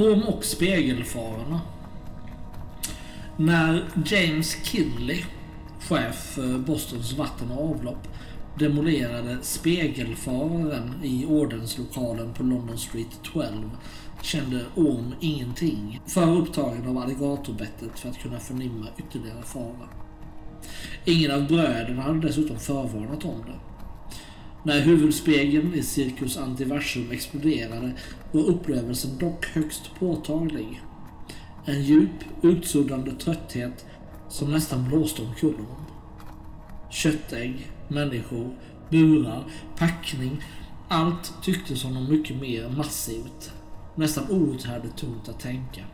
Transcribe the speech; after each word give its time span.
Orm 0.00 0.22
och 0.22 0.44
spegelfararna. 0.44 1.60
När 3.36 3.84
James 4.06 4.56
Kinley, 4.64 5.24
chef 5.80 6.14
för 6.34 6.58
Bostons 6.58 7.12
vatten 7.12 7.50
och 7.50 7.70
avlopp, 7.70 8.08
demolerade 8.58 9.38
spegelfararen 9.42 10.94
i 11.02 11.26
ordenslokalen 11.26 12.34
på 12.34 12.42
London 12.42 12.78
Street 12.78 13.20
12 13.22 13.70
kände 14.22 14.64
Orm 14.74 15.14
ingenting, 15.20 16.00
för 16.06 16.36
upptagen 16.36 16.88
av 16.88 16.98
alligatorbettet 16.98 17.98
för 17.98 18.08
att 18.08 18.18
kunna 18.18 18.38
förnimma 18.38 18.86
ytterligare 18.98 19.42
fara. 19.42 19.88
Ingen 21.04 21.30
av 21.30 21.46
bröderna 21.46 22.02
hade 22.02 22.20
dessutom 22.20 22.58
förvarnat 22.58 23.24
om 23.24 23.44
det. 23.46 23.69
När 24.62 24.80
huvudspegeln 24.80 25.74
i 25.74 25.82
Cirkus 25.82 26.36
Antiversum 26.36 27.10
exploderade 27.10 27.92
var 28.32 28.42
upplevelsen 28.42 29.18
dock 29.18 29.46
högst 29.46 29.90
påtaglig. 29.98 30.82
En 31.64 31.82
djup, 31.82 32.10
utsuddande 32.42 33.10
trötthet 33.10 33.86
som 34.28 34.50
nästan 34.50 34.88
blåste 34.88 35.22
omkull 35.22 35.54
honom. 35.54 35.84
Köttägg, 36.90 37.70
människor, 37.88 38.54
burar, 38.90 39.44
packning. 39.78 40.42
Allt 40.88 41.32
tycktes 41.42 41.82
honom 41.82 42.08
mycket 42.08 42.40
mer 42.40 42.68
massivt. 42.68 43.52
Nästan 43.94 44.30
outhärdligt 44.30 44.96
tungt 44.96 45.28
att 45.28 45.40
tänka. 45.40 45.84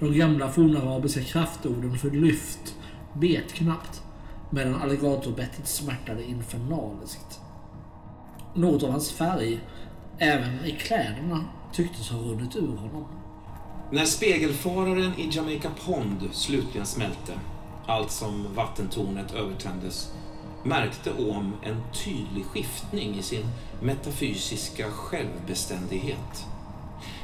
De 0.00 0.18
gamla 0.18 0.50
fornarabiska 0.50 1.20
kraftorden 1.20 1.98
för 1.98 2.10
lyft 2.10 2.74
bet 3.14 3.52
knappt 3.52 4.02
medan 4.50 4.74
alligatorbettet 4.74 5.68
smärtade 5.68 6.24
infernaliskt. 6.24 7.35
Något 8.56 8.82
av 8.82 8.90
hans 8.90 9.12
färg, 9.12 9.60
även 10.18 10.64
i 10.64 10.70
kläderna, 10.70 11.44
tycktes 11.72 12.10
ha 12.10 12.18
runnit 12.18 12.56
ur 12.56 12.76
honom. 12.76 13.04
När 13.90 14.04
spegelfararen 14.04 15.12
i 15.18 15.28
Jamaica 15.32 15.70
Pond 15.86 16.28
slutligen 16.32 16.86
smälte, 16.86 17.32
allt 17.86 18.10
som 18.10 18.54
vattentornet 18.54 19.34
övertändes, 19.34 20.12
märkte 20.64 21.12
Ohm 21.12 21.52
en 21.62 21.82
tydlig 22.04 22.44
skiftning 22.44 23.18
i 23.18 23.22
sin 23.22 23.46
metafysiska 23.82 24.90
självbeständighet. 24.90 26.46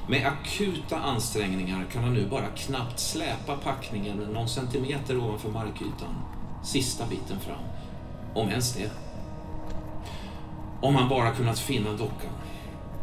Med 0.08 0.26
akuta 0.26 0.98
ansträngningar 0.98 1.84
kan 1.92 2.04
han 2.04 2.14
nu 2.14 2.26
bara 2.30 2.46
knappt 2.46 2.98
släpa 3.00 3.56
packningen 3.56 4.16
någon 4.16 4.48
centimeter 4.48 5.18
ovanför 5.18 5.50
markytan, 5.50 6.14
sista 6.64 7.06
biten 7.06 7.40
fram, 7.40 7.64
om 8.34 8.48
ens 8.48 8.74
det. 8.74 8.90
Om 10.82 10.96
han 10.96 11.08
bara 11.08 11.30
kunnat 11.30 11.58
finna 11.58 11.90
dockan, 11.92 12.32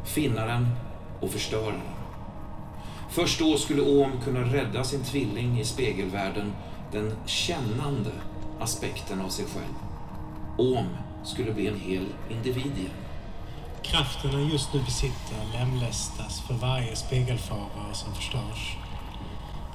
finna 0.05 0.45
den 0.45 0.67
och 1.21 1.31
förstöra 1.31 1.71
den. 1.71 1.81
Först 3.09 3.39
då 3.39 3.57
skulle 3.57 3.81
Ohm 3.81 4.11
kunna 4.23 4.39
rädda 4.39 4.83
sin 4.83 5.03
tvilling 5.03 5.59
i 5.59 5.65
spegelvärlden, 5.65 6.53
den 6.91 7.15
kännande 7.25 8.11
aspekten 8.59 9.21
av 9.21 9.29
sig 9.29 9.45
själv. 9.45 9.75
Ohm 10.57 10.87
skulle 11.23 11.51
bli 11.53 11.67
en 11.67 11.79
hel 11.79 12.05
individ 12.29 12.77
igen. 12.77 12.91
Kraften 13.83 14.31
han 14.31 14.47
just 14.47 14.73
nu 14.73 14.79
besitter 14.79 15.37
lemlästas 15.53 16.41
för 16.47 16.53
varje 16.53 16.95
spegelfarare 16.95 17.93
som 17.93 18.13
förstörs. 18.15 18.77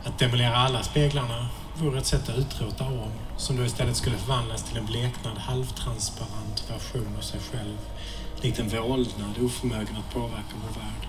Att 0.04 0.18
demolera 0.18 0.56
alla 0.56 0.82
speglarna 0.82 1.48
vore 1.76 1.98
ett 1.98 2.06
sätt 2.06 2.28
att 2.28 2.38
utrota 2.38 2.84
Orm, 2.84 3.12
som 3.36 3.56
då 3.56 3.64
istället 3.64 3.96
skulle 3.96 4.16
förvandlas 4.16 4.62
till 4.62 4.78
en 4.78 4.86
bleknad 4.86 5.38
halvtransparent 5.38 6.70
version 6.70 7.16
av 7.18 7.22
sig 7.22 7.40
själv, 7.40 7.78
likt 8.44 8.58
en 8.58 8.68
vålnad 8.68 9.38
oförmögen 9.42 9.96
att 9.96 10.14
påverka 10.14 10.54
vår 10.62 10.80
värld. 10.80 11.08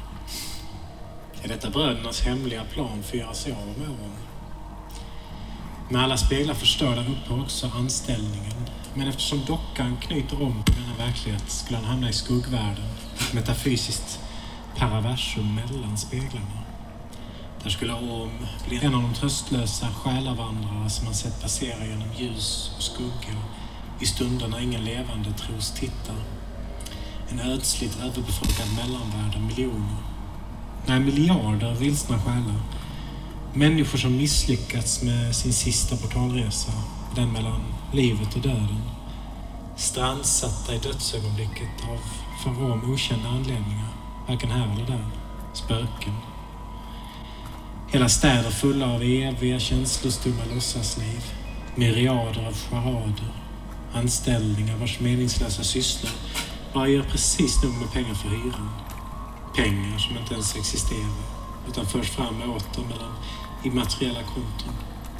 Är 1.44 1.48
detta 1.48 1.70
brödernas 1.70 2.22
hemliga 2.22 2.64
plan 2.64 3.04
för 3.04 3.18
att 3.18 3.24
göra 3.24 3.34
sig 3.34 3.52
av 3.52 3.68
med 3.80 3.90
Orm? 3.90 4.18
Med 5.90 6.04
alla 6.04 6.18
speglar 6.18 6.54
förstörda 6.54 7.02
upphör 7.02 7.42
också 7.42 7.72
anställningen. 7.76 8.54
Men 8.94 9.08
eftersom 9.08 9.46
dockan 9.48 9.98
knyter 10.02 10.44
om 10.44 10.64
till 10.64 10.76
denna 10.76 11.08
verklighet 11.08 11.50
skulle 11.50 11.78
han 11.78 11.86
hamna 11.86 12.10
i 12.10 12.14
skuggvärlden, 12.14 12.90
ett 13.20 13.34
metafysiskt 13.34 14.20
paraversum 14.78 15.56
mellan 15.56 15.98
speglarna. 15.98 16.62
Där 17.64 17.70
skulle 17.70 17.94
Orm 17.94 18.46
bli 18.68 18.86
en 18.86 18.96
av 18.96 19.02
de 19.02 19.14
tröstlösa 19.14 19.88
själavandrare 19.88 20.90
som 20.90 21.06
man 21.06 21.14
sett 21.14 21.42
passera 21.42 21.86
genom 21.86 22.14
ljus 22.18 22.72
och 22.78 22.84
skugga 22.84 23.36
i 24.00 24.06
stunder 24.06 24.48
när 24.48 24.60
ingen 24.60 24.86
levande 24.86 25.34
tros 25.34 25.72
titta. 25.72 26.14
En 27.30 27.40
ödsligt 27.40 27.98
överbefolkad 28.00 28.68
mellanvärld 28.76 29.36
av 29.36 29.42
miljoner. 29.42 29.96
Nej, 30.86 31.00
miljarder 31.00 31.74
vilsna 31.74 32.20
själar. 32.20 32.62
Människor 33.54 33.98
som 33.98 34.18
misslyckats 34.18 35.04
med 35.04 35.36
sin 35.36 35.54
sista 35.54 35.98
portalresa, 35.98 36.72
den 37.16 37.32
mellan 37.34 37.62
livet 37.94 38.36
och 38.36 38.42
döden. 38.42 38.82
Strandsatta 39.78 40.76
i 40.76 40.78
dödsögonblicket 40.78 41.84
av 41.90 42.00
för 42.44 42.50
Rom 42.50 42.94
okända 42.94 43.30
anledningar, 43.30 43.90
varken 44.28 44.52
här 44.52 44.74
eller 44.74 44.86
där. 44.86 45.06
Spöken. 45.54 46.14
Hela 47.92 48.10
städer 48.10 48.50
fulla 48.50 48.94
av 48.94 49.02
eviga 49.04 49.60
känslostumma 49.60 50.42
låtsasliv. 50.54 51.24
Myriader 51.76 52.48
av 52.48 52.54
charader. 52.54 53.34
Anställningar 53.94 54.78
vars 54.78 55.00
meningslösa 55.00 55.64
sysslor 55.64 56.12
bara 56.76 56.88
ger 56.88 57.04
precis 57.04 57.64
nog 57.64 57.74
med 57.74 57.92
pengar 57.92 58.14
för 58.14 58.30
hyran. 58.30 58.70
Pengar 59.56 59.98
som 59.98 60.18
inte 60.18 60.34
ens 60.34 60.56
existerar, 60.56 61.16
utan 61.70 61.86
förs 61.86 62.10
fram 62.10 62.42
åter 62.42 62.84
mellan 62.84 63.14
immateriella 63.64 64.24
konton. 64.24 64.74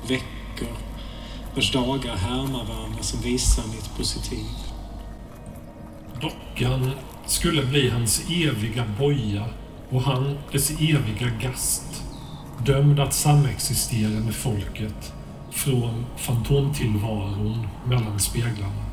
Veckor 0.08 0.78
vars 1.56 1.72
dagar 1.72 2.16
härmar 2.16 2.66
varandra 2.66 3.04
som 3.04 3.22
visar 3.22 3.64
mitt 3.68 3.98
positiv. 3.98 4.46
Dockan 6.22 6.92
skulle 7.26 7.66
bli 7.66 7.90
hans 7.90 8.24
eviga 8.30 8.86
boja 9.00 9.46
och 9.90 10.02
han 10.02 10.38
dess 10.52 10.72
eviga 10.72 11.30
gast. 11.42 12.04
Dömd 12.66 13.00
att 13.00 13.14
samexistera 13.14 14.10
med 14.10 14.36
folket 14.36 15.14
från 15.52 16.06
fantomtillvaron 16.18 17.68
mellan 17.86 18.20
speglarna. 18.20 18.85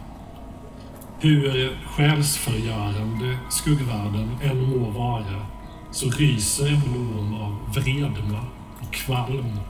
Hur 1.24 1.78
själsförgörande 1.86 3.38
skuggvärlden 3.50 4.38
än 4.42 4.70
må 4.70 4.90
vara 4.90 5.46
så 5.90 6.10
ryser 6.10 6.66
ändå 6.66 7.34
av 7.44 7.74
vredma 7.74 8.46
och 8.80 8.94
kvalm. 8.94 9.60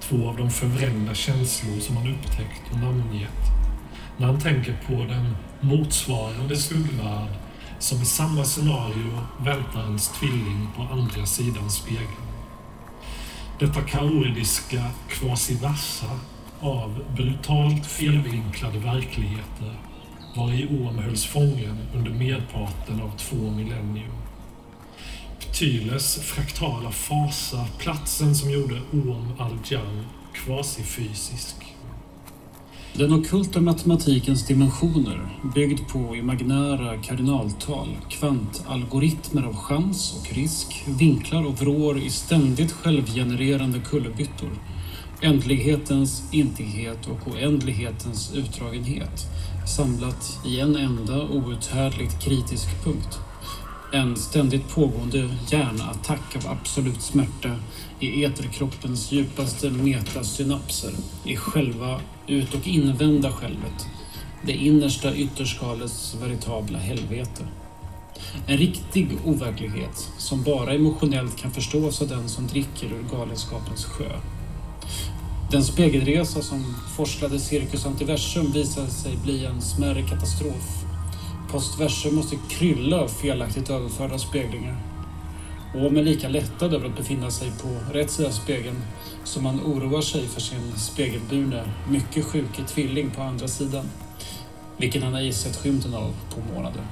Två 0.00 0.28
av 0.28 0.36
de 0.36 0.50
förvrängda 0.50 1.14
känslor 1.14 1.80
som 1.80 1.96
han 1.96 2.06
upptäckt 2.06 2.72
och 2.72 2.78
namngett. 2.78 3.42
När 4.16 4.26
han 4.26 4.40
tänker 4.40 4.78
på 4.86 4.92
den 4.92 5.36
motsvarande 5.60 6.56
skuggvärld 6.56 7.30
som 7.78 8.02
i 8.02 8.04
samma 8.04 8.44
scenario 8.44 9.18
väntar 9.40 9.84
ens 9.84 10.08
tvilling 10.08 10.68
på 10.76 10.82
andra 10.82 11.26
sidan 11.26 11.70
spegeln. 11.70 12.28
Detta 13.58 13.80
kaoridiska 13.80 14.82
kvasiversa 15.08 16.06
av 16.60 17.04
brutalt 17.16 17.86
felvinklade 17.86 18.78
verkligheter 18.78 19.76
var 20.34 20.52
i 20.52 20.66
Orm 20.66 20.98
hölls 20.98 21.26
fången 21.26 21.76
under 21.94 22.10
merparten 22.10 23.00
av 23.00 23.18
två 23.18 23.50
millennium. 23.50 24.12
Ptyles 25.40 26.14
fraktala 26.14 26.90
fasa, 26.90 27.66
platsen 27.78 28.34
som 28.34 28.50
gjorde 28.50 28.80
Orm 28.92 29.32
al-Jan 29.38 30.06
kvasifysisk. 30.32 31.56
Den 32.94 33.12
ockulta 33.12 33.60
matematikens 33.60 34.46
dimensioner, 34.46 35.38
byggd 35.54 35.80
på 35.92 36.16
imaginära 36.16 37.02
kardinaltal, 37.02 37.88
kvantalgoritmer 38.08 39.42
av 39.42 39.56
chans 39.56 40.14
och 40.20 40.34
risk, 40.34 40.84
vinklar 40.86 41.46
och 41.46 41.58
vrår 41.58 41.98
i 41.98 42.10
ständigt 42.10 42.72
självgenererande 42.72 43.80
kullerbyttor, 43.80 44.50
ändlighetens 45.20 46.22
intighet 46.32 47.06
och 47.06 47.32
oändlighetens 47.32 48.34
utdragenhet, 48.34 49.26
samlat 49.66 50.38
i 50.46 50.60
en 50.60 50.76
enda 50.76 51.22
outhärdligt 51.22 52.22
kritisk 52.22 52.84
punkt. 52.84 53.18
En 53.92 54.16
ständigt 54.16 54.68
pågående 54.68 55.30
hjärnattack 55.48 56.36
av 56.36 56.50
absolut 56.50 57.02
smärta 57.02 57.56
i 58.00 58.24
eterkroppens 58.24 59.12
djupaste 59.12 59.70
metasynapser, 59.70 60.92
i 61.24 61.36
själva 61.36 62.00
ut 62.26 62.54
och 62.54 62.66
invända 62.66 63.32
självet, 63.32 63.86
det 64.42 64.52
innersta 64.52 65.14
ytterskalets 65.14 66.16
veritabla 66.22 66.78
helvete. 66.78 67.46
En 68.46 68.56
riktig 68.56 69.08
overklighet 69.24 70.08
som 70.18 70.42
bara 70.42 70.74
emotionellt 70.74 71.36
kan 71.36 71.50
förstås 71.50 72.02
av 72.02 72.08
den 72.08 72.28
som 72.28 72.46
dricker 72.46 72.86
ur 72.86 73.16
galenskapens 73.16 73.84
sjö. 73.84 74.10
Den 75.52 75.64
spegelresa 75.64 76.42
som 76.42 76.76
forslade 76.96 77.38
Cirkus 77.38 77.86
Antiversum 77.86 78.52
visade 78.52 78.90
sig 78.90 79.16
bli 79.16 79.44
en 79.44 79.62
smärre 79.62 80.02
katastrof. 80.02 80.84
Postversum 81.50 82.14
måste 82.14 82.36
krylla 82.48 83.00
av 83.00 83.08
felaktigt 83.08 83.70
överförda 83.70 84.18
speglingar. 84.18 84.76
Och 85.74 85.92
med 85.92 86.04
lika 86.04 86.28
lättad 86.28 86.74
över 86.74 86.86
att 86.86 86.96
befinna 86.96 87.30
sig 87.30 87.52
på 87.62 87.92
rätt 87.92 88.10
sida 88.10 88.32
spegeln 88.32 88.76
som 89.24 89.42
man 89.42 89.60
oroar 89.60 90.00
sig 90.02 90.28
för 90.28 90.40
sin 90.40 90.72
spegelburne, 90.76 91.64
mycket 91.88 92.24
sjuke 92.24 92.62
tvilling 92.68 93.10
på 93.10 93.22
andra 93.22 93.48
sidan. 93.48 93.84
Vilken 94.76 95.02
han 95.02 95.14
ej 95.14 95.32
sett 95.32 95.56
skymten 95.56 95.94
av 95.94 96.14
på 96.34 96.54
månader. 96.54 96.82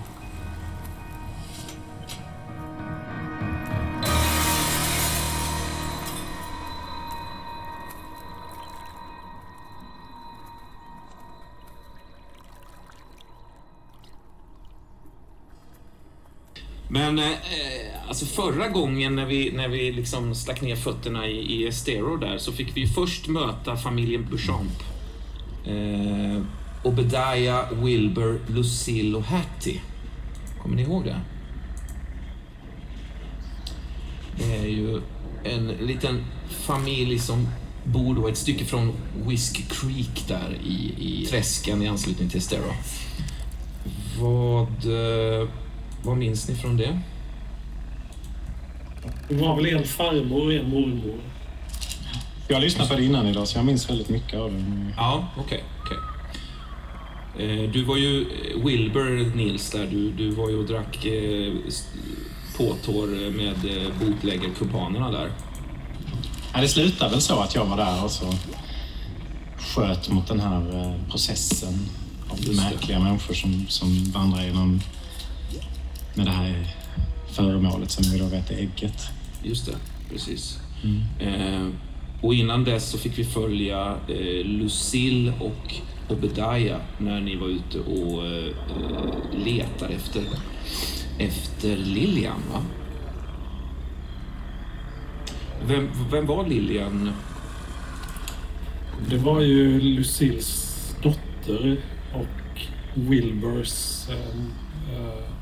Men 16.93 17.19
eh, 17.19 17.31
eh, 17.31 18.09
alltså 18.09 18.27
förra 18.27 18.69
gången 18.69 19.17
när 19.17 19.27
vi, 19.27 19.53
när 19.53 19.69
vi 19.69 19.93
liksom 19.93 20.35
stack 20.35 20.61
ner 20.61 20.77
fötterna 20.77 21.29
i, 21.29 21.39
i 21.39 21.67
Estero 21.67 22.17
där 22.17 22.39
så 22.39 22.53
fick 22.53 22.77
vi 22.77 22.87
först 22.87 23.29
möta 23.29 23.77
familjen 23.77 24.27
Bouchamp. 24.31 24.83
Eh, 25.67 26.43
Obadiah, 26.83 27.73
Wilbur, 27.73 28.41
Lucille 28.47 29.17
och 29.17 29.25
Hattie. 29.25 29.81
Kommer 30.63 30.77
ni 30.77 30.83
ihåg 30.83 31.05
det? 31.05 31.21
Det 34.39 34.57
är 34.57 34.67
ju 34.67 35.01
en 35.45 35.67
liten 35.67 36.25
familj 36.49 37.19
som 37.19 37.49
bor 37.85 38.15
då 38.15 38.29
ett 38.29 38.37
stycke 38.37 38.65
från 38.65 38.93
Whisk 39.27 39.69
Creek 39.69 40.25
där 40.29 40.59
i, 40.65 40.95
i 40.99 41.27
träsken 41.27 41.83
i 41.83 41.89
anslutning 41.89 42.29
till 42.29 42.39
Estero. 42.39 42.73
Vad... 44.21 44.69
Eh, 44.69 45.49
vad 46.03 46.17
minns 46.17 46.49
ni 46.49 46.55
från 46.55 46.77
det? 46.77 47.01
Det 49.29 49.35
var 49.35 49.57
väl 49.57 49.67
en 49.67 49.85
farmor 49.85 50.47
och 50.47 50.53
en 50.53 50.71
mormor. 50.71 51.21
Jag 52.49 52.57
har 52.57 52.61
lyssnat 52.63 52.89
på 52.89 52.95
det 52.97 53.05
innan 53.05 53.27
idag 53.27 53.49
så 53.49 53.59
jag 53.59 53.65
minns 53.65 53.91
väldigt 53.91 54.09
mycket 54.09 54.39
av 54.41 54.53
det. 54.53 54.65
Ja, 54.97 55.29
okej. 55.39 55.65
okej. 55.85 55.97
Eh, 57.65 57.71
Du 57.71 57.85
var 57.85 57.97
ju 57.97 58.21
eh, 58.23 58.65
Wilbur 58.67 59.37
Nils 59.37 59.71
där. 59.71 59.87
Du, 59.87 60.13
du 60.13 60.31
var 60.31 60.49
ju 60.51 60.57
och 60.59 60.67
drack 60.67 61.05
eh, 61.07 61.53
påtår 62.57 63.31
med 63.31 63.57
bootleggerkumpanerna 64.01 65.11
där. 65.11 65.31
Ja, 66.55 66.61
det 66.61 66.69
slutade 66.69 67.11
väl 67.11 67.21
så 67.21 67.41
att 67.41 67.55
jag 67.55 67.65
var 67.65 67.77
där 67.77 68.05
och 68.05 68.11
så 68.11 68.35
sköt 69.59 70.09
mot 70.11 70.29
den 70.29 70.41
här 70.41 70.95
processen 71.11 71.75
av 72.31 72.39
Just 72.39 72.49
det. 72.51 72.57
märkliga 72.71 72.99
människor 72.99 73.35
som, 73.35 73.67
som 73.69 74.05
vandrar 74.05 74.43
genom 74.45 74.81
med 76.21 76.27
det 76.27 76.33
här 76.33 76.67
föremålet 77.27 77.91
som 77.91 78.13
vi 78.13 78.19
då 78.19 78.25
vet 78.25 78.51
är 78.51 78.55
ägget. 78.55 79.11
Just 79.43 79.67
det, 79.67 79.77
precis. 80.11 80.59
Eh, 81.19 81.69
och 82.21 82.35
innan 82.35 82.65
dess 82.65 82.91
så 82.91 82.99
fick 82.99 83.19
vi 83.19 83.25
följa 83.25 83.97
eh, 84.09 84.45
Lucille 84.45 85.33
och 85.41 85.75
Obadiah 86.09 86.81
när 86.99 87.21
ni 87.21 87.37
var 87.37 87.49
ute 87.49 87.79
och 87.79 88.27
eh, 88.27 88.47
eh, 88.47 89.45
letar 89.45 89.89
efter, 89.89 90.23
efter 91.19 91.77
Lilian, 91.77 92.43
va? 92.53 92.63
Vem, 95.67 95.91
vem 96.11 96.27
var 96.27 96.49
Lilian? 96.49 97.11
Det 99.11 99.17
var 99.17 99.41
ju 99.41 99.81
Lucilles 99.81 100.95
dotter 101.03 101.81
och 102.15 102.61
Wilburs 102.95 104.09
eh, 104.09 104.17
eh, 104.97 105.40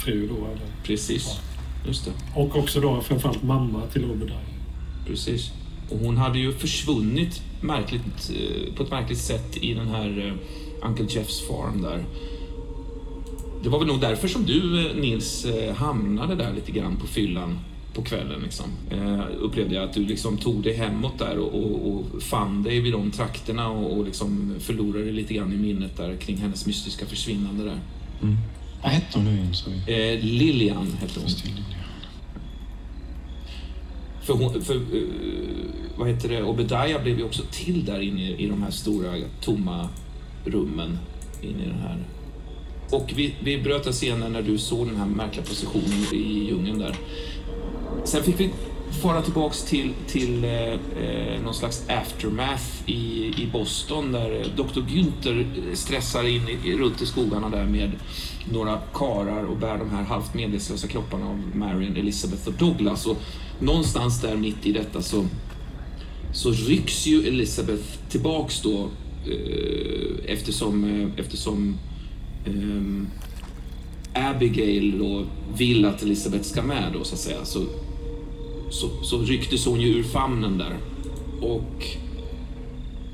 fru 0.00 0.28
då. 0.28 0.34
Eller? 0.34 0.66
Precis, 0.82 1.40
just 1.86 2.04
det. 2.04 2.12
Och 2.34 2.56
också 2.56 2.80
då 2.80 3.00
framförallt 3.00 3.42
mamma 3.42 3.82
till 3.92 4.04
Obadiah. 4.04 4.38
Precis. 5.06 5.50
Och 5.90 5.98
hon 5.98 6.16
hade 6.16 6.38
ju 6.38 6.52
försvunnit 6.52 7.42
märkligt, 7.60 8.30
eh, 8.30 8.74
på 8.74 8.82
ett 8.82 8.90
märkligt 8.90 9.18
sätt 9.18 9.56
i 9.56 9.74
den 9.74 9.88
här 9.88 10.26
eh, 10.26 10.88
Uncle 10.88 11.06
Jeffs 11.08 11.40
farm 11.40 11.82
där. 11.82 12.04
Det 13.62 13.68
var 13.68 13.78
väl 13.78 13.88
nog 13.88 14.00
därför 14.00 14.28
som 14.28 14.44
du, 14.44 14.86
eh, 14.86 14.96
Nils, 14.96 15.46
hamnade 15.76 16.34
där 16.34 16.52
lite 16.52 16.72
grann 16.72 16.96
på 16.96 17.06
fyllan 17.06 17.58
på 17.94 18.02
kvällen. 18.02 18.40
Liksom. 18.42 18.66
Eh, 18.90 19.20
upplevde 19.38 19.74
jag 19.74 19.84
att 19.84 19.94
du 19.94 20.06
liksom 20.06 20.38
tog 20.38 20.62
dig 20.62 20.74
hemåt 20.74 21.18
där 21.18 21.38
och, 21.38 21.54
och, 21.54 21.94
och 22.14 22.22
fann 22.22 22.62
dig 22.62 22.80
vid 22.80 22.92
de 22.92 23.10
trakterna 23.10 23.68
och, 23.68 23.98
och 23.98 24.04
liksom 24.04 24.54
förlorade 24.58 25.12
lite 25.12 25.34
grann 25.34 25.52
i 25.52 25.56
minnet 25.56 25.96
där 25.96 26.16
kring 26.16 26.36
hennes 26.36 26.66
mystiska 26.66 27.06
försvinnande 27.06 27.64
där. 27.64 27.78
Vad 28.82 28.92
hette 28.92 29.18
hon 29.18 29.24
nu 29.24 29.30
igen? 29.30 29.52
Eh, 29.86 30.24
Lilian 30.24 30.92
hette 31.00 31.20
hon. 31.20 31.28
Det. 31.28 31.62
För, 34.26 34.34
hon, 34.34 34.62
för 34.62 34.74
eh, 34.74 34.80
vad 35.96 36.08
heter 36.08 36.28
det, 36.28 36.42
Obadiah 36.42 37.02
blev 37.02 37.18
ju 37.18 37.24
också 37.24 37.42
till 37.50 37.84
där 37.84 38.00
inne 38.00 38.30
i 38.30 38.46
de 38.46 38.62
här 38.62 38.70
stora 38.70 39.14
tomma 39.40 39.88
rummen 40.44 40.98
inne 41.42 41.62
i 41.62 41.66
den 41.66 41.78
här. 41.78 42.04
Och 42.90 43.12
vi, 43.16 43.34
vi 43.42 43.58
bröt 43.58 43.86
av 43.86 43.92
scenen 43.92 44.32
när 44.32 44.42
du 44.42 44.58
såg 44.58 44.86
den 44.86 44.96
här 44.96 45.06
märkliga 45.06 45.46
positionen 45.46 46.14
i 46.14 46.46
djungeln 46.48 46.78
där. 46.78 46.96
Sen 48.04 48.22
fick 48.22 48.40
vi 48.40 48.50
fara 49.02 49.22
tillbaks 49.22 49.62
till, 49.62 49.92
till 50.06 50.44
eh, 50.44 50.50
eh, 51.04 51.42
någon 51.42 51.54
slags 51.54 51.84
aftermath 51.88 52.64
i, 52.86 53.34
i 53.42 53.48
Boston 53.52 54.12
där 54.12 54.40
eh, 54.40 54.46
Dr. 54.56 54.80
Günther 54.80 55.40
eh, 55.40 55.74
stressar 55.74 56.24
in 56.24 56.48
i, 56.64 56.76
runt 56.76 57.02
i 57.02 57.06
skogarna 57.06 57.48
där 57.50 57.64
med 57.64 57.90
några 58.52 58.78
karar 58.94 59.44
och 59.44 59.56
bär 59.56 59.78
de 59.78 59.90
här 59.90 60.02
halvt 60.02 60.34
medvetslösa 60.34 60.88
kropparna 60.88 61.26
av 61.26 61.42
Marion, 61.54 61.96
Elizabeth 61.96 62.48
och 62.48 62.54
Douglas. 62.54 63.06
Och 63.06 63.16
någonstans 63.58 64.20
där 64.20 64.36
mitt 64.36 64.66
i 64.66 64.72
detta 64.72 65.02
så, 65.02 65.26
så 66.32 66.50
rycks 66.50 67.06
ju 67.06 67.28
Elizabeth 67.28 67.84
tillbaks 68.08 68.62
då 68.62 68.88
eh, 69.26 70.32
eftersom, 70.32 70.84
eh, 70.84 71.24
eftersom 71.24 71.78
ehm, 72.46 73.08
Abigail 74.14 74.98
då 74.98 75.26
vill 75.56 75.84
att 75.84 76.02
Elizabeth 76.02 76.44
ska 76.44 76.62
med 76.62 76.92
då 76.92 77.04
så 77.04 77.14
att 77.14 77.20
säga. 77.20 77.44
Så, 77.44 77.66
så, 78.70 78.88
så 79.02 79.18
rycktes 79.18 79.66
hon 79.66 79.80
ju 79.80 79.88
ur 79.88 80.02
famnen 80.02 80.58
där. 80.58 80.76
Och 81.40 81.86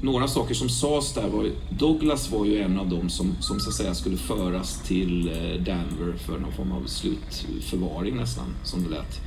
några 0.03 0.29
saker 0.29 0.55
som 0.55 0.69
sades 0.69 1.15
där 1.15 1.29
var 1.29 1.51
Douglas 1.71 2.31
var 2.31 2.45
ju 2.45 2.61
en 2.61 2.79
av 2.79 2.89
dem 2.89 3.09
som, 3.09 3.37
som 3.41 3.61
så 3.61 3.69
att 3.69 3.75
säga 3.75 3.95
skulle 3.95 4.17
föras 4.17 4.83
till 4.87 5.29
eh, 5.29 5.35
Denver 5.35 5.59
Danver 5.59 6.17
för 6.19 6.39
någon 6.39 6.53
form 6.53 6.73
av 6.73 6.87
slutförvaring 6.87 8.17
nästan, 8.17 8.55
som 8.65 8.83
det 8.83 8.91
lät. 8.91 9.21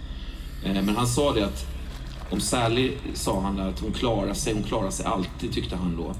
Eh, 0.66 0.84
men 0.84 0.96
han 0.96 1.08
sa 1.08 1.34
det 1.34 1.46
att 1.46 1.66
om 2.30 2.40
Sally 2.40 2.92
sa 3.14 3.40
han 3.40 3.60
att 3.60 3.80
hon 3.80 3.92
klarar 3.92 4.34
sig, 4.34 4.54
hon 4.54 4.64
klarar 4.64 4.90
sig 4.90 5.06
alltid 5.06 5.54
tyckte 5.54 5.76
han 5.76 5.98
då. 5.98 6.16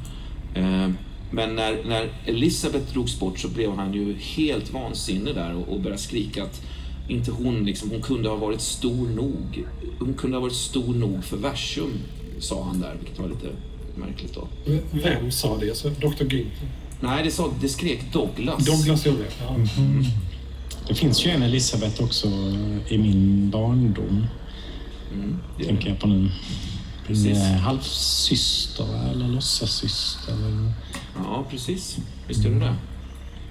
Eh, 0.60 0.89
men 1.32 1.56
när, 1.56 1.84
när 1.86 2.10
Elisabeth 2.25 2.94
drogs 2.94 3.20
bort 3.20 3.39
så 3.39 3.48
blev 3.48 3.75
han 3.75 3.94
ju 3.94 4.13
helt 4.13 4.74
vansinnig 4.74 5.36
där 5.36 5.56
och, 5.56 5.74
och 5.74 5.80
började 5.80 6.01
skrika 6.01 6.44
att 6.44 6.62
inte 7.10 7.32
hon 7.32 7.66
liksom, 7.66 7.89
hon 7.89 8.01
kunde 8.01 8.30
ha 8.30 8.36
varit 8.36 8.62
stor 8.62 9.08
nog. 9.08 9.66
Hon 10.00 10.13
kunde 10.13 10.38
ha 10.38 10.42
varit 10.42 10.56
stor 10.56 10.94
nog 10.94 11.24
för 11.24 11.38
versum, 11.38 11.92
sa 12.39 12.63
han 12.63 12.82
där, 12.82 12.96
vilket 13.00 13.20
var 13.20 13.28
lite 13.28 13.48
märkligt 13.96 14.34
då. 14.36 14.48
Vem 14.92 15.32
sa 15.32 15.58
det? 15.58 15.78
Så 15.78 15.89
Dr. 15.89 16.24
Günther? 16.24 16.46
Nej, 17.01 17.24
det, 17.24 17.32
sa, 17.32 17.54
det 17.62 17.70
skrek 17.70 18.13
Douglas. 18.13 18.66
Douglas 18.66 19.06
gjorde 19.06 19.18
det. 19.18 19.30
Ja. 19.42 19.56
Det 20.88 20.96
finns 20.96 21.25
ju 21.25 21.30
en 21.30 21.44
Elisabeth 21.44 22.04
också 22.04 22.28
i 22.89 22.98
min 22.98 23.50
barndom, 23.50 24.28
Mm, 25.13 25.39
tänker 25.66 25.89
jag 25.89 26.00
på 26.00 26.08
nu. 26.08 26.30
Precis. 27.08 27.38
Eh, 27.38 27.44
halvsyster 27.44 29.10
eller 29.12 29.28
låtsassyster. 29.28 30.34
Eller... 30.34 30.72
Ja, 31.16 31.46
precis. 31.50 31.98
Visst 32.28 32.44
gör 32.44 32.51
det 32.51 32.60
det. 32.60 32.75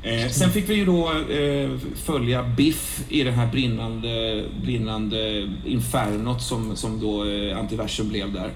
Eh, 0.02 0.30
sen 0.30 0.50
fick 0.50 0.68
vi 0.68 0.74
ju 0.74 0.84
då 0.84 1.12
eh, 1.30 1.70
följa 1.94 2.42
Biff 2.42 3.00
i 3.08 3.22
det 3.22 3.30
här 3.30 3.46
brinnande, 3.46 4.44
brinnande 4.62 5.50
infernot 5.66 6.42
som, 6.42 6.76
som 6.76 7.00
då 7.00 7.24
eh, 7.24 7.58
antiversum 7.58 8.08
blev 8.08 8.32
där. 8.32 8.52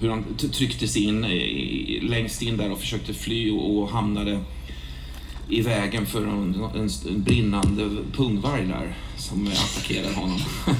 Hur 0.00 0.10
han 0.10 0.24
trycktes 0.52 0.96
in 0.96 1.24
i, 1.24 2.00
längst 2.02 2.42
in 2.42 2.56
där 2.56 2.72
och 2.72 2.78
försökte 2.78 3.14
fly 3.14 3.50
och, 3.50 3.78
och 3.78 3.88
hamnade 3.88 4.40
i 5.48 5.60
vägen 5.60 6.06
för 6.06 6.22
en, 6.22 6.54
en, 6.74 6.88
en 7.08 7.22
brinnande 7.22 7.90
pungvarg 8.12 8.66
där 8.66 8.96
som 9.16 9.46
attackerade 9.46 10.14
honom. 10.14 10.38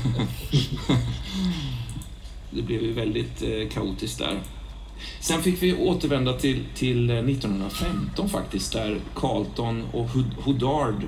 det 2.51 2.63
blev 2.63 2.83
ju 2.83 2.93
väldigt 2.93 3.43
eh, 3.43 3.69
kaotiskt 3.73 4.19
där. 4.19 4.41
Sen 5.21 5.43
fick 5.43 5.63
vi 5.63 5.75
återvända 5.75 6.39
till, 6.39 6.65
till 6.75 7.11
eh, 7.11 7.17
1915 7.17 8.29
faktiskt, 8.29 8.73
där 8.73 9.01
Carlton 9.15 9.85
och 9.93 10.09
Hoodard 10.45 11.03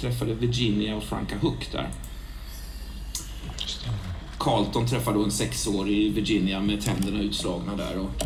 träffade 0.00 0.34
Virginia 0.34 0.96
och 0.96 1.02
Franka 1.02 1.38
Hook 1.38 1.72
där. 1.72 1.88
Carlton 4.38 4.86
träffade 4.86 5.24
en 5.24 5.30
sexårig 5.30 6.12
Virginia 6.14 6.60
med 6.60 6.80
tänderna 6.80 7.20
utslagna 7.20 7.76
där 7.76 7.98
och 7.98 8.22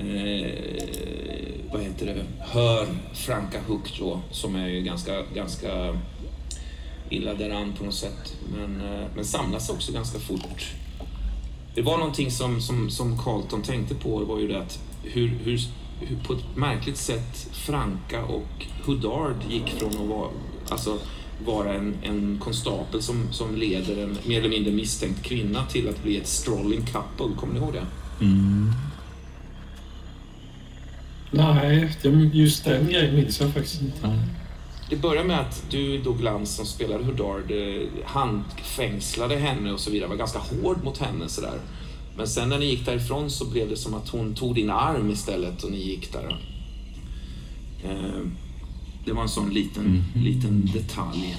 eh, 0.00 0.52
vad 1.72 1.82
heter 1.82 2.06
det, 2.06 2.24
hör 2.38 2.86
Franka 3.14 3.60
Hook 3.66 3.98
då, 3.98 4.20
som 4.30 4.56
är 4.56 4.68
ju 4.68 4.82
ganska, 4.82 5.22
ganska 5.34 5.98
illa 7.10 7.34
däran 7.34 7.72
på 7.78 7.84
något 7.84 7.94
sätt. 7.94 8.36
Men, 8.56 8.80
eh, 8.80 9.06
men 9.14 9.24
samlas 9.24 9.70
också 9.70 9.92
ganska 9.92 10.18
fort. 10.18 10.74
Det 11.74 11.82
var 11.82 11.98
någonting 11.98 12.30
som, 12.30 12.60
som, 12.60 12.90
som 12.90 13.18
Carlton 13.18 13.62
tänkte 13.62 13.94
på, 13.94 14.24
var 14.24 14.38
ju 14.40 14.48
det 14.48 14.58
att 14.58 14.78
hur, 15.02 15.28
hur, 15.28 15.60
hur 16.00 16.16
på 16.26 16.32
ett 16.32 16.56
märkligt 16.56 16.96
sätt 16.96 17.48
Franka 17.52 18.24
och 18.24 18.66
Huddard 18.84 19.36
gick 19.50 19.68
från 19.68 19.90
att 20.02 20.08
vara, 20.08 20.28
alltså, 20.68 20.98
vara 21.46 21.74
en, 21.74 21.94
en 22.02 22.38
konstapel 22.38 23.02
som, 23.02 23.32
som 23.32 23.56
leder 23.56 24.02
en 24.02 24.18
mer 24.26 24.38
eller 24.38 24.48
mindre 24.50 24.72
misstänkt 24.72 25.22
kvinna 25.22 25.64
till 25.66 25.88
att 25.88 26.02
bli 26.02 26.16
ett 26.16 26.26
strolling 26.26 26.80
couple. 26.84 27.36
Kommer 27.36 27.54
ni 27.54 27.60
ihåg 27.60 27.72
det? 27.72 27.86
Nej, 31.30 31.96
det- 32.02 32.08
just 32.32 32.64
den 32.64 32.86
grejen 32.86 33.14
minns 33.16 33.40
jag 33.40 33.52
faktiskt 33.52 33.80
inte. 33.82 34.18
Det 34.92 34.98
börjar 34.98 35.24
med 35.24 35.40
att 35.40 35.64
du, 35.70 35.98
Doug 35.98 36.20
Lantz, 36.20 36.54
som 36.54 36.66
spelade 36.66 37.04
Huddard, 37.04 37.50
eh, 37.50 37.88
handfängslade 38.04 39.36
henne 39.36 39.72
och 39.72 39.80
så 39.80 39.90
vidare. 39.90 40.08
Var 40.08 40.16
ganska 40.16 40.38
hård 40.38 40.84
mot 40.84 40.98
henne 40.98 41.28
sådär. 41.28 41.60
Men 42.16 42.28
sen 42.28 42.48
när 42.48 42.58
ni 42.58 42.66
gick 42.66 42.86
därifrån 42.86 43.30
så 43.30 43.44
blev 43.44 43.68
det 43.68 43.76
som 43.76 43.94
att 43.94 44.08
hon 44.08 44.34
tog 44.34 44.54
din 44.54 44.70
arm 44.70 45.10
istället 45.10 45.62
och 45.62 45.70
ni 45.70 45.76
gick 45.76 46.12
där. 46.12 46.40
Eh, 47.84 48.20
Det 49.04 49.12
var 49.12 49.22
en 49.22 49.28
sån 49.28 49.50
liten, 49.54 50.04
liten 50.16 50.70
detalj. 50.74 51.36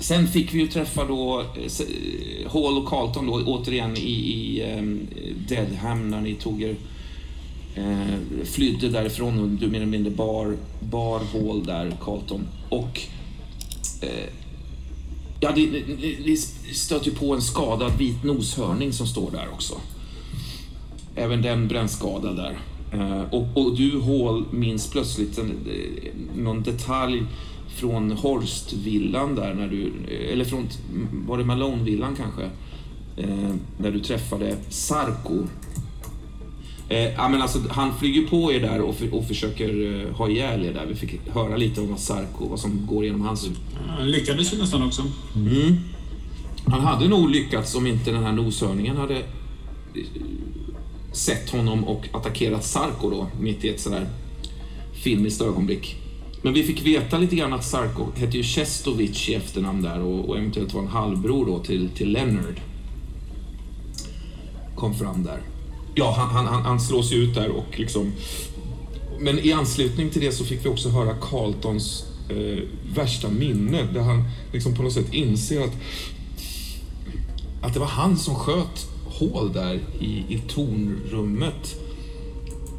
Sen 0.00 0.28
fick 0.28 0.54
vi 0.54 0.58
ju 0.58 0.66
träffa 0.66 1.04
då 1.04 1.40
eh, 1.40 2.52
Hall 2.52 2.78
och 2.78 2.88
Carlton 2.88 3.26
då 3.26 3.32
återigen 3.32 3.96
i, 3.96 4.00
i 4.00 4.62
Deadham 5.48 6.10
när 6.10 6.20
ni 6.20 6.34
tog 6.34 6.62
er 6.62 6.76
eh, 7.74 8.44
flydde 8.44 8.88
därifrån 8.88 9.40
och 9.40 9.48
du 9.48 9.68
mer 9.68 9.76
eller 9.76 9.86
mindre 9.86 10.10
bar, 10.10 10.56
bar 10.80 11.20
hål 11.32 11.64
där, 11.64 11.96
Carlton. 12.00 12.48
Och 12.68 13.00
eh, 14.00 14.28
ja, 15.40 15.52
det, 15.54 15.66
det, 15.66 16.16
det 16.24 16.36
stöter 16.74 17.06
ju 17.06 17.14
på 17.14 17.34
en 17.34 17.42
skadad 17.42 17.92
vit 17.98 18.24
noshörning 18.24 18.92
som 18.92 19.06
står 19.06 19.30
där 19.30 19.48
också. 19.52 19.74
Även 21.14 21.42
den 21.42 21.68
brännskadad 21.68 22.36
där. 22.36 22.58
Eh, 22.92 23.22
och, 23.22 23.46
och 23.54 23.76
du, 23.76 24.00
Hall, 24.00 24.44
minns 24.50 24.90
plötsligt 24.90 25.38
en, 25.38 25.50
eh, 25.50 26.10
någon 26.36 26.62
detalj 26.62 27.22
från 27.76 28.10
Horstvillan 28.10 29.34
där 29.34 29.54
när 29.54 29.68
du, 29.68 29.92
eh, 30.08 30.32
eller 30.32 30.44
från, 30.44 30.68
var 31.26 31.38
det 31.38 31.44
Malonevillan, 31.44 32.16
kanske? 32.16 32.42
Eh, 33.16 33.54
när 33.78 33.90
du 33.90 34.00
träffade 34.00 34.56
Sarko. 34.68 35.38
Eh, 36.92 37.12
ja, 37.16 37.28
men 37.28 37.42
alltså, 37.42 37.58
han 37.70 37.98
flyger 37.98 38.22
på 38.22 38.52
er 38.52 38.60
där 38.60 38.80
och, 38.80 38.94
för, 38.94 39.14
och 39.14 39.26
försöker 39.26 40.00
eh, 40.08 40.16
ha 40.16 40.28
ihjäl 40.28 40.64
er 40.64 40.72
där. 40.72 40.86
Vi 40.86 40.94
fick 40.94 41.28
höra 41.28 41.56
lite 41.56 41.80
om 41.80 41.90
vad 41.90 42.00
Sarko, 42.00 42.48
vad 42.48 42.60
som 42.60 42.86
går 42.86 43.04
igenom 43.04 43.20
hans 43.20 43.44
huvud. 43.44 43.58
Han 43.88 44.10
lyckades 44.10 44.52
ju 44.52 44.58
nästan 44.58 44.82
också. 44.82 45.02
Mm. 45.36 45.76
Han 46.66 46.80
hade 46.80 47.08
nog 47.08 47.30
lyckats 47.30 47.74
om 47.74 47.86
inte 47.86 48.10
den 48.10 48.22
här 48.22 48.32
noshörningen 48.32 48.96
hade 48.96 49.16
eh, 49.16 49.22
sett 51.12 51.50
honom 51.50 51.84
och 51.84 52.08
attackerat 52.12 52.64
Sarko 52.64 53.10
då, 53.10 53.26
mitt 53.40 53.64
i 53.64 53.68
ett 53.68 53.80
sådär 53.80 54.06
filmiskt 54.92 55.42
ögonblick. 55.42 55.96
Men 56.42 56.52
vi 56.52 56.62
fick 56.62 56.86
veta 56.86 57.18
lite 57.18 57.36
grann 57.36 57.52
att 57.52 57.64
Sarko 57.64 58.06
hette 58.16 58.36
ju 58.36 58.42
Chestovic 58.42 59.28
i 59.28 59.34
efternamn 59.34 59.82
där 59.82 60.00
och, 60.00 60.28
och 60.28 60.38
eventuellt 60.38 60.74
var 60.74 60.82
en 60.82 60.88
halvbror 60.88 61.46
då 61.46 61.58
till, 61.58 61.88
till 61.88 62.12
Leonard. 62.12 62.60
Kom 64.76 64.94
fram 64.94 65.24
där. 65.24 65.51
Ja, 65.94 66.14
han, 66.18 66.28
han, 66.28 66.46
han, 66.46 66.62
han 66.62 66.80
slås 66.80 67.12
ju 67.12 67.16
ut 67.16 67.34
där 67.34 67.48
och 67.48 67.78
liksom... 67.78 68.12
Men 69.18 69.38
i 69.38 69.52
anslutning 69.52 70.10
till 70.10 70.20
det 70.20 70.32
så 70.32 70.44
fick 70.44 70.64
vi 70.64 70.68
också 70.68 70.88
höra 70.88 71.14
Carltons 71.14 72.04
eh, 72.28 72.62
värsta 72.94 73.28
minne 73.28 73.82
där 73.82 74.00
han 74.00 74.24
liksom 74.52 74.74
på 74.74 74.82
något 74.82 74.92
sätt 74.92 75.12
inser 75.12 75.60
att 75.60 75.72
att 77.62 77.74
det 77.74 77.80
var 77.80 77.86
han 77.86 78.16
som 78.16 78.34
sköt 78.34 78.88
hål 79.04 79.52
där 79.52 79.80
i, 80.00 80.24
i 80.28 80.42
tornrummet. 80.48 81.80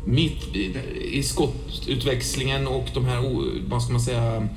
Mitt 0.05 0.55
i, 0.55 0.77
i 1.11 1.23
skottutväxlingen 1.23 2.67
och 2.67 2.85
de 2.93 3.05
här, 3.05 3.21
vad 3.69 3.83
ska 3.83 3.91
man 3.91 4.01
säga, 4.01 4.47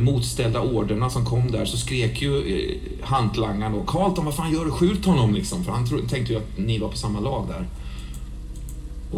motställda 0.00 0.60
orderna 0.60 1.10
som 1.10 1.24
kom 1.24 1.50
där 1.50 1.64
så 1.64 1.76
skrek 1.76 2.22
ju 2.22 2.38
eh, 2.38 2.76
hantlangaren 3.02 3.72
då 3.72 3.82
Carlton, 3.82 4.24
vad 4.24 4.34
fan 4.34 4.52
gör 4.52 4.64
du? 4.64 4.70
Skjut 4.70 5.04
honom 5.04 5.34
liksom. 5.34 5.64
För 5.64 5.72
han 5.72 5.88
tro, 5.88 5.98
tänkte 5.98 6.32
ju 6.32 6.38
att 6.38 6.58
ni 6.58 6.78
var 6.78 6.88
på 6.88 6.96
samma 6.96 7.20
lag 7.20 7.46
där. 7.48 7.66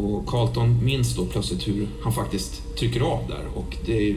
Och 0.00 0.26
Carlton 0.26 0.84
minns 0.84 1.16
då 1.16 1.26
plötsligt 1.26 1.68
hur 1.68 1.88
han 2.02 2.12
faktiskt 2.12 2.76
trycker 2.78 3.00
av 3.00 3.28
där 3.28 3.44
och 3.54 3.76
det 3.86 4.16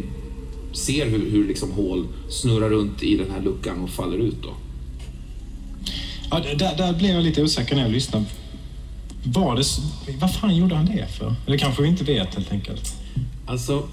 ser 0.73 1.09
hur, 1.09 1.31
hur 1.31 1.47
liksom 1.47 1.71
hål 1.71 2.07
snurrar 2.29 2.69
runt 2.69 3.03
i 3.03 3.17
den 3.17 3.31
här 3.31 3.41
luckan 3.41 3.83
och 3.83 3.89
faller 3.89 4.17
ut 4.17 4.37
då. 4.43 4.49
Ja, 6.31 6.39
där, 6.39 6.77
där 6.77 6.93
blev 6.93 7.11
jag 7.11 7.23
lite 7.23 7.43
osäker 7.43 7.75
när 7.75 7.81
jag 7.81 7.91
lyssnade. 7.91 8.25
Var 9.23 9.55
det, 9.55 9.63
vad 10.19 10.33
fan 10.33 10.55
gjorde 10.55 10.75
han 10.75 10.85
det 10.85 11.07
för? 11.07 11.35
Eller 11.45 11.57
kanske 11.57 11.81
vi 11.81 11.87
inte 11.87 12.03
vet 12.03 12.35
helt 12.35 12.51
enkelt. 12.51 12.95
Alltså, 13.45 13.87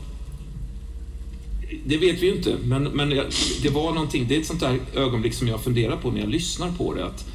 det 1.87 1.97
vet 1.97 2.23
vi 2.23 2.27
ju 2.27 2.35
inte, 2.37 2.57
men, 2.65 2.83
men 2.85 3.11
jag- 3.11 3.27
det 3.63 3.69
var 3.69 3.93
någonting, 3.93 4.27
det 4.29 4.37
är 4.37 4.41
ett 4.41 4.47
sånt 4.47 4.61
där 4.61 4.79
ögonblick 4.97 5.35
som 5.35 5.49
jag 5.49 5.61
funderar 5.61 5.97
på 5.97 6.11
när 6.11 6.21
jag 6.21 6.29
lyssnar 6.31 6.73
på 6.73 6.95
det. 6.95 7.05
Att, 7.07 7.27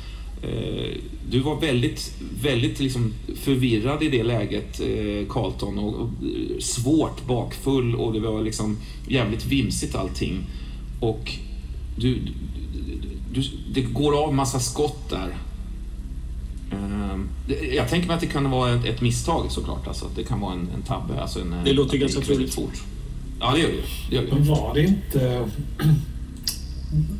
eh, 0.43 0.97
du 1.29 1.39
var 1.39 1.61
väldigt, 1.61 2.13
väldigt 2.41 2.79
liksom 2.79 3.13
förvirrad 3.35 4.03
i 4.03 4.09
det 4.09 4.23
läget, 4.23 4.79
eh, 4.79 5.27
Carlton, 5.29 5.77
och, 5.79 5.95
och 5.95 6.09
svårt 6.59 7.25
bakfull 7.27 7.95
och 7.95 8.13
det 8.13 8.19
var 8.19 8.43
liksom 8.43 8.77
jävligt 9.07 9.45
vimsigt 9.45 9.95
allting. 9.95 10.43
Och 10.99 11.31
du, 11.97 12.15
du, 12.15 13.41
du, 13.41 13.43
det 13.73 13.81
går 13.81 14.23
av 14.23 14.33
massa 14.33 14.59
skott 14.59 15.09
där. 15.09 15.35
Ehm, 16.71 17.29
Jag 17.75 17.89
tänker 17.89 18.07
mig 18.07 18.15
att 18.15 18.21
det 18.21 18.27
kan 18.27 18.51
vara 18.51 18.73
ett, 18.73 18.85
ett 18.85 19.01
misstag 19.01 19.51
såklart. 19.51 19.87
Alltså, 19.87 20.05
att 20.05 20.15
det 20.15 20.23
kan 20.23 20.39
vara 20.39 20.53
en, 20.53 20.67
en 20.75 20.81
tabbe. 20.81 21.21
Alltså 21.21 21.39
en, 21.41 21.55
Det 21.65 21.73
låter 21.73 21.97
ganska 21.97 22.21
troligt. 22.21 22.53
fort. 22.55 22.83
Ja, 23.39 23.51
det 23.53 23.59
gör 23.59 23.67
det. 23.67 23.75
det, 24.09 24.15
gör 24.15 24.21
det. 24.23 24.31
Men 24.33 24.43
var 24.45 24.73
det 24.73 24.81
inte... 24.83 25.49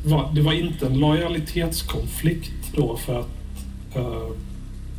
Var, 0.06 0.32
det 0.36 0.42
var 0.42 0.54
inte 0.54 0.86
en 0.86 0.98
lojalitetskonflikt 1.00 2.52
då 2.76 2.98
för 2.98 3.20
att 3.20 3.28
uh, 3.98 4.32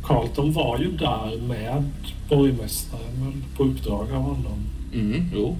Carlton 0.03 0.53
var 0.53 0.79
ju 0.79 0.91
där 0.91 1.41
med 1.47 1.83
borgmästaren 2.29 3.43
på 3.57 3.63
uppdrag 3.63 4.11
av 4.11 4.21
honom. 4.21 4.59
Mm, 4.93 5.29
jo. 5.35 5.57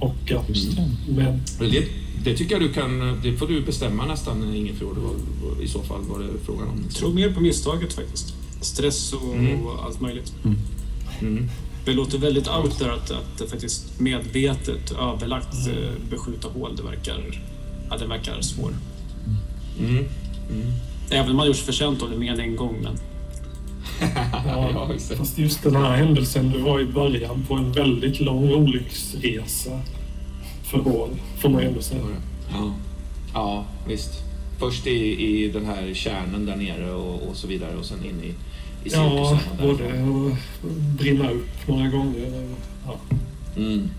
Och 0.00 0.32
att 0.32 0.46
det. 0.48 1.12
med, 1.12 1.40
Men 1.60 1.70
Det, 1.70 1.84
det 2.24 2.36
tycker 2.36 2.54
jag 2.54 2.62
du 2.62 2.72
kan... 2.72 3.20
Det 3.22 3.32
får 3.36 3.46
du 3.48 3.60
bestämma 3.60 4.06
nästan, 4.06 4.54
Ingefjord, 4.54 4.96
i 5.62 5.68
så 5.68 5.82
fall 5.82 6.00
vad 6.08 6.20
det 6.20 6.26
frågan 6.44 6.68
om. 6.68 6.80
Jag 6.84 6.94
tror 6.94 7.12
mer 7.14 7.30
på 7.30 7.40
misstaget 7.40 7.92
faktiskt. 7.92 8.34
Stress 8.60 9.12
och, 9.12 9.34
Mm. 9.34 9.66
och 9.66 9.84
allt 9.84 10.00
möjligt. 10.00 10.32
Mm. 11.20 11.48
Det 11.86 11.92
låter 11.92 12.18
väldigt 12.18 12.48
out 12.48 12.78
there 12.78 12.92
att, 12.92 13.10
att 13.10 13.38
det 13.38 13.46
faktiskt 13.46 14.00
medvetet 14.00 14.92
överlagt 14.92 15.68
eh, 15.68 16.10
beskjuta 16.10 16.48
hål. 16.48 16.76
Det 16.76 16.82
verkar, 16.82 17.40
ja, 17.90 17.96
det 17.96 18.06
verkar 18.06 18.40
svårt. 18.40 18.72
Mm. 19.78 20.04
Även 21.10 21.30
om 21.30 21.36
man 21.36 21.46
gjort 21.46 21.56
sig 21.56 21.64
förtjänt 21.64 22.02
av 22.02 22.10
det 22.10 22.16
mer 22.16 22.32
än 22.32 22.40
en 22.40 22.56
gång. 22.56 22.76
Men 22.82 22.98
ja, 24.46 24.90
fast 25.16 25.38
just 25.38 25.62
den 25.62 25.76
här 25.76 25.96
händelsen 25.96 26.52
det 26.52 26.58
var 26.58 26.80
i 26.80 26.84
början 26.84 27.44
på 27.48 27.54
en 27.54 27.72
väldigt 27.72 28.20
lång 28.20 28.52
olycksresa 28.52 29.80
för 30.62 30.78
Hall, 30.78 31.10
får 31.38 31.48
man 31.48 31.62
ändå 31.62 31.82
säga. 31.82 32.02
Ja. 32.52 32.74
ja, 33.34 33.66
visst. 33.88 34.10
Först 34.58 34.86
i, 34.86 35.26
i 35.26 35.48
den 35.48 35.66
här 35.66 35.94
kärnen 35.94 36.46
där 36.46 36.56
nere 36.56 36.92
och, 36.92 37.28
och 37.28 37.36
så 37.36 37.46
vidare 37.46 37.76
och 37.76 37.84
sen 37.84 38.04
in 38.04 38.24
i, 38.24 38.34
i 38.84 38.88
Ja, 38.92 39.38
cirkusen. 39.38 39.66
både 39.68 39.84
att 40.32 40.98
brinna 40.98 41.30
upp 41.30 41.68
några 41.68 41.88
gånger. 41.88 42.48
Ja. 42.86 42.96
Mm. 43.56 43.90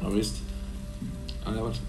Ja, 0.00 0.08
visst. 0.08 0.34
Ja, 1.44 1.50
det 1.50 1.56
har 1.58 1.64
varit 1.66 1.80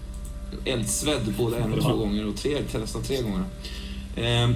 eldsvedd 0.64 1.34
både 1.38 1.56
en 1.56 1.72
och 1.72 1.78
Ja. 1.78 1.82
två 1.82 1.96
gånger 1.96 2.26
och 2.26 2.36
tre, 2.36 2.56
nästan 2.80 3.02
tre 3.02 3.22
gånger. 3.22 3.44
Eh, 4.16 4.50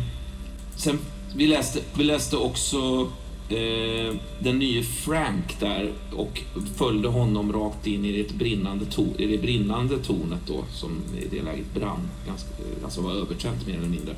sen, 0.77 0.99
vi 1.37 1.47
läste, 1.47 1.81
vi 1.95 2.05
läste 2.05 2.37
också 2.37 3.09
eh, 3.49 4.15
den 4.41 4.59
nye 4.59 4.83
Frank 4.83 5.57
där 5.61 5.93
och 6.17 6.41
följde 6.77 7.09
honom 7.09 7.53
rakt 7.53 7.87
in 7.87 8.05
i 8.05 8.23
det 8.23 8.35
brinnande, 8.35 8.85
to- 8.85 9.21
i 9.21 9.27
det 9.27 9.39
brinnande 9.39 9.99
tornet 9.99 10.41
då, 10.47 10.65
som 10.73 10.91
i 11.21 11.29
det 11.37 11.43
läget 11.43 11.75
brann, 11.75 12.09
ganska, 12.27 12.49
alltså 12.85 13.01
var 13.01 13.13
övertänt 13.13 13.67
mer 13.67 13.75
eller 13.77 13.89
mindre. 13.89 14.15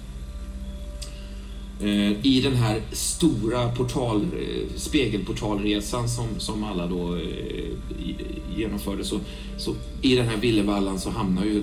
Eh, 1.83 2.27
I 2.27 2.41
den 2.45 2.55
här 2.55 2.81
stora 2.93 3.69
portal, 3.69 4.21
eh, 4.21 4.77
spegelportalresan 4.77 6.09
som, 6.09 6.27
som 6.39 6.65
alla 6.65 6.87
då 6.87 7.17
eh, 7.17 7.23
genomförde 8.57 9.05
så, 9.05 9.21
så 9.59 9.75
i 10.03 10.17
den 10.17 10.29
här 10.29 10.37
villevallan 10.37 11.01
så 11.01 11.11
hamnar 11.11 11.45
ju 11.45 11.63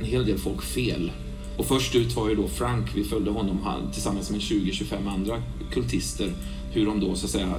en 0.00 0.06
hel 0.06 0.26
del 0.26 0.38
folk 0.38 0.62
fel. 0.62 1.12
Och 1.56 1.66
först 1.66 1.94
ut 1.94 2.16
var 2.16 2.28
ju 2.28 2.34
då 2.34 2.48
Frank, 2.48 2.86
vi 2.94 3.04
följde 3.04 3.30
honom 3.30 3.58
han, 3.64 3.92
tillsammans 3.92 4.30
med 4.30 4.40
20-25 4.40 5.08
andra 5.08 5.42
kultister, 5.72 6.32
hur 6.72 6.86
de 6.86 7.00
då 7.00 7.14
så 7.14 7.26
att 7.26 7.32
säga 7.32 7.54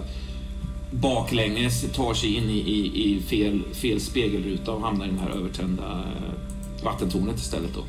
baklänges 0.91 1.91
tar 1.93 2.13
sig 2.13 2.35
in 2.35 2.49
i, 2.49 2.57
i, 2.57 3.15
i 3.15 3.19
fel, 3.19 3.63
fel 3.73 4.01
spegelruta 4.01 4.71
och 4.71 4.81
hamnar 4.81 5.05
i 5.05 5.09
det 5.09 5.19
här 5.19 5.29
övertända 5.29 5.83
eh, 5.83 6.83
vattentornet 6.83 7.39
istället 7.39 7.73
då. 7.75 7.81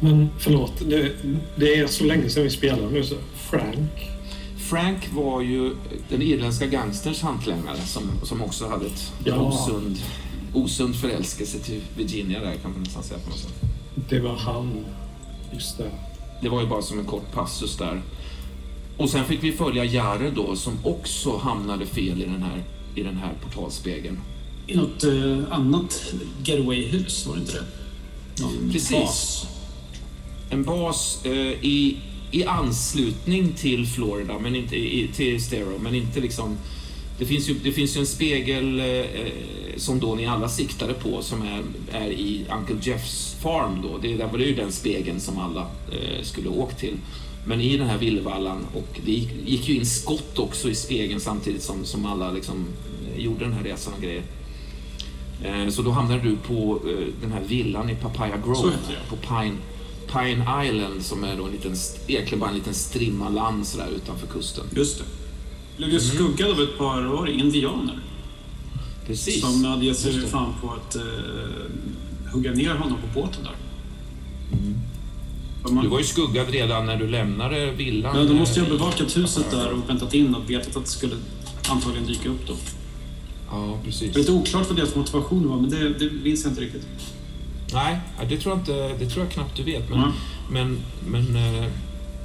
Men 0.00 0.28
förlåt, 0.38 0.72
det, 0.88 1.12
det 1.56 1.74
är 1.74 1.86
så 1.86 2.04
länge 2.04 2.28
sedan 2.30 2.42
vi 2.44 2.50
spelade 2.50 2.90
nu 2.90 3.04
så 3.04 3.14
Frank. 3.36 3.90
Frank 4.58 5.12
var 5.12 5.40
ju 5.40 5.74
den 6.08 6.22
irländska 6.22 6.66
gangsterns 6.66 7.22
hantlangare 7.22 7.76
som, 7.86 8.02
som 8.22 8.42
också 8.42 8.68
hade 8.68 8.86
ett 8.86 9.12
Ja. 9.24 9.34
osund, 9.36 9.98
osund 10.54 10.96
förälskelse 10.96 11.58
till 11.58 11.80
Virginia 11.96 12.40
där 12.40 12.54
kan 12.56 12.72
man 12.72 12.82
nästan 12.82 13.02
säga 13.02 13.20
på 13.20 13.30
något 13.30 13.38
sätt. 13.38 13.54
Det 14.08 14.20
var 14.20 14.36
han. 14.36 14.84
Just 15.52 15.78
det. 15.78 15.90
Det 16.42 16.48
var 16.48 16.60
ju 16.60 16.66
bara 16.66 16.82
som 16.82 16.98
en 16.98 17.04
kort 17.04 17.32
passus 17.32 17.76
där. 17.76 18.02
Och 18.96 19.10
sen 19.10 19.24
fick 19.24 19.42
vi 19.42 19.52
följa 19.52 19.84
Jare 19.84 20.30
då 20.30 20.56
som 20.56 20.72
också 20.84 21.36
hamnade 21.36 21.86
fel 21.86 22.22
i 22.22 22.24
den 22.24 22.42
här, 22.42 22.64
i 22.94 23.02
den 23.02 23.16
här 23.16 23.32
portalspegeln. 23.44 24.18
I 24.66 24.76
något 24.76 25.04
eh, 25.04 25.38
annat 25.50 26.14
getaway-hus, 26.44 27.26
var 27.26 27.34
det 27.34 27.40
inte 27.40 27.52
det? 27.52 27.64
Någon 28.42 28.72
Precis. 28.72 28.90
bas. 28.90 29.46
En 30.50 30.62
bas 30.64 31.20
eh, 31.24 31.32
i, 31.64 31.96
i 32.30 32.44
anslutning 32.44 33.52
till 33.52 33.86
Florida, 33.86 34.38
men 34.38 34.56
inte 34.56 34.76
i, 34.76 35.08
till 35.14 35.42
Stero, 35.44 35.78
men 35.78 35.94
inte 35.94 36.20
liksom... 36.20 36.56
Det 37.18 37.26
finns 37.26 37.48
ju, 37.48 37.54
det 37.54 37.72
finns 37.72 37.96
ju 37.96 38.00
en 38.00 38.06
spegel 38.06 38.80
eh, 38.80 39.04
som 39.76 40.00
då 40.00 40.14
ni 40.14 40.26
alla 40.26 40.48
siktade 40.48 40.94
på 40.94 41.22
som 41.22 41.42
är, 41.42 41.62
är 41.92 42.08
i 42.10 42.44
Uncle 42.58 42.76
Jeffs 42.82 43.36
farm 43.42 43.82
då. 43.82 43.98
Det, 43.98 44.16
där 44.16 44.26
var 44.26 44.38
det 44.38 44.44
ju 44.44 44.54
den 44.54 44.72
spegeln 44.72 45.20
som 45.20 45.38
alla 45.38 45.60
eh, 45.92 46.22
skulle 46.22 46.48
åkt 46.48 46.78
till. 46.78 46.94
Men 47.46 47.60
i 47.60 47.76
den 47.76 47.88
här 47.88 47.98
villvallan 47.98 48.66
och 48.74 49.00
det 49.04 49.12
gick, 49.12 49.30
gick 49.46 49.68
ju 49.68 49.74
in 49.74 49.86
skott 49.86 50.38
också 50.38 50.70
i 50.70 50.74
spegeln 50.74 51.20
samtidigt 51.20 51.62
som, 51.62 51.84
som 51.84 52.06
alla 52.06 52.30
liksom 52.32 52.66
eh, 53.14 53.24
gjorde 53.24 53.44
den 53.44 53.52
här 53.52 53.62
resan 53.64 53.92
och 53.96 54.02
grejer. 54.02 54.22
Eh, 55.44 55.68
Så 55.68 55.82
då 55.82 55.90
hamnade 55.90 56.22
du 56.22 56.36
på 56.36 56.80
eh, 56.88 57.06
den 57.22 57.32
här 57.32 57.42
villan 57.46 57.90
i 57.90 57.94
Papaya 57.94 58.36
Grove 58.44 58.72
på 59.08 59.16
Pine, 59.16 59.56
Pine 60.14 60.66
Island 60.66 61.02
som 61.02 61.24
är 61.24 61.36
då 61.36 61.44
en 61.44 61.52
liten, 61.52 61.74
egentligen 62.06 62.40
bara 62.40 62.50
en 62.50 62.56
liten 62.56 62.74
strimma 62.74 63.28
land 63.28 63.66
sådär 63.66 63.88
utanför 63.96 64.26
kusten. 64.26 64.64
Just 64.76 64.98
det. 64.98 65.04
Blev 65.76 65.90
ju 65.90 66.00
skuggad 66.00 66.50
av 66.50 66.60
ett 66.60 66.78
par 66.78 67.02
var 67.02 67.26
indianer 67.26 67.98
Precis. 69.06 69.40
som 69.40 69.64
hade 69.64 69.84
gett 69.86 69.98
sig 69.98 70.20
fan 70.20 70.52
på 70.62 70.70
att 70.72 70.96
eh, 70.96 71.02
hugga 72.32 72.52
ner 72.52 72.74
honom 72.74 72.96
på 73.14 73.20
båten 73.20 73.42
där. 73.42 73.54
Och 75.62 75.72
man- 75.72 75.72
Mm. 75.72 75.84
Du 75.84 75.88
var 75.90 75.98
ju 75.98 76.04
skuggad 76.04 76.48
redan 76.50 76.86
när 76.86 76.96
du 76.96 77.08
lämnade 77.08 77.70
villan. 77.70 78.16
Ja, 78.18 78.24
då 78.24 78.34
måste 78.34 78.60
jag 78.60 78.66
ha 78.66 78.72
bevakat 78.78 79.16
huset 79.16 79.50
där 79.50 79.70
och 79.72 79.88
väntat 79.90 80.14
in 80.14 80.34
och 80.34 80.50
vetat 80.50 80.76
att 80.76 80.84
det 80.84 80.90
skulle 80.90 81.14
antagligen 81.68 82.06
dyka 82.06 82.28
upp 82.28 82.46
då. 82.46 82.56
Ja, 83.50 83.78
precis. 83.84 84.12
Det 84.12 84.16
är 84.16 84.18
lite 84.18 84.32
oklart 84.32 84.68
vad 84.68 84.76
deras 84.76 84.94
motivation 84.94 85.48
var, 85.48 85.60
men 85.60 85.70
det, 85.70 85.88
det 85.98 86.10
minns 86.24 86.44
jag 86.44 86.50
inte 86.52 86.60
riktigt. 86.62 86.86
Nej, 87.74 87.98
det 88.28 88.36
tror 88.38 88.52
jag, 88.54 88.60
inte, 88.60 89.04
det 89.04 89.10
tror 89.10 89.24
jag 89.24 89.32
knappt 89.32 89.56
du 89.56 89.62
vet. 89.62 89.90
Men, 89.90 89.98
Mm. 89.98 90.12
men, 90.50 90.78
men 91.08 91.36
eh, 91.36 91.64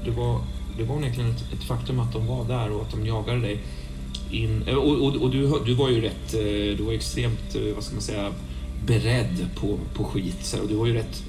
det, 0.06 0.12
var, 0.12 0.42
det 0.78 0.84
var 0.84 0.96
onekligen 0.96 1.32
ett, 1.32 1.44
ett 1.54 1.64
faktum 1.64 2.00
att 2.00 2.14
de 2.14 2.28
var 2.28 2.46
där 2.46 2.72
och 2.72 2.82
att 2.82 2.92
de 2.92 3.06
jagade 3.06 3.40
dig. 3.42 3.58
In, 4.32 4.64
eh, 4.68 4.76
och 4.76 5.06
och, 5.08 5.16
och 5.16 5.30
du, 5.32 5.60
du 5.66 5.74
var 5.74 5.90
ju 5.90 6.02
rätt, 6.02 6.34
eh, 6.34 6.78
du 6.78 6.84
var 6.84 6.94
extremt, 6.94 7.56
vad 7.76 7.84
ska 7.84 7.94
man 7.94 8.02
säga, 8.02 8.32
beredd 8.86 9.48
på, 9.56 9.78
på 9.94 10.04
skit. 10.04 10.58
Och 10.62 10.68
du 10.68 10.76
var 10.76 10.86
ju 10.88 10.94
rätt... 10.94 11.24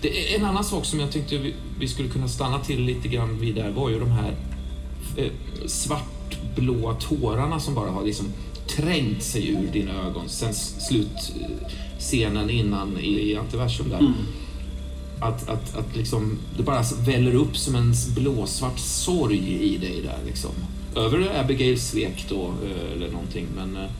Det, 0.00 0.34
en 0.36 0.44
annan 0.44 0.64
sak 0.64 0.84
som 0.84 1.00
jag 1.00 1.12
tänkte 1.12 1.38
vi, 1.38 1.54
vi 1.80 1.88
skulle 1.88 2.08
kunna 2.08 2.28
stanna 2.28 2.58
till 2.58 2.80
lite 2.84 3.08
grann 3.08 3.38
vid 3.38 3.54
där 3.54 3.70
var 3.70 3.90
ju 3.90 4.00
de 4.00 4.10
här 4.10 4.34
eh, 5.16 5.30
svartblåa 5.66 6.94
tårarna 6.94 7.60
som 7.60 7.74
bara 7.74 7.90
har 7.90 8.04
liksom 8.04 8.26
trängt 8.76 9.22
sig 9.22 9.48
ur 9.50 9.68
dina 9.72 9.92
ögon 10.06 10.28
sen 10.28 10.50
s- 10.50 10.74
slutscenen 12.00 12.50
innan 12.50 12.98
i, 12.98 13.36
Antiversum 13.36 13.88
där. 13.88 14.12
Att, 15.20 15.48
att, 15.48 15.76
att 15.76 15.96
liksom, 15.96 16.38
det 16.56 16.62
bara 16.62 16.82
väller 17.06 17.34
upp 17.34 17.56
som 17.56 17.74
en 17.74 17.94
blåsvart 18.16 18.78
sorg 18.78 19.38
i 19.62 19.76
dig 19.78 20.00
där 20.02 20.18
liksom. 20.26 20.50
Över 20.96 21.40
Abigails 21.40 21.90
svek 21.90 22.26
då, 22.28 22.44
eh, 22.64 22.92
eller 22.96 23.10
någonting, 23.10 23.46
men... 23.56 23.76
eh, 23.76 23.90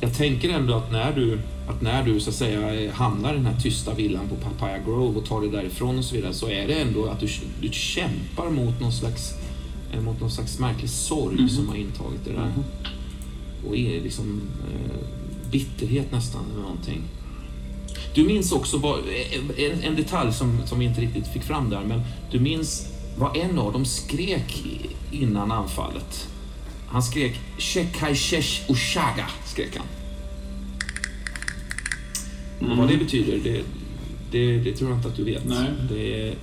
Jag 0.00 0.16
tänker 0.16 0.48
ändå 0.50 0.74
att 0.74 0.92
när 0.92 1.12
du, 1.12 1.38
att 1.68 1.82
när 1.82 2.02
du 2.04 2.20
så 2.20 2.30
att 2.30 2.36
säga 2.36 2.74
eh, 2.84 2.92
hamnar 2.92 3.32
i 3.32 3.36
den 3.36 3.46
här 3.46 3.60
tysta 3.60 3.94
villan 3.94 4.28
på 4.28 4.34
Papaya 4.34 4.78
Grove 4.78 5.18
och 5.18 5.24
tar 5.26 5.40
dig 5.40 5.50
därifrån 5.50 5.98
och 5.98 6.04
så 6.04 6.14
vidare 6.14 6.34
så 6.34 6.48
är 6.48 6.66
det 6.68 6.74
ändå 6.74 7.06
att 7.06 7.20
du, 7.20 7.26
du 7.60 7.68
kämpar 7.72 8.50
mot 8.50 8.80
någon 8.80 8.92
slags, 8.92 9.34
mot 10.04 10.20
någon 10.20 10.30
slags 10.30 10.58
märklig 10.58 10.90
sorg 10.90 11.48
som 11.48 11.68
har 11.68 11.76
intagit 11.76 12.24
det 12.24 12.32
där. 12.32 12.52
Och 13.68 13.76
är 13.76 14.00
liksom 14.02 14.40
eh, 14.72 15.19
bitterhet 15.50 16.12
nästan 16.12 16.44
eller 16.52 16.62
någonting. 16.62 17.02
Du 18.14 18.24
minns 18.24 18.52
också 18.52 18.78
vad, 18.78 18.98
en, 19.56 19.82
en 19.82 19.96
detalj 19.96 20.32
som, 20.32 20.66
som 20.66 20.78
vi 20.78 20.84
inte 20.84 21.00
riktigt 21.00 21.26
fick 21.26 21.42
fram 21.42 21.70
där, 21.70 21.84
men 21.84 22.02
du 22.30 22.40
minns 22.40 22.86
vad 23.18 23.36
en 23.36 23.58
av 23.58 23.72
dem 23.72 23.84
skrek 23.84 24.64
innan 25.10 25.52
anfallet. 25.52 26.28
Han 26.88 27.02
skrek 27.02 27.40
Shekai 27.58 28.14
Shesh 28.14 28.70
Ushaga, 28.70 29.26
skrek 29.44 29.76
han. 29.76 29.86
Och 32.70 32.76
vad 32.76 32.88
det 32.88 32.96
betyder, 32.96 33.38
det, 33.44 33.62
det, 34.30 34.58
det 34.58 34.76
tror 34.76 34.90
jag 34.90 34.98
inte 34.98 35.08
att 35.08 35.16
du 35.16 35.24
vet. 35.24 35.44
Nej. 35.44 35.66
Det 35.88 36.28
är, 36.28 36.34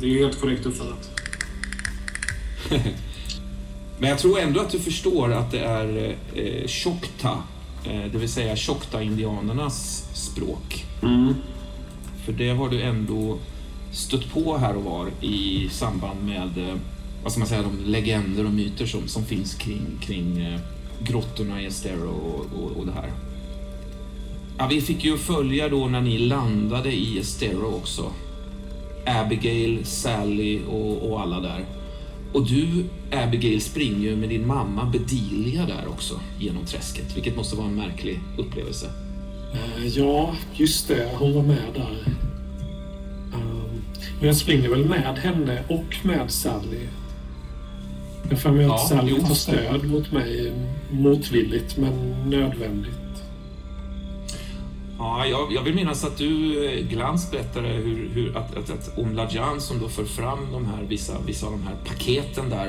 Det 0.00 0.06
är, 0.06 0.18
helt 0.18 0.40
korrekt 0.40 0.66
uppfattat. 0.66 1.10
Men 3.98 4.10
jag 4.10 4.18
tror 4.18 4.38
ändå 4.38 4.60
att 4.60 4.70
du 4.70 4.78
förstår 4.78 5.32
att 5.32 5.50
det 5.50 5.60
är 5.60 6.16
eh, 6.34 6.66
Chocta, 6.66 7.28
eh, 7.30 7.38
det 8.12 8.18
vill 8.18 8.28
säga 8.28 8.56
Chocta-indianernas 8.56 10.08
språk. 10.14 10.84
För 12.24 12.32
det 12.32 12.50
har 12.50 12.68
du 12.68 12.82
ändå 12.82 13.38
stött 13.92 14.32
på 14.32 14.56
här 14.56 14.76
och 14.76 14.84
var 14.84 15.08
i 15.20 15.68
samband 15.70 16.22
med 16.24 16.68
eh, 16.68 16.74
vad 17.22 17.32
ska 17.32 17.38
man 17.38 17.48
säga, 17.48 17.62
de 17.62 17.90
legender 17.90 18.44
och 18.44 18.52
myter 18.52 18.86
som, 18.86 19.08
som 19.08 19.24
finns 19.24 19.54
kring, 19.54 19.86
kring 20.00 20.40
eh, 20.40 20.60
grottorna 21.02 21.62
i 21.62 21.66
Estero 21.66 22.08
och, 22.08 22.62
och, 22.62 22.70
och 22.76 22.86
det 22.86 22.92
här. 22.92 23.12
Ja, 24.58 24.66
vi 24.66 24.80
fick 24.80 25.04
ju 25.04 25.16
följa 25.16 25.68
då 25.68 25.86
när 25.86 26.00
ni 26.00 26.18
landade 26.18 26.92
i 26.92 27.18
Estero 27.18 27.66
också. 27.66 28.12
Abigail, 29.06 29.84
Sally 29.84 30.60
och, 30.64 31.10
och 31.10 31.20
alla 31.20 31.40
där. 31.40 31.64
Och 32.32 32.46
du, 32.46 32.84
Abigail, 33.12 33.60
springer 33.60 34.10
ju 34.10 34.16
med 34.16 34.28
din 34.28 34.46
mamma 34.46 34.84
Bedelia 34.84 35.66
där 35.66 35.88
också 35.88 36.20
genom 36.38 36.64
träsket, 36.64 37.16
vilket 37.16 37.36
måste 37.36 37.56
vara 37.56 37.66
en 37.66 37.74
märklig 37.74 38.20
upplevelse. 38.38 38.86
Eh, 39.54 39.86
Ja, 39.86 40.34
just 40.54 40.88
det. 40.88 41.10
Hon 41.14 41.34
var 41.34 41.42
med 41.42 41.66
där. 41.74 42.12
Um, 43.34 43.82
Men 44.18 44.26
jag 44.26 44.36
springer 44.36 44.68
väl 44.68 44.84
med 44.84 45.18
henne 45.18 45.62
och 45.68 45.96
med 46.02 46.30
Sally. 46.30 46.78
Jag 48.30 48.40
får 48.40 48.50
mig 48.50 48.62
Ja, 48.66 48.74
att 48.74 48.88
Sally 48.88 49.12
jo, 49.16 49.26
tar 49.26 49.34
stöd 49.34 49.84
mot 49.84 50.12
mig 50.12 50.52
motvilligt 50.90 51.76
men 51.76 51.92
nödvändigt. 52.30 53.05
Ja, 54.98 55.26
jag, 55.26 55.52
jag 55.52 55.62
vill 55.62 55.74
minnas 55.74 56.04
att 56.04 56.18
du, 56.18 56.64
eh, 56.64 56.86
Glans, 56.86 57.30
berättade 57.30 57.68
hur, 57.68 58.08
hur 58.14 58.36
att, 58.36 58.56
att, 58.56 58.70
att 58.70 58.98
om 58.98 59.14
Lajan 59.14 59.60
som 59.60 59.78
då 59.78 59.88
för 59.88 60.04
fram 60.04 60.52
de 60.52 60.66
här, 60.66 60.82
vissa, 60.82 61.12
vissa 61.26 61.46
av 61.46 61.52
de 61.52 61.62
här 61.62 61.76
paketen 61.84 62.50
där 62.50 62.68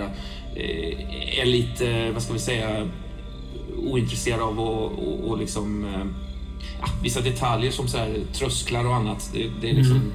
eh, 0.55 1.39
är 1.39 1.45
lite, 1.45 2.11
vad 2.11 2.23
ska 2.23 2.33
vi 2.33 2.39
säga, 2.39 2.87
ointresserad 3.77 4.41
av 4.41 4.59
att 4.59 4.91
och, 4.99 5.29
och 5.29 5.37
liksom, 5.37 5.85
eh, 5.85 6.05
ja, 6.81 6.87
vissa 7.03 7.21
detaljer 7.21 7.71
som 7.71 7.87
så 7.87 7.97
här, 7.97 8.19
trösklar 8.33 8.85
och 8.85 8.95
annat. 8.95 9.29
Det, 9.33 9.49
det, 9.61 9.69
är 9.69 9.73
liksom, 9.73 10.11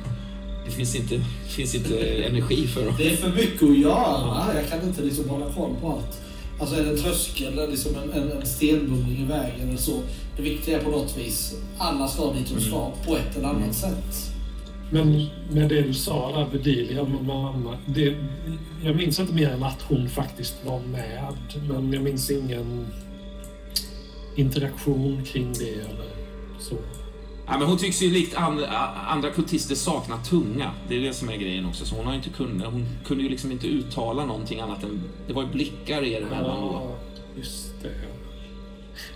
det 0.64 0.70
finns, 0.70 0.96
inte, 0.96 1.20
finns 1.48 1.74
inte 1.74 2.24
energi 2.24 2.66
för 2.66 2.84
dem. 2.86 2.94
Det 2.98 3.12
är 3.12 3.16
för 3.16 3.30
mycket 3.30 3.62
att 3.62 3.78
göra. 3.78 4.54
Jag 4.54 4.70
kan 4.70 4.88
inte 4.88 5.02
liksom 5.02 5.28
hålla 5.28 5.52
koll 5.52 5.74
på 5.80 5.92
allt. 5.92 6.20
Alltså 6.62 6.76
är 6.76 6.84
det 6.84 6.90
en 6.90 6.96
tröskel 6.96 7.52
eller 7.52 7.68
liksom 7.68 7.92
en, 7.96 8.22
en, 8.22 8.32
en 8.32 8.46
stenbumling 8.46 9.22
i 9.22 9.24
vägen 9.24 9.68
eller 9.68 9.78
så. 9.78 10.02
Det 10.36 10.42
viktiga 10.42 10.80
är 10.80 10.84
på 10.84 10.90
något 10.90 11.18
vis, 11.18 11.54
alla 11.78 12.08
ska 12.08 12.32
dit 12.32 12.54
de 12.54 12.60
ska 12.60 12.90
på 13.06 13.16
ett 13.16 13.36
eller 13.36 13.48
annat 13.48 13.74
sätt. 13.74 14.32
Men 14.90 15.26
med 15.50 15.68
det 15.68 15.82
du 15.82 15.94
sa 15.94 16.38
där, 16.38 16.50
Bedelia 16.52 17.04
med 17.04 17.24
mamma. 17.24 17.78
Det, 17.86 18.16
jag 18.84 18.96
minns 18.96 19.20
inte 19.20 19.34
mer 19.34 19.50
än 19.50 19.62
att 19.62 19.82
hon 19.82 20.08
faktiskt 20.08 20.54
var 20.66 20.80
med. 20.80 21.34
Men 21.68 21.92
jag 21.92 22.02
minns 22.02 22.30
ingen 22.30 22.86
interaktion 24.36 25.24
kring 25.24 25.52
det 25.52 25.74
eller 25.74 26.10
så. 26.60 26.76
Ja, 27.46 27.58
men 27.58 27.68
hon 27.68 27.78
tycks 27.78 28.02
ju 28.02 28.10
likt 28.10 28.36
and, 28.36 28.64
andra 29.08 29.30
kultister 29.30 29.74
sakna 29.74 30.18
tunga. 30.18 30.70
Det 30.88 30.96
är 30.96 31.00
det 31.00 31.14
som 31.14 31.28
är 31.28 31.36
grejen 31.36 31.66
också. 31.66 31.84
Så 31.84 31.96
hon 31.96 32.06
har 32.06 32.14
inte 32.14 32.30
kunnat, 32.30 32.72
hon 32.72 32.86
kunde 33.04 33.22
ju 33.22 33.28
liksom 33.28 33.52
inte 33.52 33.66
uttala 33.66 34.26
någonting 34.26 34.60
annat 34.60 34.82
än... 34.82 35.02
Det 35.26 35.32
var 35.32 35.42
ju 35.42 35.48
blickar 35.48 36.02
er 36.02 36.22
emellan 36.22 36.60
då. 36.60 36.72
Ja, 36.72 36.96
just 37.36 37.82
det. 37.82 37.92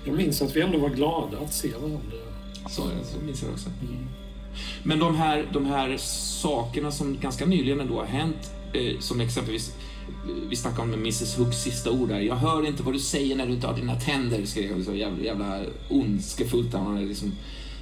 Jag 0.04 0.16
minns 0.16 0.42
att 0.42 0.56
vi 0.56 0.60
ändå 0.60 0.78
var 0.78 0.88
glada 0.88 1.38
att 1.38 1.54
se 1.54 1.68
varandra. 1.68 1.98
Så, 2.68 2.82
så 2.82 3.24
minns 3.24 3.42
jag 3.42 3.52
också. 3.52 3.70
Men 4.82 4.98
de 4.98 5.16
här, 5.16 5.48
de 5.52 5.66
här 5.66 5.96
sakerna 6.42 6.90
som 6.90 7.20
ganska 7.20 7.46
nyligen 7.46 7.80
ändå 7.80 7.98
har 7.98 8.06
hänt, 8.06 8.50
eh, 8.72 8.98
som 9.00 9.20
exempelvis 9.20 9.74
vi 10.48 10.56
snackade 10.56 10.82
om 10.82 10.92
Mrs 10.92 11.38
Hooks 11.38 11.62
sista 11.62 11.90
ord 11.90 12.08
där. 12.08 12.20
Jag 12.20 12.36
hör 12.36 12.66
inte 12.66 12.82
vad 12.82 12.94
du 12.94 12.98
säger 12.98 13.36
när 13.36 13.46
du 13.46 13.52
inte 13.52 13.66
har 13.66 13.74
dina 13.74 14.00
tänder, 14.00 14.46
skrev 14.46 14.72
hon 14.72 14.84
så 14.84 14.94
jävla, 14.94 15.24
jävla 15.24 15.60
ondskefullt. 15.88 16.74
Hon 16.74 16.94
hade 16.94 17.06
liksom 17.06 17.32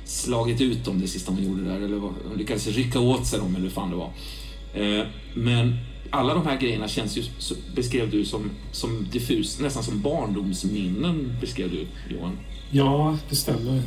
slagit 0.04 0.60
ut 0.60 0.84
dem 0.84 1.00
det 1.00 1.08
sista 1.08 1.32
hon 1.32 1.44
gjorde 1.44 1.64
där. 1.64 1.76
Eller 1.76 2.12
lyckades 2.36 2.66
rycka 2.66 3.00
åt 3.00 3.26
sig 3.26 3.38
dem 3.38 3.54
eller 3.54 3.64
hur 3.64 3.70
fan 3.70 3.90
det 3.90 3.96
var. 3.96 4.12
Eh, 4.74 5.06
men 5.34 5.78
alla 6.10 6.34
de 6.34 6.46
här 6.46 6.60
grejerna 6.60 6.88
känns 6.88 7.16
ju, 7.16 7.22
beskrev 7.74 8.10
du 8.10 8.24
som, 8.24 8.50
som 8.72 9.06
diffus, 9.12 9.60
nästan 9.60 9.82
som 9.82 10.00
barndomsminnen 10.00 11.36
beskrev 11.40 11.70
du 11.70 11.86
Johan. 12.14 12.38
Ja, 12.70 13.18
det 13.28 13.36
stämmer. 13.36 13.82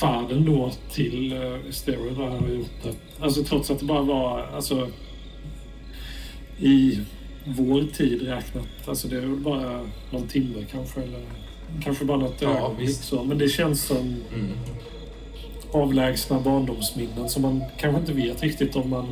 Fadern 0.00 0.44
då 0.44 0.72
till 0.92 1.32
eh, 1.32 1.38
Stereo 1.38 1.70
Steroid 1.70 2.16
har 2.16 2.48
gjort 2.48 2.82
det. 2.82 2.94
Alltså 3.20 3.44
trots 3.44 3.70
att 3.70 3.78
det 3.78 3.84
bara 3.84 4.02
var 4.02 4.40
alltså, 4.54 4.88
i 6.58 6.98
vår 7.44 7.82
tid 7.82 8.22
räknat. 8.22 8.66
Alltså 8.86 9.08
det 9.08 9.16
är 9.16 9.20
väl 9.20 9.40
bara 9.40 9.80
någon 10.10 10.28
timme 10.28 10.66
kanske. 10.70 11.00
Eller 11.00 11.24
kanske 11.82 12.04
bara 12.04 12.18
något 12.18 12.42
Ja, 12.42 12.58
ögonblick. 12.58 12.90
Så. 12.96 13.24
Men 13.24 13.38
det 13.38 13.48
känns 13.48 13.82
som 13.82 13.96
Mm. 14.34 14.50
avlägsna 15.72 16.40
barndomsminnen 16.40 17.28
som 17.28 17.42
man 17.42 17.64
kanske 17.78 18.00
inte 18.00 18.12
vet 18.12 18.42
riktigt 18.42 18.76
om 18.76 18.90
man 18.90 19.06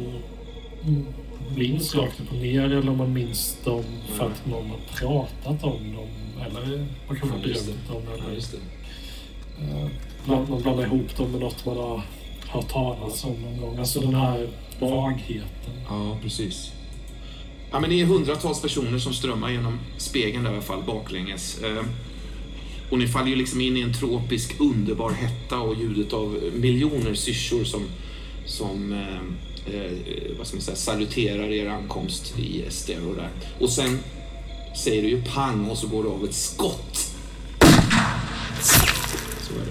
minns 1.56 1.94
rakt 1.94 2.20
upp 2.20 2.30
och 2.32 2.36
ner 2.38 2.64
eller 2.64 2.88
om 2.90 2.96
man 2.96 3.12
minns 3.12 3.56
dem 3.64 3.84
för 4.08 4.26
att 4.26 4.46
någon 4.46 4.70
har 4.70 4.78
pratat 4.98 5.64
om 5.64 5.94
dem. 5.96 6.08
Eller 6.46 6.86
man 7.08 7.16
kanske 7.16 7.38
har 7.38 7.46
Ja, 7.46 7.52
drömt 7.54 7.90
om 7.90 8.02
Ja, 8.06 8.14
eller 8.14 8.34
det. 8.34 9.80
Eh, 9.80 9.88
bland- 10.26 10.48
man 10.48 10.62
blandar 10.62 10.84
ihop 10.84 11.16
dem 11.16 11.30
med 11.32 11.40
något 11.40 11.66
man 11.66 11.76
har 11.76 12.02
hört 12.48 12.68
talas 12.68 13.24
om 13.24 13.32
någon 13.42 13.60
gång. 13.60 13.78
Alltså 13.78 14.00
den 14.00 14.14
här 14.14 14.48
vagheten. 14.80 15.74
Ja, 15.88 16.16
precis. 16.22 16.72
Ja, 17.70 17.80
men 17.80 17.90
det 17.90 18.00
är 18.00 18.04
hundratals 18.06 18.62
personer 18.62 18.98
som 18.98 19.12
strömmar 19.12 19.50
genom 19.50 19.78
spegeln 19.98 20.44
där 20.44 20.50
i 20.50 20.54
alla 20.54 20.62
fall, 20.62 20.82
baklänges. 20.86 21.60
Och 22.92 22.98
ni 22.98 23.08
faller 23.08 23.28
ju 23.28 23.36
liksom 23.36 23.60
in 23.60 23.76
i 23.76 23.80
en 23.80 23.94
tropisk 23.94 24.60
underbar 24.60 25.10
hetta 25.10 25.58
och 25.58 25.74
ljudet 25.74 26.12
av 26.12 26.38
miljoner 26.54 27.14
syrsor 27.14 27.64
som, 27.64 27.82
som 28.46 28.92
eh, 28.92 29.74
eh, 29.74 29.92
vad 30.38 30.46
ska 30.46 30.56
man 30.56 30.62
säga, 30.62 30.76
saluterar 30.76 31.52
er 31.52 31.66
ankomst 31.66 32.38
i 32.38 32.62
Estero 32.62 33.14
där. 33.14 33.28
Och 33.60 33.70
sen 33.70 33.98
säger 34.76 35.02
det 35.02 35.08
ju 35.08 35.22
pang 35.22 35.70
och 35.70 35.78
så 35.78 35.86
går 35.86 36.02
det 36.02 36.10
av 36.10 36.24
ett 36.24 36.34
skott. 36.34 37.14
Så 39.40 39.54
är 39.54 39.66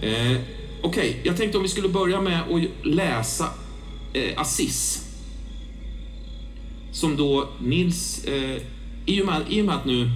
det. 0.00 0.32
Eh, 0.32 0.38
Okej, 0.82 1.20
jag 1.22 1.36
tänkte 1.36 1.58
om 1.58 1.62
vi 1.62 1.68
skulle 1.68 1.88
börja 1.88 2.20
med 2.20 2.40
att 2.40 2.86
läsa 2.86 3.48
eh, 4.12 4.40
Assis. 4.40 5.06
Som 6.92 7.16
då 7.16 7.48
Nils, 7.60 8.24
eh, 8.24 8.62
i, 9.06 9.22
och 9.22 9.26
med, 9.26 9.42
i 9.50 9.60
och 9.60 9.64
med 9.64 9.74
att 9.74 9.84
nu, 9.84 10.10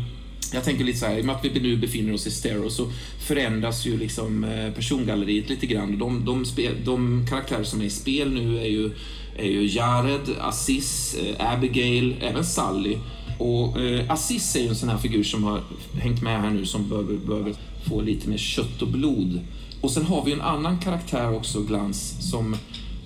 jag 0.54 0.64
tänker 0.64 0.84
lite 0.84 0.98
så 0.98 1.06
här, 1.06 1.18
i 1.18 1.20
och 1.20 1.24
med 1.24 1.36
att 1.36 1.44
vi 1.44 1.60
nu 1.60 1.76
befinner 1.76 2.14
oss 2.14 2.26
i 2.26 2.30
Stereo 2.30 2.70
så 2.70 2.92
förändras 3.18 3.86
ju 3.86 3.98
liksom 3.98 4.44
eh, 4.44 4.70
persongalleriet 4.70 5.48
lite 5.48 5.66
grann. 5.66 5.98
De, 5.98 6.24
de, 6.24 6.44
spel, 6.44 6.74
de 6.84 7.26
karaktärer 7.30 7.64
som 7.64 7.80
är 7.80 7.84
i 7.84 7.90
spel 7.90 8.32
nu 8.32 8.58
är 8.58 8.66
ju, 8.66 8.90
är 9.36 9.48
ju 9.48 9.66
Jared, 9.66 10.30
Aziz, 10.40 11.14
eh, 11.14 11.52
Abigail, 11.52 12.16
även 12.20 12.44
Sally. 12.44 12.98
Och 13.38 13.80
eh, 13.80 14.10
Aziz 14.10 14.56
är 14.56 14.60
ju 14.60 14.68
en 14.68 14.76
sån 14.76 14.88
här 14.88 14.98
figur 14.98 15.24
som 15.24 15.44
har 15.44 15.60
hängt 16.00 16.22
med 16.22 16.40
här 16.40 16.50
nu 16.50 16.66
som 16.66 16.88
behöver, 16.88 17.16
behöver 17.16 17.54
få 17.88 18.00
lite 18.00 18.28
mer 18.28 18.38
kött 18.38 18.82
och 18.82 18.88
blod. 18.88 19.40
Och 19.80 19.90
sen 19.90 20.04
har 20.04 20.24
vi 20.24 20.32
en 20.32 20.40
annan 20.40 20.78
karaktär 20.78 21.34
också, 21.34 21.60
Glans, 21.60 22.30
som 22.30 22.56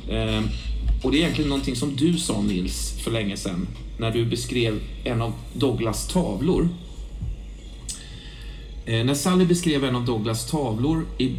Eh, 0.08 0.42
och 1.02 1.12
det 1.12 1.18
är 1.18 1.20
egentligen 1.20 1.48
någonting 1.48 1.76
som 1.76 1.96
du 1.96 2.18
sa 2.18 2.42
Nils 2.42 3.00
för 3.04 3.10
länge 3.10 3.36
sedan 3.36 3.68
när 3.98 4.10
du 4.10 4.24
beskrev 4.24 4.80
en 5.04 5.22
av 5.22 5.32
Douglas 5.52 6.08
tavlor. 6.08 6.68
Eh, 8.88 9.04
när 9.04 9.14
Sally 9.14 9.44
beskrev 9.46 9.84
en 9.84 9.96
av 9.96 10.04
Douglas 10.04 10.50
tavlor, 10.50 11.06
i, 11.18 11.36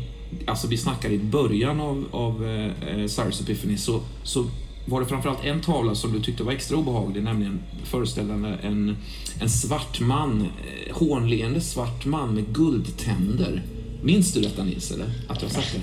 alltså 0.48 0.68
vi 0.68 0.78
snackar 0.78 1.10
i 1.10 1.18
början 1.20 1.80
av, 1.80 2.06
av 2.12 2.46
eh, 2.48 3.08
Cyrus 3.08 3.42
Epiphany, 3.42 3.78
så, 3.78 4.02
så 4.24 4.46
var 4.86 5.02
det 5.02 5.08
framförallt 5.08 5.46
en 5.46 5.62
tavla 5.62 5.96
som 5.96 6.14
du 6.14 6.20
tyckte 6.20 6.44
var 6.44 6.52
extra 6.52 6.78
obehaglig, 6.78 7.24
nämligen 7.24 7.60
föreställande 7.84 8.58
en, 8.64 8.98
en 9.42 9.50
svart 9.50 10.00
man, 10.00 10.42
eh, 10.42 10.96
hånleende 10.98 11.62
svart 11.62 12.06
man 12.06 12.34
med 12.34 12.46
guldtänder. 12.54 13.64
Minns 14.04 14.34
du 14.34 14.42
detta 14.42 14.64
Nils, 14.64 14.92
eller? 14.92 15.08
Att 15.28 15.42
har 15.42 15.50
sagt 15.50 15.74
det? 15.74 15.82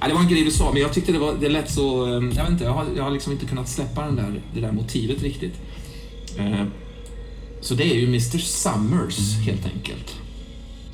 Ja, 0.00 0.08
det 0.08 0.14
var 0.14 0.20
en 0.20 0.28
grej 0.28 0.44
du 0.44 0.50
sa, 0.50 0.72
men 0.72 0.82
jag 0.82 0.92
tyckte 0.92 1.12
det, 1.12 1.18
var, 1.18 1.34
det 1.40 1.48
lät 1.48 1.70
så... 1.70 2.06
eh, 2.06 2.12
Jag 2.12 2.20
vet 2.42 2.50
inte, 2.50 2.64
jag 2.64 2.72
har, 2.72 2.86
jag 2.96 3.04
har 3.04 3.10
liksom 3.10 3.32
inte 3.32 3.46
kunnat 3.46 3.68
släppa 3.68 4.06
den 4.06 4.16
där, 4.16 4.40
det 4.54 4.60
där 4.60 4.72
motivet 4.72 5.22
riktigt. 5.22 5.54
Eh, 6.38 6.64
Så 7.60 7.74
det 7.74 7.84
är 7.84 7.94
ju 7.94 8.06
Mr 8.06 8.38
Summers, 8.38 9.36
helt 9.46 9.66
enkelt. 9.66 10.14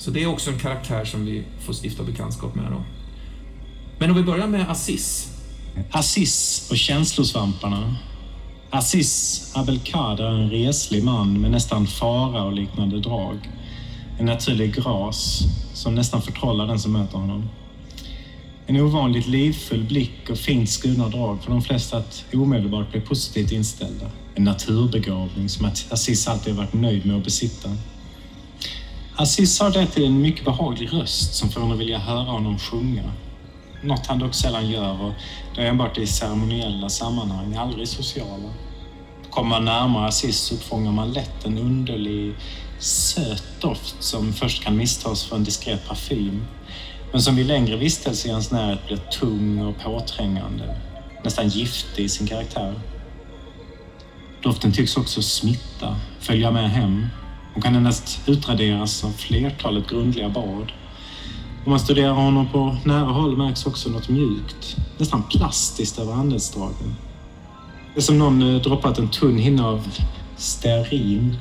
Så 0.00 0.10
det 0.10 0.22
är 0.22 0.26
också 0.26 0.50
en 0.50 0.58
karaktär 0.58 1.04
som 1.04 1.24
vi 1.24 1.44
får 1.58 1.72
stifta 1.72 2.02
bekantskap 2.02 2.54
med 2.54 2.64
då. 2.70 2.82
Men 3.98 4.10
om 4.10 4.16
vi 4.16 4.22
börjar 4.22 4.46
med 4.46 4.70
Aziz. 4.70 5.32
Aziz 5.90 6.68
och 6.70 6.76
känslosvamparna. 6.76 7.96
Aziz 8.70 9.52
Abelkader 9.54 10.24
är 10.24 10.30
en 10.30 10.50
reslig 10.50 11.04
man 11.04 11.40
med 11.40 11.50
nästan 11.50 11.86
fara 11.86 12.42
och 12.42 12.52
liknande 12.52 13.00
drag. 13.00 13.38
En 14.18 14.26
naturlig 14.26 14.74
gras 14.74 15.42
som 15.74 15.94
nästan 15.94 16.22
förtrollar 16.22 16.66
den 16.66 16.78
som 16.78 16.92
möter 16.92 17.18
honom. 17.18 17.48
En 18.66 18.76
ovanligt 18.76 19.26
livfull 19.26 19.84
blick 19.84 20.30
och 20.30 20.38
fint 20.38 20.70
skurna 20.70 21.08
drag 21.08 21.42
för 21.42 21.50
de 21.50 21.62
flesta 21.62 21.96
att 21.96 22.24
omedelbart 22.34 22.90
bli 22.90 23.00
positivt 23.00 23.52
inställda. 23.52 24.06
En 24.34 24.44
naturbegåvning 24.44 25.48
som 25.48 25.66
Aziz 25.90 26.28
alltid 26.28 26.54
varit 26.54 26.72
nöjd 26.72 27.06
med 27.06 27.16
att 27.16 27.24
besitta. 27.24 27.76
Assis 29.20 29.60
har 29.60 29.70
därtill 29.70 30.04
en 30.04 30.20
mycket 30.20 30.44
behaglig 30.44 30.92
röst 30.92 31.34
som 31.34 31.50
får 31.50 31.60
en 31.60 31.72
att 31.72 31.78
vilja 31.78 31.98
höra 31.98 32.30
honom 32.30 32.58
sjunga. 32.58 33.12
Något 33.82 34.06
han 34.06 34.18
dock 34.18 34.34
sällan 34.34 34.70
gör 34.70 35.02
och 35.02 35.12
det 35.54 35.62
är 35.62 35.66
enbart 35.66 35.98
i 35.98 36.06
ceremoniella 36.06 36.88
sammanhang, 36.88 37.54
aldrig 37.54 37.88
sociala. 37.88 38.54
Kommer 39.30 39.50
man 39.50 39.64
närmare 39.64 40.08
Aziz 40.08 40.36
så 40.36 40.54
uppfångar 40.54 40.92
man 40.92 41.12
lätt 41.12 41.44
en 41.44 41.58
underlig 41.58 42.34
söt 42.78 43.60
doft 43.60 43.96
som 43.98 44.32
först 44.32 44.62
kan 44.62 44.76
misstas 44.76 45.24
för 45.24 45.36
en 45.36 45.44
diskret 45.44 45.88
parfym 45.88 46.46
men 47.12 47.22
som 47.22 47.36
vid 47.36 47.46
längre 47.46 47.76
vistelse 47.76 48.28
i 48.28 48.30
hans 48.30 48.50
närhet 48.50 48.86
blir 48.86 48.96
tung 48.96 49.58
och 49.62 49.78
påträngande, 49.78 50.76
nästan 51.24 51.48
giftig 51.48 52.04
i 52.04 52.08
sin 52.08 52.26
karaktär. 52.26 52.74
Doften 54.42 54.72
tycks 54.72 54.96
också 54.96 55.22
smitta, 55.22 55.96
följa 56.20 56.50
med 56.50 56.70
hem 56.70 57.06
och 57.54 57.62
kan 57.62 57.74
endast 57.74 58.28
utraderas 58.28 59.04
av 59.04 59.10
flertalet 59.10 59.88
grundliga 59.88 60.28
bad. 60.28 60.72
Om 61.64 61.70
man 61.70 61.80
studerar 61.80 62.12
honom 62.12 62.48
på 62.52 62.76
nära 62.84 63.04
håll 63.04 63.36
märks 63.36 63.66
också 63.66 63.88
något 63.88 64.08
mjukt, 64.08 64.76
nästan 64.98 65.22
plastiskt 65.22 65.98
över 65.98 66.12
andetsdragen. 66.12 66.96
Det 67.94 68.00
är 68.00 68.02
som 68.02 68.18
någon 68.18 68.54
eh, 68.54 68.62
droppat 68.62 68.98
en 68.98 69.10
tunn 69.10 69.38
hinna 69.38 69.66
av 69.66 69.88
stearin 70.36 71.36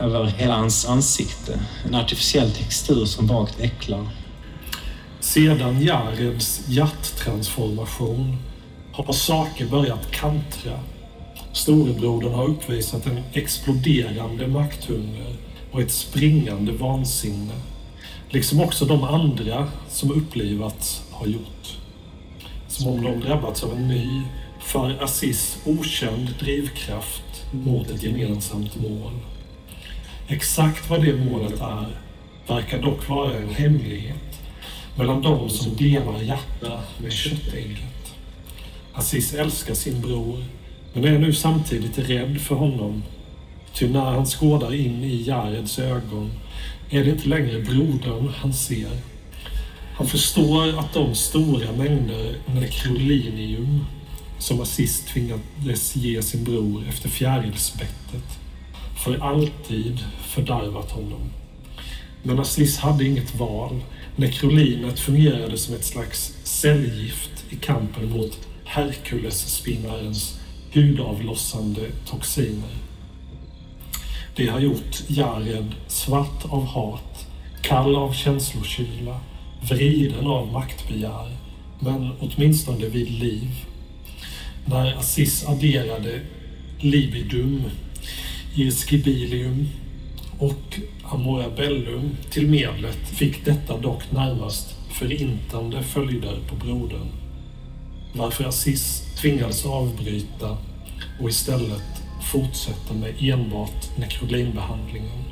över 0.00 0.24
hela 0.24 0.56
hans 0.56 0.86
ansikte. 0.86 1.60
En 1.86 1.94
artificiell 1.94 2.50
textur 2.50 3.04
som 3.04 3.26
vagt 3.26 3.60
äcklar. 3.60 4.08
Sedan 5.20 5.82
Jareds 5.82 6.68
hjärttransformation 6.68 8.36
har 8.92 9.12
saker 9.12 9.66
börjat 9.66 10.10
kantra. 10.10 10.78
Storebrodern 11.52 12.34
har 12.34 12.48
uppvisat 12.48 13.06
en 13.06 13.20
exploderande 13.32 14.46
makthunger 14.46 15.36
och 15.72 15.80
ett 15.80 15.92
springande 15.92 16.72
vansinne. 16.72 17.52
Liksom 18.30 18.60
också 18.60 18.84
de 18.84 19.04
andra 19.04 19.68
som 19.88 20.12
upplivats 20.12 21.02
har 21.10 21.26
gjort. 21.26 21.78
Som 22.68 22.88
om 22.88 23.02
de 23.02 23.20
drabbats 23.20 23.64
av 23.64 23.72
en 23.72 23.88
ny, 23.88 24.22
för 24.60 25.02
Aziz 25.02 25.58
okänd 25.66 26.34
drivkraft 26.40 27.44
mot 27.52 27.90
ett 27.90 28.02
gemensamt 28.02 28.80
mål. 28.80 29.12
Exakt 30.28 30.90
vad 30.90 31.04
det 31.04 31.16
målet 31.16 31.60
är 31.60 31.86
verkar 32.46 32.82
dock 32.82 33.08
vara 33.08 33.36
en 33.36 33.54
hemlighet 33.54 34.40
mellan 34.96 35.22
de 35.22 35.50
som 35.50 35.76
delar 35.76 36.22
hjärta 36.22 36.80
med 37.02 37.12
köttägget. 37.12 38.14
Aziz 38.92 39.34
älskar 39.34 39.74
sin 39.74 40.00
bror, 40.00 40.44
men 40.92 41.04
är 41.04 41.18
nu 41.18 41.32
samtidigt 41.32 41.98
rädd 41.98 42.40
för 42.40 42.54
honom. 42.54 43.02
Ty 43.74 43.88
när 43.88 44.10
han 44.10 44.26
skådar 44.26 44.74
in 44.74 45.04
i 45.04 45.22
Jareds 45.22 45.78
ögon 45.78 46.30
är 46.90 47.04
det 47.04 47.10
inte 47.10 47.28
längre 47.28 47.60
brodern 47.60 48.28
han 48.36 48.52
ser. 48.52 48.90
Han 49.94 50.06
förstår 50.06 50.78
att 50.78 50.94
de 50.94 51.14
stora 51.14 51.72
mängder 51.72 52.36
nekrolinium 52.46 53.84
som 54.38 54.60
Aziz 54.60 55.04
tvingades 55.04 55.96
ge 55.96 56.22
sin 56.22 56.44
bror 56.44 56.84
efter 56.88 57.08
fjärilsbettet 57.08 58.38
för 59.04 59.18
alltid 59.18 59.98
fördärvat 60.22 60.90
honom. 60.90 61.30
Men 62.22 62.38
Aziz 62.38 62.78
hade 62.78 63.04
inget 63.04 63.34
val. 63.34 63.80
Nekrolinet 64.16 65.00
fungerade 65.00 65.58
som 65.58 65.74
ett 65.74 65.84
slags 65.84 66.34
cellgift 66.44 67.44
i 67.50 67.56
kampen 67.56 68.10
mot 68.10 68.38
Herkulesspinnarens 68.64 70.41
gudavlossande 70.72 71.80
toxiner. 72.06 72.70
Det 74.36 74.46
har 74.46 74.60
gjort 74.60 75.02
Jared 75.08 75.74
svart 75.86 76.44
av 76.44 76.66
hat, 76.66 77.26
Kall 77.62 77.96
av 77.96 78.12
känslokyla, 78.12 79.20
vriden 79.60 80.26
av 80.26 80.52
maktbegär, 80.52 81.36
men 81.80 82.12
åtminstone 82.20 82.86
vid 82.86 83.10
liv. 83.10 83.50
När 84.66 84.96
Assis 84.98 85.44
adderade 85.48 86.20
libidum, 86.80 87.62
Iskibilium 88.54 89.68
och 90.38 90.80
amorabellum 91.04 92.16
till 92.30 92.46
medlet 92.48 93.08
fick 93.08 93.44
detta 93.44 93.78
dock 93.78 94.12
närmast 94.12 94.76
förintande 94.90 95.82
följder 95.82 96.38
på 96.48 96.56
brodern. 96.56 97.21
Varför 98.14 98.44
Assis 98.44 99.02
tvingades 99.20 99.66
avbryta 99.66 100.58
och 101.20 101.28
istället 101.28 102.02
fortsätta 102.32 102.94
med 102.94 103.14
enbart 103.20 103.98
nekrolinbehandlingen. 103.98 105.24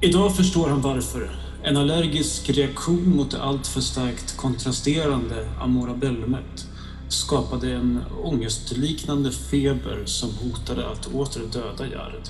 Idag 0.00 0.36
förstår 0.36 0.68
han 0.68 0.80
varför. 0.80 1.30
En 1.62 1.76
allergisk 1.76 2.50
reaktion 2.50 3.16
mot 3.16 3.30
det 3.30 3.42
alltför 3.42 3.80
starkt 3.80 4.36
kontrasterande 4.36 5.48
amorabellumet 5.60 6.66
skapade 7.08 7.72
en 7.72 8.00
ångestliknande 8.24 9.32
feber 9.32 10.02
som 10.04 10.30
hotade 10.30 10.88
att 10.88 11.06
åter 11.06 11.42
döda 11.52 11.86
Jared. 11.86 12.28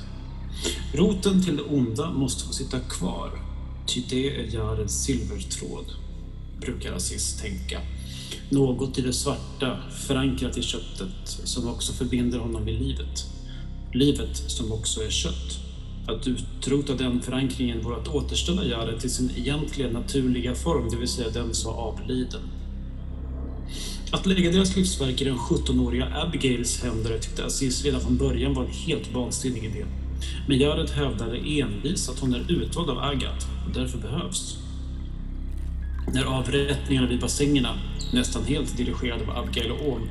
Roten 0.95 1.45
till 1.45 1.57
det 1.57 1.63
onda 1.63 2.11
måste 2.11 2.45
få 2.45 2.53
sitta 2.53 2.81
kvar, 2.81 3.31
ty 3.87 4.03
det 4.09 4.41
är 4.41 4.55
Jareds 4.55 4.95
silvertråd, 4.95 5.85
brukar 6.61 6.93
Aziz 6.93 7.41
tänka. 7.41 7.81
Något 8.49 8.99
i 8.99 9.03
det 9.03 9.13
svarta, 9.13 9.77
förankrat 9.91 10.59
i 10.59 10.63
köttet, 10.63 11.09
som 11.25 11.69
också 11.69 11.93
förbinder 11.93 12.39
honom 12.39 12.65
vid 12.65 12.81
livet. 12.81 13.25
Livet 13.93 14.37
som 14.37 14.73
också 14.73 15.01
är 15.03 15.11
kött. 15.11 15.59
Att 16.07 16.27
utrota 16.27 16.95
den 16.95 17.23
förankringen 17.23 17.83
vore 17.83 17.97
att 17.97 18.09
återställa 18.09 18.65
Jared 18.65 19.01
till 19.01 19.11
sin 19.11 19.31
egentliga 19.37 19.91
naturliga 19.91 20.55
form, 20.55 20.91
det 20.91 20.97
vill 20.97 21.09
säga 21.09 21.31
den 21.31 21.55
som 21.55 21.73
var 21.73 21.83
avliden. 21.83 22.41
Att 24.13 24.27
lägga 24.27 24.51
deras 24.51 24.77
livsverk 24.77 25.21
i 25.21 25.25
den 25.25 25.37
17-åriga 25.37 26.07
Abigails 26.15 26.83
händer 26.83 27.19
tyckte 27.19 27.45
Aziz 27.45 27.85
redan 27.85 28.01
från 28.01 28.17
början 28.17 28.55
var 28.55 28.65
en 28.65 28.71
helt 28.71 29.13
vansinnig 29.15 29.65
idé. 29.65 29.85
Men 30.49 30.59
Jared 30.59 30.91
hävdade 30.91 31.37
envis 31.37 32.09
att 32.09 32.19
hon 32.19 32.35
är 32.35 32.53
utvald 32.53 32.91
av 32.91 32.99
Agat 32.99 33.47
och 33.67 33.75
därför 33.75 33.99
behövs. 33.99 34.57
När 36.07 36.25
avrättningarna 36.25 37.07
vid 37.07 37.21
bassängerna, 37.21 37.79
nästan 38.13 38.45
helt 38.45 38.77
dirigerade 38.77 39.25
av 39.25 39.39
Abigail 39.39 39.71
och 39.71 39.89
Orn, 39.89 40.09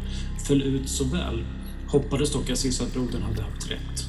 föll 0.47 0.61
ut 0.61 0.89
så 0.89 1.03
väl 1.03 1.43
hoppades 1.87 2.31
dock 2.31 2.49
Aziz 2.49 2.81
att 2.81 2.93
brodern 2.93 3.21
hade 3.21 3.41
haft 3.41 3.71
rätt. 3.71 4.05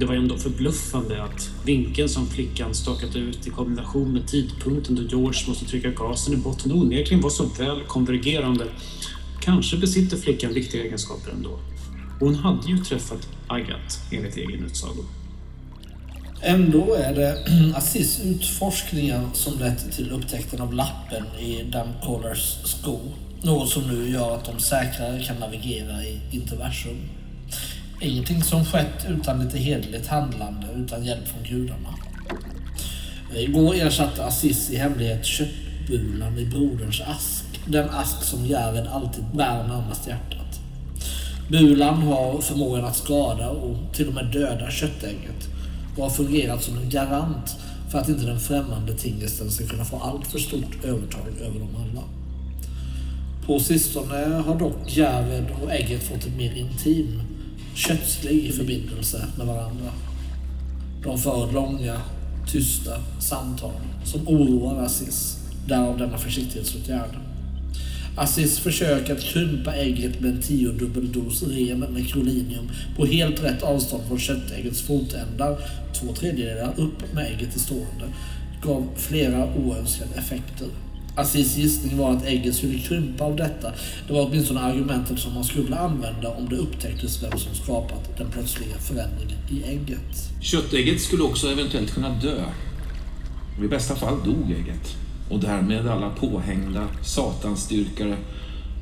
Det 0.00 0.06
var 0.06 0.14
ändå 0.14 0.38
förbluffande 0.38 1.22
att 1.22 1.50
vinkeln 1.64 2.08
som 2.08 2.26
flickan 2.26 2.74
stakat 2.74 3.16
ut 3.16 3.46
i 3.46 3.50
kombination 3.50 4.12
med 4.12 4.26
tidpunkten 4.26 4.94
då 4.96 5.02
George 5.02 5.48
måste 5.48 5.64
trycka 5.64 5.90
gasen 5.90 6.34
i 6.34 6.36
botten 6.36 6.72
onekligen 6.72 7.20
var 7.20 7.30
så 7.30 7.44
väl 7.44 7.80
konvergerande. 7.86 8.66
Kanske 9.40 9.76
besitter 9.76 10.16
flickan 10.16 10.54
viktiga 10.54 10.84
egenskaper 10.84 11.30
ändå. 11.30 11.58
Hon 12.20 12.34
hade 12.34 12.68
ju 12.68 12.78
träffat 12.78 13.28
Agat, 13.46 14.00
enligt 14.12 14.36
egen 14.36 14.64
utsago. 14.64 15.04
Ändå 16.42 16.94
är 16.94 17.14
det 17.14 17.38
Aziz 17.76 18.20
utforskningar 18.24 19.28
som 19.32 19.58
lett 19.58 19.92
till 19.92 20.10
upptäckten 20.10 20.60
av 20.60 20.74
lappen 20.74 21.24
i 21.38 21.62
Damcallers 21.62 22.56
sko. 22.64 22.98
Något 23.42 23.68
som 23.68 23.82
nu 23.82 24.10
gör 24.10 24.34
att 24.34 24.44
de 24.44 24.60
säkrare 24.60 25.22
kan 25.22 25.36
navigera 25.36 26.04
i 26.04 26.20
interversum. 26.30 27.08
Ingenting 28.00 28.42
som 28.42 28.64
skett 28.64 29.06
utan 29.08 29.44
lite 29.44 29.58
hederligt 29.58 30.06
handlande, 30.06 30.66
utan 30.76 31.04
hjälp 31.04 31.28
från 31.28 31.42
gudarna. 31.42 31.94
Igår 33.36 33.74
ersatte 33.74 34.24
Aziz 34.24 34.70
i 34.70 34.76
hemlighet 34.76 35.26
köttbulan 35.26 36.38
i 36.38 36.44
broderns 36.44 37.00
ask. 37.00 37.44
Den 37.66 37.90
ask 37.90 38.22
som 38.22 38.46
Jared 38.46 38.86
alltid 38.86 39.24
bär 39.24 39.68
närmast 39.68 40.06
hjärtat. 40.06 40.60
Bulan 41.50 42.02
har 42.02 42.40
förmågan 42.40 42.84
att 42.84 42.96
skada 42.96 43.50
och 43.50 43.94
till 43.94 44.08
och 44.08 44.14
med 44.14 44.26
döda 44.26 44.70
köttägget 44.70 45.49
och 45.96 46.02
har 46.02 46.10
fungerat 46.10 46.62
som 46.62 46.78
en 46.78 46.90
garant 46.90 47.56
för 47.90 47.98
att 47.98 48.08
inte 48.08 48.26
den 48.26 48.40
främmande 48.40 48.94
tingesten 48.94 49.50
ska 49.50 49.66
kunna 49.66 49.84
få 49.84 49.96
allt 49.96 50.26
för 50.26 50.38
stort 50.38 50.84
övertag 50.84 51.26
över 51.40 51.58
dem 51.58 51.68
alla. 51.76 52.02
På 53.46 53.60
sistone 53.60 54.42
har 54.46 54.58
dock 54.58 54.96
Järved 54.96 55.46
och 55.62 55.72
ägget 55.72 56.02
fått 56.02 56.26
en 56.26 56.36
mer 56.36 56.52
intim, 56.54 57.22
kötslig 57.74 58.54
förbindelse 58.54 59.26
med 59.38 59.46
varandra. 59.46 59.90
De 61.04 61.18
för 61.18 61.52
långa, 61.52 61.96
tysta 62.46 62.96
samtal 63.20 63.72
som 64.04 64.28
oroar 64.28 64.84
Aziz, 64.84 65.38
därav 65.66 65.98
denna 65.98 66.18
försiktighetsåtgärd. 66.18 67.29
Aziz 68.20 68.58
försök 68.58 69.10
att 69.10 69.20
krympa 69.20 69.74
ägget 69.74 70.20
med 70.20 70.30
en 70.30 70.42
tiodubbel 70.42 71.12
dos 71.12 71.42
rem 71.42 71.78
med 71.78 72.08
krolinium 72.08 72.70
på 72.96 73.06
helt 73.06 73.42
rätt 73.44 73.62
avstånd 73.62 74.02
från 74.08 74.18
köttäggets 74.18 74.82
fotändar, 74.82 75.58
två 75.92 76.12
tredjedelar 76.14 76.74
upp 76.76 77.14
med 77.14 77.26
ägget 77.26 77.56
i 77.56 77.58
stående, 77.58 78.04
gav 78.62 78.88
flera 78.96 79.54
oönskade 79.54 80.14
effekter. 80.14 80.66
Aziz 81.16 81.56
gissning 81.56 81.98
var 81.98 82.16
att 82.16 82.26
ägget 82.26 82.54
skulle 82.54 82.78
krympa 82.78 83.24
av 83.24 83.36
detta. 83.36 83.72
Det 84.06 84.12
var 84.12 84.26
åtminstone 84.26 84.60
argumentet 84.60 85.18
som 85.18 85.34
man 85.34 85.44
skulle 85.44 85.76
använda 85.76 86.28
om 86.28 86.48
det 86.48 86.56
upptäcktes 86.56 87.22
vem 87.22 87.38
som 87.38 87.54
skapat 87.54 88.18
den 88.18 88.30
plötsliga 88.30 88.78
förändringen 88.78 89.38
i 89.50 89.62
ägget. 89.62 90.30
Köttägget 90.40 91.00
skulle 91.00 91.22
också 91.22 91.48
eventuellt 91.48 91.94
kunna 91.94 92.08
dö. 92.08 92.44
I 93.64 93.68
bästa 93.68 93.94
fall 93.94 94.18
dog 94.24 94.50
ägget. 94.50 94.96
Och 95.30 95.40
därmed 95.40 95.88
alla 95.88 96.10
påhängda 96.10 96.88
satansdyrkare 97.02 98.16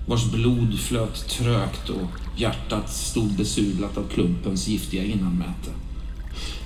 vars 0.07 0.31
blod 0.33 0.81
flöt 0.81 1.29
trögt 1.29 1.89
och 1.89 2.41
hjärtat 2.41 2.93
stod 2.93 3.37
besudlat 3.37 3.99
av 3.99 4.09
klumpens 4.09 4.69
giftiga 4.69 5.05
innanmäte. 5.05 5.71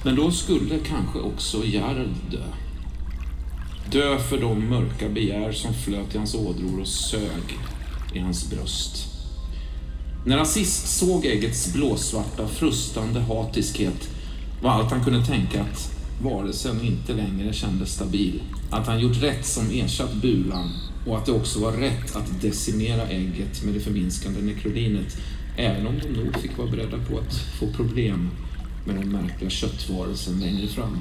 Men 0.04 0.16
då 0.16 0.30
skulle 0.30 0.78
kanske 0.78 1.18
också 1.18 1.64
Gerd 1.64 2.08
dö. 2.30 2.44
Dö 3.90 4.18
för 4.18 4.40
de 4.40 4.68
mörka 4.68 5.08
begär 5.08 5.52
som 5.52 5.74
flöt 5.74 6.14
i 6.14 6.18
hans 6.18 6.34
ådror 6.34 6.80
och 6.80 6.88
sög 6.88 7.58
i 8.14 8.18
hans 8.18 8.50
bröst. 8.50 9.08
När 10.26 10.38
Aziz 10.38 10.98
såg 10.98 11.26
äggets 11.26 11.72
blåsvarta, 11.72 12.48
frustande 12.48 13.20
hatiskhet 13.20 14.10
var 14.62 14.70
allt 14.70 14.90
han 14.90 15.04
kunde 15.04 15.26
tänka 15.26 15.62
att 15.62 15.91
varelsen 16.22 16.80
inte 16.80 17.12
längre 17.12 17.52
kändes 17.52 17.94
stabil. 17.94 18.42
Att 18.70 18.86
han 18.86 19.00
gjort 19.00 19.22
rätt 19.22 19.46
som 19.46 19.70
ersatt 19.70 20.14
bulan 20.14 20.70
och 21.06 21.18
att 21.18 21.26
det 21.26 21.32
också 21.32 21.60
var 21.60 21.72
rätt 21.72 22.16
att 22.16 22.40
decimera 22.40 23.06
ägget 23.06 23.64
med 23.64 23.74
det 23.74 23.80
förminskande 23.80 24.40
nekrolinet 24.40 25.16
även 25.56 25.86
om 25.86 25.98
de 25.98 26.08
nog 26.08 26.36
fick 26.36 26.58
vara 26.58 26.70
beredda 26.70 26.98
på 26.98 27.18
att 27.18 27.34
få 27.34 27.66
problem 27.66 28.30
med 28.86 28.96
den 28.96 29.08
märkliga 29.08 29.50
köttvarelsen 29.50 30.40
längre 30.40 30.66
fram. 30.66 30.98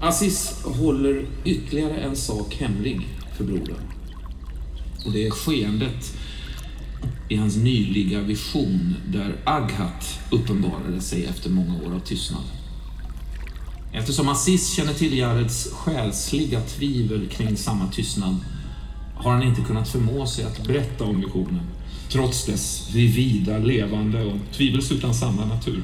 Aziz 0.00 0.62
håller 0.64 1.26
ytterligare 1.44 1.96
en 1.96 2.16
sak 2.16 2.54
hemlig 2.54 3.08
för 3.36 3.44
brodern. 3.44 3.82
Och 5.06 5.12
det 5.12 5.26
är 5.26 5.30
skeendet 5.30 6.16
i 7.28 7.36
hans 7.36 7.56
nyliga 7.56 8.20
vision 8.20 8.94
där 9.06 9.36
Aghat 9.44 10.20
uppenbarade 10.30 11.00
sig 11.00 11.24
efter 11.24 11.50
många 11.50 11.74
år 11.74 11.94
av 11.94 12.00
tystnad. 12.00 12.42
Eftersom 13.92 14.28
Aziz 14.28 14.70
känner 14.70 14.94
till 14.94 15.18
Jareds 15.18 15.72
själsliga 15.72 16.60
tvivel 16.60 17.28
kring 17.28 17.56
samma 17.56 17.86
tystnad 17.92 18.36
har 19.14 19.32
han 19.32 19.42
inte 19.42 19.60
kunnat 19.60 19.88
förmå 19.88 20.26
sig 20.26 20.44
att 20.44 20.66
berätta 20.66 21.04
om 21.04 21.20
visionen, 21.20 21.62
trots 22.08 22.46
dess 22.46 22.90
rivida, 22.90 23.58
levande 23.58 24.24
och 24.24 24.36
tvivelsutan 24.52 25.14
sanna 25.14 25.46
natur. 25.46 25.82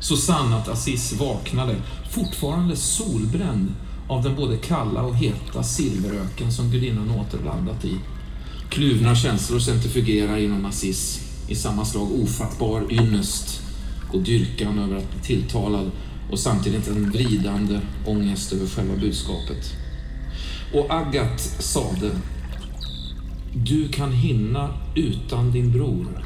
Så 0.00 0.16
sann 0.16 0.52
att 0.52 0.68
Aziz 0.68 1.12
vaknade, 1.12 1.76
fortfarande 2.10 2.76
solbränd 2.76 3.74
av 4.08 4.22
den 4.22 4.36
både 4.36 4.56
kalla 4.56 5.02
och 5.02 5.16
heta 5.16 5.62
silveröken 5.62 6.52
som 6.52 6.70
gudinnan 6.70 7.10
återlandat 7.10 7.84
i. 7.84 7.98
Kluvna 8.70 9.14
känslor 9.14 9.58
centrifugerar 9.58 10.36
inom 10.36 10.64
Aziz 10.64 11.20
i 11.48 11.54
samma 11.54 11.84
slag 11.84 12.12
ofattbar 12.22 12.92
ynnest 12.92 13.62
och 14.12 14.22
dyrkan 14.22 14.78
över 14.78 14.96
att 14.96 15.10
bli 15.10 15.20
tilltalad 15.22 15.90
och 16.30 16.38
samtidigt 16.38 16.88
en 16.88 17.10
vridande 17.10 17.80
ångest 18.06 18.52
över 18.52 18.66
själva 18.66 18.96
budskapet. 18.96 19.76
Och 20.74 20.86
Agat 20.90 21.40
sade 21.40 22.10
Du 23.52 23.88
kan 23.88 24.12
hinna 24.12 24.70
utan 24.94 25.50
din 25.50 25.72
bror, 25.72 26.24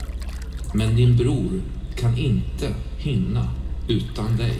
men 0.74 0.96
din 0.96 1.16
bror 1.16 1.62
kan 1.96 2.18
inte 2.18 2.74
hinna 2.98 3.48
utan 3.88 4.36
dig. 4.36 4.52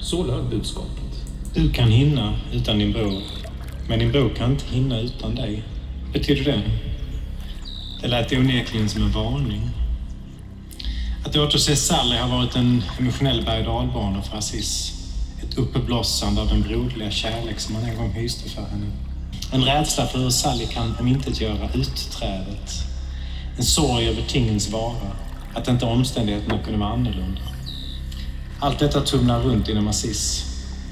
Så 0.00 0.26
löd 0.26 0.50
budskapet. 0.50 1.24
Du 1.54 1.70
kan 1.70 1.88
hinna 1.88 2.34
utan 2.52 2.78
din 2.78 2.92
bror, 2.92 3.22
men 3.88 3.98
din 3.98 4.12
bror 4.12 4.30
kan 4.36 4.50
inte 4.50 4.64
hinna 4.70 5.00
utan 5.00 5.34
dig. 5.34 5.62
Betyder 6.12 6.44
det? 6.44 6.62
Det 8.00 8.08
lät 8.08 8.32
onekligen 8.32 8.88
som 8.88 9.02
en 9.02 9.12
varning. 9.12 9.70
Att 11.24 11.36
återse 11.36 11.76
Sally 11.76 12.16
har 12.16 12.28
varit 12.28 12.56
en 12.56 12.84
emotionell 12.98 13.44
berg 13.44 13.66
och 13.66 13.74
dalbana 13.74 14.22
för 14.22 14.38
Aziz. 14.38 14.92
Ett 15.42 15.58
uppblossande 15.58 16.40
av 16.40 16.48
den 16.48 16.62
broderliga 16.62 17.10
kärlek 17.10 17.60
som 17.60 17.74
han 17.74 17.84
en 17.84 17.96
gång 17.96 18.10
hyste 18.12 18.48
för 18.48 18.62
henne. 18.62 18.86
En 19.52 19.64
rädsla 19.64 20.06
för 20.06 20.18
hur 20.18 20.30
Sally 20.30 20.66
kan 20.66 20.96
omintetgöra 21.00 21.70
utträdet. 21.74 22.72
En 23.56 23.64
sorg 23.64 24.08
över 24.08 24.22
tingens 24.22 24.70
vara. 24.70 25.10
Att 25.54 25.68
inte 25.68 25.86
omständigheterna 25.86 26.58
kunde 26.58 26.78
vara 26.78 26.92
annorlunda. 26.92 27.40
Allt 28.60 28.78
detta 28.78 29.00
tumlar 29.00 29.40
runt 29.40 29.68
inom 29.68 29.88
Aziz. 29.88 30.44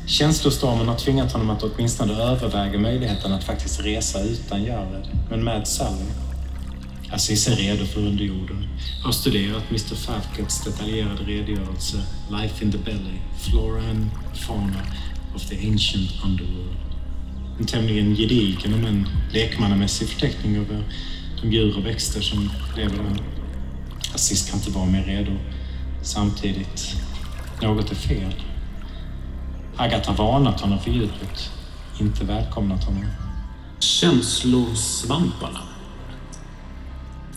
Känslostormen 0.07 0.89
har 0.89 0.97
tvingat 0.97 1.33
honom 1.33 1.51
att 1.51 1.63
åtminstone 1.63 2.13
överväga 2.23 2.79
möjligheten 2.79 3.33
att 3.33 3.45
faktiskt 3.45 3.81
resa 3.81 4.21
utan 4.21 4.65
Jared, 4.65 5.09
men 5.31 5.45
med 5.45 5.69
Sally. 5.69 6.28
Aziz 7.13 7.49
är 7.49 7.57
redo 7.57 7.85
för 7.85 8.01
underjorden. 8.01 8.69
Har 9.03 9.13
studerat 9.13 9.71
Mr 9.71 9.95
Falkets 9.95 10.65
detaljerade 10.65 11.23
redogörelse 11.23 12.03
Life 12.31 12.65
in 12.65 12.73
the 12.73 12.79
Belly, 12.79 13.19
Flora 13.39 13.83
and 13.91 14.11
Fauna 14.35 14.83
of 15.35 15.49
the 15.49 15.69
Ancient 15.69 16.11
Underworld. 16.25 16.77
En 17.59 17.67
tämligen 17.67 18.17
gedigen 18.17 18.75
om 18.75 18.85
en 18.85 19.09
lekmannamässig 19.33 20.09
förteckning 20.09 20.57
över 20.57 20.85
de 21.43 21.53
djur 21.53 21.79
och 21.79 21.87
växter 21.87 22.21
som 22.21 22.51
lever 22.77 22.97
där. 22.97 23.23
Aziz 24.15 24.51
kan 24.51 24.59
inte 24.59 24.71
vara 24.71 24.87
mer 24.87 25.05
redo. 25.05 25.33
Samtidigt, 26.03 26.97
något 27.63 27.91
är 27.91 27.95
fel. 27.95 28.35
Agatha 29.77 30.13
har 30.13 30.33
varnat 30.33 30.61
honom 30.61 30.79
för 30.81 30.91
djupet, 30.91 31.51
inte 32.01 32.25
välkomnat 32.25 32.85
honom. 32.85 33.05
Känslosvamparna. 33.79 35.68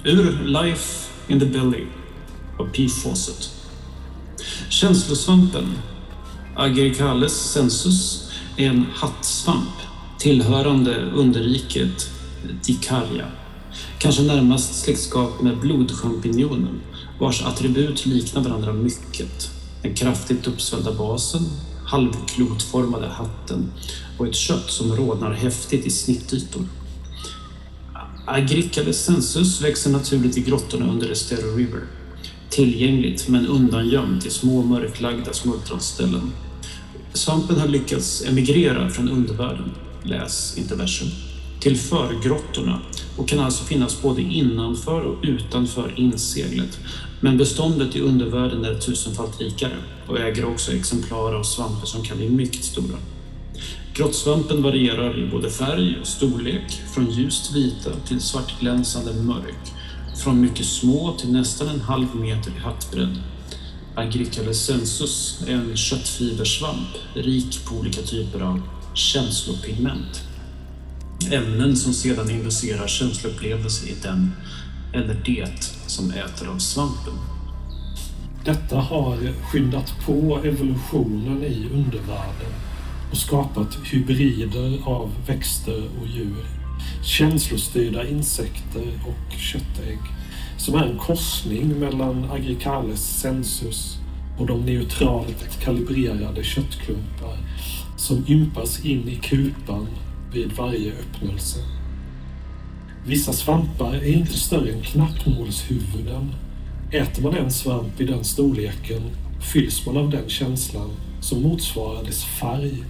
Ur 0.04 0.46
Life 0.46 1.10
in 1.28 1.40
the 1.40 1.46
Belly 1.46 1.86
av 2.60 2.66
P. 2.74 2.88
Fawcett. 2.90 3.50
Känslosvampen 4.70 5.78
Agericales 6.56 7.34
sensus 7.34 8.30
är 8.58 8.68
en 8.68 8.86
hattsvamp 8.94 9.74
tillhörande 10.20 10.96
underriket 10.96 12.10
Dicaria. 12.66 13.28
Kanske 14.00 14.22
närmast 14.22 14.84
släktskap 14.84 15.42
med 15.42 15.60
blodchampinjonen 15.60 16.82
vars 17.20 17.44
attribut 17.44 18.06
liknar 18.06 18.42
varandra 18.42 18.74
mycket. 18.74 19.52
Den 19.82 19.96
kraftigt 19.96 20.48
uppsvällda 20.48 20.94
basen, 20.94 21.42
halvklotformade 21.86 23.08
hatten 23.08 23.72
och 24.18 24.28
ett 24.28 24.36
kött 24.36 24.72
som 24.72 24.96
rodnar 24.96 25.34
häftigt 25.34 25.86
i 25.86 25.90
snittytor. 25.90 26.66
Agricales 28.32 29.06
sensus 29.06 29.62
växer 29.62 29.90
naturligt 29.90 30.38
i 30.38 30.42
grottorna 30.42 30.92
under 30.92 31.12
Estero 31.12 31.56
River. 31.56 31.82
Tillgängligt 32.50 33.28
men 33.28 33.48
undangömt 33.48 34.26
i 34.26 34.30
små 34.30 34.64
mörklagda 34.64 35.34
smultronställen. 35.34 36.32
Svampen 37.14 37.60
har 37.60 37.68
lyckats 37.68 38.26
emigrera 38.28 38.90
från 38.90 39.10
undervärlden, 39.10 39.72
läs 40.04 40.58
interversum, 40.58 41.08
till 41.60 41.78
förgrottorna 41.78 42.82
och 43.18 43.28
kan 43.28 43.40
alltså 43.40 43.64
finnas 43.64 44.02
både 44.02 44.22
innanför 44.22 45.02
och 45.02 45.24
utanför 45.24 45.94
inseglet. 45.98 46.80
Men 47.20 47.38
beståndet 47.38 47.96
i 47.96 48.02
undervärlden 48.02 48.66
är 48.66 48.76
tusenfalt 48.76 49.42
rikare 49.42 49.78
och 50.08 50.20
äger 50.20 50.46
också 50.46 50.72
exemplar 50.72 51.34
av 51.34 51.44
svampar 51.44 51.86
som 51.86 52.04
kan 52.04 52.18
bli 52.18 52.30
mycket 52.30 52.64
stora. 52.64 52.98
Grottsvampen 54.02 54.64
varierar 54.64 55.20
i 55.20 55.28
både 55.28 55.50
färg 55.50 55.98
och 56.02 56.08
storlek, 56.08 56.82
från 56.94 57.12
ljust 57.12 57.56
vita 57.56 57.90
till 58.08 58.22
svartglänsande 58.22 59.14
mörk, 59.14 59.74
från 60.24 60.42
mycket 60.42 60.66
små 60.66 61.18
till 61.18 61.32
nästan 61.32 61.68
en 61.68 61.82
halv 61.82 62.16
meter 62.16 62.52
i 62.52 62.60
hattbredd. 62.60 63.18
Agricalesensus 63.96 65.44
är 65.48 65.54
en 65.54 65.78
köttfibersvamp, 65.78 66.88
rik 67.14 67.66
på 67.66 67.76
olika 67.76 68.02
typer 68.02 68.40
av 68.42 68.62
känslopigment. 68.94 70.22
Ämnen 71.32 71.76
som 71.76 71.94
sedan 71.94 72.30
inducerar 72.30 72.88
känsloupplevelser 72.88 73.88
i 73.88 73.96
den 74.04 74.32
eller 74.94 75.22
det 75.26 75.64
som 75.88 76.12
äter 76.12 76.48
av 76.48 76.58
svampen. 76.58 77.14
Detta 78.46 78.78
har 78.78 79.18
skyndat 79.52 79.94
på 80.06 80.42
evolutionen 80.44 81.44
i 81.44 81.68
undervärlden 81.74 82.61
och 83.12 83.18
skapat 83.18 83.78
hybrider 83.92 84.80
av 84.86 85.12
växter 85.28 85.90
och 86.02 86.08
djur. 86.08 86.46
Känslostyrda 87.04 88.08
insekter 88.08 88.88
och 89.08 89.40
köttägg 89.40 90.00
som 90.58 90.76
är 90.76 90.84
en 90.84 90.98
korsning 90.98 91.80
mellan 91.80 92.32
Agricales 92.32 93.20
sensus 93.20 93.98
och 94.40 94.48
de 94.48 94.66
neutralt 94.66 95.60
kalibrerade 95.64 96.44
köttklumpar 96.44 97.38
som 97.98 98.26
ympas 98.28 98.86
in 98.86 99.10
i 99.10 99.16
kupan 99.16 99.88
vid 100.34 100.52
varje 100.52 100.94
öppnelse. 100.94 101.60
Vissa 103.06 103.34
svampar 103.34 103.94
är 103.94 104.14
inte 104.14 104.34
större 104.34 104.72
än 104.72 104.82
knappnålshuvuden. 104.82 106.36
Äter 106.92 107.24
man 107.24 107.36
en 107.36 107.52
svamp 107.52 108.02
i 108.02 108.06
den 108.06 108.24
storleken 108.24 109.02
fylls 109.54 109.86
man 109.86 109.98
av 109.98 110.10
den 110.10 110.30
känslan 110.30 110.90
som 111.22 111.42
motsvarar 111.42 112.04
dess 112.04 112.26
färg, 112.26 112.84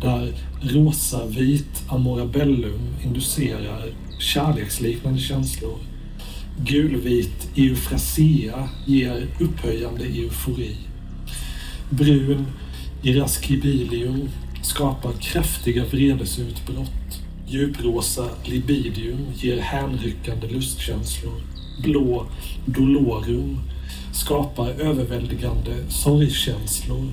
där 0.00 0.32
rosa-vit 0.60 1.82
amorabellum 1.88 2.80
inducerar 3.04 3.92
kärleksliknande 4.18 5.20
känslor. 5.20 5.78
Gulvit 6.58 7.48
eufrasia 7.56 8.68
ger 8.86 9.26
upphöjande 9.40 10.04
eufori. 10.04 10.76
Brun 11.90 12.46
iraskibilium 13.02 14.28
skapar 14.62 15.12
kraftiga 15.12 15.84
vredesutbrott. 15.84 17.20
Djuprosa 17.48 18.28
libidium 18.44 19.18
ger 19.36 19.60
hänryckande 19.60 20.48
lustkänslor. 20.48 21.40
Blå 21.82 22.26
dolorum 22.66 23.58
skapar 24.12 24.68
överväldigande 24.70 25.74
sorgkänslor. 25.88 27.08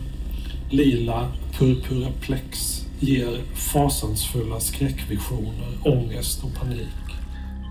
Lila 0.69 1.31
purpuraplex 1.57 2.81
ger 2.99 3.41
fasansfulla 3.55 4.59
skräckvisioner, 4.59 5.77
ångest 5.85 6.43
och 6.43 6.53
panik. 6.53 6.87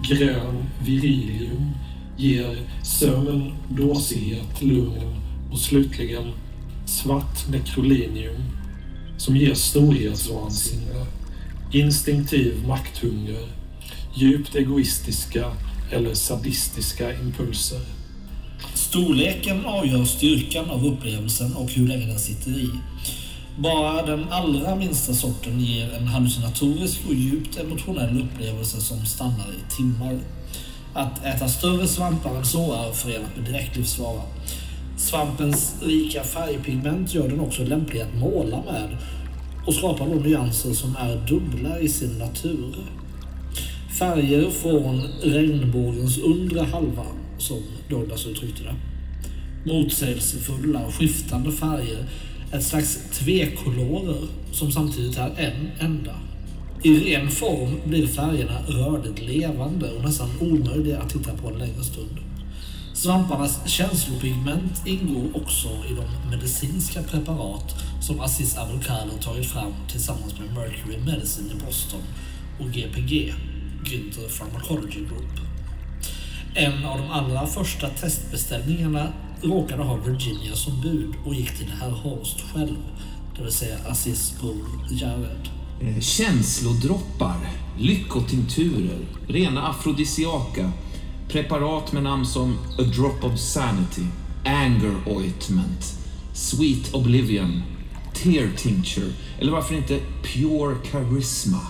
Grön 0.09 0.65
virilium 0.85 1.71
ger 2.17 2.59
sömn, 2.83 3.53
dåsighet, 3.69 4.63
lugn 4.63 5.17
och 5.53 5.59
slutligen 5.59 6.33
svart 6.87 7.49
nekrolinium 7.49 8.43
som 9.19 9.37
ger 9.37 9.55
storhetsvansinne, 9.55 11.07
instinktiv 11.73 12.67
makthunger, 12.67 13.49
djupt 14.15 14.55
egoistiska 14.55 15.53
eller 15.91 16.15
sadistiska 16.15 17.21
impulser. 17.21 17.81
Storleken 18.75 19.65
avgör 19.65 20.05
styrkan 20.05 20.71
av 20.71 20.87
upplevelsen 20.87 21.57
och 21.57 21.71
hur 21.71 21.89
länge 21.89 22.07
den 22.07 22.19
sitter 22.19 22.51
i. 22.51 22.71
Bara 23.59 24.07
den 24.07 24.29
allra 24.31 24.75
minsta 24.75 25.15
sorten 25.15 25.61
ger 25.61 25.93
en 25.93 26.07
hallucinatorisk 26.07 27.01
och 27.09 27.15
djupt 27.15 27.59
emotionell 27.59 28.21
upplevelse 28.23 28.81
som 28.81 29.07
stannar 29.07 29.49
i 29.49 29.77
timmar. 29.77 30.19
Att 30.95 31.25
äta 31.25 31.49
större 31.49 31.87
svampar 31.87 32.37
än 32.37 32.45
så 32.45 32.73
är 32.73 32.93
förenat 32.93 33.37
med 33.37 33.45
direkt 33.45 33.77
livsfara. 33.77 34.23
Svampens 34.97 35.75
rika 35.83 36.23
färgpigment 36.23 37.15
gör 37.15 37.29
den 37.29 37.41
också 37.41 37.65
lämplig 37.65 38.01
att 38.01 38.15
måla 38.15 38.57
med 38.57 38.97
och 39.67 39.75
skapar 39.75 40.07
då 40.07 40.15
nyanser 40.15 40.73
som 40.73 40.97
är 40.97 41.27
dubbla 41.29 41.79
i 41.79 41.89
sin 41.89 42.19
natur. 42.19 42.75
Färger 43.99 44.51
från 44.51 45.03
regnbågens 45.23 46.19
undre 46.19 46.61
halva, 46.61 47.07
som 47.39 47.63
Douglas 47.89 48.27
uttryckte 48.27 48.63
det. 48.63 48.75
Motsägelsefulla 49.73 50.87
och 50.87 50.95
skiftande 50.95 51.53
färger, 51.53 52.07
ett 52.53 52.65
slags 52.65 52.99
tvekolorer 53.13 54.29
som 54.53 54.73
samtidigt 54.73 55.19
är 55.19 55.35
en 55.39 55.71
enda. 55.79 56.15
I 56.83 56.99
ren 56.99 57.31
form 57.31 57.81
blir 57.85 58.07
färgerna 58.07 58.63
rörligt 58.63 59.23
levande 59.23 59.91
och 59.91 60.05
nästan 60.05 60.29
omöjliga 60.41 61.01
att 61.01 61.11
titta 61.11 61.37
på 61.37 61.49
en 61.49 61.59
längre 61.59 61.85
stund. 61.85 62.19
Svamparnas 62.95 63.69
känslopigment 63.69 64.87
ingår 64.87 65.37
också 65.37 65.69
i 65.69 65.95
de 65.95 66.31
medicinska 66.31 67.03
preparat 67.03 67.75
som 68.01 68.21
Aziz 68.21 68.59
Abulkader 68.59 69.19
tagit 69.23 69.47
fram 69.47 69.73
tillsammans 69.91 70.39
med 70.39 70.55
Mercury 70.55 70.99
Medicine 70.99 71.51
i 71.51 71.65
Boston 71.67 72.01
och 72.61 72.67
GPG, 72.67 73.35
Günther 73.85 74.39
Pharmacology 74.39 75.01
Group. 75.01 75.41
En 76.55 76.85
av 76.85 76.99
de 76.99 77.11
allra 77.11 77.47
första 77.47 77.89
testbeställningarna 77.89 79.13
råkade 79.43 79.83
ha 79.83 79.97
Virginia 79.97 80.55
som 80.55 80.81
bud 80.81 81.15
och 81.25 81.35
gick 81.35 81.59
till 81.59 81.71
herr 81.81 81.91
Horst 81.91 82.41
själv, 82.53 82.77
det 83.37 83.43
vill 83.43 83.53
säga 83.53 83.79
Aziz 83.89 84.35
Bull 84.41 84.65
Jared. 84.91 85.49
Eh, 85.81 86.01
Känslodroppar, 86.01 87.37
lyckotinkturer, 87.79 88.99
rena 89.29 89.69
afrodisiaka, 89.69 90.73
preparat 91.29 91.93
med 91.93 92.03
namn 92.03 92.27
som 92.27 92.59
A 92.79 92.83
Drop 92.83 93.25
of 93.25 93.39
Sanity, 93.39 94.05
Anger 94.45 94.97
Ointment, 95.07 95.99
Sweet 96.35 96.95
Oblivion, 96.95 97.63
Tear 98.15 98.51
Tincture 98.57 99.13
eller 99.39 99.53
varför 99.53 99.75
inte 99.75 100.01
Pure 100.23 100.77
Charisma. 100.91 101.61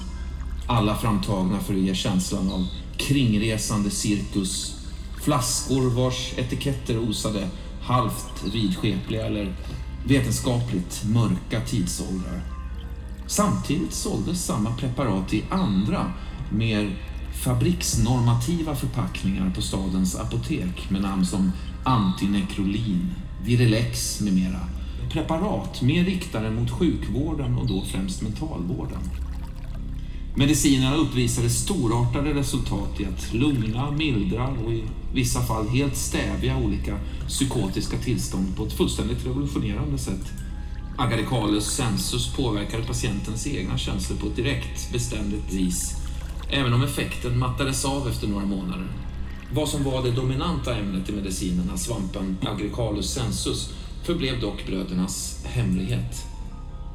Alla 0.66 0.96
framtagna 0.96 1.60
för 1.60 1.74
att 1.74 1.80
ge 1.80 1.94
känslan 1.94 2.50
av 2.50 2.66
kringresande 2.96 3.90
cirkus. 3.90 4.79
Flaskor 5.20 5.90
vars 5.90 6.32
etiketter 6.36 6.98
osade 6.98 7.48
halvt 7.82 8.44
vidskepliga 8.52 9.26
eller 9.26 9.54
vetenskapligt 10.06 11.02
mörka 11.04 11.60
tidsåldrar. 11.66 12.40
Samtidigt 13.26 13.92
såldes 13.92 14.44
samma 14.44 14.76
preparat 14.76 15.34
i 15.34 15.44
andra, 15.50 16.12
mer 16.52 16.96
fabriksnormativa 17.44 18.74
förpackningar 18.74 19.50
på 19.54 19.62
stadens 19.62 20.16
apotek 20.16 20.90
med 20.90 21.02
namn 21.02 21.26
som 21.26 21.52
Antinekrolin, 21.84 23.14
Virilex 23.44 24.20
med 24.20 24.32
mera. 24.32 24.60
Preparat 25.10 25.82
mer 25.82 26.04
riktade 26.04 26.50
mot 26.50 26.70
sjukvården 26.70 27.58
och 27.58 27.66
då 27.66 27.82
främst 27.84 28.22
mentalvården. 28.22 29.02
Medicinerna 30.40 30.96
uppvisade 30.96 31.50
storartade 31.50 32.34
resultat 32.34 33.00
i 33.00 33.04
att 33.04 33.34
lugna, 33.34 33.90
mildra 33.90 34.48
och 34.48 34.72
i 34.72 34.84
vissa 35.14 35.40
fall 35.40 35.68
helt 35.68 35.96
stävja 35.96 36.56
olika 36.56 36.98
psykotiska 37.28 37.96
tillstånd 37.98 38.56
på 38.56 38.66
ett 38.66 38.72
fullständigt 38.72 39.26
revolutionerande 39.26 39.98
sätt. 39.98 40.32
Agaricalus 40.98 41.64
sensus 41.64 42.34
påverkade 42.36 42.82
patientens 42.82 43.46
egna 43.46 43.78
känslor 43.78 44.18
på 44.18 44.26
ett 44.26 44.36
direkt, 44.36 44.92
beständigt 44.92 45.52
vis, 45.52 45.96
även 46.50 46.72
om 46.72 46.82
effekten 46.82 47.38
mattades 47.38 47.84
av 47.84 48.08
efter 48.08 48.26
några 48.28 48.46
månader. 48.46 48.88
Vad 49.54 49.68
som 49.68 49.84
var 49.84 50.02
det 50.02 50.10
dominanta 50.10 50.76
ämnet 50.76 51.08
i 51.08 51.12
medicinerna, 51.12 51.76
svampen 51.76 52.36
Agaricalus 52.42 53.12
sensus, 53.12 53.74
förblev 54.04 54.40
dock 54.40 54.66
brödernas 54.66 55.44
hemlighet. 55.44 56.29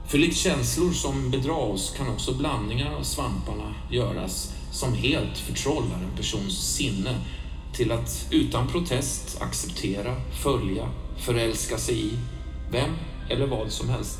För 0.08 0.18
likt 0.18 0.38
känslor 0.38 0.91
som 0.91 1.32
bedrar 1.32 1.72
oss 1.72 1.93
kan 1.97 2.10
också 2.10 2.34
blandningar 2.34 2.93
av 2.93 3.03
svamparna 3.03 3.74
göras 3.91 4.53
som 4.72 4.93
helt 4.93 5.38
förtrollar 5.38 5.95
en 5.95 6.18
persons 6.18 6.53
sinne 6.53 7.16
till 7.74 7.91
att 7.91 8.28
utan 8.32 8.68
protest 8.68 9.41
acceptera, 9.41 10.16
följa, 10.43 10.88
förälska 11.18 11.78
sig 11.78 12.06
i 12.06 12.12
vem 12.72 12.95
eller 13.30 13.47
vad 13.47 13.72
som 13.72 13.89
helst. 13.89 14.20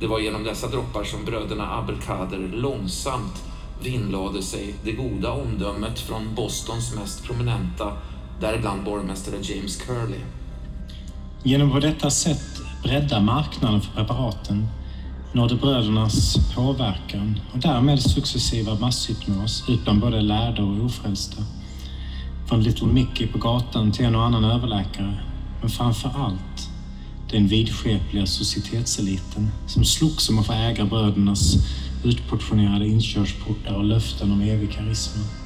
Det 0.00 0.06
var 0.06 0.20
genom 0.20 0.44
dessa 0.44 0.68
droppar 0.68 1.04
som 1.04 1.24
bröderna 1.24 1.78
Abelkader 1.78 2.50
långsamt 2.54 3.42
vinnlade 3.82 4.42
sig 4.42 4.74
det 4.84 4.92
goda 4.92 5.32
omdömet 5.32 6.00
från 6.00 6.34
Bostons 6.34 6.94
mest 6.94 7.24
prominenta, 7.24 7.92
däribland 8.40 8.84
borgmästare 8.84 9.36
James 9.42 9.76
Curley. 9.76 10.20
Genom 11.42 11.70
på 11.70 11.80
detta 11.80 12.10
sätt 12.10 12.60
bredda 12.82 13.20
marknaden 13.20 13.80
för 13.80 13.92
preparaten 13.92 14.68
nådde 15.32 15.54
brödernas 15.54 16.36
påverkan 16.54 17.40
och 17.52 17.58
därmed 17.58 18.02
successiva 18.02 18.74
masshypnos 18.74 19.64
ut 19.68 19.84
bland 19.84 20.00
både 20.00 20.20
lärda 20.20 20.62
och 20.62 20.84
ofrälsta. 20.84 21.42
Från 22.48 22.62
Little 22.62 22.86
Mickey 22.86 23.26
på 23.26 23.38
gatan 23.38 23.92
till 23.92 24.04
en 24.04 24.14
och 24.14 24.22
annan 24.22 24.44
överläkare, 24.44 25.20
men 25.60 25.70
framför 25.70 26.10
allt 26.16 26.68
den 27.30 27.46
vidskepliga 27.46 28.26
societetseliten 28.26 29.50
som 29.66 29.84
slogs 29.84 30.28
om 30.28 30.38
att 30.38 30.46
få 30.46 30.52
äga 30.52 30.84
brödernas 30.84 31.54
utportionerade 32.04 32.86
inkörsportar 32.86 33.74
och 33.74 33.84
löften 33.84 34.32
om 34.32 34.40
evig 34.40 34.72
karisma. 34.72 35.41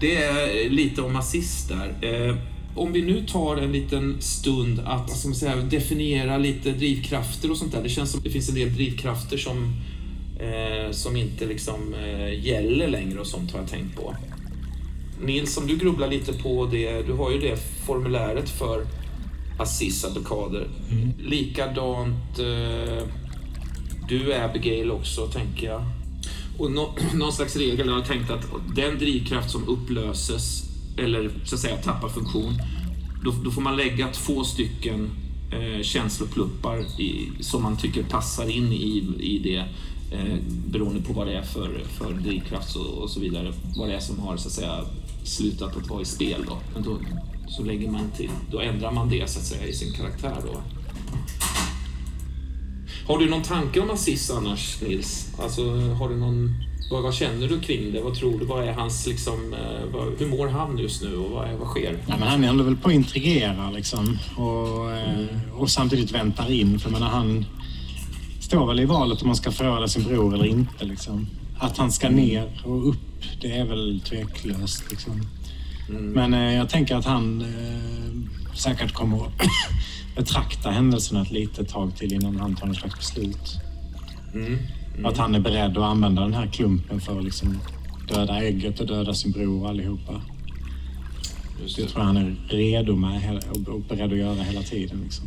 Det 0.00 0.16
är 0.16 0.70
lite 0.70 1.02
om 1.02 1.16
assist 1.16 1.68
där. 1.68 1.94
Eh, 2.00 2.36
om 2.74 2.92
vi 2.92 3.02
nu 3.02 3.26
tar 3.26 3.56
en 3.56 3.72
liten 3.72 4.16
stund 4.20 4.80
att 4.84 5.10
ska 5.10 5.28
man 5.28 5.34
säga, 5.34 5.56
definiera 5.56 6.38
lite 6.38 6.72
drivkrafter 6.72 7.50
och 7.50 7.56
sånt 7.56 7.72
där. 7.72 7.82
Det 7.82 7.88
känns 7.88 8.12
som 8.12 8.20
det 8.22 8.30
finns 8.30 8.48
en 8.48 8.54
del 8.54 8.74
drivkrafter 8.74 9.36
som, 9.36 9.74
eh, 10.38 10.90
som 10.90 11.16
inte 11.16 11.46
liksom 11.46 11.94
eh, 11.94 12.46
gäller 12.46 12.88
längre 12.88 13.18
och 13.20 13.26
sånt 13.26 13.52
har 13.52 13.60
jag 13.60 13.68
tänkt 13.68 13.96
på. 13.96 14.16
Nils, 15.22 15.56
om 15.56 15.66
du 15.66 15.76
grubblar 15.76 16.08
lite 16.08 16.32
på 16.32 16.66
det, 16.66 17.02
du 17.02 17.12
har 17.12 17.30
ju 17.30 17.38
det 17.38 17.56
formuläret 17.86 18.50
för 18.50 18.86
Aziz 19.58 20.04
Abdelkader. 20.04 20.68
Mm. 20.90 21.12
Likadant 21.18 22.38
eh, 22.38 23.04
du 24.08 24.34
Abigail 24.34 24.90
också, 24.90 25.26
tänker 25.26 25.66
jag. 25.66 25.82
Och 26.60 26.70
no, 26.70 26.94
någon 27.14 27.32
slags 27.32 27.56
regel 27.56 27.88
har 27.88 27.96
jag 27.96 28.06
tänkt 28.06 28.30
att 28.30 28.46
den 28.74 28.98
drivkraft 28.98 29.50
som 29.50 29.68
upplöses 29.68 30.64
eller 30.96 31.30
så 31.44 31.54
att 31.54 31.60
säga 31.60 31.76
tappar 31.76 32.08
funktion, 32.08 32.58
då, 33.24 33.30
då 33.44 33.50
får 33.50 33.62
man 33.62 33.76
lägga 33.76 34.08
två 34.08 34.44
stycken 34.44 35.10
eh, 35.52 35.82
känslopluppar 35.82 37.00
i, 37.00 37.30
som 37.40 37.62
man 37.62 37.76
tycker 37.76 38.02
passar 38.02 38.50
in 38.50 38.72
i, 38.72 39.04
i 39.20 39.38
det 39.38 39.64
eh, 40.16 40.36
beroende 40.66 41.02
på 41.02 41.12
vad 41.12 41.26
det 41.26 41.32
är 41.32 41.42
för, 41.42 41.84
för 41.98 42.12
drivkraft 42.12 42.76
och, 42.76 43.02
och, 43.02 43.10
så 43.10 43.20
vidare. 43.20 43.52
Vad 43.76 43.88
det 43.88 43.94
är 43.94 44.00
som 44.00 44.18
har 44.18 44.36
så 44.36 44.48
att 44.48 44.54
säga 44.54 44.84
slutat 45.24 45.76
att 45.76 45.88
vara 45.88 46.02
i 46.02 46.04
spel 46.04 46.44
då. 46.48 46.58
Men 46.74 46.82
då 46.82 46.98
så 47.48 47.62
lägger 47.62 47.90
man 47.90 48.10
till, 48.16 48.30
då 48.50 48.60
ändrar 48.60 48.92
man 48.92 49.08
det 49.08 49.30
så 49.30 49.38
att 49.38 49.46
säga 49.46 49.66
i 49.66 49.72
sin 49.72 49.92
karaktär 49.92 50.36
då. 50.46 50.62
Har 53.06 53.18
du 53.18 53.30
någon 53.30 53.42
tanke 53.42 53.80
om 53.80 53.90
Aziz 53.90 54.30
annars, 54.30 54.82
Nils? 54.82 55.34
Alltså, 55.38 55.70
har 55.80 56.08
du 56.08 56.16
någon, 56.16 56.54
vad, 56.90 57.02
vad, 57.02 57.14
känner 57.14 57.48
du 57.48 57.60
kring 57.60 57.92
det? 57.92 58.00
Vad 58.00 58.14
tror 58.14 58.38
du? 58.38 58.44
Vad 58.44 58.68
är 58.68 58.72
hans, 58.72 59.06
liksom, 59.06 59.54
eh, 59.54 59.92
vad, 59.92 60.18
hur 60.18 60.26
mår 60.26 60.48
han 60.48 60.78
just 60.78 61.02
nu 61.02 61.16
och 61.16 61.30
vad, 61.30 61.48
är, 61.48 61.56
vad 61.56 61.68
sker? 61.68 61.98
Ja, 62.06 62.14
men 62.18 62.28
han 62.28 62.44
håller 62.44 62.64
väl 62.64 62.76
på 62.76 62.88
att 62.88 62.94
intrigera 62.94 63.70
liksom 63.70 64.18
och, 64.36 64.90
mm. 64.92 65.26
och 65.54 65.70
samtidigt 65.70 66.10
väntar 66.10 66.50
in. 66.50 66.78
För 66.78 66.90
menar, 66.90 67.08
han 67.08 67.44
står 68.40 68.66
väl 68.66 68.80
i 68.80 68.84
valet 68.84 69.22
om 69.22 69.28
han 69.28 69.36
ska 69.36 69.52
förråda 69.52 69.88
sin 69.88 70.02
bror 70.02 70.34
eller 70.34 70.46
inte. 70.46 70.84
Liksom. 70.84 71.26
Att 71.58 71.76
han 71.76 71.92
ska 71.92 72.08
ner 72.08 72.60
och 72.64 72.88
upp, 72.88 73.24
det 73.40 73.52
är 73.52 73.64
väl 73.64 74.00
tveklöst. 74.00 74.90
Liksom. 74.90 75.26
Mm. 75.88 76.12
Men 76.12 76.34
eh, 76.34 76.56
jag 76.56 76.68
tänker 76.68 76.96
att 76.96 77.04
han 77.04 77.40
eh, 77.40 78.56
säkert 78.56 78.92
kommer 78.92 79.30
betrakta 80.16 80.70
händelserna 80.70 81.22
ett 81.22 81.30
litet 81.30 81.68
tag 81.68 81.96
till 81.96 82.12
innan 82.12 82.36
han 82.36 82.56
tar 82.56 82.66
något 82.66 82.76
slags 82.76 82.96
beslut. 82.96 83.58
Mm. 84.34 84.58
Mm. 84.94 85.06
Att 85.06 85.18
han 85.18 85.34
är 85.34 85.40
beredd 85.40 85.78
att 85.78 85.84
använda 85.84 86.22
den 86.22 86.34
här 86.34 86.46
klumpen 86.46 87.00
för 87.00 87.18
att 87.18 87.24
liksom 87.24 87.58
döda 88.08 88.42
ägget 88.42 88.80
och 88.80 88.86
döda 88.86 89.14
sin 89.14 89.32
bror 89.32 89.68
allihopa. 89.68 90.20
Just 91.62 91.76
det. 91.76 91.82
det 91.82 91.88
tror 91.88 92.00
jag 92.00 92.06
han 92.06 92.16
är 92.16 92.36
redo 92.48 92.96
med 92.96 93.44
och 93.50 93.80
beredd 93.80 94.12
att 94.12 94.18
göra 94.18 94.42
hela 94.42 94.62
tiden. 94.62 95.00
Liksom. 95.04 95.26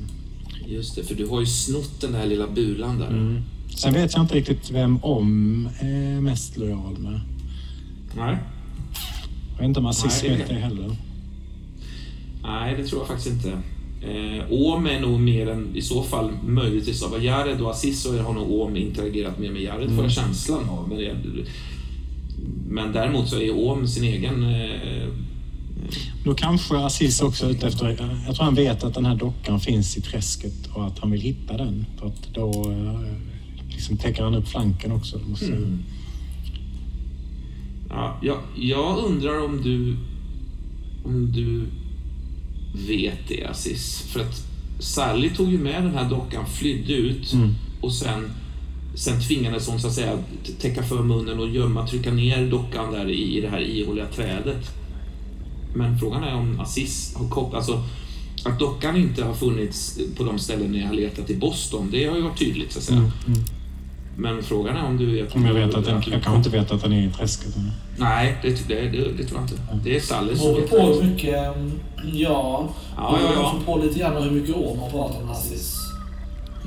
Just 0.67 0.95
det, 0.95 1.03
för 1.03 1.15
du 1.15 1.27
har 1.27 1.39
ju 1.39 1.45
snott 1.45 2.01
den 2.01 2.11
där 2.11 2.25
lilla 2.25 2.47
bulan 2.47 2.99
där. 2.99 3.07
Mm. 3.07 3.41
Sen 3.75 3.93
vet 3.93 4.13
jag 4.13 4.21
inte 4.21 4.35
riktigt 4.35 4.71
vem 4.71 5.03
om 5.03 5.69
är 5.79 6.21
mest 6.21 6.57
lojal 6.57 6.97
med. 6.97 7.21
Nej. 8.15 8.37
Jag 9.51 9.57
vet 9.57 9.67
inte 9.67 9.79
om 9.79 9.85
Aziz 9.85 10.23
vet 10.23 10.49
det 10.49 10.55
heller. 10.55 10.95
Nej, 12.43 12.75
det 12.77 12.87
tror 12.87 13.01
jag 13.01 13.07
faktiskt 13.07 13.35
inte. 13.35 13.61
Eh, 14.03 14.51
Om 14.51 14.87
är 14.87 14.99
nog 14.99 15.19
mer 15.19 15.49
än 15.49 15.75
i 15.75 15.81
så 15.81 16.03
fall 16.03 16.31
möjligtvis 16.47 17.03
av 17.03 17.23
Jared 17.23 17.61
och 17.61 17.71
Aziz 17.71 18.01
så 18.01 18.17
har 18.21 18.33
nog 18.33 18.61
Om 18.61 18.75
interagerat 18.75 19.39
mer 19.39 19.51
med 19.51 19.61
Jared 19.61 19.83
mm. 19.83 19.95
får 19.95 20.05
jag 20.05 20.11
känslan 20.11 20.69
av. 20.69 20.89
Men, 20.89 20.97
det, 20.97 21.15
men 22.67 22.91
däremot 22.91 23.29
så 23.29 23.39
är 23.39 23.67
Om 23.69 23.87
sin 23.87 24.03
egen... 24.03 24.43
Eh, 24.43 25.07
då 26.25 26.33
kanske 26.33 26.77
Aziz 26.77 27.21
också 27.21 27.45
är 27.45 27.49
ute 27.49 27.67
efter... 27.67 27.89
Jag 28.25 28.35
tror 28.35 28.45
han 28.45 28.55
vet 28.55 28.83
att 28.83 28.93
den 28.93 29.05
här 29.05 29.15
dockan 29.15 29.59
finns 29.59 29.97
i 29.97 30.01
träsket 30.01 30.69
och 30.73 30.87
att 30.87 30.99
han 30.99 31.11
vill 31.11 31.21
hitta 31.21 31.57
den. 31.57 31.85
För 31.99 32.07
att 32.07 32.33
då 32.33 32.71
eh, 32.71 33.01
liksom 33.69 33.97
täcker 33.97 34.23
han 34.23 34.35
upp 34.35 34.47
flanken 34.47 34.91
också. 34.91 35.19
Mm. 35.41 35.83
Ja, 37.89 38.17
jag, 38.21 38.37
jag 38.55 38.97
undrar 38.97 39.45
om 39.45 39.61
du... 39.61 39.97
Om 41.05 41.31
du 41.31 41.65
vet 42.73 43.27
det, 43.27 43.45
Aziz. 43.45 44.01
För 44.07 44.19
att 44.19 44.45
Sally 44.79 45.29
tog 45.29 45.51
ju 45.51 45.57
med 45.57 45.83
den 45.83 45.93
här 45.93 46.09
dockan, 46.09 46.45
flydde 46.45 46.93
ut 46.93 47.33
mm. 47.33 47.55
och 47.81 47.93
sen, 47.93 48.31
sen 48.95 49.21
tvingades 49.21 49.67
hon 49.67 49.79
så 49.79 49.87
att 49.87 49.93
säga 49.93 50.17
täcka 50.59 50.83
för 50.83 51.03
munnen 51.03 51.39
och 51.39 51.49
gömma, 51.49 51.87
trycka 51.87 52.11
ner 52.11 52.47
dockan 52.49 52.93
där 52.93 53.09
i, 53.09 53.37
i 53.37 53.41
det 53.41 53.49
här 53.49 53.61
ihåliga 53.61 54.07
trädet. 54.07 54.71
Men 55.75 55.99
frågan 55.99 56.23
är 56.23 56.35
om 56.35 56.59
Aziz 56.59 57.15
har 57.15 57.29
kopplat, 57.29 57.55
alltså 57.55 57.83
att 58.45 58.59
dockan 58.59 58.97
inte 58.97 59.23
har 59.23 59.33
funnits 59.33 59.99
på 60.17 60.23
de 60.23 60.39
ställen 60.39 60.71
ni 60.71 60.81
har 60.81 60.93
letat 60.93 61.29
i 61.29 61.35
Boston, 61.35 61.89
det 61.91 62.05
har 62.05 62.15
ju 62.15 62.21
varit 62.21 62.39
tydligt 62.39 62.71
så 62.71 62.79
att 62.79 62.85
säga. 62.85 62.99
Mm. 62.99 63.11
Mm. 63.27 63.39
Men 64.17 64.43
frågan 64.43 64.75
är 64.77 64.85
om 64.85 64.97
du 64.97 65.05
vet... 65.15 65.35
Om 65.35 65.45
jag 65.45 65.53
vet 65.53 65.75
att 65.75 65.85
den, 65.85 66.03
jag 66.11 66.23
kan 66.23 66.35
inte 66.35 66.49
veta 66.49 66.75
att 66.75 66.81
den 66.81 66.93
är 66.93 67.07
i 67.07 67.11
träsket. 67.11 67.55
Nej, 67.97 68.37
det, 68.41 68.67
det, 68.67 68.75
det, 68.81 68.97
det 69.17 69.23
tror 69.23 69.39
jag 69.39 69.43
inte. 69.43 69.55
Det 69.83 69.95
är 69.95 69.99
som 69.99 70.27
vet. 70.55 70.69
på 70.69 70.77
hur 70.77 71.03
mycket... 71.03 71.29
Ja, 71.33 71.55
ja, 72.13 72.69
ja, 72.97 73.17
ja. 73.35 73.55
på 73.65 73.77
lite 73.77 73.99
grann 73.99 74.23
hur 74.23 74.31
mycket 74.31 74.55
år 74.55 74.75
man 74.75 74.91
pratar 74.91 75.21
om 75.23 75.29
Aziz. 75.31 75.77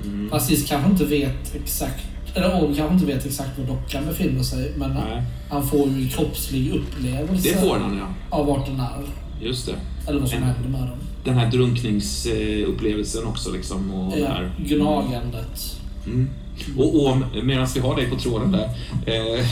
Mm. 0.05 0.29
Aziz 0.33 0.69
kanske 0.69 0.91
inte 0.91 1.05
vet 1.05 1.55
exakt 1.55 2.05
Eller 2.35 2.49
Orm 2.65 2.75
kanske 2.75 2.95
inte 2.95 3.07
vet 3.07 3.27
exakt 3.27 3.59
var 3.59 3.67
dockan 3.77 4.05
befinner 4.07 4.43
sig, 4.43 4.73
men 4.77 4.91
Nej. 4.91 5.23
han 5.51 5.67
får 5.69 5.89
ju 5.89 6.03
en 6.03 6.09
kroppslig 6.09 6.73
upplevelse 6.75 7.49
Det 7.49 7.61
får 7.61 7.79
han, 7.79 7.99
ja. 7.99 8.37
av 8.39 8.47
vart 8.47 8.67
den 8.67 8.81
är. 8.81 9.03
Just 9.41 9.67
det. 9.67 9.75
Eller 10.09 10.21
vad 10.21 10.29
som 10.29 10.39
En- 10.39 10.45
händer 10.45 10.69
med 10.69 10.81
den. 10.81 10.99
Den 11.25 11.35
här 11.35 11.51
drunkningsupplevelsen 11.51 13.25
också 13.27 13.53
liksom. 13.53 13.91
Och 13.95 14.13
det 14.13 14.19
Ja, 14.19 14.29
här. 14.29 14.55
gnagandet. 14.59 15.81
Mm. 16.07 16.31
Och 16.77 17.07
om, 17.07 17.25
medan 17.43 17.67
vi 17.75 17.81
har 17.81 17.97
dig 17.97 18.11
på 18.11 18.17
tråden 18.17 18.53
där. 18.53 18.71
Eh, 19.07 19.47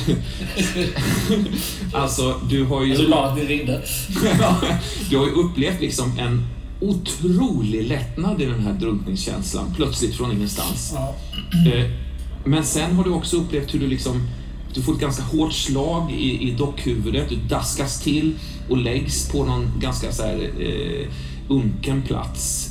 alltså, 2.03 2.41
du 2.51 2.65
har 2.65 2.81
Jag 2.83 2.91
är 2.91 2.95
så 2.97 3.03
ju... 3.03 3.07
glad 3.07 3.25
att 3.29 3.37
ni 3.37 3.45
ringde. 3.45 3.83
du 5.11 5.17
har 5.19 5.27
ju 5.27 5.33
upplevt 5.33 5.81
liksom 5.81 6.19
en 6.19 6.47
otrolig 6.81 7.89
lättnad 7.89 8.43
i 8.43 8.45
den 8.45 8.61
här 8.61 8.73
drunkningskänslan, 8.73 9.75
plötsligt 9.77 10.15
från 10.17 10.33
ingenstans. 10.33 10.93
Ja. 10.95 11.15
Eh, 11.73 11.91
Men 12.45 12.65
sen 12.65 12.97
har 12.97 13.05
du 13.05 13.11
också 13.11 13.37
upplevt 13.37 13.75
hur 13.75 13.79
du 13.81 13.87
liksom 13.87 14.29
du 14.75 14.83
får 14.83 14.93
ett 14.93 15.01
ganska 15.01 15.23
hårt 15.23 15.53
slag 15.53 16.13
i, 16.13 16.49
i 16.49 16.51
dockhuvudet, 16.51 17.29
du 17.29 17.37
daskas 17.37 18.01
till 18.01 18.35
och 18.71 18.77
läggs 18.77 19.29
på 19.29 19.45
någon 19.45 19.73
ganska 19.81 20.13
så 20.13 20.23
här, 20.23 20.51
eh, 20.61 21.09
unken 21.49 22.03
plats. 22.03 22.71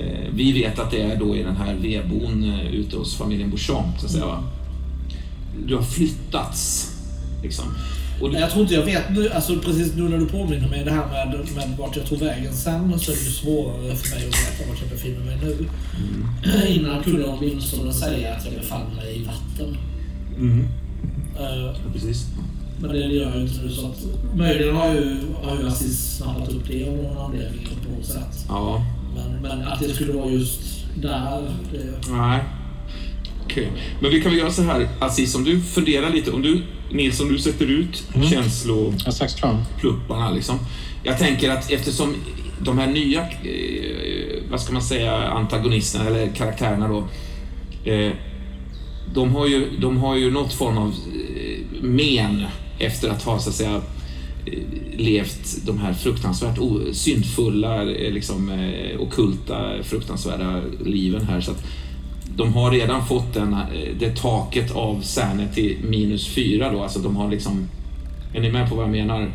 Eh, 0.00 0.28
vi 0.34 0.52
vet 0.52 0.78
att 0.78 0.90
det 0.90 1.00
är 1.02 1.16
då 1.16 1.36
i 1.36 1.42
den 1.42 1.56
här 1.56 1.74
vedbon 1.74 2.44
eh, 2.44 2.74
ute 2.74 2.96
hos 2.96 3.16
familjen 3.16 3.50
Beauchamp, 3.50 4.00
så 4.00 4.06
att 4.06 4.12
säga. 4.12 4.26
Va? 4.26 4.44
Du 5.66 5.74
har 5.76 5.82
flyttats. 5.82 6.92
Liksom. 7.42 7.64
Och 8.20 8.30
du, 8.30 8.38
Jag 8.38 8.50
tror 8.50 8.62
inte 8.62 8.74
jag 8.74 8.84
vet 8.84 9.10
nu, 9.10 9.30
alltså 9.30 9.58
precis 9.58 9.94
nu 9.94 10.02
när 10.02 10.18
du 10.18 10.26
påminner 10.26 10.68
mig 10.68 10.84
det 10.84 10.90
här 10.90 11.06
med, 11.06 11.46
med 11.54 11.76
vart 11.78 11.96
jag 11.96 12.06
tog 12.06 12.18
vägen 12.18 12.54
sen 12.54 12.98
så 12.98 13.12
är 13.12 13.16
det 13.16 13.22
ju 13.22 13.30
svårare 13.30 13.96
för 13.96 14.16
mig 14.16 14.26
att 14.28 14.34
veta 14.34 14.68
vart 14.70 14.80
jag 14.80 14.90
befinner 14.90 15.20
mig 15.24 15.38
nu. 15.42 15.52
Mm. 15.52 16.66
Innan 16.68 17.02
kunde 17.02 17.20
jag 17.20 17.34
åtminstone 17.38 17.92
säga 17.92 18.34
att 18.34 18.44
jag 18.44 18.54
befann 18.54 18.94
mig 18.96 19.16
i 19.16 19.24
vatten. 19.24 19.76
mm, 20.38 20.66
Eh, 21.40 21.92
precis. 21.92 22.26
men 22.80 22.90
det 22.90 22.98
gör 22.98 23.26
jag 23.26 23.36
ju 23.36 23.42
inte 23.42 23.62
nu 23.62 23.70
så 23.72 23.86
att 23.86 23.98
möjligen 24.36 24.76
har 24.76 24.94
ju, 24.94 25.16
har 25.42 25.58
ju 25.60 25.66
Aziz 25.68 26.16
snappat 26.16 26.48
upp 26.48 26.68
det 26.68 26.88
av 26.88 26.96
någon 26.96 27.18
anledning 27.18 27.66
på 27.86 27.96
något 27.96 28.06
sätt. 28.06 28.44
Ja, 28.48 28.84
Men, 29.14 29.42
men 29.42 29.68
att 29.68 29.80
det 29.80 29.94
skulle 29.94 30.12
vara 30.12 30.30
just 30.30 30.60
där, 30.94 31.54
det... 31.72 32.12
Nej. 32.12 32.40
Okej. 33.44 33.72
Men 34.00 34.10
vi 34.10 34.20
kan 34.20 34.30
väl 34.30 34.40
göra 34.40 34.50
så 34.50 34.62
här, 34.62 34.88
Aziz, 34.98 35.34
om 35.34 35.44
du 35.44 35.60
funderar 35.60 36.10
lite. 36.10 36.30
Om 36.30 36.42
du, 36.42 36.62
Nils, 36.90 37.20
om 37.20 37.32
du 37.32 37.38
sätter 37.38 37.66
ut 37.66 38.04
känslo... 38.30 38.94
Jag 38.98 39.04
har 39.04 39.12
strax 39.12 39.34
klar. 39.34 39.64
plupparna 39.80 40.30
liksom. 40.30 40.58
Jag 41.02 41.18
tänker 41.18 41.50
att 41.50 41.70
eftersom 41.70 42.14
de 42.60 42.78
här 42.78 42.86
nya, 42.86 43.20
eh, 43.20 44.42
vad 44.50 44.60
ska 44.60 44.72
man 44.72 44.82
säga, 44.82 45.12
antagonisterna 45.12 46.04
eller 46.04 46.26
karaktärerna 46.34 46.88
då. 46.88 47.08
Eh, 47.90 48.12
de, 49.14 49.34
har 49.34 49.46
ju, 49.46 49.78
de 49.80 49.96
har 49.96 50.16
ju 50.16 50.30
något 50.30 50.52
form 50.52 50.78
av 50.78 50.88
eh, 50.88 51.82
men 51.82 52.44
efter 52.78 53.08
att 53.08 53.22
ha 53.22 53.38
så 53.38 53.50
att 53.50 53.56
säga 53.56 53.80
Eh, 54.52 54.58
levt 54.96 55.66
de 55.66 55.78
här 55.78 55.92
fruktansvärt 55.92 56.58
syndfulla, 56.92 57.82
eh, 57.82 58.12
liksom 58.12 58.50
eh, 58.50 59.00
okulta, 59.00 59.82
fruktansvärda 59.82 60.62
liven 60.84 61.26
här. 61.26 61.40
Så 61.40 61.50
att 61.50 61.64
de 62.36 62.54
har 62.54 62.70
redan 62.70 63.06
fått 63.06 63.34
den, 63.34 63.56
det 64.00 64.16
taket 64.16 64.76
av 64.76 65.00
sanity 65.00 65.76
minus 65.88 66.28
fyra 66.28 66.72
då, 66.72 66.82
alltså 66.82 66.98
de 66.98 67.16
har 67.16 67.30
liksom 67.30 67.68
är 68.34 68.40
ni 68.40 68.52
med 68.52 68.68
på 68.68 68.74
vad 68.74 68.84
jag 68.84 68.90
menar? 68.90 69.30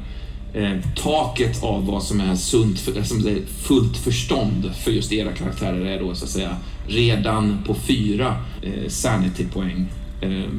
Eh, 0.53 0.77
taket 0.95 1.63
av 1.63 1.85
vad 1.85 2.03
som 2.03 2.19
är 2.19 2.35
sunt, 2.35 2.79
för, 2.79 3.03
som 3.03 3.27
är 3.27 3.41
fullt 3.45 3.97
förstånd 3.97 4.71
för 4.83 4.91
just 4.91 5.11
era 5.11 5.31
karaktärer 5.31 5.85
är 5.85 5.99
då 5.99 6.15
så 6.15 6.25
att 6.25 6.31
säga 6.31 6.57
redan 6.87 7.59
på 7.67 7.73
fyra 7.73 8.35
eh, 8.61 8.87
sanity-poäng. 8.87 9.85
Eh, 10.21 10.49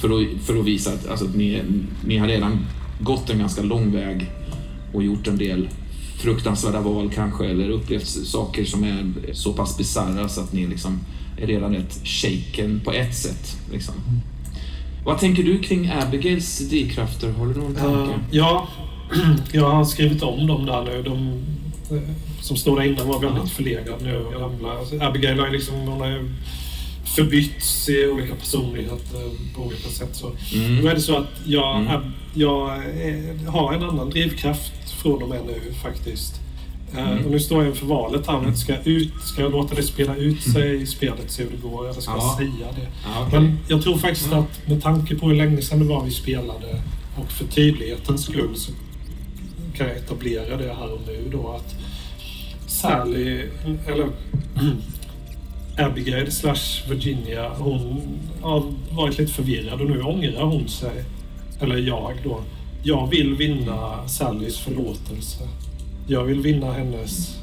för, 0.00 0.08
att, 0.08 0.46
för 0.46 0.58
att 0.58 0.64
visa 0.64 0.92
att 0.92 1.08
alltså, 1.08 1.26
ni, 1.34 1.62
ni 2.04 2.18
har 2.18 2.28
redan 2.28 2.66
gått 3.00 3.30
en 3.30 3.38
ganska 3.38 3.62
lång 3.62 3.92
väg 3.92 4.30
och 4.94 5.02
gjort 5.02 5.26
en 5.26 5.38
del 5.38 5.68
fruktansvärda 6.18 6.80
val 6.80 7.10
kanske 7.14 7.46
eller 7.46 7.70
upplevt 7.70 8.06
saker 8.06 8.64
som 8.64 8.84
är 8.84 9.32
så 9.32 9.52
pass 9.52 9.78
bisarra 9.78 10.28
så 10.28 10.40
att 10.40 10.52
ni 10.52 10.66
liksom 10.66 11.00
är 11.36 11.46
redan 11.46 11.74
rätt 11.74 12.00
shaken 12.04 12.80
på 12.84 12.92
ett 12.92 13.16
sätt. 13.16 13.56
Liksom. 13.72 13.94
Vad 15.04 15.18
tänker 15.18 15.42
du 15.42 15.58
kring 15.58 15.90
Abigails 15.90 16.58
drivkrafter? 16.58 17.32
Har 17.32 17.46
du 17.46 17.60
någon 17.60 17.74
tanke? 17.74 18.12
Eh, 18.12 18.18
ja, 18.30 18.68
jag 19.52 19.70
har 19.70 19.84
skrivit 19.84 20.22
om 20.22 20.46
dem 20.46 20.66
där 20.66 20.84
nu. 20.84 21.02
De 21.02 21.28
eh, 21.96 22.02
som 22.40 22.56
stod 22.56 22.78
där 22.78 22.84
innan 22.84 23.08
var 23.08 23.20
väldigt 23.20 23.50
förlegade 23.50 24.04
nu. 24.04 24.24
Alltså, 24.78 25.00
Abigail 25.00 25.38
har 25.38 25.50
liksom, 25.50 25.74
hon 25.74 26.10
ju 26.10 26.30
förbytts 27.16 27.88
i 27.88 28.06
olika 28.06 28.34
personligheter 28.34 29.30
på 29.56 29.62
olika 29.62 29.88
sätt. 29.88 30.08
Så. 30.16 30.32
Mm. 30.54 30.76
Nu 30.76 30.88
är 30.90 30.94
det 30.94 31.00
så 31.00 31.16
att 31.16 31.28
jag, 31.46 31.76
Mm. 31.80 32.02
Jag 32.34 32.68
eh, 32.76 33.50
har 33.52 33.72
en 33.72 33.82
annan 33.82 34.10
drivkraft 34.10 34.72
från 35.02 35.22
och 35.22 35.28
med 35.28 35.40
nu 35.46 35.72
faktiskt. 35.82 36.34
Eh, 36.96 37.10
Mm. 37.10 37.24
Och 37.24 37.30
nu 37.30 37.40
står 37.40 37.62
jag 37.64 37.70
inför 37.72 37.86
valet 37.86 38.26
här. 38.26 38.52
Ska, 38.52 38.72
jag 38.72 38.86
ut, 38.86 39.12
ska 39.24 39.42
jag 39.42 39.52
låta 39.52 39.74
det 39.74 39.82
spela 39.82 40.16
ut 40.16 40.42
sig 40.42 40.82
i 40.82 40.86
spelet, 40.86 41.30
se 41.30 41.42
hur 41.42 41.50
det 41.50 41.56
går, 41.68 41.90
eller 41.90 42.00
ska 42.00 42.10
Ja. 42.12 42.36
jag 42.38 42.48
säga 42.48 42.72
det? 42.76 42.88
Ja, 43.04 43.24
okej. 43.26 43.40
Men 43.40 43.58
jag 43.68 43.82
tror 43.82 43.98
faktiskt 43.98 44.32
att 44.32 44.66
med 44.68 44.82
tanke 44.82 45.14
på 45.14 45.28
hur 45.28 45.34
länge 45.36 45.62
sedan 45.62 45.78
det 45.78 45.84
var 45.84 46.04
vi 46.04 46.10
spelade 46.10 46.82
och 47.18 47.30
för 47.32 47.44
tydlighetens 47.44 48.24
skull 48.24 48.56
så 48.56 48.72
kan 49.76 49.86
jag 49.88 49.96
etablera 49.96 50.56
det 50.56 50.74
här 50.74 50.92
och 50.92 51.00
nu 51.06 51.28
då 51.32 51.48
att 51.52 51.74
Sally, 52.66 53.42
eller 53.86 54.06
Abigail 55.80 56.32
slash 56.32 56.88
Virginia, 56.88 57.52
hon 57.58 58.00
har 58.42 58.64
varit 58.90 59.18
lite 59.18 59.32
förvirrad 59.32 59.80
och 59.80 59.90
nu 59.90 60.02
ångrar 60.02 60.44
hon 60.44 60.68
sig. 60.68 61.04
Eller 61.60 61.76
jag 61.76 62.14
då. 62.24 62.40
Jag 62.82 63.06
vill 63.10 63.34
vinna 63.34 64.08
Sallys 64.08 64.58
förlåtelse. 64.58 65.48
Jag 66.06 66.24
vill 66.24 66.40
vinna 66.40 66.72
hennes 66.72 67.38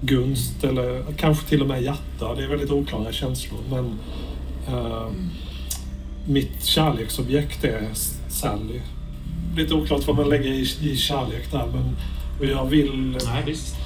gunst 0.00 0.64
eller 0.64 1.04
kanske 1.16 1.48
till 1.48 1.62
och 1.62 1.68
med 1.68 1.82
hjärta. 1.82 2.34
Det 2.34 2.44
är 2.44 2.48
väldigt 2.48 2.70
oklara 2.70 3.12
känslor. 3.12 3.60
Men 3.70 3.98
eh, 4.68 5.08
mitt 6.26 6.64
kärleksobjekt 6.64 7.64
är 7.64 7.88
Sally. 8.28 8.80
Lite 9.56 9.74
oklart 9.74 10.06
vad 10.06 10.16
man 10.16 10.28
lägger 10.28 10.50
i, 10.50 10.68
i 10.82 10.96
kärlek 10.96 11.50
där. 11.52 11.66
Men 11.66 11.96
och 12.38 12.46
jag 12.46 12.66
vill 12.66 13.16
Nej, 13.26 13.42
visst. 13.46 13.76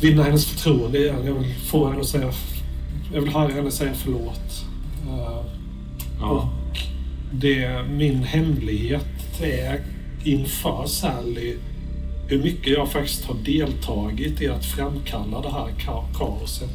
vinna 0.00 0.22
hennes 0.22 0.46
förtroende 0.46 0.98
igen. 0.98 1.26
Jag 1.26 1.34
vill 1.34 1.54
få 1.54 1.88
henne 1.88 2.00
att 2.00 2.06
säga... 2.06 2.32
Jag 3.14 3.20
vill 3.20 3.30
höra 3.32 3.52
henne 3.52 3.70
säga 3.70 3.92
förlåt. 3.94 4.64
Eh, 5.08 5.42
Ja. 6.20 6.26
och 6.30 6.44
det, 7.32 7.84
min 7.90 8.22
hemlighet 8.22 9.06
är 9.42 9.80
inför 10.24 10.86
Sally 10.86 11.56
hur 12.28 12.42
mycket 12.42 12.72
jag 12.72 12.88
faktiskt 12.92 13.24
har 13.24 13.34
deltagit 13.44 14.40
i 14.40 14.48
att 14.48 14.64
framkalla 14.64 15.40
det 15.40 15.50
här 15.50 15.66
ka- 15.78 16.14
kaoset. 16.18 16.70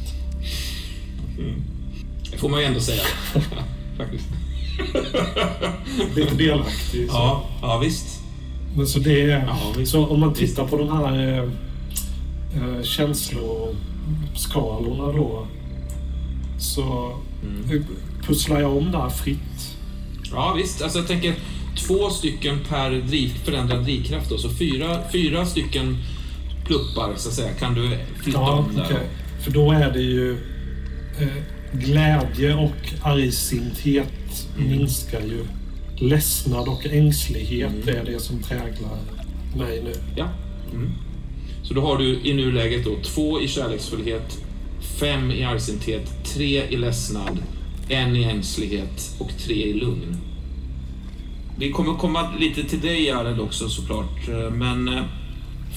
Det 2.31 2.37
får 2.37 2.49
man 2.49 2.59
ju 2.59 2.65
ändå 2.65 2.79
säga. 2.79 3.01
Faktiskt. 3.97 4.27
Lite 6.15 6.35
delaktig. 6.35 7.09
Så. 7.09 7.15
Ja, 7.15 7.43
ja, 7.61 7.77
visst. 7.77 8.19
Men 8.75 8.87
så, 8.87 8.99
det, 8.99 9.19
Ja, 9.19 9.57
visst. 9.77 9.91
så 9.91 10.05
om 10.07 10.19
man 10.19 10.33
tittar 10.33 10.67
på 10.67 10.77
de 10.77 10.89
här 10.89 11.37
eh, 11.37 11.43
eh, 12.63 12.81
känsloskalorna 12.83 15.11
då 15.17 15.47
så 16.61 17.17
Mm. 17.43 17.85
pusslar 18.27 18.61
jag 18.61 18.77
om 18.77 18.91
där 18.91 19.09
fritt. 19.09 19.75
Ja, 20.31 20.53
visst. 20.57 20.81
Alltså 20.81 20.99
jag 20.99 21.07
tänker 21.07 21.33
två 21.87 22.09
stycken 22.09 22.59
per 22.69 22.91
driv, 22.91 23.29
förändrad 23.45 23.83
drivkraft 23.83 24.29
då. 24.29 24.37
Så 24.37 24.49
fyra, 24.49 24.99
fyra 25.11 25.45
stycken 25.45 25.97
pluppar 26.65 27.13
så 27.17 27.29
att 27.29 27.35
säga 27.35 27.53
kan 27.53 27.73
du 27.73 27.97
flytta 28.23 28.39
Ja, 28.39 28.51
om 28.51 28.75
där. 28.75 28.83
okej. 28.85 29.07
För 29.43 29.51
då 29.51 29.71
är 29.71 29.91
det 29.91 30.01
ju 30.01 30.31
eh, 31.19 31.27
glädje 31.73 32.55
och 32.55 32.93
argsinthet 33.01 34.47
minskar 34.57 35.21
ju. 35.21 35.45
Ledsnad 36.07 36.67
och 36.67 36.85
ängslighet 36.85 37.87
är 37.87 38.03
det 38.05 38.19
som 38.19 38.39
präglar 38.39 38.97
mig 39.57 39.81
nu. 39.83 39.93
Ja. 40.15 40.29
Mm. 40.73 40.89
Så 41.63 41.73
då 41.73 41.81
har 41.81 41.97
du 41.97 42.19
i 42.23 42.33
nuläget 42.33 42.85
då 42.85 42.95
två 43.03 43.41
i 43.41 43.47
kärleksfullhet, 43.47 44.37
fem 44.81 45.31
i 45.31 45.43
argsinthet, 45.43 46.23
tre 46.23 46.67
i 46.69 46.77
ledsnad, 46.77 47.43
en 47.89 48.15
i 48.15 48.23
ängslighet 48.23 49.15
och 49.19 49.31
tre 49.37 49.55
i 49.55 49.73
lugn. 49.73 50.17
Vi 51.57 51.71
kommer 51.71 51.93
komma 51.93 52.35
lite 52.39 52.63
till 52.63 52.81
dig 52.81 53.05
Jared 53.05 53.39
också 53.39 53.69
såklart, 53.69 54.27
men 54.51 54.87
eh, 54.87 55.03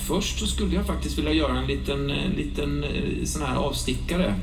först 0.06 0.38
så 0.38 0.46
skulle 0.46 0.74
jag 0.74 0.86
faktiskt 0.86 1.18
vilja 1.18 1.32
göra 1.32 1.58
en 1.58 1.66
liten, 1.66 2.10
eh, 2.10 2.30
liten 2.36 2.84
eh, 2.84 3.24
sån 3.24 3.42
här 3.42 3.56
avstickare. 3.56 4.34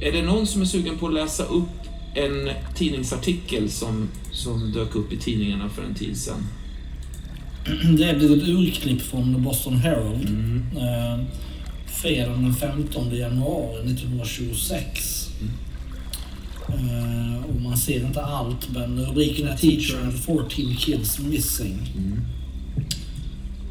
Är 0.00 0.12
det 0.12 0.22
någon 0.22 0.46
som 0.46 0.60
är 0.62 0.66
sugen 0.66 0.98
på 0.98 1.06
att 1.06 1.14
läsa 1.14 1.44
upp 1.44 1.88
en 2.14 2.50
tidningsartikel 2.74 3.70
som, 3.70 4.08
som 4.32 4.72
dök 4.72 4.94
upp 4.94 5.12
i 5.12 5.16
tidningarna 5.16 5.68
för 5.68 5.82
en 5.82 5.94
tid 5.94 6.16
sedan? 6.16 6.46
Det 7.96 8.04
är 8.04 8.16
ett 8.16 8.22
urklipp 8.48 9.02
från 9.02 9.42
Boston 9.42 9.76
Herald. 9.76 10.28
Mm. 10.28 10.62
Fredagen 11.90 12.42
den 12.42 12.54
15 12.54 13.14
januari 13.14 13.80
1926. 13.80 15.30
Eh, 16.68 17.44
och 17.44 17.62
man 17.62 17.76
ser 17.76 18.04
inte 18.04 18.22
allt, 18.22 18.70
men 18.70 19.06
rubriken 19.06 19.48
är 19.48 19.56
Teacher 19.56 20.00
and 20.00 20.12
14 20.12 20.76
kids 20.76 21.18
missing. 21.18 21.90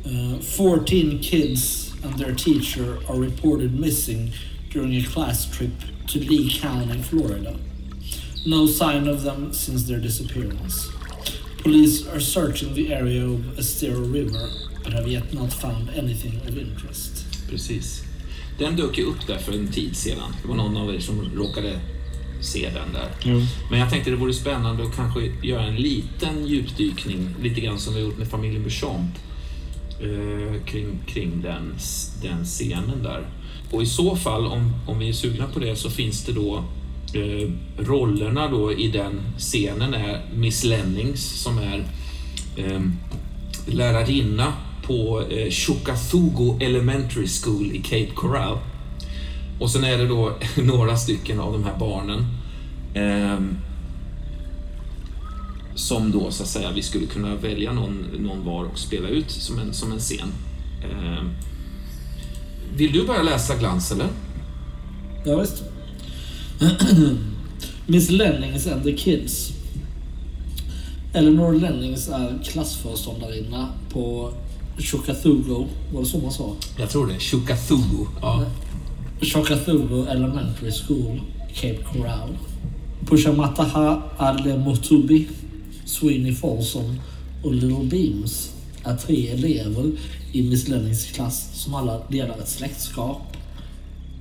Uh, 0.06 0.40
14 0.40 1.20
kids 1.20 1.92
and 2.04 2.18
their 2.18 2.34
teacher 2.36 2.98
are 3.10 3.20
reported 3.20 3.80
missing 3.80 4.32
during 4.74 4.96
a 4.96 5.04
class 5.04 5.46
trip 5.58 5.72
to 6.08 6.20
Lee 6.20 6.50
County, 6.62 7.02
Florida. 7.04 7.56
No 8.46 8.68
sign 8.68 9.08
of 9.10 9.24
them 9.24 9.54
since 9.54 9.88
their 9.88 10.00
disappearance. 10.00 10.90
Police 11.58 12.08
are 12.08 12.22
searching 12.22 12.74
the 12.74 12.94
area 12.94 13.26
of 13.26 13.60
Estero 13.60 14.00
River 14.00 14.50
but 14.84 14.94
have 14.94 15.08
yet 15.08 15.34
not 15.34 15.52
found 15.52 15.90
anything 15.90 16.40
of 16.48 16.58
interest. 16.58 17.26
Precis. 17.50 18.07
Den 18.58 18.76
dök 18.76 18.98
ju 18.98 19.04
upp 19.04 19.28
där 19.28 19.38
för 19.38 19.54
en 19.54 19.68
tid 19.68 19.96
sedan. 19.96 20.36
Det 20.42 20.48
var 20.48 20.56
någon 20.56 20.78
av 20.78 20.96
er 20.96 21.00
som 21.00 21.30
råkade 21.36 21.80
se 22.42 22.70
den 22.70 22.94
där. 22.94 23.10
Jo. 23.24 23.42
Men 23.70 23.80
jag 23.80 23.90
tänkte 23.90 24.12
det 24.12 24.18
vore 24.18 24.34
spännande 24.34 24.84
att 24.84 24.96
kanske 24.96 25.32
göra 25.44 25.64
en 25.64 25.76
liten 25.76 26.48
djupdykning, 26.48 27.36
lite 27.42 27.62
grann 27.62 27.80
som 27.80 27.94
vi 27.96 28.02
gjort 28.02 28.18
med 28.18 28.28
familjen 28.28 28.64
Beauchamp, 28.64 29.16
eh, 30.02 30.64
kring, 30.66 31.00
kring 31.08 31.42
den, 31.42 31.76
den 32.22 32.46
scenen 32.46 33.04
där. 33.04 33.28
Och 33.72 33.82
i 33.82 33.86
så 33.86 34.16
fall, 34.16 34.46
om, 34.46 34.74
om 34.88 35.00
vi 35.00 35.10
är 35.10 35.14
sugna 35.14 35.48
på 35.48 35.60
det, 35.60 35.76
så 35.76 35.90
finns 35.90 36.26
det 36.26 36.32
då 36.32 36.64
eh, 37.14 37.52
rollerna 37.78 38.48
då 38.48 38.74
i 38.74 38.88
den 38.88 39.22
scenen 39.38 39.94
är 39.94 40.22
Miss 40.36 40.64
Lennings 40.64 41.22
som 41.22 41.58
är 41.58 41.86
eh, 42.56 42.82
lärarinna 43.66 44.54
på 44.88 45.24
eh, 45.30 45.50
Chukathugo 45.50 46.58
Elementary 46.62 47.28
School 47.28 47.72
i 47.76 47.82
Cape 47.82 48.12
Coral. 48.16 48.58
Och 49.60 49.72
sen 49.72 49.84
är 49.84 49.98
det 49.98 50.08
då 50.08 50.38
några 50.64 50.98
stycken 50.98 51.40
av 51.40 51.54
de 51.54 51.64
här 51.64 51.80
barnen 51.80 52.26
eh, 52.94 53.40
som 55.76 56.12
då 56.12 56.32
så 56.32 56.44
att 56.44 56.50
säga 56.50 56.72
vi 56.72 56.82
skulle 56.82 57.06
kunna 57.06 57.36
välja 57.36 57.74
någon, 57.74 58.06
någon 58.20 58.46
var 58.46 58.66
och 58.66 58.80
spela 58.80 59.08
ut 59.08 59.32
som 59.32 59.60
en, 59.60 59.74
som 59.74 59.92
en 59.92 60.00
scen. 60.00 60.34
Eh, 60.84 61.24
vill 62.76 62.92
du 62.92 63.08
börja 63.08 63.24
läsa 63.24 63.56
Glans 63.56 63.92
eller? 63.92 64.08
Ja, 65.26 65.40
visst. 65.40 65.64
Miss 67.86 68.10
Lennings 68.10 68.68
and 68.68 68.84
the 68.84 68.98
Kids. 68.98 69.52
Eleanor 71.14 71.54
Lennings 71.54 72.10
är 72.10 72.44
klassföreståndarinna 72.44 73.70
på 73.90 74.34
Chokathugo, 74.80 75.68
var 75.94 76.02
det 76.02 76.08
så 76.08 76.18
man 76.18 76.32
sa? 76.32 76.56
Jag 76.78 76.90
tror 76.90 77.08
det. 77.08 77.20
Chukathugo. 77.20 78.08
Ja. 78.22 78.46
Chokathugo 79.22 80.06
Elementary 80.06 80.72
School, 80.72 81.22
Cape 81.54 81.84
Coral. 81.94 82.38
Pushamataha 83.06 84.02
Alemotubi, 84.18 85.28
Sweeney 85.86 86.36
Folsom 86.36 87.00
och 87.44 87.54
Little 87.54 87.84
Beams 87.84 88.52
är 88.84 88.96
tre 88.96 89.28
elever 89.28 89.92
i 90.32 90.50
Miss 90.50 90.68
Lennings 90.68 91.06
klass 91.06 91.50
som 91.54 91.76
alla 91.76 92.08
delar 92.08 92.38
ett 92.38 92.50
släktskap, 92.50 93.38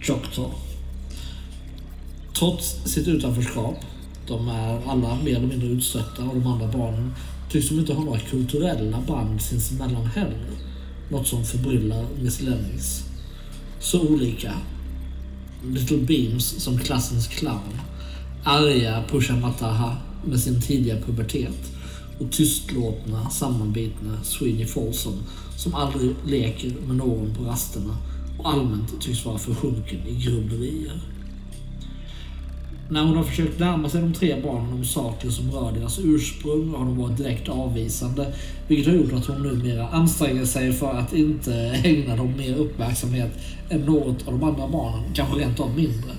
Choctaw. 0.01 0.55
Trots 2.39 2.77
sitt 2.85 3.09
utanförskap, 3.09 3.77
de 4.29 4.49
är 4.49 4.81
alla 4.87 5.19
mer 5.25 5.37
eller 5.37 5.47
mindre 5.47 5.69
utstötta 5.69 6.23
av 6.23 6.35
de 6.35 6.47
andra 6.47 6.67
barnen, 6.67 7.15
tycks 7.51 7.69
de 7.69 7.79
inte 7.79 7.95
ha 7.95 8.05
några 8.05 8.21
kulturella 8.21 9.01
band 9.01 9.43
sinsemellan 9.43 10.07
heller. 10.07 10.51
Något 11.11 11.27
som 11.27 11.45
förbryllar 11.45 12.07
Miss 12.23 12.41
Lennings. 12.41 13.05
Så 13.81 14.09
olika. 14.09 14.53
Little 15.65 15.97
Beams 15.99 16.45
som 16.45 16.79
klassens 16.79 17.27
clown. 17.27 17.81
Arga 18.45 19.05
Pushamataha 19.11 19.97
med 20.25 20.41
sin 20.41 20.63
tidiga 20.63 21.01
pubertet. 21.01 21.73
Och 22.21 22.33
tystlåtna, 22.33 23.31
sammanbitna 23.31 24.25
Sweeney 24.25 24.67
Folsom 24.67 25.23
som 25.57 25.75
aldrig 25.75 26.15
leker 26.27 26.73
med 26.87 26.97
någon 26.97 27.35
på 27.35 27.45
rasterna 27.45 27.97
och 28.39 28.53
allmänt 28.53 29.01
tycks 29.01 29.25
vara 29.25 29.39
försjunken 29.39 30.07
i 30.07 30.15
grubblerier. 30.15 31.01
När 32.89 33.03
hon 33.03 33.17
har 33.17 33.25
försökt 33.25 33.61
närma 33.61 33.89
sig 33.89 34.01
de 34.01 34.13
tre 34.13 34.41
barnen 34.43 34.73
om 34.73 34.85
saker 34.85 35.31
som 35.31 35.51
rör 35.51 35.73
deras 35.73 35.99
ursprung 35.99 36.75
har 36.75 36.85
de 36.85 36.99
varit 36.99 37.17
direkt 37.17 37.49
avvisande, 37.49 38.33
vilket 38.69 38.87
har 38.87 38.95
gjort 38.95 39.13
att 39.13 39.27
hon 39.27 39.43
numera 39.43 39.89
anstränger 39.89 40.45
sig 40.45 40.73
för 40.73 40.93
att 40.93 41.13
inte 41.13 41.55
ägna 41.85 42.17
dem 42.17 42.37
mer 42.37 42.55
uppmärksamhet 42.57 43.31
än 43.71 43.81
något 43.81 44.29
av 44.29 44.33
de 44.33 44.45
andra 44.45 44.69
barnen, 44.69 45.05
kanske 45.15 45.39
rent 45.39 45.61
av 45.61 45.77
mindre. 45.77 46.11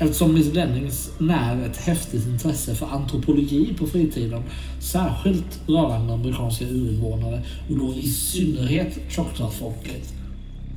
Eftersom 0.00 0.34
Miss 0.34 0.54
Lennings 0.54 1.10
när 1.18 1.66
ett 1.66 1.76
häftigt 1.76 2.26
intresse 2.26 2.74
för 2.74 2.86
antropologi 2.86 3.74
på 3.78 3.86
fritiden, 3.86 4.42
särskilt 4.80 5.60
rörande 5.68 6.14
amerikanska 6.14 6.64
urinvånare 6.64 7.42
och 7.70 7.78
då 7.78 7.94
i 7.94 8.08
synnerhet 8.08 8.98
Choctaw-folket, 9.08 10.14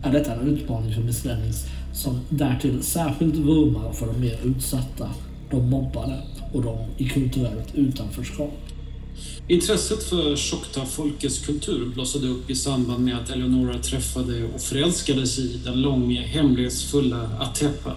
är 0.03 0.11
detta 0.11 0.33
en 0.33 0.47
utmaning 0.47 0.93
för 0.93 1.01
Miss 1.01 1.25
Lennings 1.25 1.65
som 1.97 2.19
därtill 2.29 2.83
särskilt 2.83 3.35
vurmar 3.35 3.93
för 3.93 4.05
de 4.07 4.19
mer 4.19 4.39
utsatta, 4.43 5.09
de 5.51 5.69
mobbade 5.69 6.21
och 6.53 6.61
de 6.61 6.77
i 6.97 7.09
kulturellt 7.09 7.75
utanförskap. 7.75 8.53
Intresset 9.47 10.03
för 10.03 10.35
Choctaw-folkets 10.35 11.45
kultur 11.45 11.89
blossade 11.93 12.27
upp 12.27 12.49
i 12.49 12.55
samband 12.55 13.05
med 13.05 13.17
att 13.17 13.29
Eleonora 13.29 13.79
träffade 13.79 14.43
och 14.55 14.61
förälskade 14.61 15.27
sig 15.27 15.43
i 15.55 15.57
den 15.57 15.81
långe, 15.81 16.21
hemlighetsfulla 16.21 17.29
Atepa. 17.39 17.93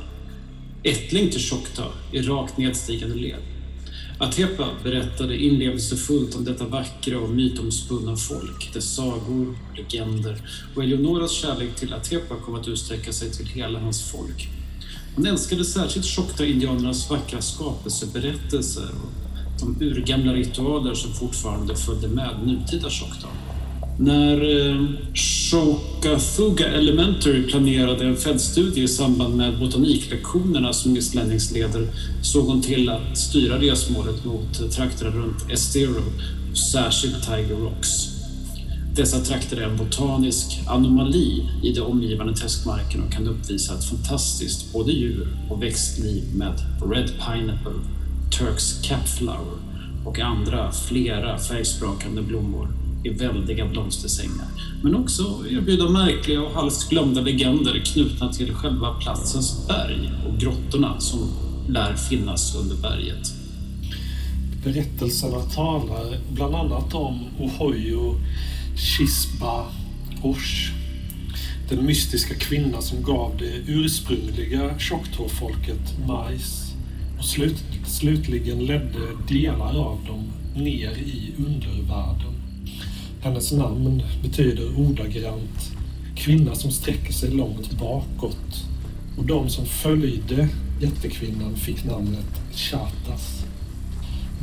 Ättling 0.82 1.30
till 1.30 1.40
Choctaw 1.40 1.92
i 2.12 2.22
rakt 2.22 2.58
nedstigande 2.58 3.14
led. 3.16 3.38
Atepa 4.22 4.68
berättade 4.82 5.36
inlevelsefullt 5.36 6.34
om 6.34 6.44
detta 6.44 6.64
vackra 6.64 7.18
och 7.18 7.30
mytomspunna 7.30 8.16
folk, 8.16 8.74
dess 8.74 8.94
sagor, 8.94 9.58
legender 9.76 10.42
och 10.74 10.82
Eleonoras 10.82 11.30
kärlek 11.32 11.76
till 11.76 11.94
Atepa 11.94 12.34
kom 12.36 12.54
att 12.54 12.68
utsträcka 12.68 13.12
sig 13.12 13.30
till 13.30 13.46
hela 13.46 13.78
hans 13.78 14.10
folk. 14.10 14.48
Hon 15.16 15.26
älskade 15.26 15.64
särskilt 15.64 16.06
Choctaw-indianernas 16.06 17.10
vackra 17.10 17.42
skapelseberättelser 17.42 18.88
och 19.02 19.10
de 19.60 19.84
urgamla 19.84 20.34
ritualer 20.34 20.94
som 20.94 21.12
fortfarande 21.12 21.76
följde 21.76 22.08
med 22.08 22.36
nutida 22.46 22.90
Choctaw. 22.90 23.49
När 24.02 24.68
eh, 24.68 24.86
Chokathuga 25.14 26.66
Elementary 26.66 27.42
planerade 27.42 28.04
en 28.04 28.16
fältstudie 28.16 28.82
i 28.82 28.88
samband 28.88 29.36
med 29.36 29.58
botaniklektionerna 29.58 30.72
som 30.72 30.92
Miss 30.92 31.14
Lennings 31.14 31.52
leder 31.52 31.88
såg 32.22 32.46
hon 32.46 32.62
till 32.62 32.88
att 32.88 33.18
styra 33.18 33.58
resmålet 33.58 34.24
mot 34.24 34.72
trakterna 34.72 35.10
runt 35.10 35.50
Estero 35.50 36.02
särskilt 36.72 37.26
Tiger 37.26 37.56
Rocks. 37.56 37.88
Dessa 38.94 39.20
trakter 39.20 39.56
är 39.56 39.66
en 39.66 39.76
botanisk 39.76 40.60
anomali 40.66 41.48
i 41.62 41.72
de 41.72 41.80
omgivande 41.80 42.34
träskmarkerna 42.34 43.04
och 43.04 43.12
kan 43.12 43.28
uppvisa 43.28 43.74
ett 43.74 43.84
fantastiskt 43.84 44.72
både 44.72 44.92
djur 44.92 45.28
och 45.50 45.62
växtliv 45.62 46.22
med 46.34 46.54
Red 46.94 47.06
Pineapple, 47.08 47.80
Turks 48.38 48.82
Capflower 48.82 49.58
och 50.06 50.18
andra 50.18 50.72
flera 50.72 51.38
färgsprakande 51.38 52.22
blommor 52.22 52.79
i 53.04 53.08
väldiga 53.08 53.66
blomstersängar. 53.66 54.46
Men 54.82 54.94
också 54.94 55.22
erbjuda 55.50 55.88
märkliga 55.88 56.42
och 56.42 56.52
halvt 56.52 56.88
glömda 56.90 57.20
legender 57.20 57.82
knutna 57.84 58.32
till 58.32 58.54
själva 58.54 58.94
platsens 58.94 59.68
berg 59.68 60.10
och 60.26 60.38
grottorna 60.38 61.00
som 61.00 61.28
lär 61.68 61.94
finnas 61.94 62.56
under 62.56 62.76
berget. 62.76 63.32
Berättelserna 64.64 65.40
talar 65.40 66.18
bland 66.30 66.54
annat 66.54 66.94
om 66.94 67.24
Ohoyo 67.38 68.14
Chisba 68.76 69.66
Osh. 70.22 70.72
Den 71.68 71.86
mystiska 71.86 72.34
kvinna 72.34 72.80
som 72.80 73.02
gav 73.02 73.36
det 73.38 73.72
ursprungliga 73.72 74.78
tjocktåfolket 74.78 76.06
majs 76.06 76.72
och 77.18 77.24
slut, 77.24 77.64
slutligen 77.86 78.58
ledde 78.66 78.98
delar 79.28 79.78
av 79.78 79.98
dem 80.06 80.32
ner 80.54 80.90
i 80.90 81.32
undervärlden. 81.38 82.29
Hennes 83.22 83.52
namn 83.52 84.02
betyder 84.22 84.78
ordagrant 84.78 85.72
kvinna 86.16 86.54
som 86.54 86.70
sträcker 86.70 87.12
sig 87.12 87.30
långt 87.30 87.78
bakåt 87.78 88.64
och 89.18 89.26
de 89.26 89.50
som 89.50 89.66
följde 89.66 90.48
jättekvinnan 90.80 91.56
fick 91.56 91.84
namnet 91.84 92.40
Chatas. 92.52 93.44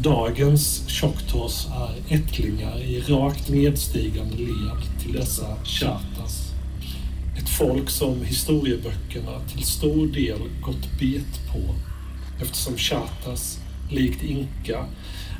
Dagens 0.02 0.84
Choctaws 0.88 1.68
är 1.68 2.16
ättlingar 2.16 2.80
i 2.84 3.02
rakt 3.02 3.50
nedstigande 3.50 4.38
led 4.38 5.02
till 5.04 5.14
dessa 5.14 5.64
Chatas. 5.64 6.52
Ett 7.38 7.50
folk 7.50 7.90
som 7.90 8.22
historieböckerna 8.24 9.40
till 9.54 9.64
stor 9.64 10.08
del 10.08 10.40
gått 10.62 11.00
bet 11.00 11.52
på 11.52 11.76
eftersom 12.42 12.78
Chatas, 12.78 13.60
likt 13.92 14.24
Inka, 14.24 14.86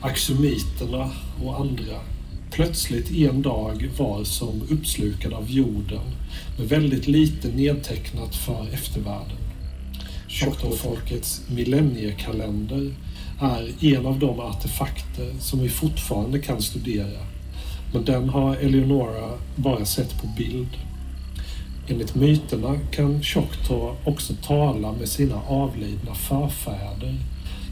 Axumiterna 0.02 1.12
och 1.44 1.60
andra 1.60 2.02
plötsligt 2.58 3.12
en 3.12 3.42
dag 3.42 3.90
var 3.98 4.24
som 4.24 4.62
uppslukad 4.70 5.34
av 5.34 5.52
jorden 5.52 6.02
med 6.58 6.70
väldigt 6.70 7.08
lite 7.08 7.48
nedtecknat 7.48 8.36
för 8.36 8.68
eftervärlden. 8.74 9.38
Choctaw-folkets 10.28 11.52
millenniekalender 11.52 12.94
är 13.42 13.86
en 13.96 14.06
av 14.06 14.20
de 14.20 14.40
artefakter 14.40 15.34
som 15.40 15.60
vi 15.60 15.70
fortfarande 15.70 16.40
kan 16.40 16.62
studera. 16.62 17.20
Men 17.94 18.06
den 18.06 18.30
har 18.30 18.56
Eleonora 18.56 19.30
bara 19.56 19.86
sett 19.86 20.22
på 20.22 20.28
bild. 20.38 20.78
Enligt 21.88 22.16
myterna 22.16 22.80
kan 22.92 23.24
Choctaw 23.24 23.98
också 24.06 24.34
tala 24.44 24.92
med 24.92 25.10
sina 25.10 25.42
avlidna 25.48 26.16
förfäder 26.16 27.16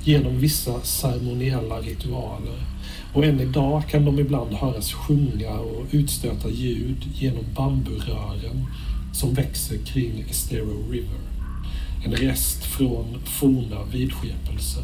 genom 0.03 0.39
vissa 0.39 0.81
ceremoniella 0.81 1.79
ritualer 1.79 2.74
och 3.16 3.26
än 3.26 3.39
idag 3.39 3.84
kan 3.89 4.05
de 4.05 4.20
ibland 4.20 4.53
höras 4.53 4.93
sjunga 4.93 5.51
och 5.51 5.86
utstöta 5.91 6.49
ljud 6.49 7.07
genom 7.13 7.43
bamburören 7.55 8.66
som 9.13 9.34
växer 9.34 9.78
kring 9.78 10.26
Estero 10.30 10.91
River. 10.91 11.20
En 12.05 12.11
rest 12.11 12.66
från 12.66 13.20
forna 13.26 13.84
vidskepelser. 13.91 14.84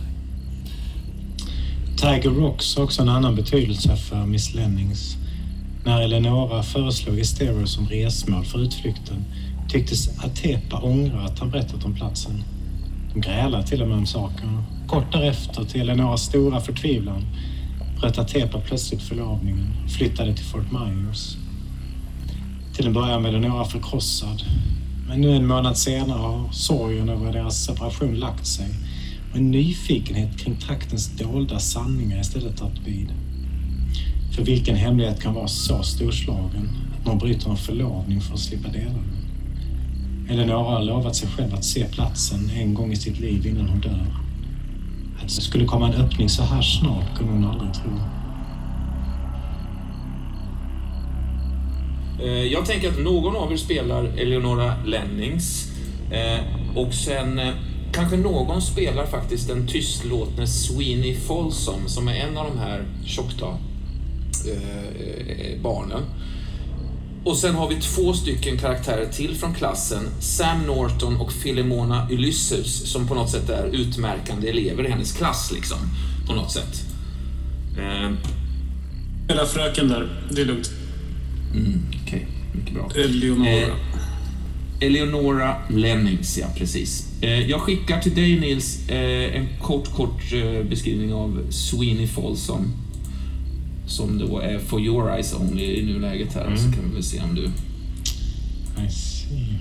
Tiger 1.97 2.29
Rocks 2.29 2.75
har 2.75 2.84
också 2.84 3.01
en 3.01 3.09
annan 3.09 3.36
betydelse 3.36 3.95
för 3.95 4.25
Miss 4.25 4.53
Lennings. 4.53 5.15
När 5.86 6.01
Eleonora 6.01 6.63
föreslog 6.63 7.19
Estero 7.19 7.67
som 7.67 7.88
resmål 7.88 8.45
för 8.45 8.59
utflykten 8.59 9.25
tycktes 9.69 10.19
Atepa 10.19 10.79
ångra 10.82 11.21
att 11.21 11.39
han 11.39 11.51
berättat 11.51 11.86
om 11.86 11.95
platsen. 11.95 12.43
De 13.13 13.21
grälade 13.21 13.67
till 13.67 13.82
och 13.82 13.88
med 13.88 13.97
om 13.97 14.05
saken. 14.05 14.63
Kort 14.88 15.11
därefter, 15.11 15.63
till 15.63 15.82
Eleonoras 15.82 16.21
stora 16.21 16.61
förtvivlan, 16.61 17.25
bröt 18.01 18.17
Atepa 18.17 18.59
plötsligt 18.59 19.01
förlovningen 19.01 19.73
och 19.85 19.91
flyttade 19.91 20.35
till 20.35 20.45
Fort 20.45 20.71
Myers. 20.71 21.37
Till 22.75 22.87
en 22.87 22.93
början 22.93 23.21
blev 23.21 23.35
Eleonora 23.35 23.65
förkrossad. 23.65 24.43
Men 25.07 25.21
nu 25.21 25.35
en 25.35 25.47
månad 25.47 25.77
senare 25.77 26.19
har 26.19 26.51
sorgen 26.51 27.09
över 27.09 27.33
deras 27.33 27.65
separation 27.65 28.15
lagt 28.15 28.47
sig 28.47 28.67
och 29.31 29.37
en 29.37 29.51
nyfikenhet 29.51 30.37
kring 30.37 30.55
traktens 30.55 31.17
dolda 31.17 31.59
sanningar 31.59 32.21
istället 32.21 32.57
tagit 32.57 32.79
vid. 32.85 33.13
För 34.35 34.43
vilken 34.43 34.75
hemlighet 34.75 35.21
kan 35.21 35.33
vara 35.33 35.47
så 35.47 35.83
storslagen 35.83 36.69
att 36.99 37.05
man 37.05 37.17
bryter 37.17 37.49
en 37.49 37.57
förlovning 37.57 38.21
för 38.21 38.33
att 38.33 38.39
slippa 38.39 38.69
dela 38.69 38.89
den? 38.89 39.17
Eleonora 40.29 40.63
har 40.63 40.83
lovat 40.83 41.15
sig 41.15 41.29
själv 41.29 41.53
att 41.53 41.65
se 41.65 41.85
platsen 41.85 42.49
en 42.55 42.73
gång 42.73 42.91
i 42.91 42.95
sitt 42.95 43.19
liv 43.19 43.47
innan 43.47 43.69
hon 43.69 43.79
dör. 43.79 44.30
Att 45.22 45.36
det 45.36 45.41
skulle 45.41 45.65
komma 45.65 45.88
en 45.88 45.93
öppning 45.93 46.30
så 46.30 46.43
här 46.43 46.61
snart 46.61 47.17
kunde 47.17 47.34
hon 47.34 47.45
aldrig 47.45 47.74
tro. 47.74 47.91
Eh, 52.24 52.43
jag 52.43 52.65
tänker 52.65 52.89
att 52.89 52.99
någon 52.99 53.36
av 53.36 53.51
er 53.51 53.57
spelar 53.57 54.03
Eleonora 54.03 54.74
Lennings 54.86 55.72
eh, 56.11 56.39
och 56.76 56.93
sen 56.93 57.39
eh, 57.39 57.53
kanske 57.93 58.17
någon 58.17 58.61
spelar 58.61 59.05
faktiskt 59.05 59.47
den 59.47 59.67
tystlåtne 59.67 60.47
Sweeney 60.47 61.15
Folsom 61.15 61.88
som 61.88 62.07
är 62.07 62.13
en 62.13 62.38
av 62.38 62.47
de 62.53 62.59
här 62.59 62.84
tjockta 63.05 63.57
barnen. 65.63 66.01
Och 67.24 67.38
sen 67.38 67.55
har 67.55 67.69
vi 67.69 67.76
två 67.76 68.13
stycken 68.13 68.57
karaktärer 68.57 69.05
till 69.11 69.36
från 69.36 69.53
klassen, 69.53 70.03
Sam 70.19 70.61
Norton 70.67 71.15
och 71.17 71.34
Philemona 71.43 72.07
Ulysses, 72.11 72.91
som 72.91 73.07
på 73.07 73.15
något 73.15 73.30
sätt 73.30 73.49
är 73.49 73.65
utmärkande 73.76 74.49
elever 74.49 74.86
i 74.88 74.89
hennes 74.91 75.11
klass, 75.11 75.51
liksom. 75.53 75.78
På 76.28 76.34
något 76.34 76.51
sätt. 76.51 76.84
Eh, 77.78 78.11
Hela 79.28 79.45
fröken 79.45 79.88
där, 79.88 80.24
det 80.32 80.41
är 80.41 80.45
lugnt. 80.45 80.72
mm, 81.55 81.82
Okej, 82.05 82.28
mycket 82.53 82.74
bra. 82.74 82.89
Eleonora. 82.95 83.49
Eh, 83.49 83.74
Eleonora 84.80 85.55
Lennings, 85.69 86.38
ja 86.38 86.47
precis. 86.57 87.07
Eh, 87.22 87.49
jag 87.49 87.61
skickar 87.61 88.01
till 88.01 88.15
dig 88.15 88.39
Nils 88.39 88.89
eh, 88.89 89.36
en 89.36 89.47
kort, 89.61 89.93
kort 89.95 90.34
eh, 90.34 90.63
beskrivning 90.69 91.13
av 91.13 91.51
Sweeney 91.51 92.07
Folsom. 92.07 92.38
Som 92.57 92.74
då 93.97 94.39
är 94.39 94.59
For 94.59 94.81
Your 94.81 95.11
Eyes 95.11 95.33
Only 95.33 95.63
i 95.63 95.85
nuläget 95.85 96.33
här, 96.33 96.55
så 96.55 96.71
kan 96.71 96.89
vi 96.89 96.93
väl 96.93 97.03
se 97.03 97.21
om 97.21 97.35
du... 97.35 97.43
I 97.43 98.91
see. 98.91 99.59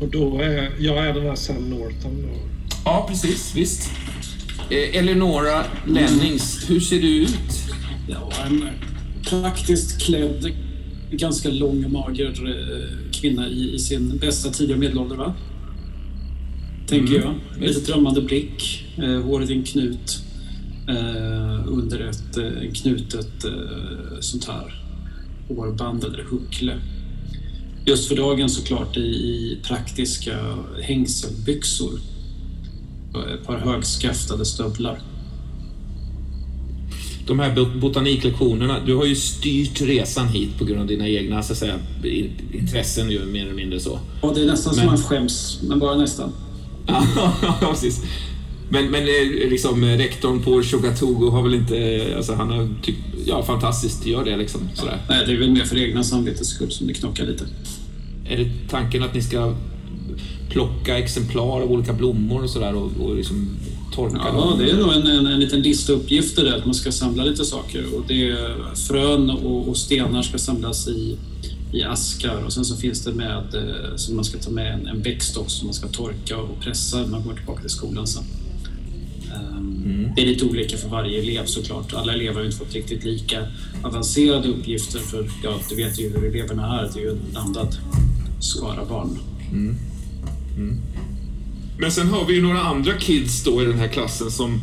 Och 0.00 0.08
då 0.08 0.38
är 0.40 0.70
jag 0.78 1.06
är 1.06 1.14
den 1.14 1.22
här 1.22 1.34
Sam 1.34 1.70
Norton 1.70 2.22
då. 2.22 2.38
Ja, 2.84 3.06
precis, 3.08 3.52
visst. 3.56 3.90
Eh, 4.70 4.96
Eleonora 4.96 5.64
Lennings, 5.86 6.70
hur 6.70 6.80
ser 6.80 7.02
du 7.02 7.22
ut? 7.22 7.62
Ja, 8.08 8.32
en 8.46 8.68
praktiskt 9.24 10.02
klädd, 10.02 10.52
ganska 11.10 11.48
lång 11.48 11.84
och 11.84 11.90
mager 11.90 12.48
eh, 12.48 13.12
kvinna 13.12 13.48
i, 13.48 13.74
i 13.74 13.78
sin 13.78 14.18
bästa 14.18 14.50
tidiga 14.50 14.76
medelålder, 14.76 15.16
va? 15.16 15.34
Tänker 16.86 17.14
jag. 17.14 17.34
Lite 17.60 17.92
drömmande 17.92 18.22
blick, 18.22 18.84
eh, 18.96 19.22
håret 19.22 19.50
i 19.50 19.52
en 19.52 19.62
knut 19.62 20.22
under 21.66 22.00
ett 22.00 22.36
eh, 22.36 22.72
knutet 22.72 23.44
eh, 23.44 24.20
sånt 24.20 24.44
här 24.44 24.82
hårband 25.48 26.04
eller 26.04 26.22
huckle. 26.22 26.78
Just 27.86 28.08
för 28.08 28.16
dagen 28.16 28.48
såklart 28.50 28.96
i, 28.96 29.00
i 29.00 29.58
praktiska 29.62 30.38
hängselbyxor. 30.82 32.00
Och 33.14 33.28
Ett 33.30 33.46
par 33.46 33.58
högskaftade 33.58 34.44
stövlar. 34.44 35.00
De 37.26 37.38
här 37.38 37.54
bot- 37.56 37.80
botaniklektionerna, 37.80 38.80
du 38.86 38.94
har 38.94 39.04
ju 39.06 39.14
styrt 39.14 39.80
resan 39.80 40.28
hit 40.28 40.58
på 40.58 40.64
grund 40.64 40.80
av 40.80 40.86
dina 40.86 41.08
egna 41.08 41.42
så 41.42 41.52
att 41.52 41.58
säga, 41.58 41.74
intressen 42.52 43.10
ju 43.10 43.24
mer 43.26 43.42
eller 43.42 43.54
mindre 43.54 43.80
så. 43.80 43.98
Ja, 44.22 44.32
det 44.34 44.42
är 44.42 44.46
nästan 44.46 44.72
Men- 44.76 44.84
som 44.84 44.86
man 44.86 44.98
skäms, 45.02 45.60
men 45.68 45.78
bara 45.78 45.96
nästan. 45.96 46.32
Ja, 46.86 47.56
precis. 47.60 48.02
Men, 48.72 48.90
men 48.90 49.02
eh, 49.02 49.50
liksom 49.50 49.84
eh, 49.84 49.96
rektorn 49.96 50.42
på 50.42 50.62
Chogatogo 50.62 51.30
har 51.30 51.42
väl 51.42 51.54
inte, 51.54 51.78
eh, 51.78 52.16
alltså 52.16 52.34
han 52.34 52.50
har 52.50 52.68
tyckt, 52.82 52.98
ja 53.26 53.42
fantastiskt, 53.42 54.06
gör 54.06 54.24
det 54.24 54.36
liksom 54.36 54.60
sådär. 54.74 54.98
Nej, 55.08 55.24
det 55.26 55.32
är 55.32 55.36
väl 55.36 55.50
mer 55.50 55.64
för 55.64 55.76
egna 55.78 56.04
samvetets 56.04 56.48
skull 56.48 56.70
som 56.70 56.86
det 56.86 56.94
knockar 56.94 57.26
lite. 57.26 57.44
Är 58.28 58.36
det 58.36 58.50
tanken 58.70 59.02
att 59.02 59.14
ni 59.14 59.22
ska 59.22 59.54
plocka 60.50 60.98
exemplar 60.98 61.62
av 61.62 61.72
olika 61.72 61.92
blommor 61.92 62.42
och 62.42 62.50
sådär 62.50 62.74
och, 62.74 62.90
och 63.00 63.16
liksom 63.16 63.48
torka 63.94 64.16
Ja, 64.24 64.32
dem? 64.32 64.58
det 64.58 64.70
är 64.70 64.76
då 64.76 64.90
en, 64.90 65.06
en, 65.06 65.26
en 65.26 65.40
liten 65.40 65.62
lista 65.62 65.92
uppgifter 65.92 66.44
där, 66.44 66.56
att 66.56 66.64
man 66.64 66.74
ska 66.74 66.92
samla 66.92 67.24
lite 67.24 67.44
saker. 67.44 67.84
Och 67.94 68.04
det 68.08 68.28
är 68.28 68.74
frön 68.74 69.30
och, 69.30 69.68
och 69.68 69.76
stenar 69.76 70.22
ska 70.22 70.38
samlas 70.38 70.88
i, 70.88 71.16
i 71.72 71.82
askar 71.82 72.44
och 72.46 72.52
sen 72.52 72.64
så 72.64 72.76
finns 72.76 73.04
det 73.04 73.12
med, 73.12 73.44
så 73.96 74.12
man 74.14 74.24
ska 74.24 74.38
ta 74.38 74.50
med 74.50 74.74
en, 74.74 74.86
en 74.86 75.02
växt 75.02 75.36
också 75.36 75.58
som 75.58 75.66
man 75.66 75.74
ska 75.74 75.88
torka 75.88 76.36
och 76.36 76.60
pressa 76.60 77.00
när 77.00 77.06
man 77.06 77.22
går 77.22 77.34
tillbaka 77.34 77.60
till 77.60 77.70
skolan 77.70 78.06
sen. 78.06 78.24
Mm. 79.48 80.12
Det 80.16 80.22
är 80.22 80.26
lite 80.26 80.44
olika 80.44 80.76
för 80.76 80.88
varje 80.88 81.18
elev 81.18 81.44
såklart. 81.44 81.94
Alla 81.94 82.12
elever 82.12 82.34
har 82.34 82.44
inte 82.44 82.56
fått 82.56 82.74
riktigt 82.74 83.04
lika 83.04 83.46
avancerade 83.82 84.48
uppgifter 84.48 84.98
för, 84.98 85.30
ja, 85.42 85.60
du 85.68 85.76
vet 85.76 86.00
ju 86.00 86.08
hur 86.08 86.24
eleverna 86.24 86.80
är. 86.80 86.90
Det 86.94 87.00
är 87.00 87.04
ju 87.04 87.10
en 87.10 87.20
blandad 87.30 87.76
skara 88.40 88.84
barn. 88.84 89.18
Mm. 89.52 89.76
Mm. 90.56 90.80
Men 91.78 91.92
sen 91.92 92.08
har 92.08 92.26
vi 92.26 92.34
ju 92.34 92.42
några 92.42 92.60
andra 92.60 92.92
kids 92.92 93.44
då 93.44 93.62
i 93.62 93.64
den 93.64 93.78
här 93.78 93.88
klassen 93.88 94.30
som, 94.30 94.60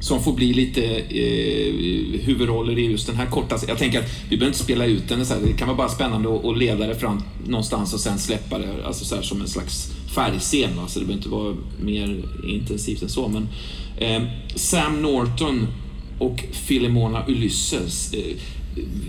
som 0.00 0.22
får 0.22 0.32
bli 0.32 0.52
lite 0.52 0.84
eh, 0.96 2.20
huvudroller 2.20 2.78
i 2.78 2.86
just 2.86 3.06
den 3.06 3.16
här 3.16 3.26
korta... 3.26 3.58
Jag 3.68 3.78
tänker 3.78 3.98
att 3.98 4.10
vi 4.28 4.36
behöver 4.36 4.46
inte 4.46 4.64
spela 4.64 4.86
ut 4.86 5.08
den. 5.08 5.26
Så 5.26 5.34
här, 5.34 5.40
det 5.40 5.52
kan 5.52 5.68
vara 5.68 5.76
bara 5.76 5.88
spännande 5.88 6.34
att, 6.34 6.44
att 6.44 6.58
leda 6.58 6.86
det 6.86 6.94
fram 6.94 7.22
någonstans 7.46 7.94
och 7.94 8.00
sen 8.00 8.18
släppa 8.18 8.58
det 8.58 8.86
alltså 8.86 9.04
så 9.04 9.14
här, 9.14 9.22
som 9.22 9.40
en 9.40 9.48
slags 9.48 9.92
färgscen. 10.14 10.76
Va? 10.76 10.88
Så 10.88 11.00
det 11.00 11.06
behöver 11.06 11.18
inte 11.18 11.28
vara 11.28 11.56
mer 11.80 12.24
intensivt 12.46 13.02
än 13.02 13.08
så. 13.08 13.28
Men, 13.28 13.42
eh, 13.42 13.48
Sam 14.54 15.02
Norton 15.02 15.66
och 16.18 16.44
Philemona 16.68 17.24
Ulysses. 17.28 18.12
Eh, 18.14 18.36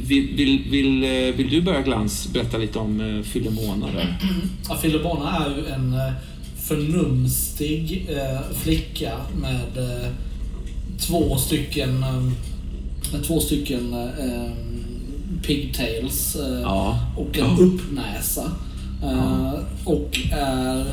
vill, 0.08 0.36
vill, 0.36 0.64
vill, 0.70 1.04
eh, 1.04 1.36
vill 1.36 1.50
du 1.50 1.62
börja 1.62 1.82
Glans 1.82 2.28
berätta 2.34 2.58
lite 2.58 2.80
om 2.80 3.02
eh, 3.02 3.32
Philemona 3.32 3.88
där? 3.88 4.18
Ja, 4.70 4.76
Filibona 4.78 5.46
är 5.46 5.50
ju 5.58 5.68
en 5.68 5.94
eh, 5.94 6.14
förnumstig 6.68 8.08
eh, 8.10 8.56
flicka 8.64 9.12
med 9.42 9.78
eh, 9.78 10.10
två 11.00 11.38
stycken 11.38 12.04
eh, 12.04 13.22
två 13.22 13.40
stycken 13.40 13.94
eh, 13.94 14.52
pigtails 15.48 16.36
eh, 16.36 16.62
Ja. 16.62 17.00
och 17.18 17.38
en 17.38 17.58
uppnäsa. 17.60 18.52
Eh, 19.04 19.54
och 19.86 20.20
är, 20.32 20.86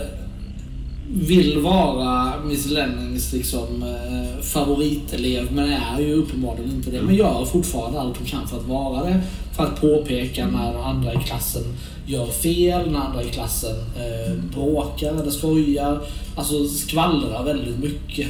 vill 1.13 1.59
vara 1.59 2.33
Miss 2.45 2.67
Lennings 2.67 3.33
liksom, 3.33 3.83
eh, 3.83 4.43
favoritelev 4.43 5.53
men 5.53 5.73
är 5.73 6.01
ju 6.01 6.15
uppenbarligen 6.15 6.71
inte 6.71 6.91
det. 6.91 7.03
Men 7.03 7.15
gör 7.15 7.45
fortfarande 7.45 8.01
allt 8.01 8.17
hon 8.17 8.27
kan 8.27 8.49
för 8.49 8.57
att 8.57 8.67
vara 8.67 9.05
det. 9.05 9.21
För 9.57 9.65
att 9.65 9.81
påpeka 9.81 10.47
när 10.47 10.83
andra 10.83 11.15
i 11.15 11.17
klassen 11.17 11.63
gör 12.07 12.27
fel, 12.27 12.91
när 12.91 12.99
andra 12.99 13.23
i 13.23 13.29
klassen 13.29 13.77
eh, 13.77 14.35
bråkar 14.55 15.15
eller 15.15 15.31
skojar. 15.31 16.01
Alltså 16.37 16.69
skvallrar 16.69 17.45
väldigt 17.45 17.79
mycket. 17.79 18.29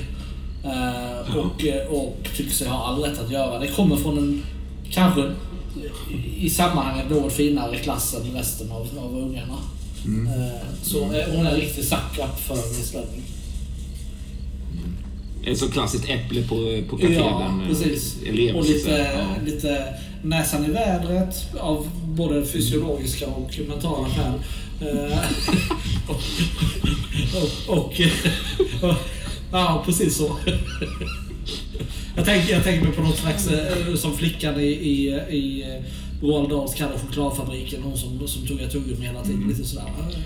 Eh, 0.64 1.36
och, 1.36 1.66
eh, 1.66 1.86
och 1.86 2.28
tycker 2.36 2.54
sig 2.54 2.68
ha 2.68 2.84
all 2.84 3.02
rätt 3.02 3.20
att 3.20 3.30
göra. 3.30 3.58
Det 3.58 3.68
kommer 3.68 3.96
från 3.96 4.18
en, 4.18 4.42
kanske 4.90 5.30
i 6.36 6.50
sammanhanget 6.50 7.10
något 7.10 7.32
finare 7.32 7.76
klass 7.76 8.14
än 8.14 8.34
resten 8.34 8.72
av, 8.72 8.88
av 8.98 9.18
ungarna. 9.18 9.58
Eh, 10.06 10.66
så 10.82 10.98
eh, 10.98 11.24
hon 11.36 11.46
är 11.46 11.50
en 11.50 11.56
riktig 11.60 11.84
suck-up 11.84 12.40
för 12.46 12.56
Miss 12.78 12.94
Lenning. 12.94 13.22
Ett 15.46 15.58
så 15.58 15.70
klassiskt 15.70 16.04
äpple 16.08 16.42
på, 16.42 16.82
på 16.90 16.96
katedern. 16.96 17.24
Ja, 17.24 17.60
precis. 17.68 18.16
Elev, 18.26 18.56
och 18.56 18.64
lite, 18.64 18.90
Ja. 19.18 19.44
lite 19.44 19.94
näsan 20.22 20.64
i 20.64 20.70
vädret 20.70 21.46
av 21.60 21.90
både 22.04 22.46
fysiologiska 22.46 23.26
och 23.26 23.58
mentala 23.68 24.08
skäl. 24.08 24.32
Eh, 24.80 25.18
och, 26.08 26.20
och, 27.68 27.78
och, 27.78 28.00
och, 28.90 28.96
Ja, 29.52 29.82
precis 29.86 30.16
så. 30.16 30.36
Jag 32.16 32.24
tänker, 32.24 32.52
jag 32.52 32.64
tänker 32.64 32.84
mig 32.86 32.96
på 32.96 33.02
något 33.02 33.16
slags, 33.18 33.48
eh, 33.48 33.94
som 33.94 34.16
flickan 34.16 34.60
i, 34.60 34.64
i, 34.66 35.06
i 35.30 35.62
eh, 35.62 35.84
Roald 36.22 36.50
Dahls 36.50 36.74
Kalle 36.74 36.98
chokladfabriken. 36.98 37.82
Hon 37.82 37.96
som, 37.96 38.28
som 38.28 38.46
tuggar 38.46 38.68
tuggummi 38.68 39.06
hela 39.06 39.22
tiden. 39.24 39.48
Lite 39.48 39.64
sådär 39.64 39.84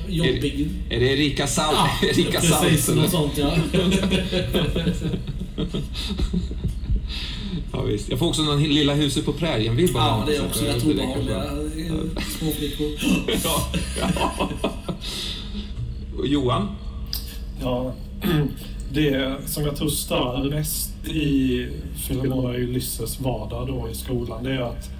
eh, 0.09 0.15
jobbig. 0.15 0.69
Är 0.91 1.01
det 1.01 1.07
Erika 1.07 1.47
Salt? 1.47 1.77
Ja, 2.03 2.03
Erika 2.09 2.41
precis. 2.41 2.85
Salt? 2.85 2.99
Något 2.99 3.11
sånt 3.11 3.39
ja. 3.39 3.53
Ja, 7.73 7.83
visst. 7.83 8.11
Jag 8.11 8.19
får 8.19 8.27
också 8.29 8.43
någon 8.43 8.63
Lilla 8.63 8.95
huset 8.95 9.25
på 9.25 9.33
prärien-vibb. 9.33 9.97
av 9.97 10.03
Ja, 10.03 10.25
det 10.27 10.37
är 10.37 10.45
också 10.47 10.65
jag 10.65 10.77
rätt 10.77 10.85
är 10.85 10.91
obehagliga 10.91 11.39
bra. 11.39 11.47
eh, 11.47 12.23
småflickor. 12.39 12.87
Ja, 13.45 13.69
Johan? 16.25 16.69
Ja, 17.63 17.95
det 18.93 19.37
som 19.47 19.65
jag 19.65 19.77
tror 19.77 19.89
stör 19.89 20.51
mest 20.51 21.09
i 21.09 21.67
Filemon 21.97 22.47
och 22.47 22.55
Ulysses 22.55 23.21
vardag 23.21 23.67
då 23.69 23.89
i 23.91 23.95
skolan, 23.95 24.45
det 24.45 24.53
är 24.53 24.61
att 24.61 24.91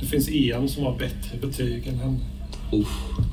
det 0.00 0.06
finns 0.06 0.28
en 0.28 0.68
som 0.68 0.84
har 0.84 0.98
bättre 0.98 1.38
betyg 1.40 1.86
än 1.86 1.98
henne. 1.98 2.18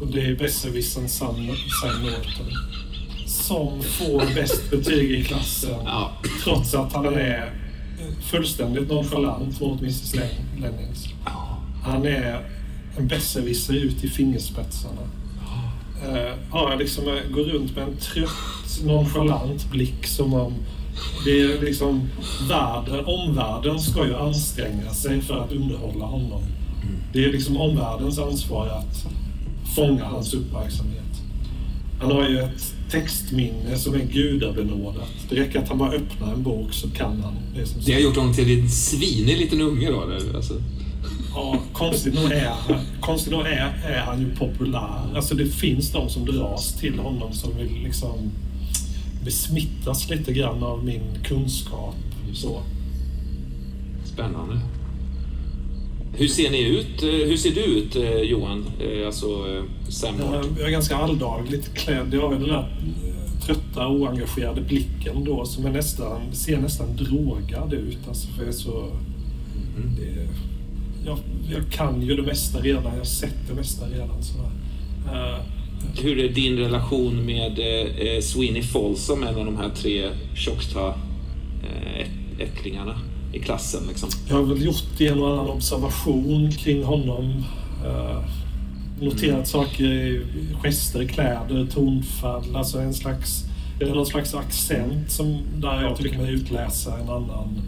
Och 0.01 0.07
det 0.07 0.21
är 0.21 0.35
besserwissern 0.35 1.07
Norton. 1.47 2.51
Som 3.27 3.81
får 3.81 4.35
bäst 4.35 4.71
betyg 4.71 5.11
i 5.11 5.23
klassen. 5.23 5.79
Ja. 5.85 6.11
Trots 6.43 6.73
att 6.73 6.93
han 6.93 7.05
är 7.05 7.51
fullständigt 8.21 8.89
nonchalant 8.89 9.61
mot 9.61 9.81
Mrs 9.81 10.15
Lennings. 10.59 11.07
Han 11.83 12.05
är 12.05 12.49
en 12.97 13.07
besserwisser 13.07 13.73
ut 13.73 14.03
i 14.03 14.07
fingerspetsarna. 14.07 15.01
Ja, 16.51 16.75
liksom 16.79 17.07
eh, 17.07 17.31
går 17.31 17.43
runt 17.43 17.75
med 17.75 17.83
en 17.83 17.97
trött, 17.97 18.83
nonchalant 18.83 19.71
blick 19.71 20.05
som 20.07 20.33
om 20.33 20.53
det 21.25 21.41
är 21.41 21.61
liksom 21.61 22.09
världen, 22.49 23.05
omvärlden 23.05 23.79
ska 23.79 24.05
ju 24.05 24.15
anstränga 24.15 24.89
sig 24.93 25.21
för 25.21 25.43
att 25.43 25.51
underhålla 25.51 26.05
honom. 26.05 26.43
Det 27.15 27.25
är 27.25 27.31
liksom 27.31 27.57
omvärldens 27.57 28.19
ansvar 28.19 28.67
att 28.67 29.05
fånga 29.75 30.05
hans 30.05 30.33
uppmärksamhet. 30.33 31.21
Han 31.99 32.11
har 32.11 32.29
ju 32.29 32.39
ett 32.39 32.73
textminne 32.91 33.77
som 33.77 33.93
är 33.93 33.99
gudabenådat. 33.99 35.09
Det 35.29 35.35
räcker 35.35 35.59
att 35.59 35.69
han 35.69 35.77
bara 35.77 35.91
öppnar 35.91 36.33
en 36.33 36.43
bok 36.43 36.73
så 36.73 36.89
kan 36.89 37.21
han 37.21 37.33
det 37.55 37.65
som 37.65 37.81
Det 37.85 37.93
har 37.93 37.99
gjort 37.99 38.15
honom 38.15 38.33
till 38.33 38.59
en 38.59 38.69
svinig 38.69 39.37
liten 39.37 39.61
unge 39.61 39.91
då? 39.91 40.03
eller? 40.03 40.35
Alltså. 40.35 40.53
Ja, 41.35 41.59
konstigt 41.73 42.15
nog 42.15 42.31
är, 42.31 42.53
konstigt 42.99 43.33
nog 43.33 43.41
är, 43.41 43.73
är 43.85 43.99
han 44.05 44.19
ju 44.19 44.35
populär. 44.35 45.15
Alltså 45.15 45.35
det 45.35 45.45
finns 45.45 45.91
de 45.91 46.09
som 46.09 46.25
dras 46.25 46.73
till 46.73 46.99
honom 46.99 47.33
som 47.33 47.57
vill 47.57 47.83
liksom 47.83 48.31
besmittas 49.23 50.09
lite 50.09 50.33
grann 50.33 50.63
av 50.63 50.85
min 50.85 51.23
kunskap. 51.23 51.95
Så. 52.33 52.61
Spännande. 54.05 54.59
Hur 56.17 56.27
ser 56.27 56.51
ni 56.51 56.61
ut? 56.67 57.03
eh, 57.03 57.09
Hur 57.09 57.37
ser 57.37 57.51
du 57.51 57.61
ut 57.63 57.95
eh, 57.95 58.17
Johan? 58.21 58.65
Eh, 58.79 59.05
Alltså 59.07 59.27
Sam 59.89 60.15
Jag, 60.59 60.67
är 60.67 60.71
ganska 60.71 60.95
alldagligt 60.95 61.73
klädd. 61.73 62.07
Jag 62.13 62.21
har 62.21 62.31
den 62.31 62.43
där 62.43 62.75
trötta, 63.45 63.87
oengagerade 63.87 64.61
blicken 64.61 65.23
då 65.23 65.45
som 65.45 65.65
är 65.65 65.71
nästan, 65.71 66.21
ser 66.33 66.57
nästan 66.57 66.95
drogad 66.95 67.73
ut. 67.73 67.97
Alltså 68.07 68.27
för 68.27 68.39
jag 68.41 68.47
är 68.49 68.57
så... 68.57 68.91
Det, 69.99 70.27
jag, 71.05 71.17
jag 71.51 71.71
kan 71.71 72.01
ju 72.01 72.15
det 72.15 72.21
mesta 72.21 72.59
redan. 72.59 72.83
Jag 72.83 72.91
har 72.97 73.03
sett 73.03 73.47
det 73.49 73.53
mesta 73.55 73.85
redan. 73.89 74.23
Sådär. 74.23 74.49
Eh, 75.13 75.39
Hur 76.03 76.19
är 76.19 76.29
din 76.29 76.57
relation 76.57 77.25
med 77.25 77.59
eh, 77.59 78.21
Sweeney 78.21 78.61
Folsom, 78.63 79.23
en 79.23 79.35
av 79.35 79.45
de 79.45 79.57
här 79.57 79.69
tre 79.69 80.09
tjockta 80.35 80.93
ätt- 81.99 82.39
ättlingarna 82.41 82.99
i 83.35 83.39
klassen? 83.39 83.83
Liksom? 83.87 84.09
Jag 84.29 84.35
har 84.35 84.43
väl 84.43 84.65
gjort 84.65 85.01
en 85.01 85.21
och 85.21 85.31
annan 85.33 85.49
observation 85.49 86.51
kring 86.51 86.83
honom. 86.83 87.43
Uh, 87.85 88.23
noterat 88.99 89.47
saker 89.47 89.83
i 89.83 90.25
gester, 90.63 91.05
kläder, 91.05 91.67
tonfall. 91.73 92.55
Alltså 92.55 92.79
en 92.79 92.93
slags, 92.93 93.43
det 93.79 93.85
är 93.85 93.95
någon 93.95 94.05
slags 94.05 94.35
accent 94.35 95.11
som, 95.11 95.41
där 95.55 95.81
jag 95.81 95.97
tycker 95.97 96.17
mig 96.17 96.33
utläsa 96.33 96.97
en 96.97 97.09
annan, 97.09 97.61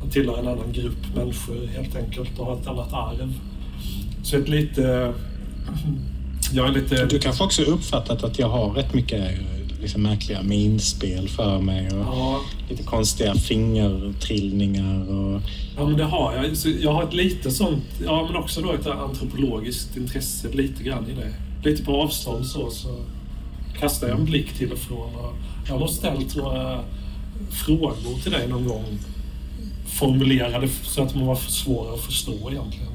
han 0.00 0.10
tillhör 0.10 0.38
en 0.38 0.48
annan 0.48 0.72
grupp 0.72 1.16
människor 1.16 1.66
helt 1.66 1.96
enkelt 1.96 2.38
och 2.38 2.46
har 2.46 2.56
ett 2.56 2.66
annat 2.66 2.92
arv. 2.92 3.34
Så 4.22 4.36
ett 4.36 4.48
lite... 4.48 5.14
Jag 6.52 6.68
är 6.68 6.72
lite... 6.72 7.06
Du 7.06 7.18
kanske 7.18 7.44
också 7.44 7.62
uppfattat 7.62 8.24
att 8.24 8.38
jag 8.38 8.48
har 8.48 8.70
rätt 8.70 8.94
mycket 8.94 9.20
eh, 9.20 9.59
liksom, 9.80 10.02
märkliga 10.02 10.42
minspel 10.42 11.28
för 11.28 11.60
mig 11.60 11.86
och 11.86 11.98
Ja, 11.98 12.40
lite 12.68 12.82
konstiga 12.82 13.34
fingertrillningar 13.34 15.12
och... 15.12 15.40
Ja, 15.76 15.86
men 15.86 15.96
det 15.96 16.04
har 16.04 16.34
jag. 16.34 16.74
Jag 16.80 16.92
har 16.92 17.02
ett 17.02 17.14
lite 17.14 17.50
sånt, 17.50 17.84
ja 18.04 18.26
men 18.26 18.36
också 18.36 18.60
då 18.60 18.72
ett 18.72 18.86
antropologiskt 18.86 19.96
intresse 19.96 20.48
lite 20.48 20.82
grann 20.82 21.06
i 21.10 21.14
det. 21.14 21.34
Lite 21.70 21.84
på 21.84 22.02
avstånd 22.02 22.46
så, 22.46 22.70
så 22.70 22.88
kastar 23.78 24.08
jag 24.08 24.18
en 24.18 24.24
blick 24.24 24.52
till 24.52 24.72
och 24.72 24.78
från. 24.78 25.14
Och 25.14 25.34
jag 25.68 25.78
har 25.78 25.86
ställt 25.86 26.36
några 26.36 26.84
frågor 27.50 28.22
till 28.22 28.32
dig 28.32 28.48
någon 28.48 28.68
gång. 28.68 28.98
Formulerade 29.86 30.68
så 30.68 31.02
att 31.02 31.12
de 31.12 31.26
var 31.26 31.34
för 31.34 31.50
svåra 31.50 31.94
att 31.94 32.00
förstå 32.00 32.50
egentligen. 32.50 32.89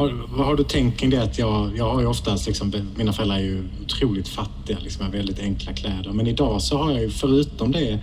Har, 0.00 0.26
vad 0.36 0.46
har 0.46 0.54
du 0.54 0.64
tänkt 0.64 1.00
kring 1.00 1.10
det 1.10 1.22
att 1.22 1.38
jag, 1.38 1.76
jag 1.76 1.94
har 1.94 2.00
ju 2.00 2.06
oftast 2.06 2.46
liksom, 2.46 2.72
mina 2.96 3.12
föräldrar 3.12 3.36
är 3.36 3.40
ju 3.40 3.64
otroligt 3.84 4.28
fattiga, 4.28 4.78
liksom 4.78 5.04
har 5.04 5.12
väldigt 5.12 5.40
enkla 5.40 5.72
kläder. 5.72 6.12
Men 6.12 6.26
idag 6.26 6.62
så 6.62 6.78
har 6.78 6.90
jag 6.90 7.00
ju 7.00 7.10
förutom 7.10 7.72
det 7.72 7.98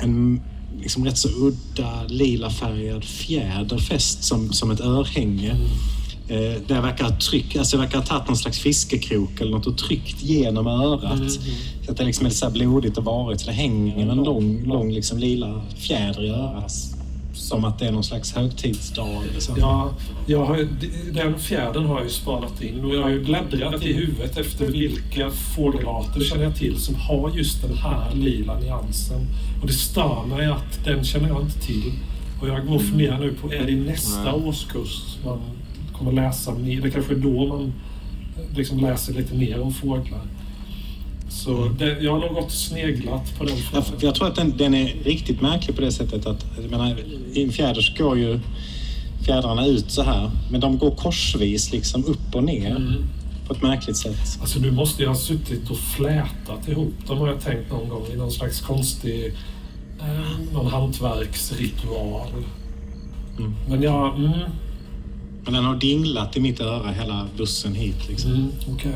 en 0.00 0.40
liksom 0.80 1.04
rätt 1.04 1.18
så 1.18 1.28
udda 1.28 2.04
lilafärgad 2.08 3.04
fjäder 3.04 3.78
fäst 3.78 4.24
som, 4.24 4.52
som 4.52 4.70
ett 4.70 4.80
örhänge. 4.80 5.50
Eh, 6.28 6.36
där 6.66 6.74
jag 6.74 6.82
verkar 6.82 7.04
ha 7.04 7.16
tryck, 7.16 7.56
alltså 7.56 7.76
jag 7.76 7.82
verkar 7.82 7.98
ha 7.98 8.04
tagit 8.04 8.26
någon 8.26 8.36
slags 8.36 8.58
fiskekrok 8.58 9.40
eller 9.40 9.50
något 9.50 9.66
och 9.66 9.78
tryckt 9.78 10.22
genom 10.22 10.66
örat. 10.66 11.32
Så 11.84 11.90
att 11.90 11.96
det 11.96 12.04
liksom 12.04 12.26
är 12.26 12.30
lite 12.30 12.38
så 12.38 12.50
blodigt 12.50 12.98
och 12.98 13.04
varigt. 13.04 13.40
Så 13.40 13.46
det 13.46 13.52
hänger 13.52 14.10
en 14.10 14.16
lång, 14.16 14.64
lång 14.64 14.92
liksom 14.92 15.18
lila 15.18 15.62
fjäder 15.76 16.24
i 16.24 16.28
örat. 16.28 16.97
Som 17.38 17.64
att 17.64 17.78
det 17.78 17.86
är 17.86 17.92
någon 17.92 18.04
slags 18.04 18.32
högtidsdag. 18.34 19.22
eller 19.30 19.40
så. 19.40 19.54
Ja, 19.58 19.90
jag 20.26 20.44
har, 20.44 20.68
den 21.12 21.38
fjädern 21.38 21.84
har 21.84 21.94
jag 21.94 22.04
ju 22.04 22.10
spanat 22.10 22.62
in 22.62 22.84
och 22.84 22.94
jag 22.94 23.02
har 23.02 23.10
ju 23.10 23.24
bläddrat 23.24 23.82
i 23.82 23.92
huvudet 23.92 24.36
efter 24.36 24.66
vilka 24.66 25.30
fågelarter 25.30 26.20
känner 26.20 26.44
jag 26.44 26.56
till 26.56 26.76
som 26.76 26.94
har 26.94 27.30
just 27.30 27.62
den 27.62 27.76
här 27.76 28.14
lila 28.14 28.60
nyansen. 28.60 29.20
Och 29.60 29.66
det 29.66 29.72
stör 29.72 30.26
mig 30.26 30.46
att 30.46 30.84
den 30.84 31.04
känner 31.04 31.28
jag 31.28 31.42
inte 31.42 31.60
till. 31.60 31.92
Och 32.40 32.48
jag 32.48 32.66
går 32.66 32.74
och 32.74 32.82
funderar 32.82 33.18
nu 33.18 33.32
på, 33.32 33.52
är 33.52 33.64
det 33.64 33.76
nästa 33.76 34.34
årskurs 34.34 35.16
man 35.24 35.40
kommer 35.92 36.12
läsa 36.12 36.54
mer? 36.54 36.80
Det 36.80 36.90
kanske 36.90 37.12
är 37.14 37.18
då 37.18 37.46
man 37.46 37.72
liksom 38.56 38.78
läser 38.80 39.14
lite 39.14 39.34
mer 39.34 39.60
om 39.60 39.72
fåglar. 39.72 40.22
Så 41.28 41.68
det, 41.78 41.98
jag 42.00 42.12
har 42.12 42.18
nog 42.20 42.34
gått 42.34 42.52
sneglat 42.52 43.38
på 43.38 43.44
den 43.44 43.56
Ja, 43.56 43.62
frågan. 43.82 43.84
för 44.00 44.06
jag 44.06 44.14
tror 44.14 44.28
att 44.28 44.34
den, 44.36 44.56
den 44.56 44.74
är 44.74 44.86
riktigt 45.04 45.40
märklig 45.40 45.76
på 45.76 45.82
det 45.82 45.92
sättet 45.92 46.26
att 46.26 46.46
jag 46.62 46.70
menar, 46.70 46.96
i 47.32 47.42
en 47.44 47.52
fjäder 47.52 47.80
så 47.80 48.04
går 48.04 48.18
ju 48.18 48.40
fjädrarna 49.24 49.66
ut 49.66 49.90
så 49.90 50.02
här. 50.02 50.30
Men 50.50 50.60
de 50.60 50.78
går 50.78 50.90
korsvis 50.90 51.72
liksom 51.72 52.04
upp 52.04 52.34
och 52.34 52.44
ner 52.44 52.76
Mm. 52.76 53.04
på 53.46 53.54
ett 53.54 53.62
märkligt 53.62 53.96
sätt. 53.96 54.38
Alltså 54.40 54.58
du 54.58 54.70
måste 54.70 55.02
ju 55.02 55.08
ha 55.08 55.14
suttit 55.14 55.70
och 55.70 55.78
flätat 55.78 56.68
ihop 56.68 56.94
dem 57.06 57.18
har 57.18 57.28
jag 57.28 57.40
tänkt 57.40 57.70
någon 57.70 57.88
gång 57.88 58.06
i 58.12 58.16
någon 58.16 58.30
slags 58.30 58.60
konstig 58.60 59.26
eh, 60.00 60.52
någon 60.52 60.66
hantverksritual. 60.66 62.28
Mm. 63.38 63.54
Men 63.68 63.82
jag... 63.82 64.14
Mm, 64.18 64.30
Men 65.44 65.54
den 65.54 65.64
har 65.64 65.76
dinglat 65.76 66.36
i 66.36 66.40
mitt 66.40 66.60
öra 66.60 66.90
hela 66.92 67.26
bussen 67.36 67.74
hit. 67.74 68.08
Liksom. 68.08 68.30
mm, 68.32 68.48
okej. 68.74 68.92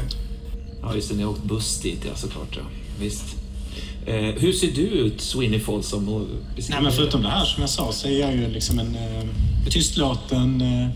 Ja, 0.82 0.94
just 0.94 1.08
det. 1.08 1.16
Ni 1.16 1.22
har 1.22 1.30
åkt 1.30 1.44
buss 1.44 1.80
dit, 1.80 2.04
ja 2.04 2.14
såklart. 2.14 2.56
Ja. 2.56 2.62
Visst. 3.00 3.36
Eh, 4.06 4.14
hur 4.14 4.52
ser 4.52 4.72
du 4.72 4.82
ut, 4.82 5.20
Sweeney? 5.20 5.60
Och 6.08 6.26
beskriv 6.56 6.74
Nej, 6.74 6.82
men 6.82 6.92
förutom 6.92 7.22
det 7.22 7.28
här 7.28 7.44
som 7.44 7.60
jag 7.60 7.70
sa 7.70 7.92
så 7.92 8.08
är 8.08 8.20
jag 8.20 8.36
ju 8.36 8.48
liksom 8.48 8.78
en 8.78 8.94
eh, 8.94 9.24
tystlåten, 9.70 10.60
eh, 10.60 10.88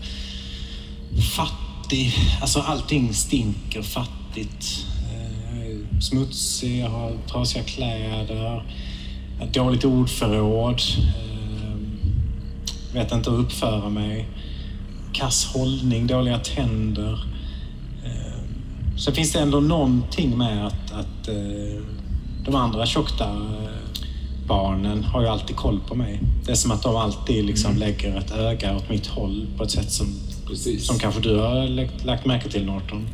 fattig. 1.21 2.13
Alltså 2.41 2.59
allting 2.59 3.13
stinker 3.13 3.81
fattigt. 3.81 4.85
Eh, 5.13 5.99
smutsig, 6.01 6.79
jag 6.79 6.89
har 6.89 7.17
trasiga 7.31 7.63
kläder, 7.63 8.35
har 8.35 8.65
dåligt 9.53 9.85
ordförråd. 9.85 10.81
Eh, 10.97 11.77
vet 12.93 13.11
inte 13.11 13.29
hur 13.31 13.37
uppföra 13.37 13.89
mig. 13.89 14.27
Kass 15.13 15.45
hållning, 15.45 16.07
dåliga 16.07 16.39
tänder. 16.39 17.36
Så 18.97 19.11
finns 19.11 19.31
det 19.31 19.39
ändå 19.39 19.59
någonting 19.59 20.37
med 20.37 20.67
att, 20.67 20.91
att 20.91 21.27
eh, 21.27 21.81
de 22.45 22.55
andra 22.55 22.85
tjockta 22.85 23.23
eh, 23.25 23.69
barnen 24.47 25.03
har 25.03 25.21
ju 25.21 25.27
alltid 25.27 25.55
koll 25.55 25.79
på 25.87 25.95
mig. 25.95 26.19
Det 26.45 26.51
är 26.51 26.55
som 26.55 26.71
att 26.71 26.83
de 26.83 26.95
alltid 26.95 27.45
liksom 27.45 27.71
Mm. 27.71 27.79
lägger 27.79 28.17
ett 28.17 28.31
öga 28.31 28.75
åt 28.75 28.89
mitt 28.89 29.07
håll 29.07 29.47
på 29.57 29.63
ett 29.63 29.71
sätt 29.71 29.91
som, 29.91 30.07
Precis. 30.47 30.85
som 30.87 30.99
kanske 30.99 31.21
du 31.21 31.35
har 31.37 31.67
lagt, 31.67 32.05
lagt 32.05 32.25
märke 32.25 32.49
till, 32.49 32.65
Norton. 32.65 33.09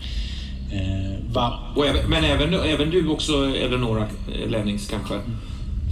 Eh, 0.72 1.86
även, 1.90 2.10
men 2.10 2.24
även, 2.24 2.54
även 2.54 2.90
du 2.90 3.08
också, 3.08 3.34
Eleonora 3.56 4.08
eh, 4.44 4.50
Lennings 4.50 4.88
kanske. 4.90 5.20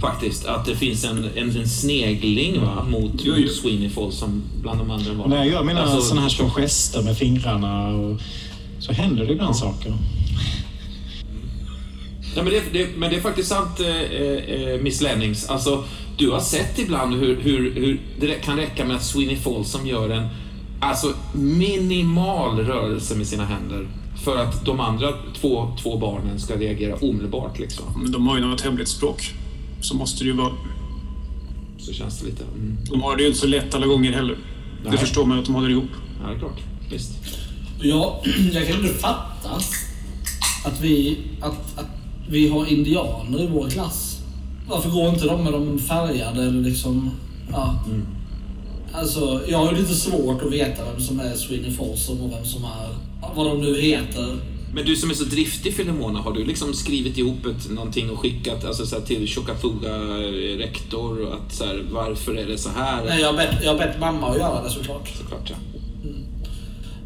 Faktiskt, 0.00 0.46
att 0.46 0.64
det 0.66 0.76
finns 0.76 1.04
en, 1.04 1.28
en, 1.36 1.56
en 1.56 1.68
snegling 1.68 2.60
va, 2.60 2.84
mot, 2.90 3.12
Jo, 3.24 3.34
jo. 3.36 3.42
mot 3.42 3.52
Sweeney 3.52 3.88
Falls 3.88 4.14
som 4.16 4.42
bland 4.62 4.78
de 4.80 4.90
andra 4.90 5.12
var. 5.12 5.26
när 5.28 5.36
jag 5.36 5.46
gör 5.48 5.64
mina 5.64 5.82
Alltså, 5.82 6.00
såna 6.00 6.20
här 6.20 6.28
små 6.28 6.50
gester 6.50 7.02
med 7.02 7.16
fingrarna 7.18 7.88
och, 7.88 8.20
så 8.82 8.92
händer 8.92 9.26
det 9.26 9.32
ibland 9.32 9.56
saker. 9.56 9.94
Ja, 12.36 12.42
men, 12.42 12.52
det, 12.52 12.62
det, 12.72 12.88
men 12.96 13.10
det 13.10 13.16
är 13.16 13.20
faktiskt 13.20 13.48
sant, 13.48 13.80
eh, 13.80 13.88
eh, 13.88 14.80
Miss 14.80 15.00
Lennings. 15.00 15.48
Alltså, 15.48 15.84
du 16.16 16.30
har 16.30 16.40
sett 16.40 16.78
ibland 16.78 17.14
hur, 17.14 17.40
hur, 17.40 17.74
hur 17.74 18.00
det 18.20 18.34
kan 18.34 18.56
räcka 18.56 18.84
med 18.84 18.96
att 18.96 19.04
Sweeney 19.04 19.36
Falls 19.36 19.70
som 19.70 19.86
gör 19.86 20.10
en 20.10 20.28
alltså, 20.80 21.14
minimal 21.34 22.58
rörelse 22.58 23.14
med 23.14 23.26
sina 23.26 23.44
händer 23.44 23.86
för 24.24 24.36
att 24.36 24.64
de 24.64 24.80
andra 24.80 25.12
två, 25.40 25.76
två 25.82 25.98
barnen 25.98 26.40
ska 26.40 26.56
reagera 26.56 26.94
omedelbart. 26.96 27.58
Liksom. 27.58 27.84
Men 28.02 28.12
de 28.12 28.26
har 28.26 28.36
ju 28.36 28.46
något 28.46 28.60
hemligt 28.60 28.88
språk. 28.88 29.34
Så 29.80 29.96
måste 29.96 30.24
det 30.24 30.30
ju 30.30 30.36
vara. 30.36 30.52
Så 31.78 31.92
känns 31.92 32.20
det 32.20 32.26
lite. 32.26 32.44
Mm. 32.44 32.76
De 32.90 33.02
har 33.02 33.16
det 33.16 33.22
ju 33.22 33.28
inte 33.28 33.40
så 33.40 33.46
lätt 33.46 33.74
alla 33.74 33.86
gånger 33.86 34.12
heller. 34.12 34.36
Det 34.84 34.88
Nej. 34.88 34.98
förstår 34.98 35.26
man 35.26 35.38
att 35.38 35.44
de 35.44 35.54
håller 35.54 35.70
ihop. 35.70 35.90
Ja, 36.22 36.28
det 36.28 36.34
är 36.34 36.38
klart. 36.38 36.60
Visst. 36.90 37.41
Ja, 37.82 38.22
jag 38.52 38.66
kan 38.68 38.76
inte 38.76 38.94
fatta 38.94 39.50
att 40.64 40.80
vi, 40.80 41.18
att, 41.40 41.78
att 41.78 41.86
vi 42.28 42.48
har 42.48 42.66
indianer 42.66 43.42
i 43.42 43.46
vår 43.46 43.70
klass. 43.70 44.18
Varför 44.68 44.90
går 44.90 45.08
inte 45.08 45.26
de 45.26 45.44
med 45.44 45.52
de 45.52 45.78
färgade 45.78 46.42
eller 46.42 46.60
liksom... 46.60 47.10
Ja. 47.50 47.84
Alltså, 48.92 49.40
jag 49.48 49.58
har 49.58 49.72
ju 49.72 49.78
lite 49.78 49.94
svårt 49.94 50.42
att 50.42 50.52
veta 50.52 50.84
vem 50.92 51.00
som 51.00 51.20
är 51.20 51.34
Sweeney 51.34 51.72
Folsom 51.72 52.20
och 52.20 52.32
vem 52.32 52.44
som 52.44 52.64
är... 52.64 52.88
Vad 53.34 53.46
de 53.46 53.60
nu 53.60 53.80
heter. 53.80 54.38
Men 54.74 54.84
du 54.86 54.96
som 54.96 55.10
är 55.10 55.14
så 55.14 55.24
driftig 55.24 55.74
Filemona, 55.74 56.20
har 56.20 56.32
du 56.32 56.44
liksom 56.44 56.74
skrivit 56.74 57.18
ihop 57.18 57.46
ett, 57.46 57.70
någonting 57.70 58.10
och 58.10 58.18
skickat 58.18 58.64
alltså, 58.64 58.86
så 58.86 58.98
här, 58.98 59.02
till 59.02 59.28
Chokafuga 59.28 59.96
eh, 59.96 60.58
rektor? 60.58 61.26
Och 61.26 61.34
att, 61.34 61.52
så 61.52 61.64
här, 61.64 61.84
varför 61.90 62.34
är 62.34 62.46
det 62.46 62.58
så 62.58 62.70
här? 62.70 63.04
Nej, 63.04 63.20
jag 63.20 63.26
har 63.28 63.36
bett, 63.36 63.64
jag 63.64 63.78
bett 63.78 64.00
mamma 64.00 64.30
att 64.30 64.38
göra 64.38 64.62
det 64.62 64.70
såklart. 64.70 65.08
Såklart, 65.18 65.50
ja. 65.50 65.71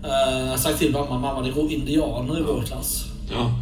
Uh, 0.07 0.49
har 0.51 0.57
sagt 0.57 0.79
till 0.79 0.93
mamma, 0.93 1.19
mamma 1.19 1.43
det 1.43 1.51
går 1.51 1.73
indianer 1.73 2.39
i 2.39 2.43
vår 2.43 2.63
klass. 2.63 3.05
ja. 3.31 3.53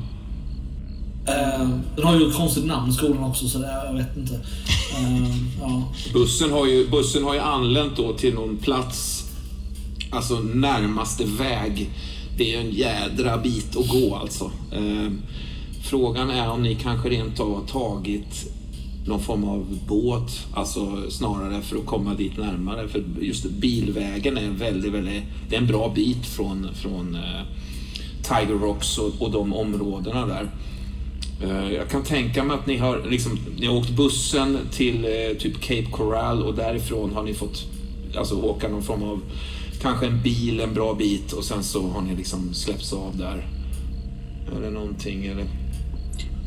Uh, 1.29 1.69
den 1.97 2.05
har 2.05 2.19
ju 2.21 2.29
ett 2.29 2.37
konstigt 2.37 2.67
namn 2.67 2.93
skolan 2.93 3.25
också 3.25 3.49
så 3.49 3.59
det, 3.59 3.83
jag 3.87 3.95
vet 3.95 4.17
inte. 4.17 4.35
Uh, 4.35 5.37
ja. 5.61 5.83
Bussen 6.13 6.53
har, 6.53 6.67
ju, 6.67 6.89
bussen 6.89 7.25
har 7.25 7.35
ju 7.35 7.41
anlänt 7.41 7.97
då 7.97 8.13
till 8.13 8.35
någon 8.35 8.57
plats, 8.57 9.25
alltså 10.11 10.35
närmaste 10.35 11.25
väg. 11.25 11.91
Det 12.39 12.55
är 12.55 12.61
en 12.61 12.71
jädra 12.71 13.39
bit 13.39 13.77
att 13.77 13.89
gå 13.89 14.17
alltså. 14.17 14.51
Eh, 14.73 15.11
frågan 15.83 16.31
är 16.31 16.51
om 16.51 16.63
ni 16.63 16.75
kanske 16.75 17.09
rent 17.09 17.41
av 17.41 17.55
har 17.55 17.67
tagit 17.67 18.54
någon 19.07 19.21
form 19.21 19.45
av 19.45 19.79
båt, 19.89 20.47
alltså 20.55 21.11
snarare 21.11 21.63
för 21.63 21.77
att 21.77 21.87
komma 21.87 22.15
dit 22.15 22.37
närmare. 22.39 22.89
För 22.89 23.05
just 23.21 23.51
bilvägen 23.51 24.39
är 24.39 24.51
väldigt, 24.51 24.93
väldigt, 24.93 25.23
det 25.49 25.57
är 25.57 25.61
en 25.61 25.67
bra 25.67 25.93
bit 25.95 26.27
från, 26.27 26.69
från 26.75 27.15
eh, 27.15 27.43
Tiger 28.23 28.59
Rocks 28.59 28.99
och, 28.99 29.23
och 29.23 29.31
de 29.31 29.53
områdena 29.53 30.27
där. 30.27 30.51
Eh, 31.43 31.73
Jag 31.73 31.89
kan 31.89 32.03
tänka 32.05 32.45
mig 32.45 32.57
att 32.57 32.67
ni 32.67 32.77
har, 32.77 33.07
liksom, 33.11 33.39
ni 33.59 33.67
har 33.67 33.77
åkt 33.77 33.91
bussen 33.91 34.59
till 34.73 35.05
eh, 35.05 35.39
typ 35.39 35.61
Cape 35.61 35.91
Coral 35.91 36.43
och 36.43 36.55
därifrån 36.55 37.13
har 37.15 37.23
ni 37.23 37.35
fått 37.35 37.67
alltså, 38.17 38.35
åka 38.41 38.69
någon 38.69 38.83
form 38.83 39.03
av 39.03 39.21
kanske 39.81 40.07
en 40.07 40.23
bil 40.23 40.61
en 40.61 40.75
bra 40.75 40.95
bit 40.95 41.33
och 41.33 41.45
sen 41.45 41.65
så 41.65 41.89
har 41.89 42.03
ni 42.03 42.17
liksom 42.17 42.55
släppts 42.55 42.93
av 42.93 43.17
där. 43.17 43.47
Eller 44.57 44.71
någonting 44.71 45.27
eller... 45.27 45.45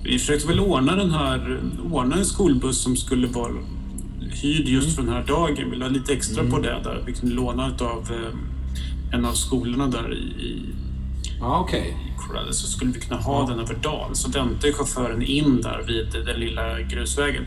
Vi 0.04 0.20
försökte 0.20 0.48
väl 0.48 0.60
ordna 0.60 0.96
den 0.96 1.12
här, 1.12 1.60
ordna 1.92 2.16
en 2.16 2.26
skolbuss 2.26 2.78
som 2.82 2.96
skulle 2.96 3.28
vara 3.28 3.54
hyrd 4.42 4.68
just 4.68 4.96
för 4.96 5.02
den 5.04 5.14
här 5.14 5.24
dagen. 5.24 5.72
Vi 5.72 5.78
la 5.78 5.88
lite 5.88 6.14
extra 6.14 6.44
på 6.44 6.60
det 6.60 6.80
där. 6.84 7.04
Vi 7.06 7.14
kunde 7.14 7.36
låna 7.36 7.66
av 7.80 8.08
en 9.14 9.26
av 9.26 9.34
skolorna 9.34 9.88
där 9.88 10.14
i, 10.14 10.18
i 10.18 10.62
Ja, 11.40 11.60
okej. 11.60 11.98
Corrales 12.18 12.58
så 12.58 12.68
skulle 12.68 12.92
vi 12.92 13.00
kunna 13.00 13.22
ha 13.22 13.48
den 13.50 13.60
över 13.60 13.76
dagen. 13.76 14.16
Så 14.16 14.30
väntade 14.32 14.74
chauffören 14.74 15.22
in 15.22 15.62
där 15.62 15.84
vid 15.88 16.26
den 16.26 16.40
lilla 16.40 16.82
grusvägen. 16.82 17.44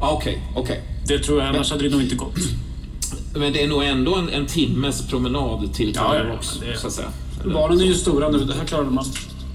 Ja, 0.00 0.10
okej, 0.12 0.42
okej. 0.56 0.82
Det 1.06 1.18
tror 1.18 1.40
jag, 1.40 1.48
annars 1.54 1.70
hade 1.70 1.82
det 1.82 1.90
nog 1.90 2.02
inte 2.02 2.14
gått. 2.16 2.38
Men 3.34 3.52
det 3.52 3.62
är 3.64 3.68
nog 3.68 3.82
ändå 3.84 4.14
en, 4.16 4.28
en 4.28 4.46
timmes 4.46 5.08
promenad 5.08 5.74
till 5.74 5.92
Ja, 5.96 6.10
Tiger 6.12 6.24
ja, 6.24 6.34
Rocks, 6.34 6.58
men 6.60 6.68
det- 6.68 6.76
så 6.78 6.86
att 6.86 6.92
säga. 6.92 7.08
Eller- 7.44 7.54
Barnen 7.54 7.80
är 7.80 7.84
ju 7.84 7.94
stora 7.94 8.28
nu, 8.28 8.38
det 8.38 8.54
här 8.54 8.64
klarar 8.64 8.84
man. 8.90 9.04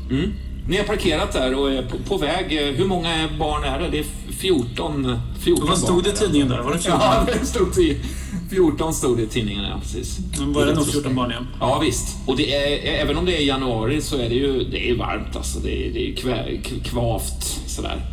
Mm. 0.09 0.31
Ni 0.67 0.77
har 0.77 0.83
parkerat 0.83 1.33
där 1.33 1.55
och 1.55 1.71
är 1.71 1.81
på, 1.81 1.97
på 1.97 2.17
väg. 2.17 2.51
Hur 2.77 2.85
många 2.85 3.29
barn 3.39 3.63
är 3.63 3.79
det? 3.79 3.89
Det 3.89 3.99
är 3.99 4.05
14, 4.31 5.19
14 5.39 5.67
Vad 5.67 5.77
stod 5.77 6.03
det 6.03 6.09
i 6.09 6.13
tidningen 6.13 6.49
där? 6.49 6.61
Var 6.61 6.73
det 6.73 6.79
14? 6.79 6.99
Ja, 7.03 7.27
det 7.39 7.45
stod 7.45 7.77
i 7.77 7.97
14 8.49 8.93
stod 8.93 9.17
det 9.17 9.23
i 9.23 9.27
tidningen, 9.27 9.63
ja 9.63 9.79
precis. 9.81 10.19
Men 10.39 10.53
var 10.53 10.65
det 10.65 10.73
nog 10.73 10.87
14 10.87 11.15
barn 11.15 11.31
igen? 11.31 11.47
Ja 11.59 11.79
visst. 11.79 12.17
Och 12.25 12.37
det 12.37 12.55
är, 12.55 13.01
även 13.01 13.17
om 13.17 13.25
det 13.25 13.41
är 13.41 13.45
januari 13.45 14.01
så 14.01 14.17
är 14.17 14.29
det 14.29 14.35
ju 14.35 14.63
det 14.63 14.89
är 14.89 14.95
varmt 14.95 15.35
alltså. 15.35 15.59
Det 15.59 15.87
är, 15.87 15.93
det 15.93 16.11
är 16.11 16.15
kvä, 16.15 16.57
kvavt 16.83 17.43
sådär. 17.67 18.05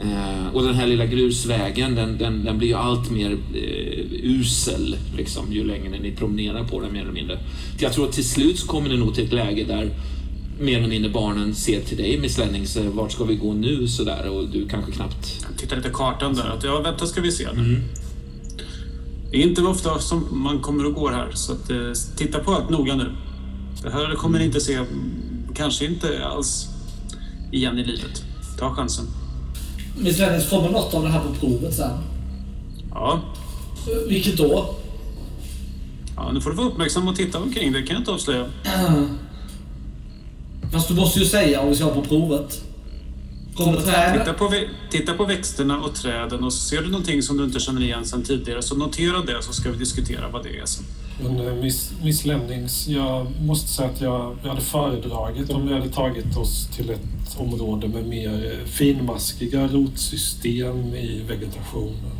Eh, 0.00 0.54
och 0.54 0.62
den 0.62 0.74
här 0.74 0.86
lilla 0.86 1.06
grusvägen 1.06 1.94
den, 1.94 2.18
den, 2.18 2.44
den 2.44 2.58
blir 2.58 2.68
ju 2.68 2.74
allt 2.74 3.10
mer 3.10 3.30
eh, 3.30 4.04
usel 4.22 4.96
liksom, 5.16 5.52
ju 5.52 5.64
längre 5.64 5.98
ni 6.02 6.12
promenerar 6.12 6.64
på 6.64 6.80
den 6.80 6.92
mer 6.92 7.00
eller 7.00 7.12
mindre. 7.12 7.38
Jag 7.78 7.92
tror 7.92 8.08
att 8.08 8.12
till 8.12 8.28
slut 8.28 8.58
så 8.58 8.66
kommer 8.66 8.88
ni 8.88 8.96
nog 8.96 9.14
till 9.14 9.24
ett 9.24 9.32
läge 9.32 9.64
där 9.64 9.90
mer 10.60 10.78
eller 10.78 10.88
mindre 10.88 11.10
barnen 11.10 11.54
ser 11.54 11.80
till 11.80 11.96
dig 11.96 12.18
Miss 12.18 12.38
Lennings, 12.38 12.76
eh, 12.76 12.84
vart 12.90 13.12
ska 13.12 13.24
vi 13.24 13.36
gå 13.36 13.52
nu 13.52 13.88
sådär 13.88 14.28
och 14.28 14.48
du 14.48 14.68
kanske 14.68 14.92
knappt... 14.92 15.46
Jag 15.48 15.58
tittar 15.58 15.76
lite 15.76 15.90
kartan 15.90 16.34
där. 16.34 16.48
Att, 16.48 16.64
ja, 16.64 16.80
vänta 16.80 17.06
ska 17.06 17.20
vi 17.20 17.32
se. 17.32 17.48
nu. 17.54 17.82
Det 19.30 19.36
är 19.36 19.42
inte 19.42 19.62
ofta 19.62 19.98
som 19.98 20.26
man 20.30 20.60
kommer 20.60 20.86
och 20.86 20.94
går 20.94 21.10
här, 21.10 21.30
så 21.34 21.52
att, 21.52 21.70
eh, 21.70 21.76
titta 22.16 22.38
på 22.38 22.52
allt 22.54 22.70
noga 22.70 22.94
nu. 22.96 23.12
Det 23.82 23.90
här 23.90 24.14
kommer 24.14 24.38
ni 24.38 24.44
inte 24.44 24.60
se, 24.60 24.74
mm, 24.74 24.88
kanske 25.54 25.84
inte 25.84 26.24
alls 26.24 26.66
igen 27.52 27.78
i 27.78 27.84
livet. 27.84 28.22
Ta 28.58 28.74
chansen. 28.74 29.04
Miss 29.98 30.18
Lennings, 30.18 30.50
kommer 30.50 30.70
något 30.70 30.94
av 30.94 31.02
det 31.02 31.08
här 31.08 31.20
på 31.20 31.34
provet 31.34 31.74
sen? 31.74 31.90
Ja, 32.90 33.20
Vilket 34.08 34.36
då? 34.36 34.74
ja 36.16 36.32
nu 36.32 36.40
får 36.40 36.50
du 36.50 36.56
vara 36.56 36.66
uppmärksam 36.68 37.08
och 37.08 37.16
titta 37.16 37.38
omkring. 37.38 37.72
Det 37.72 37.82
kan 37.82 37.94
jag 37.94 38.00
inte 38.00 38.10
avslöja. 38.10 38.46
Fast 40.72 40.88
du 40.88 40.94
måste 40.94 41.18
ju 41.18 41.24
säga 41.24 41.60
om 41.60 41.68
vi 41.68 41.74
ska 41.74 41.88
på 41.88 42.02
provet. 42.02 42.64
Kommer 43.54 43.80
träd? 43.80 44.18
Titta 44.18 44.32
på, 44.32 44.52
titta 44.90 45.14
på 45.14 45.24
växterna 45.24 45.80
och 45.80 45.94
träden 45.94 46.44
och 46.44 46.52
så 46.52 46.58
ser 46.68 46.82
du 46.82 46.88
någonting 46.88 47.22
som 47.22 47.36
du 47.36 47.44
inte 47.44 47.60
känner 47.60 47.82
igen 47.82 48.04
sedan 48.04 48.22
tidigare 48.22 48.62
så 48.62 48.74
notera 48.76 49.20
det 49.20 49.42
så 49.42 49.52
ska 49.52 49.70
vi 49.70 49.78
diskutera 49.78 50.28
vad 50.28 50.44
det 50.44 50.58
är 50.58 50.66
sen. 50.66 50.84
Men 51.22 51.46
eh, 51.46 51.54
Miss, 51.54 51.92
Miss 52.02 52.24
Lemmings, 52.24 52.88
jag 52.88 53.26
måste 53.40 53.68
säga 53.68 53.88
att 53.88 54.00
jag, 54.00 54.36
jag 54.42 54.48
hade 54.48 54.60
föredragit 54.60 55.50
om 55.50 55.66
vi 55.66 55.74
hade 55.74 55.88
tagit 55.88 56.36
oss 56.36 56.68
till 56.76 56.90
ett 56.90 57.36
område 57.38 57.88
med 57.88 58.06
mer 58.06 58.58
eh, 58.60 58.66
finmaskiga 58.66 59.68
rotsystem 59.68 60.94
i 60.94 61.22
vegetationen. 61.28 62.12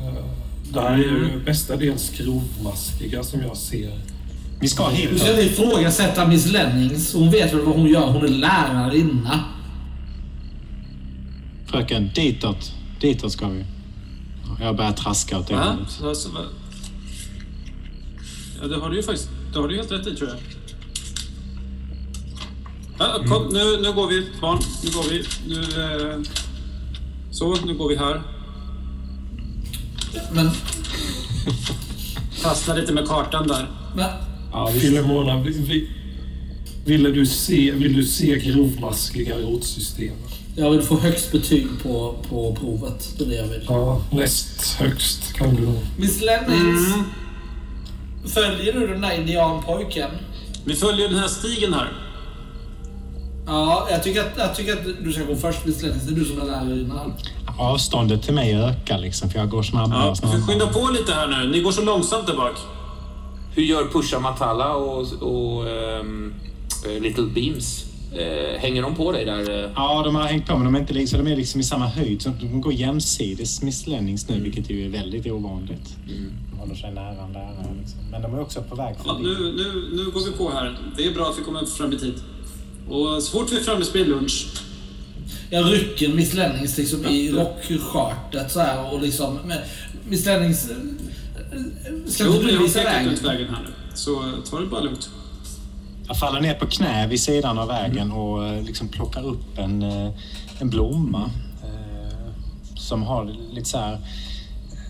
Eh, 0.00 0.24
Det 0.72 0.80
här 0.80 0.92
är 0.92 0.98
ju 0.98 1.42
mestadels 1.46 2.10
grovmaskiga 2.18 3.22
som 3.22 3.40
jag 3.40 3.56
ser. 3.56 3.98
Vi 4.60 4.68
ska 4.68 4.88
Du 4.88 4.94
hit. 4.94 5.20
ska 5.20 5.30
inte 5.30 5.42
ifrågasätta 5.42 6.26
Miss 6.26 6.46
Lennings. 6.46 7.14
Hon 7.14 7.30
vet 7.30 7.52
väl 7.54 7.60
vad 7.60 7.74
hon 7.76 7.86
gör. 7.86 8.06
Hon 8.06 8.24
är 8.24 8.28
lärarinna. 8.28 9.40
Fröken, 11.66 12.10
ditåt. 12.14 12.72
Ditåt 13.00 13.32
ska 13.32 13.48
vi. 13.48 13.64
Jag 14.60 14.76
börjar 14.76 14.92
traska 14.92 15.38
åt 15.38 15.46
det 15.48 15.56
hållet. 15.56 15.90
Så, 15.90 16.14
så, 16.14 16.28
va? 16.30 16.40
Ja, 18.62 18.68
det 18.68 18.76
har 18.76 18.90
du 18.90 18.96
ju 18.96 19.02
faktiskt. 19.02 19.28
Det 19.52 19.58
har 19.58 19.68
du 19.68 19.76
helt 19.76 19.92
rätt 19.92 20.06
i 20.06 20.16
tror 20.16 20.28
jag. 20.30 20.38
Ja, 22.98 23.18
kom, 23.28 23.48
nu, 23.52 23.80
nu 23.82 23.92
går 23.92 24.08
vi 24.08 24.26
barn. 24.40 24.58
Nu 24.84 24.90
går 24.90 25.04
vi. 25.10 25.24
Nu, 25.48 25.60
eh, 25.60 26.20
så, 27.30 27.56
nu 27.66 27.74
går 27.74 27.88
vi 27.88 27.96
här. 27.96 28.22
Men... 30.32 30.50
Fastna 32.42 32.74
lite 32.74 32.92
med 32.92 33.08
kartan 33.08 33.48
där. 33.48 33.70
men 33.96 34.06
Ja, 34.54 34.70
vi, 34.74 34.80
Filemona, 34.80 35.38
vi, 35.42 35.50
vi, 35.50 35.88
ville 36.84 37.10
du 37.10 37.26
se, 37.26 37.70
vill 37.72 37.92
du 37.96 38.04
se 38.04 38.38
grovmaskiga 38.38 39.38
rotsystem? 39.38 40.14
jag 40.56 40.70
vill 40.70 40.82
få 40.82 40.98
högst 40.98 41.32
betyg 41.32 41.66
på, 41.82 42.14
på 42.28 42.56
provet. 42.60 43.14
Det 43.18 43.24
är 43.24 43.28
det 43.28 43.34
jag 43.34 43.46
vill. 43.46 43.64
Ja, 43.68 44.02
näst 44.12 44.74
högst 44.74 45.32
kan 45.32 45.54
du 45.54 45.62
nog. 45.62 45.76
Miss 45.98 46.20
Lennings. 46.22 46.94
Följer 48.34 48.72
du 48.72 48.86
den 48.86 49.00
där 49.00 49.20
indianpojken? 49.20 50.10
Vi 50.64 50.74
följer 50.74 51.08
den 51.08 51.18
här 51.18 51.28
stigen 51.28 51.74
här. 51.74 51.92
Ja, 53.46 53.88
jag 53.90 54.02
tycker, 54.02 54.20
att, 54.20 54.32
jag 54.36 54.54
tycker 54.56 54.72
att 54.72 55.04
du 55.04 55.12
ska 55.12 55.24
gå 55.24 55.36
först 55.36 55.64
Miss 55.66 55.82
Lennings. 55.82 56.02
Det 56.04 56.12
är 56.14 56.16
du 56.16 56.24
som 56.24 56.40
är 56.40 56.44
lärarinna. 56.44 57.00
avståndet 57.58 58.22
till 58.22 58.34
mig 58.34 58.54
ökar 58.54 58.98
liksom, 58.98 59.30
för 59.30 59.38
jag 59.38 59.48
går 59.48 59.62
snabbare 59.62 59.98
Ja, 60.04 60.10
och 60.10 60.18
får 60.18 60.26
snabbare. 60.28 60.42
skynda 60.42 60.66
på 60.66 60.90
lite 60.90 61.12
här 61.12 61.26
nu. 61.26 61.50
Ni 61.50 61.60
går 61.60 61.72
så 61.72 61.82
långsamt 61.84 62.26
där 62.26 62.36
bak. 62.36 62.56
Hur 63.54 63.62
gör 63.62 63.84
Pusha 63.88 64.20
Matala 64.20 64.74
och, 64.74 65.00
och 65.22 65.68
eh, 65.68 66.04
Little 67.00 67.26
Beams? 67.34 67.84
Eh, 68.12 68.60
hänger 68.60 68.82
de 68.82 68.94
på 68.94 69.12
dig 69.12 69.24
där? 69.24 69.64
eh? 69.64 69.70
Ja, 69.76 70.02
de 70.04 70.14
har 70.14 70.22
hängt 70.22 70.46
på, 70.46 70.56
men 70.56 70.64
de 70.64 70.74
är, 70.74 70.80
inte, 70.80 70.94
liksom- 70.94 71.24
de 71.24 71.32
är 71.32 71.36
liksom 71.36 71.60
i 71.60 71.64
samma 71.64 71.86
höjd. 71.86 72.22
Så 72.22 72.30
de 72.40 72.60
går 72.60 72.72
jämsides 72.72 73.62
Miss 73.62 73.86
Lennings 73.86 74.28
nu, 74.28 74.40
vilket 74.40 74.70
ju 74.70 74.84
är 74.86 74.88
väldigt 74.88 75.26
ovanligt. 75.26 75.96
De 76.52 76.58
håller 76.58 76.74
sig 76.74 76.90
nära, 76.94 77.26
nära 77.28 77.50
liksom. 77.80 77.98
Men 78.10 78.22
de 78.22 78.34
är 78.34 78.40
också 78.40 78.62
på 78.62 78.74
väg 78.76 78.94
Ja, 79.04 79.14
förbi. 79.14 79.22
nu, 79.28 79.52
nu, 79.52 79.96
nu 79.96 80.10
går 80.10 80.24
vi 80.30 80.32
på 80.38 80.50
här. 80.50 80.78
Det 80.96 81.06
är 81.06 81.14
bra 81.14 81.26
att 81.30 81.38
vi 81.38 81.42
kommer 81.44 81.66
fram 81.66 81.92
i 81.92 81.98
tid. 81.98 82.14
Och 82.88 83.22
så 83.22 83.38
fort 83.38 83.52
vi 83.52 83.56
är 83.56 83.60
framme 83.60 83.84
vid 83.92 84.08
lunch. 84.08 84.46
Jag 85.50 85.72
rycker 85.72 86.08
Miss 86.08 86.34
Lennings 86.34 86.78
liksom 86.78 87.04
i 87.06 87.30
rockskörtet 87.32 88.52
så 88.52 88.60
här 88.60 88.92
och 88.94 89.02
liksom... 89.02 89.38
Miss 90.08 90.26
Lennings... 90.26 90.70
Ska 92.06 92.24
Jo, 92.24 92.32
inte 92.34 92.46
du 92.46 92.58
visa 92.58 92.84
vägen? 92.84 93.12
ut 93.12 93.22
vägen 93.22 93.48
här 93.54 93.62
nu. 93.62 93.70
Så 93.94 94.32
ta 94.50 94.60
det 94.60 94.66
bara 94.66 94.80
lugnt. 94.80 95.10
Jag 96.06 96.18
faller 96.18 96.40
ner 96.40 96.54
på 96.54 96.66
knä 96.66 97.06
vid 97.06 97.20
sidan 97.20 97.58
av 97.58 97.68
vägen 97.68 98.12
och 98.12 98.46
eh, 98.46 98.62
liksom 98.64 98.88
plockar 98.88 99.26
upp 99.26 99.58
en, 99.58 99.82
eh, 99.82 100.10
en 100.58 100.70
blomma 100.70 101.30
eh, 101.62 102.32
som 102.76 103.02
har 103.02 103.24
lite 103.52 103.68
så 103.68 103.78
här 103.78 103.98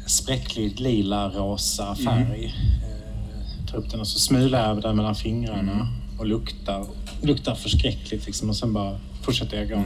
spräcklig 0.07 0.81
lila 0.81 1.29
rosa 1.29 1.95
färg. 1.95 2.45
Eh, 2.45 3.67
tar 3.71 3.79
upp 3.79 3.91
den 3.91 4.01
och 4.01 4.09
så 4.09 4.19
smular 4.19 4.69
jag 4.69 4.83
den 4.83 4.97
mellan 4.97 5.15
fingrarna 5.15 5.89
och 6.19 6.27
luktar. 6.27 6.87
Luktar 7.23 7.55
förskräckligt 7.55 8.27
liksom 8.27 8.49
och 8.51 8.57
sen 8.57 8.73
bara 8.73 8.99
fortsätter 9.23 9.57
jag 9.57 9.69
gå. 9.69 9.85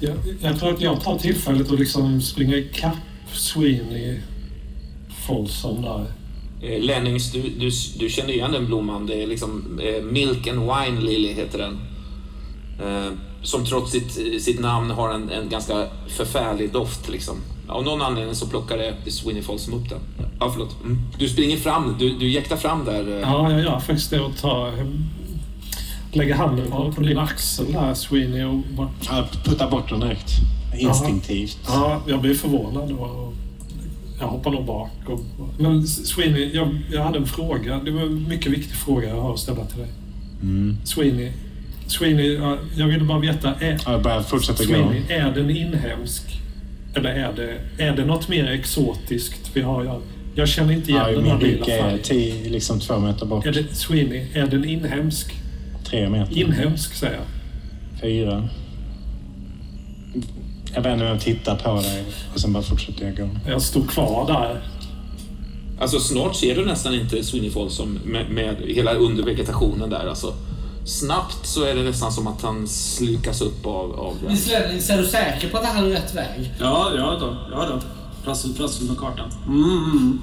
Jag, 0.00 0.16
jag 0.40 0.58
tror 0.58 0.74
att 0.74 0.80
jag 0.80 1.00
tar 1.00 1.18
tillfället 1.18 1.70
och 1.70 1.78
liksom 1.78 2.20
springer 2.22 2.56
ikapp 2.56 2.96
Sweeney 3.32 4.20
Folsom 5.30 5.82
där. 5.82 6.04
Eh, 6.62 6.82
Lennings, 6.82 7.32
du, 7.32 7.42
du, 7.42 7.70
du 7.98 8.10
känner 8.10 8.30
igen 8.32 8.52
den 8.52 8.66
blomman. 8.66 9.06
Det 9.06 9.22
är 9.22 9.26
liksom 9.26 9.80
eh, 9.82 10.02
Milk 10.02 10.46
and 10.46 10.58
Wine 10.60 11.00
Lily 11.00 11.32
heter 11.32 11.58
den. 11.58 11.78
Eh, 12.82 13.12
som 13.42 13.64
trots 13.64 13.92
sitt, 13.92 14.42
sitt 14.42 14.60
namn 14.60 14.90
har 14.90 15.14
en, 15.14 15.30
en 15.30 15.48
ganska 15.48 15.86
förfärlig 16.08 16.72
doft. 16.72 17.08
Liksom. 17.08 17.36
Av 17.68 17.84
någon 17.84 18.02
anledning 18.02 18.34
så 18.34 18.46
plockade 18.46 18.94
Sweeney 19.06 19.42
Folsom 19.42 19.74
upp 19.74 19.88
den. 19.88 19.98
Ja, 20.40 20.50
förlåt. 20.52 20.76
Mm. 20.84 20.98
Du 21.18 21.28
springer 21.28 21.56
fram, 21.56 21.96
du, 21.98 22.18
du 22.18 22.28
jäktar 22.30 22.56
fram 22.56 22.84
där. 22.84 23.08
eh. 23.12 23.20
Ja, 23.20 23.52
jag 23.52 23.60
gör 23.60 23.80
faktiskt 23.80 24.10
det 24.10 24.20
och 24.20 24.36
tar... 24.36 24.72
Lägger 26.12 26.34
handen 26.34 26.70
på, 26.70 26.92
på 26.92 27.00
din 27.02 27.18
axel 27.18 27.72
där, 27.72 27.94
Sweeney, 27.94 28.44
och 28.44 28.54
bara... 28.76 28.90
Jag 29.10 29.24
puttar 29.44 29.70
bort 29.70 29.88
den 29.88 30.00
direkt. 30.00 30.30
Instinktivt. 30.78 31.58
Ja, 31.66 32.02
jag 32.06 32.20
blir 32.20 32.34
förvånad 32.34 32.92
och 32.92 33.29
jag 34.20 34.26
hoppar 34.26 34.50
nog 34.50 34.64
bak. 34.64 34.90
Och, 35.06 35.20
men 35.58 35.86
Sweeney, 35.86 36.50
jag, 36.54 36.78
jag 36.92 37.02
hade 37.04 37.18
en 37.18 37.26
fråga. 37.26 37.80
Det 37.84 37.90
var 37.90 38.02
en 38.02 38.28
mycket 38.28 38.52
viktig 38.52 38.76
fråga 38.76 39.08
jag 39.08 39.20
har 39.20 39.34
att 39.34 39.38
ställa 39.40 39.64
till 39.64 39.78
dig. 39.78 39.88
Mm. 40.42 40.76
Sweeney, 40.84 41.32
Sweeney, 41.86 42.34
ja, 42.34 42.56
jag 42.76 42.86
ville 42.86 43.04
bara 43.04 43.18
veta. 43.18 43.54
Är, 43.54 43.78
Ja, 43.86 43.98
börjar 43.98 44.22
fortsätta 44.22 44.64
gå. 44.64 44.68
Sweeney, 44.72 45.02
är 45.08 45.30
den 45.34 45.50
inhemsk? 45.50 46.40
Eller 46.94 47.10
är 47.10 47.32
det, 47.36 47.84
är 47.84 47.96
det 47.96 48.04
något 48.04 48.28
mer 48.28 48.46
exotiskt 48.50 49.50
vi 49.54 49.60
har? 49.60 49.84
Jag, 49.84 50.02
jag 50.34 50.48
känner 50.48 50.72
inte 50.72 50.90
igen 50.90 51.02
Ja, 51.08 51.14
den 51.20 51.24
här 51.24 51.44
är 51.44 51.64
färgen. 51.82 51.98
tio, 52.02 52.50
liksom 52.50 52.80
två 52.80 52.98
meter 52.98 53.26
bort. 53.26 53.46
Är 53.46 53.52
det, 53.52 53.74
Sweeney, 53.74 54.26
är 54.34 54.46
den 54.46 54.64
inhemsk? 54.64 55.34
Tre 55.84 56.08
meter. 56.08 56.38
Inhemsk 56.38 56.94
säger 56.94 57.14
jag. 57.14 57.24
Fyra. 58.00 58.48
Jag 60.74 60.82
vänder 60.82 61.04
mig 61.04 61.14
och 61.14 61.20
tittar 61.20 61.56
på 61.56 61.80
dig 61.80 62.04
och 62.34 62.40
sen 62.40 62.52
bara 62.52 62.62
fortsätter 62.62 63.04
jag 63.04 63.16
gå. 63.16 63.28
Jag 63.46 63.62
står 63.62 63.82
kvar 63.82 64.26
där. 64.26 64.62
Alltså 65.80 66.00
snart 66.00 66.36
ser 66.36 66.54
du 66.54 66.64
nästan 66.64 66.94
inte 66.94 67.24
Sweeney 67.24 67.50
Folsom 67.50 67.98
med, 68.04 68.30
med 68.30 68.56
hela 68.66 68.94
undervegetationen 68.94 69.90
där. 69.90 70.08
Alltså, 70.08 70.34
snabbt 70.84 71.46
så 71.46 71.64
är 71.64 71.74
det 71.74 71.82
nästan 71.82 72.12
som 72.12 72.26
att 72.26 72.42
han 72.42 72.68
slukas 72.68 73.40
upp 73.40 73.66
av, 73.66 74.00
av 74.00 74.16
den. 74.22 74.30
Är 74.30 74.96
du 74.98 75.06
säker 75.06 75.48
på 75.48 75.56
att 75.56 75.62
det 75.62 75.68
här 75.68 75.86
är 75.86 75.90
rätt 75.90 76.14
väg? 76.14 76.52
Ja, 76.60 76.90
ja 76.96 77.16
då. 77.20 77.36
Ja 77.50 77.66
då. 77.68 77.80
Prassel, 78.24 78.54
prassel 78.54 78.88
på 78.88 78.94
kartan. 78.94 79.30
Mm. 79.46 80.20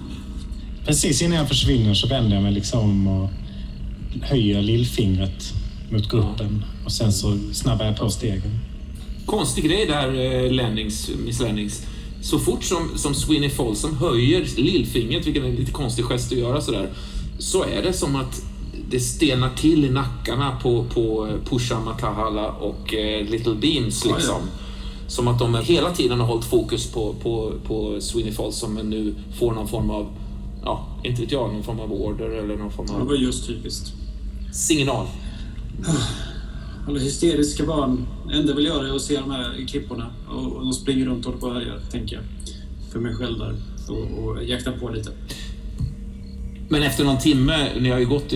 Precis 0.85 1.21
innan 1.21 1.37
jag 1.37 1.47
försvinner 1.47 1.93
så 1.93 2.07
vänder 2.07 2.35
jag 2.35 2.43
mig 2.43 2.51
liksom 2.51 2.79
om 2.79 3.07
och 3.07 3.29
höjer 4.21 4.61
lillfingret 4.61 5.53
mot 5.89 6.09
gruppen. 6.09 6.63
Och 6.85 6.91
sen 6.91 7.13
så 7.13 7.37
snabbar 7.53 7.85
jag 7.85 7.97
på 7.97 8.09
stegen. 8.09 8.59
Konstig 9.27 9.63
grej 9.63 9.85
där, 9.85 10.07
eh, 10.45 10.51
Lennings, 10.51 11.09
Miss 11.25 11.39
Lennings. 11.39 11.85
Så 12.21 12.39
fort 12.39 12.63
som, 12.63 12.89
som 12.97 13.13
Sweeney 13.15 13.49
Folsom 13.49 13.97
höjer 13.97 14.47
lillfingret, 14.57 15.27
vilken 15.27 15.43
är 15.43 15.47
en 15.49 15.55
lite 15.55 15.71
konstig 15.71 16.05
gest 16.05 16.31
att 16.31 16.37
göra 16.37 16.61
sådär, 16.61 16.89
så 17.39 17.63
är 17.63 17.83
det 17.83 17.93
som 17.93 18.15
att 18.15 18.41
det 18.89 18.99
stelnar 18.99 19.49
till 19.55 19.85
i 19.85 19.89
nackarna 19.89 20.57
på, 20.63 20.85
på 20.93 21.27
eh, 21.27 21.49
Pusha 21.49 21.79
Matahala 21.79 22.51
och 22.51 22.93
eh, 22.93 23.25
Little 23.29 23.55
Beams. 23.55 24.05
Ja, 24.05 24.11
ja. 24.11 24.17
Liksom. 24.17 24.41
Som 25.07 25.27
att 25.27 25.39
de 25.39 25.55
hela 25.55 25.91
tiden 25.93 26.19
har 26.19 26.27
hållit 26.27 26.45
fokus 26.45 26.91
på, 26.91 27.15
på, 27.23 27.53
på 27.67 28.01
Sweeney 28.01 28.33
Folsom 28.33 28.73
men 28.73 28.89
nu 28.89 29.15
får 29.39 29.51
någon 29.53 29.67
form 29.67 29.89
av, 29.89 30.07
ja, 30.63 30.87
inte 31.03 31.21
vet 31.21 31.31
jag, 31.31 31.53
någon 31.53 31.63
form 31.63 31.79
av 31.79 31.93
order 31.93 32.29
eller 32.29 32.57
någon 32.57 32.71
form 32.71 32.87
Det 32.87 32.93
av 32.93 33.07
var 33.07 33.15
just 33.15 33.47
typiskt. 33.47 33.93
signal. 34.53 35.05
Alla 36.87 36.99
hysteriska 36.99 37.65
barn. 37.65 38.07
Det 38.27 38.33
enda 38.33 38.47
jag 38.47 38.55
vill 38.55 38.65
göra 38.65 38.87
är 38.87 38.95
att 38.95 39.01
se 39.01 39.19
de 39.19 39.31
här 39.31 39.67
klipporna. 39.67 40.11
Och, 40.29 40.55
och 40.55 40.63
de 40.63 40.73
springer 40.73 41.05
runt 41.05 41.25
och 41.25 41.31
håller 41.31 41.41
på 41.41 41.47
och 41.47 41.53
härjar, 41.53 41.79
tänker 41.91 42.15
jag. 42.15 42.23
För 42.91 42.99
mig 42.99 43.15
själv 43.15 43.39
där. 43.39 43.55
Och, 43.89 44.23
och 44.23 44.43
jaktar 44.43 44.71
på 44.71 44.89
lite. 44.89 45.11
Men 46.69 46.83
efter 46.83 47.03
någon 47.03 47.19
timme, 47.19 47.69
ni 47.79 47.89
har 47.89 47.99
ju 47.99 48.05
gått, 48.05 48.31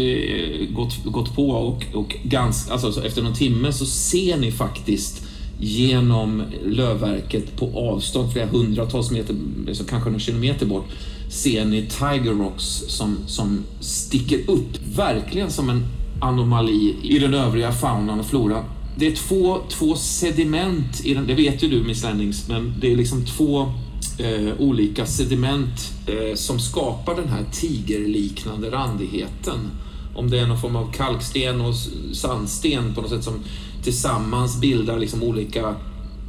gått, 0.75 1.03
gått 1.05 1.35
på 1.35 1.49
och, 1.49 1.85
och 1.93 2.15
ganska, 2.23 2.73
alltså, 2.73 3.05
efter 3.05 3.21
någon 3.21 3.33
timme 3.33 3.73
så 3.73 3.85
ser 3.85 4.37
ni 4.37 4.51
faktiskt 4.51 5.27
genom 5.59 6.43
lövverket 6.65 7.57
på 7.57 7.91
avstånd, 7.93 8.33
flera 8.33 8.47
hundratals 8.47 9.11
meter, 9.11 9.35
alltså 9.67 9.83
kanske 9.83 10.09
några 10.09 10.19
kilometer 10.19 10.65
bort, 10.65 10.85
ser 11.29 11.65
ni 11.65 11.81
Tiger 11.81 12.31
Rocks 12.31 12.83
som, 12.87 13.17
som 13.27 13.63
sticker 13.79 14.39
upp, 14.47 14.95
verkligen 14.95 15.51
som 15.51 15.69
en 15.69 15.85
anomali 16.21 16.95
i 17.03 17.19
den 17.19 17.33
övriga 17.33 17.71
faunan 17.71 18.19
och 18.19 18.25
floran. 18.25 18.63
Det 18.95 19.07
är 19.07 19.15
två, 19.15 19.57
två 19.69 19.95
sediment 19.95 21.05
i 21.05 21.13
den, 21.13 21.27
det 21.27 21.33
vet 21.33 21.63
ju 21.63 21.67
du 21.67 21.83
Miss 21.83 22.03
Lennings, 22.03 22.47
men 22.47 22.73
det 22.79 22.91
är 22.91 22.95
liksom 22.95 23.25
två 23.25 23.61
eh, 24.17 24.53
olika 24.59 25.05
sediment 25.05 25.93
eh, 26.07 26.35
som 26.35 26.59
skapar 26.59 27.15
den 27.15 27.29
här 27.29 27.45
tigerliknande 27.51 28.71
randigheten. 28.71 29.59
Om 30.15 30.29
det 30.29 30.39
är 30.39 30.47
någon 30.47 30.61
form 30.61 30.75
av 30.75 30.91
kalksten 30.91 31.61
och 31.61 31.75
sandsten 32.13 32.93
på 32.95 33.01
något 33.01 33.09
sätt 33.09 33.23
som 33.23 33.43
tillsammans 33.83 34.61
bildar 34.61 34.99
liksom 34.99 35.23
olika 35.23 35.75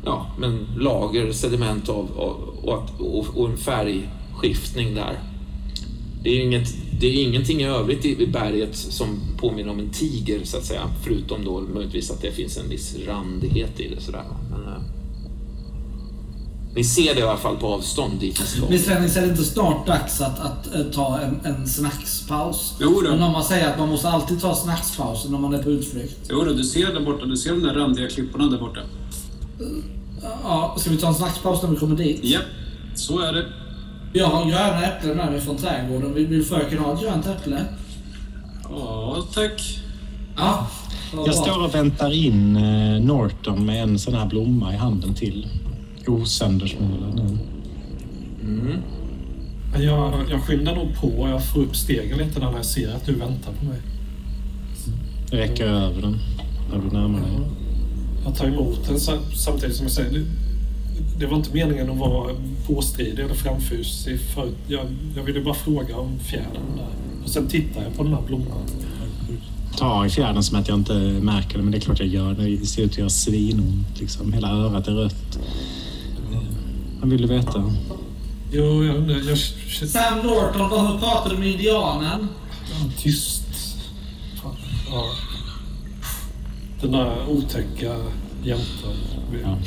ja, 0.05 0.27
men 0.39 0.66
lager 0.78 1.32
sediment 1.32 1.89
av, 1.89 2.09
av, 2.16 2.36
och, 2.62 3.19
och, 3.19 3.27
och 3.35 3.51
en 3.51 3.56
färgskiftning 3.56 4.94
där. 4.94 5.32
Det 6.23 6.31
är, 6.31 6.40
inget, 6.40 6.74
det 7.01 7.07
är 7.07 7.23
ingenting 7.23 7.61
i 7.61 7.65
övrigt 7.65 8.05
i 8.05 8.27
berget 8.27 8.77
som 8.77 9.20
påminner 9.36 9.70
om 9.70 9.78
en 9.78 9.90
tiger 9.90 10.40
så 10.44 10.57
att 10.57 10.65
säga. 10.65 10.90
Förutom 11.05 11.44
då 11.44 11.61
möjligtvis 11.61 12.11
att 12.11 12.23
det 12.23 12.32
finns 12.32 12.57
en 12.57 12.69
viss 12.69 12.97
randighet 13.07 13.81
i 13.81 13.89
det 13.94 14.01
sådär. 14.01 14.24
Men, 14.51 14.62
eh, 14.62 14.82
ni 16.74 16.85
ser 16.85 17.15
det 17.15 17.20
i 17.20 17.23
alla 17.23 17.36
fall 17.36 17.57
på 17.57 17.66
avstånd 17.66 18.20
dit 18.20 18.40
ni 18.40 18.47
ska. 18.47 18.69
Miss 18.69 18.86
Lennings, 18.86 19.16
är 19.16 19.23
det 19.23 19.28
inte 19.28 19.44
snart 19.44 19.86
dags 19.86 20.20
att, 20.20 20.39
att 20.39 20.74
eh, 20.74 20.82
ta 20.82 21.19
en, 21.19 21.40
en 21.44 21.69
snackspaus? 21.69 22.74
Jo 22.81 23.01
då. 23.05 23.11
Men 23.11 23.23
om 23.23 23.32
man 23.32 23.44
säger 23.44 23.73
att 23.73 23.78
man 23.78 23.89
måste 23.89 24.09
alltid 24.09 24.40
ta 24.40 24.55
snackspauser 24.55 25.31
när 25.31 25.39
man 25.39 25.55
är 25.55 25.62
på 25.62 25.70
utflykt. 25.70 26.16
Jo 26.31 26.44
då, 26.44 26.53
du 26.53 26.65
ser 26.65 26.94
där 26.94 27.01
borta. 27.01 27.27
Du 27.27 27.36
ser 27.36 27.51
de 27.51 27.62
där 27.62 27.74
randiga 27.74 28.09
klipporna 28.09 28.47
där 28.47 28.59
borta. 28.59 28.81
Ja, 30.43 30.77
ska 30.78 30.90
vi 30.90 30.97
ta 30.97 31.09
en 31.09 31.15
snackspaus 31.15 31.62
när 31.62 31.70
vi 31.70 31.77
kommer 31.77 31.97
dit? 31.97 32.24
Japp, 32.24 32.43
så 32.94 33.19
är 33.19 33.32
det. 33.32 33.47
Jag 34.12 34.26
har 34.26 34.44
gröna 34.51 34.82
äpplen 34.86 35.16
med 35.16 35.32
mig 35.32 35.40
från 35.40 35.56
trädgården. 35.56 36.14
Vill, 36.14 36.26
vill 36.26 36.44
fröken 36.44 36.78
ha 36.78 36.94
ett 36.94 37.01
grönt 37.01 37.26
äpple? 37.26 37.64
Ja, 38.70 39.16
tack. 39.34 39.78
Ja. 40.36 40.66
Jag 41.26 41.34
står 41.34 41.64
och 41.64 41.74
väntar 41.74 42.12
in 42.12 42.56
eh, 42.56 43.01
Norton 43.02 43.66
med 43.66 43.82
en 43.82 43.98
sån 43.98 44.14
här 44.14 44.26
blomma 44.26 44.72
i 44.74 44.76
handen 44.76 45.14
till. 45.14 45.47
Osöndersmålad 46.06 47.14
nu. 47.14 47.39
Jag, 49.84 50.12
jag 50.30 50.43
skyndar 50.43 50.74
nog 50.74 50.97
på. 51.01 51.28
Jag 51.28 51.44
får 51.44 51.60
upp 51.60 51.76
stegen 51.76 52.18
lite 52.18 52.40
när 52.40 52.52
jag 52.52 52.64
ser 52.64 52.94
att 52.94 53.06
du 53.06 53.12
väntar 53.14 53.52
på 53.52 53.64
mig. 53.64 53.78
Jag 55.30 55.39
räcker 55.40 55.64
över 55.66 56.02
den 56.02 56.18
när 56.72 56.78
du 56.78 56.97
närmar 56.97 57.20
dig. 57.20 57.30
Jag 58.24 58.36
tar 58.36 58.47
emot 58.47 58.89
den 58.89 59.01
sa- 59.01 59.18
samtidigt 59.36 59.76
som 59.76 59.84
jag 59.86 59.93
säger 59.93 60.24
det, 61.23 61.28
var 61.28 61.36
inte 61.36 61.55
meningen 61.55 61.90
att 61.90 61.99
vara 61.99 62.35
påstridig 62.66 63.24
eller 63.24 63.35
framfusig 63.35 64.20
förut. 64.20 64.57
Jag, 64.66 64.86
jag 65.16 65.23
ville 65.23 65.40
bara 65.40 65.55
fråga 65.55 65.97
om 65.97 66.19
fjädern 66.19 66.77
där. 66.77 67.23
Och 67.24 67.31
sen 67.31 67.49
tittar 67.49 67.82
jag 67.82 67.97
på 67.97 68.03
den 68.03 68.15
här 68.15 68.23
blomman. 68.23 68.62
tar 69.77 70.07
i 70.07 70.11
fjärden 70.11 70.43
som 70.43 70.59
att 70.59 70.69
jag 70.69 70.78
inte 70.78 70.93
märker 71.23 71.57
det, 71.57 71.62
men 71.62 71.73
det 71.73 71.78
är 71.78 71.81
klart 71.81 72.01
jag 72.01 72.09
gör. 72.09 72.35
Det 72.35 72.66
ser 72.66 72.82
ut 72.82 72.90
att 72.90 72.99
göra 72.99 73.11
svinont. 73.11 74.01
Liksom. 74.01 74.32
Hela 74.32 74.51
örat 74.51 74.89
är 74.89 74.93
rött. 74.93 75.39
Vad 77.01 77.11
vill 77.11 77.23
du 77.23 77.28
veta? 77.28 77.73
Jo, 78.53 78.85
jag 78.85 78.97
undrar... 78.97 79.16
Jag, 79.28 79.39
Sam 79.89 80.19
Norton, 80.19 80.70
vad 80.70 81.01
pratar 81.01 81.31
du 81.31 81.39
med 81.39 81.49
indianen? 81.49 82.28
tyst. 82.99 83.43
Ja. 84.90 85.05
Den 86.81 86.93
där 86.93 87.28
otäcka 87.28 87.97
jäntan. 88.44 88.93
Ja. 89.44 89.59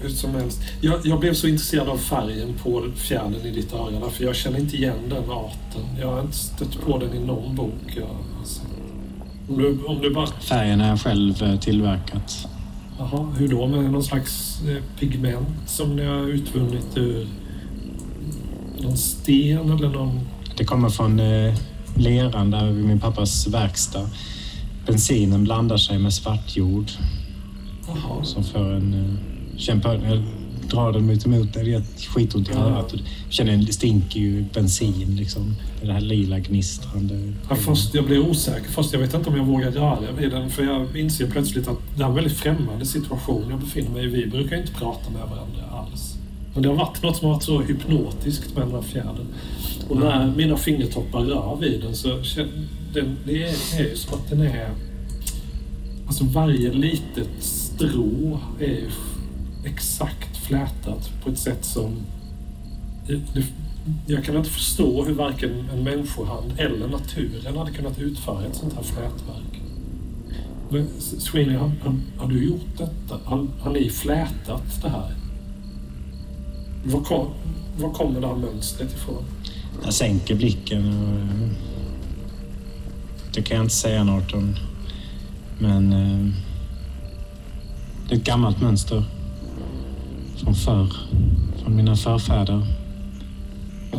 Hur 0.00 0.08
som 0.08 0.34
helst. 0.34 0.60
Jag, 0.80 1.06
jag 1.06 1.20
blev 1.20 1.34
så 1.34 1.48
intresserad 1.48 1.88
av 1.88 1.98
färgen 1.98 2.54
på 2.62 2.84
fjädern 2.96 3.46
i 3.46 3.50
ditt 3.50 3.72
öra 3.72 3.90
därför 3.90 4.24
jag 4.24 4.36
känner 4.36 4.58
inte 4.58 4.76
igen 4.76 4.98
den 5.10 5.30
arten. 5.30 5.82
Jag 6.00 6.10
har 6.12 6.20
inte 6.20 6.36
stött 6.36 6.80
på 6.80 6.98
den 6.98 7.14
i 7.14 7.26
någon 7.26 7.54
bok 7.54 7.96
jag 7.96 8.46
sett. 8.46 8.62
Om 9.48 9.58
du, 9.58 9.84
om 9.84 10.00
du 10.02 10.10
bara... 10.10 10.26
Färgen 10.26 10.80
har 10.80 10.88
jag 10.88 11.00
själv 11.00 11.42
eh, 11.42 11.60
tillverkat. 11.60 12.48
Jaha, 12.98 13.32
hur 13.38 13.48
då? 13.48 13.66
Med 13.66 13.90
någon 13.90 14.04
slags 14.04 14.62
eh, 14.68 14.82
pigment 14.98 15.48
som 15.66 15.96
ni 15.96 16.04
har 16.04 16.28
utvunnit 16.28 16.96
ur 16.96 17.28
någon 18.82 18.96
sten 18.96 19.72
eller 19.72 19.88
någon... 19.88 20.20
Det 20.56 20.64
kommer 20.64 20.88
från 20.88 21.20
eh, 21.20 21.54
leran 21.96 22.50
där 22.50 22.70
vid 22.70 22.84
min 22.84 23.00
pappas 23.00 23.46
verkstad. 23.46 24.10
Bensinen 24.86 25.44
blandar 25.44 25.76
sig 25.76 25.98
med 25.98 26.12
svartjord 26.14 26.90
Jaha. 27.86 28.24
som 28.24 28.44
för 28.44 28.72
en... 28.72 28.94
Eh, 28.94 29.35
kämpa, 29.56 29.94
jag 29.94 30.22
drar 30.70 30.92
den 30.92 31.06
mitt 31.06 31.26
emot 31.26 31.54
det. 31.54 31.62
Det 31.62 31.74
är 31.74 31.82
skitont 32.14 32.48
i 32.48 32.52
Ja. 32.54 32.58
örat. 32.58 32.92
Jag 32.92 33.02
känner 33.28 33.52
en 33.52 33.66
stinker 33.66 34.20
ju 34.20 34.44
bensin 34.54 35.16
liksom. 35.16 35.54
Det 35.82 35.92
här 35.92 36.00
lila 36.00 36.38
gnistrande. 36.38 37.32
Ja, 37.48 37.56
först 37.56 37.94
jag 37.94 38.04
blir 38.04 38.18
osäker. 38.18 38.70
Först 38.70 38.92
jag 38.92 39.00
vet 39.00 39.14
inte 39.14 39.28
om 39.30 39.36
jag 39.36 39.44
vågar 39.44 39.70
röra 39.70 40.12
vid 40.18 40.30
den 40.30 40.50
för 40.50 40.64
jag 40.64 40.96
inser 40.96 41.30
plötsligt 41.30 41.68
att 41.68 41.78
det 41.96 42.02
är 42.02 42.06
en 42.06 42.14
väldigt 42.14 42.36
främmande 42.36 42.86
situation 42.86 43.44
jag 43.50 43.60
befinner 43.60 43.90
mig 43.90 44.04
i. 44.04 44.06
Vi 44.06 44.26
brukar 44.26 44.56
inte 44.56 44.72
prata 44.72 45.10
med 45.10 45.20
varandra 45.20 45.62
alls. 45.72 46.14
Men 46.54 46.62
det 46.62 46.68
har 46.68 46.76
varit 46.76 47.02
något 47.02 47.16
som 47.16 47.26
har 47.26 47.34
varit 47.34 47.44
så 47.44 47.60
hypnotiskt 47.60 48.56
med 48.56 48.66
den 48.66 48.74
här 48.74 48.82
fjädern. 48.82 49.26
Och 49.88 49.96
när 49.96 50.32
mina 50.36 50.56
fingertoppar 50.56 51.20
rör 51.20 51.56
vid 51.60 51.80
den 51.80 51.94
så 51.94 52.08
den, 52.94 53.16
det 53.26 53.42
är, 53.42 53.80
ju 53.80 53.96
som 53.96 54.14
att 54.18 54.30
den 54.30 54.40
är... 54.40 54.70
Alltså 56.06 56.24
varje 56.24 56.72
litet 56.72 57.28
strå 57.38 58.38
är 58.60 58.66
ju 58.66 58.90
exakt 59.66 60.36
flätat 60.36 61.10
på 61.24 61.30
ett 61.30 61.38
sätt 61.38 61.64
som... 61.64 61.96
Jag 64.06 64.24
kan 64.24 64.36
inte 64.36 64.50
förstå 64.50 65.04
hur 65.04 65.14
varken 65.14 65.68
en 65.72 65.84
människohand 65.84 66.52
eller 66.58 66.88
naturen 66.88 67.56
hade 67.56 67.70
kunnat 67.70 67.98
utföra 67.98 68.44
ett 68.44 68.56
sånt 68.56 68.74
här 68.74 68.82
flätverk. 68.82 69.62
Men, 70.68 70.88
Sweeney, 70.98 71.56
har, 71.56 71.72
har, 71.82 71.96
har 72.18 72.28
du 72.28 72.44
gjort 72.44 72.78
detta? 72.78 73.20
Har, 73.24 73.46
har 73.60 73.72
ni 73.72 73.90
flätat 73.90 74.82
det 74.82 74.88
här? 74.88 75.14
Var, 76.84 77.00
kom, 77.00 77.28
var 77.78 77.92
kommer 77.92 78.20
det 78.20 78.26
här 78.26 78.36
mönstret 78.36 78.92
ifrån? 78.92 79.24
Jag 79.84 79.94
sänker 79.94 80.34
blicken 80.34 80.88
och... 80.88 81.48
Det 83.34 83.42
kan 83.42 83.56
jag 83.56 83.64
inte 83.64 83.74
säga 83.74 84.04
något 84.04 84.32
om. 84.32 84.54
Men... 85.58 85.92
Eh, 85.92 86.32
det 88.08 88.14
är 88.14 88.18
ett 88.18 88.24
gammalt 88.24 88.60
mönster. 88.60 89.04
Från 90.36 90.54
förr. 90.54 90.92
Från 91.62 91.76
mina 91.76 91.96
förfäder. 91.96 92.66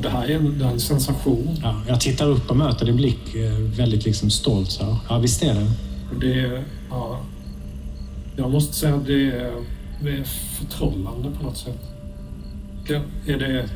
Det 0.02 0.10
här 0.10 0.28
är 0.30 0.36
en, 0.36 0.58
det 0.60 0.64
här 0.64 0.72
är 0.72 0.74
en 0.74 0.80
sensation. 0.80 1.58
Ja, 1.64 1.82
jag 1.88 2.02
tittar 2.02 2.28
upp 2.28 2.50
och 2.50 2.58
möter 2.58 2.86
din 2.86 2.96
blick 2.96 3.36
eh, 3.36 3.52
väldigt 3.78 4.06
liksom 4.06 4.30
stolt. 4.30 4.72
Så. 4.72 4.98
Ja, 5.10 5.18
visst 5.18 5.44
är 5.44 5.54
det. 5.54 5.72
Det 6.22 6.40
är, 6.40 6.64
ja, 6.90 7.20
jag 8.36 8.52
måste 8.52 8.74
säga 8.74 8.96
att 8.96 9.06
det 9.06 9.32
är, 9.32 9.52
det 10.04 10.10
är 10.10 10.24
förtrollande 10.60 11.30
på 11.40 11.44
något 11.44 11.58
sätt. 11.58 11.80
Det, 12.88 13.02
är 13.34 13.38
det... 13.38 13.70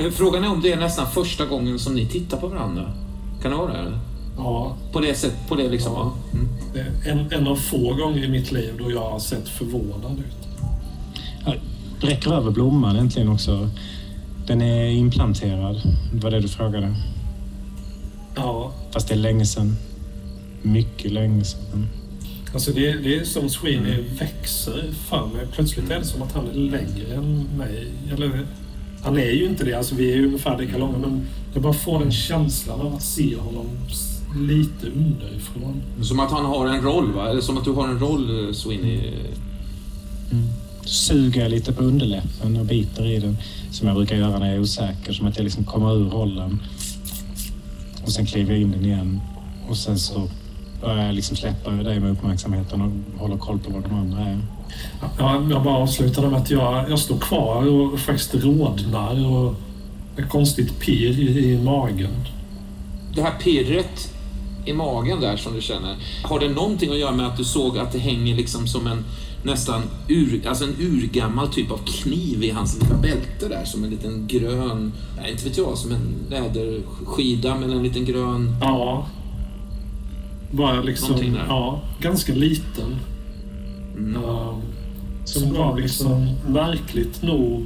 Eh, 0.00 0.10
Frågan 0.10 0.44
är 0.44 0.50
om 0.50 0.60
det 0.62 0.72
är 0.72 0.76
nästan 0.76 1.06
första 1.10 1.46
gången 1.46 1.78
som 1.78 1.94
ni 1.94 2.06
tittar 2.06 2.36
på 2.36 2.48
varandra. 2.48 2.92
Kan 3.42 3.50
det 3.50 3.56
vara 3.56 3.72
det? 3.72 3.78
eller? 3.78 3.98
Ja, 4.36 4.76
På 4.92 5.00
det 5.00 5.14
sättet, 5.14 5.48
på 5.48 5.54
det 5.54 5.68
liksom? 5.68 5.92
Ja. 5.92 6.12
Ja. 6.32 6.38
Mm. 6.38 6.86
är 7.04 7.10
en, 7.10 7.40
en 7.40 7.48
av 7.48 7.56
få 7.56 7.94
gånger 7.94 8.24
i 8.24 8.28
mitt 8.28 8.52
liv 8.52 8.74
då 8.78 8.90
jag 8.90 9.10
har 9.10 9.18
sett 9.18 9.48
förvånad 9.48 10.18
ut. 10.18 10.45
Jag 11.46 11.60
räcker 12.00 12.32
över 12.32 12.50
blomman 12.50 12.96
äntligen 12.96 13.28
också. 13.28 13.70
Den 14.46 14.62
är 14.62 14.90
implanterad. 14.90 15.82
Det 16.12 16.18
var 16.24 16.30
det 16.30 16.40
du 16.40 16.48
frågade. 16.48 16.94
Ja, 18.34 18.72
Fast 18.92 19.08
det 19.08 19.14
är 19.14 19.18
länge 19.18 19.46
sedan. 19.46 19.76
Mycket 20.62 21.12
länge 21.12 21.44
sedan. 21.44 21.86
alltså 22.52 22.70
det, 22.72 22.92
det 22.92 23.16
är 23.16 23.24
som 23.24 23.48
Sweeney 23.48 24.04
växer 24.18 24.92
för 25.08 25.26
mig. 25.26 25.46
Plötsligt 25.52 25.90
är 25.90 25.98
det 25.98 26.04
som 26.04 26.22
att 26.22 26.32
han 26.32 26.48
är 26.50 26.54
längre 26.54 27.14
än 27.14 27.42
mig. 27.58 27.88
Eller, 28.12 28.46
han 29.02 29.18
är 29.18 29.30
ju 29.30 29.46
inte 29.46 29.64
det, 29.64 29.74
alltså 29.74 29.94
vi 29.94 30.12
är 30.12 30.16
ju 30.16 30.26
ungefär 30.26 30.58
lika 30.58 30.78
långa 30.78 30.98
men 30.98 31.26
jag 31.54 31.62
bara 31.62 31.72
får 31.72 31.98
den 31.98 32.12
känslan 32.12 32.80
av 32.80 32.94
att 32.94 33.02
se 33.02 33.36
honom 33.36 33.66
lite 34.38 34.86
underifrån. 34.86 35.82
Som 36.02 36.20
att 36.20 36.30
han 36.30 36.44
har 36.44 36.66
en 36.66 36.80
roll, 36.82 37.12
va? 37.12 37.30
Eller 37.30 37.40
som 37.40 37.58
att 37.58 37.64
du 37.64 37.72
har 37.72 37.88
en 37.88 37.98
roll, 37.98 38.48
eh, 38.48 38.52
Sweeney. 38.52 39.12
Så 40.30 40.36
suger 40.86 41.40
jag 41.40 41.50
lite 41.50 41.72
på 41.72 41.82
underläppen 41.82 42.56
och 42.56 42.66
biter 42.66 43.06
i 43.06 43.18
den. 43.18 43.36
Som 43.70 43.88
jag 43.88 43.96
brukar 43.96 44.16
göra 44.16 44.38
när 44.38 44.46
jag 44.46 44.54
är 44.56 44.60
osäker. 44.60 45.12
Som 45.12 45.26
att 45.26 45.36
jag 45.36 45.44
liksom 45.44 45.64
kommer 45.64 45.96
ur 45.96 46.10
rollen. 46.10 46.62
Och 48.04 48.12
sen 48.12 48.26
kliver 48.26 48.52
jag 48.52 48.62
in 48.62 48.70
den 48.70 48.84
igen. 48.84 49.20
Och 49.68 49.76
sen 49.76 49.98
så 49.98 50.28
börjar 50.80 51.06
jag 51.06 51.14
liksom 51.14 51.36
släppa 51.36 51.70
dig 51.70 52.00
med 52.00 52.10
uppmärksamheten 52.10 52.80
och 52.80 53.20
håller 53.20 53.36
koll 53.36 53.58
på 53.58 53.70
vad 53.70 53.82
de 53.82 53.94
andra 53.94 54.20
är. 54.20 54.40
Ja, 55.18 55.42
jag 55.50 55.62
bara 55.62 55.76
avslutade 55.76 56.28
med 56.30 56.40
att 56.40 56.50
jag, 56.50 56.90
jag 56.90 56.98
står 56.98 57.18
kvar 57.18 57.66
och 57.68 58.00
faktiskt 58.00 58.34
rodnar 58.34 59.26
och 59.26 59.54
ett 60.16 60.28
konstigt 60.28 60.80
pirr 60.80 61.20
i, 61.20 61.52
i 61.52 61.58
magen. 61.58 62.14
Det 63.14 63.22
här 63.22 63.38
pirret 63.42 64.12
i 64.64 64.72
magen 64.72 65.20
där 65.20 65.36
som 65.36 65.54
du 65.54 65.60
känner, 65.60 65.96
har 66.22 66.40
det 66.40 66.48
någonting 66.48 66.90
att 66.90 66.98
göra 66.98 67.12
med 67.12 67.26
att 67.26 67.36
du 67.36 67.44
såg 67.44 67.78
att 67.78 67.92
det 67.92 67.98
hänger 67.98 68.36
liksom 68.36 68.66
som 68.66 68.86
en 68.86 69.04
nästan 69.46 69.82
ur, 70.08 70.46
alltså 70.46 70.64
en 70.64 70.74
urgammal 70.80 71.48
typ 71.48 71.70
av 71.70 71.80
kniv 71.86 72.44
i 72.44 72.50
hans 72.50 72.82
lilla 72.82 72.94
bälte 72.94 73.48
där, 73.48 73.64
som 73.64 73.84
en 73.84 73.90
liten 73.90 74.26
grön, 74.26 74.92
nej, 75.16 75.32
inte 75.32 75.44
vet 75.44 75.56
jag, 75.56 75.78
som 75.78 75.92
en 75.92 76.14
läderskida 76.30 77.54
med 77.58 77.70
en 77.70 77.82
liten 77.82 78.04
grön... 78.04 78.56
Ja. 78.60 79.06
Bara 80.50 80.82
liksom, 80.82 81.36
ja, 81.48 81.82
ganska 82.00 82.34
liten. 82.34 82.96
Mm. 83.96 84.24
Um, 84.24 84.62
som 85.24 85.52
gav 85.54 85.78
liksom 85.78 86.30
märkligt 86.48 87.22
nog 87.22 87.64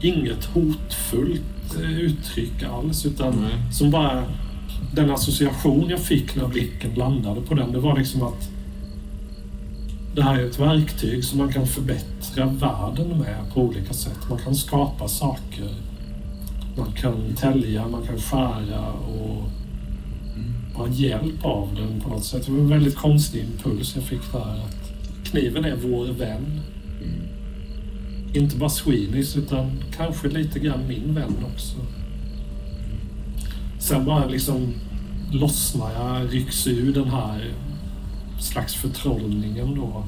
inget 0.00 0.44
hotfullt 0.44 1.76
eh, 1.76 2.00
uttryck 2.00 2.62
alls 2.62 3.06
utan 3.06 3.34
Nej. 3.40 3.72
som 3.72 3.90
bara 3.90 4.24
den 4.94 5.10
association 5.10 5.86
jag 5.88 6.00
fick 6.00 6.36
när 6.36 6.48
blicken 6.48 6.94
landade 6.94 7.40
på 7.40 7.54
den 7.54 7.72
det 7.72 7.78
var 7.78 7.98
liksom 7.98 8.22
att 8.22 8.50
det 10.16 10.22
här 10.22 10.38
är 10.38 10.46
ett 10.46 10.58
verktyg 10.58 11.24
som 11.24 11.38
man 11.38 11.52
kan 11.52 11.66
förbättra 11.66 12.46
världen 12.46 13.18
med 13.18 13.54
på 13.54 13.60
olika 13.60 13.94
sätt. 13.94 14.18
Man 14.30 14.38
kan 14.38 14.54
skapa 14.54 15.08
saker. 15.08 15.68
Man 16.76 16.92
kan 16.92 17.34
tälja, 17.36 17.88
man 17.88 18.06
kan 18.06 18.18
skära 18.18 18.92
och 18.92 19.50
ha 20.74 20.88
hjälp 20.88 21.44
av 21.44 21.74
den 21.74 22.00
på 22.00 22.08
något 22.08 22.24
sätt. 22.24 22.46
Det 22.46 22.52
var 22.52 22.58
en 22.58 22.68
väldigt 22.68 22.96
konstig 22.96 23.44
impuls 23.44 23.96
jag 23.96 24.04
fick 24.04 24.32
där. 24.32 24.64
Att 24.64 24.92
kniven 25.24 25.64
är 25.64 25.76
vår 25.76 26.06
vän. 26.06 26.60
Inte 28.34 28.56
bara 28.56 28.70
Sweeneys 28.70 29.36
utan 29.36 29.70
kanske 29.96 30.28
lite 30.28 30.58
grann 30.58 30.88
min 30.88 31.14
vän 31.14 31.36
också. 31.54 31.76
Sen 33.78 34.04
bara 34.04 34.26
liksom 34.26 34.74
lossnar 35.32 35.92
jag, 35.92 36.34
rycks 36.34 36.66
ur 36.66 36.94
den 36.94 37.08
här 37.10 37.52
slags 38.40 38.74
förtrollningen 38.74 39.74
då. 39.74 40.04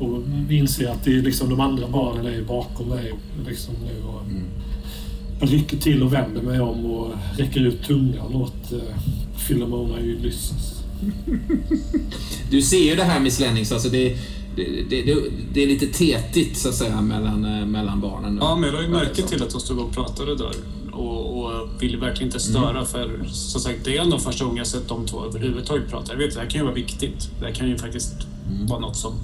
Och 0.00 0.22
inser 0.50 0.88
att 0.88 1.04
det 1.04 1.16
är 1.16 1.22
liksom 1.22 1.50
de 1.50 1.60
andra 1.60 1.88
barnen 1.88 2.26
är 2.26 2.42
bakom 2.42 2.88
mig 2.88 3.14
liksom 3.48 3.74
nu. 3.74 4.02
Och 4.08 4.22
Jag 5.40 5.52
rycker 5.52 5.76
till 5.76 6.02
och 6.02 6.12
vänder 6.12 6.42
mig 6.42 6.60
om 6.60 6.86
och 6.86 7.12
räcker 7.36 7.60
ut 7.60 7.82
tungan 7.82 8.34
åt 8.34 8.72
Philomona 9.46 9.98
Ulysses. 10.00 10.82
Du 12.50 12.62
ser 12.62 12.90
ju 12.90 12.94
det 12.94 13.04
här 13.04 13.20
Miss 13.20 13.40
Lennings, 13.40 13.72
alltså 13.72 13.88
det, 13.88 14.16
det, 14.56 14.64
det, 14.90 15.02
det, 15.02 15.16
det 15.54 15.62
är 15.62 15.66
lite 15.66 15.86
tetigt 15.86 16.58
så 16.58 16.68
att 16.68 16.74
säga 16.74 17.00
mellan, 17.00 17.44
eh, 17.44 17.66
mellan 17.66 18.00
barnen. 18.00 18.38
Ja, 18.40 18.56
men 18.56 18.64
jag 18.64 18.74
la 18.74 18.82
ju 18.82 18.88
märke 18.88 19.22
till 19.22 19.42
att 19.42 19.50
de 19.50 19.60
stod 19.60 19.78
och 19.78 19.92
pratade 19.92 20.36
där 20.36 20.52
och, 20.96 21.44
och 21.44 21.82
ville 21.82 21.98
verkligen 21.98 22.28
inte 22.28 22.40
störa 22.40 22.84
för 22.84 23.24
som 23.28 23.60
sagt, 23.60 23.78
det 23.84 23.96
är 23.96 24.02
ändå 24.02 24.18
första 24.18 24.44
gången 24.44 24.58
jag 24.58 24.66
sett 24.66 24.88
de 24.88 25.06
två 25.06 25.24
överhuvudtaget 25.24 25.90
prata. 25.90 26.12
Jag 26.12 26.18
vet, 26.18 26.34
det 26.34 26.40
här 26.40 26.50
kan 26.50 26.60
ju 26.60 26.64
vara 26.64 26.74
viktigt. 26.74 27.30
Det 27.40 27.46
här 27.46 27.52
kan 27.52 27.68
ju 27.68 27.78
faktiskt 27.78 28.14
vara 28.68 28.80
något 28.80 28.96
som, 28.96 29.14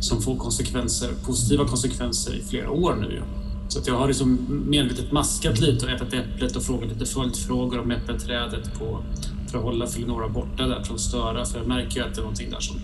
som 0.00 0.22
får 0.22 0.36
konsekvenser, 0.36 1.12
positiva 1.26 1.64
konsekvenser 1.64 2.34
i 2.34 2.42
flera 2.42 2.70
år 2.70 2.96
nu. 3.00 3.22
Så 3.68 3.80
jag 3.86 3.98
har 3.98 4.08
liksom 4.08 4.38
medvetet 4.68 5.12
maskat 5.12 5.60
lite 5.60 5.86
och 5.86 5.92
ätit 5.92 6.14
äpplet 6.14 6.56
och 6.56 6.62
frågat 6.62 6.88
lite 6.88 7.06
följdfrågor 7.06 7.80
om 7.80 7.90
äppelträdet 7.90 8.78
på, 8.78 9.04
för 9.48 9.58
att 9.58 9.64
hålla 9.64 9.86
Felinora 9.86 10.28
borta 10.28 10.66
där 10.66 10.82
från 10.82 10.94
att 10.94 11.00
störa. 11.00 11.44
För 11.44 11.58
jag 11.58 11.68
märker 11.68 12.00
ju 12.00 12.06
att 12.06 12.14
det 12.14 12.20
är 12.20 12.22
någonting 12.22 12.50
där 12.50 12.60
som 12.60 12.76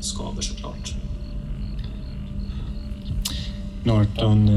skaver 0.00 0.42
såklart. 0.42 0.94
Norton... 3.84 4.48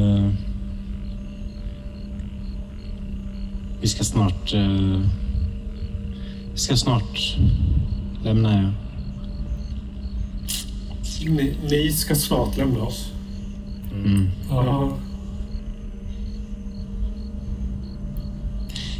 vi 3.86 3.90
ska 3.90 4.03
snart... 4.03 4.53
Eh, 4.53 5.02
vi 6.53 6.57
ska 6.57 6.78
snart 6.78 7.38
lämna 8.24 8.53
er. 8.53 8.74
Ni, 11.26 11.53
ni 11.70 11.91
ska 11.91 12.16
snart 12.16 12.57
lämna 12.57 12.80
oss. 12.80 13.12
Mm. 13.94 14.30
Ja. 14.49 14.98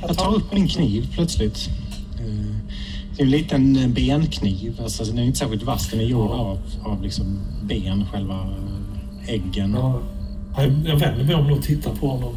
Jag 0.02 0.18
tar 0.18 0.36
upp 0.36 0.54
min 0.54 0.68
kniv 0.68 1.08
plötsligt. 1.14 1.70
Eh, 2.20 2.56
Det 3.16 3.22
är 3.22 3.26
en 3.26 3.32
liten 3.32 3.94
benkniv. 3.94 4.80
Alltså, 4.84 5.04
den 5.04 5.18
är 5.18 5.24
inte 5.24 5.40
särskilt 5.40 5.64
vass. 5.64 5.90
Den 5.90 6.00
är 6.00 6.04
gjord 6.04 6.32
av, 6.32 6.60
av 6.84 7.04
liksom 7.04 7.40
ben, 7.64 8.06
själva 8.12 8.36
eh, 8.36 9.34
äggen. 9.34 9.74
ja. 9.74 10.02
Jag, 10.58 10.74
jag 10.86 11.00
vänder 11.00 11.24
mig 11.24 11.36
om 11.36 11.52
och 11.52 11.64
tittar 11.64 11.96
på 11.96 12.08
honom. 12.08 12.34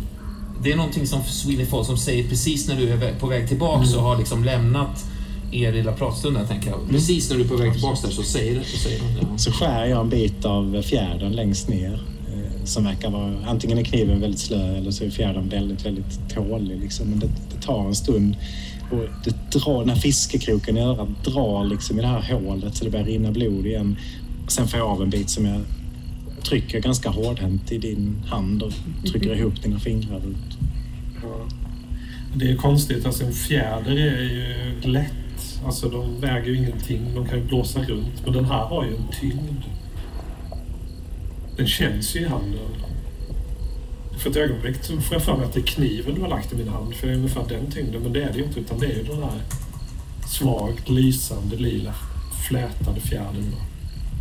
Det 0.63 0.73
är 0.73 0.77
någonting 0.77 1.07
som 1.07 1.23
Sweeney 1.23 1.67
Fall 1.67 1.85
som 1.85 1.97
säger 1.97 2.29
precis 2.29 2.69
när 2.69 2.77
du 2.77 2.89
är 2.89 3.15
på 3.21 3.27
väg 3.27 3.49
tillbaks 3.49 3.95
och 3.95 4.03
har 4.03 4.19
liksom 4.19 4.45
lämnat 4.45 5.05
er 5.53 5.73
lilla 5.73 5.93
pratstund 5.93 6.37
där, 6.37 6.45
tänker 6.45 6.71
jag. 6.71 6.89
Precis 6.91 7.31
när 7.31 7.37
du 7.37 7.45
är 7.45 7.49
på 7.49 7.57
väg 7.57 7.73
tillbaks 7.73 8.03
där 8.03 8.11
så 8.11 8.23
säger, 8.23 8.59
det, 8.59 8.65
så 8.65 8.79
säger 8.79 8.99
de 9.01 9.15
det. 9.15 9.39
Så 9.39 9.53
skär 9.53 9.85
jag 9.87 10.01
en 10.01 10.09
bit 10.09 10.45
av 10.45 10.83
fjädern 10.83 11.33
längst 11.33 11.69
ner. 11.69 11.93
eh, 12.29 12.65
Som 12.65 12.85
verkar 12.85 13.11
vara, 13.11 13.35
antingen 13.47 13.79
är 13.79 13.85
kniven 13.85 14.21
väldigt 14.21 14.41
slö 14.41 14.77
eller 14.77 14.91
så 14.91 15.05
är 15.05 15.11
fjädern 15.11 15.49
väldigt, 15.49 15.87
väldigt 15.87 16.35
tålig. 16.35 16.81
Liksom. 16.81 17.07
Men 17.09 17.19
det, 17.19 17.27
det 17.27 17.63
tar 17.63 17.87
en 17.87 17.95
stund. 17.95 18.37
Och 18.91 19.05
det 19.25 19.59
drar, 19.59 19.79
den 19.81 19.89
här 19.89 19.97
fiskekroken 19.97 20.77
i 20.77 20.81
örat 20.81 21.09
drar 21.25 21.65
liksom 21.65 21.99
i 21.99 22.03
det 22.03 22.09
här 22.09 22.33
hålet 22.33 22.77
så 22.77 22.85
det 22.85 22.91
börjar 22.91 23.07
rinna 23.07 23.31
blod 23.31 23.67
igen. 23.67 23.97
Sen 24.49 24.69
får 24.69 24.79
jag 24.79 24.89
av 24.89 25.03
en 25.03 25.11
bit 25.11 25.31
som 25.31 25.45
jag 25.47 25.61
trycker 26.43 26.81
ganska 26.81 27.09
hårdhänt 27.09 27.73
i 27.73 27.79
din 27.79 28.23
hand 28.27 28.63
och 28.63 28.73
trycker 29.11 29.37
ihop 29.37 29.63
dina 29.63 29.79
fingrar 29.79 30.17
ut. 30.17 30.59
Ja. 31.23 31.49
Det 32.35 32.51
är 32.51 32.57
konstigt. 32.57 33.07
Alltså 33.07 33.25
en 33.25 33.33
fjäder 33.33 33.97
är 33.97 34.23
ju 34.23 34.81
lätt. 34.93 35.61
Alltså 35.65 35.89
de 35.89 36.21
väger 36.21 36.47
ju 36.47 36.57
ingenting. 36.57 37.15
De 37.15 37.27
kan 37.27 37.39
ju 37.39 37.45
blåsa 37.45 37.83
runt. 37.83 38.25
Men 38.25 38.33
den 38.33 38.45
här 38.45 38.65
har 38.65 38.85
ju 38.85 38.97
en 38.97 39.09
tyngd. 39.21 39.63
Den 41.57 41.67
känns 41.67 42.17
ju 42.17 42.21
i 42.21 42.25
handen. 42.25 42.69
För 44.19 44.31
ett 44.31 44.37
ögonblick 44.37 44.77
så 44.85 45.01
får 45.01 45.15
jag 45.15 45.23
för 45.23 45.37
mig 45.37 45.47
att 45.47 45.53
det 45.53 45.61
är 45.61 45.67
kniven 45.67 46.15
du 46.15 46.21
har 46.21 46.29
lagt 46.29 46.53
i 46.53 46.57
min 46.57 46.69
hand. 46.69 46.95
För 46.95 47.07
det 47.07 47.13
är 47.13 47.17
ungefär 47.17 47.45
den 47.49 47.71
tyngden. 47.71 48.03
Men 48.03 48.13
det 48.13 48.23
är 48.23 48.33
det 48.33 48.39
ju 48.39 48.45
inte. 48.45 48.61
Utan 48.61 48.79
det 48.79 48.87
är 48.87 48.97
ju 48.97 49.03
den 49.03 49.23
här 49.23 49.41
svagt 50.27 50.89
lysande 50.89 51.57
lila 51.57 51.95
flätade 52.49 53.01
fjädern. 53.01 53.55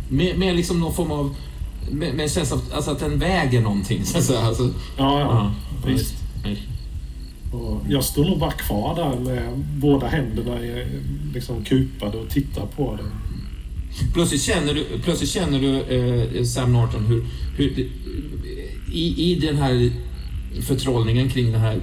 Med, 0.08 0.38
med 0.38 0.56
liksom 0.56 0.80
någon 0.80 0.94
form 0.94 1.10
av... 1.10 1.34
Med, 1.90 2.14
med 2.14 2.20
en 2.22 2.28
känsla 2.28 2.56
av 2.56 2.62
alltså 2.72 2.90
att 2.90 2.98
den 3.00 3.18
väger 3.18 3.60
någonting. 3.60 4.04
Så 4.04 4.18
att 4.18 4.24
säga. 4.24 4.38
Alltså, 4.40 4.62
Ja, 4.98 5.20
ja. 5.20 5.52
ja, 5.84 5.90
visst. 5.90 6.14
Och 7.52 7.80
jag 7.88 8.04
står 8.04 8.24
nog 8.24 8.38
bara 8.38 8.50
kvar 8.52 8.94
där 8.96 9.20
med 9.20 9.58
båda 9.58 10.06
händerna 10.06 10.58
liksom 11.34 11.64
kupade 11.64 12.18
och 12.18 12.28
tittar 12.30 12.66
på 12.66 12.96
den. 12.96 13.06
Plötsligt 14.14 14.42
känner 14.42 14.74
du, 14.74 14.84
plötsligt 15.04 15.30
känner 15.30 15.60
du 15.60 15.80
eh, 16.36 16.44
Sam 16.44 16.72
Norton 16.72 17.06
hur, 17.06 17.24
hur 17.56 17.72
det- 17.76 17.88
i, 18.92 19.32
i 19.32 19.34
den 19.40 19.56
här 19.56 19.90
förtrollningen 20.62 21.28
kring 21.30 21.52
den 21.52 21.60
här 21.60 21.80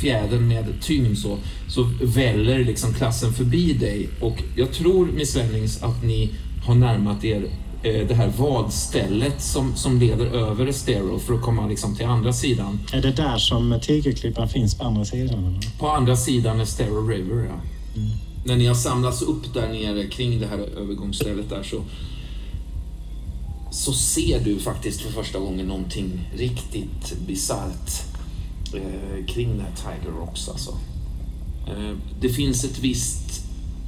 fjädern 0.00 0.48
med 0.48 0.64
tyngd 0.80 1.18
så, 1.18 1.38
så 1.68 1.90
väller 2.02 2.64
liksom 2.64 2.94
klassen 2.94 3.32
förbi 3.32 3.72
dig 3.72 4.08
och 4.20 4.42
jag 4.56 4.72
tror 4.72 5.06
Miss 5.06 5.36
Lennings 5.36 5.82
att 5.82 6.04
ni 6.04 6.30
har 6.66 6.74
närmat 6.74 7.24
er 7.24 7.44
det 7.92 8.14
här 8.14 8.32
vadstället 8.38 9.42
som, 9.42 9.76
som 9.76 9.98
leder 9.98 10.26
över 10.26 10.66
Estero 10.66 11.18
för 11.18 11.34
att 11.34 11.42
komma 11.42 11.66
liksom 11.66 11.96
till 11.96 12.06
andra 12.06 12.32
sidan. 12.32 12.80
Är 12.92 13.02
det 13.02 13.12
där 13.12 13.38
som 13.38 13.80
tigerklippan 13.82 14.48
finns 14.48 14.74
på 14.74 14.84
andra 14.84 15.04
sidan? 15.04 15.44
Eller? 15.44 15.78
På 15.78 15.88
andra 15.88 16.16
sidan 16.16 16.60
Estero 16.60 17.06
River, 17.08 17.44
ja. 17.44 17.60
När 18.46 18.56
ni 18.56 18.66
har 18.66 18.74
samlats 18.74 19.22
upp 19.22 19.54
där 19.54 19.68
nere 19.68 20.06
kring 20.06 20.40
det 20.40 20.46
här 20.46 20.58
övergångsstället 20.58 21.50
där 21.50 21.62
så 21.62 21.82
så 23.74 23.92
ser 23.92 24.40
du 24.40 24.58
faktiskt 24.58 25.00
för 25.00 25.12
första 25.12 25.38
gången 25.38 25.66
någonting 25.66 26.30
riktigt 26.36 27.18
bisarrt 27.26 27.90
eh, 28.74 29.26
kring 29.26 29.48
den 29.48 29.60
här 29.60 29.72
Tiger 29.76 30.16
Rocks 30.16 30.48
alltså. 30.48 30.70
Eh, 31.66 31.96
det 32.20 32.28
finns 32.28 32.64
ett 32.64 32.78
visst, 32.78 33.44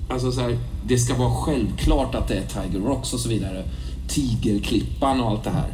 alltså 0.08 0.32
så 0.32 0.40
här, 0.40 0.58
det 0.86 0.98
ska 0.98 1.14
vara 1.14 1.34
självklart 1.34 2.14
att 2.14 2.28
det 2.28 2.34
är 2.34 2.46
Tiger 2.46 2.80
Rocks 2.80 3.12
och 3.12 3.20
så 3.20 3.28
vidare. 3.28 3.64
Tigerklippan 4.08 5.20
och 5.20 5.30
allt 5.30 5.44
det 5.44 5.50
här. 5.50 5.72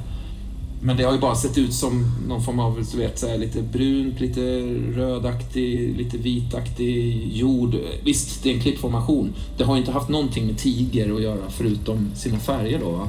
Men 0.84 0.96
det 0.96 1.04
har 1.04 1.12
ju 1.12 1.18
bara 1.18 1.34
sett 1.34 1.58
ut 1.58 1.74
som 1.74 2.06
någon 2.28 2.42
form 2.42 2.58
av, 2.58 2.84
så 2.84 2.96
vet, 2.96 3.18
så 3.18 3.28
här, 3.28 3.38
lite 3.38 3.62
brunt, 3.62 4.20
lite 4.20 4.40
rödaktig, 4.94 5.96
lite 5.96 6.18
vitaktig 6.18 7.26
jord. 7.36 7.76
Visst, 8.04 8.42
det 8.42 8.50
är 8.50 8.54
en 8.54 8.60
klippformation. 8.60 9.32
Det 9.56 9.64
har 9.64 9.74
ju 9.74 9.80
inte 9.80 9.92
haft 9.92 10.08
någonting 10.08 10.46
med 10.46 10.58
tiger 10.58 11.14
att 11.14 11.22
göra 11.22 11.50
förutom 11.50 12.10
sina 12.14 12.38
färger 12.38 12.80
då. 12.80 12.90
Va? 12.90 13.08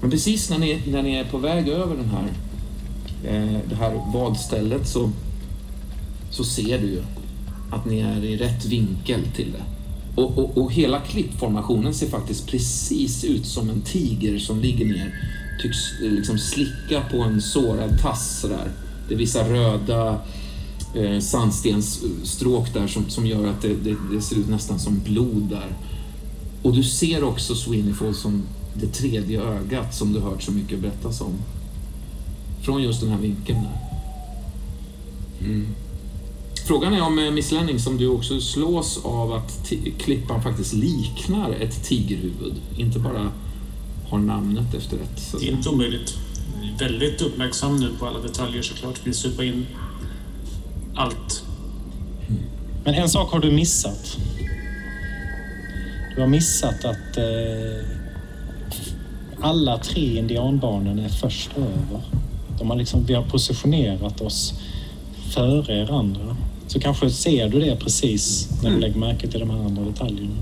Men 0.00 0.10
precis 0.10 0.50
när 0.50 0.58
ni, 0.58 0.78
när 0.86 1.02
ni 1.02 1.14
är 1.14 1.24
på 1.24 1.38
väg 1.38 1.68
över 1.68 1.96
den 1.96 2.08
här, 2.08 2.28
eh, 3.24 3.58
det 3.68 3.74
här 3.74 4.12
badstället 4.12 4.88
så, 4.88 5.10
så 6.30 6.44
ser 6.44 6.78
du 6.78 6.86
ju 6.86 7.02
att 7.70 7.86
ni 7.86 8.00
är 8.00 8.24
i 8.24 8.36
rätt 8.36 8.64
vinkel 8.64 9.20
till 9.36 9.52
det. 9.52 9.71
Och, 10.14 10.38
och, 10.38 10.58
och 10.58 10.72
hela 10.72 11.00
klippformationen 11.00 11.94
ser 11.94 12.06
faktiskt 12.06 12.46
precis 12.46 13.24
ut 13.24 13.46
som 13.46 13.70
en 13.70 13.80
tiger 13.80 14.38
som 14.38 14.60
ligger 14.60 14.86
ner. 14.86 15.14
Tycks 15.62 16.00
eh, 16.04 16.10
liksom 16.10 16.38
slicka 16.38 17.02
på 17.10 17.22
en 17.22 17.42
sårad 17.42 18.00
tass 18.00 18.40
sådär. 18.40 18.70
Det 19.08 19.14
är 19.14 19.18
vissa 19.18 19.48
röda 19.48 20.20
eh, 20.94 21.18
sandstensstråk 21.20 22.74
där 22.74 22.86
som, 22.86 23.10
som 23.10 23.26
gör 23.26 23.46
att 23.46 23.62
det, 23.62 23.74
det, 23.74 23.96
det 24.12 24.22
ser 24.22 24.36
ut 24.36 24.48
nästan 24.48 24.78
som 24.78 25.00
blod 25.00 25.42
där. 25.50 25.76
Och 26.62 26.74
du 26.74 26.82
ser 26.82 27.24
också 27.24 27.54
Sweeney 27.54 27.94
som 28.14 28.42
det 28.74 28.86
tredje 28.86 29.42
ögat 29.42 29.94
som 29.94 30.12
du 30.12 30.20
hört 30.20 30.42
så 30.42 30.52
mycket 30.52 30.80
berättas 30.80 31.20
om. 31.20 31.32
Från 32.62 32.82
just 32.82 33.00
den 33.00 33.10
här 33.10 33.18
vinkeln 33.18 33.58
där. 33.62 33.78
Mm. 35.46 35.66
Frågan 36.66 36.94
är 36.94 37.02
om 37.02 37.18
eh, 37.18 37.30
Miss 37.30 37.52
Lenning, 37.52 37.78
som 37.78 37.96
du 37.96 38.08
också 38.08 38.40
slås 38.40 39.04
av 39.04 39.32
att 39.32 39.72
klippan 39.98 40.42
faktiskt 40.42 40.72
liknar 40.72 41.50
ett 41.50 41.84
tigerhuvud. 41.84 42.54
Inte 42.76 42.98
bara 42.98 43.32
har 44.08 44.18
namnet 44.18 44.74
efter 44.74 44.96
ett. 44.96 45.20
Så 45.20 45.36
att 45.36 45.42
Det 45.42 45.48
är 45.48 45.52
inte 45.52 45.68
omöjligt. 45.68 46.14
Jag 46.62 46.72
är 46.72 46.78
väldigt 46.78 47.22
uppmärksam 47.22 47.76
nu 47.76 47.88
på 47.98 48.06
alla 48.06 48.18
detaljer 48.18 48.62
såklart. 48.62 49.06
Vill 49.06 49.14
supa 49.14 49.44
in 49.44 49.66
allt. 50.94 51.44
Men 52.84 52.94
en 52.94 53.08
sak 53.08 53.32
har 53.32 53.40
du 53.40 53.50
missat. 53.50 54.18
Du 56.14 56.20
har 56.20 56.28
missat 56.28 56.84
att 56.84 57.16
eh, 57.16 57.86
alla 59.40 59.78
tre 59.78 60.18
indianbarnen 60.18 60.98
är 60.98 61.08
först 61.08 61.50
över. 61.56 62.02
De 62.58 62.70
har 62.70 62.76
liksom, 62.76 63.06
vi 63.06 63.14
har 63.14 63.22
positionerat 63.22 64.20
oss 64.20 64.54
före 65.34 65.82
er 65.82 65.90
andra. 65.90 66.36
Så 66.72 66.80
kanske 66.80 67.10
ser 67.10 67.48
du 67.48 67.60
det 67.60 67.76
precis 67.76 68.48
när 68.62 68.70
du 68.70 68.78
lägger 68.78 68.98
märke 68.98 69.28
till 69.28 69.40
de 69.40 69.50
här 69.50 69.58
andra 69.64 69.82
detaljerna. 69.84 70.34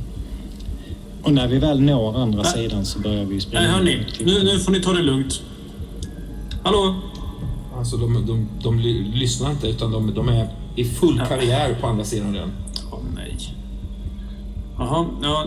Och 1.23 1.33
när 1.33 1.49
vi 1.49 1.59
väl 1.59 1.81
når 1.81 2.17
andra 2.19 2.41
Äh. 2.41 2.53
sidan 2.53 2.85
så 2.87 2.99
börjar 2.99 3.25
vi 3.25 3.41
springa. 3.41 3.61
Nej, 3.63 3.71
hörni. 3.71 3.97
mot 3.99 4.21
Nu, 4.27 4.43
nu 4.45 4.59
får 4.59 4.73
ni 4.73 4.81
ta 4.81 4.93
det 4.93 5.03
lugnt. 5.03 5.43
Hallå? 6.63 6.95
Alltså 7.77 7.97
de, 7.97 8.27
de, 8.27 8.49
de 8.63 8.81
ly- 8.81 9.13
lyssnar 9.15 9.51
inte 9.51 9.69
utan 9.69 9.93
de, 9.93 10.15
de 10.15 10.29
är 10.29 10.49
i 10.77 10.85
full 10.85 11.21
karriär 11.29 11.77
på 11.81 11.87
andra 11.87 12.05
sidan 12.05 12.35
redan. 12.35 12.53
Åh 12.93 12.99
nej. 13.15 13.37
Jaha, 14.79 15.07
ja. 15.23 15.47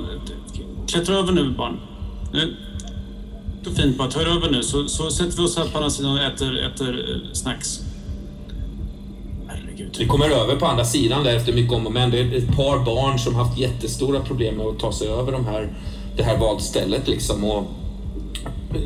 Klättra 0.88 1.16
över 1.16 1.32
nu 1.32 1.50
barn. 1.58 1.80
Nu. 2.34 2.56
Det 3.64 3.70
är 3.70 3.74
fint 3.74 3.98
bara. 3.98 4.12
Ta 4.12 4.22
er 4.22 4.26
över 4.26 4.52
nu 4.52 4.64
så, 4.64 4.88
så 4.88 5.10
sätter 5.12 5.38
vi 5.38 5.44
oss 5.44 5.58
här 5.58 5.66
på 5.66 5.78
andra 5.78 5.90
sidan 5.90 6.12
och 6.12 6.20
äter, 6.24 6.58
äter 6.58 7.10
eh, 7.16 7.34
snacks. 7.34 7.80
Herregud. 9.74 9.96
Vi 10.00 10.08
kommer 10.08 10.30
över 10.30 10.56
på 10.56 10.66
andra 10.66 10.86
sidan 10.86 11.24
där 11.24 11.36
efter 11.36 11.54
mycket 11.54 11.74
om 11.74 11.88
och 11.88 11.94
men. 11.94 12.12
Det 12.12 12.20
är 12.20 12.38
ett 12.38 12.56
par 12.56 12.86
barn 12.86 13.20
som 13.20 13.36
haft 13.36 13.58
jättestora 13.58 14.20
problem 14.20 14.56
med 14.56 14.66
att 14.66 14.80
ta 14.80 14.92
sig 14.92 15.08
över 15.08 15.32
de 15.32 15.46
här, 15.46 15.74
det 16.18 16.24
här 16.24 16.38
vadstället 16.38 17.08
liksom. 17.08 17.44
Och 17.44 17.64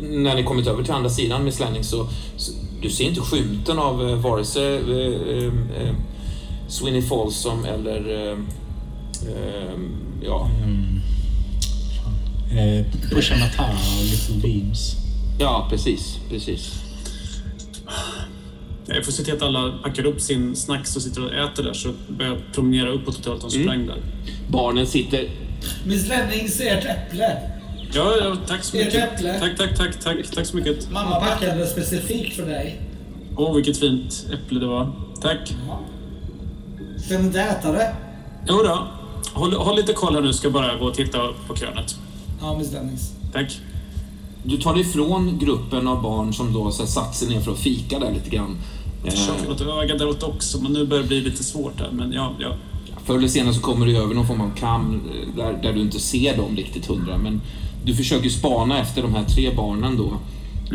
när 0.02 0.36
ni 0.36 0.44
kommit 0.44 0.68
över 0.68 0.84
till 0.84 0.94
andra 0.94 1.10
sidan 1.10 1.44
med 1.44 1.54
Slanning 1.54 1.84
så, 1.84 2.08
så 2.38 2.52
du 2.82 2.90
ser 2.90 3.04
inte 3.04 3.22
skymten 3.22 3.80
av 3.80 4.10
eh, 4.10 4.16
vare 4.16 4.46
sig 4.46 4.76
eh, 4.76 5.38
eh, 5.38 5.88
eh, 5.88 5.96
Sweeney 6.68 7.02
Folsom 7.02 7.66
eller 7.66 8.30
eh, 8.30 8.38
eh, 9.28 9.80
ja, 10.22 10.50
Eh, 12.52 12.86
Pusha 13.10 13.36
Matara 13.36 13.78
och 14.00 14.04
Little 14.04 14.36
Beams. 14.42 14.96
ja, 15.40 15.68
precis, 15.70 16.20
precis. 16.30 16.74
Jag 18.88 19.06
får 19.06 19.12
se 19.12 19.24
till 19.24 19.34
att 19.34 19.42
alla 19.42 19.78
packar 19.84 20.06
upp 20.06 20.22
sin 20.22 20.56
snacks 20.56 20.96
och 20.96 21.02
sitter 21.02 21.26
och 21.26 21.34
äter 21.34 21.64
där 21.64 21.74
så 21.74 21.90
börjar 22.10 22.32
jag 22.32 22.42
promenera 22.54 22.90
uppåt 22.90 23.16
hotellet. 23.16 23.42
De 23.42 23.52
sprang 23.52 23.86
där. 23.88 24.02
Barnen 24.50 24.88
sitter 24.88 25.30
Miss 25.86 26.08
Lennings, 26.08 26.60
ert 26.62 26.86
äpple. 26.86 27.42
Ja, 27.94 28.14
ja, 28.22 28.36
tack 28.48 28.64
så 28.64 28.78
Ert 28.78 28.86
mycket. 28.86 29.14
äpple. 29.14 29.40
Tack, 29.40 29.58
tack, 29.58 29.78
tack, 29.78 30.00
tack, 30.04 30.18
tack 30.36 30.46
så 30.46 30.56
mycket. 30.58 30.92
Mamma 30.92 31.20
packade 31.20 31.66
specifikt 31.68 32.36
för 32.36 32.46
dig. 32.46 32.82
Åh, 33.38 33.56
vilket 33.56 33.78
fint 33.80 34.26
äpple 34.34 34.60
det 34.60 34.68
var. 34.68 34.92
Tack. 35.22 35.54
Ska 37.06 37.18
ni 37.18 37.26
inte 37.26 37.42
äta 37.42 37.72
det? 37.72 37.96
Jo 38.48 38.56
då. 38.64 38.88
Håll, 39.34 39.54
håll 39.54 39.76
lite 39.76 39.94
koll 39.94 40.14
här 40.16 40.22
nu, 40.22 40.34
ska 40.34 40.50
bara 40.50 40.76
gå 40.76 40.86
och 40.86 40.94
titta 40.94 41.20
på 41.48 41.56
krönet. 41.56 41.96
Ja, 42.42 42.58
Miss 42.58 42.72
Dennings. 42.72 43.12
Tack. 43.34 43.60
Du 44.44 44.58
tar 44.58 44.74
dig 44.74 44.82
ifrån 44.82 45.38
gruppen 45.40 45.88
av 45.88 46.02
barn 46.02 46.34
som 46.34 46.54
då 46.54 46.72
så 46.72 46.82
här, 46.84 46.90
satt 46.90 47.16
sig 47.16 47.28
ner 47.30 47.40
för 47.42 47.52
att 47.52 47.60
fika 47.60 48.00
där 48.00 48.12
lite 48.14 48.30
grann. 48.30 48.58
Jag 49.08 49.14
försöker 49.18 49.44
Eh, 49.44 49.50
låta 49.50 49.84
öga 49.84 49.96
däråt 49.96 50.24
också, 50.24 50.62
men 50.62 50.74
nu 50.74 50.86
börjar 50.86 51.04
det 51.04 51.08
bli 51.08 51.22
lite 51.22 51.44
svårt 51.44 51.78
där. 51.78 51.90
Men 51.92 52.12
ja, 52.12 52.34
ja. 52.40 52.54
Förr 53.06 53.18
eller 53.18 53.28
senare 53.28 53.54
så 53.54 53.62
kommer 53.62 53.86
du 53.86 53.98
över 53.98 54.16
någon 54.16 54.28
form 54.28 54.42
av 54.42 54.52
kam 54.60 55.02
eh, 55.12 55.36
där, 55.38 55.60
där 55.64 55.74
du 55.74 55.82
inte 55.82 56.00
ser 56.00 56.38
dem 56.38 56.56
riktigt 56.56 56.86
hundra. 56.86 57.18
Men 57.18 57.42
du 57.86 57.96
försöker 57.96 58.30
spana 58.30 58.80
efter 58.82 59.02
de 59.02 59.16
här 59.16 59.24
tre 59.24 59.52
barnen 59.56 59.98
då. 59.98 60.14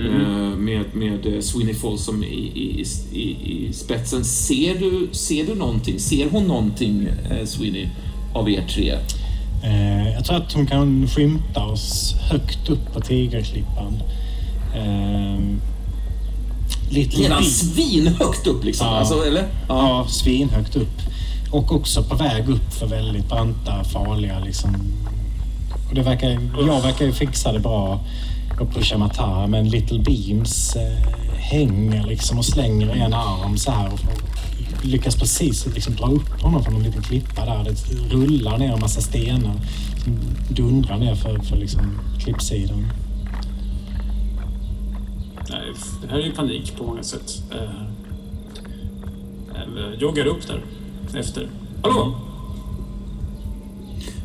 eh, 0.00 0.56
Med, 0.59 0.84
med 0.94 1.44
Sweeney 1.44 1.74
Folsom 1.74 2.24
i, 2.24 2.26
i, 2.36 2.84
i, 3.12 3.22
i 3.22 3.72
spetsen. 3.72 4.24
Ser 4.24 4.74
du, 4.78 5.09
ser 5.12 5.46
du 5.46 5.54
någonting? 5.54 5.98
Ser 5.98 6.30
hon 6.30 6.44
någonting, 6.44 7.09
Sweeney, 7.44 7.88
av 8.34 8.50
er 8.50 8.64
tre? 8.68 8.94
Jag 10.14 10.24
tror 10.24 10.36
att 10.36 10.52
hon 10.52 10.66
kan 10.66 11.09
skymta 11.09 11.64
oss 11.64 12.14
högt 12.30 12.68
upp 12.70 12.92
på 12.94 13.00
Tigerklippan. 13.00 14.02
Lite 16.93 17.16
Redan 17.16 17.44
svinhögt 17.44 18.47
upp 18.47 18.64
liksom? 18.64 18.86
Ja. 18.86 18.98
Alltså, 18.98 19.24
eller? 19.24 19.44
Ja, 19.69 20.06
svinhögt 20.09 20.77
upp. 20.77 21.01
Och 21.51 21.73
också 21.73 22.02
på 22.02 22.16
väg 22.16 22.48
upp 22.48 22.73
för 22.73 22.86
väldigt 22.86 23.28
branta, 23.28 23.85
farliga 23.85 24.39
liksom. 24.39 24.77
Och 25.89 25.94
det 25.94 26.02
verkar, 26.02 26.28
jag 26.59 26.82
verkar 26.82 27.05
ju 27.05 27.12
fixa 27.12 27.52
det 27.52 27.60
bra 27.60 28.01
och 28.60 28.74
pusha 28.74 28.98
Matara, 28.98 29.47
men 29.47 29.69
Little 29.69 29.98
Beams 29.98 30.77
eh, 30.77 31.09
hänger 31.36 32.06
liksom 32.06 32.39
och 32.39 32.44
slänger 32.44 32.89
en 32.89 33.14
arm 33.14 33.59
så 33.59 33.70
här 33.70 33.93
och 33.93 34.01
lyckas 34.85 35.16
precis 35.16 35.66
liksom 35.74 35.97
dra 35.97 36.06
upp 36.06 36.43
honom 36.43 36.64
från 36.64 36.77
en 36.77 36.82
liten 36.82 37.02
klippa 37.02 37.44
där. 37.44 37.64
Det 37.64 38.14
rullar 38.14 38.59
ner 38.59 38.73
en 38.73 38.81
massa 38.81 39.01
stenar 39.01 39.55
som 40.05 40.20
dundrar 40.48 40.98
ner 40.98 41.14
för, 41.14 41.39
för 41.39 41.56
liksom 41.56 41.98
klippsidan. 42.19 42.86
Nej, 45.53 45.73
det 46.03 46.09
här 46.11 46.19
är 46.19 46.23
ju 46.27 46.33
panik 46.33 46.77
på 46.79 46.85
många 46.85 47.03
sätt. 47.03 47.43
Eh, 47.51 47.62
eh, 49.55 50.01
joggar 50.01 50.27
upp 50.27 50.47
där 50.47 50.65
efter. 51.20 51.49
Hallå! 51.83 52.15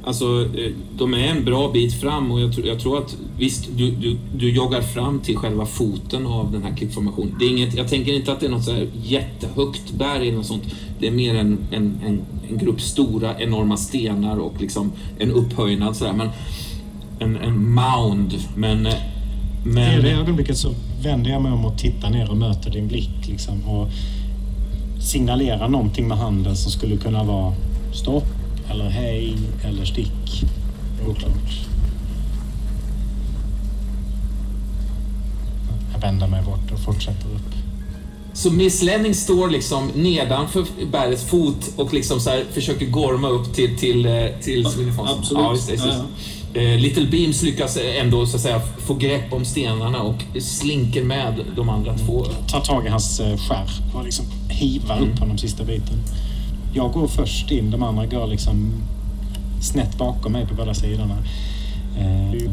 Alltså, 0.04 0.26
eh, 0.58 0.72
de 0.98 1.14
är 1.14 1.18
en 1.28 1.46
bra 1.46 1.72
bit 1.72 1.94
fram 2.02 2.32
och 2.32 2.42
jag, 2.42 2.54
tror- 2.54 2.68
jag 2.68 2.80
tror 2.80 2.98
att 2.98 3.18
visst, 3.38 3.68
du, 3.76 3.92
du, 3.92 4.18
du 4.38 4.52
joggar 4.52 4.82
fram 4.82 5.20
till 5.20 5.38
själva 5.38 5.66
foten 5.66 6.26
av 6.28 6.52
den 6.52 6.64
här 6.64 6.76
klippformationen. 6.76 7.36
Det 7.40 7.46
är 7.46 7.50
inget, 7.50 7.76
jag 7.78 7.88
tänker 7.88 8.14
inte 8.14 8.32
att 8.32 8.40
det 8.40 8.46
är 8.46 8.50
något 8.50 8.64
så 8.64 8.72
här 8.72 8.88
jättehögt 9.04 9.92
berg 9.92 10.28
eller 10.28 10.38
något 10.38 10.46
sånt. 10.46 10.64
Det 11.00 11.08
är 11.08 11.12
mer 11.12 11.36
en, 11.36 11.58
en, 11.72 12.00
en, 12.06 12.22
en 12.50 12.58
grupp 12.58 12.82
stora, 12.82 13.40
enorma 13.40 13.78
stenar 13.78 14.38
och 14.38 14.54
liksom 14.62 14.92
en 15.20 15.32
upphöjnad 15.32 15.96
sådär. 15.96 16.14
Men 16.14 16.30
en, 17.20 17.36
en 17.36 17.74
mound. 17.74 18.34
Men, 18.56 18.86
eh, 18.86 18.94
I 18.94 18.98
men 19.64 20.02
det 20.04 20.12
ögonblicket 20.12 20.58
så 20.58 20.74
vänder 21.08 21.32
jag 21.32 21.42
mig 21.42 21.52
om 21.52 21.66
och 21.66 21.78
tittar 21.78 22.10
ner 22.10 22.30
och 22.30 22.38
möter 22.38 22.70
din 22.70 22.88
blick 22.88 23.28
liksom, 23.28 23.70
och 23.70 23.88
signalerar 25.02 25.68
någonting 25.68 26.08
med 26.08 26.18
handen 26.18 26.58
som 26.58 26.72
skulle 26.72 26.98
kunna 26.98 27.24
vara 27.24 27.54
stopp 27.94 28.28
eller 28.70 28.90
hej 28.90 29.38
eller 29.64 29.86
stick. 29.86 30.44
Oklart. 31.08 31.66
Jag 35.94 36.02
vänder 36.02 36.28
mig 36.28 36.44
bort 36.44 36.72
och 36.72 36.80
fortsätter 36.80 37.26
upp. 37.26 37.54
Så 38.34 38.52
Miss 38.52 38.84
Lenning 38.84 39.16
står 39.16 39.50
liksom 39.50 39.92
nedanför 39.96 40.66
bergets 40.92 41.24
fot 41.24 41.74
och 41.76 41.94
liksom 41.94 42.20
så 42.20 42.32
försöker 42.52 42.86
gorma 42.86 43.30
upp 43.30 43.54
till, 43.54 43.78
till, 43.78 44.06
eh, 44.06 44.28
till 44.42 44.64
Fonson. 44.96 45.46
absolut. 45.46 45.82
Ja, 45.86 46.06
Eh, 46.58 46.80
Little 46.80 47.06
Beams 47.06 47.44
lyckas 47.44 47.78
ändå 48.02 48.26
så 48.26 48.36
att 48.36 48.42
säga 48.42 48.60
få 48.60 48.94
grepp 48.94 49.34
om 49.34 49.46
stenarna 49.46 50.02
och 50.02 50.24
slinker 50.42 51.04
med 51.04 51.34
de 51.56 51.70
andra 51.70 51.98
två. 51.98 52.26
Tar 52.48 52.60
tag 52.60 52.86
i 52.86 52.90
hans 52.90 53.20
eh, 53.20 53.38
skärp 53.38 53.96
och 53.96 54.04
liksom 54.04 54.26
hivar 54.50 55.02
upp 55.02 55.20
honom 55.20 55.38
sista 55.38 55.64
biten. 55.64 55.98
Jag 56.74 56.92
går 56.92 57.08
först 57.08 57.52
in, 57.52 57.72
de 57.72 57.84
andra 57.84 58.06
går 58.06 58.28
liksom 58.28 58.74
snett 59.62 59.98
bakom 59.98 60.32
mig 60.32 60.46
på 60.46 60.56
båda 60.56 60.74
sidorna. 60.74 61.18
Eh, 62.00 62.52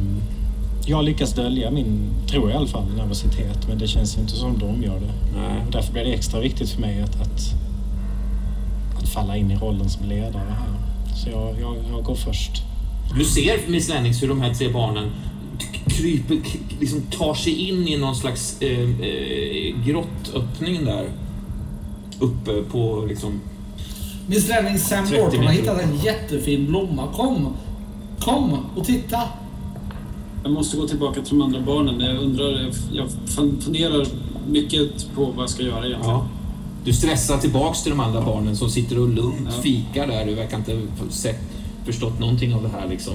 Jag 0.86 1.04
lyckas 1.04 1.32
dölja 1.32 1.70
min, 1.70 2.10
tror 2.26 2.50
jag 2.50 2.54
i 2.54 2.56
alla 2.56 2.66
fall, 2.66 2.84
nervositet. 2.96 3.68
Men 3.68 3.78
det 3.78 3.86
känns 3.88 4.16
ju 4.16 4.20
inte 4.20 4.36
som 4.36 4.58
de 4.58 4.82
gör 4.82 5.00
det. 5.00 5.38
Nej. 5.38 5.62
Därför 5.72 5.92
blir 5.92 6.04
det 6.04 6.12
extra 6.12 6.40
viktigt 6.40 6.70
för 6.70 6.80
mig 6.80 7.00
att, 7.02 7.20
att, 7.20 7.40
att 9.02 9.08
falla 9.08 9.36
in 9.36 9.50
i 9.50 9.56
rollen 9.56 9.90
som 9.90 10.08
ledare 10.08 10.42
här. 10.48 10.74
Så 11.16 11.30
jag, 11.30 11.60
jag, 11.60 11.76
jag 11.92 12.04
går 12.04 12.14
först. 12.14 12.62
Du 13.18 13.24
ser 13.24 13.70
Miss 13.70 13.88
Lennings 13.88 14.22
hur 14.22 14.28
de 14.28 14.40
här 14.40 14.54
tre 14.54 14.68
barnen 14.68 15.10
kryper, 15.88 16.40
liksom 16.80 17.00
tar 17.00 17.34
sig 17.34 17.68
in 17.68 17.88
i 17.88 17.96
någon 17.96 18.16
slags 18.16 18.62
eh, 18.62 18.80
eh, 19.00 19.84
grottöppning 19.86 20.84
där. 20.84 21.08
Uppe 22.18 22.62
på 22.62 23.04
liksom... 23.08 23.40
Miss 24.26 24.48
Lennings 24.48 24.88
Sam 24.88 25.06
30 25.06 25.22
Norton 25.22 25.46
har 25.46 25.52
hittat 25.52 25.82
en 25.82 25.96
jättefin 25.96 26.66
blomma. 26.66 27.12
Kom! 27.12 27.56
Kom 28.20 28.58
och 28.76 28.84
titta! 28.86 29.20
Jag 30.42 30.52
måste 30.52 30.76
gå 30.76 30.88
tillbaka 30.88 31.20
till 31.20 31.38
de 31.38 31.42
andra 31.42 31.60
barnen. 31.60 32.00
Jag 32.00 32.16
undrar, 32.16 32.70
jag 32.92 33.08
funderar 33.26 34.06
mycket 34.48 35.14
på 35.14 35.24
vad 35.24 35.42
jag 35.42 35.50
ska 35.50 35.62
göra 35.62 35.86
egentligen. 35.86 36.16
Ja. 36.16 36.28
Du 36.84 36.92
stressar 36.92 37.38
tillbaks 37.38 37.82
till 37.82 37.90
de 37.90 38.00
andra 38.00 38.20
barnen 38.20 38.56
som 38.56 38.70
sitter 38.70 38.98
och 38.98 39.08
lugnt 39.08 39.54
fikar 39.62 40.06
där. 40.06 40.26
Du 40.26 40.34
verkar 40.34 40.56
inte 40.56 40.80
sett, 41.10 41.40
förstått 41.84 42.18
någonting 42.18 42.54
av 42.54 42.62
det 42.62 42.68
här 42.68 42.88
liksom. 42.88 43.12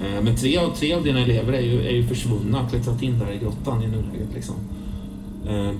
Eh, 0.00 0.22
Men 0.22 0.36
tre 0.36 0.56
av, 0.58 0.74
tre 0.76 0.92
av 0.92 1.04
dina 1.04 1.20
elever 1.20 1.52
är 1.52 1.60
ju, 1.60 1.86
är 1.86 1.92
ju 1.92 2.06
försvunna, 2.06 2.68
klättrat 2.70 3.02
in 3.02 3.18
där 3.18 3.32
i 3.32 3.38
grottan 3.38 3.82
i 3.82 3.86
nuläget 3.86 4.34
liksom. 4.34 4.54
Eh, 5.48 5.70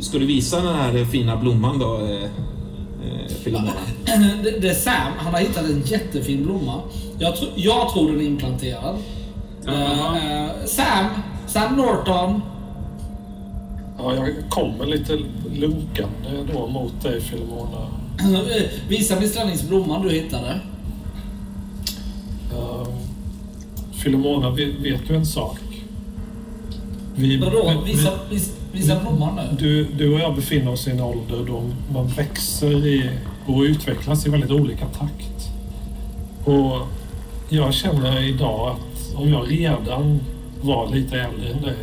Ska 0.00 0.18
du 0.18 0.26
visa 0.26 0.56
den 0.62 0.74
här 0.74 1.04
fina 1.04 1.36
blomman 1.36 1.78
då, 1.78 1.96
eh, 1.96 2.28
Filomena? 3.44 3.72
Det, 4.60 4.68
är 4.68 4.74
Sam. 4.74 5.12
Han 5.18 5.34
har 5.34 5.40
hittat 5.40 5.64
en 5.64 5.82
jättefin 5.84 6.44
blomma. 6.44 6.80
Jag, 7.18 7.36
tro, 7.36 7.48
jag 7.56 7.92
tror 7.92 8.10
den 8.12 8.20
är 8.20 8.24
implanterad. 8.24 8.96
Eh, 9.66 10.64
Sam! 10.66 11.06
Sam 11.46 11.76
Norton! 11.76 12.40
Ja, 13.98 14.14
jag 14.14 14.28
kommer 14.48 14.86
lite 14.86 15.18
lunkande 15.54 16.52
då 16.52 16.66
mot 16.66 17.02
dig 17.02 17.20
Filomona. 17.20 17.86
Eh, 18.20 18.62
Visa 18.88 19.20
Miss 19.20 19.34
Lennings 19.34 19.62
blomman 19.68 20.02
du 20.02 20.10
hittade. 20.10 20.60
Uh, 22.52 22.86
Filomona, 23.92 24.50
vet, 24.50 25.08
du 25.08 25.14
en 25.16 25.26
sak? 25.26 25.58
Vi, 27.14 27.36
Vadå? 27.36 27.82
vi- 27.84 27.92
Visa, 27.92 28.10
visa, 28.30 28.52
visa 28.72 29.00
blomman 29.00 29.34
nu. 29.36 29.56
Du, 29.58 29.84
du 29.84 30.14
och 30.14 30.20
jag 30.20 30.34
befinner 30.34 30.72
oss 30.72 30.88
i 30.88 30.90
en 30.90 31.00
ålder 31.00 31.44
då 31.46 31.62
man 31.94 32.06
växer 32.06 32.86
i, 32.86 33.10
och 33.46 33.60
utvecklas 33.60 34.26
i 34.26 34.30
väldigt 34.30 34.50
olika 34.50 34.86
takt. 34.86 35.50
Och 36.44 36.86
jag 37.48 37.74
känner 37.74 38.22
idag 38.22 38.68
att 38.76 39.14
om 39.16 39.28
jag 39.28 39.50
redan 39.50 40.20
var 40.62 40.94
lite 40.94 41.20
äldre 41.20 41.48
än 41.50 41.62
dig 41.62 41.76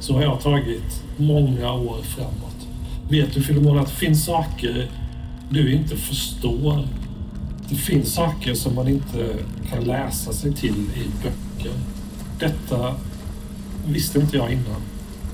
så 0.00 0.14
har 0.14 0.22
jag 0.22 0.40
tagit 0.40 1.02
många 1.16 1.72
år 1.72 1.96
framåt. 2.02 2.66
Vet 3.08 3.34
du 3.34 3.42
Filomona 3.42 3.80
att 3.80 3.88
det 3.88 3.94
finns 3.94 4.24
saker 4.24 4.90
du 5.50 5.72
inte 5.72 5.96
förstår. 5.96 6.84
Det 7.68 7.74
finns 7.74 8.14
saker 8.14 8.54
som 8.54 8.74
man 8.74 8.88
inte 8.88 9.36
kan 9.70 9.84
läsa 9.84 10.32
sig 10.32 10.52
till 10.54 10.74
i 10.74 11.22
böcker. 11.22 11.72
Detta 12.38 12.94
visste 13.86 14.18
inte 14.18 14.36
jag 14.36 14.52
innan. 14.52 14.80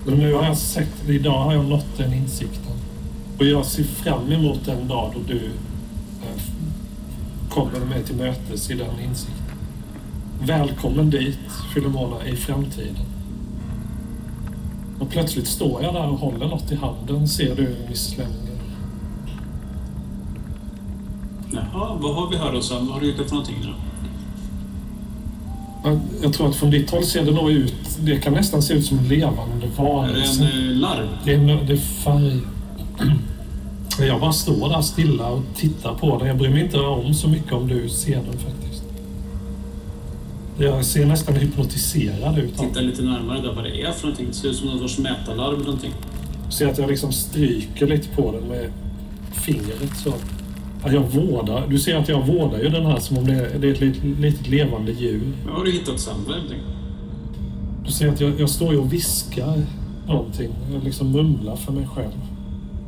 Men 0.07 0.15
nu 0.15 0.35
har 0.35 0.45
jag 0.45 0.59
sett, 0.59 1.09
idag 1.09 1.45
har 1.45 1.55
jag 1.55 1.65
nått 1.65 1.97
den 1.97 2.13
insikten. 2.13 2.73
Och 3.39 3.45
jag 3.45 3.67
ser 3.67 3.85
fram 3.85 4.33
emot 4.33 4.65
den 4.65 4.89
dag 4.89 5.13
då 5.15 5.21
du 5.35 5.45
eh, 5.47 6.43
kommer 7.51 7.81
mig 7.81 8.05
till 8.05 8.17
mötes 8.17 8.71
i 8.71 8.75
den 8.75 9.01
insikten. 9.09 9.35
Välkommen 10.43 11.11
dit, 11.11 11.39
Filomona, 11.75 12.27
i 12.27 12.37
framtiden. 12.37 12.97
Och 14.99 15.11
plötsligt 15.11 15.47
står 15.47 15.83
jag 15.83 15.95
där 15.95 16.09
och 16.09 16.19
håller 16.19 16.47
något 16.47 16.73
i 16.73 16.75
handen, 16.75 17.29
ser 17.29 17.57
du, 17.57 17.77
Miss 17.89 18.17
Lemminger. 18.17 18.48
Jaha, 21.53 21.97
vad 22.01 22.15
har 22.15 22.31
vi 22.31 22.37
här 22.37 22.53
då 22.53 22.61
Sam? 22.63 22.87
Vad 22.87 22.95
har 22.95 23.01
du 23.01 23.07
gjort 23.07 23.17
för 23.17 23.31
någonting 23.31 23.57
nu? 23.63 23.69
Jag- 26.23 26.33
tror 26.33 26.49
att 26.49 26.57
från 26.57 26.71
ditt 26.71 26.91
håll 26.91 27.05
ser 27.05 27.25
det 27.25 27.31
nog 27.31 27.51
ut, 27.51 27.75
det 28.01 28.17
kan 28.19 28.33
nästan 28.33 28.63
se 28.63 28.75
ut 28.75 28.87
som 28.87 28.99
en 28.99 29.09
levande 29.09 29.67
Är 29.67 29.71
det 29.77 29.83
varelse. 29.83 30.43
en 30.55 30.71
eh, 30.71 30.77
larv? 30.77 31.09
Det 31.25 31.35
är, 31.35 31.39
det 31.67 31.73
är 31.73 31.77
färg. 31.77 32.41
Jag 34.09 34.21
bara 34.21 34.33
står 34.33 34.69
där 34.69 34.81
stilla 34.83 35.29
och 35.29 35.43
tittar 35.57 35.95
på 35.95 36.19
den. 36.19 36.29
Jag 36.29 36.39
bryr 36.39 36.49
mig 36.51 36.65
inte 36.65 36.79
om 36.81 37.15
så 37.15 37.29
mycket 37.29 37.53
om 37.53 37.69
du 37.69 37.89
ser 37.89 38.15
den 38.17 38.39
faktiskt. 38.39 38.83
Jag 40.59 40.85
ser 40.85 41.07
nästan 41.07 41.35
hypnotiserad 41.35 42.39
ut. 42.39 42.59
Titta 42.59 42.81
lite 42.81 43.03
närmare 43.03 43.41
där 43.41 43.53
vad 43.53 43.65
det 43.65 43.83
är 43.83 43.93
för 43.93 44.03
någonting. 44.07 44.27
Det 44.29 44.35
ser 44.35 44.49
ut 44.49 44.57
som 44.57 44.69
någon 44.69 44.79
sorts 44.79 44.99
mätarlarv 44.99 45.55
eller 45.55 45.65
någonting. 45.65 45.93
ser 46.51 46.69
att 46.69 46.79
jag 46.79 46.91
liksom 46.91 47.13
stryker 47.13 47.87
lite 47.87 48.09
på 48.09 48.33
den 48.33 48.43
med 48.49 48.71
fingret 49.33 49.97
så. 50.05 50.13
Att 50.83 50.93
jag 50.93 51.03
vårdar. 51.03 51.67
Du 51.69 51.79
ser 51.79 51.97
att 51.97 52.09
jag 52.09 52.27
vårdar 52.27 52.59
ju 52.59 52.69
den 52.69 52.87
här 52.87 52.99
som 52.99 53.19
om 53.19 53.27
det 53.27 53.33
är, 53.33 53.59
det 53.59 53.69
är 53.69 53.73
ett 53.73 53.81
litet, 53.81 54.05
litet 54.05 54.49
levande 54.49 54.93
djur. 54.93 55.33
Ja, 55.47 55.53
har 55.53 55.65
du 55.65 55.71
hittat 55.71 56.01
samma 56.01 56.19
någonting? 56.19 56.61
Du 57.87 57.93
ser 57.93 58.09
att 58.09 58.21
jag, 58.21 58.41
jag 58.41 58.51
står 58.51 58.73
ju 58.73 58.79
och 58.79 58.93
viskar 58.93 59.63
någonting. 60.07 60.51
Jag 60.73 60.85
liksom 60.85 61.13
mumlar 61.13 61.57
för 61.57 61.73
mig 61.73 61.87
själv. 61.95 62.13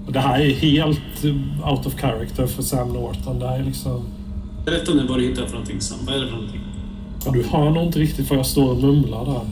Och 0.07 0.12
det 0.12 0.21
här 0.21 0.41
är 0.41 0.51
helt 0.51 1.25
out 1.71 1.87
of 1.87 1.95
character 2.01 2.47
för 2.47 2.62
Sam 2.62 2.93
Norton. 2.93 3.39
Det 3.39 3.49
här 3.49 3.59
är 3.59 3.65
liksom... 3.65 4.05
Berätta 4.65 4.95
nu 4.95 5.07
vad 5.07 5.19
du 5.19 5.29
hittar 5.29 5.45
för 5.45 5.53
någonting 5.53 5.81
Sam. 5.81 5.99
Vad 6.07 6.15
är 6.15 6.21
det 6.21 6.27
för 6.27 6.37
någonting? 6.37 6.61
Ja, 7.25 7.33
du 7.33 7.43
hör 7.43 7.71
nog 7.71 7.83
inte 7.83 7.99
riktigt 7.99 8.31
vad 8.31 8.39
jag 8.39 8.47
står 8.47 8.71
och 8.71 8.83
mumlar 8.83 9.25
där. 9.25 9.43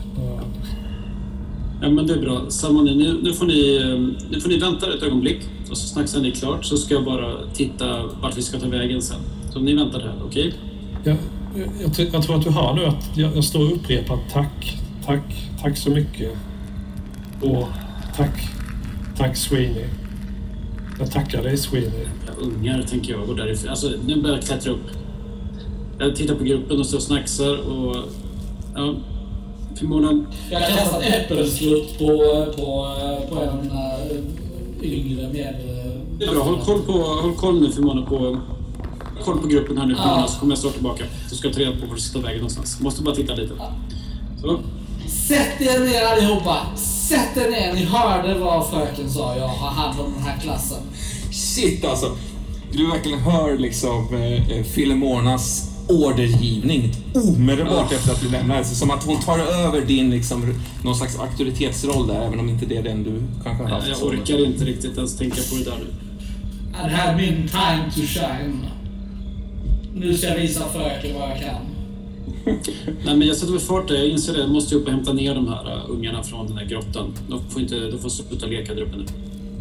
Ja, 1.81 1.91
men 1.91 2.07
det 2.07 2.13
är 2.13 2.21
bra. 2.21 2.41
Samani, 2.49 2.95
nu, 2.95 3.21
nu, 3.23 3.33
får 3.33 3.47
ni, 3.47 3.77
eh, 3.77 4.29
nu 4.31 4.41
får 4.41 4.49
ni 4.49 4.59
vänta 4.59 4.95
ett 4.95 5.03
ögonblick 5.03 5.41
och 5.71 5.79
så 5.79 5.87
snackar 5.89 6.21
ni 6.21 6.33
klart 6.33 6.65
så 6.65 6.77
ska 6.77 6.95
jag 6.95 7.05
bara 7.05 7.35
titta 7.55 8.07
vart 8.23 8.37
vi 8.37 8.43
ska 8.43 8.59
ta 8.59 8.67
vägen 8.67 9.03
sen. 9.03 9.21
Så 9.53 9.59
ni 9.61 9.75
väntar 9.75 10.01
här, 10.01 10.15
okej? 10.27 10.55
Jag, 11.05 11.17
jag, 11.57 11.69
jag, 11.83 11.95
tror- 11.95 12.09
jag 12.13 12.23
tror 12.23 12.37
att 12.37 12.45
du 12.45 12.51
hör 12.51 12.75
nu 12.75 12.85
att 12.85 13.11
jag, 13.17 13.37
jag 13.37 13.45
står 13.45 13.61
och 13.61 13.73
upprepar 13.77 14.19
tack, 14.33 14.79
tack, 15.07 15.49
tack 15.63 15.77
så 15.77 15.91
mycket. 15.91 16.31
Och 17.43 17.69
tack, 18.17 18.49
tack 19.17 19.37
Sweeney. 19.37 19.85
Jag 20.99 21.11
tackar 21.11 21.43
dig 21.43 21.57
Sweeney. 21.57 22.07
Ja, 22.27 22.33
ungar 22.41 22.83
tänker 22.83 23.13
jag 23.13 23.27
går 23.27 23.35
därifrån. 23.35 23.71
Alltså, 23.71 23.91
nu 24.07 24.23
börjar 24.23 24.37
jag 24.37 24.45
klättra 24.45 24.73
upp. 24.73 24.91
Jag 25.99 26.17
tittar 26.17 26.35
på 26.35 26.45
gruppen 26.45 26.81
och 26.81 26.95
och 26.95 27.03
snacksar 27.03 27.57
och... 27.57 27.97
Ja, 28.75 28.95
förmodligen... 29.77 30.27
Jag 30.51 30.69
kastar 30.69 31.01
ett 31.01 31.15
äppelslutt 31.15 31.99
på, 31.99 32.07
på, 32.57 32.95
på 33.31 33.41
en 33.41 33.71
uh, 33.71 34.48
yngre 34.83 35.29
med... 35.29 35.47
eh, 35.49 36.01
Det 36.19 36.25
är 36.25 36.31
bra. 36.35 36.43
Håll 36.43 36.61
koll, 36.65 36.83
på, 36.83 36.93
håll 36.93 37.35
koll 37.37 37.61
nu 37.61 37.73
förmodligen 37.73 38.09
på... 38.09 38.39
Koll 39.25 39.39
på 39.39 39.47
gruppen 39.49 39.79
här 39.79 39.87
nu 39.87 39.95
Ja. 39.99 40.27
så 40.29 40.41
kommer 40.41 40.53
jag 40.53 40.59
snart 40.59 40.73
tillbaka. 40.75 41.05
Så 41.29 41.37
ska 41.37 41.49
jag 41.49 41.55
ta 41.55 41.61
reda 41.61 41.73
på 41.81 41.87
var 41.87 41.95
du 41.95 42.01
ska 42.01 42.19
ta 42.19 42.25
vägen 42.27 42.39
någonstans. 42.39 42.81
Måste 42.81 43.03
bara 43.03 43.15
titta 43.15 43.35
lite. 43.35 43.55
Så. 44.41 44.61
Sätt 45.09 45.61
er 45.61 45.81
ner 45.81 46.03
allihopa! 46.05 46.77
Sätt 46.77 47.37
er 47.37 47.51
ner! 47.51 47.73
Ni 47.75 47.85
hörde 47.85 48.39
vad 48.39 48.71
fröken 48.71 49.11
sa. 49.11 49.37
Jag 49.37 49.49
har 49.49 49.71
hand 49.71 50.01
om 50.01 50.13
den 50.15 50.23
här 50.23 50.39
klassen. 50.41 50.79
Shit 51.33 51.85
alltså. 51.85 52.17
Du 52.73 52.87
verkligen 52.91 53.19
hör 53.19 53.59
liksom 53.59 54.15
eh, 54.15 54.65
Filemonas 54.65 55.68
ordergivning 55.89 56.93
omedelbart 57.15 57.93
efter 57.93 58.13
att 58.13 58.21
du 58.23 58.31
lämnar. 58.31 58.57
Alltså, 58.57 58.75
som 58.75 58.91
att 58.91 59.05
hon 59.05 59.21
tar 59.21 59.39
över 59.39 59.81
din 59.81 60.11
liksom, 60.11 60.55
någon 60.85 60.95
slags 60.95 61.19
auktoritetsroll 61.19 62.07
där, 62.07 62.27
även 62.27 62.41
om 62.41 62.49
inte 62.49 62.67
det 62.67 62.77
är 62.77 62.83
den 62.83 63.03
du 63.03 63.23
kanske 63.45 63.65
har 63.65 63.71
haft. 63.71 63.89
Jag 63.89 63.97
så. 63.97 64.09
orkar 64.09 64.47
inte 64.47 64.65
riktigt 64.65 64.97
ens 64.97 65.17
tänka 65.17 65.37
på 65.51 65.57
det 65.57 65.65
där 65.65 65.79
nu. 65.79 65.87
Det 66.73 66.89
här 66.89 67.13
är 67.13 67.17
min 67.17 67.49
time 67.49 67.91
to 67.95 68.01
shine. 68.01 68.67
Nu 69.95 70.15
ska 70.15 70.29
jag 70.29 70.37
visa 70.37 70.69
fröken 70.69 71.15
vad 71.15 71.31
jag 71.31 71.39
kan. 71.39 71.63
Nej, 73.05 73.17
men 73.17 73.23
jag 73.23 73.37
sätter 73.37 73.53
väl 73.53 73.61
fart 73.61 73.89
där. 73.89 73.95
Jag 73.95 74.09
inser 74.09 74.33
det. 74.33 74.41
Jag 74.41 74.51
måste 74.51 74.75
upp 74.75 74.87
och 74.87 74.93
hämta 74.93 75.13
ner 75.13 75.35
de 75.35 75.49
här 75.49 75.77
uh, 75.77 75.83
ungarna 75.89 76.23
från 76.23 76.47
den 76.47 76.59
här 76.59 76.65
grottan. 76.65 77.15
De 77.29 77.51
får, 77.51 77.63
inte, 77.63 77.91
de 77.91 77.99
får 77.99 78.09
sluta 78.09 78.47
leka 78.47 78.75
där 78.75 78.83
uppe 78.83 78.97
nu. 78.97 79.05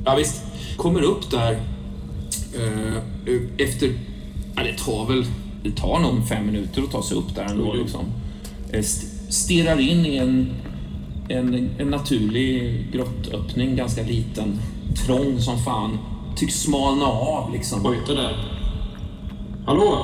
Ja, 0.05 0.15
visst. 0.15 0.41
Kommer 0.77 1.01
upp 1.01 1.31
där 1.31 1.51
eh, 2.55 2.97
efter... 3.57 3.93
Ja, 4.55 4.63
det 4.63 4.77
tar 4.77 5.05
väl... 5.05 5.25
Det 5.69 5.81
tar 5.81 5.99
nog 5.99 6.27
fem 6.27 6.45
minuter 6.45 6.81
att 6.83 6.91
ta 6.91 7.03
sig 7.03 7.17
upp 7.17 7.35
där 7.35 7.45
ändå. 7.45 7.71
Jo. 7.75 7.81
Liksom. 7.81 8.05
Eh, 8.71 8.79
st- 8.79 9.07
Stirrar 9.33 9.79
in 9.79 10.05
i 10.05 10.17
en, 10.17 10.49
en, 11.29 11.69
en 11.79 11.87
naturlig 11.89 12.85
grottöppning, 12.91 13.75
ganska 13.75 14.01
liten. 14.03 14.59
Trång 15.05 15.39
som 15.39 15.57
fan. 15.59 15.97
Tycks 16.35 16.55
smalna 16.61 17.05
av 17.05 17.53
liksom. 17.53 17.81
Hojta 17.81 18.13
där. 18.13 18.37
Hallå? 19.65 19.97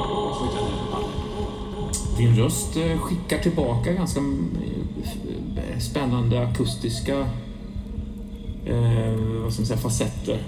Din 2.17 2.35
röst 2.37 2.77
eh, 2.77 2.97
skickar 2.99 3.37
tillbaka 3.43 3.91
ganska 3.93 4.19
eh, 4.19 5.79
spännande 5.79 6.41
akustiska 6.47 7.19
eh, 8.65 9.13
vad 9.43 9.53
ska 9.53 9.61
man 9.61 9.67
säga, 9.67 9.77
facetter. 9.79 10.39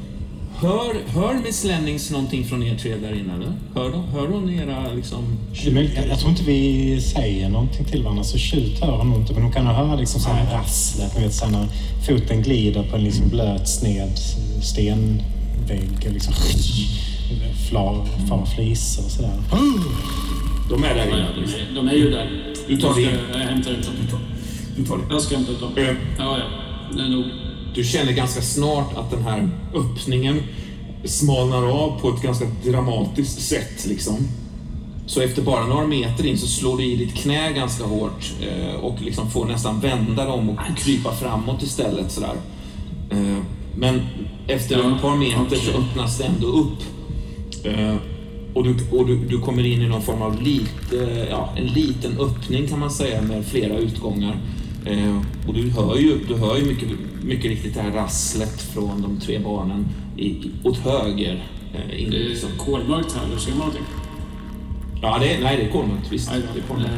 Hör, 0.61 0.95
hör 1.07 1.33
Miss 1.43 1.63
Lennings 1.63 2.11
någonting 2.11 2.45
från 2.45 2.63
er 2.63 2.75
tre 2.77 2.95
där 2.95 3.19
inne? 3.19 3.33
Eller? 3.33 3.51
Hör, 3.75 3.91
de, 3.91 4.03
hör 4.03 4.27
hon 4.27 4.49
era 4.49 4.93
liksom... 4.93 5.37
Men 5.71 5.89
jag, 5.95 6.07
jag 6.07 6.19
tror 6.19 6.29
inte 6.31 6.43
vi 6.43 7.01
säger 7.01 7.49
någonting 7.49 7.85
till 7.85 8.03
varandra, 8.03 8.23
så 8.23 8.37
tjut 8.37 8.79
hör 8.79 8.97
hon 8.97 9.13
inte. 9.15 9.33
Men 9.33 9.43
hon 9.43 9.51
kan 9.51 9.65
höra 9.67 9.95
liksom 9.95 10.21
så 10.21 10.29
här 10.29 10.53
rasslet, 10.57 11.15
ni 11.17 11.23
vet, 11.23 11.33
så 11.33 11.45
här 11.45 11.51
när 11.51 11.67
foten 12.07 12.41
glider 12.41 12.83
på 12.83 12.95
en 12.95 13.03
liksom 13.03 13.29
blöt, 13.29 13.67
sned 13.69 14.19
stenvägg. 14.63 16.05
och 16.07 16.13
Liksom, 16.13 16.33
flar, 17.69 18.05
far 18.29 18.45
flisor 18.45 19.05
och 19.05 19.11
sådär. 19.11 19.33
De 20.69 20.83
är 20.83 20.95
där 20.95 21.07
inne. 21.07 21.25
de 21.35 21.43
är- 21.43 21.75
De 21.75 21.87
är 21.87 21.93
ju 21.93 22.09
där. 22.11 22.53
Du 22.67 22.77
tar 22.77 22.87
Jag 22.87 22.95
det. 22.97 23.19
Jag 23.33 23.39
hämtar 23.39 23.71
ut 23.71 23.85
dem. 23.85 23.93
Du 24.77 24.85
tar 24.85 24.97
det. 24.97 25.03
Jag 25.09 25.21
ska 25.21 25.35
hämta 25.35 25.51
ut 25.51 25.59
dem. 25.59 25.71
Eh, 25.77 25.83
Ja, 26.17 26.37
ja. 26.37 26.45
Det 26.97 27.03
är 27.03 27.09
nog... 27.09 27.23
Du 27.75 27.83
känner 27.83 28.11
ganska 28.11 28.41
snart 28.41 28.97
att 28.97 29.11
den 29.11 29.23
här 29.23 29.49
öppningen 29.73 30.41
smalnar 31.03 31.63
av 31.63 31.99
på 31.99 32.09
ett 32.09 32.21
ganska 32.21 32.45
dramatiskt 32.63 33.41
sätt. 33.41 33.85
Liksom. 33.85 34.27
Så 35.05 35.21
efter 35.21 35.41
bara 35.41 35.67
några 35.67 35.87
meter 35.87 36.25
in 36.25 36.37
så 36.37 36.47
slår 36.47 36.77
du 36.77 36.85
i 36.85 36.95
ditt 36.95 37.13
knä 37.13 37.51
ganska 37.51 37.83
hårt 37.83 38.33
eh, 38.41 38.75
och 38.75 39.01
liksom 39.01 39.31
får 39.31 39.45
nästan 39.45 39.79
vända 39.79 40.25
dem 40.25 40.49
och 40.49 40.59
krypa 40.77 41.15
framåt 41.15 41.63
istället. 41.63 42.11
Sådär. 42.11 42.35
Eh, 43.11 43.37
men 43.75 44.01
efter 44.47 44.77
Ja, 44.77 44.95
ett 44.95 45.01
par 45.01 45.15
meter 45.15 45.55
så 45.55 45.71
öppnas 45.71 46.17
det 46.17 46.23
ändå 46.23 46.47
upp. 46.47 46.79
Eh, 47.63 47.95
och 48.53 48.63
du, 48.63 48.75
och 48.91 49.07
du, 49.07 49.17
du 49.17 49.39
kommer 49.39 49.65
in 49.65 49.81
i 49.81 49.87
någon 49.87 50.01
form 50.01 50.21
av 50.21 50.41
lite, 50.41 51.27
ja, 51.31 51.53
en 51.57 51.65
liten 51.65 52.19
öppning 52.19 52.67
kan 52.67 52.79
man 52.79 52.91
säga 52.91 53.21
med 53.21 53.45
flera 53.45 53.77
utgångar. 53.77 54.37
Och 55.47 55.53
du 55.53 55.69
hör 55.69 55.97
ju, 55.97 56.19
du 56.27 56.35
hör 56.35 56.57
ju 56.57 56.65
mycket, 56.65 56.89
mycket 57.25 57.45
riktigt 57.45 57.73
det 57.73 57.81
här 57.81 57.91
rasslet 57.91 58.61
från 58.61 59.01
de 59.01 59.19
tre 59.19 59.39
barnen 59.39 59.87
i, 60.17 60.25
i, 60.27 60.51
åt 60.63 60.77
höger. 60.77 61.43
Eh, 61.73 62.03
in, 62.03 62.09
Det 62.11 62.17
liksom. 62.17 62.49
är 62.51 62.57
kolmörkt 62.57 63.13
här. 63.15 63.25
Eller 63.25 63.37
ser 63.37 63.49
man 63.49 63.57
någonting? 63.59 63.83
Ja, 65.01 65.17
det 65.19 65.33
är, 65.33 65.41
nej, 65.41 65.57
det 65.57 65.63
är 65.63 65.71
kolmörkt. 65.71 66.11
Visst, 66.11 66.29
Nej, 66.31 66.41
det 66.53 66.59
är 66.59 66.63
kolmörkt. 66.67 66.91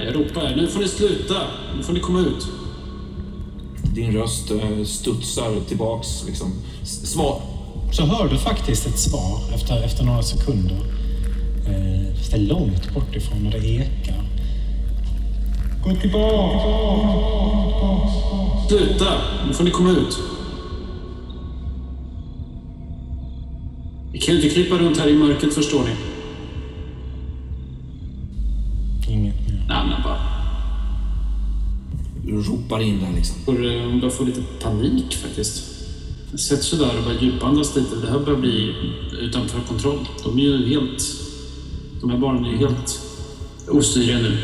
Eh, 0.00 0.06
Jag 0.06 0.14
ropar. 0.14 0.56
Nu 0.56 0.66
får 0.66 0.80
ni 0.80 0.88
sluta. 0.88 1.34
Nu 1.76 1.82
får 1.82 1.92
ni 1.92 2.00
komma 2.00 2.20
ut. 2.20 2.46
Din 3.94 4.12
röst 4.12 4.50
eh, 4.50 4.84
studsar 4.84 5.60
tillbaks. 5.68 6.24
Liksom. 6.26 6.52
Svar. 6.82 7.40
Så 7.92 8.02
hör 8.06 8.28
du 8.28 8.38
faktiskt 8.38 8.86
ett 8.86 8.98
svar 8.98 9.40
efter, 9.54 9.82
efter 9.84 10.04
några 10.04 10.22
sekunder. 10.22 10.76
Eh, 11.68 12.16
fast 12.16 12.30
det 12.30 12.36
är 12.36 12.40
långt 12.40 12.94
bort 12.94 13.16
ifrån 13.16 13.46
och 13.46 13.52
det 13.52 13.66
ekar. 13.68 14.23
Gå 15.84 15.94
tillbaka! 15.94 16.60
Sluta! 18.68 19.20
Nu 19.46 19.54
får 19.54 19.64
ni 19.64 19.70
komma 19.70 19.90
ut. 19.90 20.18
Vi 24.12 24.18
kan 24.20 24.34
ju 24.34 24.42
inte 24.42 24.54
krypa 24.54 24.74
runt 24.74 24.98
här 24.98 25.08
i 25.08 25.14
mörkret, 25.14 25.54
förstår 25.54 25.84
ni. 25.84 25.90
Inget 29.14 29.34
mer. 29.34 29.66
Nej, 29.68 29.86
men 29.88 30.02
bara... 30.02 30.20
Du 32.26 32.42
ropar 32.42 32.80
in 32.80 33.00
där 33.00 33.12
liksom. 33.16 33.36
Får, 33.44 33.66
eh, 33.66 33.82
Hon 33.82 34.00
börjar 34.00 34.14
få 34.14 34.24
lite 34.24 34.42
panik 34.62 35.16
faktiskt. 35.16 35.64
Sätter 36.38 36.62
sig 36.62 36.78
där 36.78 36.98
och 36.98 37.04
bara 37.04 37.14
djupandas 37.20 37.76
lite. 37.76 37.96
Det 37.96 38.10
här 38.10 38.18
börjar 38.18 38.38
bli 38.40 38.74
utanför 39.20 39.60
kontroll. 39.68 40.08
De 40.24 40.38
är 40.38 40.42
ju 40.42 40.68
helt... 40.68 41.02
De 42.00 42.10
här 42.10 42.18
barnen 42.18 42.44
är 42.44 42.50
ju 42.50 42.56
helt 42.56 43.00
ostyriga 43.68 44.18
nu. 44.18 44.38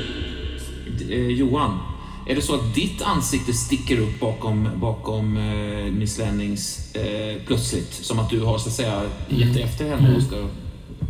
Eh, 1.09 1.27
Johan, 1.27 1.79
är 2.27 2.35
det 2.35 2.43
så 2.43 2.55
att 2.55 2.75
ditt 2.75 3.03
ansikte 3.03 3.53
sticker 3.53 4.01
upp 4.01 4.21
bakom, 4.21 4.69
bakom 4.77 5.37
eh, 5.37 5.93
Miss 5.93 6.19
Lennings 6.19 6.95
eh, 6.95 7.43
plötsligt? 7.47 7.93
Som 7.93 8.19
att 8.19 8.31
du 8.31 8.41
har 8.41 8.59
så 8.59 8.69
att 8.69 8.75
säga 8.75 9.03
gett 9.29 9.57
efter 9.57 9.89
henne 9.89 10.17
och 10.17 10.23
ska 10.23 10.49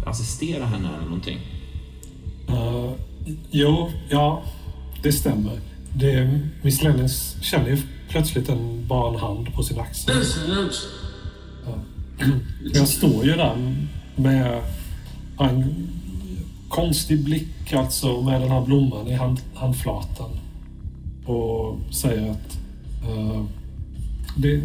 assistera 0.07 0.65
henne 0.65 0.89
eller 0.89 1.05
någonting? 1.05 1.39
Uh, 2.49 2.93
jo, 3.51 3.91
ja, 4.09 4.43
det 5.03 5.13
stämmer. 5.13 5.61
Det, 5.95 6.41
Miss 6.63 6.83
Lennings 6.83 7.37
känner 7.43 7.69
ju 7.69 7.79
plötsligt 8.09 8.49
en 8.49 8.87
barnhand 8.87 9.55
på 9.55 9.63
sin 9.63 9.81
axel. 9.81 10.15
Jag 12.75 12.89
står 12.89 13.25
ju 13.25 13.37
där 13.37 13.75
med 14.17 14.63
en 15.39 15.89
konstig 16.71 17.25
blick 17.25 17.73
alltså 17.73 18.21
med 18.21 18.41
den 18.41 18.51
här 18.51 18.61
blomman 18.61 19.07
i 19.09 19.13
hand, 19.15 19.41
handflatan. 19.55 20.31
Och 21.27 21.79
säger 21.95 22.31
att 22.31 22.59
eh, 23.09 23.43
det, 24.37 24.61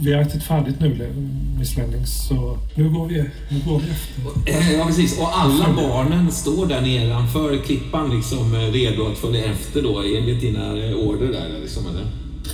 vi 0.00 0.12
har 0.14 0.22
ätit 0.22 0.42
färdigt 0.42 0.80
nu 0.80 1.12
Miss 1.58 1.76
Lennings 1.76 2.28
så 2.28 2.58
nu 2.74 2.88
går 2.90 3.06
vi, 3.06 3.24
nu 3.48 3.60
går 3.66 3.78
vi 3.80 3.90
efter. 3.90 4.72
Eh, 4.72 4.78
Ja, 4.78 4.86
precis. 4.86 5.18
Och 5.18 5.38
alla 5.38 5.72
barnen 5.76 6.30
står 6.30 6.66
där 6.66 6.80
nedanför 6.80 7.56
klippan 7.56 8.16
liksom 8.16 8.54
eh, 8.54 8.58
redo 8.60 9.06
att 9.06 9.18
följa 9.18 9.44
efter 9.44 9.82
då 9.82 10.02
enligt 10.02 10.40
dina 10.40 10.72
order 10.94 11.32
där 11.32 11.58
liksom, 11.62 11.86
eller? 11.86 12.06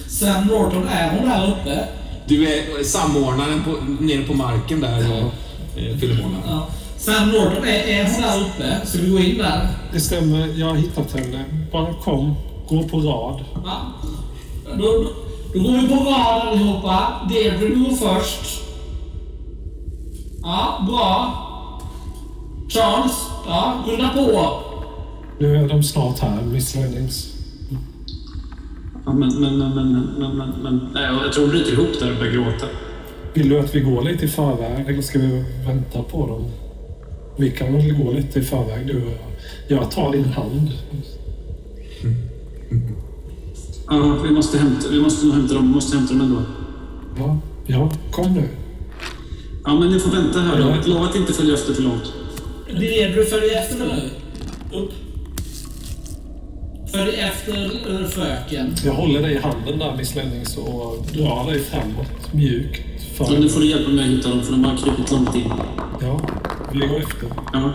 Sam 0.08 0.46
Norton, 0.46 0.88
är 0.88 1.18
hon 1.18 1.28
här 1.28 1.48
uppe? 1.50 1.88
Du 2.26 2.46
är 2.46 2.84
samordnaren 2.84 3.62
på, 3.64 3.70
nere 4.04 4.22
på 4.22 4.34
marken 4.34 4.80
där, 4.80 5.00
eh, 5.76 5.96
Filemona. 5.98 6.36
Ja. 6.46 6.68
Sam 7.08 7.28
Norton 7.28 7.64
är, 7.64 7.82
är 7.88 8.04
där 8.04 8.40
uppe. 8.40 8.86
Ska 8.86 8.98
vi 8.98 9.10
gå 9.10 9.18
in 9.18 9.38
där? 9.38 9.68
Det 9.92 10.00
stämmer, 10.00 10.48
jag 10.56 10.66
har 10.66 10.74
hittat 10.74 11.12
henne. 11.12 11.44
Bara 11.72 11.94
kom, 11.94 12.34
gå 12.68 12.82
på 12.82 12.96
rad. 12.96 13.44
Ja. 13.64 13.80
Då, 14.64 14.76
då, 14.76 15.10
då 15.54 15.60
går 15.60 15.78
vi 15.78 15.88
på 15.88 15.94
rad 15.94 16.48
allihopa. 16.48 17.26
Deirdre, 17.28 17.68
du 17.68 17.84
går 17.84 17.96
först. 17.96 18.62
Ja, 20.42 20.86
bra. 20.88 21.34
Charles, 22.68 23.16
ja, 23.46 23.84
skynda 23.86 24.08
på. 24.08 24.60
Nu 25.38 25.56
är 25.56 25.68
de 25.68 25.82
snart 25.82 26.18
här, 26.18 26.42
Miss 26.42 26.74
Lennings. 26.74 27.34
Ja, 29.04 29.12
men, 29.12 29.40
men, 29.40 29.58
men, 29.58 29.74
men, 29.74 29.92
men, 30.18 30.36
men, 30.36 30.50
men. 30.62 30.88
Nej, 30.94 31.10
jag 31.24 31.32
tror 31.32 31.44
hon 31.44 31.50
bryter 31.50 31.72
ihop 31.72 32.00
där 32.00 32.10
och 32.10 32.18
börjar 32.18 32.32
gråta. 32.32 32.66
Vill 33.34 33.48
du 33.48 33.60
att 33.60 33.74
vi 33.74 33.80
går 33.80 34.02
lite 34.02 34.24
i 34.24 34.28
förväg 34.28 34.88
eller 34.88 35.02
ska 35.02 35.18
vi 35.18 35.44
vänta 35.66 36.02
på 36.02 36.26
dem? 36.26 36.44
Vi 37.38 37.50
kan 37.50 37.72
väl 37.72 37.92
gå 37.92 38.12
lite 38.12 38.38
i 38.38 38.42
förväg 38.42 38.86
du 38.86 39.02
och 39.02 39.12
jag. 39.68 39.78
Jag 39.78 39.90
tar 39.90 40.12
din 40.12 40.24
hand. 40.24 40.70
Ja, 43.90 44.18
vi 44.24 44.30
måste 44.30 44.58
hämta, 44.58 44.88
vi 44.88 45.00
måste 45.00 45.26
nog 45.26 45.34
hämta 45.34 45.54
dem. 45.54 45.68
Vi 45.68 45.74
måste 45.74 45.96
hämta 45.96 46.14
dem 46.14 46.22
ändå. 46.22 46.42
Ja, 47.18 47.38
ja 47.66 47.90
kom 48.10 48.34
nu. 48.34 48.48
Ja, 49.64 49.78
men 49.78 49.90
ni 49.92 49.98
får 49.98 50.10
vänta 50.10 50.40
här 50.40 50.58
då. 50.58 50.90
Lova 50.92 51.06
att 51.06 51.16
inte 51.16 51.32
följa 51.32 51.54
efter 51.54 51.74
för 51.74 51.82
långt. 51.82 52.12
Deirdre, 52.66 53.24
följ 53.24 53.50
efter 53.54 53.78
nu. 53.78 54.10
Upp. 54.78 54.92
Följ 56.92 57.14
efter 57.16 58.08
fröken. 58.08 58.74
Jag 58.84 58.92
håller 58.92 59.22
dig 59.22 59.34
i 59.34 59.38
handen 59.38 59.78
där 59.78 59.96
Miss 59.96 60.14
Lennings 60.14 60.56
och 60.56 61.06
drar 61.12 61.50
dig 61.50 61.60
framåt 61.60 62.32
mjukt. 62.32 62.87
Ja, 63.18 63.24
För... 63.26 63.38
nu 63.38 63.48
får 63.48 63.60
du 63.60 63.66
hjälpa 63.66 63.90
mig 63.90 64.04
att 64.04 64.10
hitta 64.10 64.28
dem 64.28 64.42
för 64.42 64.52
de 64.52 64.64
har 64.64 64.76
krupit 64.76 65.10
långt 65.12 65.34
in. 65.36 65.52
Ja, 66.00 66.20
vi 66.72 66.78
går 66.78 66.96
efter. 66.96 67.28
Ja, 67.52 67.72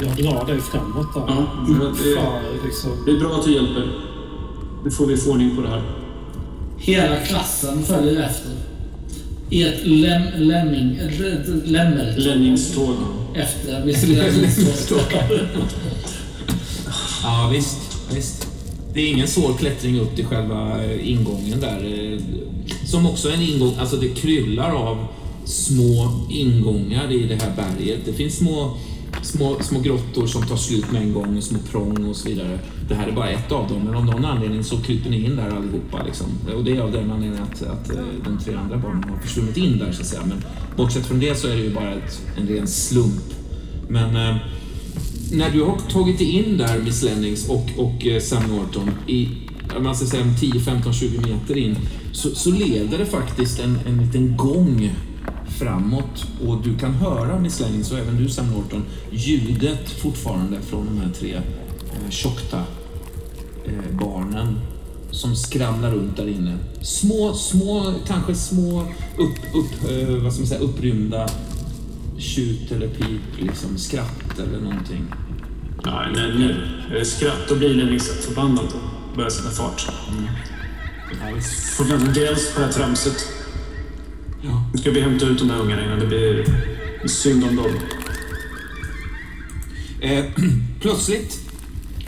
Jag 0.00 0.16
drar 0.16 0.46
dig 0.46 0.60
framåt 0.60 1.14
där. 1.14 1.22
Ja, 1.28 1.46
men 1.68 1.80
det- 1.80 1.94
För 1.94 2.66
liksom... 2.66 2.90
det 3.06 3.10
är 3.10 3.18
bra 3.18 3.34
att 3.38 3.44
du 3.44 3.54
hjälper. 3.54 3.88
Nu 4.84 4.90
får 4.90 5.06
vi 5.06 5.16
få 5.16 5.30
ordning 5.30 5.56
på 5.56 5.62
det 5.62 5.68
här. 5.68 5.82
Hela 6.78 7.16
klassen 7.16 7.82
följer 7.82 8.22
efter. 8.22 8.50
I 9.50 9.62
ett 9.62 9.86
lem, 9.86 10.22
lemming... 10.36 10.96
ett 10.96 11.68
lämmel... 11.68 12.14
Länningståg. 12.18 12.94
Efter 13.34 13.84
Miss 13.84 14.02
Lemmingståg. 14.08 14.98
Ja, 17.22 17.50
visst. 17.52 17.78
visst. 18.14 18.48
Det 18.94 19.00
är 19.00 19.08
ingen 19.12 19.28
svår 19.28 19.54
klättring 19.58 20.00
upp 20.00 20.16
till 20.16 20.26
själva 20.26 20.84
eh, 20.84 21.10
ingången 21.10 21.60
där. 21.60 22.18
Som 22.88 23.06
också 23.06 23.28
är 23.28 23.32
en 23.32 23.42
ingång, 23.42 23.74
alltså 23.78 23.96
det 23.96 24.08
kryllar 24.08 24.74
av 24.74 25.06
små 25.44 26.26
ingångar 26.30 27.12
i 27.12 27.26
det 27.26 27.42
här 27.42 27.52
berget. 27.56 28.00
Det 28.04 28.12
finns 28.12 28.36
små, 28.36 28.76
små, 29.22 29.56
små 29.60 29.80
grottor 29.80 30.26
som 30.26 30.46
tar 30.46 30.56
slut 30.56 30.92
med 30.92 31.02
en 31.02 31.12
gång, 31.12 31.36
och 31.36 31.44
små 31.44 31.58
prång 31.70 32.08
och 32.08 32.16
så 32.16 32.28
vidare. 32.28 32.58
Det 32.88 32.94
här 32.94 33.08
är 33.08 33.12
bara 33.12 33.30
ett 33.30 33.52
av 33.52 33.68
dem, 33.68 33.82
men 33.84 33.94
av 33.94 34.04
någon 34.04 34.24
anledning 34.24 34.64
så 34.64 34.76
kryper 34.76 35.10
ni 35.10 35.24
in 35.24 35.36
där 35.36 35.50
allihopa. 35.50 36.02
Liksom. 36.06 36.26
Och 36.56 36.64
det 36.64 36.76
är 36.76 36.80
av 36.80 36.92
den 36.92 37.10
anledningen 37.10 37.42
att, 37.42 37.62
att 37.62 37.90
eh, 37.90 38.02
de 38.24 38.38
tre 38.38 38.54
andra 38.54 38.76
barnen 38.76 39.04
har 39.10 39.18
försvunnit 39.18 39.56
in 39.56 39.78
där 39.78 39.92
så 39.92 40.00
att 40.00 40.06
säga. 40.06 40.22
Men 40.24 40.44
bortsett 40.76 41.06
från 41.06 41.20
det 41.20 41.38
så 41.38 41.48
är 41.48 41.56
det 41.56 41.62
ju 41.62 41.74
bara 41.74 41.94
ett, 41.94 42.22
en 42.36 42.48
ren 42.48 42.68
slump. 42.68 43.34
Men 43.88 44.16
eh, 44.16 44.36
när 45.32 45.50
du 45.50 45.62
har 45.62 45.78
tagit 45.90 46.18
dig 46.18 46.30
in 46.30 46.58
där, 46.58 46.78
Miss 46.78 47.02
Lennings 47.02 47.48
och, 47.48 47.66
och 47.76 48.06
eh, 48.06 48.20
Sam 48.20 48.42
Norton, 48.56 48.90
i 49.06 49.28
man 49.80 49.96
ska 49.96 50.06
säga 50.06 50.24
10, 50.40 50.60
15, 50.60 50.92
20 50.92 51.18
meter 51.18 51.56
in, 51.56 51.76
så, 52.18 52.34
så 52.34 52.50
leder 52.50 52.98
det 52.98 53.06
faktiskt 53.06 53.60
en, 53.60 53.78
en 53.86 53.98
liten 53.98 54.36
gång 54.36 54.94
framåt 55.58 56.26
och 56.46 56.62
du 56.62 56.78
kan 56.78 56.94
höra 56.94 57.40
Miss 57.40 57.60
Lennings 57.60 57.92
och 57.92 57.98
även 57.98 58.16
du 58.16 58.28
Sam 58.28 58.46
Norton, 58.50 58.84
ljudet 59.10 59.90
fortfarande 59.90 60.60
från 60.60 60.86
de 60.86 61.00
här 61.00 61.12
tre 61.12 61.34
eh, 61.34 62.10
tjockta 62.10 62.58
eh, 63.64 63.98
barnen 64.00 64.60
som 65.10 65.36
skramlar 65.36 65.90
runt 65.90 66.16
där 66.16 66.28
inne. 66.28 66.58
Små, 66.82 67.34
små, 67.34 67.94
kanske 68.06 68.34
små 68.34 68.80
upp, 69.18 69.38
upp, 69.54 69.90
eh, 69.90 70.22
vad 70.22 70.32
ska 70.32 70.40
man 70.40 70.48
säga, 70.48 70.60
upprymda 70.60 71.28
tjut 72.18 72.72
eller 72.72 72.88
pip, 72.88 73.38
liksom 73.38 73.78
skratt 73.78 74.38
eller 74.38 74.60
någonting. 74.60 75.04
Nej, 75.84 76.06
nej, 76.14 76.34
nej. 76.38 76.56
Är 76.90 76.98
det 76.98 77.04
skratt, 77.04 77.48
då 77.48 77.54
blir 77.54 77.74
Lennings 77.74 78.08
förbannad 78.08 78.64
och 78.64 79.16
börjar 79.16 79.30
sätta 79.30 79.50
fart. 79.50 79.80
Får 79.80 80.57
vända 81.88 82.12
dels 82.12 82.54
på 82.54 82.60
det 82.60 82.66
här 82.66 82.72
tramset. 82.72 83.26
Ja. 84.42 84.64
Nu 84.72 84.78
ska 84.78 84.90
vi 84.90 85.00
hämta 85.00 85.26
ut 85.26 85.38
de 85.38 85.50
här 85.50 85.60
ungarna 85.60 85.84
innan 85.84 85.98
det 85.98 86.06
blir 86.06 86.44
synd 87.06 87.44
om 87.44 87.56
dem. 87.56 87.70
Eh, 90.00 90.24
plötsligt 90.80 91.40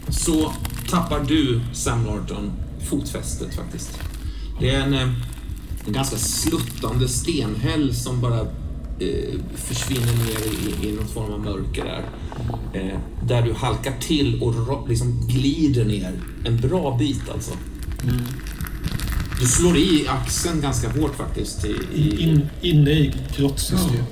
så 0.08 0.52
tappar 0.90 1.24
du, 1.24 1.60
Sam 1.72 2.02
Norton, 2.02 2.52
fotfästet 2.88 3.54
faktiskt. 3.54 4.00
Det 4.60 4.70
är 4.70 4.80
en, 4.80 4.94
eh, 4.94 5.08
en 5.86 5.92
ganska 5.92 6.16
sluttande 6.16 7.08
stenhäll 7.08 7.94
som 7.94 8.20
bara 8.20 8.40
eh, 8.40 9.40
försvinner 9.54 10.12
ner 10.12 10.46
i, 10.52 10.88
i 10.88 10.92
någon 10.92 11.08
form 11.08 11.32
av 11.32 11.40
mörker 11.40 11.84
där. 11.84 12.04
Eh, 12.80 12.98
där 13.28 13.42
du 13.42 13.52
halkar 13.52 13.94
till 14.00 14.42
och 14.42 14.88
liksom 14.88 15.26
glider 15.28 15.84
ner 15.84 16.12
en 16.44 16.60
bra 16.60 16.96
bit 16.98 17.30
alltså. 17.34 17.52
Du 19.40 19.46
slår 19.46 19.76
i 19.76 20.06
axeln 20.08 20.60
ganska 20.60 20.88
hårt 20.88 21.16
faktiskt. 21.16 21.64
I, 21.64 21.76
i, 21.94 22.22
In, 22.22 22.48
inne 22.60 22.90
i 22.90 23.14
grottsystemet. 23.36 24.04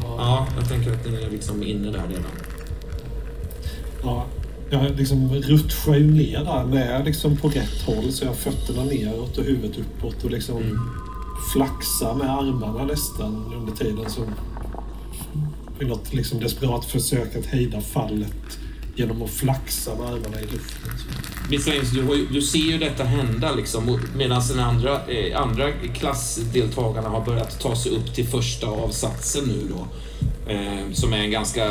Ja, 0.00 0.46
jag 0.56 0.68
tänker 0.68 0.92
att 0.92 1.04
den 1.04 1.14
är 1.14 1.30
liksom 1.30 1.62
inne 1.62 1.90
där 1.90 2.02
redan. 2.08 2.32
Ja, 4.02 4.26
jag 4.70 4.96
liksom 4.96 5.34
rutschar 5.34 5.94
ju 5.94 6.10
ner 6.10 6.44
där 6.44 6.64
med 6.64 7.04
liksom 7.04 7.36
på 7.36 7.48
rätt 7.48 7.82
håll 7.86 8.12
så 8.12 8.24
jag 8.24 8.30
har 8.30 8.36
fötterna 8.36 8.84
neråt 8.84 9.38
och 9.38 9.44
huvudet 9.44 9.78
uppåt 9.78 10.24
och 10.24 10.30
liksom 10.30 10.62
flaxar 11.52 12.14
med 12.14 12.30
armarna 12.30 12.84
nästan 12.84 13.52
under 13.56 13.72
tiden 13.72 14.10
som 14.10 14.24
i 15.80 15.84
något 15.84 16.14
liksom 16.14 16.40
desperat 16.40 16.84
försök 16.84 17.36
att 17.36 17.46
hejda 17.46 17.80
fallet 17.80 18.58
genom 18.96 19.22
att 19.22 19.30
flaxa 19.30 19.94
med 19.94 20.06
armarna 20.06 20.40
i 20.40 20.46
luften. 20.46 20.90
Du, 22.32 22.42
ser 22.42 22.58
ju 22.58 22.78
detta 22.78 23.04
hända 23.04 23.52
liksom, 23.52 24.00
medan 24.16 24.42
den 24.48 24.60
andra, 24.60 25.06
eh, 25.06 25.40
andra 25.40 25.72
klassdeltagarna 25.72 27.08
har 27.08 27.24
börjat 27.24 27.60
ta 27.60 27.76
sig 27.76 27.92
upp 27.92 28.14
till 28.14 28.26
första 28.26 28.66
avsatsen 28.66 29.44
nu 29.44 29.68
då. 29.70 29.86
Eh, 30.52 30.92
som 30.92 31.12
är 31.12 31.18
en 31.18 31.30
ganska 31.30 31.70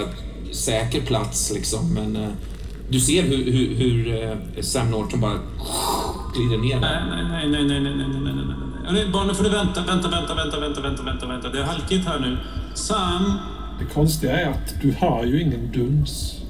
säker 0.52 1.02
plats 1.02 1.52
liksom, 1.54 1.94
men 1.94 2.16
eh, 2.16 2.30
du 2.90 3.00
ser 3.00 3.24
hur, 3.24 3.52
hur, 3.52 3.76
hur 3.76 4.24
eh, 4.24 4.62
Sam 4.62 4.92
Norton 4.92 5.22
bara 5.22 5.40
glider 6.36 6.58
ner. 6.58 6.80
Nej, 6.80 7.02
nej, 7.10 7.50
nej, 7.50 7.64
nej, 7.64 7.80
nej, 7.80 7.80
nej, 7.80 7.94
nej, 7.98 8.08
nej, 8.08 8.34
nej, 8.36 8.56
nej, 8.84 8.94
nej, 8.94 9.10
Barnen 9.14 9.36
får 9.36 9.44
du 9.44 9.50
vänta, 9.50 9.84
vänta, 9.88 10.10
vänta, 10.10 10.36
vänta, 10.36 10.60
vänta, 10.60 10.82
vänta, 10.82 11.04
vänta, 11.04 11.28
vänta. 11.28 11.50
Det 11.50 11.60
är 11.60 11.64
halkigt 11.64 12.06
här 12.06 12.20
nu. 12.20 12.38
Sam! 12.76 13.34
Det 13.80 13.94
konstiga 13.94 14.40
är 14.40 14.50
att 14.50 14.82
du 14.82 14.92
hör 14.92 15.26
ju 15.26 15.42
ingen 15.42 15.72
duns. 15.72 16.45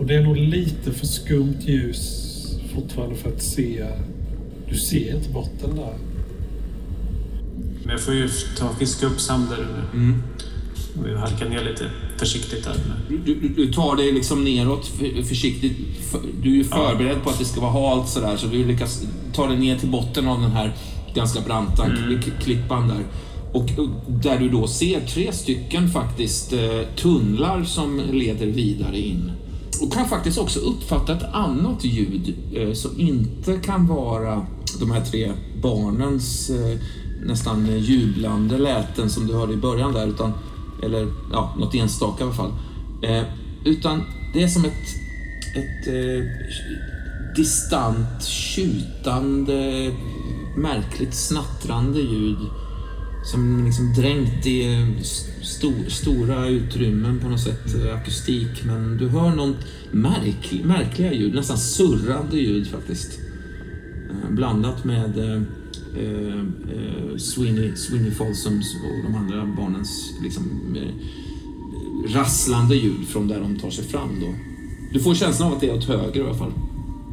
Och 0.00 0.06
det 0.06 0.14
är 0.14 0.22
nog 0.22 0.36
lite 0.36 0.92
för 0.92 1.06
skumt 1.06 1.56
ljus 1.60 2.26
fortfarande 2.74 3.16
för 3.16 3.28
att 3.28 3.42
se. 3.42 3.86
Du 4.68 4.76
ser 4.76 5.16
inte 5.16 5.30
botten 5.30 5.76
där. 5.76 5.94
Men 7.82 7.90
jag 7.90 8.00
får 8.00 8.14
ju 8.14 8.28
ta 8.58 8.68
och 8.68 8.78
fiska 8.78 9.06
upp 9.06 9.20
Sam 9.20 9.46
där 9.50 9.66
nu. 9.94 10.14
Vi 11.04 11.16
halkar 11.16 11.48
ner 11.48 11.64
lite 11.64 11.84
försiktigt 12.18 12.66
här. 12.66 12.76
Du, 13.08 13.18
du, 13.18 13.48
du 13.48 13.72
tar 13.72 13.96
dig 13.96 14.12
liksom 14.12 14.44
neråt 14.44 14.86
för, 14.86 15.22
försiktigt. 15.22 15.76
För, 16.10 16.20
du 16.42 16.50
är 16.50 16.54
ju 16.56 16.64
förberedd 16.64 17.22
på 17.22 17.30
att 17.30 17.38
det 17.38 17.44
ska 17.44 17.60
vara 17.60 17.88
halt 17.90 18.08
sådär, 18.08 18.36
så 18.36 18.46
du 18.46 18.64
lyckas 18.64 19.06
ta 19.34 19.46
dig 19.46 19.58
ner 19.58 19.78
till 19.78 19.88
botten 19.88 20.28
av 20.28 20.40
den 20.40 20.50
här 20.50 20.72
ganska 21.14 21.40
branta 21.40 21.84
kli- 21.84 22.40
klippan 22.40 22.88
där. 22.88 23.04
Och 23.52 23.78
och 23.78 24.12
där 24.12 24.38
du 24.38 24.48
då 24.48 24.66
ser 24.66 25.00
tre 25.00 25.32
stycken 25.32 25.88
faktiskt 25.88 26.52
eh, 26.52 26.80
tunnlar 26.96 27.64
som 27.64 28.00
leder 28.12 28.46
vidare 28.46 28.98
in. 28.98 29.32
Och 29.80 29.92
kan 29.92 30.08
faktiskt 30.08 30.38
också 30.38 30.58
uppfatta 30.58 31.12
ett 31.12 31.22
annat 31.32 31.84
ljud 31.84 32.36
eh, 32.54 32.72
som 32.72 33.00
inte 33.00 33.56
kan 33.56 33.86
vara 33.86 34.46
de 34.80 34.90
här 34.90 35.04
tre 35.04 35.32
barnens 35.62 36.50
eh, 36.50 36.78
nästan 37.26 37.78
jublande 37.78 38.58
läten 38.58 39.10
som 39.10 39.26
du 39.26 39.34
hörde 39.34 39.52
i 39.52 39.56
början 39.56 39.92
där, 39.92 40.06
utan, 40.06 40.32
eller 40.82 41.08
ja, 41.32 41.54
något 41.58 41.74
enstaka 41.74 42.24
i 42.24 42.26
alla 42.26 42.34
fall. 42.34 42.52
Eh, 43.02 43.22
utan 43.64 44.02
det 44.34 44.42
är 44.42 44.48
som 44.48 44.64
ett, 44.64 44.88
ett 45.56 45.86
eh, 45.86 46.24
distant, 47.36 48.24
tjutande, 48.24 49.90
märkligt 50.56 51.14
snattrande 51.14 52.00
ljud 52.00 52.38
som 53.30 53.64
liksom 53.64 53.92
dränkt 53.92 54.46
i 54.46 54.74
eh, 54.74 55.02
stor, 55.42 55.88
stora 55.88 56.46
utrymmen 56.46 57.20
på 57.20 57.28
något 57.28 57.40
sätt, 57.40 57.74
eh, 57.74 57.94
akustik. 57.94 58.64
Men 58.64 58.96
du 58.96 59.08
hör 59.08 59.30
något 59.30 59.56
märkl, 59.90 60.64
märkliga 60.64 61.12
ljud, 61.12 61.34
nästan 61.34 61.58
surrande 61.58 62.36
ljud 62.36 62.70
faktiskt. 62.70 63.18
Eh, 64.10 64.30
blandat 64.30 64.84
med 64.84 65.18
eh, 65.18 65.42
eh, 65.96 66.38
eh, 66.74 67.16
Sweeney, 67.16 67.76
Sweeney 67.76 68.10
Folsoms 68.10 68.74
och 68.74 69.10
de 69.10 69.18
andra 69.18 69.46
barnens 69.56 70.12
liksom, 70.22 70.76
eh, 70.76 72.14
rasslande 72.14 72.76
ljud 72.76 73.08
från 73.08 73.28
där 73.28 73.40
de 73.40 73.58
tar 73.58 73.70
sig 73.70 73.84
fram. 73.84 74.20
Då. 74.20 74.34
Du 74.92 75.00
får 75.00 75.14
känslan 75.14 75.48
av 75.48 75.54
att 75.54 75.60
det 75.60 75.68
är 75.68 75.76
åt 75.76 75.84
höger 75.84 76.20
i 76.20 76.24
alla 76.24 76.38
fall. 76.38 76.52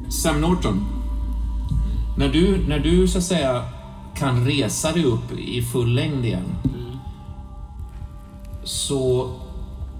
Sam 0.09 0.41
Norton. 0.41 0.85
När 2.17 2.29
du, 2.29 2.57
när 2.67 2.79
du 2.79 3.07
så 3.07 3.17
att 3.17 3.23
säga 3.23 3.76
kan 4.17 4.45
resa 4.45 4.91
dig 4.91 5.03
upp 5.05 5.31
i 5.31 5.61
full 5.63 5.93
längd 5.95 6.25
igen 6.25 6.55
så, 8.63 9.31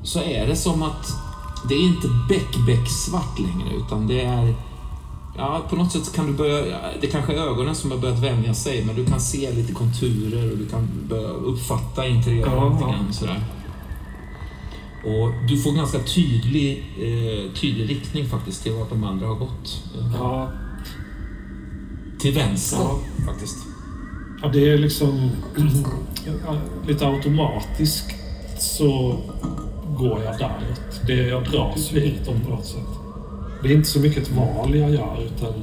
så 0.04 0.20
är 0.20 0.48
det 0.48 0.56
som 0.56 0.84
att 0.84 1.08
det 1.70 1.76
är 1.76 1.84
inte 1.84 2.08
bäck-bäck-svart 2.30 3.40
längre 3.40 3.76
utan 3.78 4.08
det 4.08 4.22
är 4.22 4.56
Ja, 5.40 5.62
på 5.70 5.76
något 5.76 5.92
sätt 5.92 6.16
kan 6.16 6.28
du 6.28 6.34
börja... 6.34 6.66
ja, 6.68 6.78
Det 7.02 7.08
kanske 7.08 7.34
är 7.34 7.38
ögonen 7.38 7.76
som 7.76 7.92
har 7.92 7.98
börjat 7.98 8.20
vänja 8.20 8.54
sig, 8.54 8.86
men 8.86 8.96
du 8.96 9.06
kan 9.06 9.20
se 9.20 9.52
lite 9.54 9.74
konturer 9.74 10.52
och 10.52 10.58
du 10.58 10.68
kan 10.68 10.88
börja 11.10 11.28
uppfatta 11.28 12.08
interiören 12.08 12.54
Ja, 12.56 12.70
lite 12.70 12.82
ja. 12.82 12.92
grann 12.92 13.14
sådär. 13.14 13.44
Och 15.06 15.48
du 15.50 15.62
får 15.62 15.72
ganska 15.72 16.00
tydlig, 16.00 16.78
eh, 17.00 17.54
tydlig 17.54 17.90
riktning 17.90 18.26
faktiskt 18.30 18.64
till 18.64 18.74
vart 18.74 18.90
de 18.90 19.04
andra 19.04 19.28
har 19.28 19.36
gått. 19.36 19.84
Ja, 20.20 20.52
Till 22.20 22.34
vänster 22.34 22.78
Ja. 22.82 23.00
faktiskt. 23.26 23.67
Ja, 24.42 24.48
det 24.54 24.70
är 24.70 24.78
liksom 24.78 25.32
lite 26.88 27.08
automatiskt 27.08 28.12
så 28.60 29.18
går 29.98 30.24
jag 30.24 30.38
däråt. 30.38 31.02
Det, 31.08 31.14
jag 31.14 31.44
dras 31.44 31.92
hitåt 31.92 32.44
på 32.44 32.50
något 32.50 32.66
sätt. 32.66 32.88
Det 33.64 33.70
är 33.70 33.74
inte 33.74 33.90
så 33.90 34.00
mycket 34.00 34.24
ett 34.24 34.32
val 34.32 34.76
jag 34.76 34.92
gör 34.92 35.24
utan 35.26 35.54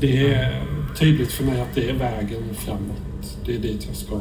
det 0.00 0.32
är 0.32 0.64
tydligt 0.98 1.32
för 1.32 1.44
mig 1.44 1.60
att 1.60 1.74
det 1.74 1.88
är 1.88 1.94
vägen 1.94 2.42
framåt. 2.54 3.38
Det 3.46 3.54
är 3.54 3.58
dit 3.58 3.86
jag 3.88 3.96
ska. 3.96 4.20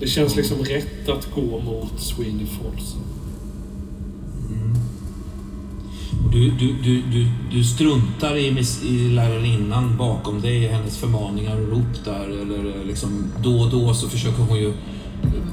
Det 0.00 0.06
känns 0.06 0.36
liksom 0.36 0.58
rätt 0.58 1.08
att 1.08 1.34
gå 1.34 1.60
mot 1.60 2.00
Sweeney 2.00 2.46
Falls. 2.46 2.96
Du, 6.30 6.50
du, 6.50 6.72
du, 6.82 7.02
du, 7.02 7.26
du 7.50 7.64
struntar 7.64 8.36
i, 8.36 8.64
i 8.84 9.08
lärarinnan 9.08 9.96
bakom 9.96 10.40
dig, 10.40 10.66
hennes 10.66 10.98
förmaningar 10.98 11.60
och 11.60 11.68
rop 11.68 12.04
där. 12.04 12.24
Eller 12.42 12.78
eh, 12.80 12.86
liksom 12.86 13.24
då 13.42 13.60
och 13.60 13.70
då 13.70 13.94
så 13.94 14.08
försöker 14.08 14.42
hon 14.42 14.58
ju 14.58 14.72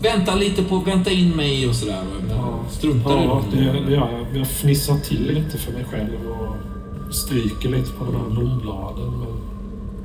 vänta 0.01 0.35
lite 0.35 0.63
på, 0.63 0.77
vänta 0.79 1.11
in 1.11 1.29
mig 1.29 1.67
och 1.67 1.75
sådär. 1.75 2.03
Ja. 2.29 2.59
Struntar 2.69 3.11
Ja, 3.11 3.43
i 3.53 3.55
det, 3.55 3.65
dem? 3.65 3.85
det 3.85 3.91
gör 3.91 4.11
jag. 4.11 4.37
Jag 4.39 4.47
fnissar 4.47 4.97
till 4.97 5.27
lite 5.33 5.57
för 5.57 5.71
mig 5.73 5.85
själv 5.91 6.09
och 6.29 7.15
stryker 7.15 7.69
lite 7.69 7.91
på 7.91 8.05
de 8.05 8.15
här 8.15 8.29
blombladen. 8.29 9.11
Men, 9.19 9.37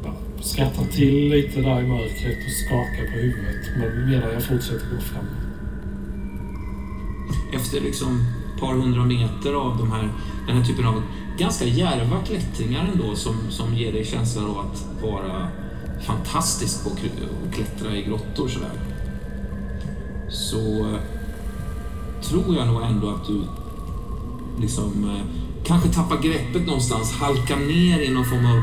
ja, 0.05 0.11
skrattar 0.41 0.85
till 0.85 1.28
lite 1.28 1.61
där 1.61 1.81
i 1.81 1.86
mörkret 1.86 2.39
och 2.47 2.53
skakar 2.66 3.12
på 3.12 3.19
huvudet. 3.19 3.66
Men 3.78 4.11
medan 4.11 4.32
jag 4.32 4.43
fortsätter 4.43 4.86
gå 4.95 5.01
framåt. 5.01 5.31
Efter 7.55 7.81
liksom 7.81 8.24
par 8.61 8.75
hundra 8.75 9.05
meter 9.05 9.55
av 9.55 9.79
de 9.79 9.93
här, 9.93 10.09
den 10.47 10.57
här 10.57 10.65
typen 10.65 10.87
av 10.87 11.03
ganska 11.39 11.65
djärva 11.65 12.23
klättringar 12.27 12.91
ändå 12.93 13.15
som, 13.15 13.37
som 13.51 13.75
ger 13.75 13.93
dig 13.93 14.05
känslan 14.05 14.45
av 14.45 14.59
att 14.59 15.03
vara 15.03 15.49
fantastisk 16.07 16.85
på 16.85 16.91
att 16.91 17.55
klättra 17.55 17.97
i 17.97 18.03
grottor 18.03 18.49
sådär. 18.49 18.73
Så 20.29 20.81
eh, 20.81 21.01
tror 22.23 22.57
jag 22.57 22.67
nog 22.67 22.83
ändå 22.83 23.09
att 23.09 23.27
du 23.27 23.43
liksom 24.61 25.05
eh, 25.05 25.45
kanske 25.65 25.89
tappar 25.89 26.23
greppet 26.23 26.67
någonstans, 26.67 27.13
halkar 27.13 27.57
ner 27.57 28.01
i 28.01 28.11
någon 28.11 28.25
form 28.25 28.47
av 28.47 28.57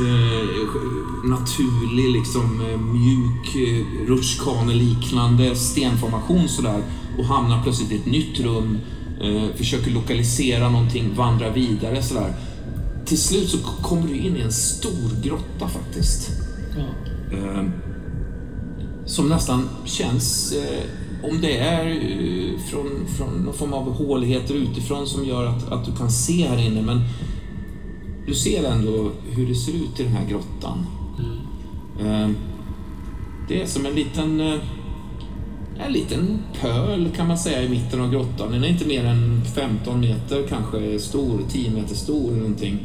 eh, 0.00 1.28
naturlig, 1.30 2.10
liksom 2.10 2.60
eh, 2.60 2.78
mjuk 2.78 3.56
eh, 3.56 4.06
rutschkaneliknande 4.08 5.56
stenformation 5.56 6.48
sådär 6.48 6.82
och 7.18 7.24
hamnar 7.24 7.62
plötsligt 7.62 7.92
i 7.92 7.96
ett 7.96 8.06
nytt 8.06 8.40
rum, 8.40 8.78
eh, 9.20 9.54
försöker 9.54 9.90
lokalisera 9.90 10.68
någonting, 10.68 11.14
vandra 11.14 11.50
vidare 11.50 12.02
sådär. 12.02 12.34
Till 13.04 13.18
slut 13.18 13.48
så 13.48 13.58
kommer 13.58 14.08
du 14.08 14.16
in 14.16 14.36
i 14.36 14.40
en 14.40 14.52
stor 14.52 15.22
grotta 15.22 15.68
faktiskt. 15.68 16.30
Ja. 16.76 17.12
Eh, 17.36 17.64
som 19.04 19.28
nästan 19.28 19.68
känns, 19.84 20.52
eh, 20.52 20.84
om 21.30 21.40
det 21.40 21.58
är 21.58 21.86
eh, 21.86 22.60
från, 22.70 23.06
från 23.16 23.44
någon 23.44 23.54
form 23.54 23.72
av 23.72 23.92
håligheter 23.92 24.54
utifrån 24.54 25.06
som 25.06 25.24
gör 25.24 25.46
att, 25.46 25.72
att 25.72 25.84
du 25.84 25.96
kan 25.96 26.10
se 26.10 26.48
här 26.48 26.58
inne, 26.58 26.82
men 26.82 27.00
du 28.26 28.34
ser 28.34 28.64
ändå 28.64 29.10
hur 29.30 29.46
det 29.46 29.54
ser 29.54 29.72
ut 29.72 30.00
i 30.00 30.02
den 30.02 30.12
här 30.12 30.28
grottan. 30.28 30.86
Eh, 32.00 32.30
det 33.48 33.62
är 33.62 33.66
som 33.66 33.86
en 33.86 33.94
liten, 33.94 34.40
eh, 34.40 34.60
en 35.78 35.92
liten 35.92 36.38
pöl 36.60 37.10
kan 37.16 37.28
man 37.28 37.38
säga 37.38 37.62
i 37.62 37.68
mitten 37.68 38.00
av 38.00 38.10
grottan. 38.10 38.52
Den 38.52 38.64
är 38.64 38.68
inte 38.68 38.86
mer 38.86 39.04
än 39.04 39.42
15 39.54 40.00
meter 40.00 40.46
kanske 40.48 40.98
stor, 40.98 41.40
10 41.48 41.70
meter 41.70 41.94
stor 41.94 42.30
eller 42.30 42.40
någonting. 42.40 42.78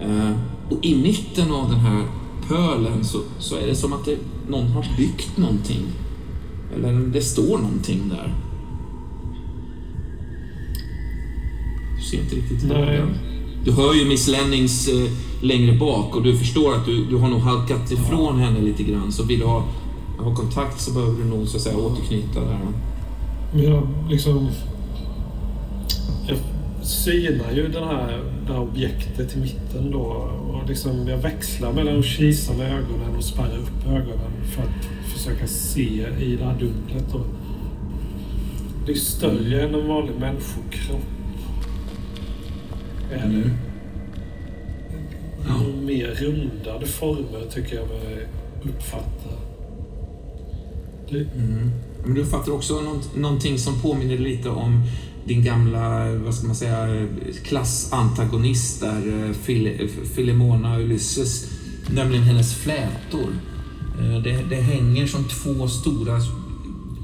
Eh, 0.00 0.30
och 0.70 0.84
i 0.84 0.94
mitten 0.94 1.52
av 1.52 1.70
den 1.70 1.80
här 1.80 2.02
pölen 2.48 3.04
så, 3.04 3.18
så 3.38 3.56
är 3.56 3.66
det 3.66 3.74
som 3.74 3.92
att 3.92 4.04
det, 4.04 4.18
någon 4.48 4.66
har 4.66 4.86
byggt 4.96 5.36
någonting. 5.36 5.82
Eller 6.76 6.92
det 6.92 7.20
står 7.20 7.58
någonting 7.58 8.08
där. 8.08 8.34
Du 11.96 12.02
ser 12.02 12.22
inte 12.22 12.36
riktigt 12.36 12.68
Nej. 12.68 13.02
Du 13.64 13.72
hör 13.72 13.94
ju 13.94 14.04
Miss 14.04 14.28
Lennings 14.28 14.88
eh, 14.88 15.10
längre 15.40 15.72
bak 15.72 16.16
och 16.16 16.22
du 16.22 16.38
förstår 16.38 16.74
att 16.74 16.86
du, 16.86 17.04
du 17.04 17.16
har 17.16 17.28
nog 17.28 17.40
halkat 17.40 17.92
ifrån 17.92 18.38
henne 18.38 18.60
lite 18.60 18.82
grann. 18.82 19.12
Så 19.12 19.22
vill 19.22 19.38
du 19.38 19.44
ha, 19.44 19.64
ha 20.18 20.34
kontakt 20.34 20.80
så 20.80 20.92
behöver 20.92 21.22
du 21.22 21.24
nog 21.24 21.48
så 21.48 21.56
att 21.56 21.62
säga 21.62 21.76
återknyta 21.76 22.40
där. 22.40 22.58
Jag 23.54 23.88
liksom... 24.10 24.50
Jag 26.28 26.38
synar 26.82 27.52
ju 27.52 27.68
den 27.68 27.84
här, 27.84 28.22
det 28.46 28.52
här 28.52 28.60
objektet 28.60 29.36
i 29.36 29.40
mitten 29.40 29.90
då. 29.90 30.00
Och 30.48 30.68
liksom 30.68 31.08
jag 31.08 31.18
växlar 31.18 31.72
mellan 31.72 31.98
att 31.98 32.04
kisa 32.04 32.52
med 32.52 32.72
ögonen 32.72 33.16
och 33.16 33.24
spärra 33.24 33.56
upp 33.56 33.86
ögonen 33.86 34.32
för 34.54 34.62
att 34.62 34.84
försöka 35.12 35.46
se 35.46 36.06
i 36.20 36.36
det 36.36 36.44
här 36.44 36.58
dunklet. 36.58 37.14
Och 37.14 37.26
det 38.86 38.92
är 38.92 38.96
större 38.96 39.62
än 39.62 39.74
en 39.74 39.88
vanlig 39.88 40.14
människokropp. 40.20 41.00
Är 43.12 43.18
det. 43.18 43.24
Mm. 43.24 43.50
Ja. 45.48 45.54
Mer 45.82 46.06
rundade 46.06 46.86
former 46.86 47.50
tycker 47.50 47.76
jag 47.76 47.88
mig 47.88 48.26
uppfatta. 48.62 49.33
Mm. 51.20 51.70
Men 52.04 52.14
du 52.14 52.24
fattar 52.26 52.52
också 52.52 52.80
nånt, 52.80 53.16
någonting 53.16 53.58
som 53.58 53.80
påminner 53.80 54.18
lite 54.18 54.48
om 54.48 54.82
din 55.26 55.44
gamla, 55.44 56.14
vad 56.14 56.34
ska 56.34 56.46
man 56.46 56.56
säga, 56.56 57.06
klassantagonist 57.44 58.80
där, 58.80 59.24
eh, 59.24 59.30
Fil- 59.46 59.88
Filemona 60.14 60.78
Ulysses, 60.80 61.50
nämligen 61.94 62.24
hennes 62.24 62.54
flätor. 62.54 63.30
Eh, 64.00 64.22
Det, 64.22 64.42
det 64.50 64.60
hänger 64.60 65.06
som 65.06 65.24
två 65.24 65.68
stora, 65.68 66.20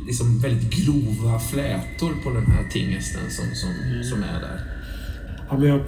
liksom 0.07 0.39
väldigt 0.39 0.70
grova 0.70 1.39
flätor 1.41 2.12
på 2.24 2.31
den 2.31 2.47
här 2.47 2.69
tingesten 2.73 3.20
som, 3.31 3.45
som, 3.55 3.70
som 4.11 4.23
är 4.23 4.41
där. 4.41 4.61
Ja, 5.51 5.59
men 5.59 5.69
jag, 5.69 5.81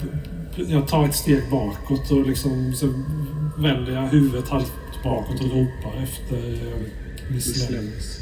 jag 0.55 0.87
tar 0.87 1.05
ett 1.05 1.15
steg 1.15 1.41
bakåt 1.51 2.11
och 2.11 2.27
liksom, 2.27 2.73
så 2.75 2.87
vänder 3.57 3.91
jag 3.93 4.07
huvudet 4.07 4.49
halvt 4.49 4.73
bakåt 5.03 5.39
och 5.41 5.45
ropar 5.51 6.03
efter 6.03 6.59
Miss 7.29 7.69
Lennings. 7.69 8.19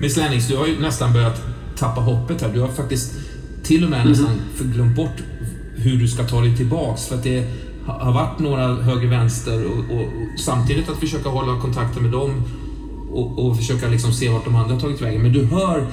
Miss 0.00 0.16
Lennings, 0.16 0.48
du 0.48 0.56
har 0.56 0.66
ju 0.66 0.80
nästan 0.80 1.12
börjat 1.12 1.42
tappa 1.76 2.00
hoppet 2.00 2.40
här. 2.42 2.52
Du 2.52 2.60
har 2.60 2.68
faktiskt 2.68 3.12
till 3.62 3.84
och 3.84 3.90
med 3.90 4.06
nästan 4.06 4.40
glömt 4.60 4.96
bort 4.96 5.22
hur 5.76 5.96
du 5.96 6.08
ska 6.08 6.24
ta 6.24 6.40
dig 6.40 6.56
tillbaks. 6.56 7.06
För 7.06 7.14
att 7.14 7.22
det 7.22 7.46
ha- 7.86 8.04
har 8.04 8.12
varit 8.12 8.38
några 8.38 8.74
höger-vänster 8.74 9.64
och, 9.64 9.78
och, 9.96 10.00
och 10.02 10.40
samtidigt 10.40 10.88
att 10.88 10.98
försöka 11.00 11.28
hålla 11.28 11.60
kontakten 11.60 12.02
med 12.02 12.12
dem 12.12 12.42
och, 13.12 13.46
och 13.46 13.56
försöka 13.56 13.88
liksom 13.88 14.12
se 14.12 14.28
vart 14.28 14.44
de 14.44 14.56
andra 14.56 14.74
har 14.74 14.80
tagit 14.80 15.02
vägen. 15.02 15.22
Men 15.22 15.32
du 15.32 15.44
hör, 15.44 15.86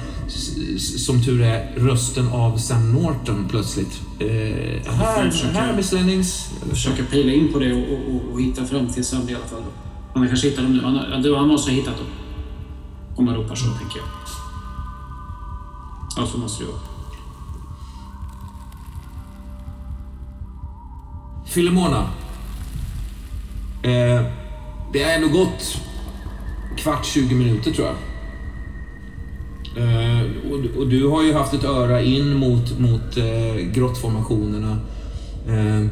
som 0.78 1.22
tur 1.24 1.42
är, 1.42 1.72
rösten 1.76 2.28
av 2.28 2.56
Sam 2.56 2.92
Norton 2.92 3.46
plötsligt. 3.50 4.00
Eh, 4.20 4.26
här, 4.92 5.30
försöker- 5.30 5.54
här 5.54 5.76
Miss 5.76 5.92
Lennings. 5.92 6.50
Jag 6.60 6.70
försöker 6.70 7.02
pila 7.04 7.32
in 7.32 7.52
på 7.52 7.58
det 7.58 7.72
och, 7.72 8.14
och, 8.14 8.32
och, 8.32 8.40
hitta 8.42 8.64
fram 8.64 8.88
till 8.92 9.04
Sam 9.04 9.28
i 9.28 9.34
alla 9.34 9.44
fall. 9.44 9.62
Han 9.62 9.81
han 10.14 10.28
kanske 10.28 10.48
hittar 10.48 10.62
dem 10.62 10.72
nu. 10.72 10.82
Han, 10.82 11.34
han 11.36 11.48
måste 11.48 11.70
ha 11.70 11.76
hittat 11.76 11.96
dem. 11.96 12.06
Om 13.16 13.24
man 13.24 13.34
ropar 13.34 13.54
så, 13.54 13.64
tänker 13.64 13.98
jag. 13.98 14.06
Ja, 16.16 16.26
så 16.26 16.38
måste 16.38 16.64
det 16.64 16.70
vara. 16.70 16.80
Filemona. 21.46 22.08
Eh, 23.82 24.22
det 24.92 25.02
är 25.02 25.20
nog 25.20 25.32
gått 25.32 25.80
kvart, 26.76 27.06
20 27.06 27.34
minuter 27.34 27.70
tror 27.70 27.86
jag. 27.86 27.96
Eh, 29.76 30.26
och, 30.50 30.80
och 30.80 30.88
du 30.88 31.06
har 31.06 31.22
ju 31.22 31.34
haft 31.34 31.54
ett 31.54 31.64
öra 31.64 32.02
in 32.02 32.36
mot, 32.36 32.78
mot 32.78 33.16
eh, 33.16 33.54
grottformationerna. 33.72 34.78
Eh, 35.46 35.86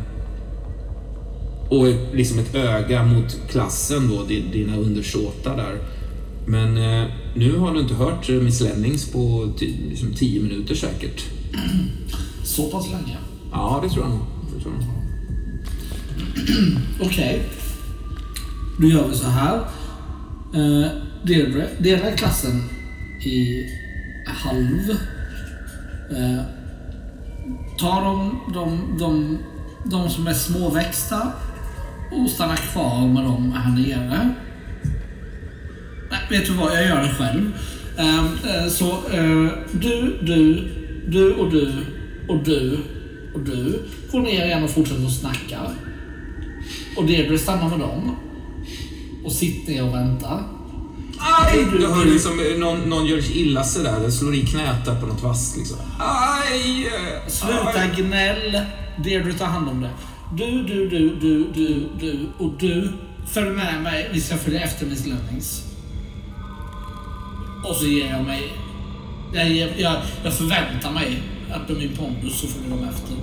och 1.70 1.86
liksom 2.14 2.38
ett 2.38 2.54
öga 2.54 3.04
mot 3.04 3.38
klassen 3.48 4.08
då, 4.08 4.24
di- 4.24 4.44
dina 4.52 4.76
undersåtar 4.76 5.56
där. 5.56 5.78
Men 6.46 6.76
eh, 6.76 7.06
nu 7.34 7.56
har 7.58 7.74
du 7.74 7.80
inte 7.80 7.94
hört 7.94 8.28
eh, 8.28 8.34
Miss 8.34 8.60
Lennings 8.60 9.12
på 9.12 9.52
liksom 9.88 10.14
tio 10.14 10.42
minuter 10.42 10.74
säkert. 10.74 11.24
Så 12.44 12.70
pass 12.70 12.86
länge. 12.90 13.16
Ja, 13.52 13.80
det 13.82 13.88
tror 13.90 14.04
jag 14.04 14.10
nog. 14.10 14.26
Okej. 17.06 17.42
Då 18.78 18.86
gör 18.86 19.08
vi 19.08 19.14
så 19.16 19.26
här. 19.26 19.60
Uh, 20.54 20.86
Deirdre, 21.22 21.68
dela 21.78 22.10
klassen 22.10 22.62
i 23.24 23.66
halv. 24.26 24.90
Eh, 26.10 26.42
ta 27.78 28.00
de, 28.00 28.40
de, 28.54 28.98
de, 28.98 29.38
de 29.90 30.10
som 30.10 30.26
är 30.26 30.34
småväxta 30.34 31.32
och 32.12 32.30
stanna 32.30 32.56
kvar 32.56 33.06
med 33.08 33.24
dem 33.24 33.52
här 33.52 33.70
nere. 33.72 34.34
Nej, 36.10 36.20
vet 36.30 36.46
du 36.46 36.52
vad? 36.52 36.72
Jag 36.76 36.84
gör 36.86 37.02
det 37.02 37.14
själv. 37.18 37.52
Ehm, 37.98 38.26
eh, 38.48 38.68
så 38.70 38.86
eh, 38.90 39.48
du, 39.72 40.18
du, 40.22 40.68
du 41.08 41.32
och 41.34 41.50
du 41.50 41.72
och 42.28 42.38
du 42.44 42.78
och 43.34 43.40
du 43.40 43.82
går 44.12 44.20
ner 44.20 44.44
igen 44.46 44.64
och 44.64 44.70
fortsätter 44.70 45.06
att 45.06 45.12
snacka. 45.12 45.60
Och 46.96 47.04
Deirdre 47.06 47.38
stannar 47.38 47.68
med 47.68 47.78
dem. 47.78 48.16
Och 49.24 49.32
sitter 49.32 49.72
ner 49.72 49.84
och 49.84 49.94
väntar. 49.94 50.42
Aj! 51.18 51.64
Du- 51.72 51.78
Du 51.78 51.86
hör 51.86 52.04
du- 52.04 52.12
liksom 52.12 52.40
eh, 52.40 52.58
någon, 52.58 52.80
någon 52.80 53.06
gör 53.06 53.36
illa 53.36 53.64
sig 53.64 53.84
där, 53.84 53.96
eller 53.96 54.10
slår 54.10 54.34
i 54.34 54.46
knät 54.46 54.84
där 54.84 55.00
på 55.00 55.06
något 55.06 55.22
vasst 55.22 55.56
liksom. 55.56 55.76
Aj! 55.98 56.90
Sluta 57.28 57.80
aj. 57.80 57.90
gnäll. 57.96 58.60
Deirdre 59.04 59.32
tar 59.32 59.46
hand 59.46 59.68
om 59.68 59.80
det. 59.80 59.90
Du, 60.36 60.62
du, 60.62 60.88
du, 60.88 61.14
du, 61.20 61.44
du, 61.54 61.88
du 62.00 62.26
och 62.38 62.52
du. 62.58 62.88
Följ 63.26 63.50
med 63.50 63.82
mig. 63.82 64.10
Vi 64.12 64.20
ska 64.20 64.36
följa 64.36 64.60
efter 64.60 64.86
Miss 64.86 65.06
Lennings. 65.06 65.64
Och 67.68 67.76
så 67.76 67.86
ger 67.86 68.10
jag 68.10 68.24
mig... 68.24 68.52
Jag, 69.34 69.76
jag, 69.78 69.96
jag 70.24 70.34
förväntar 70.34 70.92
mig 70.92 71.22
att 71.50 71.68
med 71.68 71.78
min 71.78 71.96
pondus 71.96 72.40
så 72.40 72.46
följer 72.46 72.70
de 72.70 72.84
efter. 72.84 73.16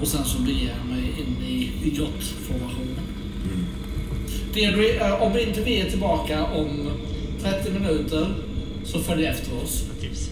Och 0.00 0.08
sen 0.08 0.24
så 0.24 0.38
beger 0.42 0.74
jag 0.78 0.96
mig 0.96 1.04
in 1.20 1.44
i, 1.44 1.88
i 1.88 1.90
grottformationen. 1.90 3.04
Deirdre, 4.54 5.06
eh, 5.06 5.22
om 5.22 5.38
inte 5.38 5.60
vi 5.60 5.80
är 5.80 5.90
tillbaka 5.90 6.44
om 6.44 6.90
30 7.42 7.70
minuter 7.70 8.34
så 8.84 8.98
följ 8.98 9.26
efter 9.26 9.62
oss. 9.62 9.84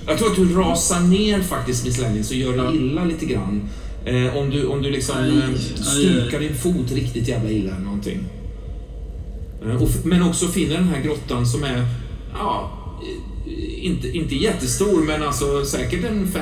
Jag 0.07 0.19
tror 0.19 0.31
att 0.31 0.37
du 0.37 0.55
rasar 0.55 1.01
ner 1.01 1.41
faktiskt 1.41 1.85
Miss 1.85 1.99
Lennings 1.99 2.31
och 2.31 2.37
gör 2.37 2.57
dig 2.57 2.77
illa 2.77 3.05
lite 3.05 3.27
grann. 3.27 3.69
Eh, 4.05 4.37
om 4.37 4.51
du, 4.51 4.67
om 4.67 4.83
du 4.83 4.91
liksom 4.91 5.17
eh, 5.25 5.59
stukar 5.83 6.41
din 6.41 6.55
fot 6.55 6.93
riktigt 6.93 7.29
jävla 7.29 7.51
illa 7.51 7.71
eller 7.71 7.85
någonting. 7.85 8.25
Eh, 9.63 9.83
och, 9.83 9.89
men 10.05 10.23
också 10.23 10.49
finner 10.49 10.75
den 10.75 10.89
här 10.89 11.03
grottan 11.03 11.47
som 11.47 11.65
är, 11.65 11.87
ja, 12.35 12.71
inte, 13.81 14.09
inte 14.09 14.35
jättestor 14.35 15.03
men 15.03 15.23
alltså 15.23 15.65
säkert 15.65 16.05
en 16.05 16.33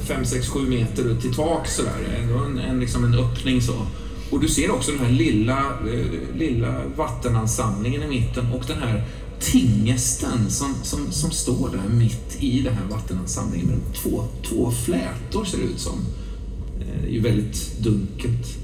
5, 0.00 0.24
6, 0.24 0.48
7 0.48 0.60
meter 0.60 1.20
till 1.20 1.34
tak 1.34 1.68
sådär. 1.68 2.26
En, 2.46 2.58
en, 2.58 2.80
liksom 2.80 3.04
en 3.04 3.14
öppning 3.14 3.62
så. 3.62 3.86
Och 4.30 4.40
du 4.40 4.48
ser 4.48 4.70
också 4.70 4.90
den 4.90 5.00
här 5.00 5.12
lilla, 5.12 5.58
eh, 5.58 6.38
lilla 6.38 6.82
vattenansamlingen 6.96 8.02
i 8.02 8.08
mitten 8.08 8.52
och 8.52 8.64
den 8.66 8.78
här 8.78 9.04
tingesten 9.40 10.50
som, 10.50 10.74
som, 10.82 11.12
som 11.12 11.30
står 11.30 11.68
där 11.70 11.94
mitt 11.94 12.36
i 12.38 12.60
den 12.60 12.74
här 12.74 12.84
vattenansamlingen 12.90 13.66
med 13.66 13.78
två, 13.94 14.24
två 14.48 14.70
flätor 14.70 15.44
ser 15.44 15.58
det 15.58 15.64
ut 15.64 15.80
som. 15.80 15.98
Eh, 16.80 17.04
är 17.04 17.08
ju 17.08 17.20
väldigt 17.20 17.78
dunkelt. 17.78 18.56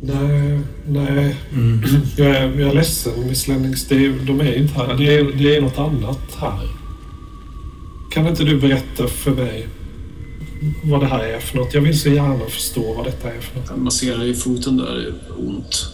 Nej, 0.00 0.60
nej. 0.86 1.36
Jag, 2.16 2.26
är, 2.28 2.60
jag 2.60 2.70
är 2.70 2.74
ledsen, 2.74 3.28
Miss 3.28 3.48
Lennings. 3.48 3.88
Det 3.88 3.94
är, 3.94 4.26
de 4.26 4.40
är 4.40 4.54
inte 4.54 4.74
här. 4.74 4.94
Det 4.94 5.14
är, 5.14 5.24
det 5.24 5.56
är 5.56 5.60
något 5.60 5.78
annat 5.78 6.36
här. 6.38 6.68
Kan 8.10 8.26
inte 8.26 8.44
du 8.44 8.60
berätta 8.60 9.08
för 9.08 9.30
mig 9.30 9.68
vad 10.84 11.00
det 11.00 11.06
här 11.06 11.24
är 11.24 11.40
för 11.40 11.56
något? 11.56 11.74
Jag 11.74 11.80
vill 11.80 12.00
så 12.00 12.08
gärna 12.08 12.44
förstå 12.44 12.94
vad 12.94 13.04
detta 13.06 13.32
är 13.32 13.40
för 13.40 13.60
något. 13.60 13.70
Jag 13.70 13.78
masserar 13.78 14.24
i 14.24 14.34
foten 14.34 14.76
där, 14.76 15.14
ont. 15.38 15.86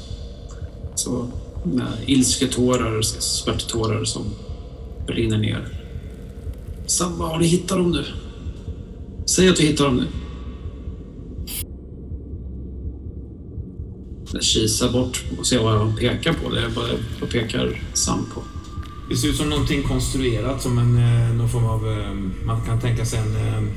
Så 0.94 1.28
med 1.64 1.92
ilsketårar, 2.06 3.02
smärttårar 3.02 4.04
som 4.04 4.24
rinner 5.06 5.38
ner. 5.38 5.68
Sam, 6.86 7.18
var 7.18 7.28
har 7.28 7.38
du 7.38 7.44
hittat 7.44 7.78
dem 7.78 7.90
nu? 7.90 8.04
Säg 9.26 9.48
att 9.48 9.56
du 9.56 9.62
hittar 9.62 9.84
dem 9.84 9.96
nu. 9.96 10.06
Kisa 14.32 14.40
kisar 14.40 14.92
bort 14.92 15.22
och 15.38 15.46
ser 15.46 15.58
vad 15.58 15.78
han 15.78 15.96
pekar 15.96 16.32
på. 16.32 16.50
Det 16.50 16.60
är 16.60 16.68
vad, 16.68 16.90
vad 17.20 17.30
pekar 17.30 17.82
Sam 17.94 18.26
på? 18.34 18.42
Det 19.10 19.16
ser 19.16 19.28
ut 19.28 19.36
som 19.36 19.50
någonting 19.50 19.82
konstruerat 19.82 20.62
som 20.62 20.78
en, 20.78 20.98
eh, 20.98 21.34
någon 21.34 21.48
form 21.48 21.64
av, 21.64 21.88
eh, 21.92 22.12
man 22.46 22.60
kan 22.66 22.80
tänka 22.80 23.04
sig 23.04 23.18
en 23.18 23.36
fågelskrämma. 23.36 23.70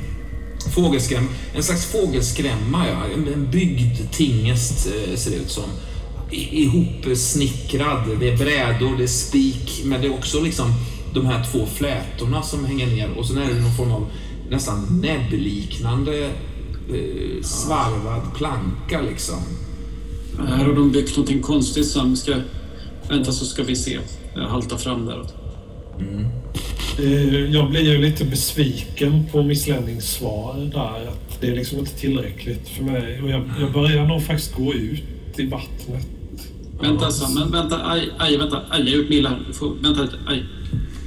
fågelskräm, 0.76 1.28
en 1.56 1.64
slags 1.64 1.86
fågelskrämma 1.86 2.88
ja. 2.88 3.02
En, 3.16 3.34
en 3.34 3.52
byggd 3.52 4.12
tingest 4.12 4.80
ser 5.16 5.32
det 5.32 5.38
ut 5.38 5.52
som. 5.52 5.64
I- 6.32 6.64
Ihopsnickrad, 6.64 8.10
det 8.20 8.30
är 8.30 8.38
brädor, 8.38 8.98
det 8.98 9.04
är 9.04 9.08
spik, 9.08 9.82
men 9.86 10.02
det 10.02 10.08
är 10.08 10.14
också 10.14 10.42
liksom 10.42 10.74
de 11.14 11.26
här 11.26 11.46
två 11.52 11.66
flätorna 11.66 12.42
som 12.44 12.66
hänger 12.66 12.88
ner 12.88 13.10
och 13.18 13.26
sen 13.28 13.38
är 13.38 13.48
det 13.54 13.62
någon 13.62 13.76
form 13.78 13.92
av 13.92 14.08
nästan 14.50 15.02
näbbliknande 15.02 16.26
eh, 16.90 17.44
svarvad 17.44 18.22
planka 18.38 19.02
liksom. 19.02 19.40
Här 20.48 20.66
har 20.66 20.74
de 20.74 20.92
byggt 20.92 21.18
någonting 21.18 21.42
konstigt 21.42 21.88
Sam. 21.88 22.16
Ska... 22.16 22.36
Vänta 23.10 23.32
så 23.32 23.46
ska 23.46 23.64
vi 23.64 23.76
se. 23.76 24.00
Jag 24.36 24.48
haltar 24.48 24.78
fram 24.78 25.06
däråt. 25.06 25.34
Eh, 27.00 27.52
Jag 27.52 27.70
blir 27.70 27.82
ju 27.82 27.98
lite 27.98 28.26
besviken 28.26 29.26
på 29.32 29.44
Miss 29.44 29.68
Lennings 29.68 30.12
svar 30.12 30.70
där. 30.74 31.08
Att 31.08 31.42
det 31.42 31.48
är 31.48 31.56
liksom 31.56 31.80
inte 31.80 31.92
tillräckligt 31.92 32.70
för 32.70 32.84
mig. 32.84 33.22
Och 33.24 33.30
jag, 33.30 33.50
jag 33.60 33.72
börjar 33.74 34.06
nog 34.06 34.24
faktiskt 34.24 34.56
gå 34.56 34.74
ut 34.74 35.04
i 35.38 35.46
vattnet. 35.48 36.08
Vänta 36.82 37.12
Sam, 37.12 37.34
men 37.34 37.52
vänta. 37.52 37.92
Aj, 37.92 38.10
aj, 38.18 38.38
vänta. 38.38 38.62
Aj, 38.70 38.80
jag 38.80 38.92
har 38.92 38.98
gjort 38.98 39.10
mig 39.10 39.18
illa 39.18 39.40
vänta 39.82 40.02
lite. 40.02 40.16
Aj. 40.28 40.44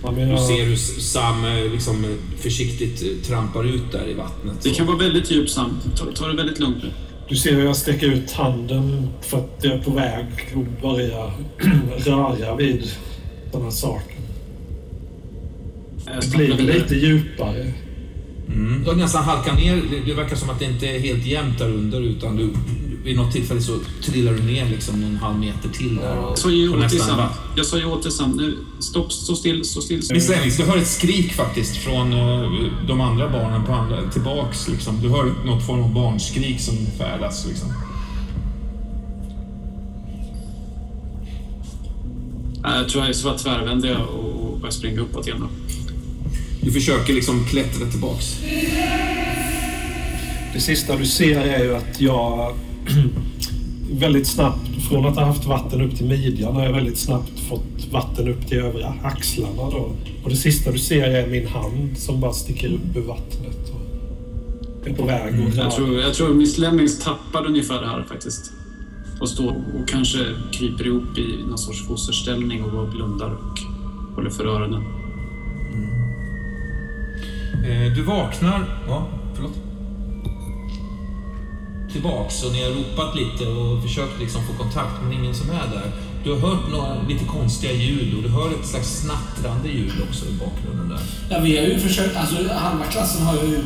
Ja, 0.02 0.10
men 0.10 0.28
Du 0.28 0.34
jag, 0.34 0.40
ser 0.40 0.64
hur 0.64 0.76
Sam 1.00 1.44
eh, 1.44 1.72
liksom 1.72 2.04
eh, 2.04 2.10
försiktigt 2.42 3.24
trampar 3.24 3.64
ut 3.64 3.92
där 3.92 4.08
i 4.08 4.14
vattnet. 4.14 4.54
Det 4.62 4.70
kan 4.70 4.86
vara 4.86 4.96
väldigt 4.98 5.30
djupt 5.30 5.50
Sam. 5.50 5.78
Ta, 5.96 6.04
ta 6.14 6.28
det 6.28 6.36
väldigt 6.36 6.60
lugnt 6.60 6.76
nu. 6.82 6.90
Du 7.28 7.36
ser 7.36 7.54
hur 7.54 7.64
jag 7.64 7.76
sträcker 7.76 8.06
ut 8.06 8.32
handen 8.32 9.08
för 9.20 9.38
att 9.38 9.58
jag 9.62 9.72
är 9.72 9.82
på 9.82 9.90
väg 9.90 10.26
att 10.54 10.82
börja 10.82 11.32
röra 11.96 12.56
vid 12.56 12.90
den 13.52 13.62
här 13.62 13.70
saken. 13.70 14.22
Det 16.04 16.36
blir 16.36 16.58
lite 16.58 16.94
djupare. 16.94 17.72
Mm. 18.48 18.82
Du 18.84 18.90
har 18.90 18.96
nästan 18.96 19.24
halkat 19.24 19.58
ner. 19.58 19.82
Det 20.06 20.14
verkar 20.14 20.36
som 20.36 20.50
att 20.50 20.58
det 20.58 20.64
inte 20.64 20.86
är 20.86 20.98
helt 20.98 21.26
jämnt 21.26 21.58
där 21.58 21.68
under 21.68 22.00
utan 22.00 22.36
du, 22.36 22.50
vid 23.04 23.16
något 23.16 23.32
tillfälle 23.32 23.60
så 23.60 23.78
trillar 24.02 24.32
du 24.32 24.42
ner 24.42 24.68
liksom 24.68 25.00
någon 25.00 25.16
halv 25.16 25.38
meter 25.38 25.68
till 25.68 25.96
där. 25.96 26.16
Jag 26.16 26.38
sa 26.38 26.50
ju 26.50 26.68
åt 26.68 26.90
dig 26.90 26.98
Sam. 26.98 27.28
Jag 27.56 27.66
sa 27.66 27.78
ju 27.78 27.84
åt 27.84 28.02
dig 28.02 28.12
Sam. 28.12 28.30
Nu, 28.30 28.58
stopp, 28.78 29.12
stå 29.12 29.36
still, 29.36 29.64
stå 29.64 29.80
still. 29.80 30.02
Miss 30.12 30.28
Lennings, 30.28 30.56
du 30.56 30.64
hör 30.64 30.76
ett 30.76 30.88
skrik 30.88 31.32
faktiskt 31.32 31.76
från 31.76 32.12
eh, 32.12 32.50
de 32.88 33.00
andra 33.00 33.30
barnen 33.30 33.64
på 33.64 33.72
andra, 33.72 34.10
tillbaks. 34.10 34.68
Liksom. 34.68 35.00
Du 35.02 35.08
hör 35.08 35.34
något 35.44 35.66
form 35.66 35.82
av 35.82 35.94
barnskrik 35.94 36.60
som 36.60 36.76
färdas. 36.98 37.46
Liksom. 37.46 37.72
Nej, 42.62 42.78
Jag 42.78 42.88
tror 42.88 43.06
jag 43.06 43.16
så 43.16 43.28
var 43.28 43.38
tvärvänder 43.38 43.88
jag 43.88 44.08
och 44.08 44.34
och 44.54 44.60
började 44.60 44.76
springa 44.76 45.00
uppåt 45.00 45.26
igen. 45.26 45.40
Då. 45.40 45.48
Du 46.60 46.72
försöker 46.72 47.12
liksom 47.12 47.44
klättra 47.44 47.86
tillbaks. 47.86 48.38
Det 50.54 50.60
sista 50.60 50.96
du 50.96 51.06
ser 51.06 51.40
är 51.40 51.64
ju 51.64 51.76
att 51.76 52.00
jag 52.00 52.54
väldigt 53.92 54.26
snabbt, 54.26 54.70
från 54.88 55.06
att 55.06 55.16
ha 55.16 55.24
haft 55.24 55.44
vatten 55.44 55.80
upp 55.80 55.96
till 55.96 56.06
midjan, 56.06 56.54
har 56.54 56.64
jag 56.64 56.72
väldigt 56.72 56.98
snabbt 56.98 57.40
fått 57.48 57.86
vatten 57.90 58.28
upp 58.28 58.46
till 58.46 58.58
övre 58.58 58.94
axlarna. 59.02 59.70
Då. 59.70 59.92
Och 60.24 60.30
det 60.30 60.36
sista 60.36 60.72
du 60.72 60.78
ser 60.78 61.10
är 61.10 61.26
min 61.26 61.46
hand 61.48 61.98
som 61.98 62.20
bara 62.20 62.32
sticker 62.32 62.68
upp 62.68 62.96
ur 62.96 63.00
vattnet. 63.00 63.72
Och 64.82 64.88
är 64.88 64.94
på 64.94 65.04
väg 65.04 65.48
att 65.48 65.56
Jag 65.56 65.70
tror, 65.72 66.00
jag 66.00 66.14
tror 66.14 66.34
Miss 66.34 66.58
Lemmings 66.58 67.04
tappade 67.04 67.48
ungefär 67.48 67.80
det 67.80 67.88
här 67.88 68.04
faktiskt. 68.08 68.52
Och 69.20 69.28
står 69.28 69.50
och 69.50 69.88
kanske 69.88 70.18
kryper 70.52 70.86
ihop 70.86 71.18
i 71.18 71.42
någon 71.48 71.58
sorts 71.58 71.86
fosterställning 71.86 72.64
och 72.64 72.72
bara 72.72 72.86
blundar 72.86 73.30
och 73.30 73.58
håller 74.14 74.30
för 74.30 74.46
öronen. 74.46 74.82
Eh, 77.64 77.92
Du 77.96 78.02
vaknar... 78.02 78.84
Ja. 78.88 79.08
Tillbaks 81.94 82.44
och 82.44 82.52
ni 82.52 82.62
har 82.62 82.70
ropat 82.70 83.16
lite 83.16 83.44
och 83.46 83.82
försökt 83.82 84.20
liksom 84.20 84.40
få 84.46 84.52
kontakt 84.62 84.94
men 85.02 85.12
ingen 85.12 85.34
som 85.34 85.50
är 85.50 85.66
där. 85.74 85.92
Du 86.24 86.32
har 86.32 86.38
hört 86.38 86.70
några 86.70 87.02
lite 87.08 87.24
konstiga 87.24 87.72
ljud 87.72 88.14
och 88.16 88.22
du 88.22 88.28
hör 88.28 88.50
ett 88.50 88.66
slags 88.66 88.88
snattrande 89.00 89.68
ljud 89.68 89.92
också 90.08 90.24
i 90.26 90.32
bakgrunden 90.32 90.88
där. 90.88 91.00
Ja, 91.30 91.40
vi 91.42 91.58
har 91.58 91.64
ju 91.66 91.78
försökt, 91.78 92.16
alltså 92.16 92.34
halva 92.54 92.84
klassen 92.84 93.26
har 93.26 93.34
ju 93.34 93.58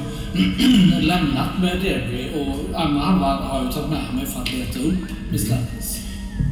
lämnat 1.06 1.48
med 1.60 1.80
Deirdre 1.82 2.24
och 2.40 2.80
andra 2.80 3.00
halvan 3.00 3.42
har 3.42 3.64
ju 3.64 3.72
tagit 3.72 3.90
med 3.90 4.14
mig 4.14 4.26
för 4.26 4.40
att 4.40 4.52
leta 4.52 4.78
upp 4.78 5.04
Miss 5.32 5.48
Lennings. 5.48 5.98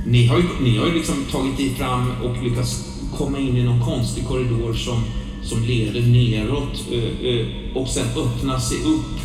Ni 0.06 0.26
har 0.26 0.38
ju, 0.38 0.44
ni 0.60 0.78
har 0.78 0.86
ju 0.86 0.94
liksom 0.94 1.24
tagit 1.32 1.60
er 1.60 1.74
fram 1.74 2.12
och 2.24 2.42
lyckats 2.42 2.84
komma 3.18 3.38
in 3.38 3.56
i 3.56 3.62
någon 3.64 3.84
konstig 3.84 4.26
korridor 4.26 4.74
som, 4.74 5.04
som 5.42 5.64
leder 5.64 6.02
neråt 6.02 6.84
eh, 6.92 7.28
eh, 7.28 7.46
och 7.74 7.88
sen 7.88 8.06
öppnar 8.16 8.58
sig 8.58 8.78
upp. 8.78 9.20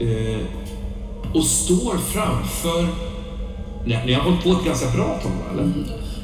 Eh, 0.00 0.40
och 1.34 1.44
står 1.44 1.98
framför... 1.98 2.88
Ni, 3.84 3.98
ni 4.06 4.12
har 4.12 4.22
hållit 4.22 4.42
på 4.44 4.50
ett 4.50 4.64
ganska 4.64 4.90
bra 4.90 5.20
tag, 5.22 5.32
eller? 5.52 5.72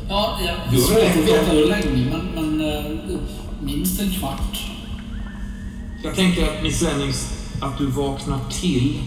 Ja, 0.09 0.39
jag 0.47 0.55
har 0.55 0.83
svårt 0.83 0.99
att 0.99 1.29
veta 1.29 1.51
hur 1.53 1.67
länge, 1.67 2.11
men, 2.11 2.57
men 2.57 2.69
eh, 2.69 3.19
minst 3.61 4.01
en 4.01 4.11
kvart. 4.11 4.67
Jag 6.05 6.15
tänker 6.15 6.43
att 6.43 6.63
Miss 6.63 6.83
Lennings, 6.83 7.49
att 7.61 7.79
du 7.79 7.87
vaknar 7.87 8.39
till 8.51 8.99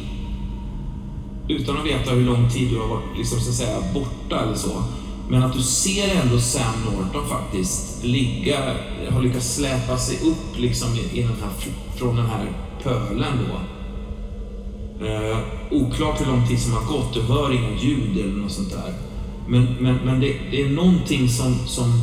utan 1.47 1.77
att 1.77 1.85
veta 1.85 2.11
hur 2.11 2.25
lång 2.25 2.49
tid 2.49 2.69
du 2.69 2.79
har 2.79 2.87
varit 2.87 3.17
liksom, 3.17 3.39
så 3.39 3.49
att 3.49 3.55
säga, 3.55 3.77
borta 3.93 4.43
eller 4.43 4.55
så. 4.55 4.83
Men 5.29 5.43
att 5.43 5.53
du 5.53 5.61
ser 5.61 6.21
ändå 6.21 6.39
Sam 6.39 6.73
Norton 6.85 7.29
faktiskt 7.29 8.03
ligga, 8.03 8.57
har 9.09 9.21
lyckats 9.21 9.55
släpa 9.55 9.97
sig 9.97 10.17
upp 10.29 10.57
liksom 10.59 10.89
i, 10.95 11.19
i 11.19 11.21
den 11.21 11.31
här, 11.41 11.73
från 11.97 12.15
den 12.15 12.25
här 12.25 12.51
pölen 12.83 13.47
då. 13.49 13.78
Eh, 15.01 15.37
oklart 15.71 16.21
hur 16.21 16.25
lång 16.25 16.47
tid 16.47 16.59
som 16.59 16.73
har 16.73 16.85
gått, 16.85 17.13
du 17.13 17.21
hör 17.21 17.53
inga 17.53 17.81
ljud 17.81 18.17
eller 18.17 18.33
något 18.33 18.51
sånt 18.51 18.71
där. 18.71 18.93
Men, 19.47 19.75
men, 19.79 19.95
men 19.95 20.19
det, 20.19 20.35
det 20.51 20.61
är 20.61 20.69
någonting 20.69 21.29
som, 21.29 21.67
som... 21.67 22.01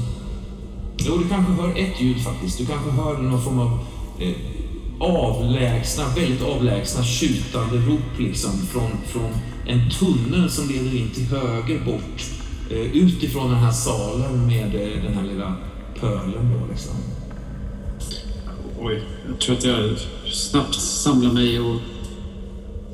Jo, 0.98 1.16
du 1.16 1.28
kanske 1.28 1.52
hör 1.52 1.70
ett 1.78 2.00
ljud 2.00 2.20
faktiskt. 2.20 2.58
Du 2.58 2.66
kanske 2.66 2.90
hör 2.90 3.18
någon 3.18 3.42
form 3.42 3.58
av 3.58 3.78
eh, 4.18 4.34
avlägsna, 5.00 6.04
väldigt 6.16 6.42
avlägsna 6.42 7.04
tjutande 7.04 7.76
rop 7.76 8.18
liksom 8.18 8.50
från, 8.50 8.90
från 9.06 9.30
en 9.66 9.90
tunnel 9.90 10.50
som 10.50 10.68
leder 10.68 10.96
in 10.96 11.10
till 11.10 11.24
höger 11.24 11.84
bort. 11.84 12.22
Eh, 12.70 12.96
utifrån 12.96 13.50
den 13.50 13.58
här 13.58 13.72
salen 13.72 14.46
med 14.46 14.74
eh, 14.74 15.02
den 15.04 15.14
här 15.14 15.22
lilla 15.22 15.56
pölen 16.00 16.52
då 16.60 16.66
liksom. 16.70 16.96
Oj, 18.80 19.02
jag 19.28 19.40
tror 19.40 19.56
att 19.56 19.64
jag 19.64 19.98
snabbt 20.32 20.74
samlar 20.74 21.32
mig 21.32 21.60
och 21.60 21.80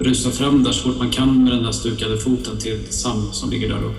rusar 0.03 0.31
fram 0.31 0.62
där 0.62 0.73
så 0.73 0.83
fort 0.83 0.99
man 0.99 1.11
kan 1.11 1.45
med 1.45 1.53
den 1.53 1.62
där 1.62 1.73
stukade 1.73 2.19
foten 2.19 2.59
till 2.59 2.87
Sam 2.91 3.33
som 3.33 3.51
ligger 3.51 3.69
där 3.69 3.85
och 3.85 3.93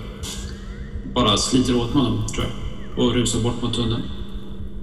bara 1.14 1.36
sliter 1.36 1.76
åt 1.76 1.94
med 1.94 2.02
honom, 2.02 2.26
tror 2.26 2.46
jag. 2.46 3.04
Och 3.04 3.14
rusar 3.14 3.40
bort 3.40 3.62
mot 3.62 3.74
tunneln. 3.74 4.02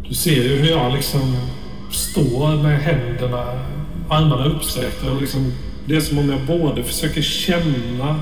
Du 0.09 0.15
ser 0.15 0.43
ju 0.43 0.55
hur 0.55 0.69
jag 0.69 0.93
liksom 0.93 1.37
står 1.91 2.63
med 2.63 2.79
händerna, 2.79 3.43
armarna 4.09 4.45
uppsträckta. 4.45 5.11
Och 5.11 5.21
liksom, 5.21 5.53
det 5.85 5.95
är 5.95 6.01
som 6.01 6.17
om 6.17 6.29
jag 6.29 6.45
både 6.47 6.83
försöker 6.83 7.21
känna 7.21 8.21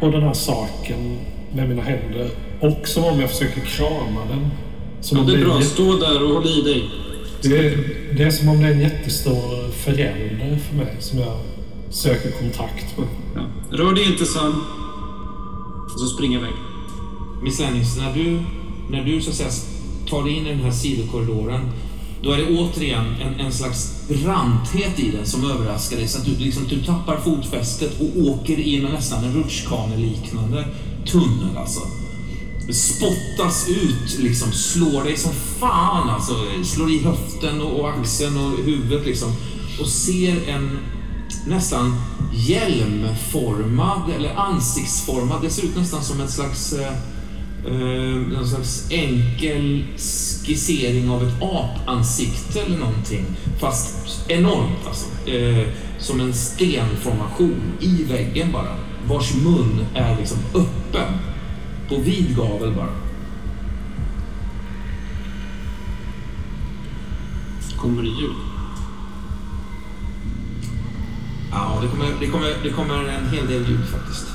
på 0.00 0.10
den 0.10 0.22
här 0.22 0.34
saken 0.34 1.18
med 1.54 1.68
mina 1.68 1.82
händer 1.82 2.30
och 2.60 2.88
som 2.88 3.04
om 3.04 3.20
jag 3.20 3.30
försöker 3.30 3.60
krama 3.60 4.20
den. 4.28 4.50
Som 5.00 5.18
Ja, 5.18 5.24
det 5.24 5.32
är 5.32 5.44
bra. 5.44 5.60
Stå 5.60 5.96
där 5.96 6.22
och 6.22 6.28
håll 6.28 6.46
i 6.46 6.62
dig. 6.62 6.90
Det 7.42 7.58
är, 7.58 7.78
det 8.16 8.22
är 8.22 8.30
som 8.30 8.48
om 8.48 8.62
det 8.62 8.68
är 8.68 8.72
en 8.72 8.80
jättestor 8.80 9.70
förälder 9.72 10.58
för 10.68 10.76
mig 10.76 10.96
som 11.00 11.18
jag 11.18 11.36
söker 11.90 12.30
kontakt 12.30 12.98
med. 12.98 13.08
Ja. 13.34 13.40
Rör 13.70 13.94
dig 13.94 14.12
inte 14.12 14.26
Sam. 14.26 14.64
Och 15.94 16.00
så 16.00 16.06
springer 16.06 16.38
iväg. 16.38 16.52
Miss 17.42 17.60
Lennings, 17.60 17.96
när 17.96 18.14
du, 18.14 18.40
när 18.90 19.04
du 19.04 19.20
så 19.20 19.30
att 19.30 19.36
säga 19.36 19.50
tar 20.10 20.24
dig 20.24 20.32
in 20.32 20.46
i 20.46 20.50
den 20.50 20.60
här 20.60 20.70
sidokorridoren, 20.70 21.70
då 22.22 22.32
är 22.32 22.36
det 22.36 22.58
återigen 22.58 23.04
en, 23.20 23.40
en 23.40 23.52
slags 23.52 24.08
branthet 24.08 24.98
i 24.98 25.10
den 25.10 25.26
som 25.26 25.50
överraskar 25.50 25.96
dig 25.96 26.08
så 26.08 26.18
att 26.18 26.24
du, 26.24 26.36
liksom, 26.36 26.66
du 26.68 26.84
tappar 26.84 27.20
fotfästet 27.20 28.00
och 28.00 28.22
åker 28.22 28.58
in 28.58 28.86
i 28.86 28.92
nästan 28.92 29.24
en 29.24 29.32
rutschkaneliknande 29.32 30.64
tunnel 31.06 31.56
alltså. 31.56 31.80
Spottas 32.70 33.68
ut, 33.68 34.18
liksom, 34.18 34.52
slår 34.52 35.04
dig 35.04 35.16
som 35.16 35.32
fan 35.32 36.10
alltså. 36.10 36.34
Slår 36.64 36.90
i 36.90 36.98
höften 36.98 37.60
och, 37.60 37.80
och 37.80 37.90
axeln 37.90 38.36
och 38.36 38.64
huvudet 38.64 39.06
liksom. 39.06 39.32
Och 39.80 39.86
ser 39.86 40.48
en 40.48 40.78
nästan 41.46 41.94
hjälmformad 42.32 44.10
eller 44.16 44.34
ansiktsformad. 44.34 45.42
Det 45.42 45.50
ser 45.50 45.64
ut 45.64 45.76
nästan 45.76 46.02
som 46.02 46.20
en 46.20 46.28
slags, 46.28 46.72
eh, 46.72 46.92
eh 47.66 48.38
en 48.38 48.48
slags 48.48 48.90
enkel 48.90 49.84
skissering 50.46 51.10
av 51.10 51.22
ett 51.22 51.42
apansikte 51.42 52.60
eller 52.60 52.78
någonting. 52.78 53.24
Fast 53.60 53.96
enormt 54.30 54.86
alltså. 54.86 55.30
Eh, 55.30 55.68
som 55.98 56.20
en 56.20 56.34
stenformation 56.34 57.62
i 57.80 58.02
väggen 58.02 58.52
bara. 58.52 58.76
Vars 59.08 59.34
mun 59.34 59.86
är 59.94 60.16
liksom 60.16 60.38
öppen. 60.54 61.12
På 61.88 61.96
vid 61.96 62.36
gavel 62.36 62.74
bara. 62.74 62.92
Kommer 67.76 68.02
det 68.02 68.08
ljud? 68.08 68.45
Ja, 71.50 71.78
det 71.82 71.88
kommer, 71.88 72.06
det, 72.20 72.26
kommer, 72.26 72.48
det 72.62 72.70
kommer 72.70 73.08
en 73.08 73.28
hel 73.28 73.46
del 73.46 73.68
ljud 73.68 73.88
faktiskt. 73.92 74.26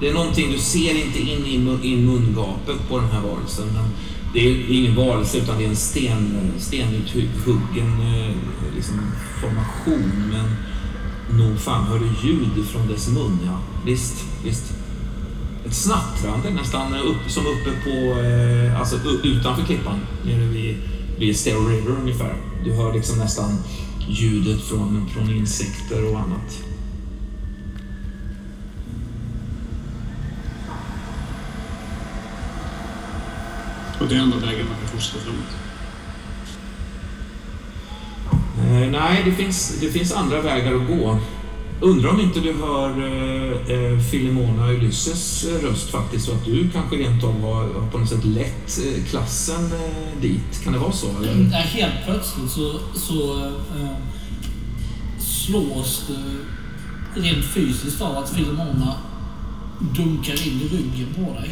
Det 0.00 0.08
är 0.08 0.14
någonting, 0.14 0.52
du 0.52 0.58
ser 0.58 1.04
inte 1.06 1.18
in 1.18 1.46
i, 1.82 1.96
mungapet 1.96 2.88
på 2.88 2.98
den 2.98 3.08
här 3.08 3.20
varelsen. 3.20 3.66
Men 3.74 3.84
det 4.34 4.48
är 4.48 4.70
ingen 4.70 4.96
varelse 4.96 5.38
utan 5.38 5.58
det 5.58 5.64
är 5.64 5.68
en 5.68 5.76
sten, 5.76 6.52
stenuthuggen 6.58 8.00
eh, 8.00 8.34
liksom, 8.76 9.00
formation. 9.40 10.32
Men 10.32 10.56
nog 11.38 11.58
fan 11.58 11.84
hör 11.84 11.98
du 11.98 12.28
ljud 12.28 12.66
från 12.66 12.88
dess 12.88 13.08
mun, 13.08 13.38
ja. 13.46 13.58
Visst, 13.86 14.24
visst. 14.44 14.72
Ett 15.66 15.74
snattrande 15.74 16.50
nästan 16.50 16.94
eh, 16.94 17.00
upp, 17.00 17.30
som 17.30 17.46
uppe 17.46 17.70
på, 17.84 18.20
eh, 18.20 18.80
alltså 18.80 18.96
utanför 19.22 19.62
klippan, 19.62 20.00
nere 20.24 20.46
vid, 20.46 20.76
vid 21.18 21.36
Stale 21.36 21.56
River 21.56 21.96
ungefär. 22.00 22.34
Du 22.64 22.72
hör 22.72 22.94
liksom 22.94 23.18
nästan 23.18 23.58
ljudet 24.08 24.64
från, 24.64 25.10
från 25.14 25.30
insekter 25.30 26.12
och 26.12 26.18
annat. 26.18 26.62
Och 34.00 34.08
det 34.08 34.14
är 34.14 34.18
enda 34.18 34.36
vägen 34.36 34.66
man 34.66 34.78
kan 34.78 34.88
fortsätta 34.88 35.18
framåt. 35.24 35.56
Eh, 38.58 38.90
nej, 38.90 39.22
det 39.24 39.32
finns, 39.32 39.80
det 39.80 39.90
finns 39.90 40.12
andra 40.12 40.40
vägar 40.40 40.74
att 40.74 40.86
gå. 40.86 41.18
Undrar 41.80 42.10
om 42.10 42.20
inte 42.20 42.40
du 42.40 42.52
hör 42.52 42.90
eh, 42.90 43.76
eh, 43.76 43.98
Filemona 43.98 44.70
Ulysses 44.70 45.44
eh, 45.44 45.68
röst 45.68 45.90
faktiskt 45.90 46.28
och 46.28 46.34
att 46.34 46.44
du 46.44 46.70
kanske 46.70 46.96
rent 46.96 47.24
av 47.24 47.40
har, 47.40 47.80
har 47.80 47.90
på 47.90 47.98
något 47.98 48.08
sätt 48.08 48.24
lett 48.24 48.78
eh, 48.78 49.04
klassen 49.04 49.64
eh, 49.64 50.20
dit. 50.20 50.64
Kan 50.64 50.72
det 50.72 50.78
vara 50.78 50.92
så? 50.92 51.06
Eller? 51.06 51.50
Ja, 51.52 51.58
helt 51.58 52.04
plötsligt 52.04 52.50
så, 52.50 52.80
så 52.94 53.46
eh, 53.46 53.96
slås 55.18 56.04
du 56.08 56.44
rent 57.20 57.44
fysiskt 57.44 58.02
av 58.02 58.16
att 58.16 58.30
Filemona 58.30 58.94
dunkar 59.96 60.46
in 60.46 60.60
i 60.60 60.68
ryggen 60.68 61.14
på 61.14 61.40
dig. 61.40 61.50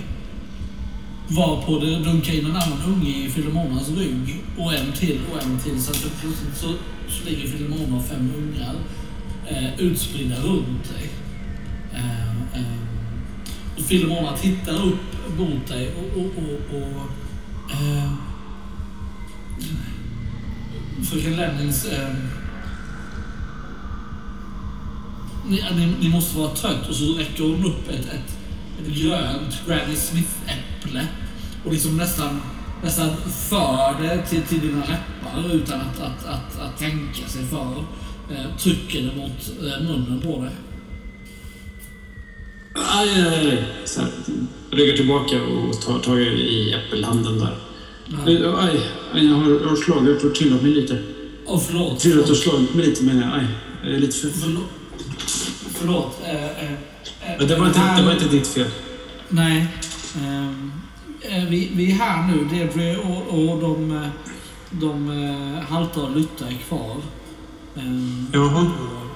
Varpå 1.28 1.78
det 1.78 1.98
dunkar 1.98 2.32
in 2.32 2.46
en 2.46 2.56
annan 2.56 2.82
unge 2.86 3.26
i 3.26 3.30
Filemonas 3.30 3.88
rygg 3.88 4.44
och 4.58 4.74
en 4.74 4.92
till 4.92 5.20
och 5.32 5.42
en 5.42 5.58
till. 5.58 5.82
Så 5.82 5.90
att 5.90 6.20
plötsligt 6.20 6.56
så, 6.56 6.72
så 7.08 7.28
ligger 7.28 7.48
Filemona 7.48 7.96
och 7.96 8.04
fem 8.04 8.32
ungar 8.36 8.74
eh, 9.48 9.80
utspridda 9.80 10.36
runt 10.36 10.94
dig. 10.94 11.10
Eh, 11.94 12.30
eh, 12.30 12.76
och 13.76 13.82
Filemona 13.82 14.36
tittar 14.36 14.86
upp 14.86 15.38
mot 15.38 15.66
dig 15.66 15.94
och, 15.94 16.20
och, 16.20 16.26
och, 16.26 16.80
och 16.80 17.10
eh, 17.72 18.12
Fröken 21.10 21.36
Lennings... 21.36 21.84
Eh, 21.84 22.14
ni, 25.48 25.64
ni, 25.76 25.86
ni 26.00 26.08
måste 26.08 26.38
vara 26.38 26.50
trött 26.50 26.88
och 26.88 26.94
så 26.94 27.12
räcker 27.12 27.42
hon 27.42 27.64
upp 27.64 27.88
ett, 27.88 28.06
ett, 28.06 28.38
ett 28.80 28.94
grönt 28.94 29.62
Granny 29.66 29.96
Smith-äpple 29.96 31.06
och 31.64 31.72
liksom 31.72 31.96
nästan, 31.96 32.40
nästan 32.82 33.16
för 33.48 34.02
det 34.02 34.22
till, 34.22 34.42
till 34.42 34.60
dina 34.60 34.78
läppar 34.78 35.54
utan 35.54 35.80
att, 35.80 36.00
att, 36.00 36.26
att, 36.26 36.60
att 36.60 36.78
tänka 36.78 37.28
sig 37.28 37.46
för. 37.46 37.84
Eh, 38.30 38.56
trycker 38.58 39.02
det 39.02 39.16
mot 39.16 39.70
eh, 39.72 39.86
munnen 39.86 40.20
på 40.20 40.42
dig. 40.42 40.52
Aj, 42.74 43.08
aj, 43.08 43.50
aj. 43.50 43.64
Så 43.84 44.00
här, 44.00 44.10
ryggar 44.70 44.96
tillbaka 44.96 45.42
och 45.42 45.80
tar 45.80 45.98
tag 45.98 46.22
i 46.22 46.72
äppelhanden 46.72 47.38
där. 47.38 47.58
Aj, 48.26 48.36
aj, 48.36 48.80
aj, 49.12 49.26
jag 49.26 49.34
har, 49.34 49.68
har 49.68 49.76
slagit. 49.76 50.22
Får 50.22 50.30
tillåt 50.30 50.62
mig 50.62 50.70
lite. 50.70 50.98
Och 51.46 51.62
förlåt. 51.62 52.00
Tillåt 52.00 52.30
att 52.30 52.36
slagit 52.36 52.74
mig 52.74 52.86
lite 52.86 53.04
menar 53.04 53.22
jag. 53.22 53.38
Aj, 53.38 53.46
jag 53.84 53.94
är 53.94 53.98
lite 53.98 54.16
för... 54.16 54.28
Förlåt. 54.28 54.64
Förlåt. 55.74 56.20
Eh, 56.24 56.44
eh, 56.44 56.72
eh, 57.40 57.46
Det 57.46 57.56
var 57.56 57.66
inte, 57.66 57.94
det 57.96 58.02
var 58.02 58.12
inte 58.12 58.28
ditt 58.28 58.46
fel. 58.46 58.66
Nej. 59.28 59.66
Eh, 61.30 61.44
vi, 61.48 61.70
vi 61.74 61.90
är 61.90 61.94
här 61.94 62.32
nu, 62.32 62.44
Deirdre 62.44 62.96
och, 62.96 63.38
och 63.38 63.60
de, 63.60 63.92
eh, 63.96 64.08
de 64.70 65.10
eh, 65.10 65.68
haltar 65.68 66.02
och 66.02 66.16
lyttar 66.16 66.46
är 66.46 66.58
kvar. 66.68 66.96
Ehm, 67.78 68.26
Jaha. 68.32 68.70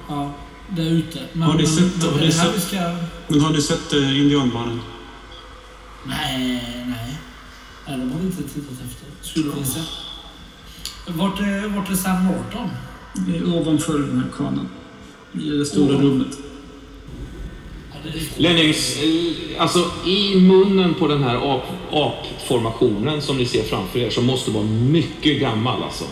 ja, 0.09 0.33
där 0.69 0.83
ute. 0.89 1.19
Men, 1.33 1.41
Har 1.41 1.53
ni 1.57 1.67
sett- 1.67 1.97
men 1.97 2.09
har 2.11 2.19
det 2.19 2.25
ni 2.27 2.31
här 2.33 2.51
sett- 2.51 2.63
ska... 2.63 2.77
Men 3.27 3.41
har 3.41 3.49
ni 3.53 3.61
sett 3.61 3.93
eh, 3.93 4.19
indianbarnen? 4.19 4.81
Nej, 6.07 6.39
nej. 6.87 7.17
Nej, 7.87 7.97
de 7.97 8.11
har 8.11 8.19
vi 8.19 8.25
inte 8.25 8.43
tittat 8.43 8.71
efter. 8.71 9.07
Skulle 9.29 9.51
vi 9.59 9.65
se. 9.65 9.79
Vart 11.07 11.39
är, 11.39 11.67
vart 11.67 11.89
är 11.89 11.95
Sam 11.95 12.25
Norton? 12.25 12.69
Det 13.13 13.37
är 13.37 13.55
ovanför 13.57 13.99
den 13.99 14.17
här 14.17 14.29
kanan. 14.37 14.69
I 15.33 15.49
det 15.49 15.65
stora 15.65 15.95
Ovan- 15.95 16.01
rummet. 16.01 16.37
Lennings, 18.37 18.97
eh, 19.01 19.61
alltså 19.61 19.79
i 20.05 20.35
munnen 20.41 20.93
på 20.93 21.07
den 21.07 21.23
här 21.23 21.35
ap- 21.35 21.61
apformationen 21.91 23.21
som 23.21 23.37
ni 23.37 23.45
ser 23.45 23.63
framför 23.63 23.99
er 23.99 24.09
som 24.09 24.25
måste 24.25 24.51
vara 24.51 24.63
mycket 24.63 25.39
gammal 25.41 25.83
alltså. 25.83 26.05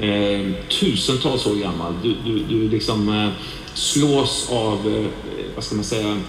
Eh, 0.00 0.50
tusentals 0.68 1.46
år 1.46 1.54
gammal. 1.54 1.92
Du, 2.02 2.14
du, 2.24 2.38
du 2.38 2.68
liksom 2.68 3.08
eh, 3.08 3.28
slås 3.74 4.48
av, 4.50 4.88
eh, 4.98 5.06
vad 5.54 5.64
ska 5.64 5.74
man 5.74 5.84
säga, 5.84 6.20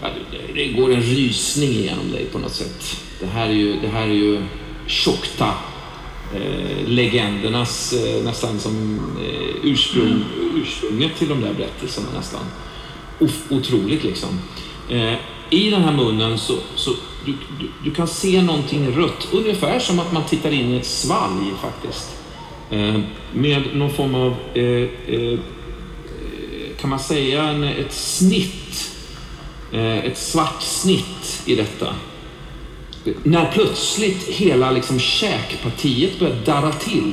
ja, 0.00 0.08
det, 0.54 0.66
går 0.68 0.92
en 0.94 1.02
rysning 1.02 1.70
igenom 1.70 2.12
dig 2.12 2.24
på 2.24 2.38
något 2.38 2.54
sätt. 2.54 2.96
Det 3.20 3.26
här 3.26 3.48
är 3.48 3.52
ju, 3.52 3.80
det 3.80 3.88
här 3.88 4.02
är 4.02 4.14
ju 4.14 4.42
Tjokta. 4.86 5.54
Eh, 6.34 6.88
legendernas 6.88 7.92
eh, 7.92 8.24
nästan 8.24 8.60
som 8.60 9.00
eh, 9.24 9.54
ursprung, 9.70 10.24
ursprunget 10.54 11.16
till 11.18 11.28
de 11.28 11.40
där 11.40 11.54
berättelserna 11.54 12.06
nästan 12.16 12.40
of- 13.20 13.50
otroligt 13.50 14.04
liksom. 14.04 14.28
Eh, 14.88 15.14
I 15.50 15.70
den 15.70 15.82
här 15.82 15.92
munnen 15.92 16.38
så, 16.38 16.54
så 16.74 16.90
du, 17.24 17.32
du, 17.60 17.68
du 17.84 17.90
kan 17.94 18.08
se 18.08 18.42
någonting 18.42 18.90
rött, 18.96 19.28
ungefär 19.32 19.78
som 19.78 19.98
att 19.98 20.12
man 20.12 20.24
tittar 20.24 20.50
in 20.50 20.74
i 20.74 20.76
ett 20.76 20.86
svalg 20.86 21.52
faktiskt. 21.62 22.21
Eh, 22.72 23.00
med 23.32 23.62
någon 23.74 23.90
form 23.90 24.14
av, 24.14 24.34
eh, 24.54 24.88
eh, 25.06 25.38
kan 26.80 26.90
man 26.90 26.98
säga, 26.98 27.42
en, 27.42 27.64
ett 27.64 27.92
snitt. 27.92 28.88
Ett 30.04 30.18
svart 30.18 30.62
snitt 30.62 31.42
i 31.46 31.56
detta. 31.56 31.94
När 33.22 33.52
plötsligt 33.52 34.28
hela 34.28 34.70
liksom 34.70 34.98
käkpartiet 34.98 36.18
börjar 36.18 36.36
darra 36.44 36.72
till. 36.72 37.12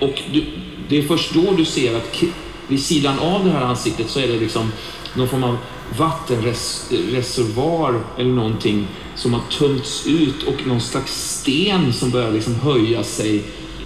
Och 0.00 0.22
du, 0.32 0.44
det 0.88 0.98
är 0.98 1.02
först 1.02 1.34
då 1.34 1.52
du 1.52 1.64
ser 1.64 1.96
att 1.96 2.22
vid 2.68 2.82
sidan 2.82 3.18
av 3.18 3.44
det 3.44 3.50
här 3.50 3.60
ansiktet 3.60 4.10
så 4.10 4.20
är 4.20 4.28
det 4.28 4.38
liksom 4.38 4.72
någon 5.14 5.28
form 5.28 5.44
av 5.44 5.56
vattenreservoar 5.98 8.00
eller 8.18 8.30
någonting 8.30 8.86
som 9.14 9.34
har 9.34 9.42
tömts 9.58 10.06
ut 10.06 10.42
och 10.42 10.66
någon 10.66 10.80
slags 10.80 11.40
sten 11.40 11.92
som 11.92 12.10
börjar 12.10 12.32
liksom 12.32 12.54
höja 12.54 13.04
sig 13.04 13.42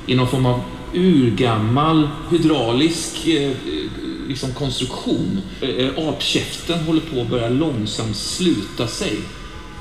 i 0.07 0.15
någon 0.15 0.29
form 0.29 0.47
av 0.47 0.62
urgammal 0.95 2.09
hydraulisk 2.31 3.27
eh, 3.27 3.53
liksom 4.29 4.55
konstruktion. 4.55 5.41
Eh, 5.61 5.89
apkäften 5.97 6.79
håller 6.79 7.01
på 7.01 7.20
att 7.20 7.29
börja 7.29 7.49
långsamt 7.49 8.16
sluta 8.16 8.87
sig. 8.87 9.19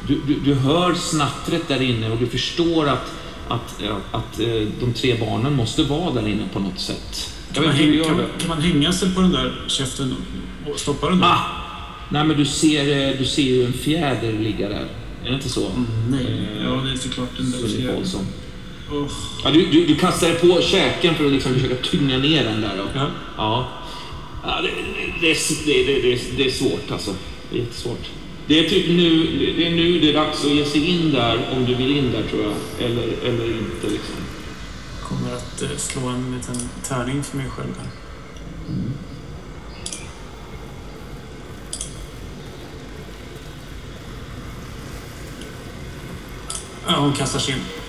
Du, 0.07 0.21
du, 0.27 0.39
du 0.45 0.53
hör 0.53 0.93
snattret 0.93 1.67
där 1.67 1.81
inne 1.81 2.11
och 2.11 2.17
du 2.17 2.27
förstår 2.27 2.89
att, 2.89 3.11
att, 3.47 3.81
ja, 3.87 3.97
att 4.11 4.39
eh, 4.39 4.67
de 4.79 4.93
tre 4.93 5.19
barnen 5.19 5.55
måste 5.55 5.83
vara 5.83 6.13
där 6.13 6.27
inne 6.27 6.43
på 6.53 6.59
något 6.59 6.79
sätt. 6.79 7.29
Kan 7.53 7.63
man, 7.63 7.73
hänga, 7.73 8.03
kan, 8.03 8.21
kan 8.39 8.49
man 8.49 8.61
hänga 8.61 8.91
sig 8.91 9.15
på 9.15 9.21
den 9.21 9.31
där 9.31 9.65
käften 9.67 10.15
och 10.69 10.79
stoppa 10.79 11.09
den 11.09 11.19
där? 11.19 11.27
Ah! 11.27 11.61
Nej, 12.09 12.23
men 12.23 12.37
du 12.37 12.45
ser, 12.45 13.09
eh, 13.09 13.17
du 13.17 13.25
ser 13.25 13.41
ju 13.41 13.65
en 13.65 13.73
fjäder 13.73 14.33
ligga 14.33 14.69
där. 14.69 14.87
Är 15.23 15.29
det 15.29 15.35
inte 15.35 15.49
så? 15.49 15.67
Mm, 15.69 15.85
nej. 16.09 16.47
Ja, 16.63 16.69
det 16.69 16.91
är 16.91 16.95
såklart 16.95 17.29
den 17.37 17.51
där 17.51 17.57
Sonny 18.03 18.23
Ja, 19.43 19.51
du, 19.51 19.65
du, 19.65 19.85
du 19.85 19.95
kastar 19.95 20.27
dig 20.27 20.39
på 20.39 20.61
käken 20.61 21.15
för 21.15 21.25
att 21.25 21.31
liksom 21.31 21.53
försöka 21.53 21.75
tynga 21.75 22.17
ner 22.17 22.43
den 22.43 22.61
där. 22.61 22.77
Då. 22.77 22.83
Ja. 22.93 23.07
Ja. 23.37 23.67
ja 24.43 24.61
det, 24.61 24.71
det, 25.21 25.37
det, 25.65 26.01
det, 26.01 26.37
det, 26.37 26.45
är 26.45 26.51
svårt 26.51 26.91
alltså. 26.91 27.15
Det 27.49 27.57
är 27.57 27.59
jättesvårt. 27.59 28.09
Det 28.47 28.59
är 28.59 28.69
typ 28.69 28.87
nu 28.87 29.25
det 29.57 29.67
är 29.67 29.71
nu 29.71 29.99
det 29.99 30.09
är 30.09 30.13
dags 30.13 30.45
att 30.45 30.51
ge 30.51 30.65
sig 30.65 30.85
in 30.89 31.11
där 31.11 31.49
om 31.57 31.65
du 31.65 31.75
vill 31.75 31.97
in 31.97 32.11
där 32.11 32.23
tror 32.29 32.43
jag. 32.43 32.85
Eller, 32.89 33.03
eller 33.03 33.45
inte 33.45 33.87
liksom. 33.89 34.15
kommer 35.03 35.33
att 35.33 35.61
eh, 35.61 35.77
slå 35.77 36.07
en 36.07 36.35
liten 36.37 36.69
tärning 36.87 37.23
för 37.23 37.37
mig 37.37 37.45
själv 37.49 37.73
här. 37.79 37.89
Ja, 46.87 46.99
hon 46.99 47.13
kastar 47.13 47.39
sig 47.39 47.53
in. 47.53 47.80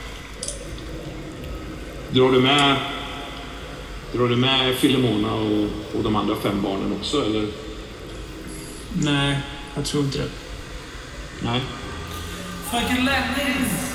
Drar 2.14 2.32
du 2.32 2.40
med, 2.40 2.76
drar 4.12 4.28
du 4.28 4.36
med 4.36 4.74
Filemona 4.74 5.34
och, 5.34 5.68
och 5.96 6.02
de 6.02 6.16
andra 6.16 6.36
fem 6.36 6.62
barnen 6.62 6.92
också 7.00 7.24
eller? 7.24 7.46
Nej, 8.92 9.40
jag 9.74 9.84
tror 9.84 10.04
inte 10.04 10.18
det. 10.18 10.28
Nej. 11.42 11.60
Fröken 12.70 13.04
Lennings! 13.04 13.94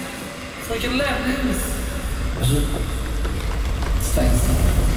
Fröken 0.61 0.97
Lennings! 0.97 1.63
Stängs 4.01 4.47
den. 4.47 4.87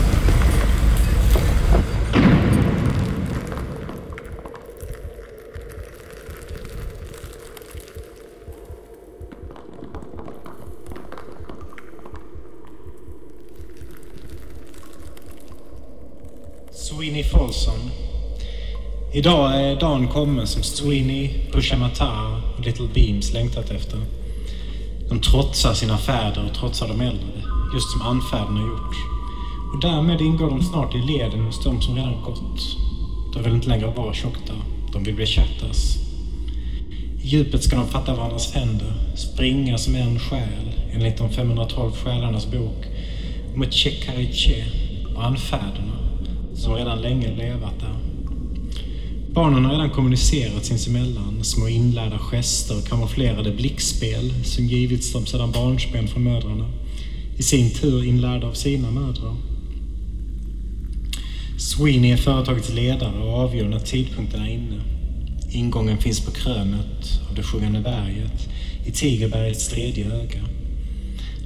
Sweeney 17.00 17.19
Folsom. 17.30 17.90
Idag 19.12 19.54
är 19.54 19.80
dagen 19.80 20.08
kommen 20.08 20.46
som 20.46 20.62
Sweeney, 20.62 21.30
Pusha 21.52 21.76
Matar 21.76 22.42
och 22.58 22.64
Little 22.66 22.88
Beams 22.94 23.32
längtat 23.32 23.70
efter. 23.70 23.98
De 25.08 25.20
trotsar 25.20 25.74
sina 25.74 25.98
fäder 25.98 26.44
och 26.50 26.54
trotsar 26.54 26.88
de 26.88 27.00
äldre, 27.00 27.42
just 27.74 27.90
som 27.90 28.02
anfäderna 28.02 28.60
gjort. 28.60 28.96
Och 29.74 29.80
därmed 29.80 30.20
ingår 30.20 30.50
de 30.50 30.62
snart 30.62 30.94
i 30.94 30.98
leden 30.98 31.40
hos 31.40 31.64
de 31.64 31.82
som 31.82 31.96
redan 31.96 32.22
gått. 32.22 32.60
De 33.34 33.42
vill 33.42 33.54
inte 33.54 33.68
längre 33.68 33.92
vara 33.96 34.14
tjockta, 34.14 34.52
de 34.92 35.04
vill 35.04 35.14
bli 35.14 35.26
chattas. 35.26 35.96
I 37.22 37.26
djupet 37.26 37.64
ska 37.64 37.76
de 37.76 37.88
fatta 37.88 38.14
varandras 38.14 38.52
händer, 38.52 38.92
springa 39.16 39.78
som 39.78 39.94
en 39.94 40.18
själ, 40.18 40.72
enligt 40.92 41.18
de 41.18 41.30
512 41.30 41.92
själarnas 41.92 42.46
bok, 42.46 42.86
om 43.54 43.62
ett 43.62 43.74
Chekariche 43.74 44.64
och 45.16 45.24
anfäderna, 45.24 45.99
som 46.60 46.74
redan 46.74 47.02
länge 47.02 47.36
levat 47.36 47.80
där. 47.80 47.96
Barnen 49.32 49.64
har 49.64 49.72
redan 49.72 49.90
kommunicerat 49.90 50.64
sinsemellan, 50.64 51.44
små 51.44 51.68
inlärda 51.68 52.18
gester 52.18 52.78
och 52.78 52.86
kamouflerade 52.86 53.50
blickspel 53.50 54.44
som 54.44 54.64
givits 54.64 55.12
dem 55.12 55.26
sedan 55.26 55.52
barnsben 55.52 56.08
från 56.08 56.24
mödrarna, 56.24 56.70
i 57.38 57.42
sin 57.42 57.70
tur 57.70 58.04
inlärda 58.04 58.46
av 58.46 58.52
sina 58.52 58.90
mödrar. 58.90 59.36
Sweeney 61.58 62.10
är 62.10 62.16
företagets 62.16 62.72
ledare 62.72 63.22
och 63.22 63.38
avgör 63.38 63.68
när 63.68 63.78
tidpunkten 63.78 64.42
är 64.42 64.50
inne. 64.50 64.80
Ingången 65.50 65.98
finns 65.98 66.20
på 66.20 66.30
krönet 66.30 67.20
av 67.28 67.34
det 67.34 67.42
sjungande 67.42 67.80
berget, 67.80 68.48
i 68.86 68.90
Tigerbergets 68.90 69.68
tredje 69.68 70.06
öga. 70.06 70.40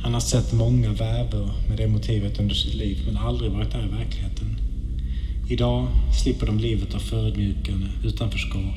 Han 0.03 0.15
har 0.15 0.21
sett 0.21 0.53
många 0.53 0.93
väver 0.93 1.51
med 1.69 1.77
det 1.77 1.87
motivet 1.87 2.41
under 2.41 2.55
sitt 2.55 2.75
liv, 2.75 2.99
men 3.07 3.17
aldrig 3.17 3.51
varit 3.51 3.73
där 3.73 3.87
i 3.87 3.97
verkligheten. 3.97 4.54
Idag 5.49 5.89
slipper 6.23 6.47
de 6.47 6.59
livet 6.59 6.95
av 6.95 6.99
förödmjukande, 6.99 7.87
utanförskap, 8.05 8.75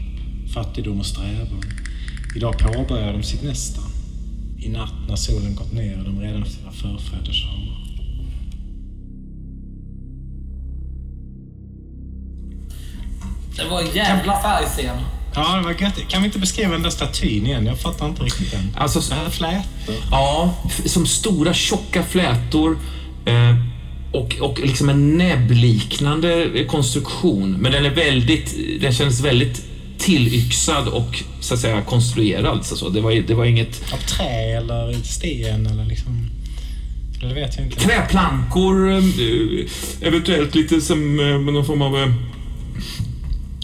fattigdom 0.54 1.00
och 1.00 1.06
strävan. 1.06 1.62
Idag 2.36 2.58
påbörjar 2.58 3.14
de 3.14 3.24
sitt 3.24 3.44
nästa. 3.44 3.82
I 4.58 4.70
natt 4.70 4.94
när 5.08 5.16
solen 5.16 5.56
gått 5.56 5.74
ner 5.74 5.98
och 5.98 6.04
de 6.04 6.20
redan 6.20 6.46
sina 6.46 6.72
förfäders 6.72 7.46
armar. 7.46 7.78
Det 13.58 13.70
var 13.70 13.82
en 13.82 13.96
jävla 13.96 14.42
färgscen. 14.42 14.98
Ja, 15.36 15.56
det 15.56 15.64
var 15.64 15.72
gött. 15.82 16.08
Kan 16.08 16.22
vi 16.22 16.26
inte 16.26 16.40
beskriva 16.40 16.72
den 16.72 16.84
där 16.84 16.90
statyn 16.90 17.46
igen? 17.46 17.66
Jag 17.66 17.80
fattar 17.80 18.08
inte 18.08 18.24
riktigt 18.24 18.52
den. 18.52 18.76
Alltså, 18.76 19.00
Det 19.10 19.16
här 19.16 19.30
flätor. 19.30 19.96
Ja, 20.12 20.54
som 20.86 21.06
stora 21.06 21.54
tjocka 21.54 22.04
flätor 22.04 22.78
eh, 23.26 23.56
och, 24.12 24.36
och 24.40 24.60
liksom 24.60 24.90
en 24.90 25.18
näbbliknande 25.18 26.66
konstruktion. 26.68 27.52
Men 27.52 27.72
den 27.72 27.86
är 27.86 27.90
väldigt, 27.90 28.56
den 28.82 28.94
känns 28.94 29.22
väldigt 29.22 29.66
tillyxad 29.98 30.88
och 30.88 31.24
så 31.40 31.54
att 31.54 31.60
säga 31.60 31.82
konstruerad. 31.82 32.66
Så 32.66 32.76
så. 32.76 32.90
Det, 32.90 33.02
var, 33.02 33.12
det 33.12 33.34
var 33.34 33.46
inget 33.46 33.94
Av 33.94 33.98
trä 33.98 34.58
eller 34.58 34.94
sten 35.04 35.68
eller 35.68 35.86
liksom... 35.86 36.30
Eller 37.20 37.36
det 37.36 37.42
vet 37.42 37.58
jag 37.58 37.66
inte. 37.66 37.80
träplankor, 37.80 38.92
eh, 38.92 39.04
eventuellt 40.02 40.56
lite 40.56 40.82
som 40.82 41.20
eh, 41.20 41.54
någon 41.54 41.66
form 41.66 41.82
av 41.82 41.98
eh, 41.98 42.14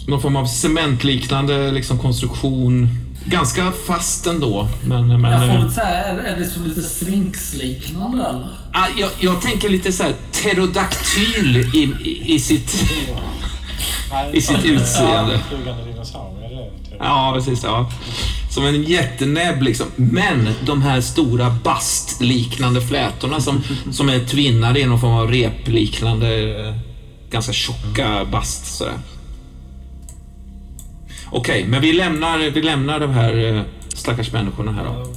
någon 0.06 0.22
form 0.22 0.36
av 0.36 0.46
cementliknande 0.46 1.72
liksom, 1.72 1.98
konstruktion. 1.98 2.88
Ganska 3.26 3.72
fast 3.86 4.26
ändå. 4.26 4.68
Men, 4.84 5.20
men, 5.20 5.32
Jag 5.32 5.54
får 5.54 5.62
väl 5.62 5.72
säga, 5.72 5.86
är 5.86 6.16
är 6.18 6.38
det 6.38 6.44
som 6.44 6.64
lite 6.64 6.82
Sphinx-liknande 6.82 8.24
eller? 8.24 8.63
Ah, 8.76 8.86
jag, 8.96 9.10
jag 9.18 9.42
tänker 9.42 9.68
lite 9.68 9.92
så 9.92 10.02
här 10.02 10.14
pterodaktyl 10.32 11.56
i, 11.56 11.82
i, 12.04 12.34
i 12.34 12.40
sitt... 12.40 12.84
i 14.32 14.40
sitt 14.40 14.64
utseende. 14.64 15.40
Typ. 15.50 16.96
Ja, 16.98 17.32
precis. 17.34 17.64
Ja. 17.64 17.90
Som 18.50 18.66
en 18.66 18.82
jättenäbb 18.82 19.62
liksom. 19.62 19.86
Men 19.96 20.48
de 20.66 20.82
här 20.82 21.00
stora 21.00 21.50
bastliknande 21.64 22.80
flätorna 22.80 23.40
som, 23.40 23.62
som 23.92 24.08
är 24.08 24.24
tvinnade 24.24 24.80
i 24.80 24.86
någon 24.86 25.00
form 25.00 25.12
av 25.14 25.30
repliknande, 25.30 26.58
eh, 26.68 26.74
ganska 27.30 27.52
tjocka 27.52 28.24
bast 28.24 28.76
sådär. 28.76 28.94
Okej, 31.30 31.64
men 31.68 31.80
vi 31.80 31.92
lämnar, 31.92 32.38
vi 32.38 32.62
lämnar 32.62 33.00
de 33.00 33.10
här 33.10 33.54
eh, 33.56 33.62
stackars 33.94 34.32
människorna 34.32 34.72
här 34.72 34.84
då. 34.84 35.14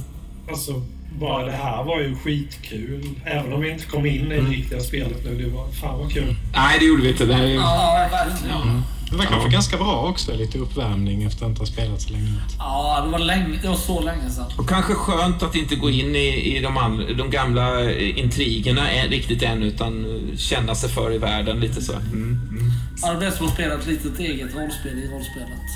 Alltså, 0.50 0.82
bara 1.18 1.44
det 1.44 1.52
här 1.52 1.84
var 1.84 2.00
ju 2.00 2.16
skitkul. 2.16 3.04
Även 3.24 3.52
om 3.52 3.60
vi 3.60 3.70
inte 3.70 3.84
kom 3.84 4.06
in 4.06 4.32
i 4.32 4.36
det 4.36 4.40
riktiga 4.40 4.80
spelet 4.80 5.24
nu. 5.24 5.42
Det 5.42 5.50
var 5.50 5.68
fan 5.68 5.98
vad 5.98 6.12
kul. 6.12 6.36
Nej, 6.52 6.78
det 6.78 6.84
gjorde 6.84 7.02
vi 7.02 7.08
inte. 7.08 7.24
Det 7.26 7.34
är... 7.34 7.54
Ja, 7.54 8.08
verkligen. 8.10 8.82
Det 9.10 9.16
var 9.16 9.24
kanske 9.24 9.48
ganska 9.48 9.76
bra 9.76 10.08
också, 10.08 10.36
lite 10.36 10.58
uppvärmning 10.58 11.22
efter 11.22 11.44
att 11.44 11.48
inte 11.48 11.60
ha 11.62 11.66
spelat 11.66 12.00
så 12.00 12.12
länge. 12.12 12.34
Ja, 12.58 13.02
det 13.04 13.10
var, 13.10 13.18
länge, 13.18 13.58
det 13.62 13.68
var 13.68 13.76
så 13.76 14.00
länge 14.00 14.30
sedan. 14.30 14.46
Och 14.58 14.68
kanske 14.68 14.94
skönt 14.94 15.42
att 15.42 15.54
inte 15.54 15.76
gå 15.76 15.90
in 15.90 16.16
i, 16.16 16.56
i 16.56 16.60
de, 16.60 16.76
andra, 16.76 17.12
de 17.12 17.30
gamla 17.30 17.84
eh, 17.84 18.18
intrigerna 18.18 18.90
än, 18.90 19.10
riktigt 19.10 19.42
än, 19.42 19.62
utan 19.62 20.04
eh, 20.04 20.36
känna 20.36 20.74
sig 20.74 20.90
för 20.90 21.14
i 21.14 21.18
världen 21.18 21.60
lite 21.60 21.82
så. 21.82 21.92
Mm, 21.92 22.48
mm. 22.50 22.72
Ja, 23.02 23.12
det 23.12 23.18
blev 23.18 23.30
som 23.30 23.46
att 23.46 23.52
spela 23.52 23.74
ett 23.74 23.86
litet 23.86 24.18
eget 24.18 24.54
rollspel 24.54 24.98
i 24.98 25.08
rollspelet. 25.08 25.68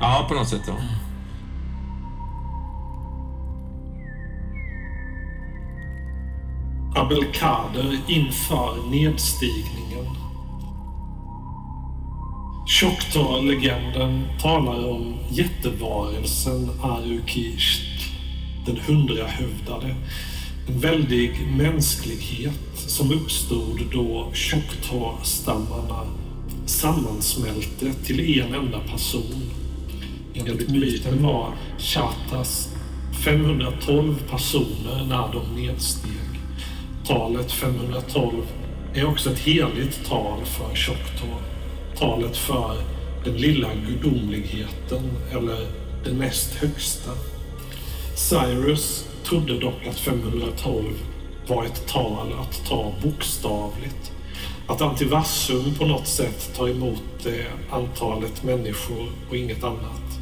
Ja, 0.00 0.26
på 0.28 0.34
något 0.34 0.48
sätt. 0.48 0.62
Ja. 0.66 0.74
Abelkader 6.96 7.98
inför 8.08 8.90
nedstigningen. 8.90 10.06
Choctaw-legenden 12.66 14.24
talar 14.42 14.90
om 14.90 15.14
jättevarelsen 15.30 16.70
Arukisht, 16.82 18.08
den 18.66 18.76
hundrahövdade. 18.86 19.94
En 20.68 20.80
väldig 20.80 21.48
mänsklighet 21.56 22.74
som 22.74 23.12
uppstod 23.12 23.80
då 23.92 24.30
Choctaw-stammarna 24.32 26.06
sammansmälte 26.66 27.92
till 28.04 28.40
en 28.40 28.54
enda 28.54 28.80
person. 28.80 29.50
Enligt 30.34 30.68
myten 30.68 31.22
var 31.22 31.52
Chatas 31.78 32.68
512 33.24 34.14
personer 34.30 35.04
när 35.08 35.32
de 35.32 35.62
nedsteg. 35.62 36.25
Talet 37.06 37.52
512 37.52 38.46
är 38.94 39.06
också 39.06 39.30
ett 39.30 39.38
heligt 39.38 40.06
tal 40.08 40.44
för 40.44 40.74
Choctaw. 40.74 41.36
Talet 41.96 42.36
för 42.36 42.76
den 43.24 43.36
lilla 43.36 43.68
gudomligheten 43.74 45.10
eller 45.32 45.66
den 46.04 46.18
näst 46.18 46.54
högsta. 46.54 47.10
Cyrus 48.16 49.08
trodde 49.24 49.60
dock 49.60 49.86
att 49.90 49.98
512 49.98 50.84
var 51.48 51.64
ett 51.64 51.86
tal 51.86 52.32
att 52.40 52.66
ta 52.68 52.92
bokstavligt. 53.02 54.12
Att 54.66 54.80
Antivassum 54.80 55.74
på 55.78 55.86
något 55.86 56.06
sätt 56.06 56.54
tar 56.56 56.68
emot 56.68 57.02
det 57.22 57.46
antalet 57.70 58.44
människor 58.44 59.08
och 59.28 59.36
inget 59.36 59.64
annat. 59.64 60.18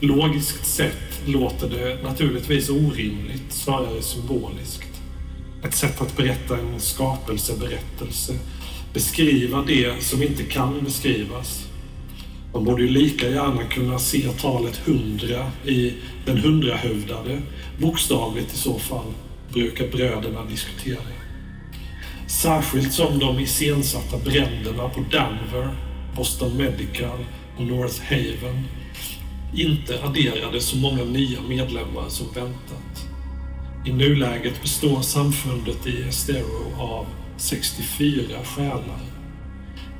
Logiskt 0.00 0.66
sett 0.66 1.20
låter 1.26 1.68
det 1.68 2.02
naturligtvis 2.02 2.70
orimligt, 2.70 3.52
snarare 3.52 4.02
symboliskt. 4.02 4.87
Ett 5.64 5.74
sätt 5.74 6.00
att 6.00 6.16
berätta 6.16 6.58
en 6.58 6.80
skapelseberättelse. 6.80 8.32
Beskriva 8.92 9.62
det 9.66 10.02
som 10.02 10.22
inte 10.22 10.42
kan 10.42 10.84
beskrivas. 10.84 11.68
Man 12.52 12.64
borde 12.64 12.82
ju 12.82 12.88
lika 12.88 13.28
gärna 13.28 13.64
kunna 13.64 13.98
se 13.98 14.28
talet 14.28 14.76
hundra 14.76 15.52
i 15.64 15.94
den 16.26 16.38
hundrahövdade, 16.38 17.42
bokstavligt 17.78 18.54
i 18.54 18.56
så 18.56 18.78
fall, 18.78 19.12
brukar 19.52 19.88
bröderna 19.88 20.44
diskutera. 20.44 20.98
Särskilt 22.26 22.92
som 22.92 23.18
de 23.18 23.38
iscensatta 23.38 24.18
bränderna 24.18 24.88
på 24.88 25.00
Danver, 25.00 25.76
Boston 26.16 26.56
Medical 26.56 27.24
och 27.56 27.66
North 27.66 28.02
Haven 28.02 28.64
inte 29.54 30.04
adderade 30.04 30.60
så 30.60 30.76
många 30.76 31.04
nya 31.04 31.40
medlemmar 31.40 32.08
som 32.08 32.26
väntat. 32.34 32.87
I 33.88 33.92
nuläget 33.92 34.62
består 34.62 35.02
samfundet 35.02 35.86
i 35.86 36.02
Estero 36.08 36.80
av 36.80 37.06
64 37.36 38.44
själar 38.44 39.00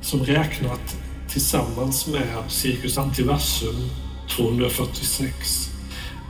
som 0.01 0.19
räknat 0.19 0.97
tillsammans 1.29 2.07
med 2.07 2.43
Circus 2.47 2.97
Antiversum 2.97 3.89
246 4.29 5.69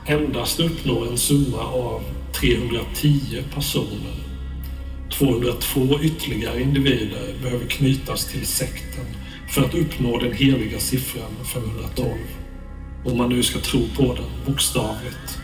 endast 0.06 0.60
uppnår 0.60 1.08
en 1.08 1.18
summa 1.18 1.62
av 1.62 2.02
310 2.40 3.42
personer. 3.54 4.16
202 5.12 6.00
ytterligare 6.02 6.62
individer 6.62 7.34
behöver 7.42 7.66
knytas 7.66 8.26
till 8.26 8.46
sekten 8.46 9.06
för 9.48 9.64
att 9.64 9.74
uppnå 9.74 10.18
den 10.18 10.32
heliga 10.32 10.78
siffran 10.78 11.36
512. 11.54 12.08
Om 13.04 13.18
man 13.18 13.28
nu 13.28 13.42
ska 13.42 13.58
tro 13.58 13.80
på 13.96 14.14
den 14.14 14.46
bokstavligt. 14.46 15.39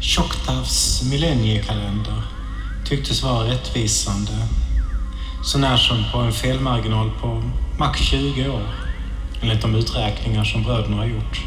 Choctaws 0.00 1.02
millenniekalender 1.10 2.22
tycktes 2.84 3.22
vara 3.22 3.50
rättvisande. 3.50 4.32
Sånär 5.44 5.76
som 5.76 6.04
på 6.12 6.18
en 6.18 6.32
felmarginal 6.32 7.10
på 7.20 7.42
max 7.78 8.00
20 8.00 8.48
år, 8.48 8.62
enligt 9.42 9.62
de 9.62 9.74
uträkningar 9.74 10.44
som 10.44 10.62
bröderna 10.62 10.96
har 10.96 11.06
gjort. 11.06 11.40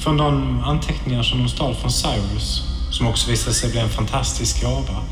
Från 0.00 0.16
de 0.16 0.60
anteckningar 0.64 1.22
som 1.22 1.38
de 1.38 1.48
stal 1.48 1.74
från 1.74 1.92
Cyrus, 1.92 2.62
som 2.90 3.06
också 3.06 3.30
visade 3.30 3.54
sig 3.54 3.70
bli 3.70 3.80
en 3.80 3.88
fantastisk 3.88 4.62
gåva, 4.62 5.02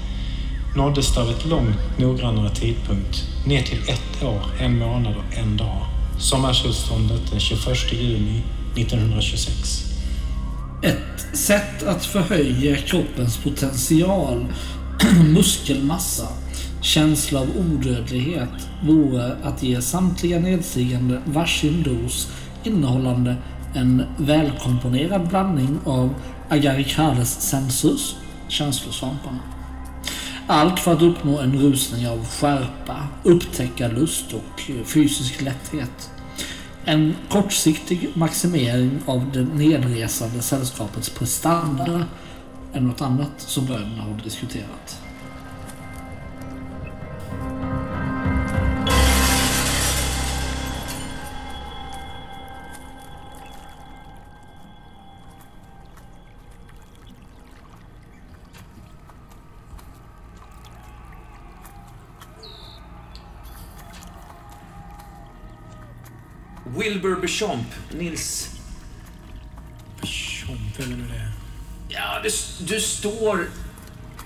nåddes 0.77 1.15
det 1.15 1.21
av 1.21 1.31
ett 1.31 1.47
långt 1.47 1.99
noggrannare 1.99 2.51
tidpunkt 2.55 3.25
ner 3.47 3.63
till 3.63 3.83
ett 3.89 4.23
år, 4.23 4.43
en 4.59 4.79
månad 4.79 5.15
och 5.17 5.39
en 5.39 5.57
dag. 5.57 5.87
Sommarsolståndet 6.19 7.31
den 7.31 7.41
21 7.41 7.93
juni 7.93 8.43
1926. 8.77 9.98
Ett 10.83 11.37
sätt 11.37 11.83
att 11.83 12.05
förhöja 12.05 12.77
kroppens 12.77 13.37
potential, 13.37 14.47
muskelmassa, 15.35 16.29
känsla 16.83 17.41
av 17.41 17.49
odödlighet 17.57 18.69
vore 18.85 19.37
att 19.43 19.63
ge 19.63 19.83
samtliga 19.83 20.39
nedstigande 20.39 21.23
varsin 21.25 21.83
dos 21.83 22.33
innehållande 22.65 23.37
en 23.75 24.03
välkomponerad 24.19 25.29
blandning 25.29 25.79
av 25.85 26.15
agaricales 26.49 27.41
sensus, 27.41 28.17
känslosvamparna. 28.49 29.41
Allt 30.47 30.81
för 30.81 30.93
att 30.93 31.03
uppnå 31.03 31.39
en 31.39 31.59
rusning 31.59 32.09
av 32.09 32.27
skärpa, 32.27 32.97
upptäckarlust 33.23 34.33
och 34.33 34.61
fysisk 34.85 35.43
lätthet. 35.43 36.11
En 36.89 37.17
kortsiktig 37.29 38.09
maximering 38.15 38.91
av 39.07 39.33
det 39.33 39.45
nedresande 39.45 40.43
sällskapets 40.43 41.11
prestanda 41.11 42.05
än 42.73 42.85
något 42.85 43.01
annat 43.01 43.31
som 43.37 43.67
bröderna 43.67 44.03
har 44.03 44.21
diskuterat. 44.25 45.03
Wilbur 66.79 67.17
Bechamp, 67.21 67.67
Nils. 67.93 68.51
Tjomp, 70.03 70.61
vem 70.79 70.93
är 70.93 70.97
nu 70.97 71.05
det? 71.09 71.29
Ja, 71.89 72.21
du, 72.23 72.31
du 72.65 72.81
står 72.81 73.49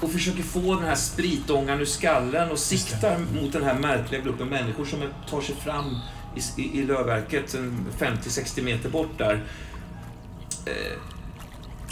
och 0.00 0.12
försöker 0.12 0.42
få 0.42 0.74
den 0.74 0.84
här 0.84 0.94
spritångan 0.94 1.80
ur 1.80 1.84
skallen 1.84 2.50
och 2.50 2.58
siktar 2.58 3.18
mot 3.18 3.52
den 3.52 3.62
här 3.64 3.74
märkliga 3.78 4.20
gruppen 4.20 4.48
människor 4.48 4.84
som 4.84 5.02
tar 5.30 5.40
sig 5.40 5.54
fram 5.54 5.96
i, 6.36 6.62
i, 6.62 6.78
i 6.78 6.84
lövverket 6.84 7.54
en 7.54 7.86
50-60 7.98 8.62
meter 8.62 8.88
bort 8.88 9.18
där. 9.18 9.44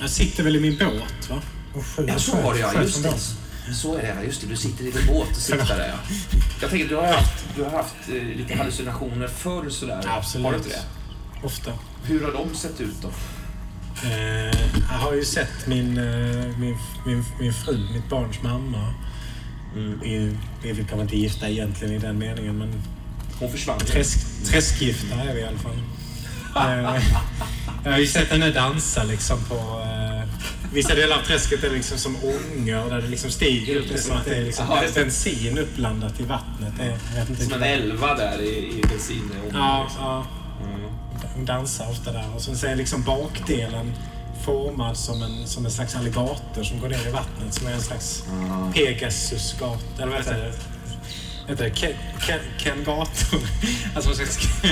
Jag 0.01 0.11
sitter 0.11 0.45
väl 0.45 0.57
i 0.57 0.61
min 0.61 0.79
båt, 0.79 1.31
va? 1.31 1.43
Och 1.75 2.05
Ja, 2.09 2.19
så 2.19 2.37
var 2.37 2.55
det 2.55 2.61
ja. 2.61 2.83
Just 2.83 3.03
det. 3.03 3.40
Så 3.75 3.97
är 3.97 4.03
det, 4.03 4.25
just 4.25 4.41
det. 4.41 4.47
Du 4.47 4.57
sitter 4.57 4.85
i 4.85 4.91
din 4.91 5.07
båt 5.07 5.31
och 5.31 5.37
siktar 5.37 5.79
där, 5.79 5.89
ja. 5.89 6.17
Jag 6.61 6.71
tänker, 6.71 6.89
du 6.89 6.97
har 6.97 7.07
haft, 7.07 7.45
du 7.57 7.63
har 7.63 7.71
haft 7.71 7.95
eh, 8.09 8.37
lite 8.37 8.55
hallucinationer 8.55 9.29
förr 9.29 9.71
sådär. 9.71 10.05
Absolut. 10.07 10.45
Har 10.45 10.53
du 10.53 10.59
inte 10.59 10.71
det? 10.71 10.83
Ofta. 11.47 11.73
Hur 12.05 12.25
har 12.25 12.33
de 12.33 12.55
sett 12.55 12.81
ut 12.81 13.03
då? 13.03 13.09
Eh, 14.09 14.71
jag 14.91 14.99
har 14.99 15.15
ju 15.15 15.25
sett 15.25 15.67
min, 15.67 15.99
eh, 15.99 16.59
min, 16.59 16.77
min, 17.07 17.25
min 17.41 17.53
fru, 17.53 17.79
mitt 17.93 18.09
barns 18.09 18.43
mamma. 18.43 18.95
Mm. 19.77 20.01
Vi, 20.03 20.37
vi 20.63 20.71
är 20.71 20.75
väl 20.75 20.87
kanske 20.87 21.03
inte 21.03 21.17
gifta 21.17 21.49
egentligen 21.49 21.95
i 21.95 21.99
den 21.99 22.19
meningen, 22.19 22.59
men 22.59 22.83
Hon 23.41 23.51
försvann. 23.51 23.79
Träsk, 23.79 24.45
träskgifta 24.45 25.15
är 25.15 25.35
vi 25.35 25.41
i 25.41 25.45
alla 25.45 25.59
fall. 25.59 25.77
Eh, 26.57 27.03
jag 27.85 27.93
har 27.93 27.99
ju 27.99 28.07
sett 28.07 28.31
henne 28.31 28.51
dansa 28.51 29.05
liksom 29.05 29.45
på... 29.45 29.55
Eh, 29.55 30.29
vissa 30.73 30.95
delar 30.95 31.19
av 31.19 31.23
träsket 31.23 31.65
är 31.65 31.71
liksom 31.71 31.99
som 31.99 32.17
ånger 32.25 32.91
där 32.91 33.01
det 33.03 33.09
liksom 33.09 33.31
stiger 33.31 33.77
upp. 33.77 33.85
Det 33.89 33.95
är 33.95 33.99
som 33.99 34.17
att 34.17 34.25
det 34.25 34.37
är 34.37 34.43
liksom 34.45 34.67
det. 34.87 34.95
bensin 34.95 35.59
uppblandat 35.59 36.21
i 36.21 36.23
vattnet. 36.23 36.73
Det, 36.79 36.85
är- 36.85 37.45
Som 37.45 37.53
en 37.53 37.63
elva 37.63 38.15
där 38.15 38.41
i, 38.43 38.49
i 38.79 38.83
bensin. 38.89 39.31
Ja, 39.53 39.83
liksom. 39.85 40.05
ja. 40.05 40.27
Mm. 40.65 40.81
Hon 41.35 41.45
dansar 41.45 41.91
ofta 41.91 42.13
där. 42.13 42.35
Och 42.35 42.43
sen 42.43 42.57
så 42.57 42.67
är 42.67 42.77
liksom 42.77 43.03
bakdelen 43.03 43.93
formad 44.45 44.97
som 44.97 45.23
en, 45.23 45.47
som 45.47 45.65
en 45.65 45.71
slags 45.73 45.97
alligator 45.97 46.63
som 46.63 46.81
går 46.81 46.89
ner 46.89 47.07
i 47.09 47.11
vattnet. 47.11 47.55
Som 47.55 47.67
är 47.67 47.73
en 47.73 47.81
slags 47.83 48.25
Pegasusgator. 48.75 49.79
Eller 49.97 50.07
vad 50.07 50.17
heter 50.19 50.39
det? 50.39 50.53
Heter 51.53 51.65
det 51.65 51.71
Ken, 51.71 51.93
Ken, 52.27 52.39
Ken-gator? 52.59 53.41
Alltså 53.95 54.11
en 54.11 54.17
slags... 54.17 54.39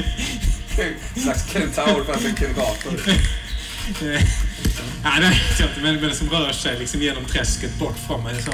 En 1.17 1.23
slags 1.23 1.53
kentaur 1.53 2.05
fast 2.05 2.25
en 2.25 2.37
kengator. 2.37 3.01
Ja, 5.05 5.11
det 5.17 5.29
vet 5.29 5.61
jag 5.61 5.69
inte. 5.69 5.81
Men, 5.81 6.01
men 6.01 6.15
som 6.15 6.29
rör 6.29 6.53
sig 6.53 6.79
liksom 6.79 7.01
genom 7.01 7.25
träsket 7.25 7.79
bort 7.79 7.99
från 8.07 8.23
mig. 8.25 8.43
Så 8.43 8.53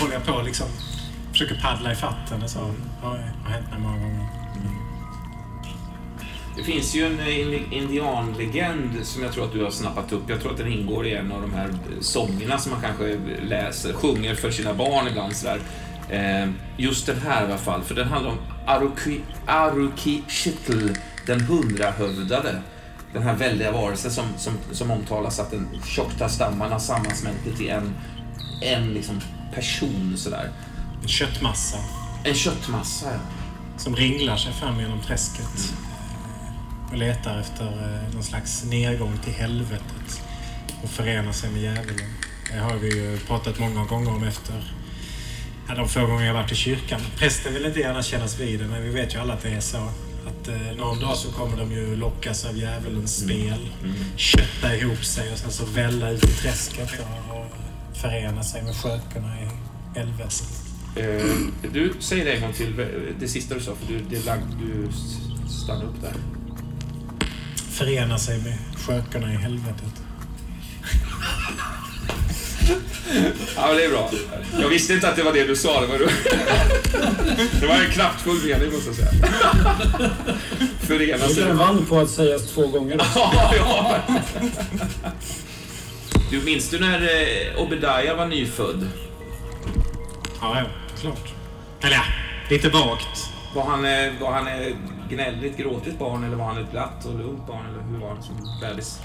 håller 0.00 0.14
jag 0.14 0.24
på 0.26 0.42
liksom. 0.42 0.66
Försöker 1.32 1.60
paddla 1.62 1.92
i 1.92 1.94
fatten. 1.94 2.48
Så 2.48 2.58
har 2.58 2.74
har 3.44 3.50
hänt 3.50 3.70
mig 3.70 3.80
många 3.80 3.98
gånger. 3.98 4.26
Det 6.56 6.62
finns 6.62 6.94
ju 6.94 7.06
en 7.06 7.20
eh, 7.20 7.72
indianlegend 7.78 9.06
som 9.06 9.22
jag 9.22 9.32
tror 9.32 9.44
att 9.44 9.52
du 9.52 9.64
har 9.64 9.70
snappat 9.70 10.12
upp. 10.12 10.22
Jag 10.28 10.40
tror 10.40 10.52
att 10.52 10.58
den 10.58 10.72
ingår 10.72 11.06
i 11.06 11.14
en 11.14 11.32
av 11.32 11.42
de 11.42 11.54
här 11.54 11.68
eh, 11.68 12.00
sångerna 12.00 12.58
som 12.58 12.72
man 12.72 12.80
kanske 12.80 13.18
läser, 13.42 13.92
sjunger 13.92 14.34
för 14.34 14.50
sina 14.50 14.74
barn 14.74 15.08
ibland. 15.08 15.36
Sådär. 15.36 15.60
Eh, 16.10 16.50
just 16.76 17.06
den 17.06 17.20
här 17.20 17.42
i 17.42 17.44
alla 17.44 17.58
fall, 17.58 17.82
för 17.82 17.94
den 17.94 18.08
handlar 18.08 18.30
om 18.30 18.38
Aruki, 18.66 19.20
Arukishitl, 19.46 20.88
den 21.26 21.40
hundrahövdade. 21.40 22.62
Den 23.16 23.24
här 23.24 23.34
väldiga 23.34 23.72
varelsen 23.72 24.10
som, 24.10 24.24
som, 24.36 24.58
som 24.72 24.90
omtalas 24.90 25.40
att 25.40 25.50
den 25.50 25.68
tjockta 25.84 26.28
stammarna 26.28 26.80
sammansmälter 26.80 27.52
till 27.52 27.68
en, 27.68 27.94
en 28.62 28.94
liksom 28.94 29.20
person 29.54 30.14
sådär. 30.16 30.50
En 31.02 31.08
köttmassa 31.08 31.78
En 32.24 32.34
köttmassa, 32.34 33.06
ja. 33.12 33.18
som 33.76 33.96
ringlar 33.96 34.36
sig 34.36 34.52
fram 34.52 34.80
genom 34.80 35.00
träsket. 35.02 35.74
Och 36.90 36.98
letar 36.98 37.38
efter 37.38 37.64
eh, 37.64 38.14
någon 38.14 38.22
slags 38.22 38.64
nedgång 38.64 39.18
till 39.24 39.32
helvetet. 39.32 40.22
Och 40.82 40.90
förenar 40.90 41.32
sig 41.32 41.50
med 41.50 41.62
djävulen. 41.62 42.10
Det 42.52 42.58
har 42.58 42.74
vi 42.76 42.88
ju 42.88 43.18
pratat 43.18 43.58
många 43.58 43.84
gånger 43.84 44.14
om 44.14 44.24
efter 44.24 44.74
ja, 45.68 45.74
de 45.74 45.88
få 45.88 46.06
gånger 46.06 46.26
jag 46.26 46.34
varit 46.34 46.52
i 46.52 46.56
kyrkan. 46.56 47.00
Prästen 47.18 47.54
vill 47.54 47.66
inte 47.66 47.80
gärna 47.80 48.02
kännas 48.02 48.40
vid 48.40 48.60
det, 48.60 48.66
men 48.66 48.82
vi 48.82 48.90
vet 48.90 49.14
ju 49.14 49.18
alla 49.18 49.34
att 49.34 49.42
det 49.42 49.50
är 49.50 49.60
så. 49.60 49.88
Att 50.26 50.48
eh, 50.48 50.76
någon 50.76 51.00
dag 51.00 51.16
så 51.16 51.32
kommer 51.32 51.56
de 51.56 51.72
ju 51.72 51.96
lockas 51.96 52.44
av 52.44 52.56
djävulens 52.58 53.16
spel. 53.16 53.68
Kötta 54.16 54.76
ihop 54.76 55.04
sig 55.04 55.32
och 55.32 55.38
sen 55.38 55.50
så 55.50 55.64
välla 55.64 56.10
ut 56.10 56.24
i 56.24 56.32
träsket 56.32 56.90
för 56.90 57.02
att 57.02 58.00
förena 58.00 58.42
sig 58.42 58.62
med 58.62 58.76
skökorna 58.76 59.40
i 59.40 59.48
helvetet. 59.98 60.66
Eh, 60.96 61.70
du, 61.72 61.92
säg 61.98 62.24
det 62.24 62.32
en 62.32 62.40
gång 62.40 62.52
till, 62.52 62.86
det 63.20 63.28
sista 63.28 63.54
du 63.54 63.60
sa, 63.60 63.74
för 63.74 63.92
du, 63.92 64.00
det 64.10 64.26
lag, 64.26 64.38
du 64.60 64.88
stannade 65.48 65.86
upp 65.86 66.00
där. 66.02 66.14
Förena 67.70 68.18
sig 68.18 68.38
med 68.38 68.58
skökorna 68.76 69.32
i 69.32 69.36
helvetet. 69.36 70.02
Ja, 73.56 73.72
det 73.74 73.84
är 73.84 73.90
bra. 73.90 74.10
Jag 74.60 74.68
visste 74.68 74.94
inte 74.94 75.08
att 75.08 75.16
det 75.16 75.22
var 75.22 75.32
det 75.32 75.44
du 75.44 75.56
sa. 75.56 75.80
Det 75.80 75.86
var, 75.86 75.98
det 77.60 77.66
var 77.66 77.74
en 77.74 77.90
kraftfull 77.90 78.44
mening, 78.44 78.72
måste 78.72 78.88
jag 78.88 78.96
säga. 78.96 79.10
Förena 80.80 81.28
sig. 81.28 81.44
Den 81.44 81.58
vann 81.58 81.86
på 81.86 81.98
att 81.98 82.10
sägas 82.10 82.52
två 82.54 82.66
gånger. 82.66 83.00
Ja, 83.14 83.52
ja. 83.56 84.00
Du, 86.30 86.42
minns 86.42 86.70
du 86.70 86.78
när 86.80 87.02
eh, 87.02 87.62
Obadiah 87.62 88.16
var 88.16 88.26
nyfödd? 88.26 88.88
Ja, 90.40 90.58
ja, 90.58 90.64
klart. 91.00 91.32
Eller 91.80 91.96
ja, 91.96 92.02
lite 92.50 92.68
vagt. 92.68 93.30
Var 93.54 93.64
han, 93.64 93.84
eh, 93.84 94.12
var 94.20 94.32
han 94.32 94.46
eh, 94.46 94.76
gnälligt, 95.10 95.56
gråtigt 95.56 95.98
barn 95.98 96.24
eller 96.24 96.36
var 96.36 96.44
han 96.44 96.58
ett 96.64 96.70
glatt 96.70 97.04
och 97.04 97.18
lugnt 97.18 97.46
barn? 97.46 97.66
Eller 97.66 97.92
hur 97.92 97.98
var 97.98 98.08
han 98.08 98.22
som 98.22 98.36
bebis? 98.60 98.98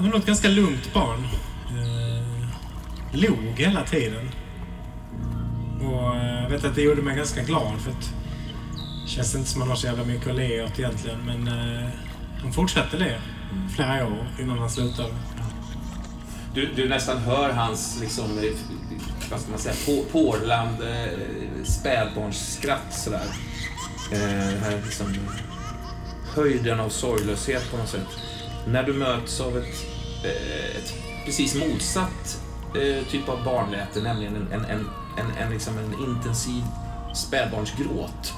Han 0.00 0.08
var 0.08 0.12
nog 0.12 0.20
ett 0.20 0.26
ganska 0.26 0.48
lugnt 0.48 0.94
barn. 0.94 1.28
Eh, 1.68 3.20
log 3.20 3.54
hela 3.56 3.84
tiden. 3.84 4.30
Och 5.80 6.16
jag 6.16 6.50
vet 6.50 6.64
att 6.64 6.74
det 6.74 6.82
gjorde 6.82 7.02
mig 7.02 7.16
ganska 7.16 7.42
glad 7.42 7.80
för 7.80 7.90
att 7.90 8.12
det 9.04 9.10
känns 9.10 9.34
inte 9.34 9.50
som 9.50 9.62
att 9.62 9.68
han 9.68 9.70
har 9.70 9.76
så 9.76 9.86
jävla 9.86 10.04
mycket 10.04 10.28
att 10.28 10.36
le 10.36 10.62
åt 10.62 10.78
egentligen. 10.78 11.18
Men 11.26 11.48
eh, 11.48 11.88
han 12.42 12.52
fortsatte 12.52 12.96
le 12.96 13.20
flera 13.76 14.06
år 14.06 14.28
innan 14.40 14.58
han 14.58 14.70
slutade. 14.70 15.14
Du, 16.54 16.68
du 16.76 16.88
nästan 16.88 17.18
hör 17.18 17.50
hans, 17.50 18.00
liksom, 18.00 18.38
eh, 18.38 18.52
vad 19.30 19.40
ska 19.40 19.50
man 19.50 19.58
säga, 19.58 19.74
på, 19.86 20.04
porland 20.12 20.82
eh, 20.82 21.64
spädbarnsskratt 21.64 22.94
sådär. 22.94 23.26
Eh, 24.12 24.18
den 24.48 24.62
här 24.62 24.82
liksom, 24.84 25.06
höjden 26.34 26.80
av 26.80 26.88
sorglöshet 26.88 27.70
på 27.70 27.76
något 27.76 27.88
sätt. 27.88 28.29
När 28.66 28.82
du 28.82 28.92
möts 28.92 29.40
av 29.40 29.58
ett, 29.58 29.86
eh, 30.24 30.76
ett 30.76 30.94
precis 31.24 31.54
motsatt 31.54 32.40
eh, 32.74 33.06
typ 33.10 33.28
av 33.28 33.44
barnläte, 33.44 34.00
nämligen 34.00 34.36
en, 34.36 34.52
en, 34.52 34.64
en, 34.64 34.86
en, 35.18 35.42
en, 35.42 35.52
liksom 35.52 35.78
en 35.78 35.94
intensiv 36.08 36.62
spädbarnsgråt 37.14 38.34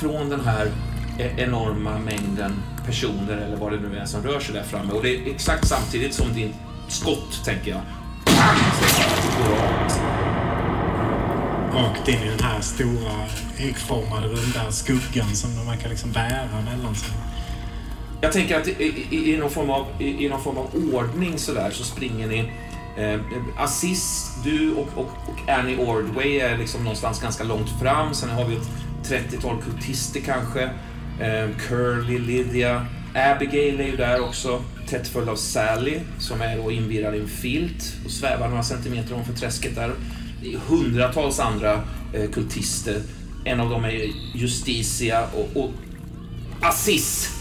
från 0.00 0.28
den 0.28 0.40
här 0.40 0.70
e-, 1.18 1.34
enorma 1.36 1.98
mängden 1.98 2.62
personer 2.86 3.36
eller 3.36 3.56
vad 3.56 3.72
det 3.72 3.80
nu 3.80 3.98
är 3.98 4.04
som 4.04 4.22
rör 4.22 4.40
sig 4.40 4.54
där 4.54 4.62
framme. 4.62 4.92
Och 4.92 5.02
det 5.02 5.16
är 5.16 5.34
exakt 5.34 5.68
samtidigt 5.68 6.14
som 6.14 6.34
din 6.34 6.54
skott, 6.88 7.44
tänker 7.44 7.70
jag. 7.70 7.80
Pang! 8.24 8.58
Det. 9.38 10.14
Rakt 11.78 12.08
in 12.08 12.22
i 12.22 12.28
den 12.28 12.40
här 12.40 12.60
stora 12.60 13.26
äggformade 13.58 14.26
runda 14.26 14.72
skuggan 14.72 15.34
som 15.34 15.66
man 15.66 15.78
kan 15.78 15.90
liksom 15.90 16.12
bära 16.12 16.60
mellan 16.64 16.94
sig. 16.94 17.10
Jag 18.24 18.32
tänker 18.32 18.60
att 18.60 18.68
i, 18.68 19.06
i, 19.10 19.34
i, 19.34 19.36
någon 19.36 19.50
form 19.50 19.70
av, 19.70 19.86
i, 19.98 20.24
i 20.24 20.28
någon 20.28 20.42
form 20.42 20.58
av 20.58 20.94
ordning 20.94 21.38
så 21.38 21.54
där 21.54 21.70
så 21.70 21.84
springer 21.84 22.26
ni. 22.26 22.52
Eh, 22.98 23.20
Aziz, 23.56 24.32
du 24.44 24.74
och, 24.74 24.88
och, 24.94 25.10
och 25.28 25.48
Annie 25.48 25.76
Ordway 25.76 26.38
är 26.38 26.58
liksom 26.58 26.84
någonstans 26.84 27.22
ganska 27.22 27.44
långt 27.44 27.80
fram. 27.82 28.14
Sen 28.14 28.30
har 28.30 28.44
vi 28.44 28.56
ett 28.56 28.68
30-tal 29.04 29.62
kultister 29.62 30.20
kanske. 30.20 30.62
Eh, 31.20 31.48
Curly, 31.68 32.18
Lydia, 32.18 32.86
Abigail 33.14 33.80
är 33.80 33.84
ju 33.84 33.96
där 33.96 34.20
också. 34.20 34.62
Tätt 34.88 35.08
följd 35.08 35.28
av 35.28 35.36
Sally 35.36 36.00
som 36.18 36.40
är 36.40 36.56
då 36.56 36.70
invirad 36.70 37.14
i 37.14 37.20
en 37.20 37.28
filt 37.28 37.96
och 38.04 38.10
svävar 38.10 38.48
några 38.48 38.62
centimeter 38.62 39.12
ovanför 39.12 39.32
träsket 39.32 39.74
där. 39.74 39.94
Det 40.42 40.54
är 40.54 40.58
hundratals 40.58 41.40
andra 41.40 41.72
eh, 42.14 42.30
kultister. 42.30 43.00
En 43.44 43.60
av 43.60 43.70
dem 43.70 43.84
är 43.84 44.10
Justicia 44.34 45.26
och, 45.34 45.62
och 45.62 45.70
Aziz 46.60 47.40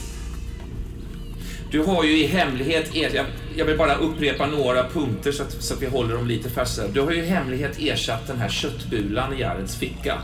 du 1.73 1.79
har 1.79 2.03
ju 2.03 2.17
i 2.17 2.27
hemlighet, 2.27 2.95
er, 2.95 3.11
jag, 3.15 3.25
jag 3.55 3.65
vill 3.65 3.77
bara 3.77 3.95
upprepa 3.95 4.45
några 4.45 4.89
punkter 4.89 5.31
så 5.31 5.43
att, 5.43 5.51
så 5.51 5.73
att 5.73 5.81
vi 5.81 5.85
håller 5.85 6.15
dem 6.15 6.27
lite 6.27 6.49
färska. 6.49 6.87
Du 6.87 7.01
har 7.01 7.11
ju 7.11 7.23
i 7.23 7.25
hemlighet 7.25 7.79
ersatt 7.79 8.27
den 8.27 8.37
här 8.37 8.49
köttbulan 8.49 9.33
i 9.33 9.41
Jareds 9.41 9.75
ficka 9.75 10.17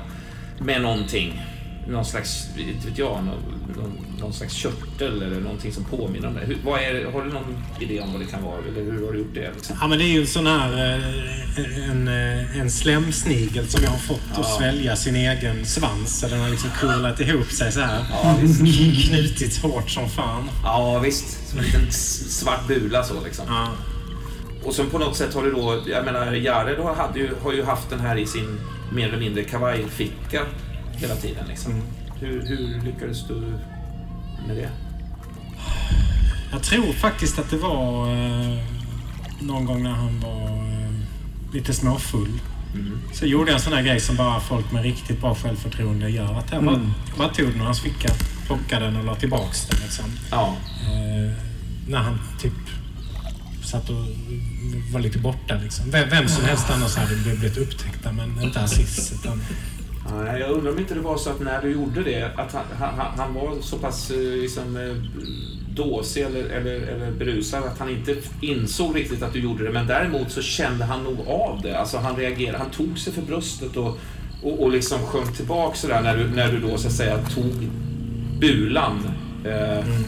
med 0.60 0.82
någonting. 0.82 1.42
Någon 1.90 2.06
slags, 2.06 2.48
inte 2.58 2.88
vet 2.88 2.98
jag, 2.98 3.24
någon, 3.24 4.06
någon, 4.20 4.34
slags 4.34 4.54
körtel 4.54 5.22
eller 5.22 5.40
någonting 5.40 5.74
som 5.74 5.84
påminner 5.84 6.28
om 6.28 6.34
det. 6.34 6.40
Hur, 6.40 6.58
vad 6.64 6.82
är. 6.82 7.12
Har 7.12 7.24
du 7.24 7.34
någon 7.34 7.64
idé 7.80 8.02
om 8.02 8.12
vad 8.12 8.22
det 8.22 8.28
kan 8.28 8.44
vara? 8.44 8.58
Eller 8.58 8.92
hur 8.92 9.06
har 9.06 9.14
du 9.14 9.20
gjort 9.20 9.34
det? 9.34 9.52
Liksom? 9.56 9.76
Ja, 9.82 9.88
men 9.88 9.98
det 9.98 10.04
är 10.04 10.14
ju 10.14 10.22
en 10.22 10.28
sån 10.28 10.48
här 10.48 10.96
eh, 10.96 11.90
en, 11.90 12.08
eh, 12.08 12.60
en 12.60 12.72
slemsnigel 12.72 13.68
som 13.68 13.84
jag 13.84 13.90
har 13.90 13.98
fått 13.98 14.40
att 14.40 14.46
svälja 14.46 14.96
sin 14.96 15.16
egen 15.16 15.66
svans. 15.66 16.20
Så 16.20 16.28
den 16.28 16.40
har 16.40 16.50
liksom 16.50 16.70
kurlat 16.80 17.20
ihop 17.20 17.52
sig 17.52 17.72
så 17.72 17.80
här. 17.80 18.06
Ja. 18.24 18.36
Knutits 19.08 19.62
hårt 19.62 19.90
som 19.90 20.10
fan. 20.10 20.50
Ja, 20.64 21.00
visst. 21.00 21.50
Som 21.50 21.60
en 21.60 21.66
liten 21.66 21.92
svart 21.92 22.68
bula 22.68 23.04
så 23.04 23.24
liksom. 23.24 23.46
Ja. 23.48 23.70
Och 24.64 24.74
sen 24.74 24.90
på 24.90 24.98
något 24.98 25.18
sätt 25.18 25.34
har 25.34 25.44
du 25.44 25.52
då, 25.52 25.84
jag 25.88 26.06
menar 26.06 26.34
Jared 26.34 26.80
har, 26.80 26.96
hade 26.96 27.20
ju, 27.20 27.30
har 27.44 27.54
ju 27.54 27.64
haft 27.64 27.90
den 27.90 28.00
här 28.00 28.18
i 28.18 28.26
sin 28.26 28.60
mer 28.92 29.08
eller 29.08 29.20
mindre 29.20 29.44
kavajficka 29.44 30.42
hela 31.02 31.16
tiden. 31.16 31.48
Liksom. 31.48 31.72
Mm. 31.72 31.86
Hur, 32.20 32.46
hur 32.48 32.82
lyckades 32.82 33.28
du 33.28 33.34
med 34.48 34.56
det? 34.58 34.70
Jag 36.52 36.64
tror 36.64 36.94
faktiskt 36.94 37.40
att 37.40 37.50
det 37.50 37.58
var 37.58 38.08
eh, 38.08 38.64
någon 39.42 39.66
gång 39.66 39.84
när 39.84 39.92
han 39.92 40.20
var 40.20 40.48
eh, 40.48 40.92
lite 41.54 41.74
småfull. 41.74 42.40
Så 43.14 43.26
gjorde 43.26 43.52
jag 43.52 43.56
en 43.56 43.62
sån 43.62 43.74
här 43.74 43.82
grej 43.84 44.00
som 44.00 44.16
bara 44.16 44.40
folk 44.40 44.72
med 44.72 44.84
riktigt 44.84 45.22
bra 45.22 45.36
självförtroende 45.36 46.10
gör. 46.10 46.34
Att 46.40 46.52
jag 46.52 46.64
bara, 46.66 46.92
bara 47.18 47.30
tog 47.30 47.48
den 47.48 47.62
ur 47.62 47.66
hans 47.66 47.82
ficka, 47.82 48.10
plockade 48.46 48.86
den 48.86 48.96
och 48.96 49.06
la 49.06 49.16
tillbaks 49.16 49.68
den. 49.68 49.80
Liksom. 49.84 50.06
Ja, 50.32 50.56
Eh, 50.86 51.34
när 51.88 51.98
han 51.98 52.20
typ 52.40 52.54
satt 53.64 53.90
och 53.90 54.06
var 54.92 55.00
lite 55.00 55.20
borta. 55.20 55.56
Liksom. 55.64 55.92
Vem, 55.92 56.10
vem 56.10 56.28
som 56.28 56.46
helst 56.46 56.70
annars 56.70 56.96
hade 56.96 57.16
blivit 57.16 57.58
upptäckta, 57.58 58.12
men 58.12 58.42
inte 58.42 58.62
Aziz. 58.62 59.12
Utan 59.12 59.42
Nej, 60.18 60.40
jag 60.42 60.52
undrar 60.52 60.72
om 60.72 60.80
inte 60.80 60.94
det 60.94 61.00
var 61.02 61.18
så 61.18 61.30
att 61.30 61.40
när 61.40 61.62
du 61.62 61.72
gjorde 61.72 62.04
det, 62.04 62.32
att 62.36 62.54
han, 62.54 62.64
han, 62.80 63.18
han 63.18 63.34
var 63.34 63.62
så 63.62 63.78
pass 63.78 64.12
eh, 64.12 64.18
liksom, 64.18 64.78
eh, 64.78 64.96
dåsig 65.76 66.22
eller, 66.22 66.44
eller, 66.44 66.72
eller 66.76 67.12
berusad 67.12 67.64
att 67.64 67.80
han 67.80 67.90
inte 67.90 68.16
insåg 68.42 68.96
riktigt 68.96 69.24
att 69.24 69.34
du 69.34 69.40
gjorde 69.40 69.64
det. 69.64 69.72
Men 69.72 69.88
däremot 69.88 70.32
så 70.32 70.42
kände 70.42 70.86
han 70.86 71.04
nog 71.04 71.20
av 71.28 71.60
det. 71.64 71.80
Alltså 71.80 71.98
han 71.98 72.16
reagerade, 72.16 72.58
han 72.58 72.70
tog 72.72 73.00
sig 73.00 73.14
för 73.14 73.22
bröstet 73.22 73.78
och, 73.78 73.98
och, 74.44 74.64
och 74.64 74.72
liksom 74.72 75.00
sjönk 75.00 75.38
tillbaka 75.38 75.76
sådär 75.76 76.02
när 76.02 76.18
du, 76.18 76.28
när 76.28 76.52
du 76.52 76.60
då 76.60 76.78
så 76.78 76.88
att 76.88 76.94
säga 76.94 77.18
tog 77.18 77.70
bulan 78.40 79.08
eh, 79.46 79.78
Mm. 79.80 80.04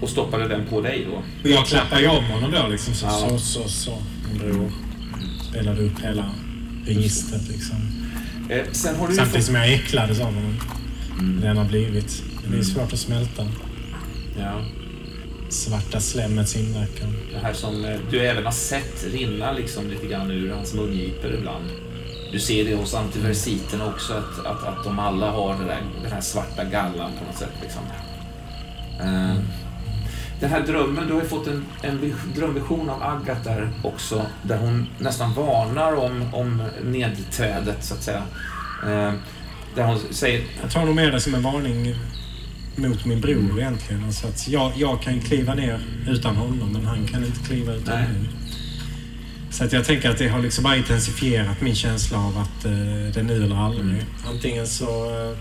och 0.00 0.08
stoppade 0.08 0.48
den 0.48 0.66
på 0.66 0.80
dig 0.80 1.06
då. 1.10 1.48
Jag 1.50 1.66
klappade 1.66 2.00
ju 2.02 2.08
om 2.08 2.24
honom 2.24 2.50
då 2.50 2.68
liksom. 2.68 2.94
Så, 2.94 3.06
Ja. 3.06 3.10
så, 3.28 3.38
så, 3.38 3.68
så. 3.68 3.92
Bror. 4.38 4.70
Spelade 5.50 5.82
upp 5.82 6.00
hela 6.02 6.24
registret 6.86 7.48
liksom. 7.48 7.76
Eh, 8.48 8.64
sen 8.72 8.96
har 8.96 9.08
du 9.08 9.14
Samtidigt 9.14 9.46
som 9.46 9.54
jag 9.54 9.72
äcklades 9.72 10.20
av 10.20 10.26
honom. 10.26 10.56
Det 11.40 11.48
han 11.48 11.56
har 11.56 11.64
blivit. 11.64 12.22
Det 12.42 12.48
blir 12.48 12.62
svårt 12.62 12.92
att 12.92 12.98
smälta. 12.98 13.46
ja, 14.38 14.60
Svarta 15.48 16.00
slemmets 16.00 16.56
inverkan. 16.56 17.16
det 17.32 17.38
här 17.38 17.52
som 17.52 17.84
eh, 17.84 17.96
du 18.10 18.20
även 18.26 18.44
har 18.44 18.52
sett 18.52 19.06
rinna 19.12 19.52
liksom 19.52 19.90
lite 19.90 20.06
grann 20.06 20.30
ur 20.30 20.52
hans 20.52 20.74
mungipor 20.74 21.34
ibland. 21.34 21.64
Du 22.32 22.38
ser 22.40 22.64
det 22.64 22.74
hos 22.74 22.94
antiversiterna 22.94 23.86
också, 23.86 24.12
att, 24.12 24.46
att, 24.46 24.64
att 24.64 24.84
de 24.84 24.98
alla 24.98 25.30
har 25.30 25.54
där, 25.54 25.82
den 26.02 26.12
här 26.12 26.20
svarta 26.20 26.64
gallan 26.64 27.10
på 27.18 27.24
något 27.24 27.36
sätt. 27.38 27.52
Liksom. 27.62 27.82
Eh, 29.00 29.36
den 30.40 30.50
här 30.50 30.60
drömmen, 30.66 31.06
du 31.06 31.12
har 31.14 31.20
ju 31.22 31.28
fått 31.28 31.46
en, 31.46 31.64
en 31.82 32.00
vis- 32.00 32.34
drömvision 32.36 32.90
av 32.90 33.02
Agat 33.02 33.44
där 33.44 33.70
också, 33.82 34.26
där 34.42 34.58
hon 34.58 34.86
nästan 34.98 35.34
varnar 35.34 35.92
om, 35.96 36.34
om 36.34 36.62
nedträdet, 36.84 37.84
så 37.84 37.94
att 37.94 38.02
säga. 38.02 38.22
Eh, 38.82 39.12
där 39.74 39.84
hon 39.84 39.98
säger, 40.10 40.44
Jag 40.62 40.70
tar 40.70 40.84
nog 40.84 40.94
med 40.94 41.12
det 41.12 41.20
som 41.20 41.34
en 41.34 41.42
varning 41.42 41.94
mot 42.76 43.04
min 43.04 43.20
bror 43.20 43.58
egentligen. 43.60 44.04
Alltså 44.04 44.26
att 44.26 44.48
jag, 44.48 44.72
jag 44.76 45.02
kan 45.02 45.20
kliva 45.20 45.54
ner 45.54 45.80
utan 46.08 46.36
honom, 46.36 46.72
men 46.72 46.86
han 46.86 47.06
kan 47.06 47.24
inte 47.24 47.40
kliva 47.46 47.72
utan 47.74 47.94
Nej. 47.94 48.08
mig. 48.08 48.28
Så 49.50 49.64
att 49.64 49.72
jag 49.72 49.84
tänker 49.84 50.10
att 50.10 50.18
det 50.18 50.28
har 50.28 50.38
liksom 50.42 50.64
bara 50.64 50.76
intensifierat 50.76 51.60
min 51.60 51.74
känsla 51.74 52.18
av 52.18 52.38
att 52.38 52.64
eh, 52.64 52.70
det 53.14 53.16
är 53.16 53.22
nu 53.22 53.44
eller 53.44 53.56
aldrig. 53.56 54.04
Antingen 54.28 54.66
så, 54.66 54.84
eh, 55.10 55.38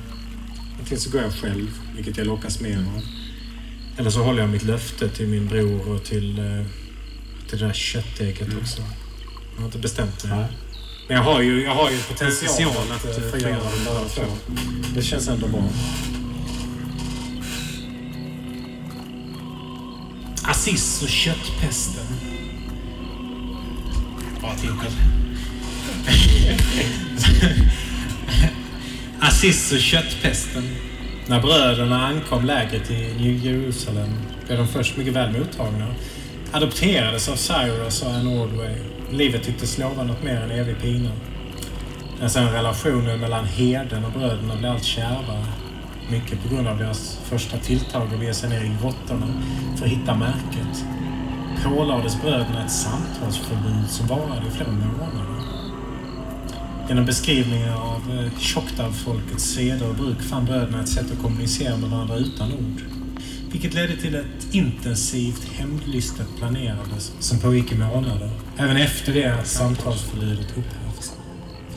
antingen 0.79 0.99
så 1.01 1.09
går 1.09 1.21
jag 1.21 1.33
själv, 1.33 1.67
vilket 1.95 2.17
jag 2.17 2.27
lockas 2.27 2.61
med 2.61 2.77
av. 2.77 3.01
Eller 3.97 4.09
så 4.09 4.23
håller 4.23 4.41
jag 4.41 4.49
mitt 4.49 4.63
löfte 4.63 5.09
till 5.09 5.27
min 5.27 5.47
bror 5.47 5.89
och 5.89 6.03
till, 6.03 6.39
eh, 6.39 6.65
till 7.49 7.59
det 7.59 7.65
där 7.65 7.73
köttägget 7.73 8.47
också. 8.61 8.81
Jag 9.55 9.61
har 9.61 9.65
inte 9.65 9.77
bestämt 9.77 10.23
mig. 10.23 10.37
Nej. 10.37 10.47
Men 11.07 11.17
jag 11.17 11.23
har 11.23 11.41
ju, 11.41 11.63
jag 11.63 11.75
har 11.75 11.89
ju 11.91 11.97
potential 11.97 12.91
att 12.91 13.17
eh, 13.17 13.23
förgöra 13.31 13.53
dem 13.53 13.85
båda 13.85 14.09
två. 14.09 14.21
Det 14.95 15.01
känns 15.01 15.27
ändå 15.27 15.47
bra. 15.47 15.69
Assis 20.43 21.03
och 21.03 21.09
köttpesten. 21.09 22.05
Bra 24.41 24.55
titel. 24.55 24.91
Assis 29.19 29.71
och 29.71 29.79
köttpesten. 29.79 30.86
När 31.29 31.41
bröderna 31.41 32.07
ankom 32.07 32.45
lägret 32.45 32.91
i 32.91 33.13
New 33.19 33.45
Jerusalem 33.45 34.09
blev 34.45 34.57
de 34.57 34.67
först 34.67 34.97
mycket 34.97 35.13
väl 35.13 35.39
mottagna. 35.39 35.87
Adopterades 36.51 37.29
av 37.29 37.35
Cyrus 37.35 38.01
och 38.01 38.11
Anne 38.11 38.41
Ordway. 38.41 38.75
Livet 39.11 39.43
tycktes 39.43 39.77
lova 39.77 40.03
något 40.03 40.23
mer 40.23 40.35
än 40.35 40.51
evig 40.51 40.81
pina. 40.81 41.09
När 42.19 42.27
sen 42.27 42.51
relationen 42.51 43.19
mellan 43.19 43.45
herden 43.45 44.05
och 44.05 44.11
bröderna 44.11 44.55
blev 44.55 44.71
allt 44.71 44.83
kärvare. 44.83 45.45
Mycket 46.11 46.43
på 46.43 46.55
grund 46.55 46.67
av 46.67 46.77
deras 46.77 47.19
första 47.23 47.57
tilltag 47.57 48.01
att 48.01 48.19
bege 48.19 48.33
sig 48.33 48.49
ner 48.49 48.61
i 48.61 48.71
grottorna 48.81 49.27
för 49.77 49.85
att 49.85 49.91
hitta 49.91 50.15
märket. 50.15 50.85
Pålades 51.63 52.21
bröderna 52.21 52.65
ett 52.65 52.71
samtalsförbud 52.71 53.89
som 53.89 54.07
varade 54.07 54.47
i 54.47 54.51
flera 54.51 54.71
månader. 54.71 55.36
Genom 56.89 57.05
beskrivningar 57.05 57.75
av 57.75 58.01
eh, 58.79 58.91
folkets 58.91 59.43
seder 59.43 59.89
och 59.89 59.95
bruk 59.95 60.21
fann 60.21 60.45
bröderna 60.45 60.81
ett 60.81 60.89
sätt 60.89 61.11
att 61.11 61.21
kommunicera 61.21 61.77
med 61.77 61.89
varandra 61.89 62.15
utan 62.15 62.53
ord. 62.53 62.81
Vilket 63.51 63.73
ledde 63.73 63.95
till 63.97 64.15
ett 64.15 64.47
intensivt 64.51 65.43
hämndlystet 65.53 66.27
planerande 66.37 66.95
som 67.19 67.39
pågick 67.39 67.71
i 67.71 67.75
månader. 67.75 68.29
Även 68.57 68.77
efter 68.77 69.13
det 69.13 69.25
att 69.25 69.47
samtalsförbudet 69.47 70.47
upphävts. 70.57 71.13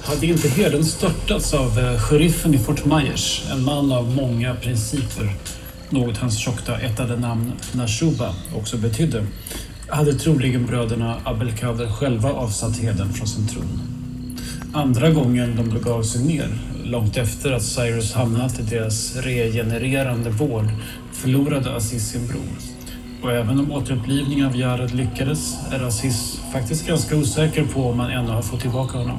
Hade 0.03 0.27
inte 0.27 0.49
herden 0.49 0.85
störtats 0.85 1.55
av 1.55 1.79
eh, 1.79 2.01
sheriffen 2.01 2.55
i 2.55 2.59
Fort 2.59 2.85
Myers, 2.85 3.43
en 3.53 3.65
man 3.65 3.93
av 3.93 4.15
många 4.17 4.55
principer, 4.55 5.33
något 5.91 6.17
hans 6.17 6.39
tjockta-ättade 6.39 7.17
namn 7.17 7.53
Nashuba 7.73 8.35
också 8.55 8.77
betydde, 8.77 9.27
hade 9.89 10.15
troligen 10.15 10.67
bröderna 10.67 11.21
Abelkader 11.25 11.93
själva 11.93 12.33
avsatt 12.33 12.79
herden 12.79 13.13
från 13.13 13.27
sin 13.27 13.49
tron. 13.49 13.90
Andra 14.73 15.11
gången 15.11 15.57
de 15.57 15.69
begav 15.69 16.03
sig 16.03 16.25
ner, 16.25 16.49
långt 16.85 17.17
efter 17.17 17.53
att 17.53 17.63
Cyrus 17.63 18.15
hamnat 18.15 18.61
i 18.61 18.63
deras 18.63 19.17
regenererande 19.17 20.31
vård, 20.31 20.65
förlorade 21.13 21.77
Aziz 21.77 22.09
sin 22.09 22.27
bror. 22.27 22.59
Och 23.23 23.33
även 23.33 23.61
om 23.61 23.73
återupplivningen 23.73 24.47
av 24.47 24.57
Jared 24.57 24.95
lyckades 24.95 25.59
är 25.73 25.81
Aziz 25.81 26.41
faktiskt 26.53 26.87
ganska 26.87 27.17
osäker 27.17 27.65
på 27.65 27.83
om 27.83 27.97
man 27.97 28.11
ännu 28.11 28.31
har 28.31 28.43
fått 28.43 28.61
tillbaka 28.61 28.99
honom. 28.99 29.19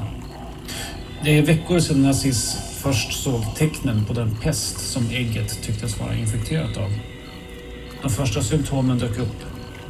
Det 1.23 1.37
är 1.37 1.45
veckor 1.45 1.79
sedan 1.79 2.05
Aziz 2.05 2.57
först 2.77 3.23
såg 3.23 3.55
tecknen 3.55 4.05
på 4.05 4.13
den 4.13 4.35
pest 4.35 4.79
som 4.79 5.09
ägget 5.09 5.63
tycktes 5.63 5.99
vara 5.99 6.15
infekterat 6.15 6.77
av. 6.77 6.91
De 8.01 8.09
första 8.09 8.41
symptomen 8.41 8.99
dök 8.99 9.19
upp 9.19 9.37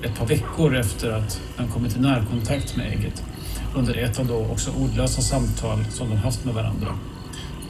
ett 0.04 0.20
par 0.20 0.26
veckor 0.26 0.78
efter 0.78 1.12
att 1.12 1.42
han 1.56 1.68
kommit 1.68 1.96
i 1.96 2.00
närkontakt 2.00 2.76
med 2.76 2.88
ägget 2.88 3.24
under 3.76 3.98
ett 3.98 4.20
av 4.20 4.28
då 4.28 4.46
också 4.52 4.72
ordlösa 4.72 5.22
samtal 5.22 5.86
som 5.90 6.10
de 6.10 6.16
haft 6.16 6.46
med 6.46 6.54
varandra. 6.54 6.88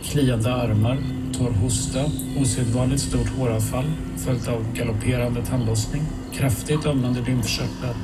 Kliande 0.03 0.53
armar, 0.53 0.97
torr 1.37 1.51
hosta, 1.51 2.05
osedvanligt 2.41 3.01
stort 3.01 3.29
håravfall 3.37 3.91
följt 4.17 4.47
av 4.47 4.73
galopperande 4.73 5.45
tandlossning, 5.45 6.01
kraftigt 6.33 6.85
ömmande 6.85 7.21
lymfkörtlar, 7.21 7.95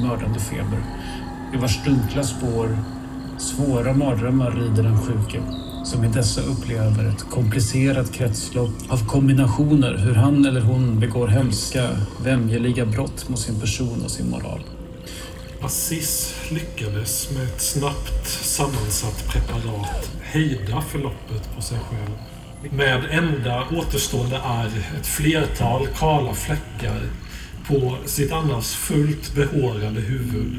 mördande 0.00 0.40
feber. 0.40 0.82
I 1.54 1.56
vars 1.56 1.84
dunkla 1.84 2.22
spår 2.22 2.78
svåra 3.38 3.92
mardrömmar 3.92 4.50
rider 4.50 4.82
den 4.82 5.00
sjuke 5.00 5.42
som 5.84 6.04
i 6.04 6.08
dessa 6.08 6.40
upplever 6.40 7.04
ett 7.04 7.30
komplicerat 7.30 8.12
kretslopp 8.12 8.70
av 8.88 9.06
kombinationer 9.06 9.96
hur 9.96 10.14
han 10.14 10.44
eller 10.44 10.60
hon 10.60 11.00
begår 11.00 11.28
hemska, 11.28 11.88
vämjeliga 12.24 12.86
brott 12.86 13.28
mot 13.28 13.38
sin 13.38 13.60
person 13.60 14.02
och 14.04 14.10
sin 14.10 14.30
moral. 14.30 14.60
Aziz 15.62 16.34
lyckades 16.50 17.30
med 17.30 17.42
ett 17.42 17.60
snabbt 17.60 18.28
sammansatt 18.28 19.28
preparat 19.28 20.10
hejda 20.22 20.80
förloppet 20.80 21.56
på 21.56 21.62
sig 21.62 21.78
själv. 21.78 22.18
Med 22.72 23.04
enda 23.10 23.64
återstående 23.68 24.36
ärr 24.36 24.96
ett 25.00 25.06
flertal 25.06 25.86
kala 25.86 26.34
fläckar 26.34 27.00
på 27.66 27.96
sitt 28.06 28.32
annars 28.32 28.74
fullt 28.74 29.34
behårade 29.34 30.00
huvud. 30.00 30.56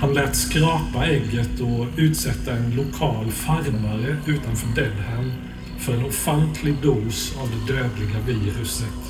Han 0.00 0.14
lät 0.14 0.36
skrapa 0.36 1.06
ägget 1.06 1.60
och 1.60 1.86
utsätta 1.96 2.52
en 2.52 2.76
lokal 2.76 3.30
farmare 3.30 4.16
utanför 4.26 4.68
Dedham 4.74 5.32
för 5.78 5.92
en 5.92 6.04
ofantlig 6.04 6.74
dos 6.82 7.36
av 7.40 7.50
det 7.50 7.72
dödliga 7.72 8.20
viruset 8.26 9.03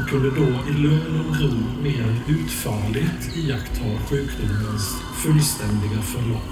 och 0.00 0.08
kunde 0.08 0.30
då 0.30 0.70
i 0.70 0.72
lugn 0.72 1.20
och 1.28 1.40
ro 1.40 1.82
mer 1.82 2.14
utförligt 2.28 3.36
iaktta 3.36 3.84
sjukdomens 4.08 4.96
fullständiga 5.16 6.02
förlopp. 6.02 6.50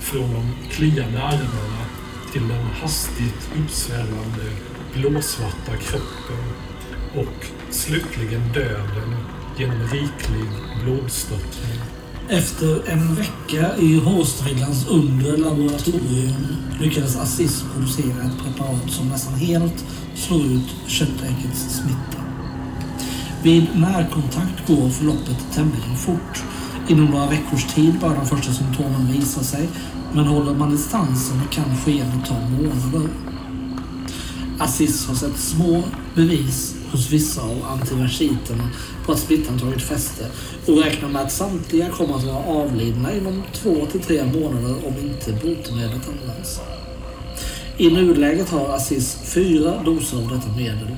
Från 0.00 0.32
de 0.32 0.70
kliande 0.70 1.22
armarna 1.22 1.84
till 2.32 2.48
den 2.48 2.66
hastigt 2.82 3.50
uppsvällande 3.64 4.44
blåsvarta 4.94 5.76
kroppen 5.76 6.44
och 7.14 7.46
slutligen 7.70 8.52
döden 8.54 9.16
genom 9.58 9.82
riklig 9.82 10.50
blodstörtning. 10.84 11.80
Efter 12.28 12.88
en 12.88 13.14
vecka 13.14 13.76
i 13.76 13.98
hårstrillans 13.98 14.88
undre 14.88 15.36
laboratorium 15.36 16.46
lyckades 16.80 17.16
Aziz 17.16 17.64
producera 17.74 18.22
ett 18.22 18.44
preparat 18.44 18.90
som 18.90 19.08
nästan 19.08 19.34
helt 19.34 19.84
slår 20.14 20.42
ut 20.42 20.74
köttäggets 20.86 21.76
smitta. 21.76 22.19
Vid 23.42 23.66
närkontakt 23.76 24.66
går 24.66 24.90
förloppet 24.90 25.52
tämligen 25.54 25.96
fort. 25.96 26.42
Inom 26.88 27.04
några 27.04 27.26
veckors 27.26 27.74
tid 27.74 27.94
börjar 28.00 28.14
de 28.14 28.26
första 28.26 28.52
symptomen 28.52 29.12
visa 29.12 29.40
sig, 29.40 29.68
men 30.12 30.26
håller 30.26 30.54
man 30.54 30.70
distansen 30.70 31.40
kan 31.50 31.76
skeendet 31.76 32.28
ta 32.28 32.34
månader. 32.34 33.08
Aziz 34.58 35.06
har 35.06 35.14
sett 35.14 35.36
små 35.36 35.82
bevis 36.14 36.74
hos 36.92 37.10
vissa 37.10 37.42
av 37.42 37.64
antiversiterna 37.64 38.70
på 39.06 39.12
att 39.12 39.18
smittan 39.18 39.58
tagit 39.58 39.82
fäste 39.82 40.26
och 40.66 40.78
räknar 40.78 41.08
med 41.08 41.22
att 41.22 41.32
samtliga 41.32 41.88
kommer 41.88 42.16
att 42.16 42.24
vara 42.24 42.44
avlidna 42.44 43.14
inom 43.14 43.42
två 43.52 43.86
till 43.92 44.00
tre 44.00 44.24
månader 44.24 44.74
om 44.86 44.94
inte 45.08 45.32
botemedlet 45.32 46.08
används. 46.08 46.60
I 47.76 47.90
nuläget 47.90 48.50
har 48.50 48.74
Aziz 48.74 49.18
fyra 49.24 49.82
doser 49.84 50.16
av 50.16 50.28
detta 50.28 50.56
medel, 50.56 50.96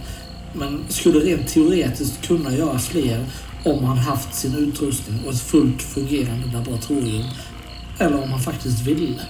men 0.55 0.85
skulle 0.89 1.20
rent 1.20 1.49
teoretiskt 1.49 2.27
kunna 2.27 2.53
göra 2.53 2.79
fler 2.79 3.24
om 3.65 3.85
han 3.85 3.99
haft 3.99 4.35
sin 4.35 4.55
utrustning 4.55 5.20
och 5.27 5.33
ett 5.33 5.41
fullt 5.41 5.83
fungerande 5.83 6.53
laboratorium. 6.53 7.24
Eller 7.99 8.23
om 8.23 8.31
han 8.31 8.41
faktiskt 8.41 8.87
ville. 8.87 9.20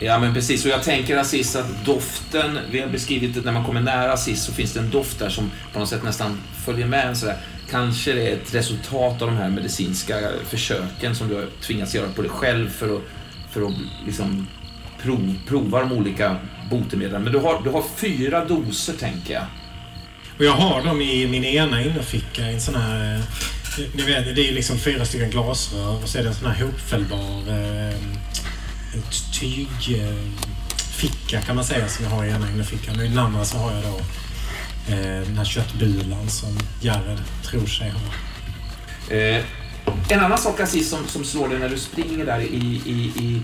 Ja, 0.00 0.18
men 0.18 0.34
precis. 0.34 0.64
Och 0.64 0.70
jag 0.70 0.82
tänker 0.82 1.16
Aziz 1.16 1.56
att 1.56 1.84
doften, 1.84 2.58
vi 2.70 2.80
har 2.80 2.88
beskrivit 2.88 3.38
att 3.38 3.44
när 3.44 3.52
man 3.52 3.64
kommer 3.64 3.80
nära 3.80 4.12
Aziz 4.12 4.42
så 4.42 4.52
finns 4.52 4.72
det 4.72 4.80
en 4.80 4.90
doft 4.90 5.18
där 5.18 5.28
som 5.28 5.50
på 5.72 5.78
något 5.78 5.88
sätt 5.88 6.02
nästan 6.04 6.40
följer 6.64 6.86
med 6.86 7.08
en 7.08 7.16
sådär. 7.16 7.36
Kanske 7.70 8.12
det 8.12 8.28
är 8.28 8.32
ett 8.32 8.54
resultat 8.54 9.22
av 9.22 9.28
de 9.28 9.36
här 9.36 9.50
medicinska 9.50 10.14
försöken 10.44 11.14
som 11.14 11.28
du 11.28 11.34
har 11.34 11.46
tvingats 11.62 11.94
göra 11.94 12.08
på 12.08 12.22
dig 12.22 12.30
själv 12.30 12.68
för 12.68 12.96
att, 12.96 13.02
för 13.50 13.62
att 13.66 13.72
liksom 14.06 14.46
prov, 15.02 15.34
prova 15.46 15.80
de 15.80 15.92
olika 15.92 16.36
botemedlen. 16.70 17.22
Men 17.22 17.32
du 17.32 17.38
har, 17.38 17.62
du 17.62 17.70
har 17.70 17.84
fyra 17.96 18.44
doser, 18.44 18.92
tänker 18.92 19.34
jag. 19.34 19.44
Och 20.40 20.46
jag 20.46 20.52
har 20.52 20.82
dem 20.82 21.00
i 21.00 21.26
min 21.26 21.44
ena 21.44 21.82
innerficka 21.82 22.50
i 22.50 22.54
en 22.54 22.60
sån 22.60 22.74
här... 22.74 23.14
Eh, 23.14 23.20
ni 23.94 24.02
vet, 24.02 24.36
det 24.36 24.48
är 24.48 24.52
liksom 24.52 24.78
fyra 24.78 25.04
stycken 25.04 25.30
glasrör 25.30 26.02
och 26.02 26.08
så 26.08 26.18
är 26.18 26.22
det 26.22 26.28
en 26.28 26.34
sån 26.34 26.50
här 26.50 26.64
hopfällbar 26.64 27.48
eh, 27.48 27.94
tygficka 29.40 31.40
kan 31.40 31.56
man 31.56 31.64
säga 31.64 31.88
som 31.88 32.04
jag 32.04 32.12
har 32.12 32.24
i 32.24 32.28
ena 32.28 32.50
innerfickan. 32.50 32.98
Och 32.98 33.04
i 33.04 33.08
den 33.08 33.18
andra 33.18 33.44
så 33.44 33.56
har 33.56 33.72
jag 33.72 33.82
då 33.82 33.98
eh, 34.94 35.20
den 35.26 35.38
här 35.38 35.44
köttbulan 35.44 36.28
som 36.28 36.58
Jared 36.80 37.20
tror 37.44 37.66
sig 37.66 37.90
ha. 37.90 38.00
Eh, 39.16 39.44
en 40.08 40.20
annan 40.20 40.38
sak 40.38 40.60
Aziz 40.60 40.90
som, 40.90 41.06
som 41.06 41.24
slår 41.24 41.48
dig 41.48 41.58
när 41.58 41.68
du 41.68 41.78
springer 41.78 42.26
där 42.26 42.40
i, 42.40 42.82
i, 42.86 43.12
i 43.24 43.42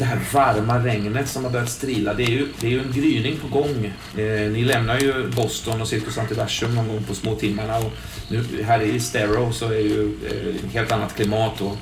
det 0.00 0.06
här 0.06 0.20
varma 0.32 0.78
regnet 0.78 1.28
som 1.28 1.44
har 1.44 1.50
börjat 1.50 1.70
strila. 1.70 2.14
Det 2.14 2.22
är 2.22 2.30
ju, 2.30 2.48
det 2.60 2.66
är 2.66 2.70
ju 2.70 2.80
en 2.80 2.92
gryning 2.92 3.36
på 3.36 3.48
gång. 3.48 3.92
Eh, 4.16 4.50
ni 4.50 4.64
lämnar 4.64 5.00
ju 5.00 5.28
Boston 5.28 5.80
och 5.80 5.88
Cirkus 5.88 6.18
Antiversum 6.18 6.74
någon 6.74 6.88
gång 6.88 7.02
på 7.02 7.14
småtimmarna. 7.14 7.78
Och 7.78 7.92
nu, 8.28 8.62
här 8.62 8.80
i 8.80 9.00
Stero 9.00 9.52
så 9.52 9.66
är 9.66 9.78
ju 9.78 10.14
eh, 10.30 10.70
helt 10.72 10.92
annat 10.92 11.16
klimat 11.16 11.60
och 11.60 11.76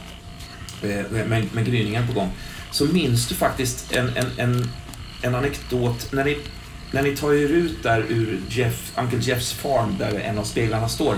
eh, 0.89 1.11
med, 1.11 1.47
med 1.53 1.67
gryningen 1.67 2.07
på 2.07 2.13
gång. 2.13 2.31
Så 2.71 2.85
minns 2.85 3.29
du 3.29 3.35
faktiskt 3.35 3.93
en, 3.93 4.09
en, 4.17 4.27
en, 4.37 4.71
en 5.23 5.35
anekdot 5.35 6.13
när 6.13 6.25
ni, 6.25 6.39
när 6.91 7.03
ni 7.03 7.17
tar 7.17 7.35
er 7.35 7.49
ut 7.49 7.83
där 7.83 8.05
ur 8.09 8.41
Jeff, 8.49 8.93
Uncle 8.99 9.19
Jeffs 9.19 9.53
farm 9.53 9.97
där 9.99 10.21
en 10.21 10.39
av 10.39 10.45
speglarna 10.45 10.89
står. 10.89 11.15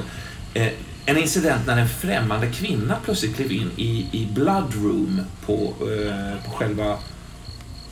Eh, 0.54 0.68
en 1.06 1.18
incident 1.18 1.66
när 1.66 1.76
en 1.76 1.88
främmande 1.88 2.46
kvinna 2.46 2.96
plötsligt 3.04 3.36
klev 3.36 3.52
in 3.52 3.70
i, 3.76 4.06
i 4.12 4.28
Blood 4.34 4.74
Room 4.74 5.20
på, 5.46 5.74
eh, 5.80 6.44
på 6.44 6.50
själva 6.50 6.90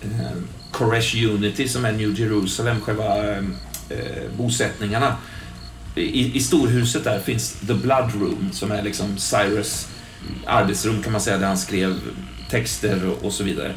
eh, 0.01 0.37
Koresh 0.71 1.25
Unity 1.31 1.69
som 1.69 1.85
är 1.85 1.93
New 1.93 2.21
Jerusalem, 2.21 2.81
själva 2.81 3.31
eh, 3.31 3.45
eh, 3.89 4.31
bosättningarna. 4.37 5.17
I, 5.95 6.37
I 6.37 6.41
storhuset 6.41 7.05
där 7.05 7.21
finns 7.21 7.53
The 7.53 7.75
Blood 7.75 8.13
Room 8.21 8.49
som 8.53 8.73
är 8.73 8.83
liksom 8.83 9.19
Cyrus 9.19 9.89
arbetsrum 10.47 11.03
kan 11.03 11.13
man 11.13 11.21
säga 11.21 11.39
där 11.39 11.47
han 11.47 11.59
skrev 11.59 12.01
texter 12.51 13.09
och, 13.09 13.25
och 13.25 13.33
så 13.33 13.45
vidare. 13.45 13.75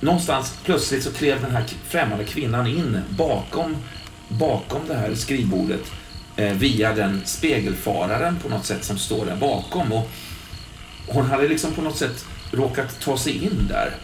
Någonstans 0.00 0.54
plötsligt 0.64 1.04
så 1.04 1.12
klev 1.12 1.42
den 1.42 1.50
här 1.50 1.64
främmande 1.88 2.24
kvinnan 2.24 2.66
in 2.66 3.00
bakom, 3.10 3.76
bakom 4.28 4.80
det 4.88 4.94
här 4.94 5.14
skrivbordet 5.14 5.92
Eh, 6.38 6.52
via 6.52 6.94
den 6.94 7.22
spegelfararen 7.24 8.36
på 8.42 8.48
något 8.48 8.66
sätt 8.66 8.84
som 8.84 8.98
står 8.98 9.26
där 9.26 9.36
bakom. 9.36 9.92
Och 9.92 10.10
hon 11.06 11.26
hade 11.26 11.48
liksom 11.48 11.72
på 11.72 11.82
något 11.82 11.96
sätt 11.96 12.24
råkat 12.52 13.00
ta 13.00 13.18
sig 13.18 13.44
in 13.44 13.68
där. 13.70 13.94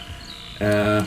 Eh, 0.98 1.02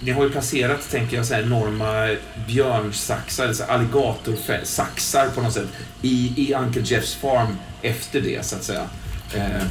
ni 0.00 0.10
har 0.10 0.24
ju 0.24 0.30
placerat, 0.30 0.90
tänker 0.90 1.16
jag, 1.16 1.26
så 1.26 1.34
här 1.34 1.42
enorma 1.42 2.16
björnsaxar, 2.46 3.46
alltså 3.48 3.64
alligatorsaxar 3.64 5.28
på 5.34 5.40
något 5.40 5.52
sätt 5.52 5.68
i, 6.02 6.32
i 6.36 6.54
Uncle 6.54 6.82
Jeffs 6.84 7.14
farm 7.14 7.56
efter 7.82 8.20
det, 8.20 8.46
så 8.46 8.56
att 8.56 8.62
säga. 8.64 8.86
Eh, 9.34 9.62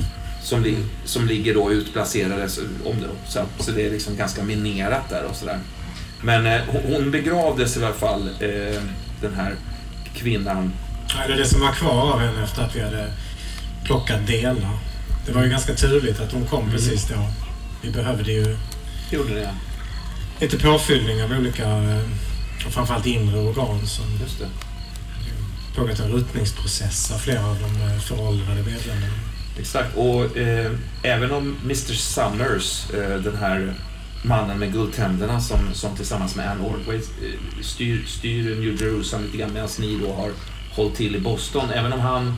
som, 0.42 0.64
li, 0.64 0.78
som 1.06 1.26
ligger 1.28 1.54
då 1.54 1.72
utplacerade 1.72 2.50
så, 2.50 2.62
om 2.86 2.96
det, 3.02 3.08
så, 3.32 3.46
så 3.60 3.72
det 3.72 3.86
är 3.88 3.92
liksom 3.92 4.16
ganska 4.16 4.44
minerat 4.44 5.10
där 5.10 5.24
och 5.30 5.36
sådär. 5.36 5.60
Men 6.22 6.46
eh, 6.46 6.62
hon- 6.68 6.94
hon 6.94 7.12
begravdes 7.12 7.78
i 7.78 7.84
alla 7.84 7.94
fall, 7.94 8.30
eh, 8.40 8.82
den 9.22 9.34
här 9.36 9.56
kvinnan. 10.14 10.74
Eller 11.26 11.38
det 11.38 11.46
som 11.46 11.62
var 11.62 11.72
kvar 11.72 12.14
av 12.14 12.20
henne 12.20 12.44
efter 12.44 12.62
att 12.64 12.76
vi 12.76 12.82
hade 12.82 13.12
plockat 13.86 14.28
delar. 14.28 14.78
Det 15.26 15.32
var 15.32 15.44
ju 15.44 15.50
ganska 15.50 15.74
turligt 15.74 16.20
att 16.20 16.32
hon 16.32 16.46
kom 16.46 16.72
precis 16.72 17.08
då. 17.08 17.16
Vi 17.82 17.92
behövde 17.92 18.32
ju 18.32 18.58
Gjorde 19.14 19.34
det, 19.34 19.56
lite 20.40 20.60
påfyllning 20.60 21.24
av 21.24 21.32
olika, 21.32 21.64
eh, 21.64 22.00
och 22.66 22.74
framförallt 22.74 23.06
inre 23.06 23.40
organ 23.40 23.88
som 23.88 24.06
just 24.22 24.40
det. 24.40 24.48
pågått 25.76 26.00
en 26.00 26.12
ruttningsprocess 26.12 27.12
av 27.12 27.18
flera 27.18 27.46
av 27.46 27.58
de 27.60 27.82
eh, 27.82 28.00
föråldrade 28.00 28.64
medlemmarna. 28.64 29.14
Exakt. 29.60 29.96
Och 29.96 30.38
eh, 30.38 30.72
även 31.04 31.32
om 31.32 31.58
Mr 31.64 31.94
Summers, 31.94 32.90
eh, 32.94 33.18
den 33.20 33.36
här 33.36 33.74
mannen 34.24 34.60
med 34.60 34.74
guldtänderna 34.74 35.40
som, 35.40 35.74
som 35.74 35.96
tillsammans 35.96 36.36
med 36.36 36.52
Anne 36.52 36.64
Ordway 36.64 36.98
eh, 36.98 37.62
styr, 37.62 38.06
styr 38.08 38.56
New 38.56 38.82
Jerusalem 38.82 39.26
lite 39.26 39.38
grann 39.38 39.54
medan 39.54 39.70
ni 39.80 40.00
då 40.00 40.14
har 40.14 40.32
hållit 40.76 40.96
till 40.96 41.16
i 41.16 41.20
Boston. 41.20 41.70
Även 41.70 41.94
om 41.94 42.00
han, 42.00 42.38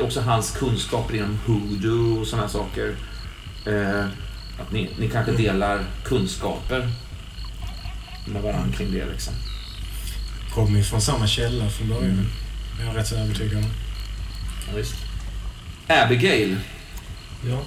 också 0.00 0.20
hans 0.20 0.50
kunskaper 0.50 1.14
inom 1.14 1.38
hoodoo 1.46 2.20
och 2.20 2.26
sådana 2.26 2.48
saker. 2.48 2.96
Eh, 3.66 4.04
att 4.60 4.72
ni, 4.72 4.90
ni 4.98 5.08
kanske 5.08 5.32
delar 5.32 5.84
kunskaper 6.04 6.88
med 8.26 8.42
varandra 8.42 8.76
kring 8.76 8.92
det 8.92 9.06
liksom. 9.12 9.34
Kommer 10.54 10.78
ju 10.78 10.84
från 10.84 11.00
samma 11.00 11.26
källa 11.26 11.70
från 11.70 11.88
början. 11.88 12.04
Mm. 12.04 12.26
Jag 12.80 12.88
är 12.88 12.94
rätt 12.94 13.06
så 13.06 13.16
övertygad 13.16 13.58
om. 13.58 13.70
Ja, 14.68 14.76
visst. 14.76 14.94
Abigail, 15.88 16.56
Ja. 17.48 17.62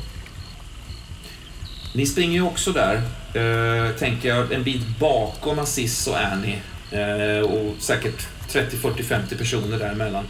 Ni 1.93 2.05
springer 2.05 2.33
ju 2.33 2.41
också 2.41 2.71
där, 2.71 2.95
eh, 3.33 3.95
tänker 3.95 4.29
jag, 4.29 4.51
en 4.51 4.63
bit 4.63 4.99
bakom 4.99 5.59
Aziz 5.59 6.07
och 6.07 6.17
Annie. 6.19 6.61
Eh, 6.91 7.39
och 7.43 7.75
säkert 7.79 8.27
30, 8.49 8.77
40, 8.77 9.03
50 9.03 9.35
personer 9.35 9.79
däremellan. 9.79 10.25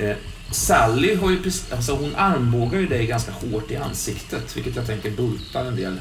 Eh, 0.00 0.16
Sally 0.50 1.14
har 1.14 1.30
ju 1.30 1.42
precis, 1.42 1.72
alltså 1.72 1.96
hon 1.96 2.16
armbågar 2.16 2.78
ju 2.80 2.86
dig 2.86 3.06
ganska 3.06 3.32
hårt 3.32 3.70
i 3.70 3.76
ansiktet, 3.76 4.56
vilket 4.56 4.76
jag 4.76 4.86
tänker 4.86 5.10
bultar 5.10 5.64
en 5.64 5.76
del. 5.76 6.00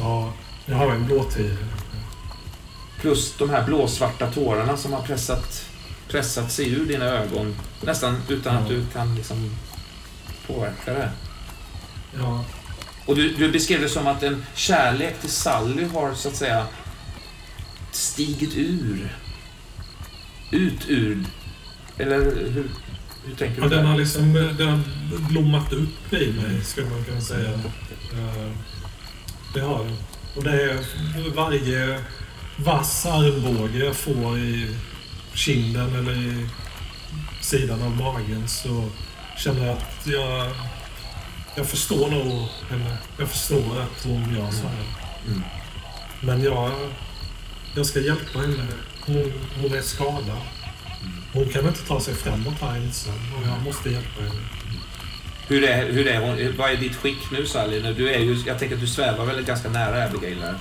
ja, 0.00 0.32
jag 0.66 0.76
har 0.76 0.92
en 0.92 1.06
blåtid. 1.06 1.56
Plus 3.00 3.34
de 3.38 3.50
här 3.50 3.62
blåsvarta 3.64 4.30
tårarna 4.30 4.76
som 4.76 4.92
har 4.92 5.02
pressat, 5.02 5.66
pressat 6.08 6.52
sig 6.52 6.72
ur 6.72 6.86
dina 6.86 7.04
ögon, 7.04 7.54
nästan 7.82 8.22
utan 8.28 8.56
att 8.56 8.70
Ja. 8.70 8.76
du 8.76 8.86
kan 8.92 9.14
liksom 9.14 9.56
påverka 10.46 10.92
det. 10.92 11.10
Ja, 12.18 12.44
Och 13.06 13.16
du, 13.16 13.32
du 13.36 13.52
beskrev 13.52 13.80
det 13.80 13.88
som 13.88 14.06
att 14.06 14.22
en 14.22 14.46
kärlek 14.54 15.20
till 15.20 15.30
Sally 15.30 15.84
har 15.84 16.14
så 16.14 16.28
att 16.28 16.36
säga 16.36 16.66
stigit 17.90 18.56
ur. 18.56 19.16
Ut 20.50 20.88
ur. 20.88 21.24
Eller 21.98 22.16
hur, 22.18 22.70
hur 23.26 23.34
tänker 23.38 23.56
du? 23.56 23.62
Ja, 23.62 23.68
den 23.68 23.86
har 23.86 23.98
liksom 23.98 24.32
den 24.32 24.68
har 24.68 24.80
blommat 25.30 25.72
upp 25.72 26.12
i 26.12 26.32
mig, 26.32 26.64
skulle 26.64 26.90
man 26.90 27.04
kunna 27.04 27.20
säga. 27.20 27.50
Eh, 27.52 28.50
Det 29.54 29.60
har 29.60 29.84
den. 29.84 29.96
Och 30.36 30.44
det 30.44 30.62
är 30.62 30.78
varje 31.34 32.00
vass 32.56 33.06
armbåge 33.06 33.78
jag 33.78 33.96
får 33.96 34.38
i 34.38 34.76
kinden 35.34 35.94
eller 35.96 36.12
i 36.12 36.48
sidan 37.40 37.82
av 37.82 37.96
magen 37.96 38.48
så 38.48 38.88
känner 39.38 39.66
jag 39.66 39.76
att 39.76 40.06
jag, 40.06 40.50
jag 41.54 41.66
förstår 41.66 42.10
nog 42.10 42.48
henne. 42.70 42.96
Jag 43.18 43.28
förstår 43.28 43.80
att 43.80 44.04
hon 44.04 44.34
gör 44.36 44.50
så 44.50 44.66
här. 44.66 44.84
Mm. 45.26 45.42
Men 46.20 46.42
jag, 46.42 46.70
jag 47.76 47.86
ska 47.86 48.00
hjälpa 48.00 48.38
henne. 48.38 48.66
Hon, 49.06 49.32
hon 49.62 49.74
är 49.74 49.82
skadad. 49.82 50.40
Hon 51.32 51.48
kan 51.48 51.68
inte 51.68 51.86
ta 51.86 52.00
sig 52.00 52.14
framåt 52.14 52.60
här 52.60 52.76
ensam 52.76 53.14
och 53.14 53.46
jag 53.48 53.62
måste 53.62 53.90
hjälpa 53.90 54.20
henne. 54.20 54.40
Hur 55.48 55.64
är, 55.64 55.92
hur 55.92 56.06
är 56.06 56.20
hon? 56.20 56.56
Vad 56.56 56.70
är 56.70 56.76
ditt 56.76 56.96
skick 56.96 57.30
nu 57.32 57.46
Sally? 57.46 57.92
Du 57.92 58.08
är 58.14 58.18
ju, 58.18 58.36
jag 58.46 58.58
tänker 58.58 58.74
att 58.74 58.80
du 58.80 58.86
svävar 58.86 59.24
väl 59.24 59.44
ganska 59.44 59.68
nära 59.68 60.04
Abigail 60.04 60.40
här. 60.40 60.58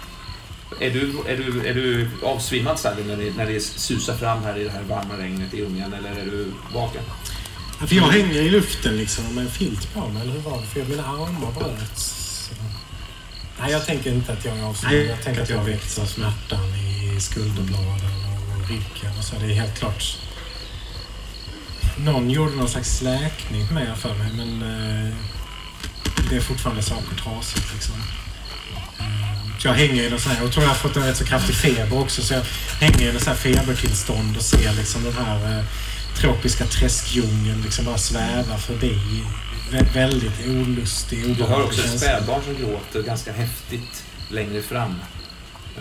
Är 0.80 0.90
du, 0.90 1.14
är 1.28 1.38
du, 1.38 1.68
är 1.68 1.74
du 1.74 2.10
avsvimmad 2.24 2.80
Sally 2.80 3.04
när 3.04 3.18
det, 3.18 3.38
när 3.38 3.46
det 3.46 3.60
susar 3.60 4.16
fram 4.16 4.44
här 4.44 4.58
i 4.58 4.64
det 4.64 4.70
här 4.70 4.84
varma 4.84 5.18
regnet 5.18 5.54
i 5.54 5.62
Ungern 5.62 5.94
eller 5.94 6.10
är 6.10 6.26
du 6.26 6.52
vaken? 6.74 7.04
För 7.88 7.96
jag 7.96 8.08
hänger 8.08 8.42
i 8.42 8.50
luften 8.50 8.98
liksom 8.98 9.36
med 9.36 9.44
en 9.46 9.52
filt 9.52 9.94
på 9.94 10.08
mig, 10.08 10.22
eller 10.22 10.32
hur 10.34 10.40
var 10.40 10.62
det? 10.62 10.68
För 10.68 10.84
mina 10.86 11.04
armar 11.06 11.52
bröts. 11.52 12.04
Så. 12.50 12.56
Nej, 13.62 13.72
jag 13.72 13.86
tänker 13.86 14.12
inte 14.12 14.34
att 14.34 14.46
jag 14.46 14.58
är 14.58 14.64
avsvimmad. 14.64 15.06
Jag 15.06 15.24
tänker 15.24 15.42
att 15.42 15.50
jag 15.50 15.64
väckts 15.64 16.00
av 16.00 16.06
smärtan 16.06 16.66
i 16.76 17.22
skulderbladen 17.22 18.12
och 18.62 18.70
ryggen 18.70 19.18
och 19.20 19.24
så. 19.24 19.36
Det 19.40 19.46
är 19.46 19.50
helt 19.54 19.80
klart. 19.80 20.18
Någon 21.98 22.30
gjorde 22.30 22.56
någon 22.56 22.70
slags 22.70 23.02
läkning 23.02 23.74
med 23.74 23.98
för 23.98 24.16
mig, 24.16 24.32
men 24.34 24.62
eh, 24.62 25.14
det 26.30 26.36
är 26.36 26.42
fortfarande 26.42 26.84
saker 26.84 27.16
trasigt 27.24 27.74
liksom. 27.74 27.96
Eh, 29.00 29.06
Jag 29.64 29.74
hänger 29.74 30.04
i 30.04 30.10
någon 30.10 30.20
sån 30.20 30.32
här, 30.32 30.44
jag 30.44 30.52
tror 30.52 30.64
jag 30.64 30.70
har 30.70 30.76
fått 30.76 30.96
en 30.96 31.04
rätt 31.04 31.18
så 31.18 31.26
kraftig 31.26 31.56
feber 31.56 32.00
också 32.00 32.22
så 32.22 32.34
jag 32.34 32.44
hänger 32.80 33.10
i 33.10 33.12
någon 33.12 33.22
sån 33.22 33.34
här 33.34 33.40
febertillstånd 33.40 34.38
och 34.38 34.44
ser 34.44 34.74
liksom 34.74 35.04
den 35.04 35.14
här 35.26 35.58
eh, 35.60 35.64
tropiska 36.22 36.66
träskdjungeln 36.66 37.62
liksom 37.62 37.86
bara 37.86 37.98
sväva 37.98 38.58
förbi. 38.58 39.00
Vä 39.72 39.82
väldigt 39.94 40.48
olustig, 40.48 41.36
Du 41.38 41.44
hör 41.44 41.64
också 41.64 41.82
ett 41.82 42.00
spädbarn 42.00 42.42
som 42.44 42.56
gråter 42.56 43.04
ganska 43.04 43.32
häftigt 43.32 44.04
längre 44.30 44.62
fram. 44.62 44.96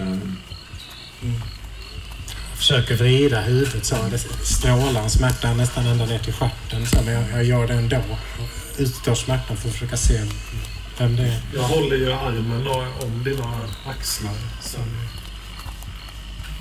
Ehm, 0.01 0.37
försöker 2.57 2.97
vrida 2.97 3.41
huvudet 3.41 3.85
så. 3.85 3.97
Det 4.11 4.19
strålar 4.47 5.03
en 5.03 5.11
smärta 5.11 5.55
nästan 5.55 5.87
ända 5.87 6.07
ner 6.07 6.19
till 6.19 6.33
stjärten. 6.33 6.87
Så, 6.87 7.03
men 7.03 7.15
jag, 7.15 7.31
jag 7.33 7.45
gör 7.45 7.67
det 7.67 7.75
ändå. 7.75 8.03
Utstår 8.79 9.15
smärtan 9.15 9.57
för 9.57 9.69
att 9.69 9.75
försöka 9.75 9.97
se 9.97 10.21
vem 10.99 11.17
det 11.17 11.23
är. 11.23 11.41
Jag 11.55 11.63
håller 11.63 11.97
ju 11.97 12.13
armen 12.13 12.67
om 13.03 13.25
dina 13.25 13.61
axlar. 13.87 14.33
Sally. 14.61 14.85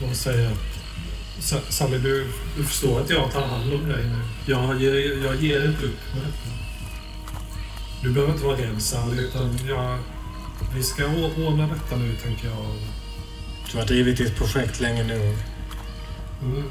Och 0.09 0.15
säger 0.15 0.51
att 0.51 0.53
"Sa- 0.57 0.78
Sally, 1.41 1.97
du, 1.97 2.27
du 2.57 2.63
förstår 2.63 3.01
att 3.01 3.09
jag 3.09 3.31
tar 3.31 3.41
hand 3.47 3.73
om 3.73 3.89
dig 3.89 4.03
nu. 4.03 4.19
Jag 4.45 4.81
ger, 4.81 5.25
jag 5.25 5.35
ger 5.35 5.65
inte 5.67 5.85
upp 5.85 6.13
med 6.13 6.23
detta. 6.23 6.49
Du 8.03 8.11
behöver 8.11 8.33
inte 8.33 8.45
vara 8.45 8.57
rädd 8.57 8.81
Sally, 8.81 9.21
utan 9.21 9.59
jag, 9.67 9.97
vi 10.75 10.83
ska 10.83 11.05
ordna 11.37 11.67
detta 11.67 11.95
nu 11.95 12.15
tänker 12.15 12.47
jag. 12.47 12.65
Du 13.71 13.77
har 13.77 13.85
drivit 13.85 14.17
ditt 14.17 14.35
projekt 14.35 14.79
länge 14.79 15.03
nu. 15.03 15.37
Mm, 16.41 16.63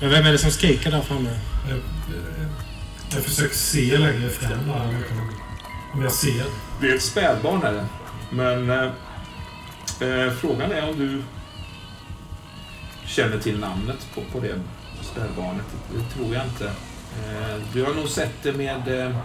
Men 0.00 0.10
vem 0.10 0.26
är 0.26 0.32
det 0.32 0.38
som 0.38 0.50
skriker 0.50 0.90
där 0.90 1.00
framme? 1.00 1.38
Jag, 1.68 1.78
jag 3.12 3.22
försöker 3.22 3.54
se 3.56 3.98
längre 3.98 4.28
fram 4.28 4.70
om 4.70 4.94
jag, 4.94 5.08
kan, 5.08 5.18
om 5.94 6.02
jag 6.02 6.12
ser. 6.12 6.44
Det 6.80 6.90
är 6.90 6.94
ett 6.94 7.02
spädbarn 7.02 7.62
är 7.62 7.72
det. 7.72 7.86
Men 8.30 8.70
eh, 8.70 8.84
eh, 10.08 10.32
frågan 10.32 10.72
är 10.72 10.88
om 10.88 10.98
du 10.98 11.22
känner 13.10 13.38
till 13.38 13.58
namnet 13.58 14.08
på, 14.14 14.20
på 14.32 14.40
det 14.40 14.60
spädbarnet. 15.02 15.66
Det 15.94 16.14
tror 16.14 16.34
jag 16.34 16.44
inte. 16.44 16.64
Eh, 16.64 17.62
du 17.72 17.84
har 17.84 17.94
nog 17.94 18.08
sett 18.08 18.42
det 18.42 18.52
med 18.52 18.88
eh, 18.88 19.16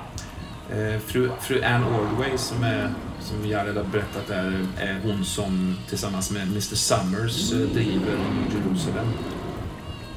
eh, 0.79 0.99
fru, 0.99 1.29
fru 1.41 1.63
Anne 1.63 1.85
Ordway 1.85 2.37
som 2.37 2.63
är 2.63 2.93
som 3.21 3.49
Jared 3.49 3.77
har 3.77 3.83
berättat 3.83 4.29
är, 4.29 4.67
är 4.77 4.99
hon 5.03 5.25
som 5.25 5.77
tillsammans 5.89 6.31
med 6.31 6.41
Mr 6.41 6.75
Summers 6.75 7.49
driver 7.51 8.17
Jerusalem. 8.53 9.07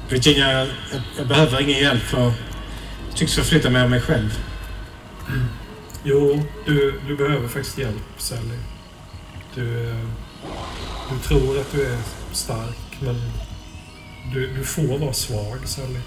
Virginia, 0.09 0.51
jag, 0.51 0.67
jag 1.17 1.27
behöver 1.27 1.61
ingen 1.61 1.79
hjälp 1.79 2.03
för 2.03 2.21
jag 2.21 2.33
tycks 3.15 3.35
förflytta 3.35 3.69
mig 3.69 3.83
av 3.83 3.89
mig 3.89 4.01
själv. 4.01 4.39
Jo, 6.03 6.43
du, 6.65 6.99
du 7.07 7.17
behöver 7.17 7.47
faktiskt 7.47 7.77
hjälp, 7.77 8.03
Sally. 8.17 8.57
Du, 9.55 9.95
du 11.11 11.19
tror 11.27 11.59
att 11.59 11.71
du 11.71 11.85
är 11.85 11.97
stark, 12.31 12.97
men 12.99 13.15
du, 14.33 14.53
du 14.53 14.63
får 14.63 14.97
vara 14.99 15.13
svag, 15.13 15.59
Sally. 15.65 15.99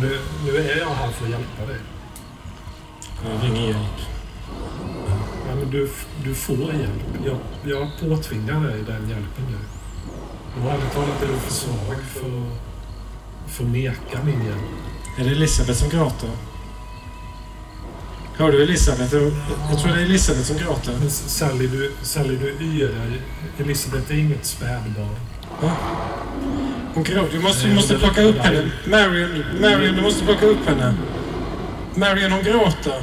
Nu, 0.00 0.20
nu 0.44 0.56
är 0.56 0.78
jag 0.78 0.90
här 0.90 1.10
för 1.10 1.24
att 1.24 1.30
hjälpa 1.30 1.66
dig. 1.66 1.78
Jag 3.24 3.50
ingen 3.50 3.64
hjälp. 3.64 4.00
Ja, 5.48 5.54
men 5.54 5.70
du, 5.70 5.90
du 6.24 6.34
får 6.34 6.56
hjälp. 6.56 7.02
Jag, 7.26 7.38
jag 7.64 7.90
påtvingar 8.00 8.60
dig 8.60 8.82
den 8.86 9.08
hjälpen 9.08 9.44
nu. 9.50 9.58
Och 10.62 10.70
ärligt 10.70 10.92
talat 10.92 11.22
är 11.22 11.26
du 11.26 11.38
för 11.38 11.52
svag 11.52 11.96
för 12.08 12.26
att, 12.26 13.70
neka 13.70 14.24
min 14.24 14.44
hjälp. 14.44 14.62
Är 15.18 15.24
det 15.24 15.30
Elisabeth 15.30 15.78
som 15.78 15.88
gråter? 15.88 16.30
Hör 18.36 18.52
du 18.52 18.62
Elisabeth? 18.62 19.14
Jag, 19.14 19.32
jag 19.70 19.80
tror 19.80 19.92
det 19.92 20.00
är 20.00 20.04
Elisabeth 20.04 20.44
som 20.44 20.56
gråter. 20.56 20.96
Men 21.00 21.10
Sally, 21.10 21.66
du, 21.66 21.92
Sally, 22.02 22.36
du 22.36 22.64
yrar. 22.64 23.20
Elisabeth 23.58 24.12
är 24.12 24.18
inget 24.18 24.44
spädbarn. 24.46 25.16
Hon 26.94 27.04
gråter. 27.04 27.32
Du 27.32 27.40
måste, 27.40 27.66
du 27.68 27.74
måste 27.74 27.98
plocka 27.98 28.22
upp 28.22 28.38
henne. 28.38 28.70
Marion, 28.86 29.44
Marion, 29.60 29.96
du 29.96 30.02
måste 30.02 30.24
plocka 30.24 30.46
upp 30.46 30.66
henne. 30.66 30.94
Marion, 31.94 32.32
hon 32.32 32.42
gråter. 32.44 33.02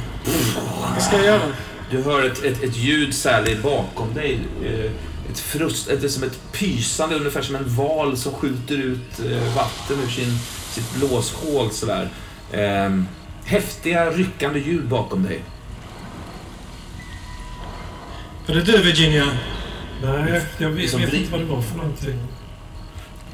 Vad 0.94 1.02
ska 1.02 1.16
jag 1.16 1.24
göra? 1.26 1.42
Du 1.90 2.02
hör 2.02 2.26
ett, 2.26 2.44
ett, 2.44 2.62
ett 2.62 2.76
ljud 2.76 3.14
Sally 3.14 3.56
bakom 3.62 4.14
dig. 4.14 4.40
Eh, 4.64 4.90
ett 5.30 5.38
frust, 5.38 5.88
ett, 5.88 6.10
som 6.12 6.22
ett 6.22 6.52
pysande, 6.52 7.16
ungefär 7.16 7.42
som 7.42 7.56
en 7.56 7.74
val 7.76 8.16
som 8.16 8.32
skjuter 8.32 8.74
ut 8.74 9.20
eh, 9.30 9.54
vatten 9.56 9.96
ur 10.06 10.10
sin, 10.10 10.38
sitt 10.70 10.94
blåshål 10.94 11.70
sådär. 11.70 12.08
Eh, 12.52 12.90
häftiga 13.44 14.10
ryckande 14.10 14.60
ljud 14.60 14.88
bakom 14.88 15.22
dig. 15.22 15.42
Är 18.46 18.54
det 18.54 18.60
du 18.62 18.82
Virginia? 18.82 19.24
Nej, 20.04 20.42
jag 20.58 20.70
vet, 20.70 20.90
Som 20.90 21.00
vet 21.00 21.10
vrid- 21.10 21.20
inte 21.20 21.32
vad 21.32 21.40
det 21.40 21.46
var 21.46 21.62
för 21.62 21.76
någonting. 21.76 22.18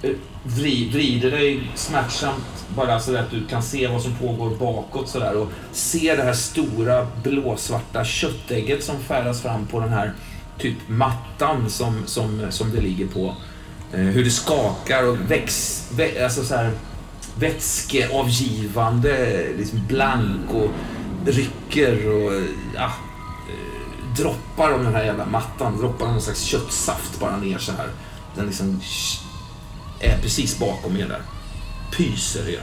Eh, 0.03 0.11
vri, 0.43 0.91
vrider 0.93 1.31
dig 1.31 1.71
smärtsamt 1.75 2.65
bara 2.77 3.01
så 3.01 3.17
att 3.17 3.31
du 3.31 3.47
kan 3.47 3.63
se 3.63 3.89
vad 3.89 4.03
som 4.03 4.15
pågår 4.15 4.51
bakåt 4.51 5.09
sådär 5.09 5.37
och 5.37 5.49
ser 5.73 6.17
det 6.17 6.23
här 6.23 6.33
stora 6.33 7.07
blåsvarta 7.23 8.05
köttägget 8.05 8.85
som 8.85 9.01
färdas 9.01 9.43
fram 9.43 9.67
på 9.67 9.81
den 9.81 9.89
här 9.89 10.13
typ 10.59 10.77
mattan 10.89 11.71
som, 11.71 12.07
som, 12.07 12.47
som 12.51 12.71
det 12.71 12.81
ligger 12.81 13.07
på. 13.07 13.35
Eh, 13.93 14.01
hur 14.01 14.25
det 14.25 14.31
skakar 14.31 15.09
och 15.09 15.31
väx, 15.31 15.83
vä, 15.97 16.25
alltså 16.25 16.45
så 16.45 16.55
här, 16.55 16.71
vätskeavgivande, 17.39 19.47
liksom 19.59 19.87
blank 19.89 20.55
och 20.55 20.71
rycker 21.27 22.09
och 22.09 22.33
ja, 22.75 22.93
eh, 23.49 24.17
droppar 24.17 24.73
av 24.73 24.85
den 24.85 24.95
här 24.95 25.05
jävla 25.05 25.27
mattan. 25.27 25.79
Droppar 25.79 26.07
någon 26.07 26.21
slags 26.21 26.43
köttsaft 26.43 27.21
bara 27.21 27.37
ner 27.37 27.59
så 27.59 27.73
här. 27.73 27.89
Den 28.35 28.47
liksom 28.47 28.81
är 30.01 30.19
precis 30.19 30.59
bakom 30.59 30.97
er 30.97 31.09
där. 31.09 31.23
Pyser 31.97 32.49
gör 32.49 32.63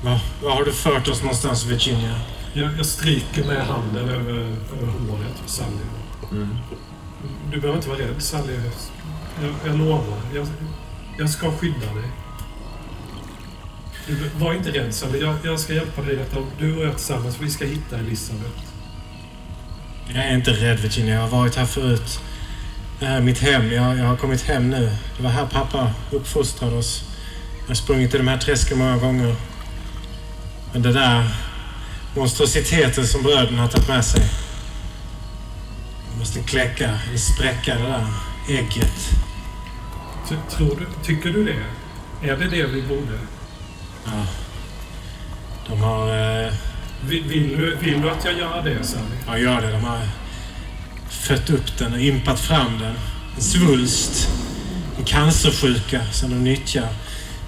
Var, 0.03 0.19
var 0.43 0.51
har 0.51 0.63
du 0.63 0.73
fört 0.73 1.07
oss 1.07 1.21
någonstans 1.21 1.65
Virginia? 1.65 2.19
Jag, 2.53 2.77
jag 2.77 2.85
stryker 2.85 3.43
med 3.43 3.65
handen 3.65 4.09
över, 4.09 4.33
över 4.81 4.87
håret 5.09 5.43
på 5.43 5.49
Sally. 5.49 5.71
Mm. 6.31 6.57
Du 7.51 7.59
behöver 7.59 7.77
inte 7.77 7.89
vara 7.89 7.99
rädd, 7.99 8.21
Sally. 8.21 8.53
Jag, 9.41 9.53
jag 9.65 9.77
lovar. 9.77 10.17
Jag, 10.33 10.47
jag 11.17 11.29
ska 11.29 11.51
skydda 11.51 11.93
dig. 11.93 12.11
Du, 14.07 14.29
var 14.39 14.53
inte 14.53 14.71
rädd, 14.71 14.93
Sally. 14.93 15.19
Jag, 15.19 15.35
jag 15.43 15.59
ska 15.59 15.73
hjälpa 15.73 16.01
dig 16.01 16.15
detta. 16.15 16.37
Du 16.59 16.77
och 16.77 16.85
jag 16.85 16.95
tillsammans, 16.95 17.37
vi 17.41 17.49
ska 17.49 17.65
hitta 17.65 17.97
Elisabeth. 17.97 18.59
Jag 20.07 20.25
är 20.25 20.33
inte 20.33 20.51
rädd 20.51 20.79
Virginia. 20.79 21.13
Jag 21.13 21.21
har 21.21 21.29
varit 21.29 21.55
här 21.55 21.65
förut. 21.65 22.19
Det 22.99 23.05
här 23.05 23.17
är 23.17 23.21
mitt 23.21 23.39
hem. 23.39 23.71
Jag, 23.71 23.97
jag 23.97 24.05
har 24.05 24.15
kommit 24.15 24.41
hem 24.41 24.69
nu. 24.69 24.91
Det 25.17 25.23
var 25.23 25.29
här 25.29 25.45
pappa 25.45 25.91
uppfostrade 26.11 26.75
oss. 26.75 27.03
Jag 27.61 27.67
har 27.67 27.75
sprungit 27.75 28.15
i 28.15 28.17
de 28.17 28.27
här 28.27 28.37
träsken 28.37 28.77
många 28.77 28.97
gånger. 28.97 29.35
Men 30.73 30.81
det 30.81 30.93
där 30.93 31.29
monstrositeten 32.15 33.07
som 33.07 33.23
bröderna 33.23 33.61
har 33.61 33.69
tagit 33.69 33.87
med 33.87 34.05
sig. 34.05 34.21
Vi 36.13 36.19
måste 36.19 36.39
kläcka, 36.39 36.99
eller 37.07 37.17
spräcka 37.17 37.75
det 37.75 37.83
där 37.83 38.05
ägget. 38.49 39.09
Tror 40.49 40.75
du, 40.79 40.85
tycker 41.03 41.29
du 41.29 41.43
det? 41.43 41.63
Är 42.29 42.37
det 42.37 42.49
det 42.49 42.65
vi 42.65 42.81
borde? 42.81 43.19
Ja. 44.07 44.25
De 45.69 45.79
har... 45.81 46.07
Eh, 46.45 46.53
Vill, 47.07 47.23
vill, 47.23 47.57
du, 47.57 47.75
vill 47.75 48.01
du 48.01 48.09
att 48.09 48.25
jag 48.25 48.37
gör 48.37 48.61
det, 48.63 48.83
Sally? 48.83 49.03
ja, 49.27 49.37
gör 49.37 49.61
det. 49.61 49.71
De 49.71 49.83
har 49.83 49.99
fött 51.09 51.49
upp 51.49 51.77
den 51.77 51.93
och 51.93 51.99
impat 51.99 52.39
fram 52.39 52.79
den. 52.79 52.95
En 53.35 53.41
svulst. 53.41 54.29
En 54.97 55.03
cancersjuka 55.05 56.05
som 56.11 56.29
de 56.29 56.35
nyttjar. 56.43 56.87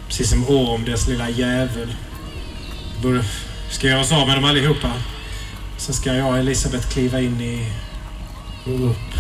Precis 0.07 0.29
som 0.29 0.47
Orm, 0.49 0.85
deras 0.85 1.07
lilla 1.07 1.29
jävel. 1.29 1.95
Vi 2.95 3.01
borde, 3.07 3.23
ska 3.69 3.88
göra 3.88 3.99
oss 4.01 4.11
av 4.11 4.27
med 4.27 4.38
dem 4.38 4.45
allihopa. 4.45 4.91
Sen 5.77 5.93
ska 5.95 6.13
jag 6.13 6.27
och 6.29 6.38
Elisabeth 6.38 6.88
kliva 6.89 7.19
in 7.21 7.41
i... 7.41 7.71
och 8.65 8.89
upp. 8.89 9.13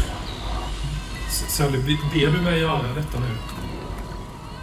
Sally, 1.29 1.77
be- 1.77 2.09
ber 2.19 2.31
du 2.31 2.41
mig 2.41 2.59
göra 2.59 2.93
detta 2.95 3.19
nu? 3.19 3.37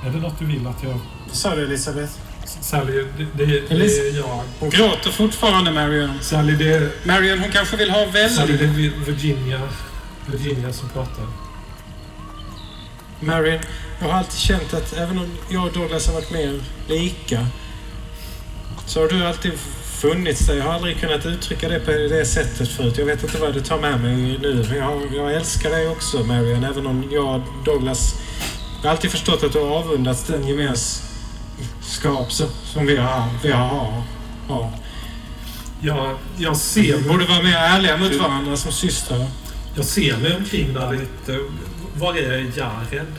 Är 0.09 0.13
det 0.13 0.19
något 0.19 0.39
du 0.39 0.45
vill 0.45 0.67
att 0.67 0.83
jag... 0.83 0.99
Vad 1.27 1.37
sa 1.37 1.55
du 1.57 1.65
Elisabeth? 1.65 2.13
Sally, 2.71 2.93
det, 3.19 3.45
det, 3.45 3.61
det 3.69 3.75
är 3.75 4.17
jag. 4.17 4.43
Hon 4.61 4.71
gråter 4.71 5.11
fortfarande 5.11 5.71
Marion. 5.71 6.19
Sally, 6.21 6.55
det 6.57 6.73
är... 6.73 6.91
Marion, 7.05 7.39
hon 7.39 7.51
kanske 7.53 7.77
vill 7.77 7.91
ha 7.91 7.99
Sally, 8.13 8.13
väldigt... 8.13 8.59
det 8.59 8.65
är 8.65 8.69
Vi- 8.69 8.93
Virginia. 9.13 9.61
Virginia 10.27 10.73
som 10.73 10.89
pratar. 10.89 11.27
Marion, 13.21 13.59
jag 14.01 14.07
har 14.09 14.19
alltid 14.19 14.39
känt 14.39 14.75
att 14.75 14.93
även 14.93 15.19
om 15.19 15.27
jag 15.51 15.67
och 15.67 15.73
Douglas 15.73 16.07
har 16.07 16.15
varit 16.15 16.31
mer 16.31 16.61
lika 16.89 17.47
så 18.87 19.01
har 19.01 19.09
du 19.09 19.27
alltid 19.27 19.53
funnits 20.01 20.47
där. 20.47 20.55
Jag 20.57 20.65
har 20.65 20.73
aldrig 20.73 21.01
kunnat 21.01 21.27
uttrycka 21.27 21.69
det 21.69 21.81
på 21.81 21.91
det 21.91 22.25
sättet 22.25 22.69
förut. 22.69 22.95
Jag 22.99 23.07
vet 23.07 23.23
inte 23.23 23.39
vad 23.39 23.55
du 23.55 23.61
tar 23.61 23.79
med 23.81 24.01
mig 24.01 24.39
nu, 24.43 24.65
men 24.69 24.79
jag, 24.79 25.03
jag 25.15 25.35
älskar 25.35 25.71
dig 25.71 25.89
också 25.89 26.19
Marion. 26.25 26.65
Även 26.65 26.87
om 26.87 27.09
jag 27.13 27.35
och 27.35 27.43
Douglas... 27.65 28.15
Jag 28.83 28.89
har 28.89 28.97
alltid 28.97 29.11
förstått 29.11 29.43
att 29.45 29.53
du 29.53 29.59
har 29.59 29.77
avundats 29.77 30.25
den 30.27 30.47
gemens, 30.49 31.03
skap 31.83 32.33
som, 32.33 32.87
vi 32.87 32.97
har. 32.97 33.29
Vi 33.43 33.53
har, 33.53 34.03
har. 34.49 34.71
Jag, 35.81 36.17
jag, 36.37 36.57
ser, 36.57 36.97
Vi 36.97 37.09
borde 37.09 37.27
vara 37.27 37.43
mer 37.43 37.57
ärliga 37.57 37.97
mot 37.97 38.15
varandra 38.15 38.57
som 38.57 38.73
systrar. 38.73 39.27
jag 39.77 39.85
ser 39.85 40.17
mig 40.17 40.37
omkring 40.37 40.75
där 40.75 40.93
lite. 40.93 41.41
Var 41.95 42.15
är 42.15 42.59
Jared? 42.59 43.13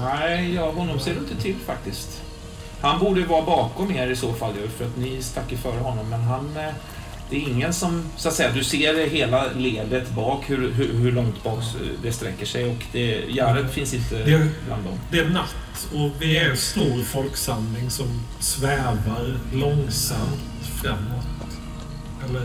Nej, 0.00 0.54
ja, 0.54 0.70
honom 0.70 1.00
ser 1.00 1.14
du 1.14 1.18
inte 1.18 1.42
till 1.42 1.56
faktiskt. 1.66 2.22
Han 2.80 2.98
borde 2.98 3.24
vara 3.24 3.42
bakom 3.42 3.90
er 3.90 4.10
i 4.10 4.16
så 4.16 4.32
fall 4.32 4.52
ju, 4.62 4.68
för 4.68 4.84
att 4.84 4.96
ni 4.96 5.22
stack 5.22 5.52
ju 5.52 5.56
före 5.56 5.80
honom. 5.80 6.08
Men 6.08 6.20
han... 6.20 6.58
Det 7.30 7.36
är 7.36 7.40
ingen 7.48 7.72
som, 7.72 8.02
så 8.16 8.28
att 8.28 8.34
säga, 8.34 8.52
du 8.52 8.64
ser 8.64 9.06
hela 9.10 9.44
ledet 9.52 10.10
bak, 10.10 10.50
hur, 10.50 10.70
hur, 10.72 10.92
hur 10.92 11.12
långt 11.12 11.44
bak 11.44 11.58
det 12.02 12.12
sträcker 12.12 12.46
sig 12.46 12.64
och 12.70 12.84
det, 12.92 13.24
Jared 13.28 13.70
finns 13.70 13.94
inte 13.94 14.14
Det- 14.24 14.48
bland 14.66 14.84
dem. 14.84 14.98
Det 15.10 15.18
är 15.18 15.28
natt 15.30 15.88
och 15.94 16.10
vi 16.20 16.36
är 16.38 16.50
en 16.50 16.56
stor 16.56 17.02
folksamling 17.02 17.90
som 17.90 18.06
svävar 18.40 19.36
långsamt 19.52 20.40
framåt. 20.82 21.26
Eller? 22.28 22.42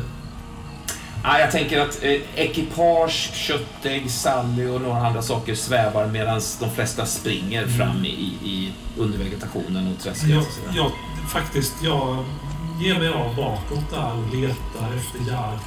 Ja, 1.24 1.40
jag 1.40 1.52
tänker 1.52 1.80
att 1.82 2.04
eh, 2.04 2.22
ekipage, 2.36 3.32
köttägg, 3.34 4.12
Sally 4.12 4.66
och 4.68 4.82
några 4.82 5.08
andra 5.08 5.22
saker 5.22 5.56
svävar 5.56 6.08
medan 6.08 6.42
de 6.60 6.70
flesta 6.76 7.06
springer 7.06 7.68
fram 7.68 8.06
i, 8.06 8.10
i, 8.10 8.50
i 8.50 8.72
under 8.98 9.18
vegetationen 9.18 9.94
och 9.94 10.04
träsket. 10.04 10.30
Jag, 10.30 10.44
jag, 10.76 10.92
faktiskt, 11.32 11.74
jag 11.84 12.26
ger 12.80 13.00
mig 13.00 13.08
av 13.08 13.36
bakåt 13.36 13.90
där 13.90 14.14
och 14.14 14.36
letar 14.36 14.96
efter 14.98 15.32
Jared. 15.32 15.60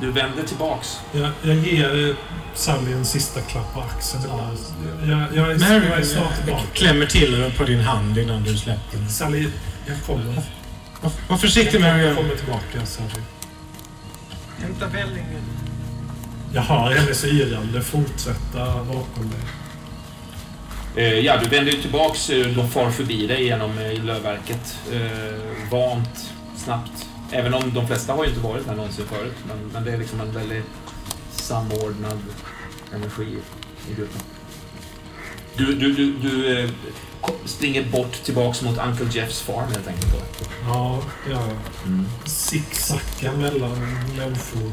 Du 0.00 0.10
vänder 0.10 0.42
tillbaks. 0.42 0.98
Jag, 1.12 1.30
jag 1.42 1.56
ger 1.56 2.08
eh, 2.08 2.16
Sally 2.54 2.92
en 2.92 3.04
sista 3.04 3.40
klapp 3.40 3.74
på 3.74 3.80
axeln. 3.80 4.22
där. 4.22 5.10
Jag, 5.10 5.20
jag, 5.34 5.52
är, 5.52 5.58
Mary, 5.58 5.88
jag 5.90 5.98
är 5.98 6.02
snart 6.02 6.36
tillbaka. 6.36 6.64
klämmer 6.72 7.06
till 7.06 7.52
på 7.58 7.64
din 7.64 7.80
hand 7.80 8.18
innan 8.18 8.42
du 8.42 8.56
släpper 8.56 8.96
den. 8.98 9.08
Sally, 9.08 9.48
jag 9.86 9.96
kommer. 10.06 10.42
Var, 11.00 11.12
var 11.28 11.36
försiktig 11.36 11.80
Mary. 11.80 12.04
Jag 12.04 12.16
kommer 12.16 12.34
tillbaka, 12.36 12.86
Sally. 12.86 13.22
Hämta 14.58 14.86
vällingen. 14.86 15.42
Jag 16.52 16.62
hör 16.62 16.94
hennes 16.94 17.24
yrande 17.24 17.82
fortsätta 17.82 18.84
bakom 18.84 19.30
dig. 19.30 19.40
Eh, 20.98 21.18
ja, 21.20 21.36
du 21.42 21.48
vänder 21.48 21.72
ju 21.72 21.82
tillbaks. 21.82 22.30
eh, 22.30 22.46
De 22.46 22.68
far 22.70 22.90
förbi 22.90 23.26
dig 23.26 23.44
genom 23.44 23.78
eh, 23.78 24.04
lövverket. 24.04 24.76
Eh, 24.92 25.70
vant, 25.70 26.30
snabbt. 26.56 27.06
Även 27.32 27.54
om 27.54 27.74
de 27.74 27.86
flesta 27.86 28.12
har 28.12 28.24
ju 28.24 28.30
inte 28.30 28.42
varit 28.42 28.66
här 28.66 28.74
någonsin 28.74 29.04
förut. 29.06 29.34
Men, 29.48 29.56
men 29.72 29.84
det 29.84 29.92
är 29.92 29.98
liksom 29.98 30.20
en 30.20 30.32
väldigt 30.32 30.64
samordnad 31.30 32.18
energi 32.94 33.38
i 33.90 33.94
gruppen. 33.94 34.20
Du, 35.56 35.74
du, 35.74 35.92
du, 35.92 36.12
du 36.12 36.58
eh, 36.62 36.70
springer 37.44 37.84
bort 37.84 38.12
tillbaks 38.24 38.62
mot 38.62 38.78
Uncle 38.78 39.06
Jeffs 39.12 39.40
farm 39.40 39.68
helt 39.72 39.88
enkelt. 39.88 40.12
Då. 40.12 40.46
Ja, 40.68 41.02
jag 41.30 41.42
Mm. 41.86 42.06
zigzacka 42.26 43.32
mellan 43.32 43.80
människor. 44.16 44.72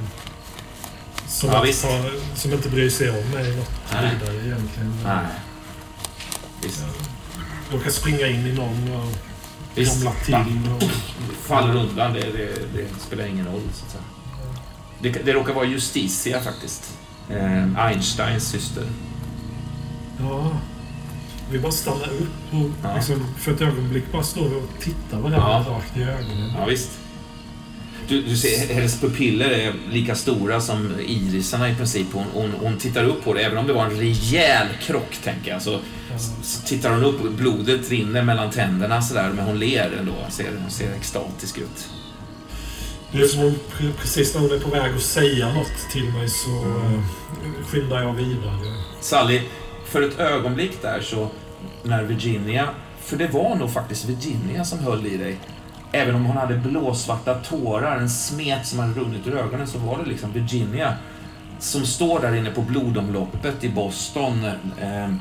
Som, 1.27 1.49
Ja, 1.49 1.63
att 1.69 1.75
som 2.39 2.53
inte 2.53 2.69
bryr 2.69 2.89
sig 2.89 3.09
om 3.09 3.31
mig 3.31 3.55
något 3.55 3.69
vidare 3.91 4.35
egentligen. 4.45 4.93
Nej. 5.03 5.25
Visst. 6.65 6.83
Jag 7.71 7.79
råkar 7.79 7.89
springa 7.91 8.27
in 8.27 8.45
i 8.47 8.53
någon 8.53 8.93
och 8.93 9.11
Visst. 9.75 9.95
ramla 10.05 10.11
till. 10.25 10.35
Och, 10.75 10.83
faller 11.47 11.75
undan. 11.75 12.13
Det, 12.13 12.19
det, 12.19 12.47
det 12.73 12.87
spelar 13.07 13.25
ingen 13.25 13.45
roll. 13.47 13.61
Så 13.73 13.85
att 13.85 13.91
säga. 13.91 14.03
Det, 14.99 15.25
det 15.25 15.33
råkar 15.33 15.53
vara 15.53 15.65
Justitia 15.65 16.41
faktiskt. 16.41 16.93
Eh, 17.29 17.79
Einsteins 17.85 18.47
syster. 18.49 18.83
ja, 20.19 20.51
vi 21.51 21.59
bara 21.59 21.71
stannar 21.71 22.07
upp 22.09 22.53
och 22.53 22.69
Ja. 22.83 22.95
liksom, 22.95 23.27
för 23.37 23.51
ett 23.53 23.61
ögonblick 23.61 24.11
bara 24.11 24.23
står 24.23 24.57
och 24.57 24.69
tittar 24.79 25.17
varandra 25.19 25.37
Ja. 25.39 25.65
rakt 25.69 25.97
i 25.97 26.03
ögonen. 26.03 26.51
Ja, 26.57 26.65
visst. 26.65 26.91
Du, 28.07 28.21
du 28.21 28.37
ser, 28.37 28.73
hennes 28.73 28.99
pupiller 29.01 29.49
är 29.49 29.73
lika 29.91 30.15
stora 30.15 30.61
som 30.61 30.93
irisarna 31.07 31.69
i 31.69 31.75
princip. 31.75 32.07
Hon, 32.13 32.25
hon, 32.33 32.53
hon 32.61 32.77
tittar 32.77 33.03
upp 33.03 33.23
på 33.23 33.33
det. 33.33 33.41
Även 33.41 33.57
om 33.57 33.67
det 33.67 33.73
var 33.73 33.85
en 33.85 33.97
rejäl 33.97 34.67
krock, 34.81 35.17
tänker 35.23 35.51
jag, 35.51 35.61
så 35.61 35.79
tittar 36.65 36.91
hon 36.91 37.03
upp. 37.03 37.31
Blodet 37.37 37.89
rinner 37.89 38.21
mellan 38.21 38.51
tänderna 38.51 39.01
sådär, 39.01 39.31
men 39.35 39.45
hon 39.45 39.59
ler 39.59 39.91
ändå. 39.99 40.11
Hon 40.21 40.31
ser, 40.31 40.51
hon 40.61 40.71
ser 40.71 40.93
extatisk 40.93 41.57
ut. 41.57 41.89
Det 43.11 43.21
är 43.21 43.27
som 43.27 43.43
om 43.43 43.55
pre- 43.77 43.93
precis 44.01 44.33
när 44.33 44.41
hon 44.41 44.51
är 44.51 44.59
på 44.59 44.69
väg 44.69 44.95
att 44.95 45.01
säga 45.01 45.53
något 45.53 45.89
till 45.91 46.13
mig 46.13 46.29
så 46.29 46.49
mm. 46.49 47.03
skyndar 47.67 48.03
jag 48.03 48.13
vidare. 48.13 48.59
Sally, 49.01 49.41
för 49.85 50.01
ett 50.01 50.19
ögonblick 50.19 50.81
där 50.81 51.01
så 51.01 51.29
när 51.83 52.03
Virginia, 52.03 52.69
för 53.01 53.17
det 53.17 53.27
var 53.27 53.55
nog 53.55 53.71
faktiskt 53.71 54.05
Virginia 54.05 54.65
som 54.65 54.79
höll 54.79 55.05
i 55.05 55.17
dig. 55.17 55.39
Även 55.91 56.15
om 56.15 56.25
hon 56.25 56.37
hade 56.37 56.55
blåsvarta 56.57 57.33
tårar, 57.33 57.97
en 57.97 58.09
smet 58.09 58.67
som 58.67 58.79
hade 58.79 58.93
runnit 58.93 59.27
ur 59.27 59.37
ögonen, 59.37 59.67
så 59.67 59.77
var 59.77 59.97
det 60.03 60.09
liksom 60.09 60.33
Virginia 60.33 60.93
som 61.59 61.85
står 61.85 62.19
där 62.19 62.35
inne 62.35 62.51
på 62.51 62.61
blodomloppet 62.61 63.63
i 63.63 63.69
Boston. 63.69 64.45
Eh, 64.81 65.13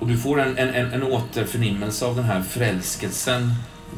och 0.00 0.06
du 0.06 0.16
får 0.16 0.40
en, 0.40 0.58
en, 0.58 0.68
en, 0.68 0.92
en 0.92 1.02
återförnimmelse 1.02 2.04
av 2.04 2.16
den 2.16 2.24
här 2.24 2.42
förälskelsen 2.42 3.54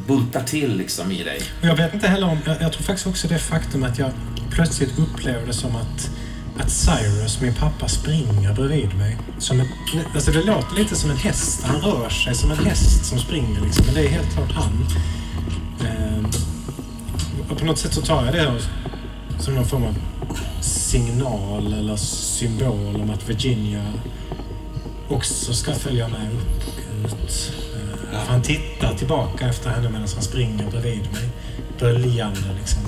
bultar 0.06 0.42
till 0.42 0.76
liksom 0.76 1.12
i 1.12 1.24
dig. 1.24 1.40
Jag 1.62 1.76
vet 1.76 1.94
inte 1.94 2.08
heller 2.08 2.28
om... 2.28 2.38
Jag, 2.46 2.62
jag 2.62 2.72
tror 2.72 2.82
faktiskt 2.82 3.06
också 3.06 3.28
det 3.28 3.38
faktum 3.38 3.84
att 3.84 3.98
jag 3.98 4.10
plötsligt 4.50 4.98
upplevde 4.98 5.52
som 5.52 5.76
att, 5.76 6.10
att 6.58 6.70
Cyrus, 6.70 7.40
min 7.40 7.54
pappa, 7.54 7.88
springer 7.88 8.52
bredvid 8.52 8.96
mig. 8.96 9.16
Som 9.38 9.60
en, 9.60 9.66
alltså 10.14 10.30
det 10.30 10.42
låter 10.42 10.76
lite 10.76 10.96
som 10.96 11.10
en 11.10 11.16
häst. 11.16 11.62
Han 11.64 11.80
rör 11.80 12.08
sig 12.08 12.34
som 12.34 12.50
en 12.50 12.64
häst 12.64 13.04
som 13.04 13.18
springer 13.18 13.60
liksom. 13.60 13.86
Men 13.86 13.94
det 13.94 14.04
är 14.04 14.08
helt 14.08 14.34
klart 14.34 14.52
han. 14.52 14.86
Ehm, 15.86 16.26
och 17.50 17.58
på 17.58 17.64
något 17.64 17.78
sätt 17.78 17.94
så 17.94 18.02
tar 18.02 18.24
jag 18.24 18.34
det 18.34 18.60
som 19.38 19.54
någon 19.54 19.66
form 19.66 19.84
av 19.84 19.94
signal 20.60 21.72
eller 21.72 21.96
symbol 21.96 23.00
om 23.00 23.10
att 23.10 23.28
Virginia 23.28 23.92
också 25.08 25.52
ska 25.52 25.74
följa 25.74 26.08
med 26.08 26.30
upp 26.32 26.68
och 26.68 26.78
ut. 27.04 27.52
Eh, 27.74 28.20
för 28.24 28.32
Han 28.32 28.42
tittar 28.42 28.94
tillbaka 28.94 29.48
efter 29.48 29.70
henne 29.70 29.88
medan 29.88 30.08
han 30.14 30.22
springer 30.22 30.70
bredvid 30.70 31.12
mig. 31.12 31.28
Böljande 31.78 32.40
liksom. 32.58 32.82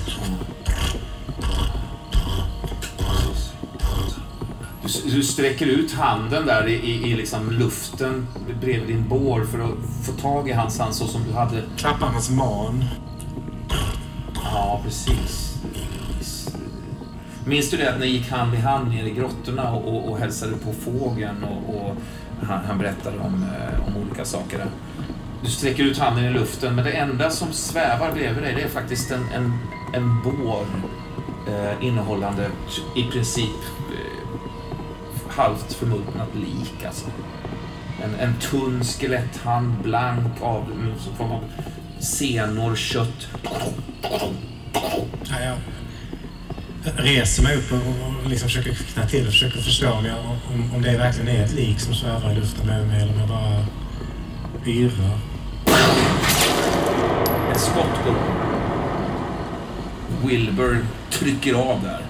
Du, 4.83 5.09
du 5.15 5.23
sträcker 5.23 5.65
ut 5.65 5.93
handen 5.93 6.45
där 6.45 6.67
i, 6.67 6.73
i, 6.73 7.11
i 7.11 7.15
liksom 7.15 7.51
luften 7.51 8.27
bredvid 8.61 8.87
din 8.87 9.09
bår 9.09 9.45
för 9.45 9.59
att 9.59 10.05
få 10.05 10.11
tag 10.11 10.49
i 10.49 10.53
hans 10.53 10.79
hand 10.79 10.95
så 10.95 11.07
som 11.07 11.23
du 11.27 11.33
hade 11.33 11.63
Klappar 11.77 12.07
hans 12.07 12.29
man. 12.29 12.85
Ja, 14.43 14.81
precis. 14.83 15.50
Minns 17.45 17.69
du 17.69 17.77
det 17.77 17.93
att 17.93 17.99
ni 17.99 18.07
gick 18.07 18.29
hand 18.29 18.53
i 18.53 18.57
hand 18.57 18.89
ner 18.89 19.03
i 19.03 19.11
grottorna 19.11 19.71
och, 19.71 19.95
och, 19.95 20.11
och 20.11 20.17
hälsade 20.17 20.51
på 20.51 20.73
fågeln 20.73 21.43
och, 21.43 21.75
och 21.75 21.95
han, 22.41 22.65
han 22.65 22.77
berättade 22.77 23.17
om, 23.17 23.43
eh, 23.43 23.87
om 23.87 23.97
olika 23.97 24.25
saker 24.25 24.57
där. 24.57 24.67
Du 25.43 25.49
sträcker 25.49 25.83
ut 25.83 25.97
handen 25.97 26.25
i 26.25 26.29
luften 26.29 26.75
men 26.75 26.85
det 26.85 26.91
enda 26.91 27.29
som 27.29 27.53
svävar 27.53 28.11
bredvid 28.11 28.43
dig 28.43 28.55
det 28.55 28.61
är 28.61 28.67
faktiskt 28.67 29.11
en, 29.11 29.25
en, 29.35 29.53
en 29.93 30.21
bår 30.23 30.65
eh, 31.47 31.87
innehållande 31.87 32.49
i 32.95 33.03
princip 33.03 33.59
eh, 33.91 34.21
halvt 35.27 35.73
förmultnat 35.73 36.35
lik 36.35 36.85
alltså. 36.85 37.05
En, 38.03 38.15
en 38.15 38.33
tunn 38.35 38.83
skeletthand, 38.83 39.73
blank 39.83 40.41
av 40.41 40.69
någon 40.69 41.15
form 41.17 41.31
av 41.31 41.43
senor, 41.99 42.75
kött. 42.75 43.27
Ja, 45.23 45.39
ja 45.45 45.53
reser 46.83 47.43
mig 47.43 47.57
upp 47.57 47.71
och, 47.71 48.23
och 48.23 48.29
liksom 48.29 48.49
försöker 48.49 48.73
kvickna 48.73 49.07
till 49.07 49.27
och 49.27 49.33
försöker 49.33 49.61
förstå 49.61 49.91
om, 49.91 50.05
jag, 50.05 50.17
om, 50.53 50.75
om 50.75 50.81
det 50.81 50.97
verkligen 50.97 51.27
är 51.27 51.43
ett 51.43 51.53
lik 51.53 51.79
som 51.79 51.95
svävar 51.95 52.31
i 52.31 52.35
luften 52.35 52.65
bredvid 52.65 52.87
mig 52.87 53.01
eller 53.01 53.13
om 53.13 53.19
jag 53.19 53.27
bara 53.27 53.65
yrar. 54.65 55.17
Ett 57.51 57.59
skott 57.59 58.05
går. 58.05 58.15
Wilbur 60.27 60.85
trycker 61.09 61.53
av 61.53 61.83
där 61.83 62.01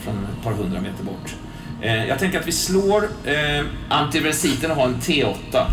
från 0.00 0.24
ett 0.24 0.44
par 0.44 0.52
hundra 0.52 0.80
meter 0.80 1.04
bort. 1.04 1.34
Eh, 1.82 2.04
jag 2.04 2.18
tänker 2.18 2.40
att 2.40 2.46
vi 2.46 2.52
slår 2.52 3.08
eh, 3.24 3.64
antiversiten 3.88 4.70
har 4.70 4.84
en 4.84 5.00
T8 5.00 5.66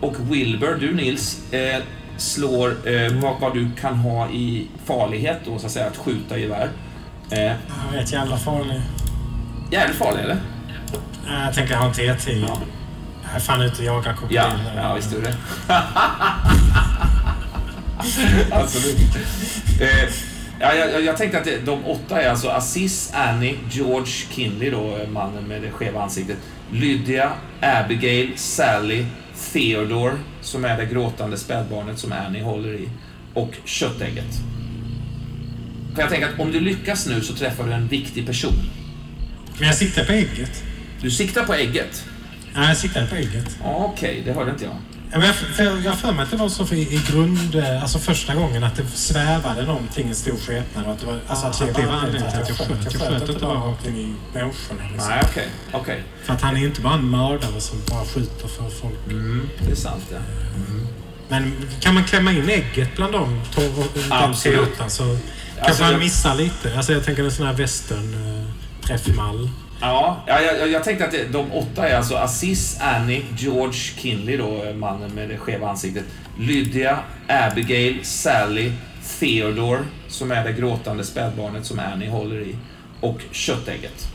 och 0.00 0.14
Wilbur, 0.30 0.76
du 0.80 0.94
Nils, 0.94 1.52
eh, 1.52 1.82
slår 2.16 2.88
eh, 2.88 3.12
vad, 3.22 3.40
vad 3.40 3.54
du 3.54 3.70
kan 3.80 3.94
ha 3.94 4.30
i 4.30 4.68
farlighet 4.84 5.38
då, 5.44 5.58
så 5.58 5.66
att 5.66 5.72
säga, 5.72 5.86
att 5.86 5.96
skjuta 5.96 6.38
gevär. 6.38 6.70
Eh, 7.30 7.38
Jag 7.40 7.94
är 7.94 7.98
rätt 8.00 8.12
jävla 8.12 8.36
farlig. 8.36 8.80
jävligt 9.70 9.96
farlig, 9.98 10.22
eller? 10.22 10.36
Nej, 11.26 11.44
Jag 11.44 11.54
tänker 11.54 11.74
ha 11.76 11.86
en 11.86 11.92
T10. 11.92 12.44
Ja. 12.48 12.58
Jag 13.26 13.36
är 13.36 13.40
fan 13.40 13.60
ute 13.62 13.78
och 13.78 13.84
jagar 13.84 14.10
Ja, 14.10 14.16
krokodiler. 14.18 14.72
ja 14.76 14.94
visst 14.94 15.12
är 15.12 15.20
det 15.20 15.34
Absolut. 18.50 18.98
Eh, 19.80 20.08
Ja, 20.62 20.74
jag, 20.74 21.02
jag 21.04 21.16
tänkte 21.16 21.38
att 21.38 21.44
det, 21.44 21.58
de 21.66 21.84
åtta 21.86 22.22
är 22.22 22.30
alltså 22.30 22.48
Aziz, 22.48 23.12
Annie, 23.14 23.58
George 23.70 24.12
Kinley 24.30 24.70
då, 24.70 24.98
mannen 25.12 25.44
med 25.44 25.62
det 25.62 25.70
skeva 25.70 26.02
ansiktet, 26.02 26.36
Lydia, 26.72 27.32
Abigail, 27.60 28.32
Sally, 28.36 29.04
Theodore, 29.52 30.12
som 30.40 30.64
är 30.64 30.76
det 30.78 30.86
gråtande 30.86 31.36
spädbarnet 31.36 31.98
som 31.98 32.12
Annie 32.26 32.42
håller 32.42 32.72
i, 32.74 32.88
och 33.34 33.50
köttägget. 33.64 34.40
För 35.94 36.02
jag 36.02 36.10
tänker 36.10 36.28
att 36.28 36.40
om 36.40 36.52
du 36.52 36.60
lyckas 36.60 37.06
nu 37.06 37.20
så 37.20 37.34
träffar 37.34 37.64
du 37.66 37.72
en 37.72 37.88
viktig 37.88 38.26
person. 38.26 38.70
Men 39.58 39.66
jag 39.66 39.76
siktar 39.76 40.04
på 40.04 40.12
ägget. 40.12 40.62
Du 41.02 41.10
siktar 41.10 41.44
på 41.44 41.54
ägget. 41.54 42.04
Ja, 42.54 42.68
jag 42.68 42.76
siktade 42.76 43.06
på 43.06 43.14
ägget. 43.14 43.56
Ja, 43.62 43.90
Okej, 43.94 44.22
det 44.24 44.32
hörde 44.32 44.50
inte 44.50 44.64
jag. 44.64 44.74
Ja, 45.12 45.18
men 45.18 45.26
jag, 45.26 45.36
för 45.36 45.62
jag 45.64 45.90
har 45.90 45.96
för 45.96 46.12
mig 46.12 46.22
att 46.22 46.30
det 46.30 46.36
var 46.36 46.48
så 46.48 46.66
för 46.66 46.76
i, 46.76 46.80
i 46.80 47.00
grund... 47.10 47.54
eh, 47.54 47.82
Alltså 47.82 47.98
första 47.98 48.34
gången 48.34 48.64
att 48.64 48.76
det 48.76 48.86
svävade 48.86 49.62
någonting, 49.66 50.08
en 50.08 50.14
stor 50.14 50.36
skepnad. 50.36 50.86
och 50.86 50.92
Att 50.92 51.00
det 51.00 51.06
var, 51.06 51.20
alltså 51.26 51.46
att 51.46 51.58
det 51.58 51.74
blev 51.74 51.90
anledningen 51.90 52.30
till 52.32 52.40
att 52.42 52.48
jag 52.48 52.58
sköt. 52.58 52.92
Jag 52.92 53.02
sköt 53.02 53.28
inte 53.28 53.40
bara 53.46 53.54
rakt 53.58 53.86
in 53.86 53.96
i 53.96 54.14
människorna. 54.34 54.80
Liksom. 54.92 55.08
Nej, 55.10 55.22
okej. 55.30 55.48
Okej. 55.72 56.02
För 56.24 56.32
att 56.32 56.40
han 56.40 56.56
är 56.56 56.64
inte 56.66 56.80
bara 56.80 56.94
en 56.94 57.10
mördare 57.10 57.60
som 57.60 57.78
bara 57.90 58.04
skjuter 58.04 58.48
för 58.48 58.70
folk. 58.70 58.98
Mm, 59.06 59.48
det 59.66 59.70
är 59.72 59.76
sant 59.76 60.02
det. 60.10 60.20
Men 61.28 61.52
kan 61.80 61.94
man 61.94 62.04
klämma 62.04 62.32
in 62.32 62.48
ägget 62.48 62.96
bland 62.96 63.12
de 63.12 63.40
tolv 63.54 63.84
de 63.94 64.00
Absolut. 64.10 64.78
T8 64.78 64.88
så 64.88 65.18
kanske 65.64 65.82
Alltså, 65.84 65.84
jag- 65.92 65.98
missar 65.98 66.34
lite. 66.34 66.76
Alltså 66.76 66.92
jag 66.92 67.04
tänker 67.04 67.24
en 67.24 67.30
sån 67.30 67.46
här 67.46 67.54
western 67.54 68.14
eh. 68.14 68.88
Ja, 69.80 70.24
ja 70.26 70.40
jag, 70.40 70.70
jag 70.70 70.84
tänkte 70.84 71.04
att 71.04 71.10
det, 71.12 71.24
de 71.32 71.52
åtta 71.52 71.88
är 71.88 71.96
alltså 71.96 72.14
Aziz, 72.16 72.78
Annie, 72.80 73.22
George 73.38 73.72
Kinley 73.96 74.36
då, 74.36 74.72
mannen 74.74 75.10
med 75.14 75.28
det 75.28 75.36
skeva 75.38 75.68
ansiktet, 75.70 76.04
Lydia, 76.38 76.98
Abigail, 77.28 77.98
Sally, 78.02 78.72
Theodore, 79.20 79.80
som 80.08 80.30
är 80.30 80.44
det 80.44 80.52
gråtande 80.52 81.04
spädbarnet 81.04 81.66
som 81.66 81.78
Annie 81.92 82.08
håller 82.08 82.40
i, 82.40 82.56
och 83.00 83.20
köttägget. 83.32 84.08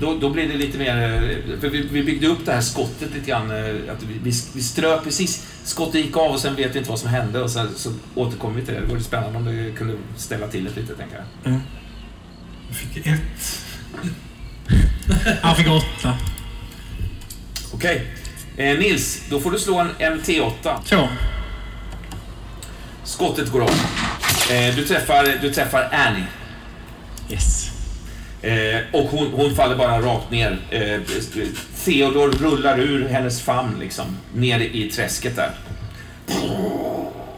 Då, 0.00 0.18
då 0.18 0.30
blir 0.30 0.48
det 0.48 0.54
lite 0.54 0.78
mer... 0.78 0.96
eh, 1.02 1.60
För 1.60 1.68
vi, 1.68 1.82
vi 1.92 2.02
byggde 2.02 2.26
upp 2.26 2.38
det 2.46 2.52
här 2.52 2.60
skottet 2.60 3.14
lite 3.14 3.30
grann. 3.30 3.50
eh, 3.50 3.92
Att 3.92 4.02
vi, 4.02 4.14
vi, 4.22 4.32
vi 4.54 4.62
ströp 4.62 5.04
precis. 5.04 5.46
Skottet 5.64 5.94
gick 6.04 6.16
av 6.16 6.30
och 6.32 6.40
sen 6.40 6.56
vet 6.56 6.74
vi 6.74 6.78
inte 6.78 6.90
vad 6.90 6.98
som 6.98 7.08
hände 7.08 7.42
och 7.42 7.50
sen 7.50 7.68
så 7.76 7.92
återkommer 8.14 8.54
vi 8.60 8.64
till 8.66 8.74
det. 8.74 8.80
Det 8.80 8.86
vore 8.86 9.00
spännande 9.00 9.38
om 9.38 9.44
det 9.44 9.72
kunde 9.78 9.94
ställa 10.16 10.46
till 10.48 10.64
det 10.64 10.80
lite, 10.80 10.94
tänker 10.96 11.16
jag. 11.44 11.52
Jag 12.68 12.76
fick 12.76 13.06
ett. 13.06 13.20
Han 15.42 15.56
fick 15.56 15.66
åtta. 15.68 16.16
Okej. 17.74 18.06
Eh, 18.56 18.78
Nils, 18.78 19.22
då 19.30 19.40
får 19.40 19.50
du 19.50 19.58
slå 19.58 19.78
en, 19.78 19.88
en 19.98 20.20
T8. 20.20 20.52
Två. 20.84 21.08
Skottet 23.04 23.48
går 23.52 23.60
av. 23.62 23.70
Eh, 24.50 24.74
du, 24.76 24.84
träffar, 24.84 25.38
du 25.42 25.52
träffar 25.52 25.88
Annie. 25.92 26.24
Yes. 27.30 27.69
Eh, 28.42 28.80
och 28.92 29.04
hon, 29.04 29.32
hon 29.32 29.54
faller 29.54 29.76
bara 29.76 30.00
rakt 30.00 30.30
ner. 30.30 30.58
Eh, 30.70 31.00
Theodor 31.84 32.32
rullar 32.32 32.78
ur 32.78 33.08
hennes 33.08 33.40
famn 33.40 33.76
liksom. 33.80 34.04
Ner 34.34 34.60
i 34.60 34.90
träsket 34.90 35.36
där. 35.36 35.50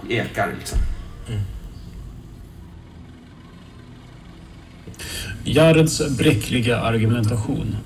Ekar 0.08 0.54
liksom. 0.58 0.78
Mm. 1.28 1.40
Jareds 5.44 6.16
bräckliga 6.18 6.80
argumentation. 6.80 7.76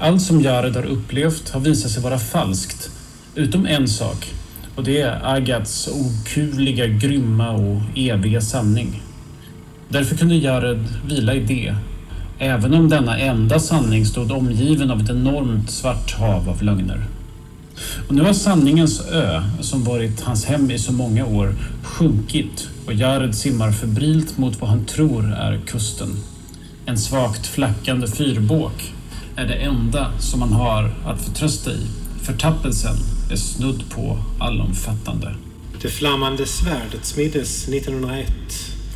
Allt 0.00 0.22
som 0.22 0.40
Jared 0.40 0.76
har 0.76 0.86
upplevt 0.86 1.50
har 1.50 1.60
visat 1.60 1.90
sig 1.90 2.02
vara 2.02 2.18
falskt, 2.18 2.90
utom 3.34 3.66
en 3.66 3.88
sak. 3.88 4.32
Och 4.76 4.84
det 4.84 5.00
är 5.00 5.20
Agats 5.24 5.88
okuvliga, 5.88 6.86
grymma 6.86 7.50
och 7.50 7.80
eviga 7.94 8.40
sanning. 8.40 9.02
Därför 9.88 10.16
kunde 10.16 10.34
Jared 10.34 10.84
vila 11.06 11.34
i 11.34 11.40
det, 11.40 11.74
även 12.38 12.74
om 12.74 12.88
denna 12.88 13.18
enda 13.18 13.58
sanning 13.58 14.06
stod 14.06 14.32
omgiven 14.32 14.90
av 14.90 15.00
ett 15.00 15.10
enormt 15.10 15.70
svart 15.70 16.12
hav 16.12 16.48
av 16.48 16.62
lögner. 16.62 17.06
Och 18.08 18.14
nu 18.14 18.22
har 18.22 18.32
sanningens 18.32 19.00
ö, 19.00 19.42
som 19.60 19.84
varit 19.84 20.20
hans 20.20 20.44
hem 20.44 20.70
i 20.70 20.78
så 20.78 20.92
många 20.92 21.26
år, 21.26 21.54
sjunkit 21.82 22.68
och 22.86 22.94
Jared 22.94 23.34
simmar 23.34 23.72
febrilt 23.72 24.38
mot 24.38 24.60
vad 24.60 24.70
han 24.70 24.84
tror 24.84 25.32
är 25.32 25.60
kusten. 25.66 26.08
En 26.86 26.98
svagt 26.98 27.46
flackande 27.46 28.06
fyrbåk 28.06 28.92
är 29.36 29.46
det 29.46 29.54
enda 29.54 30.12
som 30.18 30.40
man 30.40 30.52
har 30.52 30.94
att 31.06 31.22
förtrösta 31.22 31.70
i. 31.70 31.86
Förtappelsen 32.22 32.96
är 33.30 33.36
snudd 33.36 33.90
på 33.90 34.18
allomfattande. 34.38 35.34
Det 35.82 35.88
flammande 35.88 36.46
svärdet 36.46 37.04
smiddes 37.04 37.68
1901 37.68 38.26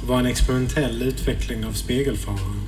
och 0.03 0.09
var 0.09 0.19
en 0.19 0.27
experimentell 0.27 1.03
utveckling 1.03 1.67
av 1.67 1.73
spegelfararen. 1.73 2.61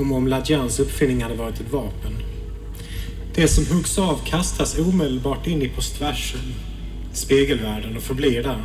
Om 0.00 0.12
om 0.12 0.28
Ladjans 0.28 0.80
uppfinning 0.80 1.22
hade 1.22 1.34
varit 1.34 1.60
ett 1.60 1.72
vapen. 1.72 2.12
Det 3.34 3.48
som 3.48 3.66
huggs 3.66 3.98
av 3.98 4.20
kastas 4.26 4.78
omedelbart 4.78 5.46
in 5.46 5.62
i 5.62 5.68
postversen, 5.68 6.54
spegelvärlden, 7.12 7.96
och 7.96 8.02
förblir 8.02 8.42
där. 8.42 8.62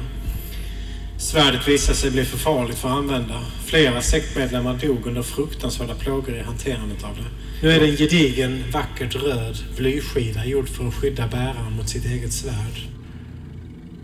Svärdet 1.17 1.67
visade 1.67 1.97
sig 1.97 2.11
bli 2.11 2.25
för 2.25 2.37
farligt 2.37 2.77
för 2.77 2.89
att 2.89 2.95
använda. 2.95 3.41
Flera 3.65 4.01
sektmedlemmar 4.01 4.77
dog 4.81 5.07
under 5.07 5.21
fruktansvärda 5.21 5.95
plågor 5.95 6.35
i 6.35 6.41
hanterandet 6.41 7.03
av 7.03 7.15
det. 7.15 7.25
Nu 7.61 7.71
är 7.71 7.79
det 7.79 7.89
en 7.89 7.97
gedigen, 7.97 8.63
vackert 8.71 9.15
röd 9.15 9.57
blyskiva 9.77 10.45
gjord 10.45 10.69
för 10.69 10.87
att 10.87 10.93
skydda 10.93 11.27
bäraren 11.27 11.73
mot 11.77 11.89
sitt 11.89 12.05
eget 12.05 12.33
svärd. 12.33 12.81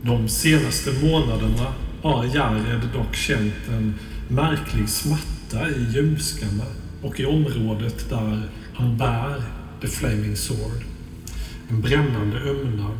De 0.01 0.29
senaste 0.29 0.91
månaderna 0.91 1.73
har 2.01 2.25
Jared 2.25 2.89
dock 2.93 3.15
känt 3.15 3.53
en 3.69 3.99
märklig 4.27 4.89
smärta 4.89 5.69
i 5.69 5.95
ljumskarna 5.95 6.65
och 7.01 7.19
i 7.19 7.25
området 7.25 8.09
där 8.09 8.49
han 8.73 8.97
bär 8.97 9.43
The 9.81 9.87
Flaming 9.87 10.35
Sword. 10.35 10.83
En 11.69 11.81
brännande 11.81 12.39
ömnad 12.39 12.97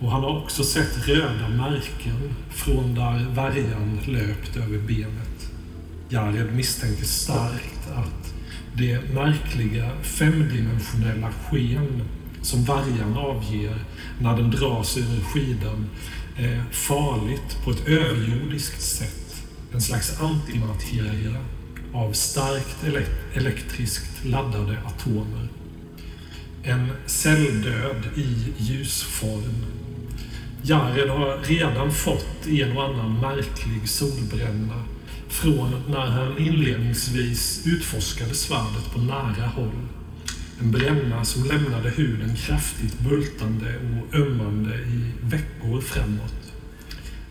och 0.00 0.10
han 0.10 0.22
har 0.22 0.42
också 0.42 0.64
sett 0.64 1.08
röda 1.08 1.48
märken 1.48 2.34
från 2.50 2.94
där 2.94 3.26
värjan 3.34 4.00
löpt 4.06 4.56
över 4.56 4.78
benet. 4.78 5.50
Jared 6.08 6.54
misstänker 6.54 7.04
starkt 7.04 7.90
att 7.94 8.34
det 8.76 9.14
märkliga 9.14 9.90
femdimensionella 10.02 11.32
sken 11.32 12.02
som 12.42 12.64
vargan 12.64 13.16
avger 13.16 13.78
när 14.20 14.36
den 14.36 14.50
dras 14.50 14.96
ur 14.96 15.20
skidan 15.20 15.86
är 16.36 16.64
farligt 16.70 17.58
på 17.64 17.70
ett 17.70 17.88
överjordiskt 17.88 18.82
sätt. 18.82 19.44
En 19.72 19.80
slags 19.80 20.20
antimateria 20.20 21.36
av 21.94 22.12
starkt 22.12 22.84
elektriskt 23.34 24.24
laddade 24.24 24.78
atomer. 24.86 25.48
En 26.62 26.92
celldöd 27.06 28.02
i 28.16 28.52
ljusform. 28.58 29.64
Jared 30.62 31.08
har 31.08 31.38
redan 31.44 31.92
fått 31.92 32.46
en 32.46 32.76
och 32.76 32.84
annan 32.84 33.20
märklig 33.20 33.88
solbränna 33.88 34.84
från 35.28 35.82
när 35.88 36.06
han 36.06 36.38
inledningsvis 36.38 37.66
utforskade 37.66 38.34
svärdet 38.34 38.92
på 38.92 39.00
nära 39.00 39.46
håll. 39.46 39.88
En 40.60 40.72
bränna 40.72 41.24
som 41.24 41.44
lämnade 41.44 41.90
huden 41.90 42.36
kraftigt 42.36 42.98
bultande 42.98 43.74
och 43.76 44.14
ömmande 44.14 44.74
i 44.74 45.12
veckor 45.22 45.80
framåt. 45.80 46.52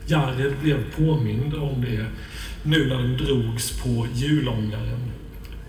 Jared 0.07 0.53
blev 0.61 0.95
påmind 0.95 1.53
om 1.53 1.81
det 1.81 2.05
nu 2.63 2.87
när 2.87 2.97
den 2.97 3.17
drogs 3.17 3.71
på 3.71 4.07
hjulångaren. 4.13 5.11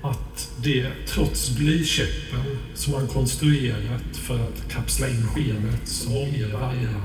Att 0.03 0.51
det 0.63 0.91
trots 1.07 1.57
blykäppen 1.57 2.59
som 2.75 2.95
han 2.95 3.07
konstruerat 3.07 4.17
för 4.17 4.35
att 4.35 4.69
kapsla 4.69 5.09
in 5.09 5.27
skenet 5.27 5.89
som 5.89 6.13
omger 6.17 6.49
vargen 6.49 7.03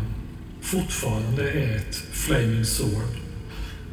fortfarande 0.61 1.51
är 1.51 1.76
ett 1.76 2.03
flaming 2.11 2.66
sword 2.66 3.18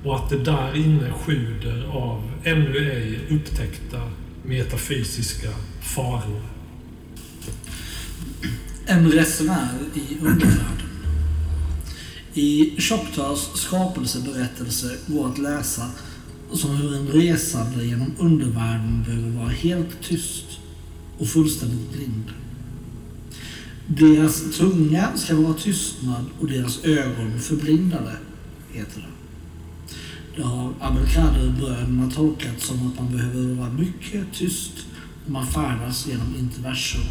och 0.04 0.16
att 0.16 0.30
det 0.30 0.38
där 0.38 0.76
inne 0.76 1.12
sjuder 1.12 1.86
av 1.92 2.32
ännu 2.44 2.92
ej 2.92 3.20
upptäckta 3.30 4.10
metafysiska 4.44 5.50
faror. 5.80 6.42
En 8.86 9.12
resenär 9.12 9.78
i 9.94 10.18
undervärlden. 10.20 10.85
I 12.38 12.74
Choctaws 12.78 13.50
skapelseberättelse 13.54 14.96
går 15.06 15.28
att 15.28 15.38
läsa 15.38 15.90
som 16.52 16.76
hur 16.76 16.94
en 16.94 17.06
resande 17.06 17.84
genom 17.84 18.12
undervärlden 18.18 19.02
behöver 19.06 19.30
vara 19.30 19.48
helt 19.48 20.02
tyst 20.02 20.44
och 21.18 21.28
fullständigt 21.28 21.92
blind. 21.92 22.24
Deras 23.86 24.58
tunga 24.58 25.16
ska 25.16 25.36
vara 25.36 25.54
tystnad 25.54 26.24
och 26.40 26.46
deras 26.46 26.84
ögon 26.84 27.40
förblindade, 27.40 28.16
heter 28.72 29.00
det. 29.00 29.16
Det 30.36 30.42
har 30.42 30.72
Abelkader-bröderna 30.80 32.10
tolkat 32.10 32.60
som 32.60 32.86
att 32.86 33.00
man 33.00 33.12
behöver 33.12 33.54
vara 33.54 33.70
mycket 33.70 34.32
tyst 34.32 34.72
om 35.26 35.32
man 35.32 35.46
färdas 35.46 36.06
genom 36.06 36.36
interversum 36.36 37.02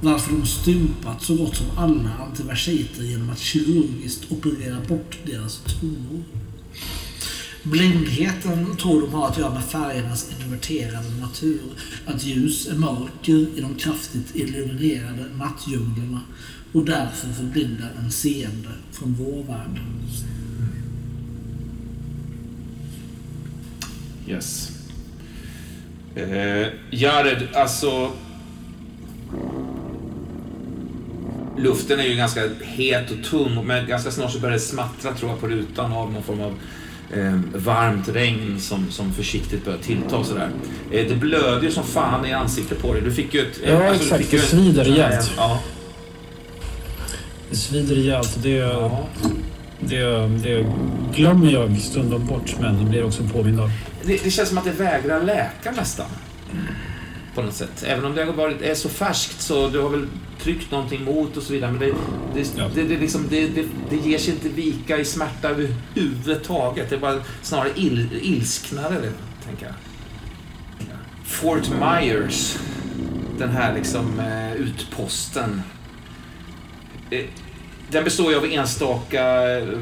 varför 0.00 0.32
de 0.32 0.46
stympat 0.46 1.22
så 1.22 1.34
gott 1.34 1.56
som 1.56 1.66
alla 1.76 2.10
antiversiter 2.28 3.02
genom 3.02 3.30
att 3.30 3.38
kirurgiskt 3.38 4.32
operera 4.32 4.80
bort 4.88 5.18
deras 5.26 5.58
tungor. 5.58 6.22
Blindheten 7.62 8.76
tror 8.76 9.00
de 9.00 9.14
har 9.14 9.28
att 9.28 9.38
göra 9.38 9.54
med 9.54 9.64
färgernas 9.64 10.30
inverterade 10.40 11.10
natur. 11.20 11.60
Att 12.06 12.24
ljus 12.24 12.68
är 12.68 12.74
mörker 12.74 13.58
i 13.58 13.60
de 13.60 13.74
kraftigt 13.74 14.36
illuminerade 14.36 15.24
nattdjunglerna 15.38 16.20
och 16.72 16.84
därför 16.84 17.28
förblindar 17.32 17.90
en 17.98 18.10
seende 18.10 18.68
från 18.92 19.14
vår 19.14 19.44
värld. 19.44 19.80
Yes. 24.28 24.70
Eh, 26.14 26.68
Jared, 26.90 27.48
alltså... 27.54 28.12
Luften 31.62 32.00
är 32.00 32.04
ju 32.04 32.14
ganska 32.14 32.40
het 32.60 33.10
och 33.10 33.24
tung, 33.30 33.66
men 33.66 33.86
ganska 33.86 34.10
snart 34.10 34.32
så 34.32 34.38
börjar 34.38 34.52
det 34.54 34.60
smattra 34.60 35.12
tror 35.12 35.30
jag 35.30 35.40
på 35.40 35.48
rutan 35.48 35.92
av 35.92 36.12
någon 36.12 36.22
form 36.22 36.40
av 36.40 36.54
eh, 37.12 37.40
varmt 37.54 38.08
regn 38.08 38.60
som, 38.60 38.90
som 38.90 39.12
försiktigt 39.12 39.64
börjar 39.64 39.78
tillta 39.78 40.24
sådär. 40.24 40.50
Eh, 40.90 41.06
det 41.08 41.14
blöder 41.14 41.62
ju 41.62 41.70
som 41.70 41.84
fan 41.84 42.26
i 42.26 42.32
ansiktet 42.32 42.82
på 42.82 42.92
dig. 42.92 43.02
Du 43.02 43.12
fick 43.12 43.34
ju 43.34 43.40
ett... 43.40 43.60
Ja, 43.66 43.78
du 43.78 43.84
exakt. 43.84 44.22
fick 44.22 44.30
Det 44.30 44.38
svider 44.38 44.84
rejält. 44.84 45.32
Ja. 45.36 45.60
Det 47.50 47.56
svider 47.56 47.94
rejält. 47.94 48.38
Det, 48.42 48.50
ja. 48.50 49.06
det, 49.80 50.02
det 50.42 50.66
glömmer 51.14 51.52
jag 51.52 51.78
stundom 51.78 52.26
bort, 52.26 52.56
men 52.60 52.78
det 52.78 52.90
blir 52.90 53.04
också 53.04 53.22
påmind 53.32 53.60
av. 53.60 53.70
Det, 54.04 54.24
det 54.24 54.30
känns 54.30 54.48
som 54.48 54.58
att 54.58 54.64
det 54.64 54.70
vägrar 54.70 55.22
läka 55.22 55.70
nästan. 55.76 56.06
På 57.34 57.42
något 57.42 57.54
sätt. 57.54 57.84
Även 57.86 58.04
om 58.04 58.14
det 58.14 58.24
har 58.24 58.32
varit, 58.32 58.62
är 58.62 58.74
så 58.74 58.88
färskt 58.88 59.40
så 59.40 59.68
du 59.68 59.80
har 59.80 59.88
väl 59.88 60.06
tryckt 60.42 60.70
någonting 60.70 61.04
mot 61.04 61.36
och 61.36 61.42
så 61.42 61.52
vidare. 61.52 61.70
Men 61.70 61.80
det, 61.80 61.94
det, 62.34 62.52
Ja. 62.56 62.70
det, 62.74 62.82
det, 62.82 62.96
liksom, 62.96 63.26
det, 63.30 63.46
det, 63.48 63.64
det 63.90 63.96
ger 63.96 64.18
sig 64.18 64.34
inte 64.34 64.48
vika 64.48 64.98
i 64.98 65.04
smärta 65.04 65.48
överhuvudtaget. 65.48 66.90
Det 66.90 66.96
är 66.96 67.00
bara 67.00 67.20
snarare 67.42 67.68
il, 67.76 68.08
ilsknare, 68.22 69.12
tänker 69.46 69.66
jag. 69.66 69.74
Fort 71.24 71.70
Myers. 71.80 72.58
Den 73.38 73.48
här 73.50 73.74
liksom 73.74 74.20
eh, 74.20 74.52
utposten. 74.52 75.62
Eh, 77.10 77.24
Den 77.90 78.04
består 78.04 78.30
ju 78.32 78.38
av 78.38 78.44
enstaka 78.44 79.24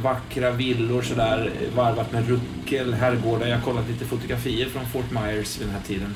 vackra 0.02 0.50
villor 0.50 1.02
sådär 1.02 1.50
varvat 1.76 2.12
med 2.12 2.28
ruckel, 2.28 2.94
herrgårdar. 2.94 3.46
Jag 3.46 3.56
har 3.56 3.64
kollat 3.64 3.88
lite 3.88 4.04
fotografier 4.04 4.68
från 4.68 4.86
Fort 4.86 5.10
Myers 5.10 5.58
vid 5.58 5.66
den 5.66 5.74
här 5.74 5.82
tiden. 5.86 6.14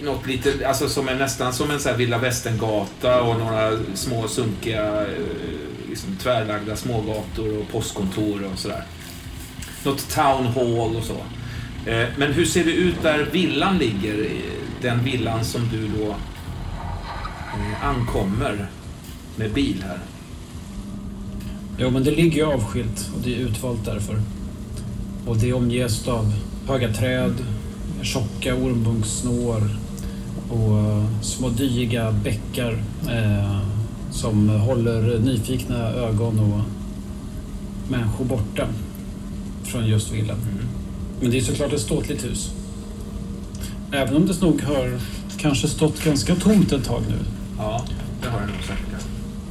Något 0.00 0.26
lite, 0.26 0.68
alltså 0.68 0.88
som 0.88 1.08
är 1.08 1.14
nästan 1.14 1.52
som 1.52 1.70
en 1.70 1.80
så 1.80 1.88
här 1.88 1.96
Villa 1.96 2.18
västerngata 2.18 3.22
och 3.22 3.38
några 3.38 3.78
små 3.94 4.28
sunkiga 4.28 5.00
eh, 5.00 5.08
liksom 5.88 6.16
tvärlagda 6.16 6.76
smågator 6.76 7.58
och 7.58 7.68
postkontor 7.72 8.44
och 8.52 8.58
sådär. 8.58 8.84
Något 9.84 10.10
town 10.10 10.46
hall 10.46 10.96
och 10.96 11.04
så. 11.04 11.16
Eh, 11.90 12.08
men 12.16 12.32
hur 12.32 12.44
ser 12.44 12.64
det 12.64 12.72
ut 12.72 13.02
där 13.02 13.28
villan 13.32 13.78
ligger? 13.78 14.28
Den 14.82 15.04
villan 15.04 15.44
som 15.44 15.68
du 15.72 15.88
då 15.88 16.10
eh, 16.10 17.86
ankommer 17.86 18.66
med 19.36 19.52
bil 19.52 19.84
här. 19.86 19.98
Jo, 21.78 21.90
men 21.90 22.04
det 22.04 22.10
ligger 22.10 22.36
ju 22.36 22.52
avskilt 22.52 23.10
och 23.14 23.20
det 23.24 23.34
är 23.34 23.38
utvalt 23.38 23.84
därför. 23.84 24.20
Och 25.26 25.36
det 25.36 25.52
omges 25.52 26.08
av 26.08 26.32
höga 26.68 26.92
träd, 26.92 27.34
tjocka 28.02 28.54
ormbunksnår 28.54 29.81
och 30.52 30.78
eh, 30.78 31.04
små 31.22 31.48
dyiga 31.48 32.12
bäckar 32.12 32.82
eh, 33.08 33.58
som 34.10 34.48
håller 34.48 35.18
nyfikna 35.18 35.76
ögon 35.88 36.38
och 36.38 36.60
människor 37.90 38.24
borta 38.24 38.66
från 39.64 39.86
just 39.86 40.12
villan. 40.12 40.36
Men 41.20 41.30
det 41.30 41.38
är 41.38 41.42
såklart 41.42 41.72
ett 41.72 41.80
ståtligt 41.80 42.24
hus. 42.24 42.50
Även 43.92 44.16
om 44.16 44.26
det 44.26 44.40
nog 44.40 44.62
har 44.62 44.98
kanske 45.38 45.68
stått 45.68 46.04
ganska 46.04 46.34
tomt 46.36 46.72
ett 46.72 46.84
tag 46.84 47.02
nu. 47.08 47.16
Ja, 47.58 47.84
det 48.22 48.28
har 48.28 48.40
jag 48.40 48.48
nog 48.48 48.58
säkert. 48.62 48.86
ja. 48.92 48.98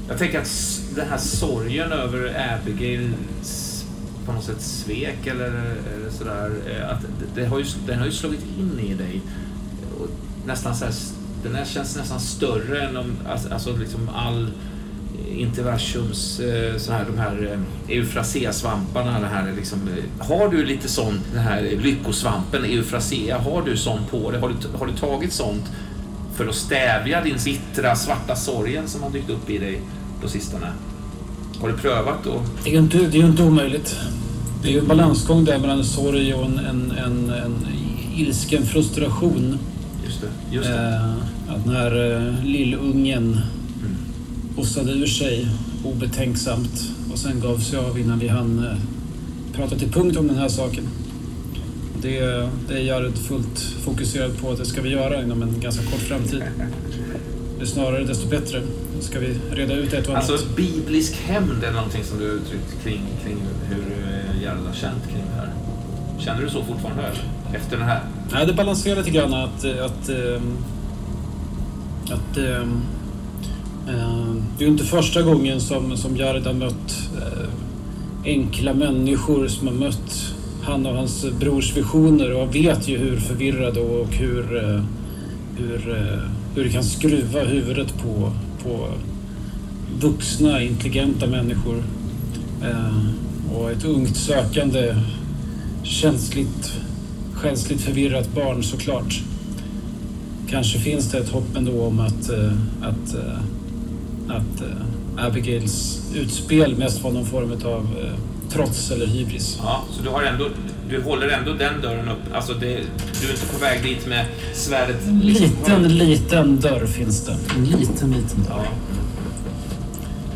Jag 0.10 0.18
tänker 0.18 0.40
att 0.42 0.82
den 0.96 1.08
här 1.10 1.18
sorgen 1.18 1.92
över 1.92 2.48
Abigails 2.62 3.86
på 4.26 4.32
något 4.32 4.44
sätt 4.44 4.62
svek 4.62 5.28
eller, 5.28 5.48
eller 5.96 6.10
sådär. 6.18 6.52
eh, 6.70 6.90
Att 6.90 7.02
det, 7.02 7.42
det 7.42 7.48
har 7.48 7.60
ju, 7.60 7.66
den 7.88 8.00
har 8.00 8.06
ju 8.06 8.12
slagit 8.12 8.44
in 8.60 8.80
i 8.80 8.94
dig. 8.94 9.22
Och 10.00 10.08
nästan 10.46 10.76
så 10.76 10.86
här, 10.86 10.94
den 11.44 11.56
här 11.56 11.66
känns 11.66 11.98
nästan 11.98 12.20
större 12.20 12.82
än 12.82 12.98
om, 12.98 13.18
alltså, 13.30 13.54
alltså 13.54 13.78
liksom 13.78 14.10
all 14.10 14.48
interversums, 15.38 16.40
eh, 16.40 16.78
så 16.78 16.92
här, 16.92 17.06
de 17.06 17.18
här 17.18 17.52
eh, 17.88 17.96
eufrasea-svamparna. 17.98 19.20
Det 19.20 19.28
här, 19.28 19.54
liksom, 19.56 19.80
eh, 19.88 20.28
har 20.28 20.50
du 20.50 20.66
lite 20.66 20.90
sånt, 20.90 21.22
den 21.34 21.42
här 21.42 21.62
lyckosvampen, 21.62 22.66
eufrasea, 22.66 23.38
har 23.38 23.62
du 23.62 23.78
sån 23.78 24.00
på 24.12 24.32
dig? 24.32 24.42
Har 24.42 24.50
du, 24.50 24.78
har 24.78 24.86
du 24.86 24.94
tagit 24.94 25.34
sånt 25.34 25.72
för 26.36 26.48
att 26.48 26.56
stävja 26.56 27.22
din 27.22 27.38
bittra 27.46 27.96
svarta 27.96 28.36
sorgen 28.36 28.88
som 28.88 29.04
har 29.04 29.10
dykt 29.10 29.30
upp 29.30 29.50
i 29.50 29.58
dig 29.58 29.82
på 30.22 30.28
sistone? 30.28 30.68
Har 31.62 31.68
du 31.68 31.78
prövat 31.78 32.24
då? 32.24 32.42
Det 32.64 32.70
är 32.70 32.74
ju 32.74 32.80
inte, 32.80 32.98
det 32.98 33.18
är 33.18 33.22
ju 33.22 33.28
inte 33.28 33.44
omöjligt. 33.44 33.96
Det 34.64 34.68
är 34.68 34.72
ju 34.72 34.80
en 34.80 34.88
balansgång 34.88 35.46
där 35.46 35.60
mellan 35.60 35.78
en 35.78 35.86
sorg 35.86 36.34
och 36.34 36.46
en, 36.46 36.60
en, 36.60 36.92
en, 36.92 37.30
en 37.30 37.68
ilsken 38.16 38.66
frustration. 38.66 39.60
Just 40.12 40.22
det. 40.22 40.56
Just 40.56 40.70
det. 40.70 40.76
Eh, 40.76 41.56
att 41.56 41.66
när 41.66 42.16
eh, 42.28 42.44
lillungen 42.46 43.40
Mm. 43.84 43.96
hostade 44.56 44.92
ur 44.92 45.06
sig 45.06 45.48
obetänksamt 45.86 46.92
och 47.12 47.20
sen 47.20 47.40
gav 47.40 47.58
sig 47.58 47.80
av 47.80 48.00
innan 48.00 48.20
vi 48.20 48.28
hann 48.28 48.66
eh, 48.66 48.78
prata 49.54 49.76
till 49.76 49.92
punkt 49.92 50.18
om 50.18 50.28
den 50.28 50.38
här 50.38 50.50
saken. 50.50 50.84
Det, 52.02 52.20
det 52.68 52.74
är 52.74 52.80
Jared 52.80 53.18
fullt 53.18 53.60
fokuserad 53.60 54.38
på 54.42 54.52
att 54.52 54.58
det 54.58 54.66
ska 54.66 54.82
vi 54.82 54.90
göra 54.90 55.24
inom 55.24 55.42
en 55.42 55.60
ganska 55.60 55.84
kort 55.84 56.00
framtid. 56.00 56.44
Det 57.58 57.64
är 57.64 57.68
snarare 57.68 58.04
desto 58.04 58.28
bättre. 58.30 58.62
Ska 59.00 59.20
vi 59.20 59.36
reda 59.52 59.74
ut 59.74 59.94
ett 59.94 60.08
och 60.08 60.14
annat. 60.18 60.30
Alltså 60.30 60.48
biblisk 60.56 61.14
hämnd 61.26 61.64
är 61.64 61.72
någonting 61.72 62.04
som 62.04 62.20
du 62.20 62.26
uttryckt 62.26 62.84
kring, 62.84 63.02
kring 63.24 63.38
hur 63.70 63.82
eh, 63.82 64.42
Gerhard 64.42 64.66
har 64.68 64.74
känt 64.74 65.04
kring. 65.08 65.24
Känner 66.26 66.42
du 66.42 66.50
så 66.50 66.64
fortfarande? 66.64 67.04
eller? 67.04 67.58
Efter 67.60 67.78
den 67.78 67.88
här? 67.88 68.02
Nej, 68.32 68.46
det 68.46 68.54
balanserar 68.54 68.98
lite 68.98 69.10
grann 69.10 69.34
att... 69.34 69.66
att, 69.66 70.10
ehm, 70.10 70.58
att, 72.06 72.12
att 72.12 72.36
det 74.58 74.64
är 74.64 74.68
ju 74.68 74.68
inte 74.68 74.84
första 74.84 75.22
gången 75.22 75.62
som, 75.62 75.98
som 75.98 76.18
Jared 76.18 76.46
har 76.46 76.54
mött 76.54 77.10
eh, 77.18 77.50
enkla 78.26 78.74
människor 78.74 79.48
som 79.48 79.68
har 79.68 79.74
mött 79.74 80.36
han 80.64 80.86
och 80.86 80.96
hans 80.96 81.26
brors 81.40 81.78
visioner 81.78 82.34
och 82.34 82.56
vet 82.56 82.88
ju 82.88 82.98
hur 82.98 83.18
förvirrade 83.18 83.80
och 83.80 84.08
hur, 84.08 84.58
eh, 84.58 84.84
hur, 85.58 85.98
eh, 85.98 86.30
hur 86.56 86.64
det 86.64 86.70
kan 86.70 86.84
skruva 86.84 87.40
huvudet 87.40 87.94
på, 88.04 88.32
på 88.64 88.88
vuxna, 90.00 90.62
intelligenta 90.62 91.28
människor. 91.28 91.84
Och 93.54 93.72
ett 93.72 93.86
ungt 93.86 94.16
sökande, 94.16 94.96
känsligt 95.84 96.74
själsligt 97.34 97.82
förvirrat 97.82 98.34
barn 98.36 98.64
såklart. 98.64 99.22
Kanske 100.50 100.80
finns 100.80 101.12
det 101.12 101.18
ett 101.18 101.30
hopp 101.30 101.56
ändå 101.58 101.82
om 101.86 102.00
att, 102.00 102.30
eh, 102.30 102.52
att, 102.82 103.14
eh, 103.16 103.40
att 104.28 104.62
eh, 104.62 105.26
Abigails 105.26 106.02
utspel 106.16 106.76
mest 106.78 107.04
var 107.04 107.12
någon 107.12 107.26
form 107.26 107.52
av 107.66 107.88
trots 108.50 108.92
eller 108.92 109.08
hybris. 109.08 109.60
Ja, 109.64 109.84
så 109.92 110.04
du, 110.04 110.10
har 110.10 110.24
ändå, 110.24 110.48
du 110.90 111.02
håller 111.02 111.28
ändå 111.28 111.54
den 111.54 111.82
dörren 111.82 112.10
upp. 112.10 112.34
Alltså 112.34 112.54
det, 112.54 112.68
du 113.22 113.28
är 113.28 113.32
inte 113.32 113.46
på 113.54 113.60
väg 113.62 113.84
dit 113.84 114.08
med 114.08 114.26
svärdet. 114.54 114.98
liksom- 115.22 115.46
Liten, 115.46 115.98
liten 115.98 116.60
dörr 116.60 116.86
finns 116.86 117.26
det. 117.26 117.38
En 117.58 117.66
liten, 117.66 118.12
liten 118.12 118.44
dörr. 118.44 118.64
Ja. 118.66 118.72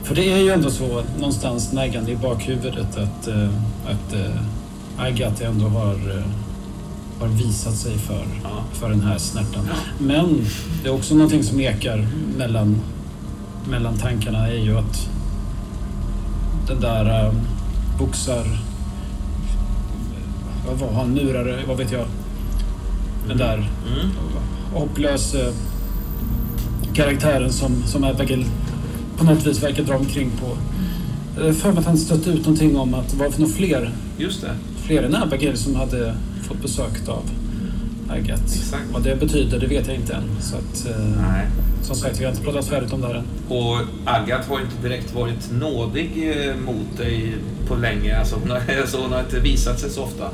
För 0.03 0.15
det 0.15 0.31
är 0.31 0.37
ju 0.37 0.49
ändå 0.49 0.71
så 0.71 1.03
någonstans 1.17 1.73
naggande 1.73 2.11
i 2.11 2.15
bakhuvudet 2.15 2.97
att, 2.97 3.27
eh, 3.27 3.49
att 3.85 4.13
eh, 4.97 5.03
Agatha 5.03 5.45
ändå 5.45 5.67
har, 5.67 5.93
eh, 5.93 6.23
har 7.19 7.27
visat 7.27 7.75
sig 7.75 7.97
för, 7.97 8.25
Ja. 8.43 8.49
för 8.73 8.89
den 8.89 9.01
här 9.01 9.17
snärtan. 9.17 9.67
Men 9.99 10.45
det 10.83 10.89
är 10.89 10.93
också 10.93 11.15
någonting 11.15 11.43
som 11.43 11.59
ekar 11.59 12.07
mellan, 12.37 12.77
mellan 13.69 13.97
tankarna 13.97 14.47
är 14.47 14.57
ju 14.57 14.77
att 14.77 15.09
den 16.67 16.79
där 16.81 17.25
äh, 17.25 17.33
boxar... 17.99 18.59
Vad 20.67 20.77
var 20.79 20.91
han? 20.99 21.13
Murare? 21.13 21.59
Vad 21.67 21.77
vet 21.77 21.91
jag? 21.91 22.05
Den 23.27 23.37
där 23.37 23.53
Mm. 23.57 24.09
hopplösa 24.73 25.37
karaktären 26.93 27.51
som, 27.53 27.83
som 27.85 28.03
Abigail 28.03 28.45
på 29.17 29.23
något 29.23 29.45
vis 29.47 29.63
verkar 29.63 29.83
dra 29.83 29.95
omkring 29.95 30.31
på. 30.39 30.57
Jag 31.45 31.55
för 31.55 31.69
mig 31.71 31.79
att 31.79 31.85
han 31.85 31.97
stötte 31.97 32.29
ut 32.29 32.37
någonting 32.39 32.77
om 32.77 32.93
att 32.93 33.09
det 33.09 33.17
var 33.17 33.29
för 33.29 33.41
några 33.41 33.53
fler, 33.53 33.91
Just 34.17 34.41
det. 34.41 34.51
Fler 34.85 35.03
än 35.03 35.15
Abigail 35.15 35.57
som 35.57 35.75
hade 35.75 36.15
fått 36.43 36.61
besök 36.61 37.07
av. 37.07 37.29
Exakt. 38.15 38.83
Vad 38.93 39.03
det 39.03 39.15
betyder, 39.19 39.59
det 39.59 39.67
vet 39.67 39.87
jag 39.87 39.95
inte 39.95 40.13
än. 40.13 40.23
Så 40.41 40.55
att, 40.55 40.87
eh, 40.87 41.05
Nej. 41.21 41.47
som 41.81 41.95
sagt, 41.95 42.19
vi 42.19 42.23
har 42.25 42.31
inte 42.31 42.43
pratat 42.43 42.65
färdigt 42.65 42.93
om 42.93 43.01
det 43.01 43.07
här 43.07 43.15
än. 43.15 43.25
Och 43.49 43.77
Agat 44.05 44.45
har 44.45 44.59
inte 44.59 44.81
direkt 44.81 45.15
varit 45.15 45.51
nådig 45.51 46.33
eh, 46.47 46.55
mot 46.55 46.97
dig 46.97 47.35
på 47.67 47.75
länge. 47.75 48.17
Alltså, 48.19 48.35
hon, 48.35 48.49
har, 48.49 48.57
alltså, 48.81 49.01
hon 49.01 49.11
har 49.11 49.19
inte 49.19 49.39
visat 49.39 49.79
sig 49.79 49.89
så 49.89 50.03
ofta. 50.03 50.29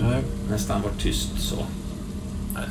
Nej. 0.00 0.22
Nästan 0.50 0.82
varit 0.82 0.98
tyst 1.00 1.28
så. 1.38 1.56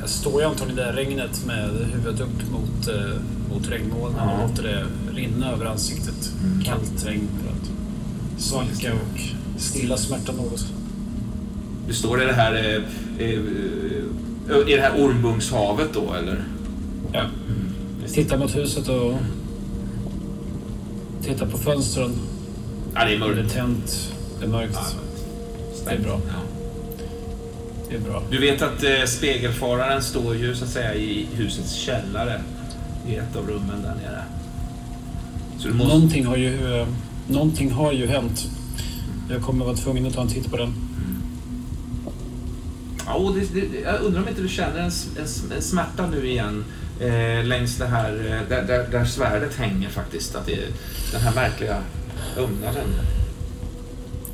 Jag 0.00 0.08
står 0.08 0.40
ju 0.40 0.46
antagligen 0.48 0.78
i 0.78 0.82
det 0.82 0.86
där 0.86 0.92
regnet 0.96 1.46
med 1.46 1.70
huvudet 1.92 2.20
upp 2.20 2.50
mot, 2.52 2.88
eh, 2.88 3.20
mot 3.54 3.68
regnmolnen 3.70 4.20
Ja. 4.28 4.32
och 4.32 4.48
låter 4.48 4.62
det 4.62 4.84
rinna 5.14 5.52
över 5.52 5.66
ansiktet. 5.66 6.32
Kallt 6.64 7.06
regn 7.06 7.28
för 7.42 7.50
att 7.50 7.70
svalka 8.42 8.92
och 8.92 9.20
stilla 9.60 9.96
smärtan 9.96 10.34
något. 10.36 10.66
Du 11.88 11.94
står 11.94 12.22
i 12.22 12.26
det 12.26 12.32
här... 12.32 12.54
Eh, 12.54 12.82
eh, 13.26 13.34
eh, 14.50 14.68
I 14.68 14.76
det 14.76 14.80
här 14.80 15.04
ormbunkshavet 15.04 15.88
då, 15.94 16.14
eller? 16.14 16.44
Ja. 17.12 17.24
Tittar 18.12 18.38
mot 18.38 18.56
huset 18.56 18.88
och 18.88 19.14
tittar 21.22 21.46
på 21.46 21.58
fönstren. 21.58 22.10
Ja, 22.94 23.04
det 23.04 23.14
är 23.14 23.18
Det 23.18 23.24
är 23.24 23.34
mörkt. 23.34 23.54
tänt, 23.54 24.12
det 24.40 24.44
är 24.46 24.50
mörkt. 24.50 24.78
Det 25.86 25.90
är 25.94 25.98
bra. 26.00 26.20
Ja. 26.28 26.34
Det 27.90 27.96
är 27.96 28.00
bra. 28.00 28.22
Du 28.30 28.38
vet 28.40 28.62
att 28.62 28.82
eh, 28.84 29.04
spegelfararen 29.06 30.02
står 30.02 30.36
ju 30.36 30.54
så 30.54 30.64
att 30.64 30.70
säga 30.70 30.94
i 30.94 31.26
husets 31.32 31.72
källare. 31.72 32.40
I 33.08 33.14
ett 33.14 33.36
av 33.36 33.46
rummen 33.48 33.82
där 33.82 33.94
nere. 33.94 34.22
Så 35.58 35.68
du 35.68 35.74
måste... 35.74 35.94
Någonting 35.94 36.26
har 36.26 36.36
ju, 36.36 36.80
eh, 36.80 36.86
någonting 37.28 37.70
har 37.70 37.92
ju 37.92 38.06
hänt. 38.06 38.46
Jag 39.30 39.42
kommer 39.42 39.64
vara 39.64 39.76
tvungen 39.76 40.06
att 40.06 40.14
ta 40.14 40.20
en 40.22 40.28
titt 40.28 40.50
på 40.50 40.56
den. 40.56 40.74
Ja, 43.06 43.14
och 43.14 43.34
det, 43.34 43.54
det, 43.54 43.80
jag 43.80 44.00
undrar 44.00 44.22
om 44.22 44.28
inte 44.28 44.42
du 44.42 44.48
känner 44.48 44.78
en, 44.78 44.90
en, 45.18 45.52
en 45.56 45.62
smärta 45.62 46.06
nu 46.06 46.26
igen 46.26 46.64
eh, 47.00 47.44
längs 47.44 47.76
det 47.76 47.86
här 47.86 48.12
eh, 48.12 48.48
där, 48.48 48.62
där, 48.62 48.88
där 48.90 49.04
svärdet 49.04 49.56
hänger 49.56 49.88
faktiskt. 49.88 50.34
Att 50.34 50.46
det 50.46 50.52
är 50.52 50.68
den 51.12 51.20
här 51.20 51.34
märkliga 51.34 51.82
ömnaden. 52.38 52.88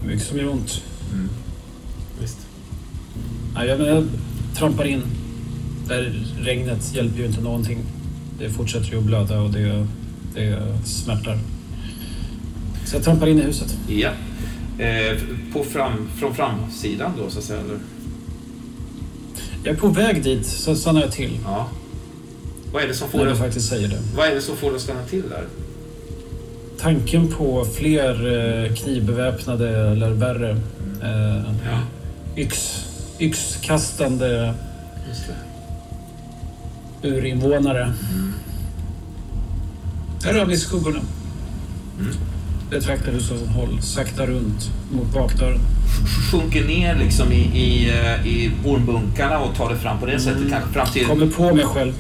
Mycket 0.07 0.26
som 0.26 0.39
gör 0.39 0.49
ont. 0.49 0.82
Visst. 2.20 2.39
Nej, 3.55 3.68
jag, 3.68 3.81
jag 3.81 4.05
trampar 4.55 4.84
in. 4.84 5.02
Där 5.89 6.24
regnet 6.40 6.94
hjälper 6.94 7.18
ju 7.18 7.26
inte 7.26 7.40
någonting. 7.40 7.78
Det 8.39 8.50
fortsätter 8.50 8.90
ju 8.92 8.99
att 8.99 9.05
blöda 9.05 9.40
och 9.40 9.50
det, 9.50 9.86
det 10.34 10.62
smärtar. 10.84 11.39
Så 12.84 12.97
jag 12.97 13.05
trampar 13.05 13.26
in 13.26 13.39
i 13.39 13.42
huset. 13.42 13.78
Ja. 13.89 14.10
Eh, 14.84 15.18
på 15.52 15.65
fram, 15.65 16.08
från 16.18 16.34
framsidan 16.34 17.12
då 17.18 17.31
så 17.31 17.39
att 17.39 17.44
säga. 17.44 17.60
Eller? 17.60 17.78
Jag 19.64 19.74
är 19.74 19.78
på 19.78 19.89
väg 19.89 20.24
dit, 20.24 20.47
så 20.47 20.76
stannar 20.76 21.00
jag 21.00 21.12
till. 21.12 21.39
Ja. 21.44 21.68
Vad 22.72 22.82
är 22.82 22.89
det 22.89 22.94
som 22.94 23.08
får 23.08 23.26
dig 23.26 23.36
faktiskt 23.36 23.68
säger 23.68 23.89
det. 23.89 23.98
vad 24.16 24.28
är 24.28 24.34
det 24.34 24.40
som 24.40 24.56
får 24.56 24.66
dig 24.66 24.76
att 24.76 24.82
stanna 24.82 25.05
till 25.05 25.22
där? 25.28 25.44
Tanken 26.78 27.28
på 27.28 27.64
fler 27.64 28.26
eh, 28.66 28.74
knivbeväpnade 28.74 29.68
eller 29.78 30.10
värre 30.10 30.50
eh, 31.02 31.55
Ja, 31.64 31.80
yx, 32.36 32.84
yxkastande 33.18 34.55
urinvånare. 37.02 37.92
Där 40.22 40.39
har 40.39 40.47
vi 40.47 40.56
skuggorna. 40.56 41.00
Mm. 42.00 42.12
Betraktar 42.70 43.12
du 43.12 43.20
som 43.20 43.49
håll 43.49 43.82
sakta 43.82 44.26
runt 44.26 44.70
mot 44.92 45.15
bakdörren. 45.15 45.60
Sjunker 46.31 46.65
ner 46.65 46.97
liksom 46.97 47.32
i, 47.32 47.40
i, 47.40 47.89
eh, 47.89 48.26
i 48.26 48.50
ormbunkarna 48.65 49.39
och 49.39 49.55
tar 49.55 49.70
det 49.70 49.76
fram 49.76 49.99
på 49.99 50.07
det 50.07 50.20
sättet. 50.20 50.50
Kanske 50.50 50.73
fram 50.73 50.86
till... 50.86 51.07
Kommer 51.07 51.26
på 51.26 51.55
mig 51.55 51.65
själv. 51.65 51.92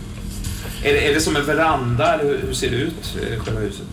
Är 0.82 0.92
det, 0.92 1.08
är 1.08 1.14
det 1.14 1.20
som 1.20 1.36
en 1.36 1.46
veranda 1.46 2.14
eller 2.14 2.24
hur, 2.24 2.40
hur 2.46 2.52
ser 2.52 2.70
det 2.70 2.76
ut, 2.76 3.16
eh, 3.22 3.44
själva 3.44 3.60
huset? 3.60 3.86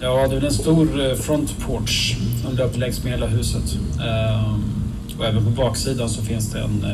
Ja, 0.00 0.28
det 0.28 0.36
är 0.36 0.44
en 0.44 0.52
stor 0.52 1.10
eh, 1.10 1.16
front 1.16 1.58
porch 1.66 2.16
som 2.42 2.56
löper 2.56 2.78
längs 2.78 3.04
med 3.04 3.12
hela 3.12 3.26
huset. 3.26 3.78
Ehm, 3.94 4.64
och 5.18 5.24
även 5.24 5.44
på 5.44 5.50
baksidan 5.50 6.08
så 6.08 6.22
finns 6.22 6.52
det 6.52 6.60
en, 6.60 6.84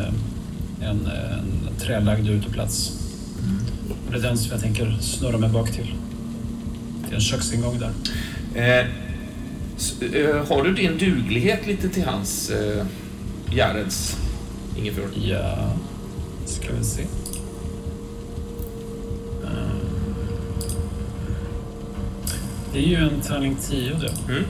en, 0.82 1.06
en 1.06 1.68
trälagd 1.80 2.28
uteplats. 2.28 2.92
Och 4.06 4.12
det 4.12 4.18
är 4.18 4.22
den 4.22 4.38
som 4.38 4.52
jag 4.52 4.60
tänker 4.60 4.96
snurra 5.00 5.38
mig 5.38 5.50
bak 5.50 5.70
till. 5.70 5.94
En 7.10 7.20
köksingång 7.20 7.78
där. 7.78 7.92
Eh, 8.54 8.86
eh, 10.14 10.46
har 10.48 10.62
du 10.64 10.74
din 10.74 10.98
duglighet 10.98 11.66
lite 11.66 11.88
till 11.88 12.04
hans, 12.04 12.50
eh, 12.50 12.86
Jareds, 13.50 14.16
Ingefjord? 14.78 15.10
Ja, 15.14 15.72
ska 16.46 16.68
vi 16.78 16.84
se. 16.84 17.02
Ehm. 19.44 19.80
Det 22.72 22.78
är 22.78 22.88
ju 22.88 22.96
en 22.96 23.20
tärning 23.20 23.56
10 23.68 23.94
det. 23.94 24.32
Mm. 24.32 24.44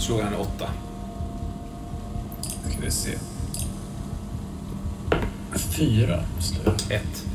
Slår 0.00 0.22
han 0.22 0.34
åtta. 0.34 0.68
Ska 2.70 2.80
vi 2.84 2.90
se. 2.90 3.10
Fyra 5.54 6.22
slår 6.40 6.64
jag. 6.64 6.96
Ett. 6.96 7.26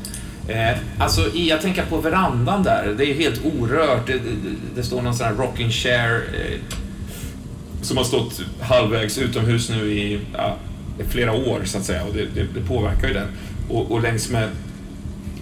Eh, 0.48 0.76
alltså, 0.98 1.30
jag 1.36 1.60
tänker 1.60 1.84
på 1.84 1.96
verandan 2.00 2.62
där. 2.62 2.94
Det 2.98 3.04
är 3.10 3.14
helt 3.14 3.44
orört. 3.44 4.06
Det, 4.06 4.12
det, 4.12 4.20
det 4.74 4.82
står 4.82 5.02
någon 5.02 5.14
sån 5.14 5.26
här 5.26 5.34
rocking 5.34 5.70
chair 5.70 6.22
eh, 6.34 6.58
som 7.82 7.96
har 7.96 8.04
stått 8.04 8.40
halvvägs 8.60 9.18
utomhus 9.18 9.70
nu 9.70 9.92
i, 9.92 10.20
ja, 10.34 10.56
flera 11.08 11.32
år, 11.32 11.60
så 11.64 11.78
att 11.78 11.84
säga. 11.84 12.04
Och 12.04 12.14
det, 12.14 12.24
det, 12.34 12.46
det 12.54 12.60
påverkar 12.68 13.08
ju 13.08 13.14
den. 13.14 13.28
Och, 13.70 13.90
och 13.90 14.02
längs 14.02 14.30
med 14.30 14.48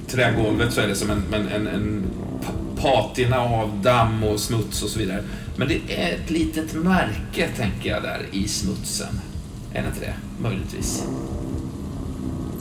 trägolvet 0.09 0.73
så 0.73 0.81
är 0.81 0.89
det 0.89 0.95
som 0.95 1.11
en, 1.11 1.23
en, 1.35 1.49
en, 1.49 1.67
en 1.67 2.03
pa- 2.43 2.83
patina 2.83 3.41
av 3.41 3.81
damm 3.83 4.25
och 4.25 4.41
smuts 4.41 4.83
och 4.83 4.89
så 4.89 4.99
vidare. 4.99 5.23
Men 5.57 5.69
det 5.69 5.81
är 5.89 6.15
ett 6.15 6.31
litet 6.31 6.75
märke, 6.75 7.49
tänker 7.57 7.91
jag, 7.91 8.03
där 8.03 8.21
i 8.33 8.49
smutsen. 8.49 9.21
Är 9.73 9.83
det 9.83 9.89
inte 9.89 10.01
det? 10.01 10.15
Möjligtvis. 10.43 11.05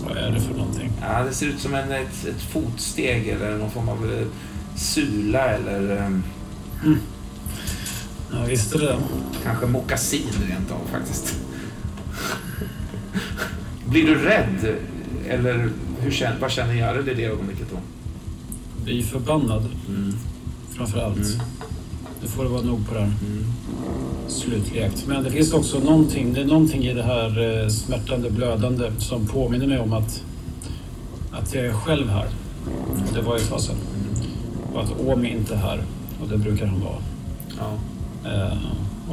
Vad 0.08 0.18
är 0.18 0.32
det 0.32 0.42
för 0.42 0.54
någonting? 0.54 0.89
Ja, 1.02 1.24
det 1.24 1.34
ser 1.34 1.46
ut 1.46 1.60
som 1.60 1.76
en, 1.76 1.92
ett, 1.92 2.26
ett 2.26 2.42
fotsteg 2.42 3.28
eller 3.28 3.58
någon 3.58 3.72
form 3.72 3.90
av 3.90 4.12
eh, 4.12 4.28
sula 4.78 5.50
eller 5.50 5.98
eh, 5.98 6.10
Ja, 8.32 8.44
visst 8.48 8.76
är 8.76 8.80
det 8.80 8.98
kanske 9.44 9.66
mockasin 9.66 10.30
rent 10.50 10.72
av 10.72 10.88
faktiskt. 10.92 11.36
Blir 13.86 14.06
du 14.06 14.16
rädd? 14.16 14.76
Eller 15.28 15.70
hur 16.00 16.12
känner, 16.12 16.40
vad 16.40 16.52
känner 16.52 16.74
Jared 16.74 17.08
i 17.08 17.14
det 17.14 17.26
ögonblicket 17.26 17.68
då? 17.72 17.78
Blir 18.84 19.04
förbannad 19.04 19.70
framför 20.76 21.00
allt. 21.00 21.18
Mm. 21.18 21.40
Nu 22.22 22.28
får 22.28 22.44
det 22.44 22.50
vara 22.50 22.62
nog 22.62 22.88
på 22.88 22.94
det 22.94 23.00
här. 23.00 23.12
Slutlekt. 24.28 25.08
Men 25.08 25.24
det 25.24 25.32
finns 25.32 25.54
också 25.54 25.80
någonting, 25.80 26.34
det 26.34 26.42
är 26.42 26.46
någonting 26.46 26.84
i 26.84 26.94
det 26.94 27.04
här 27.04 27.62
eh, 27.64 27.70
smärtande, 27.70 28.30
blödande 28.30 28.92
som 28.98 29.28
påminner 29.28 29.68
mig 29.68 29.80
om 29.80 29.94
att, 29.94 30.24
att 31.32 31.54
jag 31.56 31.66
är 31.66 31.74
själv 31.74 32.10
här. 32.10 32.28
Och 33.08 33.14
det 33.14 33.22
var 33.22 33.38
ju 33.38 33.44
ett 33.44 33.50
tag 33.50 33.62
sedan. 33.62 33.76
Och 34.74 34.82
att 34.84 35.00
Omi 35.00 35.32
inte 35.32 35.54
är 35.54 35.58
här. 35.58 35.84
Och 36.22 36.28
det 36.28 36.38
brukar 36.38 36.66
han 36.66 36.82
vara. 36.82 36.98
Ja. 37.60 37.72
Eh, 38.30 38.58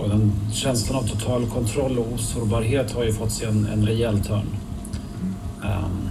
och 0.02 0.08
den 0.08 0.32
känslan 0.52 0.98
av 0.98 1.08
total 1.08 1.46
kontroll 1.46 1.98
och 1.98 2.12
osårbarhet 2.12 2.92
har 2.92 3.04
ju 3.04 3.12
fått 3.12 3.32
sig 3.32 3.48
en, 3.48 3.66
en 3.72 3.86
rejäl 3.86 4.20
törn. 4.24 4.46
Ehm, 5.64 6.08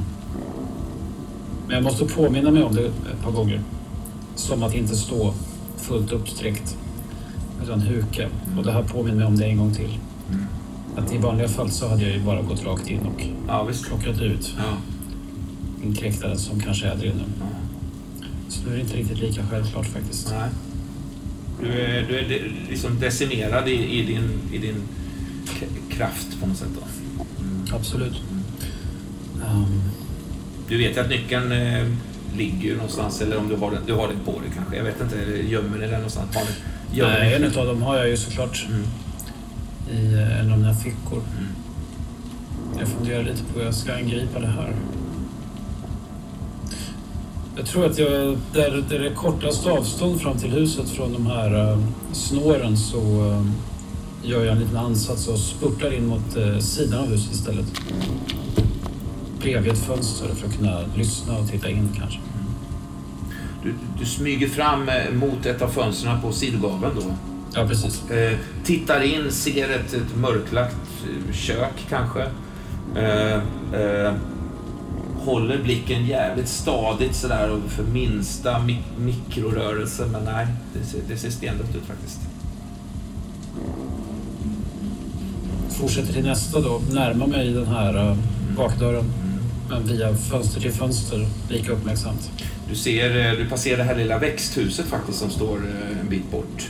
men 1.68 1.76
jag 1.76 1.84
måste 1.84 2.06
påminna 2.06 2.52
mig 2.52 2.64
om 2.64 2.76
det 2.76 2.86
ett 2.86 3.24
par 3.24 3.32
gånger. 3.32 3.62
Som 4.36 4.64
att 4.64 4.74
inte 4.76 4.96
stå 4.96 5.34
fullt 5.78 6.12
uppsträckt. 6.12 6.78
Utan 7.64 7.80
huka. 7.82 8.28
Och 8.58 8.64
det 8.64 8.72
här 8.72 8.84
påminner 8.84 9.16
mig 9.18 9.26
om 9.26 9.38
det 9.38 9.46
en 9.46 9.58
gång 9.58 9.74
till. 9.74 10.00
Att 10.98 11.14
i 11.14 11.18
vanliga 11.18 11.48
fall 11.48 11.72
så 11.72 11.88
hade 11.88 12.02
jag 12.02 12.12
ju 12.12 12.24
bara 12.24 12.42
gått 12.42 12.66
rakt 12.66 12.90
in 12.90 13.00
och 13.00 13.26
ja, 13.48 13.64
visst. 13.64 13.86
plockat 13.86 14.22
ut 14.22 14.54
Ja. 14.58 14.64
Inkräktaren 15.86 16.38
som 16.38 16.60
kanske 16.60 16.88
är 16.88 16.96
nu. 16.96 17.12
Ja. 17.40 17.46
Så 18.50 18.62
nu 18.66 18.72
är 18.72 18.76
det 18.76 18.82
inte 18.82 18.96
riktigt 18.96 19.18
lika 19.20 19.42
självklart 19.52 19.88
faktiskt. 19.88 20.34
Nej. 20.40 20.50
Du 21.62 21.68
är, 21.82 22.06
du 22.08 22.20
är 22.20 22.30
de, 22.30 22.52
liksom 22.70 23.00
decimerad 23.00 23.68
i, 23.68 23.72
i 24.00 24.06
din, 24.06 24.30
i 24.54 24.58
din 24.58 24.76
kraft 25.90 26.40
på 26.42 26.48
något 26.48 26.58
sätt 26.58 26.68
då. 26.80 27.76
Absolut. 27.76 28.22
Ehm, 29.48 29.82
Du 30.70 30.78
vet 30.78 30.98
ju 30.98 31.02
att 31.02 31.10
nyckeln 31.10 31.52
eh, 31.52 31.88
ligger 32.38 32.76
någonstans 32.76 33.22
eller 33.22 33.38
om 33.38 33.48
du 33.50 33.56
har 33.56 33.72
den, 33.72 33.82
du 33.88 33.94
har 33.94 34.08
den 34.08 34.20
på 34.26 34.32
dig 34.32 34.50
kanske. 34.56 34.76
Jag 34.76 34.84
vet 34.84 35.02
inte, 35.02 35.16
eller 35.20 35.38
gömmer 35.38 35.78
den 35.78 35.92
någonstans. 35.92 36.36
Har 36.36 36.44
den, 36.46 36.54
gömmer 36.98 37.20
Nej, 37.20 37.34
en 37.34 37.60
av 37.60 37.66
dem 37.66 37.82
har 37.82 37.96
jag 37.98 38.10
ju 38.10 38.18
såklart 38.18 38.68
Mm. 38.70 38.84
i 39.92 40.14
eh, 40.14 40.40
en 40.40 40.52
av 40.52 40.58
mina 40.60 40.74
fickor. 40.76 41.22
Mm. 41.38 41.48
Jag 42.80 42.88
funderar 42.88 43.24
lite 43.24 43.44
på 43.44 43.60
hur 43.60 43.66
jag 43.66 43.76
ska 43.76 43.96
angripa 43.96 44.40
det 44.40 44.48
här. 44.48 44.74
Jag 47.58 47.66
tror 47.66 47.86
att 47.86 47.98
jag, 47.98 48.38
där, 48.54 48.84
där 48.90 49.00
det 49.00 49.08
är 49.08 49.14
kortast 49.14 49.68
avstånd 49.68 50.22
fram 50.22 50.38
till 50.38 50.52
huset 50.52 50.90
från 50.90 51.14
de 51.14 51.28
här 51.28 51.72
uh, 51.72 51.80
snåren 52.12 52.78
så 52.78 52.98
eh, 52.98 53.46
gör 54.24 54.46
jag 54.46 54.52
en 54.52 54.60
liten 54.60 54.78
ansats 54.78 55.28
och 55.28 55.40
spurtar 55.40 55.94
in 55.94 56.08
mot 56.08 56.38
uh, 56.38 56.60
sidan 56.60 57.00
av 57.00 57.08
huset 57.08 57.34
istället. 57.34 57.66
Bredvid 59.40 59.72
ett 59.72 59.86
fönster 59.86 60.28
för 60.36 60.48
att 60.48 60.58
kunna 60.58 60.80
lyssna 60.96 61.38
och 61.38 61.50
titta 61.52 61.70
in 61.70 61.90
kanske. 62.00 62.20
Du, 63.64 63.74
du 64.00 64.06
smyger 64.06 64.48
fram 64.48 64.90
mot 65.14 65.46
ett 65.46 65.62
av 65.62 65.68
fönstren 65.68 66.22
på 66.22 66.32
sidogaveln 66.32 66.96
då. 66.96 67.14
Ja, 67.54 67.68
precis. 67.68 68.12
Eh, 68.12 68.38
tittar 68.64 69.02
in, 69.02 69.32
ser 69.32 69.70
ett, 69.70 69.94
ett 69.94 70.16
mörklagt 70.16 70.76
kök 71.32 71.86
kanske. 71.90 72.22
Eh, 72.96 73.36
eh, 73.82 74.14
håller 75.26 75.58
blicken 75.64 76.06
jävligt 76.06 76.48
stadigt 76.48 77.16
sådär 77.16 77.50
och 77.52 77.72
för 77.72 77.84
minsta 77.84 78.60
mik- 78.60 78.98
mikrorörelse. 79.00 80.06
Men 80.12 80.24
nej, 80.24 80.48
det 80.74 80.86
ser, 80.86 81.00
det 81.08 81.18
ser 81.18 81.30
stendött 81.30 81.76
ut 81.76 81.84
faktiskt. 81.88 82.20
Fortsätter 85.70 86.14
till 86.14 86.24
nästa 86.24 86.62
då. 86.62 86.82
Närmar 86.92 87.28
mig 87.28 87.52
den 87.52 87.68
här 87.68 88.10
uh, 88.10 88.18
bakdörren. 88.58 89.06
Men 89.70 89.88
via 89.88 90.16
fönster 90.16 90.62
till 90.62 90.72
fönster. 90.72 91.28
Lika 91.50 91.72
uppmärksamt. 91.72 92.32
Du 92.70 92.76
ser, 92.76 93.26
eh, 93.26 93.38
du 93.38 93.50
passerar 93.50 93.78
det 93.78 93.84
här 93.84 93.96
lilla 93.96 94.20
växthuset 94.20 94.86
faktiskt 94.86 95.20
som 95.20 95.30
står 95.30 95.58
eh, 95.58 96.00
en 96.02 96.10
bit 96.10 96.32
bort. 96.32 96.70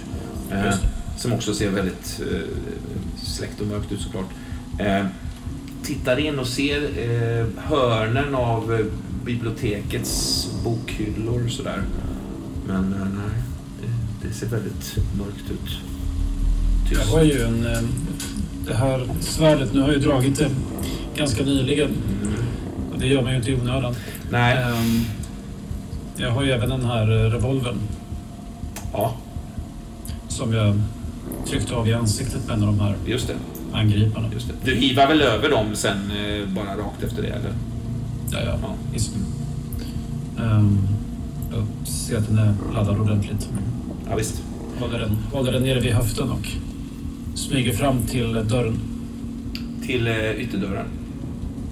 Just 0.65 0.81
som 1.17 1.33
också 1.33 1.53
ser 1.53 1.69
väldigt 1.69 2.21
släckt 3.23 3.61
och 3.61 3.67
mörkt 3.67 3.91
ut 3.91 4.01
såklart. 4.01 4.25
Eh, 5.85 5.95
tittar 5.95 6.17
in 6.19 6.39
och 6.39 6.47
ser 6.47 6.81
eh, 6.83 7.45
hörnen 7.57 8.35
av 8.35 8.73
eh, 8.73 8.85
bibliotekets 9.25 10.47
bokhyllor 10.63 11.45
och 11.45 11.51
sådär. 11.51 11.81
Men 12.67 12.93
eh, 12.93 12.99
nej, 12.99 13.41
det, 13.81 14.27
det 14.27 14.33
ser 14.33 14.47
väldigt 14.47 14.97
mörkt 15.17 15.51
ut. 15.51 15.79
Jag 16.91 16.99
Tyst. 17.01 17.11
har 17.13 17.23
ju 17.23 17.41
en... 17.41 17.65
eh, 17.65 17.79
Det 18.67 18.73
här 18.75 19.07
svärdet, 19.19 19.73
nu 19.73 19.79
har 19.81 19.87
jag 19.87 19.97
ju 19.97 20.01
dragit 20.07 20.37
det 20.39 20.49
ganska 21.17 21.43
nyligen. 21.43 21.89
Och 22.93 22.99
det 22.99 23.07
gör 23.07 23.21
man 23.21 23.31
ju 23.31 23.37
inte 23.37 23.51
i 23.51 23.55
onödan. 23.55 23.95
Nej, 24.31 24.57
Ehm, 24.57 25.01
Jag 26.17 26.31
har 26.31 26.43
ju 26.43 26.51
även 26.51 26.69
den 26.69 26.85
här 26.85 27.11
eh, 27.25 27.31
revolvern 27.31 27.75
ja, 28.93 29.15
som 30.27 30.53
jag 30.53 30.79
tryckte 31.47 31.75
av 31.75 31.87
i 31.87 31.93
ansiktet 31.93 32.47
på 32.47 32.53
en 32.53 32.61
av 32.63 32.67
de 32.67 32.79
här 32.79 32.95
just 33.05 33.27
det. 33.27 33.33
Angriparna. 33.75 34.27
Just 34.33 34.47
det. 34.47 34.53
Du 34.71 34.75
hivar 34.75 35.07
väl 35.07 35.21
över 35.21 35.49
dem 35.49 35.65
sen 35.75 35.97
eh, 36.11 36.47
bara 36.49 36.77
rakt 36.77 37.03
efter 37.03 37.21
det 37.21 37.27
eller? 37.27 37.51
Ja, 38.31 38.37
ja. 38.45 38.57
Ja. 38.61 38.75
Visst. 38.93 39.11
Ehm, 40.39 40.77
Jag 41.51 41.87
ser 41.87 42.17
att 42.17 42.27
den 42.27 42.37
är 42.37 42.53
laddad 42.73 42.99
ordentligt. 42.99 43.49
Ja, 44.09 44.15
visst. 44.15 44.41
Håller 44.79 44.99
den, 44.99 45.17
håller 45.33 45.51
den 45.51 45.63
nere 45.63 45.79
vid 45.79 45.91
höften 45.93 46.29
och 46.31 46.47
smyger 47.35 47.73
fram 47.73 48.01
till 48.01 48.33
dörren. 48.33 48.79
Till 49.85 50.07
eh, 50.07 50.31
ytterdörren. 50.31 50.85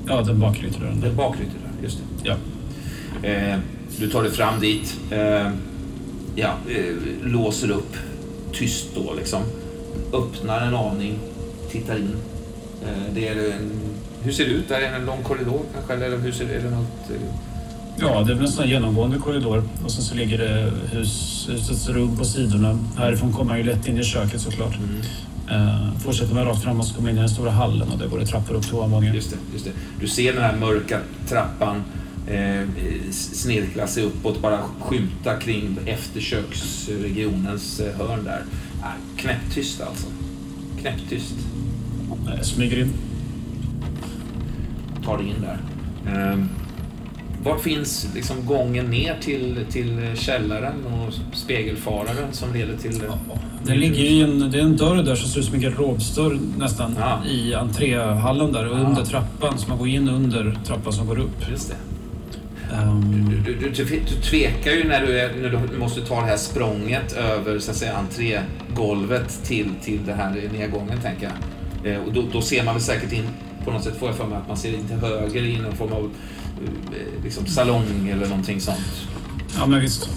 Ja, 0.08 0.22
den 0.22 0.40
bakre 0.40 0.68
ytterdörren. 0.68 1.02
Den 1.02 1.16
bakre 1.16 1.40
ytterdörren, 1.44 1.84
just 1.84 1.98
det. 1.98 2.30
Ja. 2.30 2.36
Eh, 3.30 3.60
du 4.00 4.10
tar 4.10 4.24
dig 4.24 4.32
fram 4.32 4.60
dit. 4.60 4.98
Eh, 5.12 5.50
ja, 6.36 6.54
eh, 6.70 6.96
låser 7.24 7.72
upp 7.72 7.96
tyst 8.54 8.88
då 8.96 9.14
liksom. 9.18 9.42
Öppnar 10.14 10.62
en 10.68 10.76
aning. 10.76 11.14
Tittar 11.74 11.98
in. 11.98 12.16
Eh, 12.84 13.14
det 13.14 13.28
är 13.28 13.36
en... 13.36 13.72
Hur 14.24 14.32
ser 14.32 14.46
det 14.46 14.52
ut? 14.52 14.70
Där 14.70 14.82
en 14.82 15.06
lång 15.06 15.24
korridor 15.24 15.62
kanske? 15.74 16.06
Eller 16.06 16.18
hur 16.18 16.32
ser 16.32 16.46
det 16.46 16.54
Är 16.54 16.64
det 16.64 16.70
något... 16.70 17.10
Eh, 17.10 17.16
Ja, 18.00 18.24
det 18.24 18.32
är 18.32 18.36
väl 18.36 18.46
en 18.46 18.52
sån 18.52 18.70
genomgående 18.70 19.18
korridor. 19.18 19.64
Och 19.84 19.92
sen 19.92 20.04
så 20.04 20.16
ligger 20.16 20.38
det 20.38 20.72
hus, 20.92 21.46
husets 21.52 21.90
rum 21.90 22.18
på 22.18 22.26
sidorna. 22.26 22.80
Härifrån 22.98 23.34
kommer 23.34 23.46
man 23.52 23.58
ju 23.58 23.64
lätt 23.64 23.88
in 23.88 23.98
i 23.98 24.04
köket 24.04 24.42
såklart. 24.42 24.74
Uh, 25.52 25.98
fortsätter 26.00 26.36
man 26.36 26.46
rakt 26.46 26.64
framåt 26.64 26.88
så 26.88 26.96
kommer 26.96 27.08
man 27.08 27.12
in 27.12 27.18
i 27.18 27.20
den 27.20 27.30
stora 27.30 27.52
hallen 27.52 27.90
och 27.92 28.00
där 28.00 28.08
går 28.08 28.20
det 28.20 28.26
trappor 28.26 28.56
upp 28.56 28.64
till 28.64 28.76
ovanvåningen. 28.76 29.16
just 29.16 29.32
det, 29.32 29.38
just 29.54 29.66
det. 29.66 29.72
Du 30.00 30.08
ser 30.08 30.34
den 30.34 30.44
här 30.44 30.56
mörka 30.56 31.00
trappan 31.28 31.84
eh, 32.28 32.62
snirkla 33.12 33.88
sig 33.88 34.04
uppåt, 34.04 34.42
bara 34.42 34.60
skymta 34.80 35.36
kring 35.36 35.78
efterköksregionens 35.86 37.82
hörn 37.98 38.24
där. 38.24 38.44
Ah, 38.82 38.92
knäpptyst 39.18 39.82
alltså. 39.82 40.08
Knäpptyst. 40.82 41.36
Jag 42.26 42.36
Eh, 42.36 42.42
smyger 42.42 42.80
in. 42.80 42.90
tar 45.06 45.18
dig 45.18 45.28
in 45.28 45.36
där. 45.42 45.58
Ehm, 46.32 46.50
Var 47.44 47.58
finns 47.58 48.08
liksom 48.16 48.46
gången 48.46 48.86
ner 48.86 49.16
till, 49.22 49.58
till 49.72 50.00
källaren 50.16 50.74
och 50.86 51.14
spegelfararen 51.38 52.28
som 52.32 52.54
leder 52.54 52.78
till... 52.78 53.02
Det 53.66 53.76
ligger 53.76 53.96
ju 54.04 54.06
i 54.08 54.22
en, 54.22 54.52
det 54.52 54.58
är 54.58 54.62
en 54.64 54.78
dörr 54.78 55.04
där 55.04 55.16
som 55.16 55.30
ser 55.30 55.40
ut 55.40 55.46
som 55.46 55.56
en 55.56 55.62
garderobsdörr 55.62 56.40
nästan 56.58 56.96
Ja. 57.00 57.20
i 57.30 57.54
entréhallen 57.54 58.52
där 58.52 58.70
och 58.70 58.78
Ja. 58.78 58.82
under 58.84 59.04
trappan. 59.06 59.58
Så 59.58 59.70
man 59.70 59.78
går 59.78 59.88
in 59.88 60.10
under 60.10 60.58
trappan 60.66 60.94
som 60.94 61.08
går 61.08 61.20
upp. 61.20 61.50
Just 61.52 61.70
det. 61.70 61.76
Ehm, 62.76 63.30
Du, 63.46 63.54
du, 63.54 63.70
du, 63.70 63.84
du 63.86 64.22
tvekar 64.22 64.72
ju 64.72 64.84
när 64.88 65.06
du, 65.06 65.20
är, 65.20 65.32
när 65.42 65.50
du 65.74 65.78
måste 65.80 66.02
ta 66.02 66.16
det 66.22 66.28
här 66.28 66.38
språnget 66.38 67.14
över 67.14 67.60
så 67.60 67.72
att 67.72 67.78
säga, 67.78 67.94
entrégolvet 67.98 69.44
till, 69.44 69.68
till 69.84 70.00
den 70.06 70.18
här 70.18 70.50
nedgången, 70.54 70.98
tänker 71.04 71.24
jag. 71.24 71.34
Eh, 71.84 71.98
och 71.98 72.14
då, 72.14 72.24
då 72.34 72.42
ser 72.42 72.64
man 72.64 72.74
väl 72.74 72.84
säkert 72.84 73.12
in, 73.12 73.28
på 73.66 73.72
något 73.72 73.84
sätt 73.84 73.98
får 74.00 74.10
jag 74.10 74.18
för 74.18 74.28
mig 74.28 74.38
att 74.38 74.48
man 74.48 74.58
ser 74.58 74.74
in 74.74 74.88
till 74.88 74.98
höger 74.98 75.44
i 75.44 75.58
någon 75.58 75.76
form 75.76 75.94
av 75.94 76.12
eh, 76.92 77.24
liksom 77.24 77.46
salong 77.46 78.10
eller 78.10 78.28
någonting 78.28 78.62
sånt. 78.62 79.08
ja 79.58 79.66
men 79.66 79.82
visst. 79.82 80.10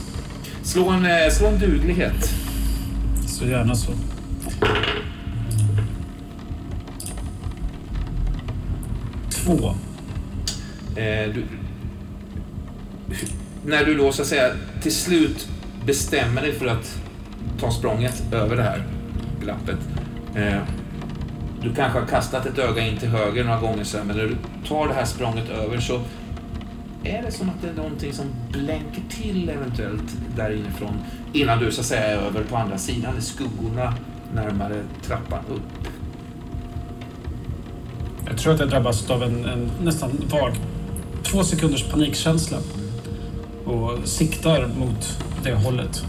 Slå 0.63 0.91
en, 0.91 1.05
eh, 1.07 1.31
slå 1.31 1.47
en 1.47 1.59
duglighet. 1.59 2.35
Så 3.27 3.47
gärna 3.47 3.75
så. 3.75 3.93
Två. 9.31 9.75
Eh, 10.97 11.33
du, 11.35 11.45
när 13.67 13.85
du 13.85 13.95
då 13.95 14.13
så 14.13 14.23
att 14.23 14.29
säga 14.29 14.53
till 14.83 14.95
slut 14.95 15.49
bestämmer 15.87 16.43
dig 16.43 16.53
för 16.53 16.67
att 16.67 16.99
ta 17.61 17.71
språnget 17.71 18.23
över 18.33 18.57
det 18.57 18.63
här 18.63 18.83
glappet. 19.41 19.79
Du 21.63 21.75
kanske 21.75 21.99
har 21.99 22.07
kastat 22.07 22.47
ett 22.47 22.59
öga 22.59 22.87
in 22.87 22.97
till 22.97 23.09
höger 23.09 23.45
några 23.45 23.61
gånger 23.61 23.85
sen, 23.85 24.07
men 24.07 24.17
när 24.17 24.25
du 24.25 24.37
tar 24.69 24.89
det 24.89 24.95
här 24.95 25.05
språnget 25.05 25.51
över 25.51 25.81
så 25.81 26.01
är 27.05 27.23
det 27.23 27.33
som 27.33 27.49
att 27.49 27.63
det 27.63 27.69
är 27.69 27.75
någonting 27.75 28.13
som 28.13 28.27
blänker 28.53 29.03
till 29.09 29.49
eventuellt 29.49 30.17
där 30.37 30.51
inifrån 30.51 30.99
innan 31.33 31.59
du 31.59 31.73
så 31.73 31.81
att 31.81 31.87
säga 31.87 32.05
är 32.05 32.17
över 32.17 32.45
på 32.45 32.57
andra 32.57 32.79
sidan 32.79 33.19
i 33.19 33.23
skuggorna 33.23 33.95
närmare 34.35 34.83
trappan 35.03 35.45
upp. 35.49 35.89
Jag 38.27 38.39
tror 38.39 38.55
att 38.55 38.61
jag 38.61 38.69
drabbas 38.69 39.11
av 39.11 39.23
en, 39.23 39.45
en 39.45 39.71
nästan 39.83 40.11
vag, 40.31 40.53
två 41.23 41.45
sekunders 41.45 41.85
panikkänsla. 41.85 42.59
Och 43.65 44.09
siktar 44.09 44.67
mot 44.67 45.19
det 45.43 45.55
hållet. 45.55 46.05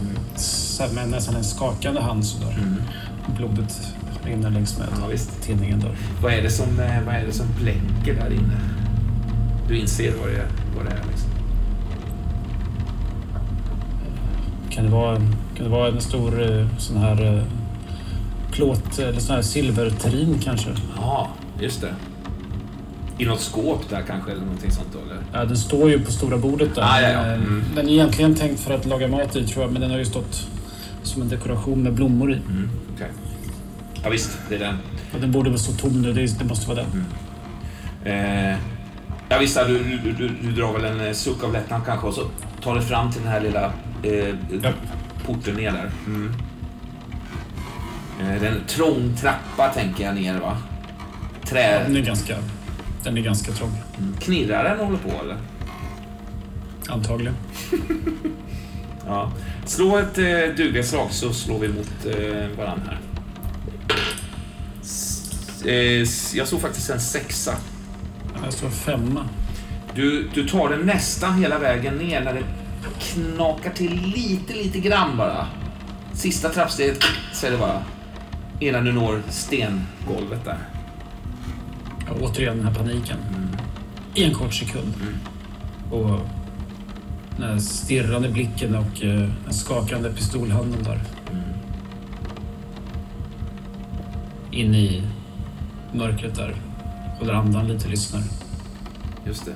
Här 0.80 0.94
med 0.94 1.08
nästan 1.08 1.36
en 1.36 1.44
skakande 1.44 2.00
hand 2.00 2.26
sådär. 2.26 2.56
Blodet 3.36 3.94
rinner 4.24 4.50
längs 4.50 4.78
med 4.78 4.88
Ja, 4.90 5.16
tinningen 5.42 5.80
där. 5.80 5.90
Vad 6.22 6.32
är 6.32 6.42
det 6.42 6.50
som, 6.50 6.80
eh, 6.80 7.02
vad 7.06 7.14
är 7.14 7.26
det 7.26 7.32
som 7.32 7.46
blänker 7.60 8.14
där 8.14 8.30
inne? 8.32 8.60
Du 9.68 9.78
inser 9.78 10.12
vad 10.20 10.28
det 10.28 10.36
är. 10.36 10.48
Vad 10.76 10.84
det 10.84 10.90
är 10.90 11.04
liksom. 11.10 11.30
Kan 14.70 14.84
det 14.84 14.90
vara, 14.90 15.16
kan 15.54 15.64
det 15.64 15.68
vara 15.68 15.88
en 15.88 16.00
stor 16.00 16.42
eh, 16.42 16.66
sån 16.78 16.96
här 16.96 17.36
eh, 17.36 17.42
plåt 18.52 18.98
eller 18.98 19.20
sån 19.20 19.34
här 19.34 19.42
silverterrin 19.42 20.38
kanske? 20.44 20.70
Ja, 20.96 21.30
just 21.60 21.80
det. 21.80 21.94
I 23.18 23.24
något 23.24 23.40
skåp 23.40 23.88
där 23.90 24.02
kanske 24.06 24.30
eller 24.30 24.40
någonting 24.40 24.70
sånt 24.70 24.88
då 24.92 24.98
eller? 24.98 25.22
Ja, 25.32 25.44
den 25.44 25.56
står 25.56 25.90
ju 25.90 26.00
på 26.00 26.12
stora 26.12 26.38
bordet 26.38 26.74
där. 26.74 26.82
Ah, 26.82 27.00
ja, 27.00 27.08
ja. 27.10 27.24
Mm. 27.24 27.64
Den 27.74 27.88
är 27.88 27.92
egentligen 27.92 28.34
tänkt 28.34 28.60
för 28.60 28.74
att 28.74 28.86
laga 28.86 29.08
mat 29.08 29.36
i 29.36 29.46
tror 29.46 29.64
jag, 29.64 29.72
men 29.72 29.82
den 29.82 29.90
har 29.90 29.98
ju 29.98 30.04
stått 30.04 30.48
som 31.02 31.22
en 31.22 31.28
dekoration 31.28 31.82
med 31.82 31.94
blommor 31.94 32.32
i. 32.32 32.34
Mm, 32.34 32.70
okej. 32.94 33.08
Ja 34.02 34.10
visst, 34.10 34.38
det 34.48 34.54
är 34.54 34.58
den. 34.58 34.78
Och 35.14 35.20
den 35.20 35.32
borde 35.32 35.50
väl 35.50 35.58
stå 35.58 35.72
tom 35.72 36.02
nu, 36.02 36.12
det, 36.12 36.44
måste 36.44 36.68
vara 36.68 36.82
den. 36.84 37.04
Eh, 38.04 38.56
ja 39.28 39.38
visst, 39.40 39.58
du, 39.66 39.98
du, 40.04 40.12
du, 40.12 40.28
du 40.42 40.52
drar 40.52 40.72
väl 40.72 40.84
en 40.84 41.00
eh, 41.06 41.12
suck 41.12 41.44
av 41.44 41.52
lättnad 41.52 41.80
kanske 41.86 42.06
och 42.06 42.14
så 42.14 42.22
tar 42.62 42.74
du 42.74 42.82
fram 42.82 43.12
till 43.12 43.22
den 43.22 43.32
här 43.32 43.40
lilla 43.40 43.72
eh, 44.02 44.34
Ja. 44.62 44.70
porten 45.26 45.54
ner 45.54 45.72
där. 45.72 45.90
Mm. 46.06 46.34
Eh, 48.20 48.40
det 48.40 48.46
är 48.46 48.52
en 48.52 48.64
trång 48.66 49.16
trappa 49.20 49.68
tänker 49.74 50.04
jag 50.04 50.14
ner 50.14 50.40
va? 50.40 50.56
Trä... 51.44 51.84
Den 51.84 51.96
är 51.96 52.00
ganska, 52.00 52.36
den 53.04 53.18
är 53.18 53.22
ganska 53.22 53.52
trång, 53.52 53.72
Knirrar 54.20 54.64
den 54.64 54.86
håller 54.86 54.98
på 54.98 55.08
eller? 55.24 55.36
antagligen. 56.88 57.34
Ja. 59.06 59.32
Slå 59.66 59.98
ett 59.98 60.18
eh, 60.18 60.24
duglighetsslag 60.56 61.10
så 61.10 61.32
slår 61.32 61.58
vi 61.58 61.68
mot 61.68 62.06
eh, 62.06 62.58
varandra 62.58 62.84
här. 62.86 62.98
Eh, 65.64 66.06
jag 66.34 66.48
såg 66.48 66.60
faktiskt 66.60 66.90
en 66.90 67.00
sexa. 67.00 67.56
Här 68.42 68.50
står 68.50 68.70
femma. 68.70 69.28
Du, 69.94 70.28
du 70.34 70.48
tar 70.48 70.68
den 70.68 70.80
nästan 70.80 71.38
hela 71.42 71.58
vägen 71.58 71.94
ner 71.94 72.20
när 72.20 72.34
det 72.34 72.42
knakar 72.98 73.70
till 73.70 74.12
lite, 74.16 74.54
lite 74.54 74.78
grann 74.78 75.16
bara. 75.16 75.46
Sista 76.12 76.48
trappsteget 76.48 77.04
är 77.44 77.50
det 77.50 77.56
bara 77.56 77.82
innan 78.60 78.84
du 78.84 78.92
når 78.92 79.22
stengolvet 79.28 80.44
där. 80.44 80.58
Ja, 82.06 82.12
återigen 82.20 82.56
den 82.56 82.66
här 82.66 82.74
paniken. 82.74 83.16
I 84.14 84.24
en 84.24 84.34
kort 84.34 84.54
sekund. 84.54 84.94
Och 85.90 86.20
den 87.36 87.50
här 87.50 87.58
stirrande 87.58 88.28
blicken 88.28 88.74
och 88.74 89.04
eh, 89.04 89.28
den 89.44 89.52
skakande 89.52 90.10
pistolhanden 90.12 90.82
där. 90.82 91.00
in 94.58 94.74
i 94.74 95.02
mörkret 95.92 96.34
där. 96.34 96.54
Håller 97.18 97.32
andan 97.32 97.68
lite, 97.68 97.88
lyssnar. 97.88 98.22
Just 99.26 99.44
det. 99.44 99.54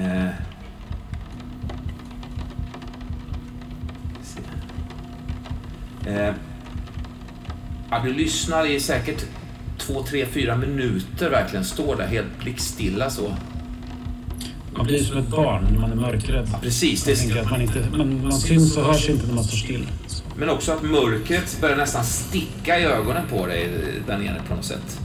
Eh. 0.00 0.28
Eh. 6.06 6.34
Ja, 7.90 8.00
du 8.04 8.12
lyssnar 8.12 8.66
i 8.66 8.80
säkert 8.80 9.24
två, 9.78 10.02
tre, 10.02 10.26
fyra 10.26 10.56
minuter 10.56 11.30
verkligen. 11.30 11.64
Står 11.64 11.96
där 11.96 12.06
helt 12.06 12.38
blickstilla 12.40 13.10
så. 13.10 13.36
Man 14.76 14.86
blir 14.86 14.98
som 14.98 15.18
ett 15.18 15.28
barn 15.28 15.66
när 15.72 15.80
man 15.80 15.92
är 15.92 15.96
mörkrädd. 15.96 16.48
Precis. 16.62 17.08
Jag 17.08 17.18
tänker 17.18 17.34
Det, 17.34 17.40
att 17.40 17.50
man, 17.50 17.62
inte, 17.62 17.86
man, 17.96 18.22
man 18.22 18.32
syns 18.32 18.76
och 18.76 18.84
hörs 18.84 19.08
inte 19.08 19.26
när 19.26 19.34
man 19.34 19.44
står 19.44 19.56
still. 19.56 19.86
Men 20.36 20.48
också 20.48 20.72
att 20.72 20.82
mörkret 20.82 21.58
börjar 21.60 21.76
nästan 21.76 22.04
sticka 22.04 22.78
i 22.78 22.84
ögonen 22.84 23.22
på 23.30 23.46
dig 23.46 23.70
där 24.06 24.18
nere 24.18 24.40
på 24.48 24.54
något 24.54 24.64
sätt. 24.64 25.00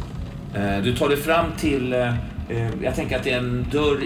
Eh, 0.53 0.77
Du 0.83 0.95
tar 0.95 1.09
dig 1.09 1.17
fram 1.17 1.45
till, 1.59 1.93
eh, 1.93 2.07
eh, 2.49 2.69
jag 2.83 2.95
tänker 2.95 3.17
att 3.17 3.23
det 3.23 3.31
är 3.31 3.37
en 3.37 3.65
dörr, 3.71 3.99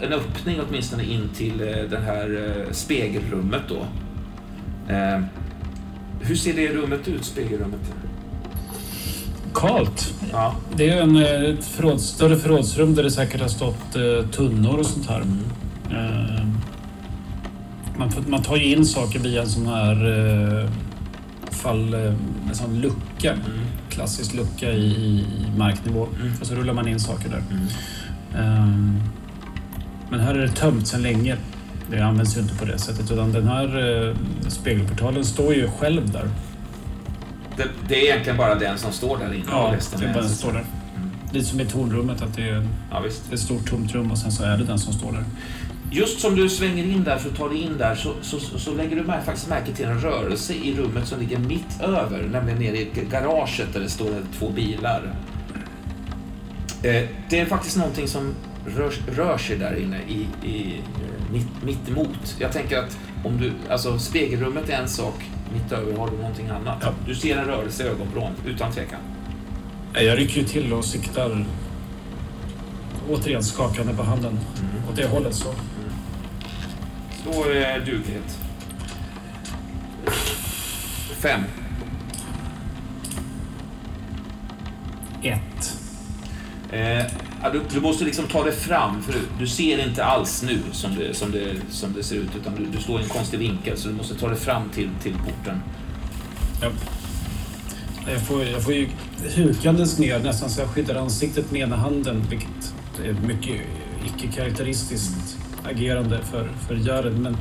en 0.00 0.12
öppning 0.12 0.60
åtminstone 0.68 1.04
in 1.04 1.28
till 1.36 1.58
det 1.90 1.98
här 2.06 2.66
spegelrummet 2.72 3.62
då. 3.68 3.86
Hur 6.20 6.36
ser 6.36 6.52
det 6.54 6.68
rummet 6.68 7.08
ut, 7.08 7.24
spegelrummet? 7.24 7.80
Kalt. 9.54 10.14
Ja. 10.32 10.54
Det 10.76 10.90
är 10.90 11.02
en, 11.02 11.16
ett 11.16 11.64
förråds, 11.64 12.04
större 12.04 12.36
förrådsrum 12.36 12.94
där 12.94 13.02
det 13.02 13.10
säkert 13.10 13.40
har 13.40 13.48
stått 13.48 13.92
tunnor 14.32 14.78
och 14.78 14.86
sånt 14.86 15.06
här. 15.08 15.22
Eh, 15.90 16.47
man, 17.98 18.10
man 18.26 18.42
tar 18.42 18.56
ju 18.56 18.64
in 18.64 18.86
saker 18.86 19.18
via 19.18 19.42
en 19.42 19.48
sån 19.48 19.66
här 19.66 20.06
eh, 20.62 20.70
fall, 21.50 21.94
eh, 21.94 22.12
en 22.48 22.54
sån 22.54 22.80
lucka. 22.80 23.34
Klassisk 23.88 24.34
lucka 24.34 24.70
i, 24.72 24.86
i 24.86 25.26
marknivå. 25.56 26.06
Mm. 26.20 26.32
Och 26.40 26.46
så 26.46 26.54
rullar 26.54 26.74
man 26.74 26.88
in 26.88 27.00
saker 27.00 27.28
där. 27.28 27.42
Eh, 28.40 28.66
men 30.10 30.20
här 30.20 30.34
är 30.34 30.38
det 30.38 30.48
tömt 30.48 30.86
sedan 30.88 31.02
länge. 31.02 31.36
Det 31.90 32.00
används 32.00 32.36
ju 32.36 32.40
inte 32.40 32.54
på 32.54 32.64
det 32.64 32.78
sättet. 32.78 33.10
Utan 33.10 33.32
den 33.32 33.46
här 33.48 33.66
eh, 34.08 34.16
spegelportalen 34.48 35.24
står 35.24 35.54
ju 35.54 35.68
själv 35.70 36.10
där. 36.12 36.30
Det, 37.56 37.64
det 37.88 37.94
är 37.94 38.04
egentligen 38.12 38.36
bara 38.38 38.54
den 38.54 38.78
som 38.78 38.92
står 38.92 39.18
där 39.18 39.32
inne. 39.34 39.44
Ja, 39.50 39.72
resten 39.76 40.00
det 40.00 40.06
är 40.06 40.12
bara 40.12 40.20
den 40.20 40.28
som 40.28 40.38
står 40.38 40.52
där. 40.52 40.64
Lite 41.32 41.46
som 41.46 41.60
i 41.60 41.66
tornrummet, 41.66 42.22
att 42.22 42.34
det 42.36 42.48
är 42.48 42.68
Ja, 42.90 43.00
visst. 43.00 43.32
ett 43.32 43.40
stort 43.40 43.70
tomt 43.70 43.94
rum 43.94 44.10
och 44.10 44.18
sen 44.18 44.32
så 44.32 44.44
är 44.44 44.56
det 44.58 44.64
den 44.64 44.78
som 44.78 44.92
står 44.92 45.12
där. 45.12 45.24
Just 45.90 46.20
som 46.20 46.34
du 46.36 46.48
svänger 46.48 46.84
in 46.84 47.04
där 47.04 47.18
för 47.18 47.30
att 47.30 47.36
ta 47.36 47.48
dig 47.48 47.58
in 47.62 47.78
där 47.78 47.94
så, 47.94 48.12
så, 48.22 48.40
så, 48.40 48.58
så 48.58 48.74
lägger 48.74 48.96
du 48.96 49.02
mär- 49.02 49.24
faktiskt 49.24 49.48
märke 49.48 49.72
till 49.72 49.84
en 49.86 50.00
rörelse 50.00 50.52
i 50.54 50.76
rummet 50.76 51.08
som 51.08 51.20
ligger 51.20 51.38
mitt 51.38 51.80
över, 51.80 52.22
nämligen 52.32 52.58
nere 52.58 52.76
i 52.76 52.90
garaget 53.10 53.72
där 53.72 53.80
det 53.80 53.88
står 53.88 54.10
två 54.38 54.50
bilar. 54.50 55.14
Eh, 56.82 57.04
det 57.30 57.40
är 57.40 57.46
faktiskt 57.46 57.76
någonting 57.76 58.08
som 58.08 58.34
rör, 58.66 58.92
rör 59.16 59.38
sig 59.38 59.56
där 59.58 59.76
inne 59.82 59.98
i, 60.08 60.26
i 60.48 60.76
eh, 60.78 61.32
mitt, 61.32 61.46
mitt 61.64 61.88
emot. 61.88 62.36
Jag 62.38 62.52
tänker 62.52 62.78
att 62.78 62.98
om 63.24 63.40
du, 63.40 63.52
alltså 63.70 63.98
spegelrummet 63.98 64.68
är 64.68 64.76
en 64.76 64.88
sak, 64.88 65.24
mitt 65.52 65.72
över 65.72 65.96
har 65.96 66.10
du 66.10 66.16
någonting 66.16 66.48
annat. 66.48 66.78
Ja. 66.82 66.92
Du 67.06 67.14
ser 67.14 67.36
en 67.36 67.44
rörelse 67.44 67.84
i 67.84 67.86
ögonvrån, 67.86 68.32
utan 68.46 68.72
tvekan. 68.72 69.00
Jag 69.94 70.18
rycker 70.18 70.40
ju 70.40 70.46
till 70.46 70.72
och 70.72 70.84
siktar 70.84 71.44
återigen 73.10 73.42
skakande 73.42 73.94
på 73.94 74.02
handen 74.02 74.38
åt 74.90 74.96
det 74.96 75.06
hållet. 75.06 75.34
Så. 75.34 75.54
Slå 77.28 77.50
eh, 77.50 77.84
duglighet. 77.84 78.38
Fem. 81.18 81.40
Ett. 85.22 85.76
Eh, 86.72 87.52
du, 87.52 87.60
du 87.70 87.80
måste 87.80 88.04
liksom 88.04 88.26
ta 88.26 88.44
dig 88.44 88.52
fram, 88.52 89.02
för 89.02 89.14
du, 89.38 89.46
ser 89.46 89.88
inte 89.88 90.04
alls 90.04 90.42
nu 90.42 90.58
som 90.72 90.94
det, 90.94 91.14
som 91.14 91.30
det, 91.30 91.56
som 91.70 91.92
det 91.92 92.02
ser 92.02 92.16
ut, 92.16 92.36
utan 92.40 92.54
du, 92.54 92.66
du 92.66 92.78
står 92.78 93.00
i 93.00 93.02
en 93.02 93.08
konstig 93.08 93.38
vinkel, 93.38 93.78
så 93.78 93.88
du 93.88 93.94
måste 93.94 94.14
ta 94.14 94.28
dig 94.28 94.38
fram 94.38 94.68
till, 94.68 94.90
till 95.02 95.14
porten. 95.14 95.62
Ja. 96.62 96.70
Jag, 98.12 98.26
får, 98.26 98.44
jag 98.44 98.64
får 98.64 98.74
ju 98.74 98.88
hukandes 99.36 99.98
ner 99.98 100.18
nästan 100.18 100.50
så 100.50 100.60
jag 100.60 100.68
skyddar 100.68 100.94
ansiktet 100.94 101.50
med 101.50 101.60
ena 101.60 101.76
handen, 101.76 102.22
vilket 102.30 102.74
är 103.04 103.12
mycket 103.26 103.60
icke-karaktäristiskt 104.06 105.37
agerande 105.68 106.18
för, 106.22 106.48
för 106.68 106.74
Jared. 106.74 107.18
Men 107.18 107.36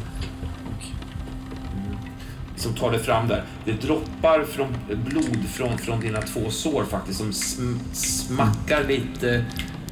Som 2.55 2.73
tar 2.73 2.91
det 2.91 2.99
fram 2.99 3.27
där. 3.27 3.43
Det 3.65 3.71
droppar 3.71 4.43
från, 4.43 4.67
blod 5.05 5.45
från, 5.49 5.77
från 5.77 5.99
dina 5.99 6.21
två 6.21 6.49
sår 6.49 6.83
faktiskt, 6.83 7.19
som 7.19 7.33
sm, 7.33 7.75
smackar 7.93 8.83
lite 8.83 9.45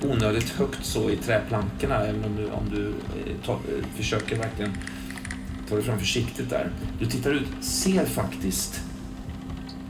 onödigt 0.04 0.50
högt 0.50 0.86
så 0.86 1.10
i 1.10 1.16
träplankorna, 1.16 1.96
även 1.96 2.24
om 2.26 2.36
du, 2.36 2.46
om 2.46 2.70
du 2.72 2.88
eh, 2.88 3.36
ta, 3.46 3.52
eh, 3.54 3.98
försöker 3.98 4.36
verkligen 4.36 4.72
ta 5.70 5.76
dig 5.76 5.84
fram 5.84 6.00
försiktigt 6.00 6.50
där. 6.50 6.70
Du 7.00 7.06
tittar 7.06 7.32
ut, 7.32 7.48
ser 7.62 8.06
faktiskt 8.06 8.82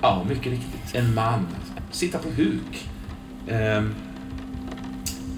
Ja, 0.01 0.23
mycket 0.29 0.45
riktigt. 0.45 0.95
En 0.95 1.13
man. 1.13 1.47
Sitta 1.91 2.17
på 2.17 2.29
huk. 2.29 2.89
Ehm, 3.47 3.93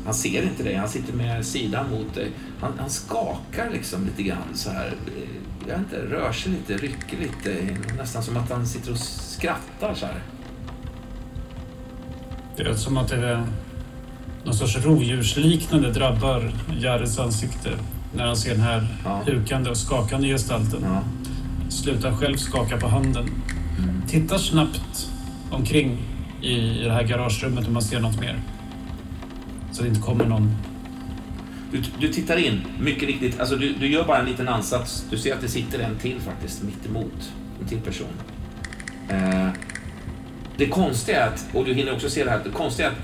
han 0.06 0.14
ser 0.14 0.44
inte 0.44 0.64
dig, 0.64 0.76
han 0.76 0.90
sitter 0.90 1.14
med 1.14 1.46
sidan 1.46 1.90
mot 1.92 2.16
dig. 2.16 2.32
Han, 2.62 2.72
han 2.80 2.90
skakar 2.90 3.70
liksom 3.72 4.06
lite 4.06 4.24
grann 4.24 4.48
så 4.54 4.70
här. 4.70 4.88
eh, 4.88 5.70
Jag 5.70 5.80
inte, 5.80 5.96
rör 6.02 6.32
sig 6.32 6.52
lite, 6.52 6.78
rycker 6.78 7.18
lite. 7.18 7.78
Nästan 7.98 8.24
som 8.24 8.38
att 8.38 8.50
han 8.52 8.68
sitter 8.68 8.92
och 8.92 8.98
skrattar 8.98 9.94
så 9.94 10.06
här. 10.06 10.22
det 12.58 12.64
är 12.64 12.74
som 12.74 12.98
att 12.98 13.08
det 13.08 13.16
är 13.30 13.44
någon 14.44 14.54
sorts 14.56 14.78
rovdjursliknande 14.78 15.92
drabbar 15.92 16.52
Jareds 16.80 17.20
ansikte 17.20 17.70
när 18.16 18.26
han 18.26 18.36
ser 18.38 18.52
den 18.52 18.62
här 18.62 18.88
Ja. 19.06 19.22
hukande 19.26 19.70
och 19.70 19.78
skakande 19.78 20.28
gestalten. 20.28 20.80
Ja. 20.84 21.02
Slutar 21.70 22.12
själv 22.16 22.38
skaka 22.38 22.78
på 22.78 22.88
handen. 22.88 23.30
Tittar 24.08 24.38
snabbt 24.38 25.10
omkring 25.52 25.98
i 26.42 26.52
i 26.52 26.84
det 26.84 26.92
här 26.94 27.04
garagerummet 27.04 27.68
om 27.68 27.74
man 27.74 27.82
ser 27.82 28.00
något 28.00 28.20
mer. 28.20 28.42
Så 29.72 29.82
det 29.84 29.90
inte 29.90 30.02
kommer 30.02 30.26
någon. 30.26 30.52
Du, 31.78 32.08
du 32.08 32.14
tittar 32.14 32.38
in, 32.38 32.62
mycket 32.80 33.04
riktigt. 33.04 33.40
Alltså 33.40 33.56
du, 33.56 33.74
du 33.74 33.88
gör 33.88 34.04
bara 34.04 34.20
en 34.20 34.26
liten 34.26 34.48
ansats. 34.48 35.06
Du 35.10 35.18
ser 35.18 35.34
att 35.34 35.42
det 35.42 35.48
sitter 35.48 35.80
en 35.80 35.96
till 35.96 36.20
faktiskt 36.22 36.64
mitt 36.64 36.86
emot. 36.86 37.32
En 37.62 37.68
till 37.68 37.82
person. 37.82 38.08
Eh, 39.10 39.50
det 40.58 40.68
konstiga 40.68 41.24
är 41.24 41.28
att, 41.28 41.46
och 41.54 41.66
du 41.66 41.74
hinner 41.74 41.94
också 41.94 42.10
se 42.10 42.24
det 42.24 42.30
här, 42.30 42.42
det 42.44 42.50
konstiga 42.50 42.88
är 42.88 42.92
att 42.92 42.98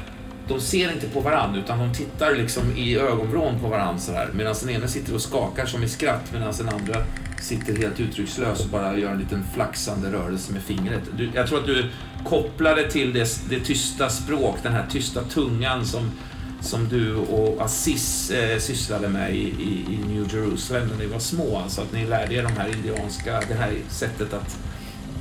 de 0.47 0.59
ser 0.59 0.91
inte 0.91 1.09
på 1.09 1.19
varandra 1.19 1.59
utan 1.59 1.79
de 1.79 1.93
tittar 1.93 2.35
liksom 2.35 2.63
i 2.77 2.95
ögonvrån 2.95 3.59
på 3.59 3.67
varandra 3.67 3.99
så 3.99 4.11
här. 4.11 4.29
Medan 4.33 4.55
den 4.61 4.69
ena 4.69 4.87
sitter 4.87 5.15
och 5.15 5.21
skakar 5.21 5.65
som 5.65 5.83
i 5.83 5.87
skratt 5.87 6.33
medan 6.33 6.53
den 6.57 6.69
andra 6.69 6.95
sitter 7.41 7.77
helt 7.77 7.99
uttryckslös 7.99 8.59
och 8.59 8.69
bara 8.69 8.97
gör 8.97 9.11
en 9.11 9.19
liten 9.19 9.43
flaxande 9.53 10.11
rörelse 10.11 10.53
med 10.53 10.61
fingret. 10.61 11.01
Du, 11.17 11.29
jag 11.33 11.47
tror 11.47 11.59
att 11.59 11.65
du 11.65 11.89
kopplar 12.25 12.75
det 12.75 12.91
till 12.91 13.13
det, 13.13 13.49
det 13.49 13.59
tysta 13.59 14.09
språk, 14.09 14.57
den 14.63 14.73
här 14.73 14.85
tysta 14.89 15.21
tungan 15.23 15.85
som 15.85 16.11
som 16.63 16.89
du 16.89 17.15
och 17.15 17.65
Assis 17.65 18.31
eh, 18.31 18.59
sysslade 18.59 19.09
med 19.09 19.35
i, 19.35 19.39
i, 19.39 19.85
i 19.93 19.97
New 20.07 20.33
Jerusalem 20.33 20.87
när 20.87 20.97
ni 20.97 21.05
var 21.05 21.19
små. 21.19 21.57
Alltså 21.57 21.81
att 21.81 21.93
ni 21.93 22.05
lärde 22.05 22.33
er 22.33 22.43
de 22.43 22.53
här 22.57 22.67
indianska, 22.75 23.41
det 23.47 23.53
här 23.53 23.73
sättet 23.89 24.33
att 24.33 24.57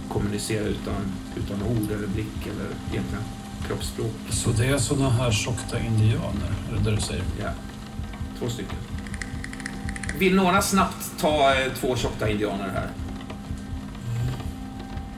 kommunicera 0.09 0.65
utan, 0.65 1.13
utan 1.37 1.63
ord 1.63 1.91
eller 1.91 2.07
blick 2.07 2.47
eller 2.47 2.67
egentligen 2.93 3.25
kroppsspråk. 3.67 4.13
Så 4.31 4.51
det 4.51 4.67
är 4.67 4.79
sådana 4.79 5.11
här 5.11 5.33
tjockta 5.33 5.79
indianer, 5.81 6.53
är 6.73 6.77
det 6.77 6.91
det 6.91 6.97
du 6.97 7.03
säger? 7.03 7.25
Ja, 7.41 7.51
två 8.39 8.49
stycken. 8.49 8.77
Vill 10.19 10.35
några 10.35 10.63
snabbt 10.63 11.11
ta 11.21 11.55
eh, 11.55 11.73
två 11.81 11.97
tjocka 11.97 12.29
indianer 12.29 12.71
här? 12.75 12.89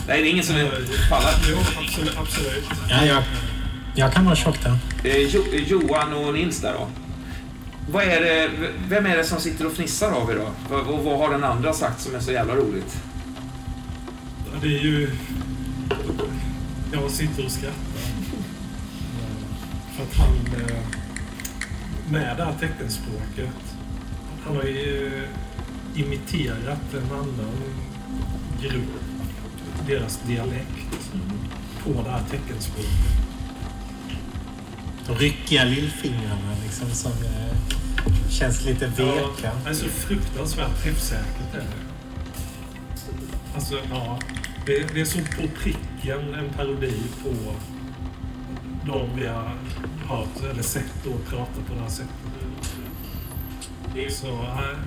Nej, 0.09 0.23
det 0.23 0.29
är 0.29 0.31
ingen 0.31 0.45
som 0.45 0.57
vill 0.57 0.71
falla. 1.11 1.29
Jo, 1.51 1.57
absolut. 1.85 2.19
absolut. 2.19 2.65
Ja, 2.91 3.05
jag, 3.05 3.23
jag 3.95 4.13
kan 4.13 4.25
vara 4.25 4.37
tjock 4.37 4.63
där. 4.63 4.79
Eh, 5.05 5.17
jo, 5.19 5.43
eh, 5.53 5.63
Johan 5.63 6.13
och 6.13 6.35
Nils 6.35 6.61
där 6.61 6.73
då. 6.73 6.89
Vad 7.93 8.05
är 8.05 8.21
det, 8.21 8.51
vem 8.89 9.07
är 9.07 9.17
det 9.17 9.25
som 9.25 9.41
sitter 9.41 9.67
och 9.67 9.73
fnissar 9.73 10.11
av 10.13 10.31
er 10.31 10.35
då? 10.69 10.75
Och 10.77 11.05
vad 11.05 11.19
har 11.19 11.31
den 11.31 11.45
andra 11.45 11.73
sagt 11.73 12.01
som 12.01 12.15
är 12.15 12.21
så 12.21 12.33
jävla 12.33 12.55
roligt? 12.55 12.97
Ja, 14.53 14.59
Det 14.63 14.67
är 14.67 14.81
ju... 14.83 15.11
Jag 16.93 17.11
sitter 17.11 17.45
och 17.45 17.51
skrattar. 17.51 17.75
För 19.97 20.03
att 20.03 20.15
han... 20.17 20.37
eh, 20.37 20.77
Med 22.13 22.37
det 22.37 22.45
här 22.45 22.55
teckenspråket. 22.61 23.77
Han 24.47 24.57
har 24.57 24.63
ju 24.65 25.23
imiterat 25.95 26.95
en 26.95 27.13
annan 27.13 27.61
grupp. 28.63 29.01
Deras 29.87 30.21
dialekt. 30.27 31.11
På 31.85 31.91
det 32.05 32.11
här 32.11 32.23
teckenspråket. 32.31 33.24
De 35.07 35.15
ryckiga 35.15 35.65
lillfingrarna 35.65 36.57
liksom 36.65 36.91
som 36.91 37.13
eh, 37.13 38.29
känns 38.31 38.65
lite 38.65 38.87
veka. 38.87 39.31
Ja, 39.43 39.51
alltså 39.67 39.87
fruktansvärt 39.89 40.83
träffsäkert 40.83 41.55
är 41.55 41.59
det. 41.59 41.67
Alltså, 43.55 43.75
ja. 43.91 44.19
Det, 44.67 44.95
det 44.95 45.01
är 45.01 45.05
så 45.05 45.19
på 45.19 45.49
pricken 45.63 46.35
en 46.35 46.53
parodi 46.57 46.95
på 47.23 47.31
de 48.87 49.17
vi 49.17 49.27
har 49.27 49.53
hört 50.09 50.51
eller 50.51 50.63
sett 50.63 51.07
och 51.07 51.27
pratat 51.27 51.67
på 51.67 51.75
det 51.75 51.81
här 51.81 51.89
sättet. 51.89 52.11
Så 54.11 54.29
äh, 54.29 54.79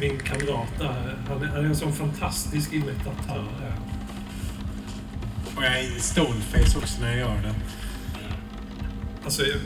min 0.00 0.18
kamrat 0.18 0.78
där, 0.78 1.16
han 1.28 1.42
är, 1.42 1.46
han 1.46 1.64
är 1.64 1.68
en 1.68 1.76
sån 1.76 1.92
fantastisk 1.92 2.72
imitatör. 2.72 3.46
Och 5.56 5.64
jag 5.64 5.80
är 5.80 5.98
stoneface 5.98 6.78
också 6.78 7.00
när 7.00 7.08
jag 7.08 7.18
gör 7.18 7.42
det. 7.42 7.54
Alltså, 9.24 9.42
jag, 9.42 9.58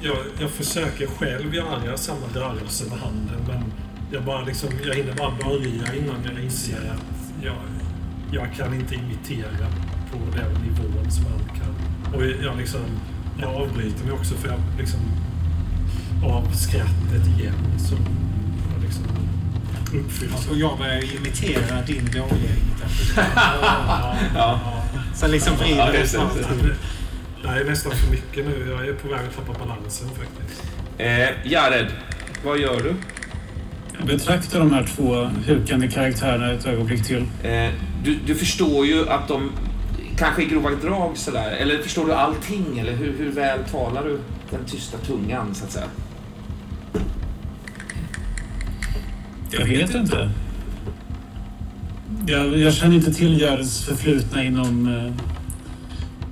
jag, 0.00 0.16
jag 0.40 0.50
försöker 0.50 1.06
själv 1.06 1.54
göra 1.54 1.96
samma 1.96 2.26
rörelse 2.34 2.84
med 2.90 2.98
handen 2.98 3.44
men 3.48 3.72
jag, 4.12 4.24
bara 4.24 4.44
liksom, 4.44 4.68
jag 4.86 4.94
hinner 4.94 5.12
bara 5.14 5.30
börja 5.30 5.94
innan 5.94 6.24
jag 6.24 6.44
inser 6.44 6.76
att 6.76 7.44
jag, 7.44 7.56
jag 8.32 8.54
kan 8.54 8.74
inte 8.74 8.94
imitera 8.94 9.66
på 10.12 10.18
den 10.36 10.52
nivån 10.62 11.10
som 11.10 11.24
han 11.24 11.40
kan. 11.58 12.14
Och 12.14 12.26
jag, 12.44 12.56
liksom, 12.58 12.80
jag 13.40 13.54
avbryter 13.54 14.04
mig 14.04 14.12
också 14.12 14.34
för 14.34 14.48
jag 14.48 14.60
liksom 14.78 15.00
av 16.24 16.52
skrattet 16.52 17.26
igen 17.38 17.78
som 17.78 17.98
jag 18.74 18.82
liksom 18.82 19.04
uppfylls. 20.00 20.48
Och 20.50 20.56
jag 20.56 20.78
börjar 20.78 21.16
imitera 21.16 21.82
din 21.86 22.04
dåliga 22.04 22.52
imitation. 22.56 23.24
Ja. 24.34 24.60
Sen 25.14 25.30
liksom 25.30 25.52
Ja, 25.58 25.64
vrider 25.64 25.92
det 25.92 25.98
just 25.98 26.12
det, 26.12 26.18
Det 26.62 26.74
här 27.44 27.60
är 27.60 27.64
nästan 27.64 27.92
för 27.92 28.10
mycket 28.10 28.46
nu. 28.46 28.68
Jag 28.70 28.88
är 28.88 28.92
på 28.92 29.08
väg 29.08 29.20
att 29.28 29.36
tappa 29.36 29.58
balansen 29.58 30.08
faktiskt. 30.08 30.62
Eh, 30.98 31.52
Jared, 31.52 31.86
vad 32.44 32.58
gör 32.58 32.80
du? 32.82 32.94
Jag 33.98 34.06
betraktar 34.06 34.58
de 34.58 34.72
här 34.72 34.84
två 34.96 35.14
hukande 35.46 35.88
karaktärerna 35.88 36.52
ett 36.52 36.66
ögonblick 36.66 37.06
till. 37.06 37.26
Eh, 37.42 37.68
du? 38.04 38.18
Du 38.26 38.34
förstår 38.34 38.86
ju 38.86 39.08
att 39.08 39.28
de 39.28 39.50
kanske 40.18 40.42
i 40.42 40.46
grova 40.46 40.70
drag 40.70 41.16
sådär, 41.16 41.50
eller 41.50 41.78
förstår 41.78 42.06
du 42.06 42.12
allting? 42.12 42.78
Eller 42.78 42.92
hur, 42.92 43.18
hur 43.18 43.32
väl 43.32 43.64
talar 43.64 44.04
du 44.04 44.20
den 44.50 44.64
tysta 44.66 44.98
tungan 44.98 45.54
så 45.54 45.64
att 45.64 45.72
säga? 45.72 45.86
Jag 49.50 49.66
vet 49.66 49.94
inte. 49.94 50.30
Jag, 52.26 52.58
jag 52.58 52.74
känner 52.74 52.96
inte 52.96 53.14
till 53.14 53.40
Jareds 53.40 53.84
förflutna 53.84 54.44
inom 54.44 54.88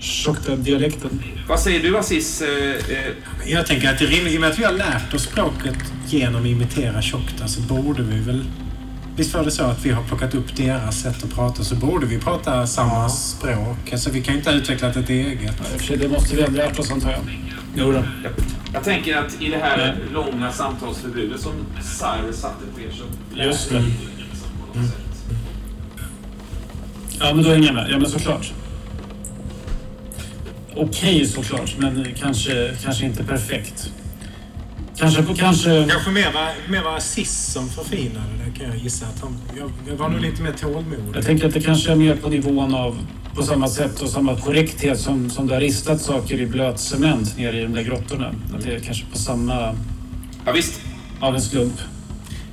eh, 0.06 0.10
Shokta-dialekten. 0.24 1.22
Vad 1.48 1.60
säger 1.60 1.82
du 1.82 1.98
Aziz? 1.98 2.42
Eh, 2.42 2.48
eh, 2.74 3.12
Jag 3.46 3.66
tänker 3.66 3.90
att 3.92 3.98
det 3.98 4.04
är 4.04 4.08
rimligt, 4.08 4.34
i 4.34 4.36
och 4.36 4.40
med 4.40 4.50
att 4.50 4.58
vi 4.58 4.64
har 4.64 4.72
lärt 4.72 5.14
oss 5.14 5.22
språket 5.22 5.76
genom 6.08 6.40
att 6.40 6.46
imitera 6.46 7.02
Tjockta 7.02 7.48
så 7.48 7.60
borde 7.60 8.02
vi 8.02 8.20
väl... 8.20 8.44
Visst 9.16 9.34
var 9.34 9.44
det 9.44 9.50
så 9.50 9.64
att 9.64 9.84
vi 9.86 9.90
har 9.90 10.02
plockat 10.02 10.34
upp 10.34 10.56
deras 10.56 11.00
sätt 11.02 11.24
att 11.24 11.34
prata 11.34 11.64
så 11.64 11.74
borde 11.74 12.06
vi 12.06 12.18
prata 12.18 12.66
samma 12.66 13.08
språk. 13.08 13.92
Alltså 13.92 14.10
vi 14.10 14.22
kan 14.22 14.34
ju 14.34 14.38
inte 14.38 14.50
ha 14.50 14.56
utvecklat 14.56 14.96
ett 14.96 15.10
eget. 15.10 15.54
Ja, 15.88 15.96
Det 15.96 16.08
måste 16.08 16.36
vi 16.36 16.42
ha 16.42 16.48
lärt 16.48 16.78
oss 16.78 16.90
antar 16.90 17.10
jag. 17.10 17.20
Jo 17.74 17.92
då. 17.92 18.02
jag, 18.22 18.32
jag 18.74 18.84
tänker 18.84 19.16
att 19.16 19.42
i 19.42 19.48
det 19.48 19.56
här 19.56 19.96
långa 20.12 20.52
samtalsförbudet 20.52 21.40
som 21.40 21.52
Cyrus 21.82 22.36
satte 22.40 22.64
på 22.74 22.80
er 22.80 22.90
så... 22.90 23.04
Just 23.42 23.70
det. 23.70 23.84
Ja, 27.18 27.34
men 27.34 27.44
då 27.44 27.50
hänger 27.50 27.66
jag 27.66 27.74
med. 27.74 27.86
Ja, 27.90 27.98
men 27.98 28.10
såklart. 28.10 28.52
Okej 30.76 31.26
såklart, 31.26 31.74
men 31.78 32.06
kanske, 32.20 32.74
kanske 32.84 33.06
inte 33.06 33.24
perfekt. 33.24 33.92
Kanske, 34.96 35.24
kanske... 35.36 35.86
Kanske 35.90 36.10
mer 36.10 36.32
var, 36.32 36.70
mer 36.70 36.82
var 36.82 37.00
Sis 37.00 37.52
som 37.52 37.68
förfinade 37.68 38.26
det 38.44 38.58
kan 38.58 38.68
jag 38.68 38.78
gissa. 38.78 39.06
Att 39.06 39.20
han, 39.20 39.38
jag, 39.58 39.70
jag 39.88 39.96
var 39.96 40.08
nog 40.08 40.20
lite 40.20 40.42
mer 40.42 40.52
tålmodig. 40.52 41.16
Jag 41.16 41.24
tänker 41.24 41.46
att 41.46 41.54
det 41.54 41.60
kanske 41.60 41.92
är 41.92 41.96
mer 41.96 42.16
på 42.16 42.28
nivån 42.28 42.74
av 42.74 42.98
på 43.34 43.42
samma 43.42 43.68
sätt 43.68 44.00
och 44.00 44.08
samma 44.08 44.40
korrekthet 44.40 45.00
som, 45.00 45.30
som 45.30 45.46
det 45.46 45.54
har 45.54 45.60
ristat 45.60 46.00
saker 46.00 46.40
i 46.40 46.46
blöt 46.46 46.80
cement 46.80 47.36
nere 47.38 47.60
i 47.60 47.62
de 47.62 47.72
där 47.72 47.82
grottorna. 47.82 48.34
Att 48.54 48.64
det 48.64 48.74
är 48.74 48.80
kanske 48.80 49.06
på 49.06 49.18
samma... 49.18 49.74
Ja, 50.46 50.52
visst. 50.52 50.80
av 51.20 51.34
en 51.34 51.42
slump. 51.42 51.80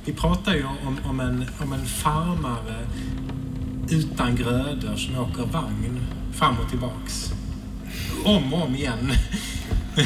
Vi 0.04 0.12
pratar 0.12 0.54
ju 0.54 0.64
om, 0.64 0.98
om, 1.10 1.20
en, 1.20 1.44
om 1.58 1.72
en 1.72 1.86
farmare 1.86 2.86
utan 3.90 4.36
grödor 4.36 4.96
som 4.96 5.18
åker 5.18 5.42
vagn 5.52 6.06
fram 6.32 6.56
och 6.64 6.70
tillbaks. 6.70 7.32
Om 8.24 8.54
och 8.54 8.62
om 8.62 8.74
igen. 8.74 9.12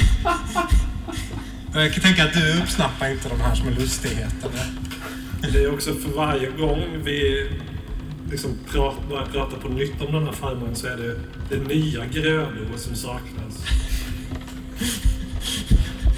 Jag 1.75 1.93
kan 1.93 2.03
tänka 2.03 2.25
att 2.25 2.33
du 2.33 2.63
uppsnappar 2.63 3.11
inte 3.11 3.29
de 3.29 3.41
här 3.41 3.55
som 3.55 3.69
en 3.69 3.75
lustighet. 3.75 4.35
Eller? 4.41 5.53
Det 5.53 5.65
är 5.65 5.75
också 5.75 5.95
för 5.95 6.09
varje 6.09 6.51
gång 6.51 6.83
vi 7.05 7.51
liksom 8.31 8.59
pratar, 8.73 9.09
börjar 9.09 9.27
prata 9.27 9.57
på 9.57 9.69
nytt 9.69 10.03
om 10.03 10.13
den 10.13 10.25
här 10.25 10.33
farmaren 10.33 10.77
så 10.77 10.87
är 10.87 10.97
det, 10.97 11.21
det 11.49 11.55
är 11.55 11.61
nya 11.61 12.07
grödor 12.07 12.77
som 12.77 12.95
saknas. 12.95 13.65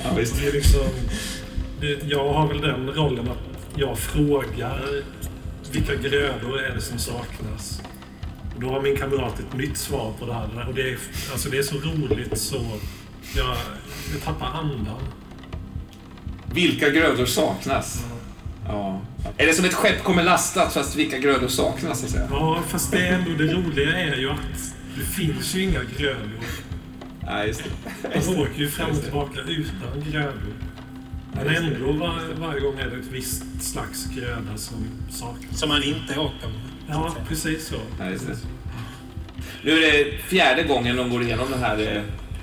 Ja, 0.05 0.11
visst. 0.17 0.41
Det 0.41 0.47
är 0.49 0.53
liksom, 0.53 0.89
det, 1.81 2.03
jag 2.09 2.33
har 2.33 2.49
väl 2.49 2.61
den 2.61 2.91
rollen 2.91 3.29
att 3.29 3.39
jag 3.75 3.99
frågar 3.99 5.03
vilka 5.73 5.95
grödor 5.95 6.61
är 6.61 6.75
det 6.75 6.81
som 6.81 6.99
saknas. 6.99 7.83
Då 8.61 8.69
har 8.69 8.83
min 8.83 8.97
kamrat 8.97 9.39
ett 9.41 9.57
nytt 9.57 9.77
svar 9.77 10.13
på 10.19 10.27
det 10.27 10.35
här. 10.35 10.69
Och 10.69 10.75
det 10.75 10.91
är, 10.91 10.99
alltså 11.33 11.49
det 11.49 11.59
är 11.59 11.63
så 11.63 11.77
roligt 11.77 12.39
så 12.39 12.57
jag, 13.37 13.57
jag 14.13 14.23
tappar 14.25 14.47
andan. 14.47 15.01
Vilka 16.55 16.91
grödor 16.91 17.27
saknas? 17.27 18.05
Ja. 18.67 19.01
Är 19.37 19.47
det 19.47 19.55
som 19.55 19.65
ett 19.65 19.75
skepp 19.75 20.03
kommer 20.03 20.23
lastat 20.23 20.73
fast 20.73 20.97
vilka 20.97 21.19
grödor 21.19 21.49
saknas 21.49 21.99
så 21.99 22.05
att 22.05 22.13
säga? 22.13 22.29
Ja, 22.31 22.63
fast 22.69 22.93
det, 22.93 22.99
är 23.07 23.13
ändå, 23.13 23.31
det 23.31 23.53
roliga 23.53 23.99
är 23.99 24.17
ju 24.17 24.31
att 24.31 24.75
det 24.99 25.05
finns 25.05 25.55
ju 25.55 25.63
inga 25.63 25.81
grödor. 25.99 26.41
Nej, 27.23 27.47
just 27.47 27.63
det. 28.03 28.27
Man 28.27 28.39
åker 28.39 28.59
ju 28.59 28.69
fram 28.69 28.91
och 28.91 29.03
tillbaka 29.03 29.41
utan 29.41 30.11
grödor. 30.11 30.55
Men 31.33 31.49
ändå 31.57 31.93
var, 31.93 32.21
varje 32.41 32.61
gång 32.61 32.79
är 32.79 32.91
det 32.91 32.97
ett 32.97 33.11
visst 33.11 33.63
slags 33.63 34.07
gröda 34.07 34.57
som 34.57 34.87
saknas. 35.11 35.59
Som 35.59 35.69
man 35.69 35.83
inte 35.83 36.19
åker 36.19 36.47
med. 36.47 36.70
Ja, 36.91 37.15
precis 37.28 37.69
så. 37.69 37.75
Nej, 37.99 38.12
just 38.12 38.27
det. 38.27 38.36
Nu 39.65 39.85
är 39.85 39.93
det 40.05 40.10
fjärde 40.28 40.62
gången 40.62 40.97
de 40.97 41.10
går 41.10 41.23
igenom 41.23 41.51
den 41.51 41.60
här 41.62 41.78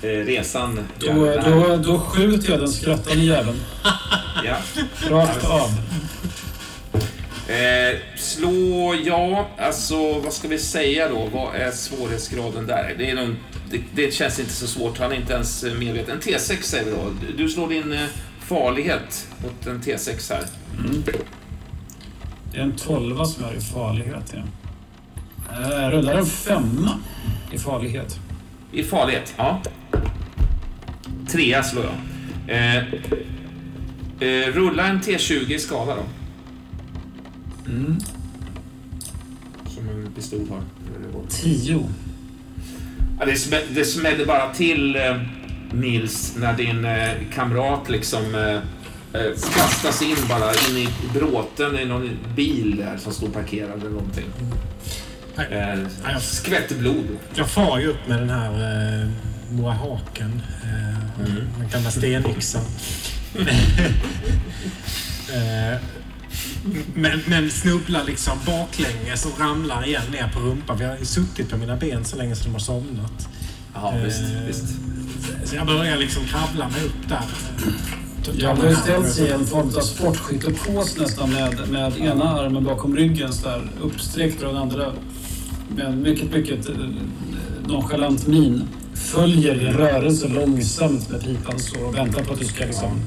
eh, 0.02 0.10
eh, 0.10 0.24
resan. 0.26 0.80
Då, 0.98 1.06
då, 1.44 1.76
då 1.76 1.98
skjuter 2.00 2.50
jag 2.50 2.60
den 2.60 2.68
skrattande 2.68 3.24
jäveln. 3.24 3.56
Ja. 4.44 4.56
Rakt 5.10 5.44
av. 5.44 5.70
Eh, 7.48 7.98
slå, 8.16 8.94
ja, 9.04 9.48
alltså 9.58 10.18
vad 10.20 10.32
ska 10.32 10.48
vi 10.48 10.58
säga 10.58 11.08
då? 11.08 11.28
Vad 11.32 11.54
är 11.54 11.70
svårighetsgraden 11.70 12.66
där? 12.66 12.94
Det, 12.98 13.10
är 13.10 13.14
nog, 13.14 13.34
det, 13.70 13.80
det 13.94 14.14
känns 14.14 14.38
inte 14.40 14.52
så 14.52 14.66
svårt, 14.66 14.98
han 14.98 15.12
är 15.12 15.16
inte 15.16 15.32
ens 15.32 15.62
medveten. 15.78 16.14
En 16.14 16.20
T6 16.20 16.62
säger 16.62 16.84
vi 16.84 16.90
då. 16.90 17.12
Du- 17.36 17.48
slår 17.48 17.68
din 17.68 17.92
eh, 17.92 18.00
farlighet 18.40 19.26
mot 19.42 19.66
en 19.66 19.80
T6 19.80 20.32
här. 20.34 20.44
Det 22.52 22.58
är 22.58 22.62
en 22.62 22.72
tolva 22.72 23.24
som 23.24 23.44
är 23.44 23.54
i 23.54 23.60
farlighet. 23.60 24.34
Ja. 24.34 24.42
Eh, 25.52 25.82
Jag 25.82 25.92
rullar 25.92 26.14
en 26.18 26.26
femma 26.26 26.90
i 27.52 27.58
farlighet. 27.58 28.20
I 28.72 28.82
farlighet, 28.82 29.34
ja. 29.36 29.62
Trea 31.28 31.62
slår 31.62 31.84
jag. 31.84 31.94
Eh, 32.56 32.76
eh, 34.20 34.52
rulla 34.52 34.86
en 34.86 35.00
T20 35.00 35.52
i 35.52 35.58
skala 35.58 35.94
då. 35.96 36.02
Mm. 37.70 37.96
Som 39.66 39.88
en 39.88 40.12
pistol 40.16 40.46
har. 40.50 40.60
Tio. 41.28 41.88
Ja, 43.20 43.26
det, 43.26 43.36
smä, 43.36 43.60
det 43.70 43.84
smäller 43.84 44.26
bara 44.26 44.54
till 44.54 44.96
eh, 44.96 45.16
Nils 45.72 46.36
när 46.36 46.52
din 46.56 46.84
eh, 46.84 47.10
kamrat 47.34 47.88
liksom 47.88 48.34
eh, 48.34 48.40
eh, 48.54 48.60
kastas 49.54 50.02
in 50.02 50.16
bara 50.28 50.50
in 50.50 50.76
i 50.76 50.88
bråten 51.14 51.78
i 51.78 51.84
någon 51.84 52.18
bil 52.36 52.76
där 52.76 52.96
som 52.96 53.12
står 53.12 53.28
parkerad 53.28 53.80
eller 53.80 53.90
någonting. 53.90 54.26
Eh, 55.50 56.18
skvätter 56.20 56.74
blod. 56.74 57.06
Jag 57.34 57.48
far 57.50 57.78
ju 57.78 57.86
upp 57.86 58.08
med 58.08 58.18
den 58.18 58.30
här 58.30 58.52
eh, 59.02 59.08
moahaken. 59.50 60.42
Eh, 60.62 61.20
Den 61.58 61.68
gamla 61.72 61.90
stenyxan. 61.90 62.64
eh, 65.34 65.80
men, 66.94 67.20
men 67.26 67.50
snubblar 67.50 68.04
liksom 68.04 68.38
baklänges 68.46 69.26
och 69.26 69.40
ramlar 69.40 69.86
igen 69.86 70.02
ner 70.12 70.28
på 70.34 70.40
rumpan. 70.40 70.78
Vi 70.78 70.84
har 70.84 70.96
ju 70.98 71.04
suttit 71.04 71.50
på 71.50 71.56
mina 71.56 71.76
ben 71.76 72.04
så 72.04 72.16
länge 72.16 72.36
så 72.36 72.44
de 72.44 72.50
har 72.52 72.58
somnat. 72.58 73.28
Ja, 73.74 73.94
visst, 74.04 74.20
Eh, 74.20 74.46
visst. 74.46 74.64
Så 75.44 75.56
jag 75.56 75.66
börjar 75.66 75.96
liksom 75.96 76.24
kravla 76.24 76.68
mig 76.68 76.82
upp 76.84 77.08
där. 77.08 77.22
Jag 78.36 78.54
har 78.54 78.74
ställt 78.74 79.08
sig 79.08 79.28
i 79.28 79.30
en 79.30 79.46
form 79.46 79.68
av 79.76 79.80
sportskyttepås 79.80 80.96
nästan 80.98 81.30
med, 81.30 81.68
med 81.70 82.00
ena 82.00 82.24
armen 82.24 82.64
bakom 82.64 82.96
ryggen 82.96 83.32
så 83.32 83.48
där 83.48 83.70
uppsträckt 83.82 84.42
och 84.42 84.48
den 84.48 84.56
andra 84.56 84.92
med 85.68 85.86
en 85.86 86.02
mycket, 86.02 86.32
mycket 86.32 86.68
eh, 86.68 86.74
nonchalant 87.66 88.26
min 88.26 88.68
följer 88.94 89.54
din 89.54 89.72
rörelse 89.72 90.28
långsamt 90.28 91.10
med 91.10 91.24
pipan 91.24 91.58
så 91.58 91.80
och 91.80 91.96
väntar 91.96 92.24
på 92.24 92.32
att 92.32 92.38
du 92.38 92.44
ska 92.44 92.64
liksom... 92.64 93.00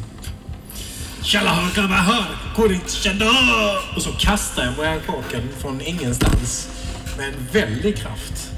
Och 3.96 4.02
så 4.02 4.12
kastar 4.12 4.64
jag 4.64 4.74
moahaken 4.78 5.50
från 5.60 5.82
ingenstans 5.82 6.70
Med 7.18 7.28
en 7.28 7.48
väldig 7.52 7.98
kraft. 7.98 8.52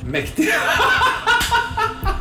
Mäktig. 0.00 0.48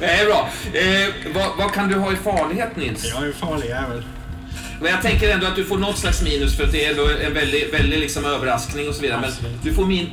Nej, 0.00 0.26
bra. 0.26 0.48
Eh, 0.72 1.32
vad, 1.34 1.56
vad, 1.58 1.72
kan 1.72 1.88
du 1.88 1.94
ha 1.94 2.12
i 2.12 2.16
farlighet, 2.16 2.76
Nils? 2.76 3.10
Jag 3.14 3.22
är 3.22 3.26
en 3.26 3.32
farlig 3.32 3.68
jävel. 3.68 4.02
Men 4.80 4.90
jag 4.90 5.02
tänker 5.02 5.30
ändå 5.30 5.46
att 5.46 5.56
du 5.56 5.64
får 5.64 5.78
något 5.78 5.98
slags 5.98 6.22
minus 6.22 6.56
för 6.56 6.64
att 6.64 6.72
det 6.72 6.84
är 6.84 7.24
en 7.26 7.34
väldig 7.34 7.70
väldigt 7.72 8.00
liksom 8.00 8.24
överraskning 8.24 8.88
och 8.88 8.94
så 8.94 9.02
vidare. 9.02 9.18
Absolut. 9.18 9.52
Men 9.52 9.60
du 9.62 9.74
får 9.74 9.86
min... 9.86 10.10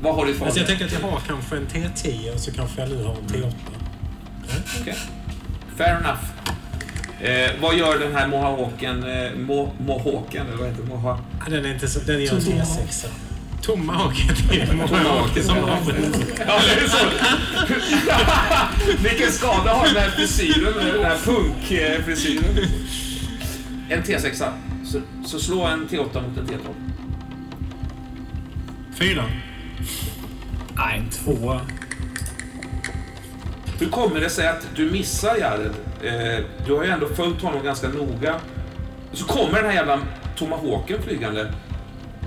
Vad 0.00 0.14
har 0.14 0.24
du 0.24 0.30
i 0.30 0.34
alltså, 0.34 0.44
farlighet? 0.44 0.68
Jag 0.68 0.78
tänker 0.78 0.96
att 0.96 1.02
jag 1.02 1.10
har 1.10 1.20
kanske 1.26 1.56
en 1.56 1.66
T10 1.66 2.34
och 2.34 2.40
så 2.40 2.52
kanske 2.52 2.80
jag 2.80 2.90
nu 2.90 3.04
har 3.04 3.14
en 3.14 3.28
T8. 3.28 3.42
Mm. 3.42 3.52
Okej. 4.80 4.82
Okay. 4.82 4.94
Fair 5.76 5.96
enough. 5.96 6.22
Eh, 7.22 7.50
vad 7.60 7.74
gör 7.76 7.98
den 7.98 8.14
här 8.14 8.26
mohawken? 8.26 9.04
Eh, 9.04 9.32
mo, 9.32 9.72
mohawken, 9.78 10.46
eller 10.46 10.56
vad 10.56 10.68
heter 10.68 10.82
den? 10.82 10.88
Moha... 10.88 11.18
Den 11.48 11.64
är 11.64 11.74
inte 11.74 11.88
så... 11.88 12.00
Den 12.00 12.22
gör 12.22 12.32
en 12.32 12.40
T6. 12.40 13.06
Tomma 13.62 13.92
haket 13.92 14.52
i 14.52 14.66
Tomma 14.66 14.88
som 14.88 14.98
det 14.98 15.40
är 15.40 16.88
så. 16.88 16.96
Vilken 19.02 19.32
skada 19.32 19.72
har 19.72 19.86
den 19.86 19.96
här 19.96 20.10
frisyren, 20.10 20.74
den 20.94 21.04
här 21.04 21.18
punkfrisyren. 21.24 22.58
En 23.88 24.02
T6. 24.02 24.52
Så, 24.84 25.00
så 25.26 25.38
slå 25.38 25.64
en 25.64 25.88
T8 25.88 25.98
mot 25.98 26.38
en 26.38 26.46
T12. 26.46 26.74
Fyra. 28.94 29.24
Nej, 30.74 30.98
en 30.98 31.10
tvåa. 31.10 31.60
Hur 33.78 33.88
kommer 33.88 34.20
det 34.20 34.30
sig 34.30 34.48
att 34.48 34.66
du 34.76 34.90
missar 34.90 35.36
Jared? 35.36 35.72
Eh, 36.02 36.44
du 36.66 36.74
har 36.74 36.84
ju 36.84 36.90
ändå 36.90 37.08
följt 37.08 37.42
honom 37.42 37.64
ganska 37.64 37.88
noga. 37.88 38.40
Så 39.12 39.24
kommer 39.24 39.54
den 39.54 39.64
här 39.64 39.72
jävla 39.72 39.98
tomahawken 40.36 41.02
flygande 41.02 41.52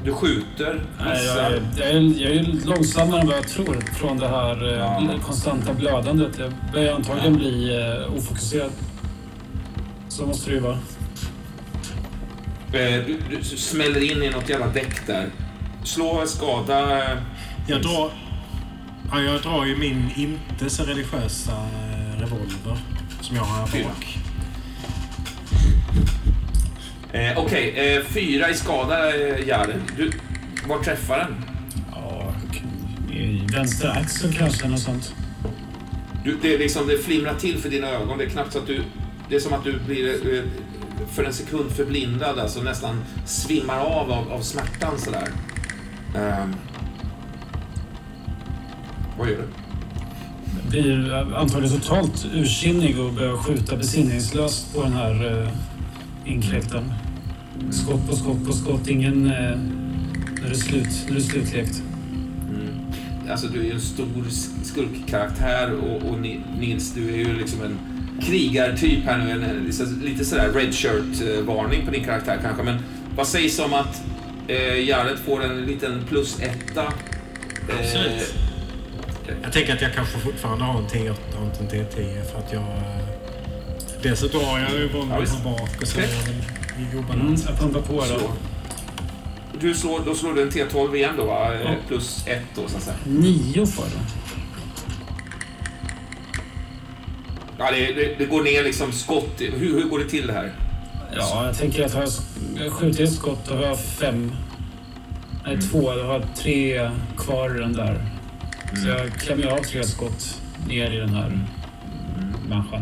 du 0.06 0.14
skjuter, 0.14 0.82
Nej, 1.06 1.26
jag, 1.26 1.38
är, 1.38 1.62
jag, 1.78 1.88
är, 1.90 2.22
jag 2.22 2.32
är 2.36 2.66
långsammare 2.66 3.22
än 3.22 3.28
vad 3.28 3.38
jag 3.38 3.48
tror 3.48 3.82
från 3.94 4.18
det 4.18 4.28
här 4.28 4.74
eh, 4.74 4.80
Ja. 4.80 5.20
konstanta 5.24 5.74
blödandet. 5.74 6.40
Jag 6.40 6.54
börjar 6.74 6.96
antagligen 6.96 7.36
bli 7.36 7.78
eh, 8.08 8.14
ofokuserad. 8.18 8.72
Så 10.10 10.26
måste 10.26 10.50
det 10.50 10.54
ju 10.56 10.62
vara. 10.62 10.78
Eh, 12.74 13.06
du, 13.06 13.20
du 13.30 13.44
smäller 13.44 14.12
in 14.12 14.24
i 14.24 14.30
något 14.30 14.50
jävla 14.50 14.68
däck 14.68 15.08
där. 15.08 15.30
Slå 15.84 16.24
skada. 16.26 17.04
eh, 17.12 17.18
Jag 17.68 17.82
drar... 17.82 18.12
Ja, 19.12 19.20
jag 19.22 19.42
drar 19.42 19.66
ju 19.66 19.76
min 19.78 20.10
inte 20.16 20.70
så 20.70 20.84
religiösa 20.84 21.52
revolver 22.18 22.78
som 23.22 23.36
jag 23.36 23.44
har 23.44 23.68
här 23.68 23.84
bak. 23.84 24.18
Eh, 27.16 27.38
Okej, 27.38 27.70
eh, 27.70 28.04
fyra 28.04 28.50
i 28.50 28.54
skada, 28.54 29.16
eh, 29.16 29.48
Jared. 29.48 29.82
Du, 29.98 30.12
var 30.68 30.80
träffar 30.84 31.18
den? 31.18 31.36
Ja, 31.92 32.34
i 33.14 33.48
vänster 33.54 33.90
axel 33.90 34.34
kanske, 34.34 34.68
något 34.68 34.80
sånt. 34.80 35.16
Du, 36.24 36.38
det, 36.42 36.54
är 36.54 36.60
liksom, 36.60 36.88
det 36.88 36.98
flimrar 36.98 37.34
till 37.34 37.58
för 37.58 37.70
dina 37.70 37.90
ögon. 37.90 38.18
Det 38.18 38.24
är 38.24 38.30
knappt 38.30 38.54
så 38.54 38.60
att 38.60 38.68
du... 38.68 38.84
Det 39.30 39.36
är 39.36 39.40
som 39.40 39.54
att 39.54 39.64
du 39.64 39.80
blir 39.80 40.36
eh, 40.36 40.44
för 41.12 41.24
en 41.24 41.34
sekund 41.34 41.72
förblindad, 41.72 42.40
alltså 42.40 42.62
nästan 42.62 43.04
svimmar 43.26 43.80
av 43.80 44.12
av, 44.12 44.32
av 44.32 44.42
smärtan 44.42 45.00
sådär. 45.00 45.28
Ehm. 46.16 46.56
vad 49.18 49.30
gör 49.30 49.38
du? 49.38 49.48
Blir 50.70 51.14
eh, 51.14 51.40
antagligen 51.40 51.80
totalt 51.82 52.28
ursinnig 52.34 53.00
och 53.00 53.14
börjar 53.14 53.38
skjuta 53.38 53.76
besinningslöst 53.76 54.76
på 54.76 54.84
den 54.84 54.94
här 54.94 55.42
eh, 55.42 55.50
inkräktaren. 56.26 56.94
Skott 57.72 58.08
på 58.10 58.16
skott 58.16 58.46
på 58.46 58.54
skott. 58.54 58.88
Ingen... 58.88 59.26
Eh, 59.26 59.32
när 60.42 60.50
det 60.50 60.50
är 60.50 60.54
slut. 60.54 60.88
När 61.08 61.14
det 61.16 61.20
är 61.20 61.24
slutlekt. 61.24 61.82
Mm. 62.50 62.70
Alltså 63.32 63.48
du 63.48 63.60
är 63.60 63.64
ju 63.64 63.72
en 63.72 63.82
stor 63.82 64.06
sk- 64.30 64.64
skurkkaraktär 64.64 65.72
och, 65.74 66.10
och 66.10 66.20
Ni- 66.20 66.42
Nils, 66.60 66.94
du 66.94 67.14
är 67.14 67.18
ju 67.18 67.38
liksom 67.38 67.62
en 67.64 67.78
krigartyp 68.22 69.04
här 69.06 69.18
nu. 69.18 69.32
En, 69.32 69.44
en, 69.44 69.74
lite 70.04 70.26
sådär 70.26 70.50
red 70.54 70.74
shirt-varning 70.76 71.86
på 71.86 71.92
din 71.92 72.04
karaktär 72.04 72.40
kanske. 72.42 72.64
Men 72.64 72.78
vad 73.16 73.28
sägs 73.28 73.60
om 73.60 73.74
att 73.74 74.02
eh, 74.48 74.88
Jared 74.90 75.18
får 75.26 75.44
en 75.44 75.62
liten 75.66 76.04
plus 76.10 76.40
etta? 76.40 76.84
Eh, 76.84 77.76
Absolut. 77.80 78.34
Jag 79.44 79.54
tänker 79.54 79.74
att 79.74 79.82
jag 79.82 79.94
kanske 79.94 80.20
fortfarande 80.20 80.66
har 80.66 80.80
en 80.80 80.88
T8 80.88 81.12
och 81.38 81.62
inte 81.64 81.78
en 81.78 81.86
T10 81.86 82.24
för 82.32 82.40
att 82.40 82.54
jag... 82.54 82.64
eh, 84.12 84.16
så 84.16 84.28
drar 84.28 84.60
jag 84.60 84.72
ju 84.74 84.82
Ja, 84.94 85.00
bomben 85.00 85.26
på 85.44 85.50
bak 85.50 85.82
och 85.82 85.88
så 85.88 85.98
Okej. 86.00 86.10
Jag 86.78 86.94
i 86.94 87.20
Mm, 87.20 87.36
jag 87.48 87.60
pumpar 87.60 87.82
på 87.82 87.94
då. 87.94 88.32
Du 89.60 89.74
slår, 89.74 90.00
då 90.06 90.16
slår 90.16 90.34
du 90.34 90.42
en 90.42 90.50
T12 90.50 90.96
igen 90.96 91.14
då 91.18 91.26
va? 91.26 91.54
Eh, 91.54 91.62
Ja. 91.62 91.76
Plus 91.88 92.28
ett 92.28 92.44
då 92.56 92.68
så 92.68 92.78
att 92.78 92.84
säga. 92.84 92.98
Nio 93.06 93.66
får 93.66 93.84
då. 93.84 94.00
Ja, 97.58 97.72
det, 97.72 97.94
det, 97.94 98.16
det 98.18 98.26
går 98.26 98.44
ner 98.44 98.64
liksom 98.64 98.92
skott. 98.92 99.42
Hur, 99.42 99.74
hur 99.80 99.84
går 99.90 100.00
det 100.00 100.10
till 100.10 100.28
det 100.28 100.34
här? 100.34 100.52
Ja, 101.16 101.46
jag 101.46 101.58
tänker 101.58 101.86
att 101.86 101.94
har 101.94 102.02
jag, 102.02 102.12
jag 102.66 102.74
skjuter 102.74 103.04
ett 103.04 103.14
skott 103.14 103.46
då 103.50 103.56
har 103.56 103.64
jag 103.64 103.80
fem... 103.80 104.32
Nej, 105.46 105.62
två. 105.62 105.94
Jag 105.98 106.06
har 106.06 106.26
tre 106.36 106.92
kvar 107.18 107.56
i 107.56 107.60
den 107.60 107.74
där. 107.74 108.06
Så 108.84 108.88
jag 108.88 109.14
klämmer 109.14 109.48
av 109.48 109.58
tre 109.58 109.84
skott 109.84 110.42
ner 110.68 110.92
i 110.92 110.98
den 110.98 111.10
här 111.10 111.40
människan. 112.50 112.82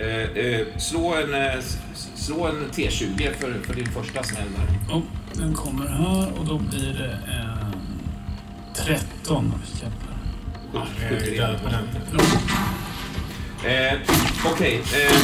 Eh, 0.00 0.44
eh, 0.44 0.66
slå, 0.76 1.14
en, 1.14 1.34
eh, 1.34 1.60
slå 2.14 2.46
en 2.46 2.70
T20 2.70 3.32
för, 3.32 3.62
för 3.62 3.74
din 3.74 3.86
första 3.86 4.22
smäll 4.22 4.48
där. 4.56 4.96
Oh, 4.96 5.02
den 5.34 5.54
kommer 5.54 5.86
här 5.86 6.32
och 6.38 6.46
då 6.46 6.58
blir 6.58 6.92
det 6.92 7.32
en 7.32 8.00
13. 8.74 9.52
Jävlar. 9.74 10.16
Ja, 10.74 10.86
jag 11.02 11.12
är 11.12 11.26
ju 11.26 11.36
död 11.36 11.60
på 11.62 11.68
den. 11.68 11.84
Eh, 13.64 13.98
Okej, 14.46 14.74
eh, 14.76 15.16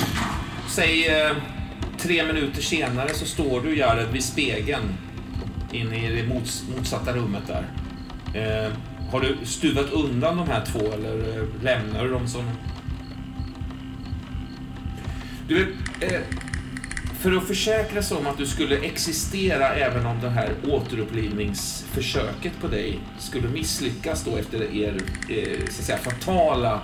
säg 0.68 1.08
eh, 1.08 1.36
tre 1.98 2.24
minuter 2.24 2.62
senare 2.62 3.14
så 3.14 3.26
står 3.26 3.60
du 3.60 3.76
Jared 3.76 4.08
vid 4.12 4.24
spegeln 4.24 4.98
inne 5.72 6.06
i 6.06 6.16
det 6.16 6.28
mots, 6.28 6.64
motsatta 6.76 7.12
rummet 7.12 7.42
där. 7.46 7.66
Eh, 8.34 8.72
har 9.10 9.20
du 9.20 9.36
stuvat 9.46 9.92
undan 9.92 10.36
de 10.36 10.48
här 10.48 10.64
två 10.66 10.92
eller 10.92 11.38
eh, 11.38 11.62
lämnar 11.62 12.05
du 12.05 12.10
dem 12.10 12.28
som... 12.28 12.44
Du 15.49 15.76
eh, 16.00 16.20
för 17.18 17.36
att 17.36 17.47
försäkra 17.47 18.02
sig 18.02 18.16
om 18.16 18.26
att 18.26 18.39
du 18.39 18.47
skulle 18.47 18.76
existera 18.78 19.75
även 19.75 20.07
om 20.07 20.20
det 20.20 20.31
här 20.31 20.55
återupplivningsförsöket 20.68 22.52
på 22.60 22.68
dig 22.68 23.00
skulle 23.18 23.49
misslyckas 23.49 24.25
då 24.25 24.36
efter 24.36 24.75
er 24.75 24.97
eh, 25.28 25.58
så 25.58 25.81
att 25.81 25.86
säga, 25.86 25.99
fatala 25.99 26.81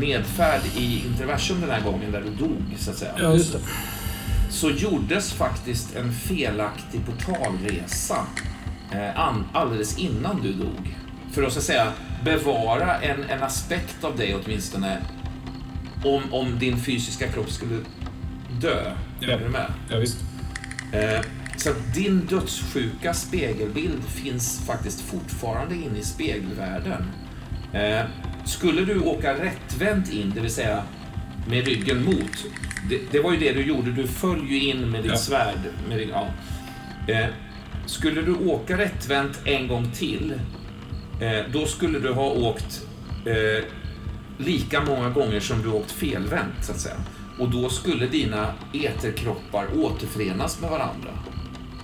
nedfärd 0.00 0.60
i 0.76 1.06
interversum 1.06 1.60
den 1.60 1.70
här 1.70 1.80
gången 1.80 2.12
där 2.12 2.20
du 2.22 2.30
dog 2.30 2.62
så 2.76 2.90
att 2.90 2.96
säga. 2.96 3.12
Ja, 3.18 3.32
just 3.32 3.52
det. 3.52 3.58
Så 4.50 4.70
gjordes 4.70 5.32
faktiskt 5.32 5.96
en 5.96 6.12
felaktig 6.12 7.00
portalresa 7.06 8.26
eh, 8.92 9.20
an, 9.20 9.44
alldeles 9.52 9.98
innan 9.98 10.42
du 10.42 10.52
dog. 10.52 10.96
För 11.32 11.42
att 11.42 11.52
så 11.52 11.58
att 11.58 11.64
säga 11.64 11.92
bevara 12.24 13.00
en, 13.00 13.22
en 13.22 13.42
aspekt 13.42 14.04
av 14.04 14.16
dig 14.16 14.36
åtminstone 14.44 14.98
om, 16.04 16.22
om 16.30 16.58
din 16.58 16.80
fysiska 16.80 17.28
kropp 17.28 17.50
skulle 17.50 17.78
dö. 18.60 18.92
Ja. 19.20 19.28
Är 19.32 19.38
du 19.38 19.48
med? 19.48 19.72
Ja, 19.90 19.98
visst. 19.98 20.18
Eh, 20.92 21.20
så 21.56 21.70
att 21.70 21.94
din 21.94 22.20
dödssjuka 22.20 23.14
spegelbild 23.14 24.04
finns 24.04 24.66
faktiskt 24.66 25.00
fortfarande 25.00 25.74
inne 25.74 25.98
i 25.98 26.02
spegelvärlden. 26.02 27.04
Eh, 27.72 28.00
skulle 28.44 28.84
du 28.84 29.00
åka 29.00 29.34
rättvänt 29.34 30.12
in, 30.12 30.32
det 30.34 30.40
vill 30.40 30.50
säga 30.54 30.82
med 31.48 31.66
ryggen 31.66 32.04
mot, 32.04 32.44
det, 32.90 33.00
det 33.10 33.20
var 33.20 33.32
ju 33.32 33.38
det 33.38 33.52
du 33.52 33.62
gjorde, 33.62 33.90
du 33.92 34.06
föll 34.06 34.46
ju 34.50 34.60
in 34.64 34.90
med 34.90 35.02
ditt 35.02 35.12
Ja. 35.12 35.18
svärd. 35.18 35.58
Med 35.88 35.98
din, 35.98 36.08
ja. 36.08 36.26
eh, 37.14 37.26
skulle 37.86 38.22
du 38.22 38.34
åka 38.34 38.78
rättvänt 38.78 39.40
en 39.44 39.68
gång 39.68 39.90
till, 39.90 40.34
eh, 41.20 41.40
då 41.52 41.66
skulle 41.66 41.98
du 41.98 42.12
ha 42.12 42.30
åkt 42.30 42.82
eh, 43.26 43.64
lika 44.38 44.80
många 44.84 45.10
gånger 45.10 45.40
som 45.40 45.62
du 45.62 45.68
åkt 45.68 45.90
felvänt, 45.90 46.54
så 46.64 46.72
att 46.72 46.80
säga. 46.80 46.96
Och 47.38 47.50
då 47.50 47.68
skulle 47.68 48.06
dina 48.06 48.54
eterkroppar 48.72 49.66
återförenas 49.76 50.60
med 50.60 50.70
varandra. 50.70 51.10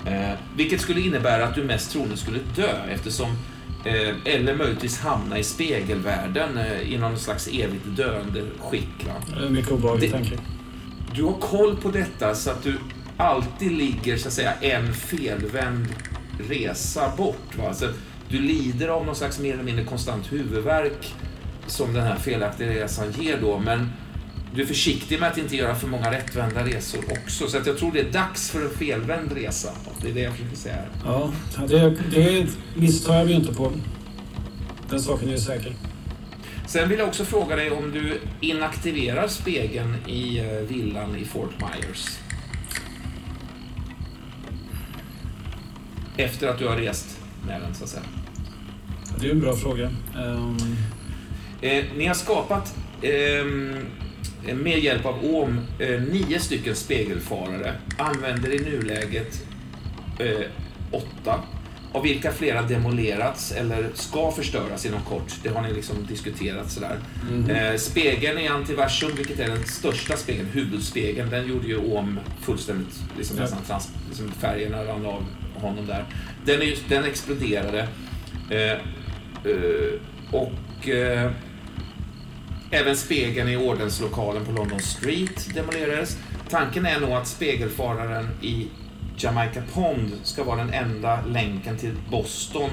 Eh, 0.07 0.39
vilket 0.57 0.81
skulle 0.81 1.00
innebära 1.00 1.44
att 1.44 1.55
du 1.55 1.65
mest 1.65 1.92
troligen 1.92 2.16
skulle 2.16 2.39
dö 2.57 2.76
eftersom 2.91 3.28
eh, 3.84 4.34
eller 4.34 4.55
möjligtvis 4.55 5.00
hamna 5.00 5.39
i 5.39 5.44
spegelvärlden 5.44 6.58
eh, 6.58 6.92
i 6.92 6.99
någon 6.99 7.18
slags 7.18 7.49
evigt 7.49 7.84
döende 7.97 8.42
skick. 8.60 9.07
Va? 9.07 9.49
Mycket 9.50 9.73
obehaglig 9.73 10.12
tanke. 10.12 10.39
Du 11.15 11.23
har 11.23 11.33
koll 11.33 11.76
på 11.76 11.91
detta 11.91 12.34
så 12.34 12.50
att 12.50 12.62
du 12.62 12.74
alltid 13.16 13.73
ligger 13.73 14.16
så 14.16 14.28
att 14.28 14.34
säga 14.34 14.52
en 14.60 14.94
felvänd 14.94 15.86
resa 16.49 17.12
bort. 17.16 17.58
Va? 17.58 17.74
Så 17.74 17.86
du 18.28 18.39
lider 18.39 18.89
av 18.89 19.07
någon 19.07 19.16
slags 19.16 19.39
mer 19.39 19.52
eller 19.52 19.62
mindre 19.62 19.84
konstant 19.84 20.33
huvudvärk 20.33 21.15
som 21.66 21.92
den 21.92 22.02
här 22.02 22.16
felaktiga 22.16 22.70
resan 22.70 23.12
ger 23.12 23.39
då. 23.41 23.58
Men 23.58 23.91
du 24.55 24.62
är 24.62 24.66
försiktig 24.66 25.20
med 25.20 25.28
att 25.28 25.39
inte 25.39 25.57
göra 25.57 25.74
för 25.74 25.86
många 25.86 26.10
rättvända 26.10 26.65
resor 26.66 27.05
också. 27.10 27.49
Så 27.49 27.58
att 27.58 27.66
jag 27.66 27.78
tror 27.78 27.92
det 27.92 28.00
är 28.00 28.12
dags 28.12 28.50
för 28.50 28.65
en 28.65 28.70
felvänd 28.70 29.33
resa. 29.33 29.73
Det 30.02 30.10
är 30.10 30.15
det 30.15 30.20
jag 30.20 30.33
försöker 30.33 30.57
säga. 30.57 30.84
Ja, 31.05 31.33
det, 31.68 31.97
det 32.10 32.47
misstar 32.74 33.16
jag 33.16 33.26
mig 33.26 33.34
inte 33.34 33.55
på. 33.55 33.73
Den 34.91 35.00
saken 35.00 35.28
är 35.28 35.36
säker. 35.36 35.76
Sen 36.66 36.89
vill 36.89 36.99
jag 36.99 37.08
också 37.08 37.24
fråga 37.24 37.57
dig 37.57 37.70
om 37.70 37.92
du 37.92 38.20
inaktiverar 38.41 39.28
spegeln 39.28 39.97
i 40.07 40.39
eh, 40.39 40.47
villan 40.47 41.16
i 41.16 41.24
Fort 41.24 41.55
Myers. 41.60 42.07
Efter 46.16 46.49
att 46.49 46.58
du 46.58 46.68
har 46.68 46.76
rest 46.76 47.18
med 47.47 47.60
den, 47.60 47.74
så 47.74 47.84
att 47.84 47.91
säga. 47.91 48.02
Det 49.20 49.26
är 49.26 49.31
en 49.31 49.41
bra 49.41 49.57
fråga. 49.57 49.91
Ehm, 50.18 50.57
Eh, 51.65 51.84
ni 51.97 52.07
har 52.07 52.15
skapat, 52.15 52.74
ehm, 53.02 53.86
med 54.52 54.78
hjälp 54.78 55.06
av 55.06 55.24
OM, 55.24 55.60
eh, 55.78 56.00
nio 56.00 56.39
stycken 56.40 56.76
spegelfarare. 56.76 57.74
Använder 57.98 58.55
i 58.55 58.58
nuläget 58.58 59.44
eh, 60.18 60.47
åtta. 60.90 61.42
Av 61.92 62.02
vilka 62.02 62.32
flera 62.32 62.62
demolerats 62.62 63.52
eller 63.52 63.89
ska 63.94 64.31
förstöras 64.31 64.86
inom 64.86 65.00
kort. 65.00 65.34
Det 65.42 65.48
har 65.48 65.62
ni 65.62 65.73
liksom 65.73 66.06
diskuterat 66.06 66.70
sådär. 66.70 66.98
Eh, 67.48 67.76
spegeln 67.76 68.39
i 68.39 68.48
Antiversum, 68.48 69.10
vilket 69.16 69.40
är 69.40 69.48
den 69.48 69.64
största 69.64 70.16
spegeln, 70.16 70.48
huvudspegeln, 70.52 71.31
den 71.31 71.48
gjorde 71.48 71.66
ju 71.66 71.76
OM 71.76 72.20
fullständigt, 72.40 73.02
liksom 73.18 73.36
nästan 73.36 73.62
trans, 73.62 73.89
liksom 74.08 74.32
färgerna 74.32 74.84
rann 74.84 75.06
av 75.06 75.24
honom 75.55 75.86
där. 75.86 76.05
Den, 76.44 76.62
är 76.62 76.76
den 76.89 77.05
exploderade. 77.05 77.89
Eh, 78.50 78.73
eh, 79.50 80.00
och 80.31 80.89
eh, 80.89 81.31
även 82.70 82.97
spegeln 82.97 83.49
i 83.49 83.57
ordenslokalen 83.57 84.44
på 84.44 84.52
London 84.52 84.81
Street 84.81 85.55
demolerades. 85.55 86.18
Tanken 86.51 86.86
är 86.86 87.01
nog 87.01 87.10
att 87.10 87.26
spegelfararen 87.26 88.28
i 88.43 88.68
Jamaica 89.17 89.62
Pond 89.73 90.12
ska 90.23 90.44
vara 90.44 90.57
den 90.57 90.73
enda 90.73 91.26
länken 91.26 91.78
till 91.78 91.93
Boston 92.10 92.70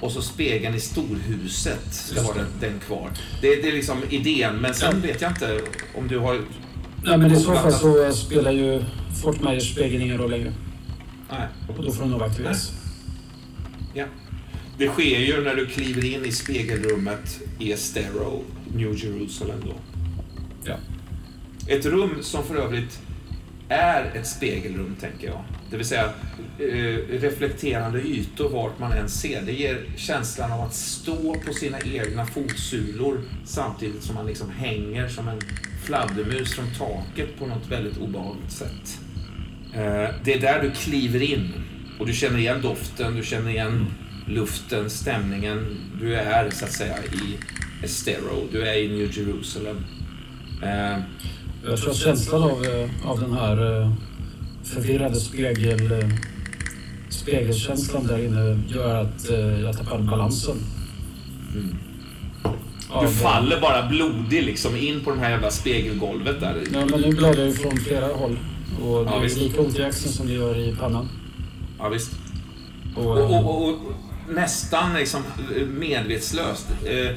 och 0.00 0.12
så 0.12 0.22
spegeln 0.22 0.74
i 0.74 0.80
storhuset 0.80 1.94
ska 1.94 2.22
vara 2.22 2.34
den, 2.34 2.46
den 2.60 2.80
kvar. 2.80 3.10
Det, 3.40 3.56
det 3.56 3.68
är 3.68 3.72
liksom 3.72 3.98
idén, 4.10 4.56
men 4.56 4.74
sen 4.74 5.00
vet 5.00 5.20
jag 5.20 5.30
inte 5.30 5.60
om 5.94 6.08
du 6.08 6.18
har... 6.18 6.40
Nej, 7.04 7.18
men 7.18 7.32
i 7.32 7.36
så 7.36 7.54
fall 7.54 7.72
så 7.72 8.12
spelar 8.12 8.50
ju 8.50 8.84
Fort 9.22 9.42
Myers 9.42 9.72
spegeln 9.72 10.02
ingen 10.02 10.18
roll 10.18 10.30
längre. 10.30 10.52
Nej. 11.30 11.48
Och 11.68 11.84
då 11.84 11.92
får 11.92 12.02
den 12.02 12.10
nog 12.10 12.22
aktiveras. 12.22 12.72
Ja. 13.94 14.04
Det 14.78 14.88
sker 14.88 15.18
ju 15.18 15.44
när 15.44 15.54
du 15.54 15.66
kliver 15.66 16.04
in 16.04 16.24
i 16.24 16.32
spegelrummet 16.32 17.40
i 17.58 17.72
Estero, 17.72 18.44
New 18.74 18.96
Jerusalem 18.96 19.60
då. 19.64 19.74
Ja. 20.64 20.76
Ett 21.66 21.86
rum 21.86 22.16
som 22.20 22.44
för 22.44 22.56
övrigt 22.56 23.00
är 23.68 24.12
ett 24.14 24.26
spegelrum, 24.26 24.96
tänker 25.00 25.26
jag. 25.26 25.44
Det 25.70 25.76
vill 25.76 25.86
säga 25.86 26.12
eh, 26.58 27.20
reflekterande 27.20 28.00
ytor 28.00 28.48
vart 28.48 28.78
man 28.78 28.92
än 28.92 29.08
ser. 29.08 29.42
Det 29.42 29.52
ger 29.52 29.84
känslan 29.96 30.52
av 30.52 30.60
att 30.60 30.74
stå 30.74 31.34
på 31.46 31.52
sina 31.52 31.78
egna 31.80 32.26
fotsulor 32.26 33.20
samtidigt 33.44 34.02
som 34.02 34.14
man 34.14 34.26
liksom 34.26 34.50
hänger 34.50 35.08
som 35.08 35.28
en 35.28 35.40
fladdermus 35.84 36.54
från 36.54 36.66
taket 36.78 37.38
på 37.38 37.46
något 37.46 37.70
väldigt 37.70 37.98
obehagligt 37.98 38.52
sätt. 38.52 38.98
Eh, 39.74 40.08
det 40.24 40.34
är 40.34 40.40
där 40.40 40.62
du 40.62 40.70
kliver 40.70 41.22
in 41.22 41.52
och 41.98 42.06
du 42.06 42.12
känner 42.12 42.38
igen 42.38 42.62
doften, 42.62 43.16
du 43.16 43.24
känner 43.24 43.50
igen 43.50 43.86
luften, 44.26 44.90
stämningen. 44.90 45.76
Du 46.00 46.14
är 46.14 46.50
så 46.50 46.64
att 46.64 46.72
säga 46.72 46.96
i 47.04 47.38
Estero, 47.82 48.48
du 48.52 48.62
är 48.62 48.74
i 48.78 48.88
New 48.88 49.18
Jerusalem. 49.18 49.84
Eh, 50.62 50.98
Jag 51.64 51.78
tror 51.78 51.90
att 51.90 51.96
känslan 51.96 52.42
av, 52.42 52.64
eh, 52.64 53.10
av 53.10 53.20
den 53.20 53.32
här 53.32 53.80
eh, 53.82 53.92
förvirrade 54.64 55.14
spegel, 55.14 55.92
eh, 55.92 56.08
spegelkänslan 57.10 58.06
där 58.06 58.24
inne 58.24 58.60
gör 58.68 58.94
att 59.02 59.30
jag 59.62 59.76
tappar 59.78 59.98
balansen. 59.98 60.56
Av, 62.90 63.04
Du 63.04 63.10
faller 63.10 63.60
bara 63.60 63.88
blodig 63.88 64.42
liksom 64.42 64.76
in 64.76 65.00
på 65.04 65.10
det 65.10 65.18
här 65.20 65.30
jävla 65.30 65.50
spegelgolvet 65.50 66.40
där. 66.40 66.56
Ja, 66.72 66.86
men 66.90 67.00
nu 67.00 67.08
blöder 67.12 67.38
jag 67.38 67.46
ju 67.48 67.52
från 67.54 67.76
flera 67.76 68.06
håll. 68.06 68.38
Och 68.82 69.04
det 69.04 69.10
Ja, 69.10 69.16
är 69.18 69.22
visst. 69.22 69.36
lika 69.38 69.60
ont 69.60 69.78
i 69.78 69.82
axeln 69.82 70.12
som 70.12 70.26
det 70.26 70.32
gör 70.32 70.58
i 70.58 70.76
pannan. 70.80 71.08
Ja, 71.78 71.88
visst. 71.88 72.10
Och, 72.96 73.06
och, 73.06 73.30
och, 73.46 73.68
och 73.68 73.78
nästan 74.28 74.94
liksom 74.94 75.22
medvetslöst. 75.78 76.66
Eh, 76.84 77.16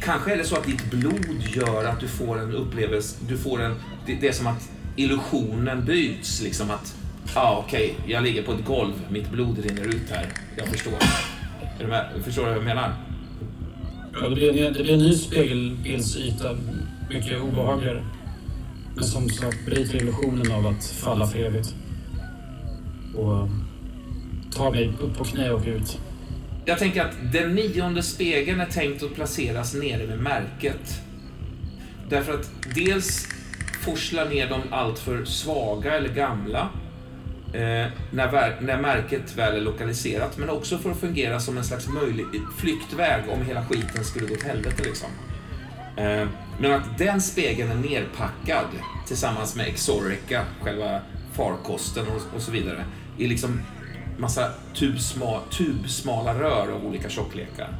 kanske 0.00 0.32
är 0.32 0.36
det 0.36 0.44
så 0.44 0.56
att 0.56 0.64
ditt 0.66 0.90
blod 0.90 1.42
gör 1.54 1.84
att 1.84 2.00
du 2.00 2.08
får 2.08 2.38
en 2.38 2.52
upplevelse, 2.52 3.16
du 3.28 3.38
får 3.38 3.62
en, 3.62 3.74
det, 4.06 4.14
det 4.14 4.28
är 4.28 4.32
som 4.32 4.46
att 4.46 4.70
illusionen 4.96 5.84
byts 5.84 6.42
liksom 6.42 6.70
att, 6.70 6.94
ja 7.34 7.40
ah, 7.40 7.64
okej, 7.66 7.94
jag 8.06 8.22
ligger 8.22 8.42
på 8.42 8.52
ett 8.52 8.64
golv, 8.64 8.92
mitt 9.10 9.30
blod 9.30 9.58
rinner 9.58 9.84
ut 9.88 10.10
här, 10.10 10.26
jag 10.56 10.66
förstår. 10.68 10.92
Är 10.92 11.82
du 11.84 11.86
med? 11.86 12.06
Förstår 12.24 12.42
du 12.42 12.48
vad 12.48 12.58
jag 12.58 12.64
menar? 12.64 12.94
ja, 14.12 14.28
det, 14.28 14.34
blir, 14.34 14.66
en- 14.66 14.72
det 14.72 14.82
blir 14.82 14.94
en 14.94 14.98
ny 14.98 15.12
spegelbildsyta. 15.14 16.56
Mycket 17.10 17.40
obehagligare. 17.42 18.04
Men 18.94 19.04
som 19.04 19.28
sagt 19.28 19.66
bryter 19.66 19.96
illusionen 19.96 20.52
av 20.52 20.66
att 20.66 20.84
falla 20.84 21.26
för 21.26 21.38
evigt. 21.38 21.74
Och 23.16 23.36
eh, 23.36 23.48
tar 24.56 24.70
mig 24.70 24.92
upp 25.00 25.18
på 25.18 25.24
knä 25.24 25.50
och 25.50 25.66
ut. 25.66 25.98
Jag 26.70 26.78
tänker 26.78 27.04
att 27.04 27.32
den 27.32 27.54
nionde 27.54 28.02
spegeln 28.02 28.60
är 28.60 28.66
tänkt 28.66 29.02
att 29.02 29.14
placeras 29.14 29.74
nere 29.74 30.06
vid 30.06 30.18
märket. 30.18 31.02
Därför 32.08 32.34
att 32.34 32.50
dels 32.74 33.28
forsla 33.84 34.24
ner 34.24 34.48
de 34.48 34.60
alltför 34.70 35.24
svaga 35.24 35.96
eller 35.96 36.08
gamla 36.08 36.68
eh, 37.52 37.86
när, 38.10 38.60
när 38.60 38.80
märket 38.80 39.36
väl 39.36 39.56
är 39.56 39.60
lokaliserat, 39.60 40.38
men 40.38 40.50
också 40.50 40.78
för 40.78 40.90
att 40.90 41.00
fungera 41.00 41.40
som 41.40 41.58
en 41.58 41.64
slags 41.64 41.88
möjlig 41.88 42.26
flyktväg 42.58 43.22
om 43.28 43.42
hela 43.42 43.66
skiten 43.66 44.04
skulle 44.04 44.26
gå 44.26 44.34
åt 44.34 44.42
helvete. 44.42 44.82
Liksom. 44.82 45.08
Eh, 45.96 46.28
men 46.60 46.72
att 46.72 46.98
den 46.98 47.20
spegeln 47.20 47.70
är 47.70 47.90
nerpackad 47.90 48.66
tillsammans 49.06 49.56
med 49.56 49.66
Exorica, 49.66 50.44
själva 50.60 51.00
farkosten 51.32 52.06
och, 52.06 52.36
och 52.36 52.42
så 52.42 52.52
vidare, 52.52 52.84
är 53.18 53.28
liksom 53.28 53.60
massa 54.18 54.50
tubsma, 54.74 55.40
tubsmala 55.50 56.34
rör 56.34 56.68
av 56.72 56.86
olika 56.86 57.08
tjocklekar. 57.08 57.76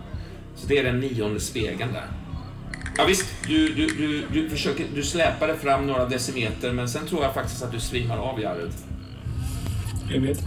Så 0.56 0.66
det 0.66 0.78
är 0.78 0.84
den 0.84 1.00
nionde 1.00 1.40
spegeln 1.40 1.92
där. 1.92 2.06
Ja, 2.96 3.04
visst, 3.04 3.26
du, 3.46 3.74
du, 3.74 3.86
du, 3.86 4.26
du, 4.32 4.50
försöker, 4.50 4.86
du 4.94 5.02
släpar 5.02 5.48
det 5.48 5.56
fram 5.56 5.86
några 5.86 6.06
decimeter, 6.06 6.72
men 6.72 6.88
sen 6.88 7.06
tror 7.06 7.22
jag 7.22 7.34
faktiskt 7.34 7.62
att 7.62 7.72
du 7.72 7.80
svimmar 7.80 8.18
av, 8.18 8.40
Jared. 8.40 8.72
vet. 10.22 10.38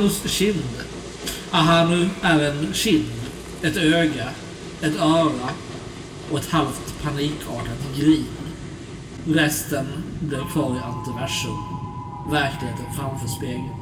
Ahanus 0.00 0.22
kind. 0.38 0.62
Ahanu 1.50 2.08
är 2.22 2.50
en 2.50 2.72
kind, 2.72 3.04
ett 3.62 3.76
öga, 3.76 4.28
ett 4.82 5.00
öra 5.00 5.50
och 6.30 6.38
ett 6.38 6.50
halvt 6.50 7.02
panikartat 7.02 7.96
grin. 7.96 8.26
Resten 9.26 9.86
blev 10.20 10.40
kvar 10.52 10.76
i 10.76 10.78
antiversum. 10.78 11.56
Verkligheten 12.30 12.84
framför 12.96 13.28
spegeln. 13.28 13.74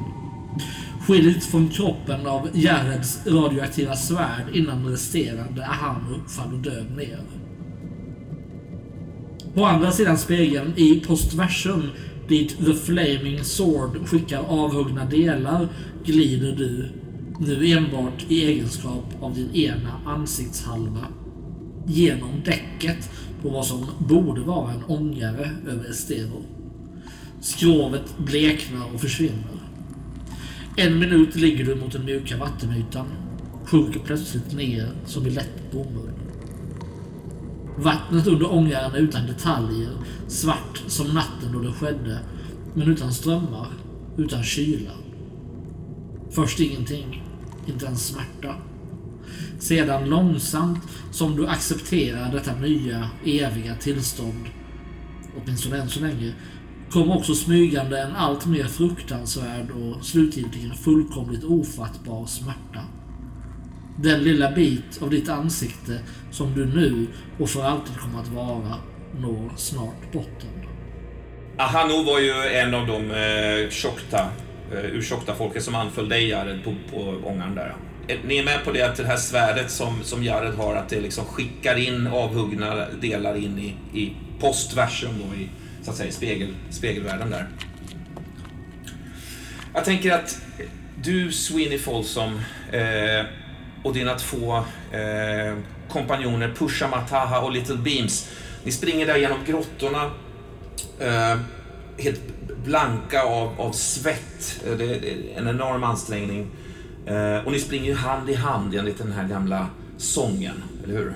Skilt 1.07 1.43
från 1.43 1.69
kroppen 1.69 2.27
av 2.27 2.49
Jareds 2.53 3.19
radioaktiva 3.27 3.95
svärd 3.95 4.45
innan 4.53 4.85
resterande 4.85 5.65
Ahanu 5.65 6.19
faller 6.27 6.57
död 6.57 6.91
ner. 6.97 7.21
På 9.53 9.65
andra 9.65 9.91
sidan 9.91 10.17
spegeln 10.17 10.73
i 10.75 10.99
postversum 10.99 11.89
dit 12.29 12.57
The 12.65 12.73
Flaming 12.73 13.43
Sword 13.43 14.07
skickar 14.07 14.39
avhuggna 14.39 15.05
delar 15.05 15.67
glider 16.05 16.55
du 16.55 16.89
nu 17.39 17.67
enbart 17.71 18.25
i 18.27 18.45
egenskap 18.45 19.05
av 19.21 19.35
din 19.35 19.55
ena 19.55 19.99
ansiktshalva 20.05 21.07
genom 21.87 22.41
däcket 22.45 23.09
på 23.41 23.49
vad 23.49 23.65
som 23.65 23.85
borde 23.99 24.41
vara 24.41 24.71
en 24.71 24.83
ångare 24.83 25.49
över 25.67 25.89
Estero. 25.89 26.43
Skrovet 27.41 28.17
bleknar 28.17 28.93
och 28.93 29.01
försvinner. 29.01 29.59
En 30.77 30.99
minut 30.99 31.35
ligger 31.35 31.65
du 31.65 31.75
mot 31.75 31.91
den 31.91 32.05
mjuka 32.05 32.37
vattenytan, 32.37 33.05
sjunker 33.65 33.99
plötsligt 33.99 34.53
ner 34.53 34.89
som 35.05 35.27
i 35.27 35.29
lätt 35.29 35.71
bomull. 35.71 36.28
Vattnet 37.81 38.27
under 38.27 38.53
ångaren 38.53 38.91
är 38.91 38.99
utan 38.99 39.27
detaljer, 39.27 39.91
svart 40.27 40.83
som 40.87 41.07
natten 41.07 41.51
då 41.53 41.59
det 41.59 41.71
skedde, 41.71 42.19
men 42.73 42.87
utan 42.87 43.13
strömmar, 43.13 43.67
utan 44.17 44.43
kyla. 44.43 44.91
Först 46.31 46.59
ingenting, 46.59 47.23
inte 47.67 47.85
ens 47.85 48.07
smärta. 48.07 48.55
Sedan 49.59 50.09
långsamt 50.09 50.79
som 51.11 51.35
du 51.35 51.47
accepterar 51.47 52.31
detta 52.31 52.55
nya, 52.55 53.09
eviga 53.25 53.75
tillstånd, 53.75 54.45
åtminstone 55.37 55.77
än 55.77 55.89
så 55.89 55.99
länge, 55.99 56.33
kom 56.89 57.11
också 57.11 57.35
smygande 57.35 58.01
en 58.01 58.15
allt 58.15 58.45
mer 58.45 58.63
fruktansvärd 58.63 59.71
och 59.71 60.05
slutgiltigen 60.05 60.73
fullkomligt 60.73 61.43
ofattbar 61.43 62.25
smärta. 62.25 62.98
Den 64.03 64.23
lilla 64.23 64.51
bit 64.51 65.01
av 65.01 65.09
ditt 65.09 65.29
ansikte 65.29 65.99
som 66.31 66.55
du 66.55 66.65
nu 66.65 67.07
och 67.39 67.49
för 67.49 67.63
alltid 67.63 67.97
kommer 67.97 68.19
att 68.19 68.27
vara 68.27 68.75
når 69.21 69.51
snart 69.57 70.11
botten. 70.11 70.49
Ahano 71.57 72.03
var 72.03 72.19
ju 72.19 72.31
en 72.31 72.73
av 72.73 72.87
de 72.87 73.11
eh, 73.11 73.69
tjockta, 73.69 74.29
eh, 74.71 74.85
urtjockta 74.85 75.35
folket 75.35 75.63
som 75.63 75.75
anföll 75.75 76.09
dig 76.09 76.27
Jared 76.27 76.63
på, 76.63 76.75
på 76.91 77.27
ångaren 77.27 77.55
där. 77.55 77.75
Ni 78.23 78.37
är 78.37 78.43
med 78.43 78.63
på 78.65 78.71
det 78.71 78.81
att 78.81 78.95
det 78.95 79.05
här 79.05 79.17
svärdet 79.17 79.71
som, 79.71 80.03
som 80.03 80.23
Jared 80.23 80.53
har, 80.53 80.75
att 80.75 80.89
det 80.89 81.01
liksom 81.01 81.25
skickar 81.25 81.75
in 81.77 82.07
avhuggna 82.07 82.85
delar 83.01 83.35
in 83.35 83.59
i, 83.59 83.99
i 83.99 84.13
postversum 84.39 85.11
då 85.19 85.35
i, 85.35 85.49
så 85.81 85.91
att 85.91 85.97
säga, 85.97 86.11
spegel, 86.11 86.53
spegelvärlden 86.69 87.29
där. 87.29 87.47
Jag 89.73 89.85
tänker 89.85 90.11
att 90.11 90.41
du, 91.03 91.31
Sweeney 91.31 91.77
Folsom, 91.77 92.41
eh, 92.71 93.25
och 93.83 93.93
dina 93.93 94.15
två 94.15 94.55
eh, 94.91 95.57
kompanjoner 95.89 96.53
Pusha 96.57 96.87
Mataha 96.87 97.39
och 97.39 97.51
Little 97.51 97.77
Beams, 97.77 98.29
ni 98.63 98.71
springer 98.71 99.05
där 99.05 99.17
genom 99.17 99.37
grottorna 99.45 100.11
eh, 100.99 101.37
helt 101.97 102.21
blanka 102.65 103.23
av, 103.23 103.61
av 103.61 103.71
svett. 103.71 104.63
Eh, 104.67 104.77
det 104.77 104.85
är 104.85 105.37
en 105.37 105.47
enorm 105.47 105.83
ansträngning. 105.83 106.47
Eh, 107.05 107.45
och 107.45 107.51
ni 107.51 107.59
springer 107.59 107.85
ju 107.85 107.95
hand 107.95 108.29
i 108.29 108.33
hand 108.33 108.75
enligt 108.75 108.97
den 108.97 109.11
här 109.11 109.27
gamla 109.27 109.67
sången, 109.97 110.63
eller 110.83 110.93
hur? 110.93 111.13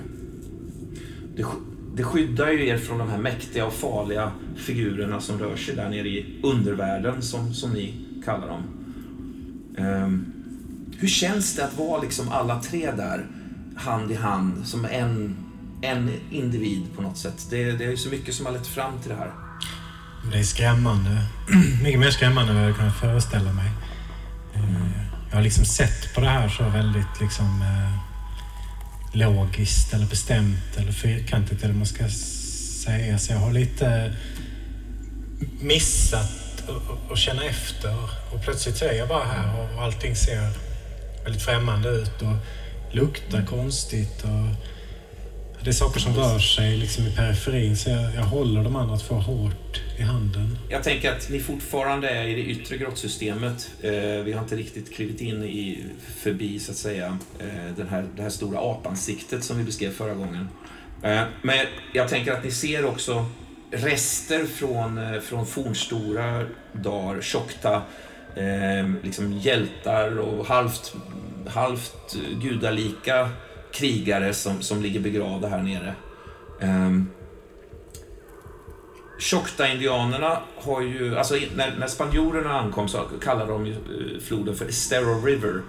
Det, 1.36 1.46
det 1.94 2.02
skyddar 2.02 2.52
ju 2.52 2.68
er 2.68 2.78
från 2.78 2.98
de 2.98 3.08
här 3.08 3.18
mäktiga 3.18 3.66
och 3.66 3.72
farliga 3.72 4.32
figurerna 4.56 5.20
som 5.20 5.38
rör 5.38 5.56
sig 5.56 5.76
där 5.76 5.88
nere 5.88 6.08
i 6.08 6.40
undervärlden, 6.42 7.22
som, 7.22 7.54
som 7.54 7.72
ni 7.72 7.94
kallar 8.24 8.48
dem. 8.48 8.62
Ehm, 9.78 10.33
hur 11.04 11.08
känns 11.08 11.56
det 11.56 11.64
att 11.64 11.74
vara 11.78 12.00
liksom 12.02 12.28
alla 12.28 12.62
tre 12.62 12.90
där, 12.90 13.26
hand 13.76 14.10
i 14.10 14.14
hand, 14.14 14.66
som 14.66 14.84
en, 14.84 15.36
en 15.82 16.10
individ 16.30 16.82
på 16.96 17.02
något 17.02 17.18
sätt? 17.18 17.46
Det, 17.50 17.72
det 17.72 17.84
är 17.84 17.90
ju 17.90 17.96
så 17.96 18.08
mycket 18.08 18.34
som 18.34 18.46
har 18.46 18.52
lett 18.52 18.66
fram 18.66 18.98
till 19.00 19.10
det 19.10 19.16
här. 19.16 19.30
Det 20.32 20.38
är 20.38 20.42
skrämmande. 20.42 21.10
Mycket 21.82 22.00
mer 22.00 22.10
skrämmande 22.10 22.50
än 22.52 22.56
vad 22.56 22.64
jag 22.64 22.72
hade 22.72 22.78
kunnat 22.78 22.96
föreställa 22.96 23.52
mig. 23.52 23.70
Mm. 24.54 24.88
Jag 25.30 25.36
har 25.36 25.42
liksom 25.42 25.64
sett 25.64 26.14
på 26.14 26.20
det 26.20 26.28
här 26.28 26.48
så 26.48 26.68
väldigt 26.68 27.20
liksom 27.20 27.62
eh, 27.62 27.98
logiskt 29.12 29.94
eller 29.94 30.06
bestämt 30.06 30.76
eller 30.76 30.92
fyrkantigt 30.92 31.62
eller 31.62 31.72
vad 31.72 31.78
man 31.78 31.86
ska 31.86 32.08
säga. 32.84 33.18
Så 33.18 33.32
jag 33.32 33.38
har 33.38 33.52
lite 33.52 34.14
missat 35.60 36.30
att- 36.68 37.12
att 37.12 37.18
känna 37.18 37.44
efter. 37.44 37.94
Och 38.32 38.42
plötsligt 38.44 38.76
så 38.76 38.84
är 38.84 38.92
jag 38.94 39.08
bara 39.08 39.24
här 39.24 39.60
och 39.74 39.82
allting 39.82 40.16
ser 40.16 40.50
väldigt 41.24 41.42
främmande 41.42 41.88
ut 41.88 42.22
och 42.22 42.36
luktar 42.96 43.46
konstigt. 43.46 44.22
Och 44.22 45.64
det 45.64 45.70
är 45.70 45.72
saker 45.72 46.00
som 46.00 46.14
rör 46.14 46.38
sig 46.38 46.76
liksom 46.76 47.06
i 47.06 47.16
periferin 47.16 47.76
så 47.76 47.90
jag, 47.90 48.14
jag 48.14 48.22
håller 48.22 48.64
de 48.64 48.76
andra 48.76 48.96
två 48.96 49.14
hårt 49.14 49.80
i 49.98 50.02
handen. 50.02 50.58
Jag 50.68 50.82
tänker 50.82 51.12
att 51.12 51.30
ni 51.30 51.40
fortfarande 51.40 52.08
är 52.08 52.24
i 52.24 52.34
det 52.34 52.40
yttre 52.40 52.76
grottsystemet. 52.76 53.70
Eh, 53.82 53.92
vi 54.24 54.32
har 54.32 54.42
inte 54.42 54.56
riktigt 54.56 54.94
klivit 54.94 55.20
in 55.20 55.42
i, 55.42 55.84
förbi 56.16 56.58
så 56.58 56.70
att 56.70 56.76
säga 56.76 57.18
eh, 57.38 57.76
den 57.76 57.88
här, 57.88 58.04
det 58.16 58.22
här 58.22 58.30
stora 58.30 58.58
apansiktet 58.58 59.44
som 59.44 59.58
vi 59.58 59.64
beskrev 59.64 59.90
förra 59.90 60.14
gången. 60.14 60.48
Eh, 61.02 61.22
men 61.42 61.66
jag 61.92 62.08
tänker 62.08 62.32
att 62.32 62.44
ni 62.44 62.50
ser 62.50 62.84
också 62.84 63.26
rester 63.70 64.44
från, 64.44 64.98
eh, 64.98 65.20
från 65.20 65.46
fornstora 65.46 66.46
dagar, 66.72 67.22
tjockta 67.22 67.82
Ehm, 68.36 68.96
liksom 69.02 69.32
hjältar 69.32 70.18
och 70.18 70.46
halvt, 70.46 70.94
halvt 71.48 72.16
gudalika 72.42 73.28
krigare 73.72 74.34
som, 74.34 74.62
som 74.62 74.82
ligger 74.82 75.00
begravda 75.00 75.48
här 75.48 75.62
nere. 75.62 75.94
Ehm, 76.60 77.10
Tjockta-indianerna 79.18 80.38
har 80.56 80.80
ju, 80.80 81.18
alltså 81.18 81.34
när, 81.56 81.76
när 81.78 81.86
spanjorerna 81.86 82.60
ankom 82.60 82.88
så 82.88 82.98
kallade 83.22 83.52
de 83.52 83.66
ju 83.66 83.72
eh, 83.72 84.20
floden 84.20 84.54
för 84.54 84.68
Estero 84.68 85.26
River. 85.26 85.62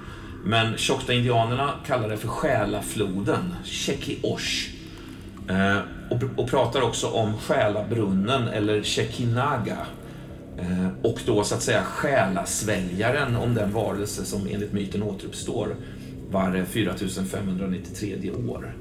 Men 0.44 0.78
Tjockta-indianerna 0.78 1.72
kallar 1.88 2.10
det 2.10 2.18
för 2.18 2.28
Själafloden, 2.28 3.56
Chekiosh. 3.66 4.70
Eh, 5.50 5.78
och, 6.10 6.40
och 6.40 6.50
pratar 6.50 6.82
också 6.82 7.08
om 7.08 7.38
Själabrunnen 7.38 8.48
eller 8.48 8.84
Chekinaga. 8.84 9.78
Eh, 10.58 10.88
och 11.02 11.20
då 11.26 11.44
så 11.44 11.56
att 11.56 11.62
säga 11.62 11.84
själasväljaren 11.84 13.36
om 13.36 13.54
den 13.54 13.74
varelse 13.74 14.26
som 14.26 14.48
enligt 14.52 14.74
myten 14.74 15.04
återuppstår 15.04 15.76
var 16.32 16.56
eh, 16.56 16.66
4593 16.66 18.32
år. 18.32 18.76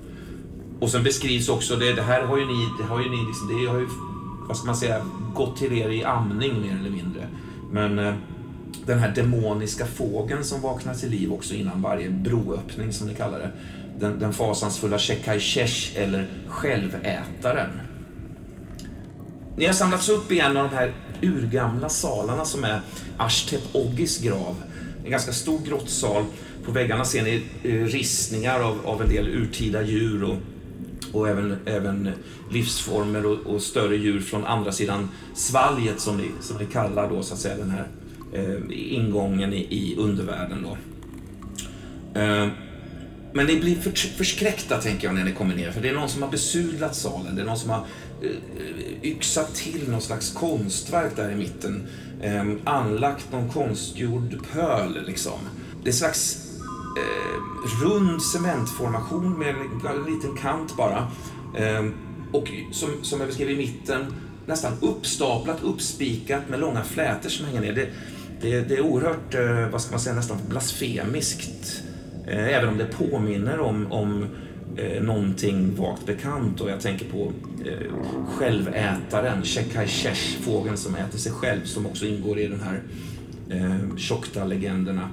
Och 0.81 0.91
sen 0.91 1.03
beskrivs 1.03 1.49
också, 1.49 1.77
det, 1.77 1.93
det 1.93 2.03
här 2.03 2.23
har 2.23 2.39
ju 2.39 2.47
ni, 2.47 2.69
det 2.79 2.85
har 2.85 3.03
ju 3.03 3.11
ni 3.11 3.27
liksom, 3.27 3.49
det 3.49 3.71
har 3.71 3.79
ju, 3.79 3.87
vad 4.49 4.57
ska 4.57 4.67
man 4.67 4.77
säga, 4.77 5.07
gått 5.35 5.57
till 5.57 5.73
er 5.73 5.89
i 5.89 6.05
amning 6.05 6.61
mer 6.61 6.79
eller 6.81 6.91
mindre. 6.91 7.27
Men 7.73 7.99
eh, 7.99 8.15
den 8.87 8.99
här 8.99 9.15
demoniska 9.15 9.87
fågeln 9.87 10.45
som 10.45 10.61
vaknar 10.61 10.95
till 10.95 11.11
liv 11.11 11.33
också 11.33 11.55
innan 11.55 11.83
varje 11.83 12.11
broöppning 12.11 12.93
som 12.93 13.07
ni 13.09 13.15
kallar 13.15 13.39
det. 13.39 13.51
Den, 13.99 14.19
den 14.19 14.33
fasansfulla 14.33 14.99
Shekaichesh 14.99 15.99
eller 15.99 16.29
självätaren. 16.47 17.71
Ni 19.57 19.67
har 19.67 19.73
samlats 19.73 20.09
upp 20.09 20.33
i 20.33 20.41
en 20.41 20.57
av 20.57 20.69
de 20.71 20.77
här 20.77 20.93
urgamla 21.23 21.89
salarna 21.89 22.45
som 22.45 22.65
är 22.65 22.81
Ashtep 23.17 23.63
Oggis 23.73 24.19
grav. 24.19 24.57
En 25.05 25.11
ganska 25.11 25.33
stor 25.33 25.59
grottsal. 25.67 26.25
På 26.65 26.73
väggarna 26.73 27.05
ser 27.05 27.23
ni 27.23 27.43
eh, 27.63 27.85
ristningar 27.85 28.61
av, 28.61 28.87
av 28.87 29.03
en 29.03 29.09
del 29.09 29.29
urtida 29.29 29.83
djur 29.83 30.25
och, 30.25 30.37
och 31.13 31.29
även, 31.29 31.57
även 31.67 32.11
livsformer 32.51 33.27
och, 33.27 33.39
och 33.39 33.63
större 33.63 33.97
djur 33.97 34.21
från 34.21 34.45
andra 34.45 34.73
sidan 34.73 35.09
svalget 35.35 36.01
som 36.01 36.17
ni, 36.17 36.31
som 36.41 36.57
ni 36.57 36.67
kallar 36.67 37.11
då 37.11 37.23
så 37.23 37.35
att 37.35 37.41
säga 37.41 37.57
den 37.57 37.71
här 37.71 37.87
eh, 38.33 38.57
ingången 38.71 39.53
i, 39.53 39.67
i 39.71 39.97
undervärlden 39.99 40.63
då. 40.63 40.77
Eh, 42.21 42.49
men 43.33 43.47
ni 43.47 43.61
blir 43.61 43.77
för, 43.77 43.91
förskräckta 43.91 44.81
tänker 44.81 45.07
jag 45.07 45.15
när 45.15 45.25
ni 45.25 45.33
kommer 45.33 45.55
ner 45.55 45.71
för 45.71 45.81
det 45.81 45.89
är 45.89 45.95
någon 45.95 46.09
som 46.09 46.23
har 46.23 46.31
besudlat 46.31 46.97
salen. 46.97 47.37
Det 47.37 47.43
är 47.43 47.47
någon 47.47 47.59
som 47.59 47.71
har 47.71 47.87
Eh, 48.23 48.31
yxat 49.03 49.55
till 49.55 49.91
någon 49.91 50.01
slags 50.01 50.33
konstverk 50.33 51.17
där 51.17 51.31
i 51.31 51.35
mitten. 51.35 51.87
Eh, 52.23 52.45
anlagt 52.65 53.33
någon 53.33 53.49
konstgjord 53.49 54.39
pöl 54.53 54.99
liksom. 55.07 55.39
Det 55.83 55.89
är 55.89 55.93
en 55.93 55.99
slags 55.99 56.51
eh, 56.99 57.85
rund 57.85 58.23
cementformation 58.23 59.39
med 59.39 59.49
en, 59.49 60.15
liten 60.15 60.37
kant 60.37 60.77
bara. 60.77 61.11
Eh, 61.57 61.85
och 62.33 62.51
som, 62.73 62.89
som 63.03 63.21
jag 63.21 63.29
beskrev 63.29 63.51
i 63.51 63.57
mitten, 63.57 64.15
nästan 64.47 64.73
uppstaplat, 64.81 65.63
uppspikat 65.63 66.49
med 66.49 66.61
långa 66.61 66.85
flätor 66.85 67.29
som 67.29 67.47
hänger 67.47 67.61
ner. 67.61 67.73
Det, 67.73 67.89
det, 68.41 68.61
det 68.61 68.75
är 68.75 68.81
oerhört, 68.81 69.35
eh, 69.35 69.69
vad 69.73 69.81
ska 69.81 69.91
man 69.91 70.01
säga, 70.01 70.17
nästan 70.17 70.39
blasfemiskt. 70.49 71.83
Eh, 72.27 72.49
även 72.57 72.69
om 72.69 72.79
det 72.79 72.87
påminner 72.87 73.61
om, 73.61 73.93
om 73.93 74.27
eh, 74.77 75.03
någonting 75.03 75.75
vagt 75.77 76.07
bekant 76.07 76.61
och 76.61 76.71
jag 76.71 76.81
tänker 76.81 77.07
på 77.07 77.33
eh, 77.67 77.93
självätaren, 78.29 79.45
Chekaichesh, 79.45 80.39
fågeln 80.41 80.77
som 80.77 80.95
äter 80.95 81.19
sig 81.19 81.33
själv 81.33 81.65
som 81.65 81.87
också 81.87 82.07
ingår 82.07 82.39
i 82.39 82.47
den 82.47 82.61
här 82.61 82.83
eh, 83.51 83.97
Tjokta-legenderna. 83.97 85.09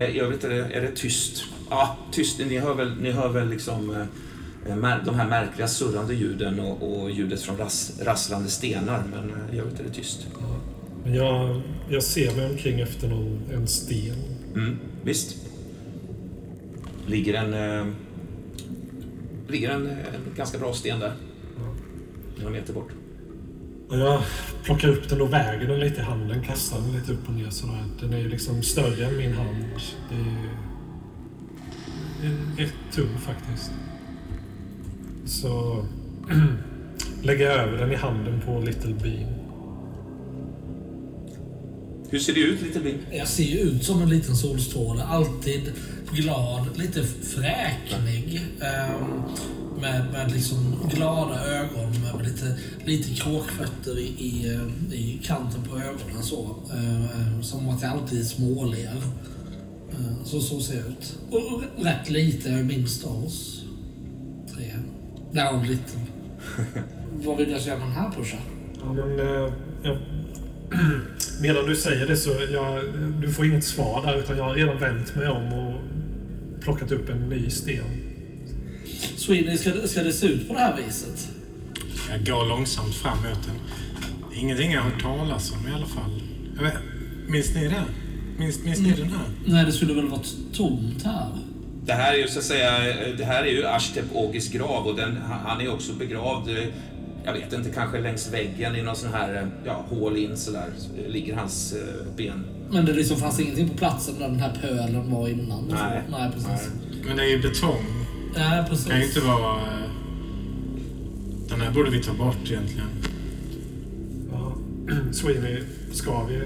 Eh, 0.00 0.08
I 0.08 0.20
övrigt 0.20 0.44
är 0.44 0.48
det, 0.48 0.64
är 0.74 0.80
det 0.80 0.96
tyst. 0.96 1.44
Ja, 1.70 1.96
tyst. 2.12 2.38
Ni 2.38 2.58
hör 2.58 2.74
väl, 2.74 2.92
ni 3.02 3.10
hör 3.10 3.28
väl 3.28 3.48
liksom 3.48 3.90
eh, 3.90 4.76
mär- 4.76 5.04
de 5.04 5.14
här 5.14 5.28
märkliga 5.28 5.68
surrande 5.68 6.14
ljuden 6.14 6.60
och, 6.60 7.02
och 7.02 7.10
ljudet 7.10 7.42
från 7.42 7.56
ras, 7.56 8.00
rasslande 8.02 8.48
stenar, 8.48 9.02
men 9.10 9.30
eh, 9.30 9.56
i 9.56 9.58
övrigt 9.58 9.80
är 9.80 9.84
det 9.84 9.90
tyst. 9.90 10.26
Men 11.04 11.14
jag, 11.14 11.60
jag 11.90 12.02
ser 12.02 12.36
mig 12.36 12.50
omkring 12.50 12.80
efter 12.80 13.08
någon, 13.08 13.40
en 13.52 13.66
sten. 13.66 14.16
Mm, 14.54 14.76
visst. 15.04 15.36
Ligger 17.06 17.34
en, 17.34 17.54
eh, 17.54 17.86
ligger 19.50 19.70
en, 19.70 19.86
en 19.86 20.34
ganska 20.36 20.58
bra 20.58 20.72
sten 20.72 21.00
där. 21.00 21.12
Några 22.36 22.50
meter 22.50 22.72
bort. 22.72 22.90
Jag 23.90 24.22
plockar 24.64 24.88
upp 24.88 25.08
den 25.08 25.20
och 25.20 25.32
väger 25.32 25.68
den 25.68 25.80
lite 25.80 26.00
i 26.00 26.04
handen, 26.04 26.42
kastar 26.42 26.80
den 26.80 26.92
lite 26.92 27.12
upp 27.12 27.28
och 27.28 27.34
ner 27.34 27.50
sådär. 27.50 27.84
Den 28.00 28.12
är 28.12 28.18
ju 28.18 28.28
liksom 28.28 28.62
större 28.62 29.06
än 29.06 29.16
min 29.16 29.32
hand. 29.32 29.64
Det 30.08 30.14
är, 30.14 30.48
det 32.20 32.26
är 32.26 32.66
rätt 32.66 32.74
tung 32.92 33.18
faktiskt. 33.18 33.70
Så 35.24 35.84
lägger 37.22 37.46
jag 37.50 37.58
över 37.58 37.78
den 37.78 37.92
i 37.92 37.96
handen 37.96 38.40
på 38.46 38.60
Little 38.60 38.94
Bean. 38.94 39.40
Hur 42.10 42.18
ser 42.18 42.34
det 42.34 42.40
ut, 42.40 42.62
lite 42.62 42.80
blind? 42.80 42.98
Jag 43.12 43.28
ser 43.28 43.44
ju 43.44 43.58
ut 43.58 43.84
som 43.84 44.02
en 44.02 44.08
liten 44.08 44.36
solstråle. 44.36 45.02
Alltid 45.02 45.72
glad, 46.12 46.78
lite 46.78 47.02
fräknig. 47.04 48.46
ehm, 48.60 49.22
med, 49.80 50.12
med 50.12 50.32
liksom 50.32 50.76
glada 50.94 51.46
ögon 51.46 51.90
med 51.90 52.26
lite, 52.26 52.58
lite 52.84 53.14
kråkfötter 53.14 53.98
i, 53.98 54.06
i, 54.06 54.54
eh, 54.54 54.94
i 54.94 55.20
kanten 55.24 55.62
på 55.62 55.76
ögonen. 55.76 56.22
Så. 56.22 56.56
Eh, 56.72 57.40
som 57.40 57.68
att 57.68 57.82
jag 57.82 57.90
alltid 57.90 58.26
småler. 58.26 58.96
Eh, 59.92 60.24
så, 60.24 60.40
så 60.40 60.60
ser 60.60 60.76
jag 60.76 60.86
ut. 60.86 61.18
Och 61.30 61.62
rätt 61.84 62.10
lite, 62.10 62.48
jag 62.48 62.60
är 62.60 62.64
minst 62.64 63.06
av 63.06 63.24
oss 63.24 63.64
tre. 64.54 64.72
Därav 65.32 65.64
liten. 65.64 66.00
Vad 67.12 67.36
vill 67.36 67.50
jag 67.50 67.60
säga 67.60 67.78
med 67.78 67.86
den 67.86 67.94
här 67.94 68.10
pushen? 68.10 68.38
Ja, 68.80 68.92
men, 68.92 69.20
eh, 69.20 69.52
ja. 69.82 69.96
Medan 71.40 71.66
du 71.66 71.76
säger 71.76 72.06
det 72.06 72.16
så 72.16 72.30
jag, 72.52 72.84
du 73.20 73.32
får 73.32 73.46
inget 73.46 73.64
svar 73.64 74.02
där 74.06 74.18
utan 74.18 74.36
jag 74.36 74.44
har 74.44 74.54
redan 74.54 74.78
vänt 74.78 75.16
mig 75.16 75.28
om 75.28 75.52
och 75.52 75.80
plockat 76.60 76.92
upp 76.92 77.08
en 77.08 77.28
ny 77.28 77.50
sten. 77.50 77.84
Sweden, 79.16 79.58
ska, 79.58 79.70
det- 79.70 79.88
ska 79.88 80.02
det 80.02 80.12
se 80.12 80.26
ut 80.26 80.48
på 80.48 80.54
det 80.54 80.60
här 80.60 80.76
viset? 80.86 81.28
Jag 82.10 82.26
går 82.26 82.48
långsamt 82.48 82.94
fram 82.94 83.16
mot 83.18 83.42
den. 83.46 83.56
Ingenting 84.40 84.72
jag 84.72 84.82
har 84.82 84.90
hört 84.90 85.02
talas 85.02 85.52
om 85.52 85.68
i 85.68 85.74
alla 85.74 85.86
fall. 85.86 86.22
Jag 86.56 86.62
vet, 86.62 86.74
minns 87.28 87.54
ni 87.54 87.68
det? 87.68 87.84
Minns, 88.38 88.64
minns 88.64 88.78
ni 88.78 88.90
den 88.92 89.06
här? 89.08 89.24
Nej, 89.46 89.64
det 89.64 89.72
skulle 89.72 89.94
väl 89.94 90.08
vara 90.08 90.20
tomt 90.52 91.02
här? 91.04 91.28
Det 91.84 91.92
här 91.92 92.12
är 92.14 92.18
ju 92.18 92.28
så 92.28 92.38
att 92.38 92.44
säga, 92.44 92.70
det 93.18 93.24
här 93.24 93.42
är 93.44 93.50
ju 93.50 93.66
Ashtep 93.66 94.04
Ogis 94.14 94.48
grav 94.52 94.86
och 94.86 94.96
den, 94.96 95.16
han 95.46 95.60
är 95.60 95.72
också 95.72 95.92
begravd, 95.92 96.48
eh, 96.48 96.64
jag 97.24 97.32
vet 97.32 97.52
inte, 97.52 97.70
kanske 97.70 98.00
längs 98.00 98.32
väggen 98.32 98.76
i 98.76 98.82
någon 98.82 98.96
sån 98.96 99.12
här, 99.12 99.34
eh, 99.42 99.48
ja, 99.64 99.84
hål 99.88 100.16
in 100.16 100.36
sådär, 100.36 100.66
ligger 101.08 101.34
hans 101.36 101.72
eh, 101.72 102.16
ben. 102.16 102.44
Men 102.72 102.84
det 102.86 102.92
liksom 102.92 103.16
fanns 103.16 103.40
ingenting 103.40 103.68
på 103.68 103.74
platsen 103.76 104.14
där 104.18 104.28
den 104.28 104.40
här 104.40 104.52
pölen 104.60 105.10
var 105.10 105.28
innan? 105.28 105.64
Nej. 105.70 106.02
Nej, 106.10 106.30
precis. 106.34 106.70
Men 107.06 107.16
det 107.16 107.22
är 107.22 107.28
ju 107.28 107.42
betong. 107.42 107.84
Nej, 108.36 108.64
precis. 108.68 108.84
Det 108.84 108.90
kan 108.90 109.00
ju 109.00 109.06
inte 109.06 109.20
vara... 109.20 109.56
eh, 109.56 109.90
Den 111.48 111.60
här 111.60 111.70
borde 111.70 111.90
vi 111.90 112.02
ta 112.02 112.12
bort 112.14 112.50
egentligen. 112.50 112.88
Ja. 114.32 114.52
Sweeney, 115.12 115.62
ska 115.92 116.24
vi? 116.24 116.38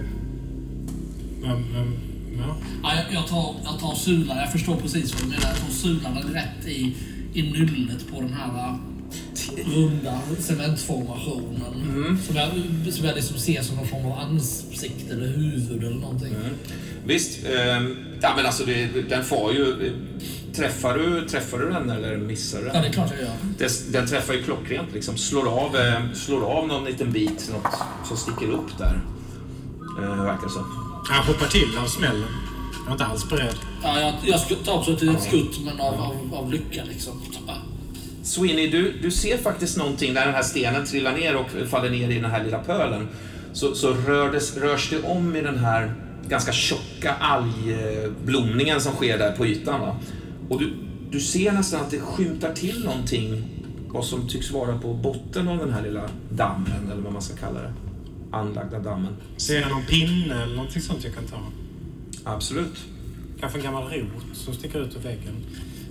Men, 1.43 1.62
men, 1.73 1.93
ja. 2.39 2.57
Ja, 2.83 2.93
jag, 2.94 3.15
jag, 3.15 3.27
tar, 3.28 3.55
jag 3.65 3.78
tar 3.78 3.94
sulan. 3.94 4.36
Jag 4.36 4.53
förstår 4.53 4.77
precis 4.77 5.15
vad 5.15 5.23
du 5.23 5.27
menar. 5.28 5.49
Jag 5.49 5.59
tar 5.59 5.70
sulan 5.70 6.17
rätt 6.33 6.67
i, 6.67 6.94
i 7.35 7.43
nyllet 7.43 8.11
på 8.12 8.20
den 8.20 8.33
här 8.33 8.69
äh, 8.69 8.75
runda 9.75 10.19
cementformationen. 10.39 12.19
Som, 12.27 12.37
jag, 12.37 12.49
som 12.93 13.05
jag 13.07 13.15
liksom 13.15 13.39
ser 13.39 13.63
som 13.63 13.77
någon 13.77 13.87
form 13.89 14.07
av 14.07 14.19
ansikte 14.19 15.13
eller 15.15 15.27
huvud 15.27 15.85
eller 15.85 15.97
någonting. 16.01 16.35
Visst, 17.07 17.39
ehm, 17.47 17.97
ja 18.21 18.33
men 18.37 18.47
alltså 18.47 18.65
det, 18.65 18.87
den 19.09 19.25
får 19.25 19.53
ju, 19.53 19.87
eh, 19.87 19.93
träffar 20.55 20.99
du, 20.99 21.29
träffar 21.29 21.59
du 21.59 21.71
den 21.71 21.91
eller 21.91 22.17
missar 22.17 22.61
du 22.61 22.67
Ja, 22.67 22.73
den? 22.73 22.83
det 22.83 22.89
är 22.89 22.93
klart 22.93 23.11
jag 23.11 23.21
gör. 23.21 23.37
Det, 23.59 23.93
den 23.93 24.07
träffar 24.07 24.35
ju 24.35 24.43
klockrent 24.43 24.93
liksom, 24.95 25.17
slår 25.17 25.49
av, 25.49 25.77
eh, 25.77 26.13
slår 26.15 26.45
av 26.45 26.67
någon 26.69 26.85
liten 26.85 27.13
bit, 27.13 27.51
något 27.53 27.73
som 28.09 28.17
sticker 28.17 28.51
upp 28.53 28.79
där. 28.79 29.01
Eh, 30.03 30.25
verkar 30.25 30.49
så. 30.49 30.67
Jag 31.11 31.23
hoppar 31.23 31.47
till 31.47 31.79
av 31.85 31.87
smällen. 31.87 32.29
Jag 32.85 32.89
är 32.89 32.93
inte 32.93 33.05
alls 33.05 33.29
beredd. 33.31 33.57
Ja, 33.83 34.01
jag, 34.01 34.15
jag 34.25 34.65
tar 34.65 34.79
också 34.79 34.93
ett 34.93 35.03
litet 35.03 35.23
skutt, 35.23 35.61
men 35.65 35.81
av, 35.81 35.95
av, 35.95 36.35
av 36.35 36.51
lycka 36.53 36.85
liksom. 36.85 37.13
Sweeney, 38.25 38.70
du, 38.70 38.93
du 39.03 39.11
ser 39.11 39.39
faktiskt 39.39 39.77
någonting 39.77 40.15
när 40.15 40.27
den 40.27 40.35
här 40.35 40.43
stenen 40.43 40.86
trillar 40.86 41.17
ner 41.17 41.36
och 41.36 41.69
faller 41.69 41.91
ner 41.91 42.11
i 42.11 42.15
den 42.15 42.31
här 42.31 42.44
lilla 42.44 42.59
pölen. 42.59 43.09
Så, 43.53 43.75
så 43.75 43.93
rör 43.93 44.33
det, 44.33 44.61
rörs 44.61 44.91
det 44.91 45.03
om 45.03 45.36
i 45.36 45.41
den 45.41 45.59
här 45.59 45.94
ganska 46.28 46.53
tjocka 46.53 47.15
algblomningen 47.20 48.81
som 48.81 48.93
sker 48.93 49.19
där 49.19 49.33
på 49.33 49.47
ytan. 49.47 49.81
Va? 49.81 49.97
Och 50.49 50.61
du, 50.61 50.73
du 51.11 51.20
ser 51.20 51.53
nästan 51.53 51.81
att 51.81 51.91
det 51.91 52.01
skymtar 52.01 52.53
till 52.53 52.85
någonting, 52.85 53.44
vad 53.89 54.05
som 54.05 54.28
tycks 54.28 54.51
vara 54.51 54.78
på 54.78 54.94
botten 54.94 55.49
av 55.49 55.59
den 55.59 55.73
här 55.73 55.83
lilla 55.83 56.03
dammen, 56.31 56.91
eller 56.93 57.03
vad 57.03 57.12
man 57.12 57.23
ska 57.23 57.36
kalla 57.36 57.61
det. 57.61 57.73
Anlagda 58.33 58.78
dammen. 58.78 59.17
Ser 59.36 59.61
jag 59.61 59.70
någon 59.70 59.85
pinne 59.85 60.43
eller 60.43 60.57
någonting 60.57 60.83
sånt 60.83 61.05
jag 61.05 61.15
kan 61.15 61.25
ta? 61.25 61.39
Absolut. 62.25 62.85
Kanske 63.45 63.59
en 63.59 63.65
gammal 63.65 63.85
rot 63.93 64.37
som 64.37 64.55
sticker 64.55 64.81
ut 64.87 64.97
ur 64.97 65.01
väggen. 65.01 65.35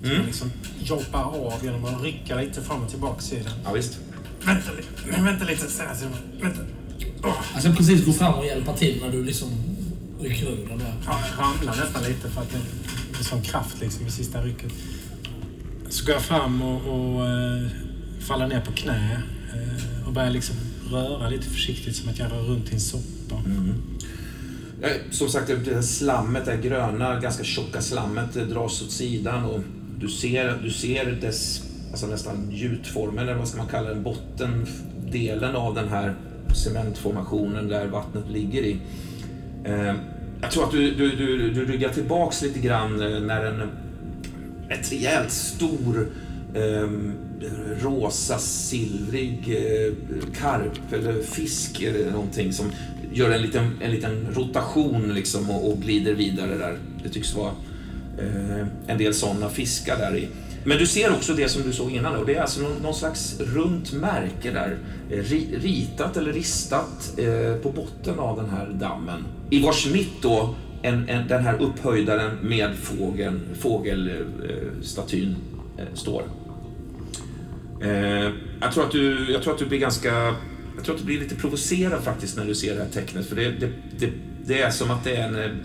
Som 0.02 0.06
Mm. 0.10 0.18
jag 0.18 0.26
liksom 0.26 0.52
jobbar 0.84 1.22
av 1.54 1.66
genom 1.66 1.86
att 1.86 2.04
rycka 2.04 2.36
lite 2.42 2.62
fram 2.62 2.84
och 2.84 2.90
tillbaka 2.90 3.36
i 3.36 3.40
den. 3.44 3.54
Ja, 3.64 3.72
visst. 3.74 4.00
Vänta, 4.46 4.70
men 5.12 5.26
vänta 5.26 5.46
lite. 5.46 5.68
Så 5.72 5.84
här, 5.84 5.96
så, 5.96 6.06
vänta. 6.42 6.62
Jag 7.54 7.62
ska 7.64 7.72
precis 7.74 8.06
gå 8.06 8.14
fram 8.14 8.34
och 8.34 8.46
hjälpa 8.46 8.74
till 8.78 9.02
när 9.02 9.12
du 9.12 9.24
liksom 9.24 9.50
rycker 10.22 10.46
ur 10.52 10.68
den 10.70 10.78
där. 10.78 10.94
ja, 11.06 11.20
jag 11.30 11.40
ramlar 11.46 11.86
nästan 11.86 12.04
lite 12.04 12.30
för 12.30 12.42
att 12.42 12.52
det 12.52 13.20
är 13.20 13.24
sån 13.24 13.42
kraft 13.42 13.80
liksom 13.82 14.08
i 14.08 14.12
sista 14.12 14.42
rycket. 14.42 14.72
Så 15.90 16.06
går 16.06 16.14
jag 16.14 16.22
fram 16.24 16.62
och, 16.62 16.82
och 17.16 17.28
eh, 17.30 17.68
faller 18.20 18.48
ner 18.48 18.62
på 18.62 18.72
knä 18.72 19.22
eh, 19.54 20.08
och 20.08 20.14
börjar 20.14 20.30
liksom 20.30 20.56
röra 20.92 21.30
lite 21.30 21.50
försiktigt 21.50 21.96
som 21.96 22.10
att 22.10 22.20
jag 22.20 22.32
rör 22.32 22.42
runt 22.44 22.70
i 22.72 22.74
en 22.74 22.80
soppa. 22.82 23.36
Eh, 23.36 23.76
Eh, 24.84 25.12
som 25.12 25.30
sagt, 25.30 25.48
det 25.66 25.74
här 25.74 25.82
slammet, 25.82 26.46
det 26.46 26.52
här 26.52 26.62
gröna, 26.62 27.20
ganska 27.20 27.44
tjocka 27.44 27.82
slammet 27.82 28.34
det 28.34 28.46
dras 28.46 28.82
åt 28.82 28.92
sidan 28.92 29.46
och 29.46 29.60
du 30.00 30.10
ser, 30.10 30.60
du 30.64 30.70
ser 30.70 31.06
dess 31.22 31.64
alltså 31.92 32.08
nästan 32.08 32.48
gjutformen, 32.52 33.24
eller 33.24 33.36
vad 33.36 33.48
ska 33.48 33.58
man 33.58 33.68
kalla 33.68 33.90
den, 33.90 34.04
bottendelen 34.04 35.56
av 35.56 35.76
den 35.76 35.88
här 35.88 36.16
cementformationen 36.56 37.68
där 37.68 37.88
vattnet 37.88 38.30
ligger 38.30 38.62
i. 38.62 38.78
Eh, 39.64 39.94
jag 40.42 40.52
tror 40.52 40.64
att 40.64 40.72
du, 40.72 40.96
du, 40.96 41.16
du, 41.16 41.50
du 41.50 41.66
ryggar 41.66 41.90
tillbaks 41.90 42.42
lite 42.42 42.60
grann 42.60 43.02
eh, 43.02 43.20
när 43.20 43.46
en 43.46 43.70
ett 44.70 44.92
rejält 44.92 45.32
stor 45.32 46.08
eh, 46.54 46.90
rosa 47.82 48.38
silvrig 48.40 49.40
eh, 49.48 49.94
karp 50.40 50.94
eller 50.94 51.22
fisk 51.22 51.82
eller 51.82 52.12
någonting 52.12 52.54
som 52.54 52.72
gör 53.14 53.32
en 53.32 53.42
liten, 53.42 53.70
en 53.82 53.92
liten 53.92 54.28
rotation 54.34 55.14
liksom 55.14 55.50
och, 55.52 55.72
och 55.72 55.78
glider 55.82 56.14
vidare 56.14 56.58
där. 56.58 56.78
Det 57.04 57.10
tycks 57.10 57.36
vara 57.36 57.52
eh, 58.20 58.68
en 58.88 58.98
del 58.98 59.14
sådana 59.14 59.50
fiskar 59.50 59.98
där 59.98 60.18
i. 60.18 60.28
Men 60.66 60.78
du 60.78 60.86
ser 60.88 61.12
också 61.14 61.34
det 61.34 61.50
som 61.50 61.62
du 61.64 61.74
såg 61.74 61.92
innan 61.92 62.16
och 62.16 62.26
det 62.26 62.36
är 62.36 62.42
alltså 62.42 62.62
någon, 62.62 62.82
någon 62.82 62.94
slags 62.94 63.40
runt 63.40 63.94
märke 63.94 64.52
där. 64.52 64.78
Eh, 65.12 65.18
ri- 65.18 65.60
Ritat 65.60 66.18
eller 66.18 66.34
ristat 66.34 67.14
eh, 67.18 67.56
på 67.62 67.72
botten 67.72 68.20
av 68.20 68.38
den 68.38 68.50
här 68.50 68.70
dammen. 68.80 69.24
I 69.50 69.64
vars 69.64 69.88
mitt 69.94 70.22
då 70.22 70.56
en, 70.82 71.10
en, 71.10 71.28
den 71.28 71.44
här 71.44 71.62
upphöjdaren 71.62 72.38
med 72.42 72.76
fågeln, 72.76 73.42
fågelstatyn 73.60 75.36
eh, 75.78 75.86
står. 75.94 76.24
Eh, 77.82 78.32
jag, 78.62 78.72
tror 78.74 78.84
att 78.84 78.92
du, 78.92 79.32
jag 79.32 79.44
tror 79.44 79.54
att 79.54 79.60
du 79.60 79.66
blir 79.66 79.80
ganska... 79.80 80.36
Jag 80.76 80.86
tror 80.86 80.96
att 80.96 81.02
du 81.02 81.06
blir 81.06 81.20
lite 81.20 81.36
provocerad 81.36 82.04
faktiskt 82.04 82.38
när 82.38 82.46
du 82.46 82.56
ser 82.56 82.76
det 82.76 82.82
här 82.84 82.90
tecknet. 82.90 83.30
För 83.30 83.36
det, 83.36 83.50
det, 83.52 83.70
det, 84.00 84.10
det 84.46 84.62
är 84.62 84.70
som 84.70 84.92
att 84.92 85.04
det 85.04 85.16
är 85.16 85.28
en, 85.28 85.60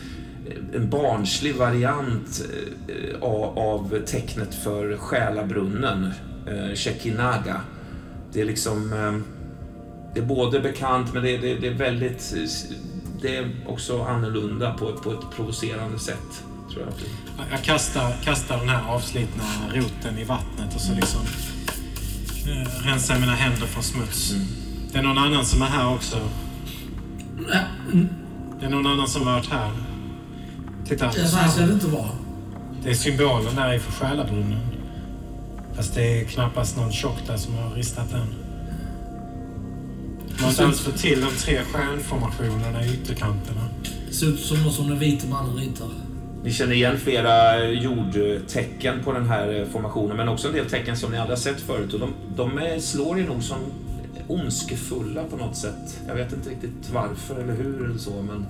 en 0.74 0.90
barnslig 0.90 1.54
variant 1.54 2.44
eh, 2.88 3.22
av, 3.22 3.58
av 3.58 3.98
tecknet 4.06 4.54
för 4.54 4.96
själabrunnen, 4.96 6.10
eh, 6.46 6.74
Shekinaga. 6.74 7.60
Det 8.32 8.40
är 8.40 8.44
liksom... 8.44 8.92
Eh, 8.92 9.34
det 10.14 10.20
är 10.20 10.24
både 10.24 10.60
bekant 10.60 11.14
men 11.14 11.22
det, 11.22 11.36
det, 11.36 11.54
det 11.54 11.66
är 11.68 11.74
väldigt... 11.74 12.34
Det 13.22 13.36
är 13.36 13.50
också 13.66 14.02
annorlunda 14.02 14.72
på, 14.74 14.88
ett- 14.88 15.02
på 15.02 15.12
ett 15.12 15.30
provocerande 15.36 15.98
sätt, 15.98 16.44
tror 16.72 16.84
jag. 16.86 16.94
Jag 17.50 17.62
kastar, 17.62 18.12
kastar 18.24 18.58
den 18.58 18.68
här 18.68 18.90
avslitna 18.94 19.44
roten 19.74 20.18
i 20.18 20.24
vattnet 20.24 20.74
och 20.74 20.80
så 20.80 20.94
liksom 20.94 21.20
eh, 22.46 22.86
rensar 22.86 23.14
jag 23.14 23.20
mina 23.20 23.34
händer 23.34 23.66
från 23.66 23.82
smuts. 23.82 24.34
Det 24.92 24.98
är 24.98 25.02
någon 25.02 25.18
annan 25.18 25.44
som 25.44 25.62
är 25.62 25.66
här 25.66 25.94
också. 25.94 26.16
Det 28.60 28.66
är 28.66 28.70
någon 28.70 28.86
annan 28.86 29.08
som 29.08 29.24
varit 29.24 29.46
här. 29.46 29.70
Titta. 30.88 31.12
Så 31.12 31.36
här 31.36 31.48
ska 31.48 31.66
det 31.66 31.72
inte 31.72 31.86
vara. 31.86 32.10
Det 32.82 32.90
är 32.90 32.94
symbolen 32.94 33.54
där 33.56 33.74
i 33.74 33.78
för 33.78 33.92
själabrunnen. 33.92 34.60
Fast 35.76 35.94
det 35.94 36.20
är 36.20 36.24
knappast 36.24 36.76
någon 36.76 36.92
tjock 36.92 37.26
där 37.26 37.36
som 37.36 37.54
har 37.54 37.70
ristat 37.70 38.10
den. 38.10 38.34
Man 40.40 40.54
har 40.54 40.64
inte 40.64 40.78
fått 40.78 40.98
till 40.98 41.20
de 41.20 41.30
tre 41.30 41.60
stjärnformationerna 41.64 42.84
i 42.84 42.94
ytterkanterna. 42.94 43.60
Det 44.08 44.14
ser 44.14 44.26
ut 44.26 44.40
som 44.40 44.62
något 44.62 44.74
som 44.74 44.88
den 44.88 44.98
vite 44.98 45.26
mannen 45.26 45.56
ritar. 45.56 45.88
Ni 46.44 46.52
känner 46.52 46.72
igen 46.72 46.98
flera 46.98 47.64
jordtecken 47.68 49.04
på 49.04 49.12
den 49.12 49.28
här 49.28 49.66
formationen, 49.72 50.16
men 50.16 50.28
också 50.28 50.48
en 50.48 50.54
del 50.54 50.70
tecken 50.70 50.96
som 50.96 51.12
ni 51.12 51.18
aldrig 51.18 51.38
har 51.38 51.42
sett 51.42 51.60
förut. 51.60 51.94
Och 51.94 52.00
de, 52.00 52.12
de 52.36 52.58
är, 52.58 52.78
slår 52.78 53.18
er 53.18 53.24
nog 53.24 53.42
som 53.42 53.58
ondskefulla 54.28 55.24
på 55.24 55.36
något 55.36 55.56
sätt. 55.56 56.00
Jag 56.06 56.14
vet 56.14 56.32
inte 56.32 56.50
riktigt 56.50 56.90
varför 56.92 57.40
eller 57.40 57.54
hur 57.54 57.84
eller 57.84 57.98
så, 57.98 58.22
men... 58.22 58.46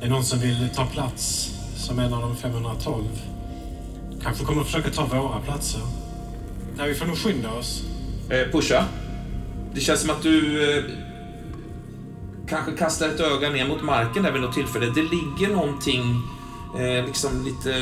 Det 0.00 0.06
är 0.06 0.10
någon 0.10 0.24
som 0.24 0.38
vill 0.38 0.68
ta 0.74 0.86
plats 0.86 1.50
som 1.76 1.98
en 1.98 2.14
av 2.14 2.20
de 2.20 2.36
512. 2.36 3.04
Kanske 4.22 4.44
kommer 4.44 4.60
att 4.60 4.66
försöka 4.66 4.90
ta 4.90 5.06
våra 5.06 5.40
platser. 5.40 5.80
Nej, 6.76 6.88
vi 6.88 6.94
får 6.94 7.06
nog 7.06 7.18
skynda 7.18 7.52
oss. 7.52 7.82
Eh, 8.30 8.52
pusha. 8.52 8.84
Det 9.74 9.80
känns 9.80 10.00
som 10.00 10.10
att 10.10 10.22
du... 10.22 10.62
Eh, 10.78 10.84
kanske 12.48 12.72
kastar 12.72 13.08
ett 13.08 13.20
öga 13.20 13.50
ner 13.50 13.68
mot 13.68 13.82
marken 13.82 14.22
där 14.22 14.32
vid 14.32 14.42
något 14.42 14.54
tillfälle. 14.54 14.86
Det 14.86 15.02
ligger 15.02 15.54
någonting 15.54 16.22
eh, 16.78 17.06
liksom 17.06 17.44
lite 17.44 17.74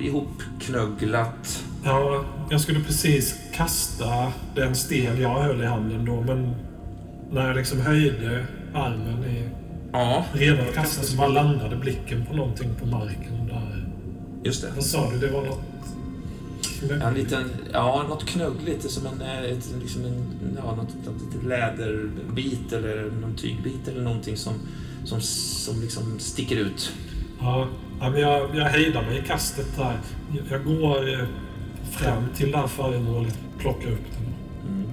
ihopknögglat. 0.00 1.64
Ja, 1.84 2.24
jag 2.50 2.60
skulle 2.60 2.80
precis 2.80 3.34
kasta 3.54 4.32
den 4.54 4.74
sten 4.74 5.20
jag 5.20 5.42
höll 5.42 5.62
i 5.62 5.66
handen 5.66 6.04
då, 6.04 6.20
men 6.20 6.54
när 7.30 7.46
jag 7.46 7.56
liksom 7.56 7.80
höjde 7.80 8.46
armen 8.74 9.24
i 9.24 9.48
Ja, 9.92 10.24
redan 10.32 10.68
att 10.68 10.74
kasta 10.74 11.02
så 11.02 11.16
bara 11.16 11.28
landade 11.28 11.76
blicken 11.76 12.26
på 12.26 12.36
någonting 12.36 12.74
på 12.80 12.86
marken 12.86 13.46
där. 13.46 13.88
just 14.44 14.62
det. 14.62 14.68
Vad 14.74 14.84
sa 14.84 15.10
du? 15.10 15.18
Det 15.18 15.30
var 15.30 15.42
något... 15.42 15.60
En 17.02 17.14
liten, 17.14 17.50
ja, 17.72 18.04
något 18.08 18.26
knuggligt, 18.26 18.90
som 18.90 19.06
en, 19.06 19.20
eh, 19.22 19.38
ett, 19.38 19.68
liksom 19.82 20.04
en, 20.04 20.26
ja, 20.56 20.74
något, 20.74 20.94
något 21.06 21.44
läderbit 21.44 22.72
eller 22.72 23.10
någon 23.20 23.36
tygbit 23.36 23.88
eller 23.88 24.02
någonting 24.02 24.36
som, 24.36 24.54
som, 25.04 25.20
som 25.20 25.80
liksom 25.80 26.18
sticker 26.18 26.56
ut. 26.56 26.92
Ja, 27.40 27.68
ja, 28.00 28.10
men 28.10 28.20
jag, 28.20 28.50
jag 28.54 28.64
hejdar 28.64 29.02
mig 29.02 29.18
i 29.18 29.22
kastet 29.26 29.76
där. 29.76 29.98
Jag 30.50 30.64
går 30.64 31.12
eh, 31.12 31.26
fram 31.90 32.24
till 32.36 32.50
det 32.50 32.58
här 32.58 32.66
föremålet, 32.66 33.38
plockar 33.58 33.90
upp 33.90 34.04
den. 34.12 34.34
Mm. 34.72 34.88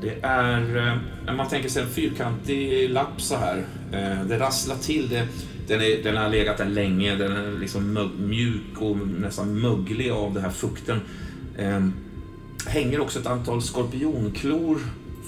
Det 0.00 0.26
är, 0.26 0.76
eh, 0.76 0.96
när 1.26 1.32
man 1.32 1.48
tänker 1.48 1.68
sig 1.68 1.82
en 1.82 1.88
fyrkantig 1.88 2.90
lapp 2.90 3.20
så 3.20 3.36
här. 3.36 3.64
eh, 3.92 4.24
Det 4.26 4.38
rasslar 4.38 4.76
till. 4.76 5.08
Det, 5.08 5.28
den, 5.68 5.80
är, 5.80 6.02
den 6.04 6.16
har 6.16 6.28
legat 6.28 6.58
där 6.58 6.66
länge. 6.68 7.16
Den 7.16 7.32
är 7.32 7.58
liksom 7.58 8.10
mjuk 8.18 8.80
och 8.80 8.96
nästan 8.96 9.60
möglig 9.60 10.10
av 10.10 10.34
den 10.34 10.42
här 10.42 10.50
fukten. 10.50 11.00
Eh, 11.58 11.88
hänger 12.66 13.00
också 13.00 13.18
ett 13.18 13.26
antal 13.26 13.62
skorpionklor 13.62 14.78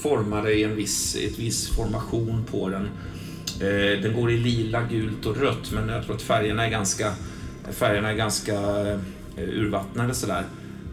formade 0.02 0.52
i 0.54 0.64
en 0.64 0.76
viss, 0.76 1.16
ett 1.16 1.38
viss 1.38 1.68
formation 1.68 2.44
på 2.50 2.68
den. 2.68 2.88
Eh, 3.60 4.00
den 4.02 4.12
går 4.20 4.30
i 4.30 4.36
lila, 4.36 4.82
gult 4.82 5.26
och 5.26 5.36
rött 5.36 5.70
men 5.72 5.88
jag 5.88 6.04
tror 6.04 6.16
att 6.16 6.22
färgerna 6.22 6.66
är 6.66 6.70
ganska, 6.70 7.12
färgerna 7.72 8.10
är 8.10 8.14
ganska 8.14 8.52
eh, 8.54 8.98
urvattnade 9.36 10.14
sådär. 10.14 10.44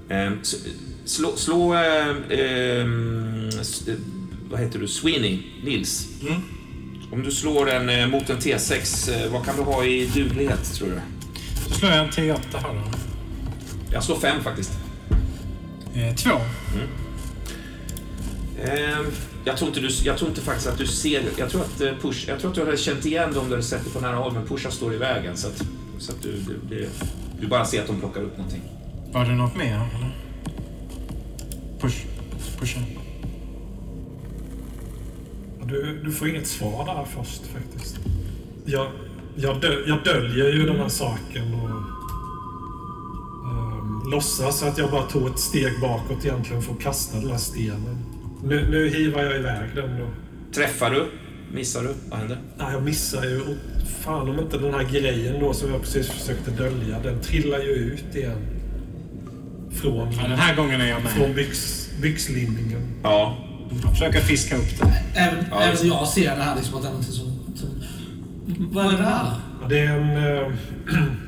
Eh, 0.09 0.31
s- 0.41 0.65
slå 1.05 1.35
slå 1.35 1.73
eh, 1.73 2.07
eh, 2.29 2.85
s- 3.61 3.87
eh, 3.87 3.93
vad 4.49 4.59
heter 4.59 4.79
du, 4.79 4.87
Sweeney, 4.87 5.39
Nils. 5.63 6.07
Om 7.11 7.23
du 7.23 7.31
slår 7.31 7.69
en 7.69 8.11
mot 8.11 8.29
en 8.29 8.37
T6, 8.37 9.11
eh, 9.25 9.31
vad 9.31 9.45
kan 9.45 9.55
du 9.55 9.61
ha 9.61 9.83
i 9.85 10.05
duglighet 10.05 10.73
tror 10.73 10.87
du? 10.87 10.99
Så 11.67 11.73
slår 11.79 11.91
jag 11.91 11.99
en 12.05 12.09
T8 12.11 12.37
här 12.53 12.73
då. 12.73 12.97
Jag 13.91 14.03
slår 14.03 14.15
fem 14.19 14.43
faktiskt. 14.43 14.71
Eh, 15.95 16.15
två. 16.15 16.31
Eh, 18.63 18.99
jag, 19.47 19.57
tror 19.57 19.67
inte 19.67 19.79
du, 19.79 19.89
jag 20.03 20.17
tror 20.17 20.29
inte 20.29 20.41
faktiskt 20.41 20.67
att 20.67 20.77
du 20.77 20.87
ser... 20.87 21.23
Jag 21.37 21.49
tror 21.49 21.61
att, 21.61 21.81
eh, 21.81 21.91
push, 22.01 22.27
jag 22.27 22.39
tror 22.39 22.51
att 22.51 22.55
du 22.55 22.65
hade 22.65 22.77
känt 22.77 23.05
igen 23.05 23.33
dem 23.33 23.49
där 23.49 23.57
du 23.57 23.63
sett 23.63 23.83
det 23.83 23.89
på 23.89 23.99
nära 23.99 24.15
håll, 24.15 24.33
men 24.33 24.47
Pusha 24.47 24.71
står 24.71 24.93
i 24.93 24.97
vägen. 24.97 25.37
Så 25.37 25.47
att, 25.47 25.63
så 25.97 26.11
att 26.11 26.21
du, 26.21 26.31
du, 26.31 26.59
det, 26.69 26.89
du 27.41 27.47
bara 27.47 27.65
ser 27.65 27.81
att 27.81 27.87
de 27.87 27.99
plockar 27.99 28.21
upp 28.21 28.37
någonting. 28.37 28.61
Var 29.11 29.25
det 29.25 29.35
något 29.35 29.55
mer 29.55 29.75
eller? 29.75 30.15
Push. 31.79 32.05
Pusha. 32.59 32.79
Du, 35.63 36.01
du 36.03 36.11
får 36.11 36.29
inget 36.29 36.47
svar 36.47 36.85
där 36.85 37.05
först 37.05 37.41
faktiskt. 37.41 37.99
Jag, 38.65 38.91
jag, 39.35 39.61
dö, 39.61 39.83
jag 39.87 40.03
döljer 40.03 40.53
ju 40.53 40.65
den 40.65 40.75
här 40.75 40.89
saken 40.89 41.53
och 41.53 41.69
um, 43.43 44.03
låtsas 44.11 44.63
att 44.63 44.77
jag 44.77 44.91
bara 44.91 45.03
tog 45.03 45.27
ett 45.27 45.39
steg 45.39 45.81
bakåt 45.81 46.25
egentligen 46.25 46.61
för 46.61 46.73
att 46.73 46.79
kasta 46.81 47.19
den 47.19 47.31
här 47.31 47.37
stenen. 47.37 48.06
Nu, 48.43 48.67
nu 48.69 48.89
hivar 48.89 49.23
jag 49.23 49.35
iväg 49.35 49.69
den 49.75 49.99
då. 49.99 50.07
Träffar 50.55 50.91
du? 50.91 51.05
Missar 51.53 51.81
du? 51.83 51.89
Vad 52.09 52.19
händer? 52.19 52.37
Nej, 52.57 52.67
jag 52.73 52.83
missar 52.83 53.23
ju. 53.25 53.41
Och 53.41 53.55
fan 53.99 54.29
om 54.29 54.39
inte 54.39 54.57
den 54.57 54.73
här 54.73 54.83
grejen 54.83 55.39
då 55.39 55.53
som 55.53 55.71
jag 55.71 55.81
precis 55.81 56.09
försökte 56.09 56.51
dölja, 56.51 56.99
den 56.99 57.21
trillar 57.21 57.59
ju 57.59 57.69
ut 57.69 58.15
igen. 58.15 58.37
Från, 59.71 60.11
Ja, 60.11 60.21
den 60.27 60.37
här 60.39 60.55
gången 60.55 60.81
är 60.81 60.87
jag 60.89 61.03
med. 61.03 61.11
från 61.11 61.33
byx, 61.33 61.87
byxlinningen. 62.01 62.81
Ja. 63.03 63.37
Jag 63.83 63.91
försöker 63.91 64.19
fiska 64.19 64.55
upp 64.57 64.79
den. 64.79 64.89
Även, 65.15 65.45
Ja, 65.51 65.61
även 65.61 65.87
jag 65.87 66.07
ser 66.07 66.35
det 66.35 66.43
här 66.43 66.55
liksom 66.55 66.77
att 66.77 66.83
någonting 66.83 67.11
som... 67.13 67.27
som 67.55 67.69
vad 68.71 68.85
är 68.85 68.91
det 68.97 69.03
här? 69.03 69.31
Ja, 69.61 69.67
det 69.69 69.79
är 69.79 69.97
en, 69.97 70.17
eh, 70.17 70.47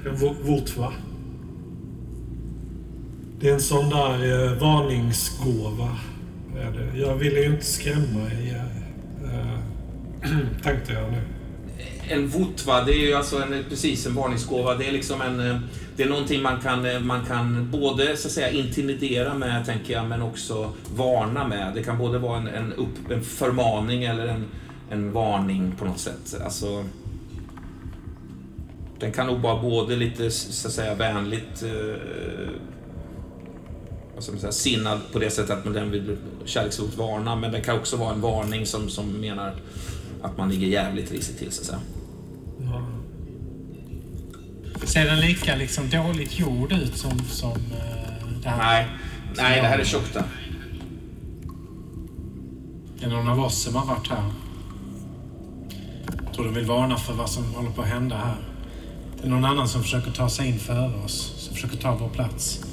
en 0.06 0.16
vo- 0.18 0.44
votva. 0.44 0.94
Det 3.40 3.50
är 3.50 3.54
en 3.54 3.60
sån 3.62 3.90
där 3.90 4.46
eh, 4.46 4.54
varningsgåva. 4.60 5.98
Är 6.58 6.72
det. 6.72 7.00
Jag 7.00 7.16
ville 7.16 7.40
ju 7.40 7.45
inte 7.45 7.66
skrämma 7.66 8.22
er, 8.44 8.64
eh, 9.24 9.60
tänkte 10.64 10.94
jag 10.94 11.11
nu. 11.11 11.22
En 12.08 12.28
votva, 12.28 12.84
det 12.84 12.94
är 12.94 13.08
ju 13.08 13.14
alltså 13.14 13.44
en, 13.44 13.66
precis 13.69 14.06
en 14.06 14.16
varningsgåva. 14.16 14.76
Det 14.76 14.88
är 14.88 14.92
liksom 14.92 15.22
en... 15.22 15.40
Eh, 15.52 15.60
det 15.95 16.03
är 16.03 16.10
någonting 16.10 16.42
man 16.42 16.61
kan, 16.61 16.86
eh, 16.86 17.00
man 17.00 17.26
kan 17.26 17.72
både 17.72 18.18
så 18.18 18.28
att 18.28 18.32
säga 18.32 18.50
intimidera 18.50 19.34
med, 19.34 19.66
tänker 19.66 19.94
jag, 19.94 20.06
men 20.06 20.22
också 20.22 20.74
varna 20.95 21.48
med. 21.48 21.72
Det 21.76 21.84
kan 21.84 21.98
både 21.98 22.18
vara 22.18 22.38
en, 22.38 22.48
en, 22.48 22.74
upp, 22.74 23.11
en 23.11 23.22
förmaning 23.22 24.03
eller 24.03 24.28
en, 24.28 24.45
en 24.90 25.11
varning 25.11 25.74
på 25.80 25.86
något 25.86 26.00
sätt. 26.00 26.42
Alltså... 26.44 26.86
Den 29.00 29.11
kan 29.11 29.28
nog 29.28 29.40
vara 29.40 29.61
både 29.61 29.95
lite, 29.95 30.32
så 30.32 30.68
att 30.68 30.74
säga, 30.74 30.95
vänligt 30.95 31.64
eh, 31.64 32.52
säga, 34.22 34.52
sinnad 34.52 35.00
på 35.12 35.20
det 35.20 35.30
sättet 35.30 35.58
att 35.58 35.74
den 35.74 35.92
vill 35.92 36.18
kärleksfullt 36.46 36.98
varna, 36.98 37.36
men 37.36 37.52
den 37.52 37.62
kan 37.62 37.78
också 37.80 37.98
vara 37.98 38.14
en 38.14 38.22
varning 38.22 38.66
som, 38.66 38.90
som 38.90 39.12
menar 39.12 39.56
att 40.22 40.38
man 40.38 40.50
ligger 40.50 40.68
jävligt 40.68 41.12
risigt 41.12 41.40
till, 41.40 41.52
så 41.52 41.62
att 41.62 41.68
säga. 41.68 41.80
Ja. 42.60 42.86
Ser 44.88 45.06
den 45.06 45.20
lika 45.20 45.56
liksom 45.56 45.90
dåligt 45.90 46.40
gjord 46.40 46.72
ut 46.72 46.98
som, 46.98 47.20
som 47.20 47.52
eh, 47.52 48.42
det 48.44 48.50
här? 48.50 48.58
Nej, 48.58 48.88
nej 49.36 49.62
det 49.62 49.68
här 49.68 49.80
är 49.80 49.84
tjockt. 49.84 50.18
Det 53.00 53.06
är 53.06 53.10
någon 53.10 53.28
av 53.28 53.40
oss 53.40 53.64
som 53.64 53.76
har 53.76 53.86
varit 53.86 54.08
här. 54.08 54.32
Jag 56.26 56.34
tror 56.34 56.46
de 56.46 56.54
vill 56.54 56.66
varna 56.66 56.98
för 56.98 57.14
vad 57.14 57.30
som 57.30 57.44
håller 57.54 57.70
på 57.70 57.82
att 57.82 57.88
hända 57.88 58.16
här. 58.16 58.36
Det 59.18 59.28
är 59.28 59.30
någon 59.30 59.46
annan 59.46 59.68
som 59.68 59.84
försöker 59.84 60.12
ta 60.12 60.30
sig 60.30 60.48
in 60.48 60.60
före 60.60 61.04
oss. 61.06 61.34
Som 61.38 61.56
försöker 61.56 61.78
ta 61.78 61.96
vår 61.96 62.10
plats. 62.10 62.66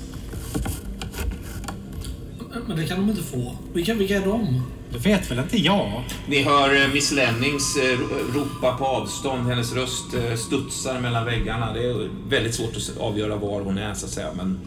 Men 2.67 2.77
det 2.77 2.87
kan 2.87 2.97
de 3.01 3.11
inte 3.11 3.23
få. 3.23 3.57
Vilka, 3.73 3.95
vilka 3.95 4.17
är 4.17 4.25
de? 4.27 4.63
Det 4.93 4.99
vet 4.99 5.31
väl 5.31 5.39
inte 5.39 5.57
jag? 5.57 6.05
Ni 6.29 6.43
hör 6.43 6.83
eh, 6.83 6.89
Miss 6.93 7.13
Lennings 7.13 7.77
eh, 7.77 7.99
ropa 8.35 8.77
på 8.77 8.85
avstånd. 8.87 9.47
Hennes 9.49 9.73
röst 9.75 10.15
eh, 10.15 10.37
studsar 10.37 11.01
mellan 11.01 11.25
väggarna. 11.25 11.73
Det 11.73 11.81
är 11.81 12.11
väldigt 12.29 12.55
svårt 12.55 12.77
att 12.77 12.99
avgöra 12.99 13.37
var 13.37 13.61
hon 13.61 13.79
är, 13.79 13.95
så 13.95 14.07
att 14.07 14.13
säga. 14.13 14.29
Men 14.37 14.59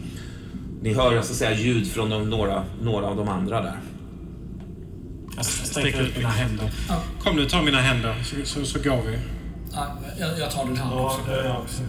ni 0.82 0.94
hör 0.94 1.10
så 1.12 1.18
att 1.18 1.26
säga, 1.26 1.58
ljud 1.60 1.92
från 1.92 2.10
de, 2.10 2.30
några, 2.30 2.64
några 2.82 3.06
av 3.06 3.16
de 3.16 3.28
andra 3.28 3.62
där. 3.62 3.80
Jag 5.36 5.44
sträcker 5.44 6.00
ut 6.02 6.16
mina 6.16 6.28
händer. 6.28 6.72
Ja. 6.88 7.02
Kom 7.24 7.36
nu, 7.36 7.46
ta 7.48 7.62
mina 7.62 7.80
händer 7.80 8.14
så, 8.24 8.36
så, 8.44 8.64
så 8.64 8.78
går 8.78 9.02
vi. 9.06 9.18
Ja, 9.72 9.98
jag, 10.18 10.38
jag 10.38 10.50
tar 10.50 10.64
din 10.66 10.76
hand 10.76 10.94
Ja, 11.00 11.06
också. 11.06 11.20
det 11.30 11.40
är 11.40 11.44
jag 11.44 11.60
också. 11.60 11.82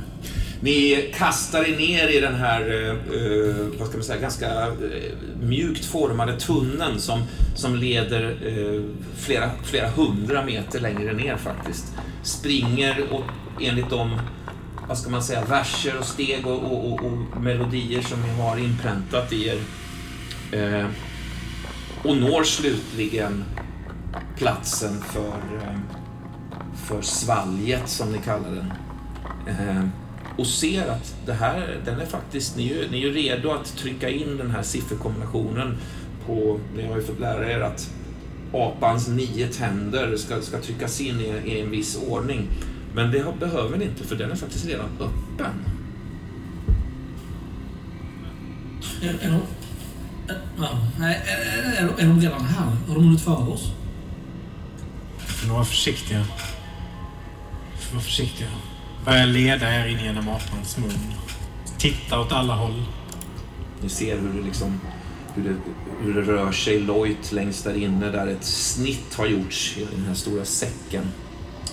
Ni 0.64 1.12
kastar 1.18 1.64
er 1.64 1.78
ner 1.78 2.08
i 2.08 2.20
den 2.20 2.36
här, 2.36 2.62
eh, 2.62 2.90
eh, 2.90 3.56
vad 3.80 3.88
ska 3.88 3.98
man 3.98 4.04
säga, 4.04 4.22
ganska 4.22 4.68
eh, 4.68 5.18
mjukt 5.42 5.86
formade 5.86 6.40
tunneln 6.40 7.00
som, 7.00 7.24
som 7.56 7.76
leder 7.76 8.38
eh, 8.46 8.82
flera, 9.18 9.52
flera 9.64 9.90
hundra 9.90 10.46
meter 10.46 10.80
längre 10.80 11.14
ner 11.14 11.38
faktiskt. 11.38 11.94
Springer 12.24 13.14
och 13.14 13.24
enligt 13.62 13.90
de, 13.90 14.20
vad 14.88 14.98
ska 14.98 15.10
man 15.10 15.24
säga, 15.24 15.46
verser 15.46 15.98
och 16.00 16.06
steg 16.06 16.48
och, 16.48 16.64
och, 16.64 16.86
och, 16.86 17.06
och 17.06 17.42
melodier 17.42 18.02
som 18.02 18.22
ni 18.22 18.42
har 18.42 18.58
inpräntat 18.58 19.34
i 19.34 19.48
er. 19.48 19.60
Eh, 20.52 20.88
och 22.04 22.18
når 22.18 22.44
slutligen 22.44 23.44
platsen 24.38 25.02
för, 25.02 25.62
eh, 25.62 25.80
för 26.86 27.02
svalget 27.02 27.90
som 27.90 28.12
ni 28.12 28.18
kallar 28.18 28.52
den. 28.52 28.74
Eh, 29.48 29.86
och 30.38 30.48
ser 30.48 30.88
att 30.88 31.16
det 31.26 31.34
här, 31.34 31.78
den 31.86 32.00
är 32.00 32.06
faktiskt, 32.06 32.58
ni 32.58 32.72
är, 32.72 32.76
ju, 32.76 32.92
ni 32.92 32.98
är 32.98 33.02
ju 33.08 33.14
redo 33.14 33.52
att 33.52 33.78
trycka 33.78 34.10
in 34.10 34.38
den 34.38 34.52
här 34.52 34.64
sifferkombinationen 34.64 35.78
på, 36.26 36.60
ni 36.76 36.88
har 36.88 36.96
ju 36.96 37.04
fått 37.04 37.20
lära 37.20 37.52
er 37.52 37.60
att 37.60 37.90
apans 38.54 39.08
nio 39.08 39.48
tänder 39.48 40.18
ska, 40.18 40.42
ska 40.42 40.62
tryckas 40.62 41.02
in 41.02 41.20
i, 41.20 41.24
i 41.46 41.62
en 41.62 41.72
viss 41.72 42.00
ordning. 42.10 42.48
Men 42.96 43.12
det 43.12 43.20
har- 43.20 43.34
behöver 43.34 43.78
ni 43.78 43.86
inte 43.86 44.04
för 44.04 44.16
den 44.16 44.32
är 44.32 44.36
faktiskt 44.36 44.66
redan 44.66 44.86
öppen. 45.00 45.54
Är, 49.02 49.10
är 49.10 49.30
de... 49.32 49.42
Är, 51.04 51.98
är, 51.98 52.08
de 52.08 52.22
redan 52.22 52.46
här? 52.46 52.66
Har 52.88 52.96
de 52.96 53.04
hunnit 53.04 53.22
före 53.22 53.48
oss? 53.52 53.72
Nog 55.46 55.54
vara 55.56 55.66
försiktiga. 55.66 56.26
Vara 57.92 58.02
försiktiga. 58.02 58.48
Börjar 59.06 59.26
leda 59.26 59.74
er 59.74 59.88
in 59.88 60.00
genom 60.00 60.30
apans 60.30 60.78
mun. 60.78 61.14
Titta 61.78 62.20
åt 62.20 62.32
alla 62.32 62.56
håll. 62.56 62.84
Ni 63.82 63.90
ser 63.90 64.18
hur 64.18 64.34
det 64.34 64.46
liksom 64.46 64.80
hur 65.36 65.44
det, 65.44 65.56
hur 66.02 66.14
det 66.14 66.22
rör 66.22 66.52
sig 66.52 66.80
lojt 66.80 67.32
längst 67.32 67.64
där 67.64 67.74
inne 67.74 68.12
där 68.12 68.28
ett 68.28 68.44
snitt 68.44 69.16
har 69.16 69.26
gjorts 69.26 69.78
i 69.78 69.88
den 69.96 70.06
här 70.06 70.14
stora 70.14 70.46
säcken. 70.46 71.04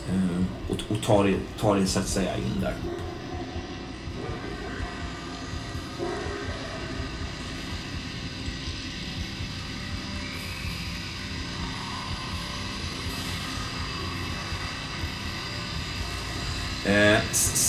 Eh, 0.08 0.44
och, 0.68 0.96
och 0.96 1.02
tar, 1.02 1.34
tar 1.60 1.76
det 1.76 1.86
så 1.86 1.98
att 1.98 2.08
säga 2.08 2.36
in 2.36 2.60
där. 2.60 2.74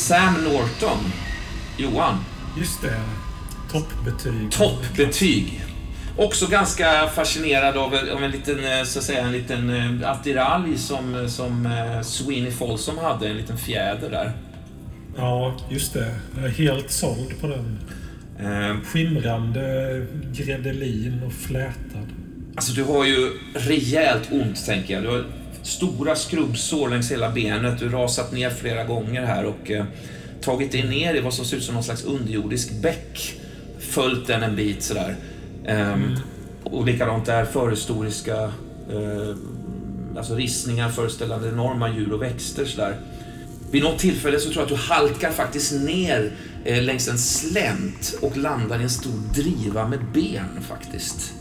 Sam 0.10 0.34
Norton, 0.44 0.98
Johan, 1.78 2.16
Just 2.58 2.82
det. 2.82 3.02
Toppbetyg. 3.72 4.52
toppbetyg. 4.52 5.62
Också 6.18 6.48
ganska 6.48 7.08
fascinerad 7.16 7.78
av, 7.78 7.94
av 7.94 8.24
en 8.24 8.32
liten, 8.32 8.60
eh, 8.60 8.84
så 8.84 9.00
att 9.00 9.06
säga, 9.06 9.22
en 9.22 9.32
liten 9.32 9.70
eh, 9.70 10.12
attiralj 10.12 10.78
som, 10.78 11.30
som 11.30 11.66
eh, 11.66 12.02
Sweeney 12.02 12.52
Folsom 12.52 12.98
hade, 12.98 13.28
en 13.30 13.38
liten 13.38 13.58
fjäder 13.58 14.10
där. 14.10 14.32
Ja, 15.18 15.58
just 15.70 15.94
det. 15.94 16.16
Jag 16.36 16.46
är 16.46 16.50
helt 16.50 16.92
såld 16.92 17.42
på 17.42 17.48
den. 17.48 17.80
Eh, 18.40 18.82
Skimrande 18.86 20.08
gredelin 20.34 21.24
och 21.26 21.34
flätad. 21.34 22.08
Alltså 22.56 22.74
du 22.74 22.84
har 22.84 23.06
ju 23.06 23.32
rejält 23.54 24.32
ont 24.32 24.66
tänker 24.66 24.94
jag. 24.94 25.04
Du 25.04 25.10
har 25.10 25.26
stora 25.70 26.16
skrubbsår 26.16 26.90
längs 26.90 27.12
hela 27.12 27.30
benet. 27.30 27.80
Du 27.80 27.90
har 27.90 28.02
rasat 28.04 28.32
ner 28.32 28.50
flera 28.50 28.84
gånger 28.84 29.26
här 29.26 29.46
och 29.46 29.72
eh, 29.72 29.86
tagit 30.42 30.72
dig 30.72 30.84
ner 30.84 31.16
i 31.16 31.20
vad 31.20 31.34
som 31.34 31.46
ser 31.46 31.58
ut 31.58 31.64
som 31.64 31.74
någon 31.74 31.84
slags 31.84 32.04
underjordisk 32.04 32.72
bäck. 32.82 33.40
Följt 33.80 34.28
den 34.28 34.44
en 34.44 34.56
bit 34.56 34.84
sådär. 34.84 35.16
Ehm, 35.66 36.16
Och 36.64 36.86
likadant 36.86 37.26
där 37.26 37.46
förhistoriska 37.46 38.44
eh, 38.92 39.36
alltså 40.18 40.36
ristningar 40.36 40.90
föreställande 40.90 41.50
enorma 41.50 41.90
djur 41.90 42.14
och 42.14 42.22
växter 42.22 42.66
sådär. 42.66 42.98
Vid 43.72 43.84
något 43.84 44.00
tillfälle 44.00 44.40
så 44.40 44.50
tror 44.50 44.56
jag 44.56 44.64
att 44.64 44.70
du 44.70 44.94
halkar 44.94 45.32
faktiskt 45.32 45.74
ner 45.74 46.32
eh, 46.66 46.84
längs 46.84 47.08
en 47.08 47.18
slänt 47.18 48.18
och 48.22 48.38
landar 48.38 48.80
i 48.80 48.84
en 48.84 48.90
stor 48.90 49.12
driva 49.34 49.88
med 49.88 50.00
ben 50.14 50.62
faktiskt. 50.68 51.34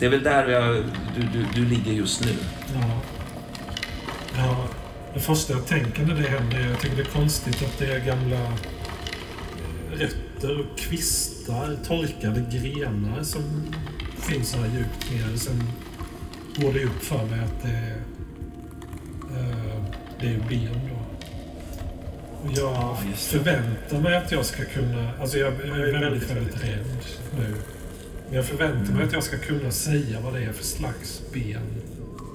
Det 0.00 0.06
är 0.06 0.10
väl 0.10 0.22
där 0.22 0.48
jag, 0.48 0.84
du, 1.16 1.22
du, 1.32 1.46
du 1.54 1.64
ligger 1.64 1.92
just 1.92 2.24
nu. 2.24 2.32
Ja. 2.74 3.00
ja. 4.36 4.68
Det 5.14 5.20
första 5.20 5.52
jag 5.52 5.66
tänker 5.66 6.02
när 6.02 6.14
det 6.14 6.28
händer 6.28 6.58
är 6.58 6.68
jag 6.70 6.80
tycker 6.80 6.96
det 6.96 7.02
är 7.02 7.12
konstigt 7.12 7.62
att 7.62 7.78
det 7.78 7.92
är 7.92 8.00
gamla 8.00 8.36
eh, 8.36 9.98
rötter 9.98 10.60
och 10.60 10.78
kvistar, 10.78 11.76
torkade 11.86 12.40
grenar 12.52 13.22
som 13.22 13.42
finns 14.18 14.50
så 14.50 14.58
här 14.58 14.66
djupt 14.66 15.10
ner. 15.10 15.36
Sen 15.36 15.62
går 16.56 16.72
det 16.72 16.84
upp 16.84 17.02
för 17.02 17.24
mig 17.24 17.40
att 17.40 17.62
det 17.62 17.68
är, 17.68 17.96
eh, 19.38 19.84
det 20.20 20.26
är 20.26 20.38
ben 20.48 20.80
då. 20.88 21.00
Och 22.42 22.52
jag 22.56 22.98
förväntar 23.16 24.00
mig 24.00 24.16
att 24.16 24.32
jag 24.32 24.46
ska 24.46 24.64
kunna... 24.64 25.10
Alltså 25.20 25.38
jag, 25.38 25.52
jag 25.52 25.78
är 25.78 26.00
väldigt, 26.00 26.30
väldigt 26.30 26.64
rädd 26.64 26.86
nu. 27.38 27.54
Men 28.30 28.36
jag 28.36 28.46
förväntar 28.46 28.92
mig 28.92 29.04
att 29.04 29.12
jag 29.12 29.22
ska 29.22 29.38
kunna 29.38 29.70
säga 29.70 30.20
vad 30.20 30.32
det 30.32 30.44
är 30.44 30.52
för 30.52 30.64
slags 30.64 31.22
ben. 31.32 31.60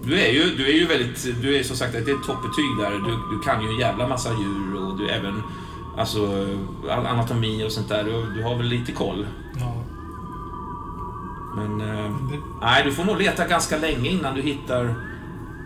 Du 0.06 0.20
är 0.20 0.32
ju, 0.32 0.56
du 0.56 0.68
är 0.68 0.74
ju 0.74 0.88
väldigt, 0.88 1.42
du 1.42 1.60
är 1.60 1.64
som 1.64 1.78
sagt, 1.78 1.94
det 1.94 1.98
är 1.98 2.02
ett 2.02 2.28
toppbetyg 2.28 2.78
där. 2.80 2.92
Du, 2.92 3.36
du 3.36 3.44
kan 3.44 3.64
ju 3.64 3.70
en 3.70 3.80
jävla 3.80 4.08
massa 4.08 4.30
djur 4.30 4.76
och 4.76 4.98
du 4.98 5.10
även, 5.10 5.42
alltså 5.98 6.48
all 6.90 7.06
anatomi 7.06 7.64
och 7.64 7.72
sånt 7.72 7.90
där. 7.90 8.04
Du, 8.04 8.34
du 8.36 8.44
har 8.44 8.56
väl 8.56 8.66
lite 8.66 8.92
koll. 8.92 9.28
Ja, 9.60 9.84
Men, 11.56 11.82
eh, 11.82 12.12
det, 12.32 12.38
nej, 12.62 12.84
du 12.84 12.92
får 12.92 13.04
nog 13.04 13.18
leta 13.18 13.48
ganska 13.48 13.78
länge 13.78 14.10
innan 14.10 14.36
du 14.36 14.42
hittar 14.42 14.96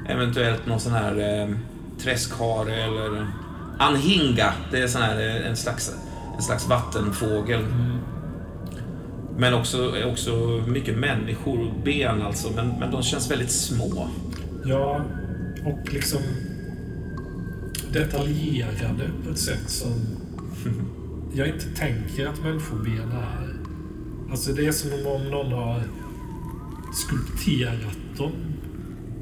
eventuellt 0.10 0.66
någon 0.66 0.80
sån 0.80 0.94
här 0.94 1.42
eh, 1.42 1.56
träskhare 2.04 2.76
eller 2.84 3.28
anhinga. 3.80 4.54
Det 4.72 4.80
är 4.80 4.88
sån 4.88 5.02
här, 5.02 5.20
eh, 5.20 5.50
en 5.50 5.58
slags, 5.58 5.92
en 6.38 6.44
slags 6.44 6.68
vattenfågel. 6.68 7.66
Men 9.40 9.54
också, 9.54 10.06
också 10.06 10.64
mycket 10.68 10.98
människor 10.98 11.60
och 11.60 11.74
ben 11.84 12.22
alltså. 12.22 12.52
Men, 12.56 12.68
men 12.80 12.92
de 12.92 13.04
känns 13.04 13.32
väldigt 13.32 13.52
små. 13.52 14.08
Ja, 14.66 15.06
och 15.66 15.94
liksom 15.94 16.22
detaljerade 17.94 19.10
på 19.24 19.30
ett 19.30 19.40
sätt 19.40 19.70
som 19.70 19.94
jag 21.34 21.48
inte 21.48 21.66
tänker 21.76 22.28
att 22.28 22.44
människoben 22.44 23.12
är. 23.12 23.56
Alltså 24.32 24.54
det 24.54 24.66
är 24.66 24.72
som 24.72 24.92
om 24.92 25.30
någon 25.30 25.52
har 25.52 25.84
skulpterat 26.94 28.18
dem 28.18 28.32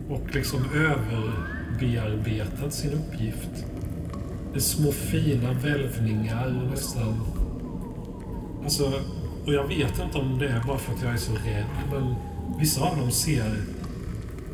och 0.10 0.36
liksom 0.36 0.60
överbearbetat 0.76 2.74
sin 2.74 2.92
uppgift. 2.94 3.66
Det 4.54 4.60
är 4.60 4.62
små 4.62 4.92
fina 4.92 5.54
välvningar 5.54 6.62
och 6.62 6.72
nästan... 6.72 7.20
Alltså, 8.64 8.94
och 9.48 9.54
jag 9.54 9.68
vet 9.68 10.00
inte 10.00 10.18
om 10.18 10.40
det 10.40 10.48
är 10.48 10.64
bara 10.68 10.78
för 10.78 10.94
att 10.94 11.02
jag 11.04 11.14
är 11.14 11.18
så 11.18 11.32
rädd, 11.32 11.66
men 11.92 12.16
vissa 12.60 12.82
av 12.82 12.98
dem 12.98 13.12
ser 13.12 13.52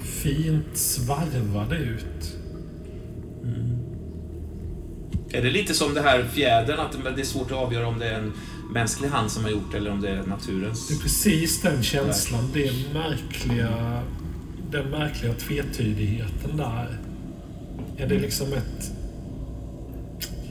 fint 0.01 0.77
svarvade 0.77 1.77
ut. 1.77 2.37
Är 5.31 5.41
det 5.41 5.49
lite 5.49 5.73
som 5.73 5.93
det 5.93 6.01
här 6.01 6.23
fjädern, 6.23 6.79
att 6.79 7.15
det 7.15 7.21
är 7.21 7.25
svårt 7.25 7.51
att 7.51 7.57
avgöra 7.57 7.87
om 7.87 7.99
det 7.99 8.09
är 8.09 8.19
en 8.19 8.33
mänsklig 8.73 9.09
hand 9.09 9.31
som 9.31 9.43
har 9.43 9.51
gjort 9.51 9.71
det 9.71 9.77
eller 9.77 9.91
om 9.91 10.01
det 10.01 10.09
är 10.09 10.23
naturens? 10.23 10.87
Det 10.87 10.93
är 10.93 10.99
precis 10.99 11.61
den 11.61 11.83
känslan, 11.83 12.49
det 12.53 12.71
märkliga, 12.93 14.03
den 14.71 14.89
märkliga 14.89 15.33
tvetydigheten 15.33 16.57
där. 16.57 16.97
Är 17.97 18.07
det 18.07 18.19
liksom 18.19 18.53
ett 18.53 18.91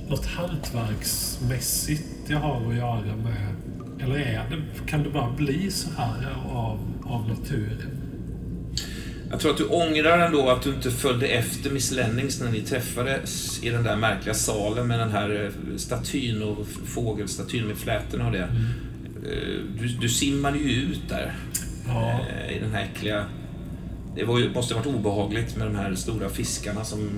något 0.08 0.26
hantverksmässigt 0.26 2.04
jag 2.26 2.38
har 2.38 2.70
att 2.70 2.76
göra 2.76 3.16
med? 3.16 3.61
Eller 4.02 4.16
är 4.16 4.44
det, 4.50 4.90
kan 4.90 5.02
det 5.02 5.10
bara 5.10 5.30
bli 5.32 5.70
så 5.70 5.88
här 5.96 6.36
av, 6.52 6.78
av 7.04 7.28
naturen? 7.28 7.98
Jag 9.30 9.40
tror 9.40 9.50
att 9.50 9.56
du 9.58 9.64
ångrar 9.66 10.18
ändå 10.18 10.48
att 10.50 10.62
du 10.62 10.70
inte 10.74 10.90
följde 10.90 11.26
efter 11.26 11.70
Miss 11.70 11.90
Lennings 11.92 12.40
när 12.40 12.50
ni 12.50 12.60
träffades 12.60 13.62
i 13.64 13.70
den 13.70 13.82
där 13.84 13.96
märkliga 13.96 14.34
salen 14.34 14.86
med 14.86 14.98
den 14.98 15.10
här 15.10 15.44
eh, 15.44 15.76
statyn 15.76 16.42
och 16.42 16.66
fågelstatyn 16.86 17.66
med 17.66 17.76
flätorna 17.76 18.26
och 18.26 18.32
det. 18.32 18.42
Mm. 18.44 18.56
Eh, 19.24 19.80
Du, 19.80 19.88
du 19.88 20.08
simmade 20.08 20.58
ju 20.58 20.70
ut 20.82 21.00
där 21.08 21.32
Ja, 21.88 22.20
eh, 22.46 22.56
i 22.56 22.58
den 22.60 22.70
här 22.72 22.82
äckliga... 22.94 23.24
Det 24.16 24.24
var 24.24 24.38
ju, 24.38 24.50
måste 24.54 24.74
ha 24.74 24.82
varit 24.82 24.94
obehagligt 24.94 25.56
med 25.56 25.66
de 25.66 25.76
här 25.76 25.94
stora 25.94 26.28
fiskarna 26.28 26.84
som 26.84 27.10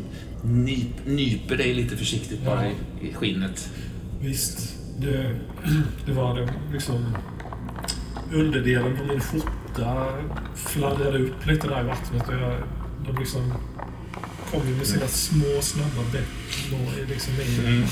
nyp, 0.44 1.06
nyper 1.06 1.56
dig 1.56 1.74
lite 1.74 1.96
försiktigt 1.96 2.44
bara 2.44 2.64
Ja. 2.66 2.72
i, 3.02 3.08
i 3.08 3.12
skinnet. 3.14 3.70
visst. 4.20 4.73
Det, 4.98 5.36
det 6.06 6.12
var 6.12 6.34
det 6.40 6.48
liksom... 6.72 7.16
Underdelen 8.32 8.96
på 8.96 9.04
min 9.04 9.20
skjorta 9.20 10.06
fladdrade 10.54 11.18
upp 11.18 11.46
lite 11.46 11.68
där 11.68 11.80
i 11.80 11.86
vattnet 11.86 12.28
och 12.28 12.34
jag, 12.34 12.54
de 13.06 13.16
liksom 13.18 13.52
kom 14.50 14.68
ju 14.68 14.76
med 14.76 14.86
sina 14.86 15.06
små 15.06 15.60
snabba 15.62 16.02
bett 16.12 17.08
liksom 17.08 17.32
i 17.34 17.58
Mm. 17.66 17.84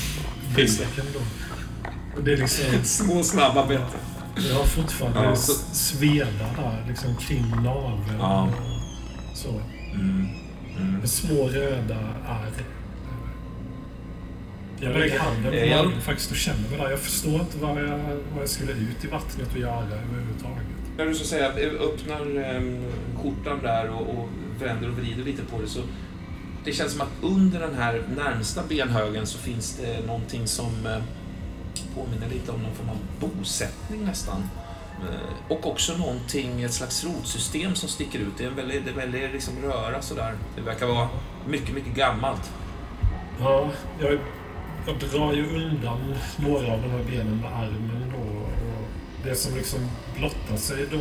då. 1.13 1.19
Och 2.17 2.23
det 2.23 2.33
är 2.33 2.37
liksom... 2.37 2.65
Små 2.83 3.23
snabba 3.23 3.67
bete. 3.67 3.83
Jag 4.49 4.55
har 4.55 4.63
fortfarande 4.65 5.23
Ja, 5.23 5.35
så- 5.35 5.53
sveda 5.75 6.25
där 6.55 6.85
liksom 6.87 7.15
kring 7.15 7.49
naveln 7.63 8.19
Ja. 8.19 8.49
så. 9.35 9.49
Mm. 9.93 10.27
Mm. 10.79 10.93
Med 10.99 11.09
små 11.09 11.47
röda 11.47 11.99
ärr. 12.27 12.51
Jag 14.83 14.99
lägger 14.99 15.19
handen 15.19 15.51
på 15.51 15.57
jag- 15.57 15.85
magen 15.85 16.01
faktiskt 16.01 16.31
och 16.31 16.37
känner 16.37 16.69
mig 16.69 16.79
där. 16.79 16.89
Jag 16.89 16.99
förstår 16.99 17.33
inte 17.33 17.57
vad 17.57 17.83
jag, 17.83 17.99
vad 18.33 18.41
jag 18.41 18.49
skulle 18.49 18.71
ut 18.71 19.05
i 19.05 19.07
vattnet 19.07 19.51
och 19.53 19.57
göra 19.59 19.83
överhuvudtaget. 19.83 20.63
När 20.97 21.05
du 21.05 21.15
så 21.15 21.21
att 21.21 21.27
säga 21.27 21.47
öppnar 21.79 22.19
skjortan 23.21 23.59
där 23.61 23.89
och, 23.89 24.09
och 24.09 24.29
vänder 24.59 24.89
och 24.89 24.97
vrider 24.97 25.23
lite 25.23 25.43
på 25.43 25.61
det 25.61 25.67
så 25.67 25.79
det 26.65 26.73
känns 26.73 26.91
som 26.91 27.01
att 27.01 27.11
under 27.21 27.59
den 27.59 27.75
här 27.75 28.03
närmsta 28.15 28.63
benhögen 28.69 29.27
så 29.27 29.37
finns 29.37 29.77
det 29.77 30.05
någonting 30.07 30.47
som 30.47 30.85
eh, 30.85 31.03
påminner 31.95 32.29
lite 32.29 32.51
om 32.51 32.63
någon 32.63 32.75
form 32.75 32.89
av 32.89 32.97
bosättning 33.19 34.05
nästan. 34.05 34.49
Eh, 34.99 35.51
och 35.51 35.67
också 35.67 35.97
någonting, 35.97 36.61
ett 36.61 36.73
slags 36.73 37.03
rotsystem 37.03 37.75
som 37.75 37.89
sticker 37.89 38.19
ut. 38.19 38.37
Det 38.37 38.43
är 38.43 38.47
en 38.47 38.55
väldigt, 38.55 38.85
det 38.85 38.91
är 38.91 38.95
väldigt 38.95 39.31
liksom 39.33 39.53
röra 39.61 40.01
sådär. 40.01 40.33
Det 40.55 40.61
verkar 40.61 40.85
vara 40.87 41.07
mycket, 41.47 41.75
mycket 41.75 41.95
gammalt. 41.95 42.51
Ja, 43.39 43.69
jag, 43.99 44.19
jag 44.85 44.99
drar 44.99 45.33
ju 45.33 45.55
undan 45.55 46.15
några 46.37 46.73
av 46.73 46.81
de 46.81 46.91
här 46.91 47.03
benen 47.03 47.37
med 47.37 47.53
armen 47.53 48.13
då. 48.15 48.17
Och 48.17 48.49
det 49.23 49.35
som 49.35 49.55
liksom 49.55 49.89
blottar 50.17 50.57
sig 50.57 50.87
då 50.91 50.99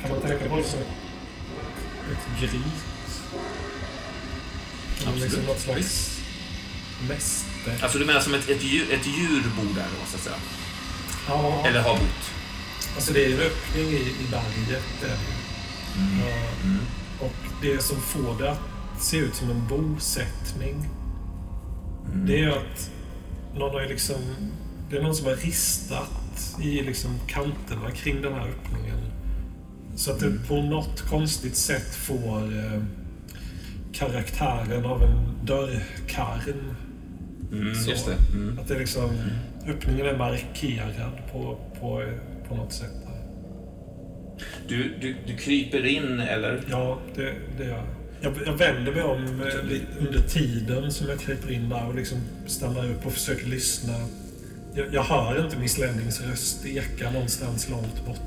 kan 0.00 0.10
man 0.10 0.20
tänka 0.20 0.48
på 0.48 0.56
det 0.56 0.64
som 0.64 0.80
ett 0.80 2.40
gryt. 2.40 2.52
Eller 5.00 5.08
Absolut. 5.08 5.22
liksom 5.22 5.44
något 5.44 5.60
slags 5.60 6.20
mäster. 7.08 7.78
Alltså 7.82 7.98
du 7.98 8.04
menar 8.04 8.20
som 8.20 8.34
ett, 8.34 8.48
ett, 8.48 8.62
djur, 8.62 8.92
ett 8.92 9.06
djur 9.06 9.42
bor 9.56 9.74
där 9.74 9.86
då, 10.00 10.06
så 10.06 10.16
att 10.16 10.22
säga? 10.22 10.36
Ja, 11.28 11.66
Eller 11.66 11.82
har 11.82 11.94
bott? 11.94 12.30
Alltså 12.94 13.12
det 13.12 13.24
är 13.24 13.34
en 13.34 13.40
öppning 13.40 13.84
i, 13.88 13.96
i 13.96 14.26
berget. 14.30 14.84
Där. 15.00 15.18
Ja, 15.96 16.60
och 17.20 17.34
det 17.62 17.82
som 17.82 18.00
får 18.00 18.38
det 18.38 18.50
att 18.50 18.60
se 18.98 19.16
ut 19.16 19.34
som 19.34 19.50
en 19.50 19.66
bosättning, 19.68 20.88
det 22.14 22.42
är 22.42 22.48
att 22.48 22.90
någon 23.54 23.70
har 23.70 23.86
liksom, 23.88 24.16
det 24.90 24.96
är 24.96 25.02
någon 25.02 25.14
som 25.14 25.26
har 25.26 25.36
ristat 25.36 26.56
i 26.62 26.82
liksom 26.82 27.10
kanterna 27.26 27.90
kring 27.90 28.22
den 28.22 28.32
här 28.32 28.48
öppningen. 28.48 28.98
Så 29.96 30.12
att 30.12 30.20
det 30.20 30.48
på 30.48 30.62
något 30.62 31.00
konstigt 31.00 31.56
sätt 31.56 31.94
får 31.94 32.58
eh, 32.58 32.82
karaktären 33.92 34.84
av 34.84 35.02
en 35.02 35.46
dörrkarm. 35.46 36.76
Mm, 37.52 37.74
Så. 37.74 37.90
just 37.90 38.06
det. 38.06 38.36
Mm. 38.36 38.58
Att 38.58 38.68
det 38.68 38.78
liksom, 38.78 39.10
öppningen 39.66 40.06
är 40.06 40.16
markerad 40.16 41.12
på, 41.32 41.58
på, 41.80 42.12
på 42.48 42.54
något 42.56 42.72
sätt. 42.72 43.06
Du, 44.68 44.98
du, 45.00 45.16
du 45.26 45.36
kryper 45.36 45.86
in, 45.86 46.20
eller? 46.20 46.64
Ja, 46.70 46.98
det, 47.14 47.32
det 47.58 47.64
gör 47.64 47.76
jag. 47.76 47.95
Jag. 48.20 48.32
Jag 48.46 48.52
vänder 48.52 48.92
mig 48.92 49.02
om 49.02 49.24
eh, 49.24 50.06
under 50.06 50.20
tiden 50.28 50.92
som 50.92 51.08
jag 51.08 51.20
kryper 51.20 51.52
in 51.52 51.68
där 51.68 51.86
och 51.88 51.94
liksom 51.94 52.18
stannar 52.46 52.90
upp 52.90 53.06
och 53.06 53.12
försöker 53.12 53.46
lyssna. 53.46 53.92
Jag, 54.74 54.86
jag 54.94 55.02
hör 55.02 55.44
inte 55.44 55.56
Miss 55.58 55.78
Lennings 55.78 56.20
röst 56.20 56.66
eka 56.66 57.10
någonstans 57.10 57.68
långt 57.68 58.06
borta. 58.06 58.20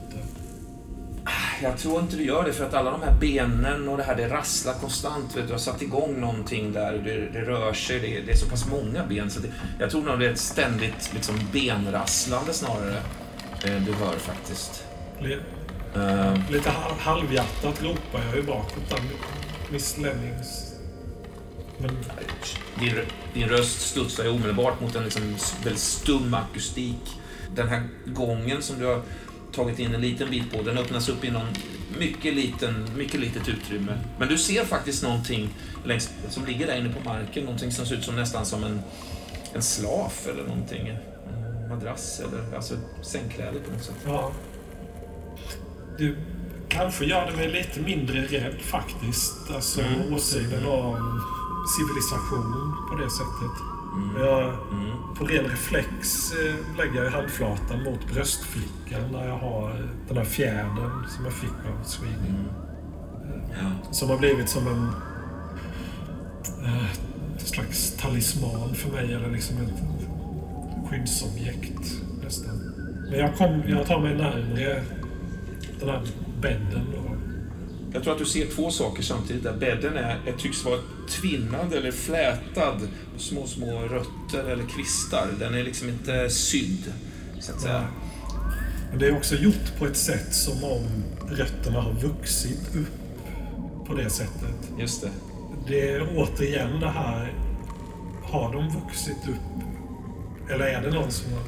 Jag 1.64 1.78
tror 1.78 2.00
inte 2.02 2.16
du 2.16 2.24
gör 2.26 2.44
det 2.44 2.54
för 2.54 2.66
att 2.66 2.74
alla 2.74 2.92
de 2.92 3.02
här 3.02 3.14
benen 3.20 3.88
och 3.90 3.98
det 3.98 4.04
här, 4.04 4.16
det 4.16 4.30
rasslar 4.30 4.74
konstant. 4.74 5.26
Vet 5.36 5.36
du, 5.36 5.48
du 5.48 5.52
har 5.54 5.60
satt 5.60 5.82
igång 5.82 6.20
någonting 6.22 6.74
där. 6.74 6.94
Det, 6.94 7.40
det 7.40 7.42
rör 7.46 7.74
sig. 7.74 8.00
Det, 8.00 8.22
det 8.26 8.32
är 8.32 8.36
så 8.36 8.50
pass 8.50 8.68
många 8.68 9.06
ben. 9.06 9.30
Så 9.30 9.40
det, 9.40 9.48
jag 9.80 9.90
tror 9.90 10.04
nog 10.04 10.20
det 10.20 10.26
är 10.26 10.32
ett 10.32 10.40
ständigt 10.40 11.12
liksom, 11.14 11.36
benrasslande 11.54 12.54
snarare. 12.54 12.98
Eh, 13.66 13.82
du 13.86 13.94
hör 13.94 14.18
faktiskt. 14.18 14.84
Le, 15.22 15.38
Eh, 15.96 16.34
lite 16.52 16.70
hal- 16.70 16.96
halvhjärtat 17.00 17.84
ropar 17.84 18.26
jag 18.28 18.36
ju 18.36 18.44
bakåt 18.44 18.90
där. 18.90 19.00
Miss 19.72 19.98
Lennings... 19.98 20.66
Men 21.82 21.92
din, 22.80 22.94
din 23.34 23.50
röst 23.50 23.82
studsar 23.82 24.24
ju 24.24 24.30
omedelbart 24.30 24.82
mot 24.82 24.96
en 24.96 25.04
liksom 25.04 25.36
väldigt 25.64 25.82
stum 25.82 26.34
akustik. 26.34 27.20
Den 27.56 27.68
här 27.68 27.84
gången 28.06 28.62
som 28.62 28.80
du 28.80 28.86
har 28.86 29.02
tagit 29.52 29.80
in 29.80 29.96
en 29.96 30.02
liten 30.02 30.30
bit 30.30 30.52
på, 30.52 30.62
den 30.62 30.78
öppnas 30.78 31.10
upp 31.10 31.24
i 31.24 31.32
någon 31.32 31.48
mycket, 31.98 32.34
liten, 32.34 32.88
mycket 32.98 33.20
litet 33.20 33.50
utrymme. 33.50 34.00
Men 34.20 34.28
du 34.28 34.38
ser 34.38 34.66
faktiskt 34.66 35.04
någonting 35.04 35.50
längs, 35.86 36.10
som 36.30 36.46
ligger 36.46 36.68
där 36.68 36.78
inne 36.78 36.94
på 36.94 37.10
marken, 37.10 37.44
någonting 37.44 37.72
som 37.72 37.86
ser 37.86 37.96
ut 37.96 38.04
som 38.04 38.16
nästan 38.16 38.46
som 38.46 38.64
en, 38.64 38.82
en 39.54 39.62
slaf 39.62 40.28
eller 40.28 40.44
någonting. 40.44 40.88
En 40.88 41.70
madrass 41.70 42.22
eller 42.28 42.56
alltså 42.56 42.74
sängkläder 43.02 43.60
på 43.60 43.72
något 43.72 43.84
sätt. 43.84 43.96
ja... 44.06 44.32
Du 45.98 46.18
kanske 46.70 47.06
gör 47.06 47.26
det 47.32 47.38
mig 47.38 47.48
lite 47.52 47.80
mindre 47.80 48.22
rädd 48.22 48.62
faktiskt. 48.62 49.52
Alltså 49.56 49.82
Mm. 49.82 50.14
åsynen 50.14 50.66
av 50.66 51.20
civilisation 51.78 52.74
på 52.92 52.96
det 52.98 53.10
sättet. 53.10 53.56
Mm. 53.96 54.22
Jag, 54.26 54.44
Mm. 54.72 54.98
på 55.18 55.26
ren 55.26 55.44
reflex 55.46 56.32
eh, 56.34 56.56
lägger 56.78 57.04
jag 57.04 57.12
handflatan 57.12 57.84
mot 57.84 58.14
bröstfickan 58.14 59.02
när 59.12 59.28
jag 59.28 59.38
har 59.38 59.70
eh, 59.70 59.86
den 60.08 60.18
här 60.18 60.24
fjädern 60.26 61.06
som 61.16 61.26
jag 61.26 61.34
fick 61.34 61.50
av 61.50 61.84
Sweden. 61.86 62.18
Mm. 62.26 63.42
Ja. 63.62 63.92
Som 63.92 64.10
har 64.10 64.18
blivit 64.18 64.50
som 64.50 64.68
en 64.68 64.88
eh, 66.66 66.92
ett 67.38 67.48
slags 67.48 67.94
talisman 67.98 68.76
för 68.76 68.90
mig, 68.92 69.14
eller 69.14 69.32
liksom 69.32 69.58
ett 69.58 69.84
skyddsobjekt 70.90 71.92
nästan. 72.24 72.56
Men 73.10 73.20
jag, 73.20 73.36
kom, 73.38 73.64
jag 73.68 73.86
tar 73.88 74.00
mig 74.00 74.16
närmare 74.16 74.84
den 75.80 75.90
här 75.90 76.02
bädden. 76.42 76.86
Jag 77.94 78.04
tror 78.04 78.14
att 78.14 78.20
du 78.20 78.26
ser 78.26 78.46
två 78.46 78.72
saker 78.72 79.04
samtidigt. 79.04 79.44
Där 79.44 79.58
bädden 79.58 79.98
är, 79.98 80.20
är, 80.28 80.34
tycks 80.38 80.66
vara 80.66 80.80
tvinnad 81.10 81.74
eller 81.74 81.92
flätad 81.92 82.80
på 83.14 83.20
små, 83.20 83.48
små 83.48 83.82
rötter 83.82 84.50
eller 84.50 84.64
kvistar. 84.64 85.28
Den 85.40 85.54
är 85.54 85.64
liksom 85.64 85.90
inte 85.90 86.30
sydd, 86.30 86.94
så 87.40 87.52
att 87.52 87.62
säga. 87.62 87.88
men 88.90 89.00
det 89.00 89.08
är 89.08 89.18
också 89.18 89.36
gjort 89.36 89.78
på 89.80 89.86
ett 89.86 89.98
sätt 89.98 90.34
som 90.34 90.64
om 90.64 91.04
rötterna 91.30 91.82
har 91.82 91.94
vuxit 91.94 92.76
upp 92.76 93.88
på 93.88 93.94
det 93.94 94.10
sättet. 94.10 94.72
Just 94.80 95.02
det. 95.02 95.10
Det 95.68 95.90
är 95.90 96.08
återigen 96.16 96.80
det 96.80 96.90
här, 96.90 97.34
har 98.24 98.54
de 98.54 98.70
vuxit 98.70 99.28
upp? 99.28 99.64
Eller 100.50 100.66
är 100.66 100.82
det 100.82 100.92
någon 100.92 101.12
som 101.12 101.34
har... 101.34 101.42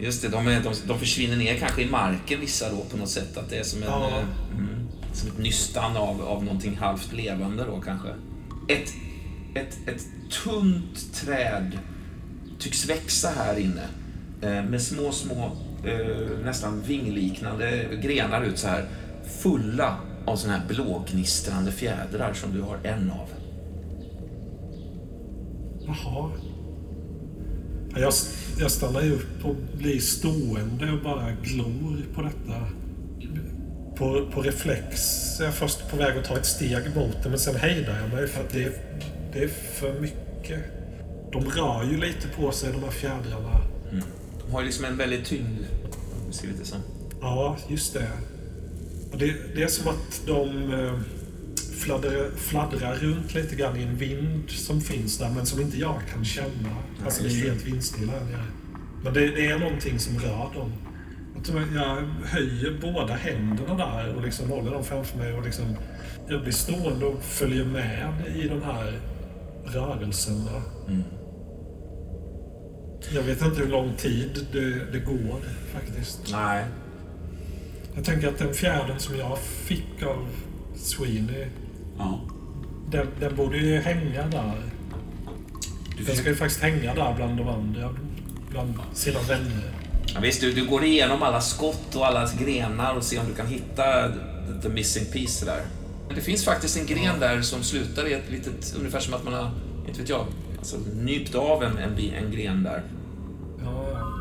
Just 0.00 0.22
det, 0.22 0.28
de, 0.28 0.46
är, 0.48 0.60
de, 0.62 0.74
de 0.86 0.98
försvinner 0.98 1.36
ner 1.36 1.54
kanske 1.58 1.82
i 1.82 1.90
marken 1.90 2.40
vissa 2.40 2.70
då 2.70 2.84
på 2.90 2.96
något 2.96 3.08
sätt. 3.08 3.36
Att 3.36 3.50
det 3.50 3.56
är 3.58 3.62
som, 3.62 3.82
en, 3.82 3.88
Ja. 3.88 4.08
eh, 4.08 4.24
mm, 4.58 4.88
som 5.12 5.28
ett 5.28 5.38
nystan 5.38 5.96
av, 5.96 6.22
av 6.22 6.44
någonting 6.44 6.76
halvt 6.76 7.12
levande 7.12 7.64
då 7.64 7.80
kanske. 7.80 8.08
Ett, 8.68 8.92
ett, 9.54 9.78
ett 9.88 10.06
tunt 10.44 11.14
träd 11.14 11.78
tycks 12.58 12.88
växa 12.88 13.28
här 13.36 13.58
inne. 13.58 13.82
Eh, 14.42 14.64
med 14.70 14.82
små, 14.82 15.12
små, 15.12 15.50
eh, 15.84 16.44
nästan 16.44 16.82
vingliknande 16.82 17.88
grenar 18.02 18.42
ut 18.44 18.58
så 18.58 18.68
här. 18.68 18.88
Fulla 19.42 19.96
av 20.26 20.36
såna 20.36 20.52
här 20.56 20.66
blågnistrande 20.68 21.72
fjädrar 21.72 22.32
som 22.32 22.52
du 22.54 22.60
har 22.62 22.78
en 22.84 23.10
av. 23.10 23.28
Jaha. 25.86 26.30
Ja, 27.94 28.00
Jag, 28.00 28.12
jag 28.60 28.70
stannar 28.70 29.02
ju 29.02 29.12
upp 29.14 29.44
och 29.44 29.54
blir 29.78 30.00
stående 30.00 30.92
och 30.92 31.02
bara 31.02 31.30
glor 31.42 31.96
på 32.14 32.22
detta. 32.22 32.64
På, 33.96 34.26
på 34.32 34.42
reflex 34.42 35.00
är 35.40 35.44
jag 35.44 35.54
först 35.54 35.90
på 35.90 35.96
väg 35.96 36.18
att 36.18 36.24
ta 36.24 36.36
ett 36.38 36.46
steg 36.46 36.96
mot 36.96 37.22
det, 37.22 37.28
men 37.28 37.38
sen 37.38 37.56
hejdar 37.56 38.00
jag 38.00 38.08
mig 38.14 38.26
för 38.26 38.40
att 38.40 38.50
det, 38.50 38.62
är- 38.62 38.72
det 39.32 39.38
är 39.44 39.48
för 39.48 40.00
mycket. 40.00 40.58
De 41.32 41.44
rör 41.44 41.84
ju 41.84 41.96
lite 42.00 42.28
på 42.36 42.52
sig, 42.52 42.72
de 42.72 42.82
här 42.84 42.90
fjädrarna. 42.90 43.60
De 44.46 44.52
har 44.52 44.60
ju 44.60 44.66
liksom 44.66 44.84
en 44.84 44.96
väldigt 44.96 45.24
tyngd. 45.24 45.58
ser 46.30 46.46
lite 46.48 46.64
som. 46.64 46.78
Ja, 47.20 47.56
just 47.68 47.94
det. 47.94 48.08
Och 49.12 49.18
det, 49.18 49.34
det 49.54 49.62
är 49.62 49.68
som 49.68 49.88
att 49.88 50.22
de 50.26 50.72
eh, 50.72 50.98
fladdrar, 51.78 52.30
fladdrar 52.36 52.94
runt 52.94 53.34
lite 53.34 53.56
grann 53.56 53.76
i 53.76 53.82
en 53.82 53.96
vind 53.96 54.50
som 54.50 54.80
finns 54.80 55.18
där, 55.18 55.30
men 55.30 55.46
som 55.46 55.60
inte 55.60 55.78
jag 55.78 56.00
kan 56.12 56.24
känna. 56.24 56.76
Alltså 57.04 57.22
det 57.22 57.28
är 57.28 57.50
helt 57.50 57.66
vindstilla. 57.66 58.12
Men 59.04 59.14
det, 59.14 59.20
det 59.20 59.46
är 59.46 59.58
någonting 59.58 59.98
som 59.98 60.18
rör 60.18 60.50
dem. 60.54 60.72
Jag 61.74 61.96
höjer 62.24 62.78
båda 62.80 63.14
händerna 63.14 63.74
där 63.74 64.14
och 64.14 64.22
liksom 64.22 64.50
håller 64.50 64.70
dem 64.70 64.84
framför 64.84 65.18
mig 65.18 65.32
och 65.32 65.44
liksom 65.44 65.64
jag 66.28 66.42
blir 66.42 66.52
stående 66.52 67.06
och 67.06 67.22
följer 67.22 67.64
med 67.64 68.12
i 68.36 68.48
de 68.48 68.62
här 68.62 69.00
rörelserna. 69.64 70.62
Mm. 70.88 71.02
Jag 73.14 73.22
vet 73.22 73.42
inte 73.42 73.60
hur 73.60 73.68
lång 73.68 73.92
tid 73.96 74.46
det, 74.52 74.92
det 74.92 74.98
går 74.98 75.40
faktiskt. 75.72 76.20
Nej, 76.32 76.64
Jag 77.94 78.04
tänker 78.04 78.28
att 78.28 78.38
den 78.38 78.54
fjärden 78.54 78.98
som 78.98 79.16
jag 79.16 79.38
fick 79.38 80.02
av 80.02 80.26
Sweeney, 80.76 81.46
ja. 81.98 82.20
den, 82.90 83.06
den 83.20 83.36
borde 83.36 83.56
ju 83.58 83.80
hänga 83.80 84.26
där. 84.26 84.62
Du 85.98 86.04
Den 86.04 86.16
ska 86.16 86.28
ju 86.28 86.36
faktiskt 86.36 86.60
hänga 86.60 86.94
där 86.94 87.14
bland 87.16 87.36
de 87.36 87.48
andra, 87.48 87.94
bland 88.50 88.74
sina 88.92 89.20
vänner. 89.20 89.72
Ja, 90.14 90.20
visst, 90.20 90.40
du, 90.40 90.52
du 90.52 90.66
går 90.66 90.84
igenom 90.84 91.22
alla 91.22 91.40
skott 91.40 91.94
och 91.94 92.06
alla 92.06 92.28
grenar 92.40 92.94
och 92.94 93.02
ser 93.02 93.20
om 93.20 93.26
du 93.26 93.34
kan 93.34 93.46
hitta 93.46 93.82
the, 94.08 94.62
the 94.62 94.68
missing 94.68 95.04
piece 95.12 95.46
där. 95.46 95.62
Det 96.14 96.20
finns 96.20 96.44
faktiskt 96.44 96.76
en 96.76 96.86
gren 96.86 97.20
där 97.20 97.42
som 97.42 97.62
slutar 97.62 98.06
i 98.08 98.12
ett 98.12 98.30
litet, 98.30 98.74
ungefär 98.78 99.00
som 99.00 99.14
att 99.14 99.24
man 99.24 99.32
har, 99.34 99.50
inte 99.88 100.00
vet 100.00 100.08
jag, 100.08 100.26
alltså 100.58 100.76
nypt 100.94 101.34
av 101.34 101.62
en, 101.62 101.78
en, 101.78 101.98
en 101.98 102.30
gren 102.30 102.62
där. 102.62 102.82
Ja, 103.64 103.88
ja. 103.92 104.12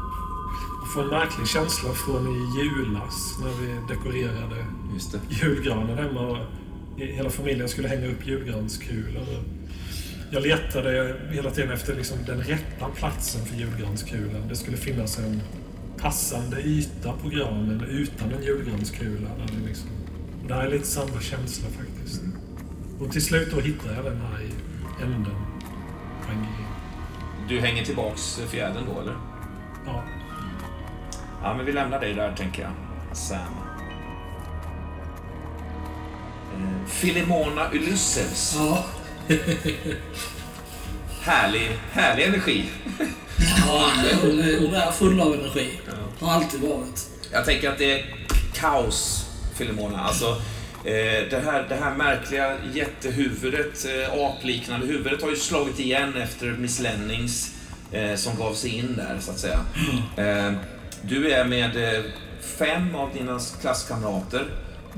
Jag 0.82 0.94
får 0.94 1.02
en 1.04 1.08
märklig 1.08 1.48
känsla 1.48 1.90
från 1.94 2.28
i 2.28 2.60
julas 2.60 3.38
när 3.42 3.52
vi 3.62 3.96
dekorerade 3.96 4.66
Just 4.94 5.12
det. 5.12 5.20
julgranen 5.30 5.98
hemma. 5.98 6.40
Hela 6.98 7.30
familjen 7.30 7.70
skulle 7.70 7.88
hänga 7.88 8.08
upp 8.08 8.28
julgranskulor. 8.28 9.44
Jag 10.32 10.44
letade 10.44 11.16
hela 11.32 11.52
tiden 11.52 11.72
efter 11.72 11.96
liksom 11.96 12.18
den 12.26 12.42
rätta 12.42 12.90
platsen 12.96 13.46
för 13.46 13.56
julgranskulan. 13.56 14.48
Det 14.50 14.56
skulle 14.56 14.78
finnas 14.78 15.20
en 15.20 15.42
passande 15.98 16.62
yta 16.62 17.14
på 17.14 17.30
granen 17.30 17.84
utan 17.90 18.34
en 18.34 18.44
julgranskula. 18.44 19.30
Där 19.38 19.60
det, 19.60 19.68
liksom, 19.68 19.90
det 20.48 20.54
här 20.54 20.66
är 20.66 20.72
lite 20.72 20.88
samma 20.88 21.22
känsla 21.22 21.68
faktiskt. 21.70 22.22
Och 23.00 23.12
till 23.12 23.26
slut 23.26 23.52
då 23.52 23.60
hittade 23.60 23.96
jag 23.96 24.06
den 24.06 24.22
här 24.22 24.42
i 24.42 24.52
änden. 25.04 25.36
Du 27.50 27.60
hänger 27.60 27.86
tillbaks 27.86 28.40
fjädern 28.50 28.84
då, 28.94 29.02
eller? 29.02 29.16
Ja, 29.86 30.04
Ja, 31.44 31.54
men 31.54 31.66
vi 31.66 31.72
lämnar 31.72 32.00
dig 32.00 32.14
där, 32.14 32.36
tänker 32.36 32.62
jag. 32.62 32.72
Sam. 33.18 33.67
Filimona 36.88 37.72
Ulysses. 37.72 38.56
Ja. 38.58 38.86
Härlig, 41.22 41.70
härlig 41.92 42.24
energi. 42.24 42.66
Ja, 43.68 43.92
hon 44.22 44.40
är, 44.40 44.60
hon 44.60 44.76
är 44.76 44.92
full 44.92 45.22
av 45.22 45.34
energi. 45.34 45.80
Har 46.20 46.32
alltid 46.32 46.60
varit. 46.60 47.08
Jag 47.32 47.46
tänker 47.46 47.70
att 47.70 47.78
det 47.78 48.04
kaos, 48.54 49.30
Filemona. 49.56 50.00
Alltså, 50.00 50.26
eh, 50.84 51.30
det, 51.30 51.42
här, 51.46 51.66
det 51.70 51.76
här 51.76 51.96
märkliga 51.96 52.58
jättehuvudet, 52.74 53.86
eh, 53.86 54.26
apliknande 54.26 54.88
huvudet, 54.88 55.22
har 55.22 55.30
ju 55.30 55.36
slagit 55.36 55.80
igen 55.80 56.18
efter 56.22 56.52
Miss 56.52 56.80
Lennings 56.80 57.56
eh, 57.92 58.16
som 58.16 58.36
gav 58.36 58.54
sig 58.54 58.78
in 58.78 58.96
där, 58.96 59.18
så 59.20 59.32
att 59.32 59.40
säga. 59.40 59.60
Du 61.02 61.32
är 61.32 61.46
med 61.46 62.04
fem 62.58 62.96
av 62.96 63.14
dina 63.14 63.40
klasskamrater. 63.62 64.46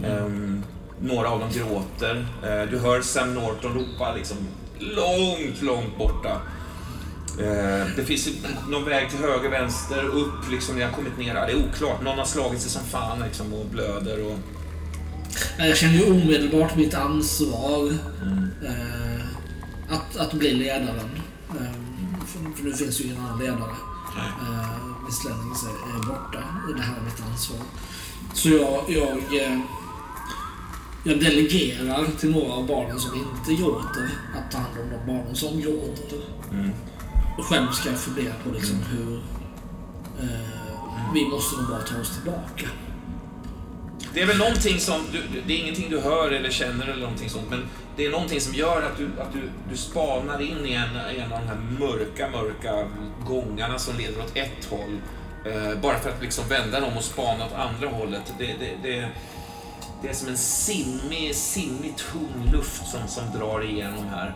Ehm, 0.05 0.63
några 1.01 1.29
av 1.29 1.39
dem 1.39 1.49
gråter. 1.53 2.27
Eh, 2.43 2.71
du 2.71 2.79
hör 2.79 3.01
Sam 3.01 3.33
Norton 3.33 3.73
ropa 3.73 4.15
liksom 4.15 4.37
långt, 4.79 5.61
långt 5.61 5.97
borta. 5.97 6.41
Eh, 7.39 7.87
det 7.95 8.03
finns 8.05 8.29
någon 8.69 8.85
väg 8.85 9.09
till 9.09 9.19
höger, 9.19 9.49
vänster, 9.49 10.03
upp 10.03 10.51
liksom. 10.51 10.75
Ni 10.75 10.81
har 10.81 10.91
kommit 10.91 11.17
ner 11.17 11.33
där. 11.33 11.47
Det 11.47 11.53
är 11.53 11.69
oklart. 11.69 12.01
Någon 12.01 12.17
har 12.17 12.25
slagit 12.25 12.61
sig 12.61 12.71
som 12.71 12.83
fan 12.83 13.19
liksom 13.25 13.53
och 13.53 13.65
blöder 13.65 14.25
och... 14.25 14.37
Jag 15.57 15.77
känner 15.77 15.93
ju 15.93 16.11
omedelbart 16.11 16.75
mitt 16.75 16.93
ansvar 16.93 17.93
eh, 18.65 19.25
att, 19.89 20.17
att 20.17 20.33
bli 20.33 20.53
ledaren. 20.53 21.09
Eh, 21.49 21.71
för, 22.27 22.63
nu 22.63 22.73
finns 22.73 23.01
ju 23.01 23.03
ingen 23.03 23.17
annan 23.17 23.39
ledare. 23.39 23.75
Eh, 24.17 25.05
Miss 25.05 25.25
Lennings 25.25 25.63
är, 25.63 26.07
borta. 26.07 26.43
Det 26.77 26.81
här 26.81 26.97
är 26.97 27.01
mitt 27.01 27.21
ansvar. 27.31 27.59
Så 28.33 28.49
jag, 28.49 28.83
jag, 28.87 29.43
eh, 29.43 29.59
jag 31.03 31.19
delegerar 31.19 32.05
till 32.19 32.29
några 32.31 32.53
av 32.53 32.67
barnen 32.67 32.99
som 32.99 33.11
inte 33.15 33.61
gråter 33.63 34.09
att 34.37 34.51
ta 34.51 34.57
hand 34.57 34.73
om 34.79 34.89
de 34.89 35.13
barnen 35.13 35.35
som 35.35 35.61
gråter. 35.61 36.19
Och 37.37 37.45
själv 37.45 37.71
ska 37.71 37.89
jag 37.89 37.99
fundera 37.99 38.33
på 38.43 38.49
liksom 38.49 38.75
hur 38.91 39.15
eh, 40.21 40.49
vi 41.13 41.25
måste 41.25 41.57
nog 41.57 41.69
bara 41.69 41.81
ta 41.81 42.01
oss 42.01 42.15
tillbaka. 42.15 42.67
Det 44.13 44.21
är 44.21 44.25
väl 44.27 44.37
någonting 44.37 44.79
som, 44.79 45.01
du, 45.11 45.17
du- 45.33 45.41
det 45.47 45.53
är 45.53 45.57
ingenting 45.57 45.89
du 45.89 45.99
hör 45.99 46.31
eller 46.31 46.49
känner 46.49 46.87
eller 46.87 47.01
någonting 47.01 47.29
sånt, 47.29 47.49
men 47.49 47.65
det 47.95 48.05
är 48.05 48.09
någonting 48.11 48.41
som 48.41 48.53
gör 48.53 48.81
att 48.81 48.97
du, 48.97 49.21
att 49.21 49.33
du, 49.33 49.41
du 49.71 49.77
spanar 49.77 50.41
in 50.41 50.65
i 50.65 50.73
en, 50.73 51.15
i 51.15 51.19
en 51.19 51.33
av 51.33 51.39
de 51.39 51.47
här 51.47 51.57
mörka, 51.79 52.29
mörka 52.29 52.87
gångarna 53.27 53.79
som 53.79 53.97
leder 53.97 54.19
åt 54.19 54.31
ett 54.37 54.65
håll. 54.69 54.97
Eh, 55.45 55.81
bara 55.81 55.99
för 55.99 56.09
att 56.09 56.21
liksom 56.21 56.47
vända 56.47 56.79
dem 56.79 56.97
och 56.97 57.03
spana 57.03 57.45
åt 57.45 57.53
andra 57.53 57.89
hållet. 57.89 58.33
Det, 58.39 58.45
det, 58.59 58.71
det, 58.83 59.09
det 60.01 60.09
är 60.09 60.13
som 60.13 60.27
en 60.27 60.37
simmig, 60.37 61.35
simmig 61.35 61.93
tung 61.97 62.51
luft 62.51 62.87
som, 62.87 63.07
som 63.07 63.39
drar 63.39 63.63
igenom 63.69 64.05
här. 64.09 64.35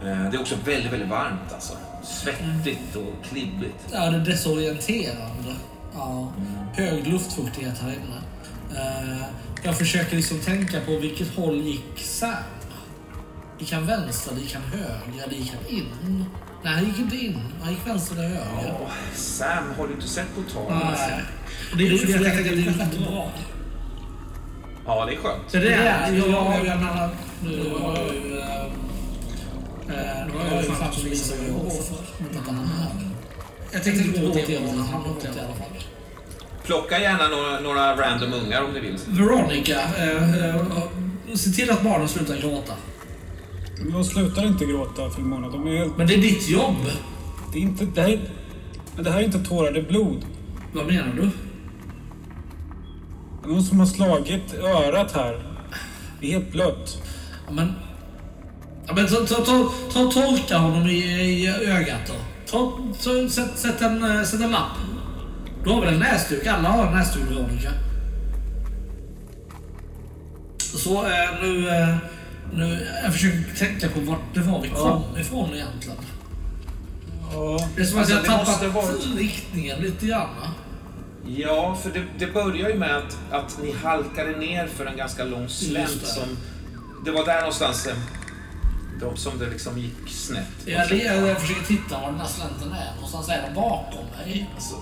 Eh, 0.00 0.30
det 0.30 0.36
är 0.36 0.40
också 0.40 0.56
väldigt, 0.64 0.92
väldigt 0.92 1.08
varmt 1.08 1.52
alltså. 1.54 1.72
Svettigt 2.02 2.96
och 2.96 3.24
klibbigt. 3.24 3.88
Ja, 3.92 4.10
det 4.10 4.16
är 4.16 4.20
desorienterande. 4.20 5.54
Ja, 5.94 6.32
hög 6.74 7.06
luftfuktighet 7.06 7.78
här 7.78 7.90
inne. 7.90 8.20
Eh, 8.80 9.24
jag 9.62 9.78
försöker 9.78 10.16
liksom 10.16 10.38
tänka 10.38 10.80
på 10.80 10.96
vilket 10.96 11.34
håll 11.34 11.60
gick 11.60 11.98
Sam? 11.98 12.32
Gick 13.58 13.72
han 13.72 13.86
vänster, 13.86 14.34
gick 14.36 14.54
han 14.54 14.62
höger, 14.62 15.24
eller 15.24 15.34
gick 15.34 15.52
han 15.52 15.76
in? 15.76 16.24
Nej, 16.64 16.74
han 16.74 16.84
gick 16.84 16.98
inte 16.98 17.16
in. 17.16 17.40
Han 17.62 17.70
gick 17.70 17.86
vänster 17.86 18.16
eller 18.16 18.28
höger. 18.28 18.76
Åh, 18.80 18.88
Sam 19.14 19.64
har 19.78 19.86
du 19.86 19.94
inte 19.94 20.08
sett 20.08 20.34
på 20.34 20.42
tag? 20.42 20.80
Nej. 20.98 21.22
Det 21.76 21.88
är 21.88 21.98
för 21.98 22.12
jag 22.12 22.22
tänker 22.24 22.50
att 22.50 22.56
det 22.56 22.84
är 22.84 22.86
rätt 22.86 23.08
bra. 23.08 23.30
Ja, 24.88 25.04
det 25.06 25.12
är 25.12 25.16
skönt. 25.16 25.42
Så 25.48 25.56
det 25.56 25.72
är, 25.72 26.12
jag, 26.14 26.28
jag, 26.28 26.66
jag 26.66 26.78
menar, 26.80 27.10
nu 27.44 27.74
har 27.80 27.96
jag 27.98 28.14
ju... 28.14 28.38
eh, 28.38 28.62
eh, 29.88 30.26
Nu 30.26 30.38
har 30.38 30.54
jag 30.54 30.62
ju 30.64 30.68
chans 30.70 30.98
att 30.98 31.04
visa 31.04 31.34
vad 31.38 31.48
jag 31.48 31.54
går 31.64 31.70
för. 31.70 32.24
Inte 32.24 32.38
att 32.40 32.46
han 32.46 32.56
är. 32.58 33.08
Jag 33.72 33.84
tänkte 33.84 34.04
inte 34.08 34.20
gå 34.20 34.32
till 34.32 34.58
honom, 34.58 34.84
han 34.92 35.02
har 35.02 35.08
gått 35.08 35.24
i 35.24 35.28
alla 35.28 35.36
fall. 35.36 35.82
Plocka 36.64 36.98
gärna 36.98 37.28
några, 37.28 37.60
några 37.60 37.96
random 37.96 38.32
ungar 38.32 38.62
om 38.64 38.72
ni 38.72 38.80
vill. 38.80 38.98
Veronica, 39.08 39.80
eh, 39.98 40.48
eh, 40.50 40.56
se 41.34 41.50
till 41.50 41.70
att 41.70 41.82
barnen 41.82 42.08
slutar 42.08 42.36
gråta. 42.36 42.72
Men 43.82 43.92
De 43.92 44.04
slutar 44.04 44.46
inte 44.46 44.64
gråta, 44.64 45.10
Filmona. 45.10 45.48
De 45.48 45.66
är 45.68 45.76
helt... 45.78 45.96
Men 45.96 46.06
det 46.06 46.14
är 46.14 46.18
ditt 46.18 46.48
jobb. 46.48 46.76
Det 47.52 47.58
är 47.58 47.62
inte... 47.62 47.84
Det 47.84 48.00
här, 48.02 48.08
är- 48.08 48.20
men 48.94 49.04
det 49.04 49.10
här 49.10 49.20
är 49.20 49.24
inte 49.24 49.38
tårar, 49.44 49.72
det 49.72 49.78
är 49.80 49.88
blod. 49.88 50.24
Vad 50.72 50.86
menar 50.86 51.12
du? 51.16 51.30
Det 53.48 53.54
någon 53.54 53.62
som 53.64 53.78
har 53.80 53.86
slagit 53.86 54.54
örat 54.54 55.12
här. 55.12 55.42
Det 56.20 56.26
är 56.26 56.30
helt 56.38 56.52
blött. 56.52 57.02
Ja, 57.46 57.52
men... 57.52 57.72
Ja, 58.86 58.94
men 58.94 59.06
ta, 59.06 59.14
ta, 59.16 59.34
ta, 59.34 59.72
ta 59.92 60.00
och 60.00 60.12
torka 60.12 60.58
honom 60.58 60.88
i, 60.88 60.94
i 60.94 61.48
ögat 61.48 62.00
då. 62.06 62.12
Ta, 62.50 62.72
ta, 63.02 63.28
sätt, 63.28 63.58
sätt, 63.58 63.80
en, 63.80 64.16
eh, 64.18 64.22
sätt 64.24 64.40
en 64.40 64.50
lapp. 64.50 64.76
Du 65.64 65.70
har 65.70 65.80
väl 65.80 65.94
en 65.94 66.00
näsduk? 66.00 66.46
Alla 66.46 66.68
har 66.68 66.86
en 66.86 66.92
näsduk, 66.94 67.22
Veronica. 67.30 67.70
Så 70.58 71.06
eh, 71.06 71.42
nu, 71.42 71.68
eh, 71.68 71.96
nu... 72.52 72.86
Jag 73.04 73.12
försöker 73.12 73.54
tänka 73.58 73.88
på 73.88 74.00
vart 74.00 74.34
det 74.34 74.40
var 74.40 74.62
vi 74.62 74.68
kom 74.68 75.02
ifrån 75.20 75.54
egentligen. 75.54 75.98
Ja. 77.32 77.68
Det 77.76 77.82
är 77.82 77.86
som 77.86 77.98
att 77.98 78.02
Alltså, 78.02 78.16
jag 78.16 78.24
tappat 78.24 78.74
vara- 78.74 79.16
riktningen 79.18 79.82
lite 79.82 80.06
grann. 80.06 80.28
Ja, 81.36 81.74
för 81.82 81.90
det, 81.90 82.02
det 82.18 82.26
börjar 82.26 82.68
ju 82.68 82.74
med 82.74 82.96
att, 82.96 83.16
att 83.30 83.58
ni 83.62 83.72
halkade 83.72 84.30
ner 84.36 84.66
för 84.66 84.86
en 84.86 84.96
ganska 84.96 85.24
lång 85.24 85.48
slänt 85.48 86.00
det. 86.00 86.06
som... 86.06 86.36
Det 87.04 87.10
var 87.10 87.24
där 87.24 87.38
någonstans 87.40 87.86
eh, 87.86 87.94
de 89.00 89.16
som 89.16 89.38
det 89.38 89.50
liksom 89.50 89.78
gick 89.78 90.08
snett. 90.08 90.44
Jag, 90.64 90.90
jag, 90.92 91.28
jag 91.28 91.40
försöker 91.40 91.64
titta 91.64 92.00
var 92.00 92.06
den 92.10 92.20
här 92.20 92.26
slänten 92.28 92.72
är. 92.72 92.94
Någonstans 92.94 93.28
är 93.28 93.42
den 93.42 93.54
bakom 93.54 94.04
mig. 94.18 94.50
Alltså, 94.54 94.74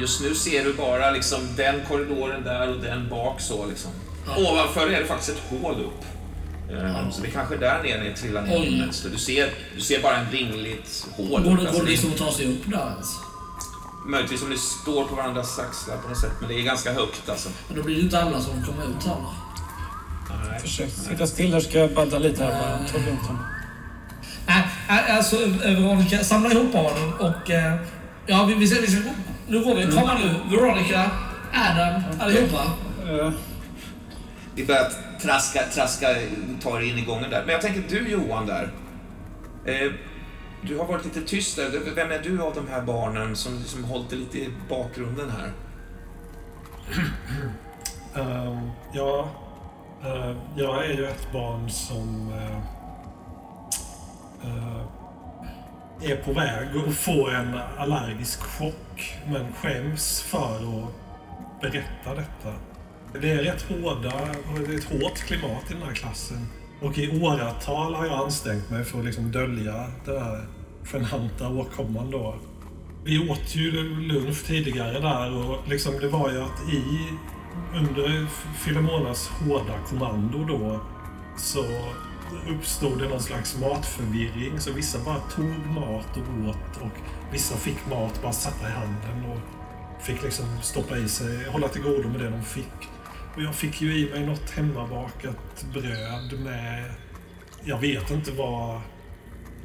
just 0.00 0.22
nu 0.22 0.34
ser 0.34 0.64
du 0.64 0.72
bara 0.74 1.10
liksom 1.10 1.40
den 1.56 1.80
korridoren 1.88 2.44
där 2.44 2.68
och 2.74 2.80
den 2.82 3.08
bak 3.08 3.40
så 3.40 3.66
liksom. 3.66 3.90
Ovanför 4.36 4.86
är 4.90 5.00
det 5.00 5.06
faktiskt 5.06 5.30
ett 5.30 5.42
hål 5.62 5.74
upp. 5.74 6.04
Eh, 6.72 7.10
Så 7.10 7.20
det 7.22 7.28
är 7.28 7.32
kanske 7.32 7.56
där 7.56 7.82
nere 7.82 8.04
ni 8.04 8.14
trillar 8.16 8.42
ner. 8.42 8.90
Du 9.12 9.18
ser, 9.18 9.50
du 9.74 9.80
ser 9.80 10.02
bara 10.02 10.16
en 10.16 10.30
ringligt 10.30 11.06
hål. 11.16 11.28
Går 11.42 11.56
det, 11.56 11.62
Alltså, 11.62 11.72
går 11.72 11.72
det 11.80 11.84
det- 11.84 11.90
liksom 11.90 12.10
att 12.12 12.18
ta 12.18 12.32
sig 12.32 12.46
upp 12.52 12.62
där 12.66 12.90
ens? 12.90 13.08
Möjligtvis 14.06 14.42
om 14.42 14.50
ni 14.50 14.56
står 14.58 15.04
på 15.04 15.14
varandras 15.14 15.58
axlar 15.58 15.96
på 15.96 16.08
något 16.08 16.18
sätt, 16.18 16.32
men 16.40 16.48
det 16.48 16.54
är 16.54 16.62
ganska 16.62 16.92
högt 16.92 17.28
alltså. 17.28 17.48
Men 17.68 17.76
då 17.76 17.82
blir 17.82 17.94
det 17.94 17.98
ju 18.00 18.04
inte 18.04 18.22
alla 18.22 18.40
som 18.40 18.52
kommer 18.64 18.84
ut 18.84 19.04
heller. 19.04 19.26
Försök 20.60 20.90
sitta 20.90 21.26
still 21.26 21.52
här 21.52 21.60
ska 21.60 21.78
jag 21.78 21.94
badda 21.94 22.18
lite 22.18 22.44
här 22.44 22.50
bara. 22.50 22.88
Ta 22.88 22.98
lugnt 23.06 23.20
här. 23.28 23.36
Nej, 24.46 24.64
nej, 24.88 25.16
alltså 25.16 25.36
eh, 25.42 25.50
Veronica, 25.80 26.24
samla 26.24 26.52
ihop 26.52 26.72
barnen 26.72 27.12
och... 27.12 27.50
eh, 27.50 27.74
Ja, 28.26 28.44
vi, 28.44 28.54
vi, 28.54 28.68
ser, 28.68 28.80
vi 28.80 28.86
ser, 28.86 29.02
nu 29.46 29.64
går 29.64 29.74
vi. 29.74 29.82
Komma 29.86 30.18
nu. 30.18 30.56
Veronica, 30.56 31.10
Adam, 31.54 32.02
allihopa. 32.20 32.62
Eh, 33.08 33.30
Vi 34.54 34.64
börjar 34.66 34.92
traska, 35.22 35.60
traska, 35.74 36.06
ta 36.62 36.78
er 36.78 36.82
in 36.82 36.98
i 36.98 37.02
gången 37.02 37.30
där. 37.30 37.40
Men 37.46 37.52
jag 37.52 37.60
tänker, 37.60 37.82
du 37.88 38.08
Johan 38.10 38.46
där. 38.46 38.72
Eh, 39.66 39.92
du 40.62 40.78
har 40.78 40.86
varit 40.86 41.04
lite 41.04 41.22
tyst 41.22 41.56
där. 41.56 41.94
Vem 41.94 42.10
är 42.10 42.18
du 42.18 42.42
av 42.42 42.54
de 42.54 42.68
här 42.68 42.82
barnen 42.82 43.36
som 43.36 43.58
liksom 43.58 43.84
hållit 43.84 44.10
dig 44.10 44.18
lite 44.18 44.38
i 44.38 44.50
bakgrunden 44.68 45.30
här? 45.30 45.52
Ehm, 48.14 48.70
ja, 48.92 49.28
uh, 50.04 50.36
jag 50.56 50.86
är 50.86 50.92
ju 50.92 51.06
ett 51.06 51.32
barn 51.32 51.70
som 51.70 52.32
uh, 52.32 52.62
är 56.10 56.16
på 56.16 56.32
väg 56.32 56.68
att 56.88 56.94
få 56.94 57.28
en 57.28 57.58
allergisk 57.78 58.40
chock 58.42 59.14
men 59.26 59.52
skäms 59.52 60.22
för 60.22 60.56
att 60.56 60.92
berätta 61.60 62.14
detta. 62.14 62.54
Det 63.20 63.30
är 63.30 63.42
rätt 63.42 63.62
hårda, 63.62 64.12
det 64.66 64.72
är 64.72 64.78
ett 64.78 65.02
hårt 65.02 65.18
klimat 65.18 65.70
i 65.70 65.74
den 65.74 65.82
här 65.82 65.94
klassen. 65.94 66.61
Och 66.82 66.98
i 66.98 67.22
åratal 67.22 67.94
har 67.94 68.06
jag 68.06 68.24
ansträngt 68.24 68.70
mig 68.70 68.84
för 68.84 68.98
att 68.98 69.04
liksom 69.04 69.32
dölja 69.32 69.86
den 70.04 70.22
här 70.22 70.46
genanta 70.92 71.48
åkomman 71.48 72.10
då. 72.10 72.34
Vi 73.04 73.30
åt 73.30 73.54
ju 73.56 73.70
lunch 74.00 74.46
tidigare 74.46 75.00
där 75.00 75.36
och 75.36 75.68
liksom 75.68 75.98
det 76.00 76.08
var 76.08 76.30
ju 76.30 76.42
att 76.42 76.72
i 76.72 76.82
under 77.74 78.26
Filemonas 78.58 79.28
hårda 79.28 79.78
kommando 79.88 80.44
då 80.44 80.80
så 81.36 81.64
uppstod 82.58 82.98
det 82.98 83.08
någon 83.08 83.22
slags 83.22 83.60
matförvirring. 83.60 84.60
Så 84.60 84.72
vissa 84.72 84.98
bara 85.04 85.18
tog 85.18 85.66
mat 85.66 86.16
och 86.16 86.48
åt 86.48 86.82
och 86.82 86.98
vissa 87.32 87.56
fick 87.56 87.90
mat 87.90 88.22
bara 88.22 88.32
satta 88.32 88.68
i 88.68 88.72
handen 88.72 89.30
och 89.30 89.40
fick 90.04 90.22
liksom 90.22 90.46
stoppa 90.62 90.98
i 90.98 91.08
sig, 91.08 91.44
hålla 91.48 91.68
till 91.68 91.82
godo 91.82 92.08
med 92.08 92.20
det 92.20 92.30
de 92.30 92.42
fick. 92.42 92.91
Och 93.34 93.42
jag 93.42 93.54
fick 93.54 93.80
ju 93.80 93.98
i 93.98 94.10
mig 94.10 94.26
något 94.26 94.50
hemmabakat 94.50 95.64
bröd 95.72 96.40
med, 96.40 96.94
jag 97.64 97.78
vet 97.78 98.10
inte 98.10 98.32
vad 98.32 98.80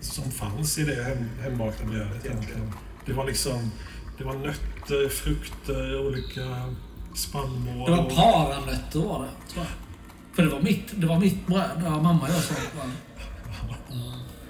som 0.01 0.31
fanns 0.31 0.77
i 0.77 0.83
det 0.83 1.03
hem, 1.03 1.29
hembakta 1.41 1.85
brödet 1.85 2.25
egentligen. 2.25 2.73
Det 3.05 3.13
var 3.13 3.25
liksom, 3.25 3.71
det 4.17 4.23
var 4.23 4.33
nötter, 4.33 5.09
frukter, 5.09 6.07
olika 6.07 6.73
spannmål. 7.15 7.91
Det 7.91 7.97
var 7.97 8.09
paranötter 8.09 8.99
var 8.99 9.19
det, 9.23 9.53
tror 9.53 9.65
jag. 9.65 9.73
För 10.35 10.43
det 10.43 10.49
var 10.49 10.61
mitt, 10.61 11.01
det 11.01 11.07
var 11.07 11.19
mitt 11.19 11.47
bröd. 11.47 11.81
Ja, 11.85 11.89
mamma 11.89 12.21
och 12.21 12.29
jag 12.29 12.35
det. 12.35 13.06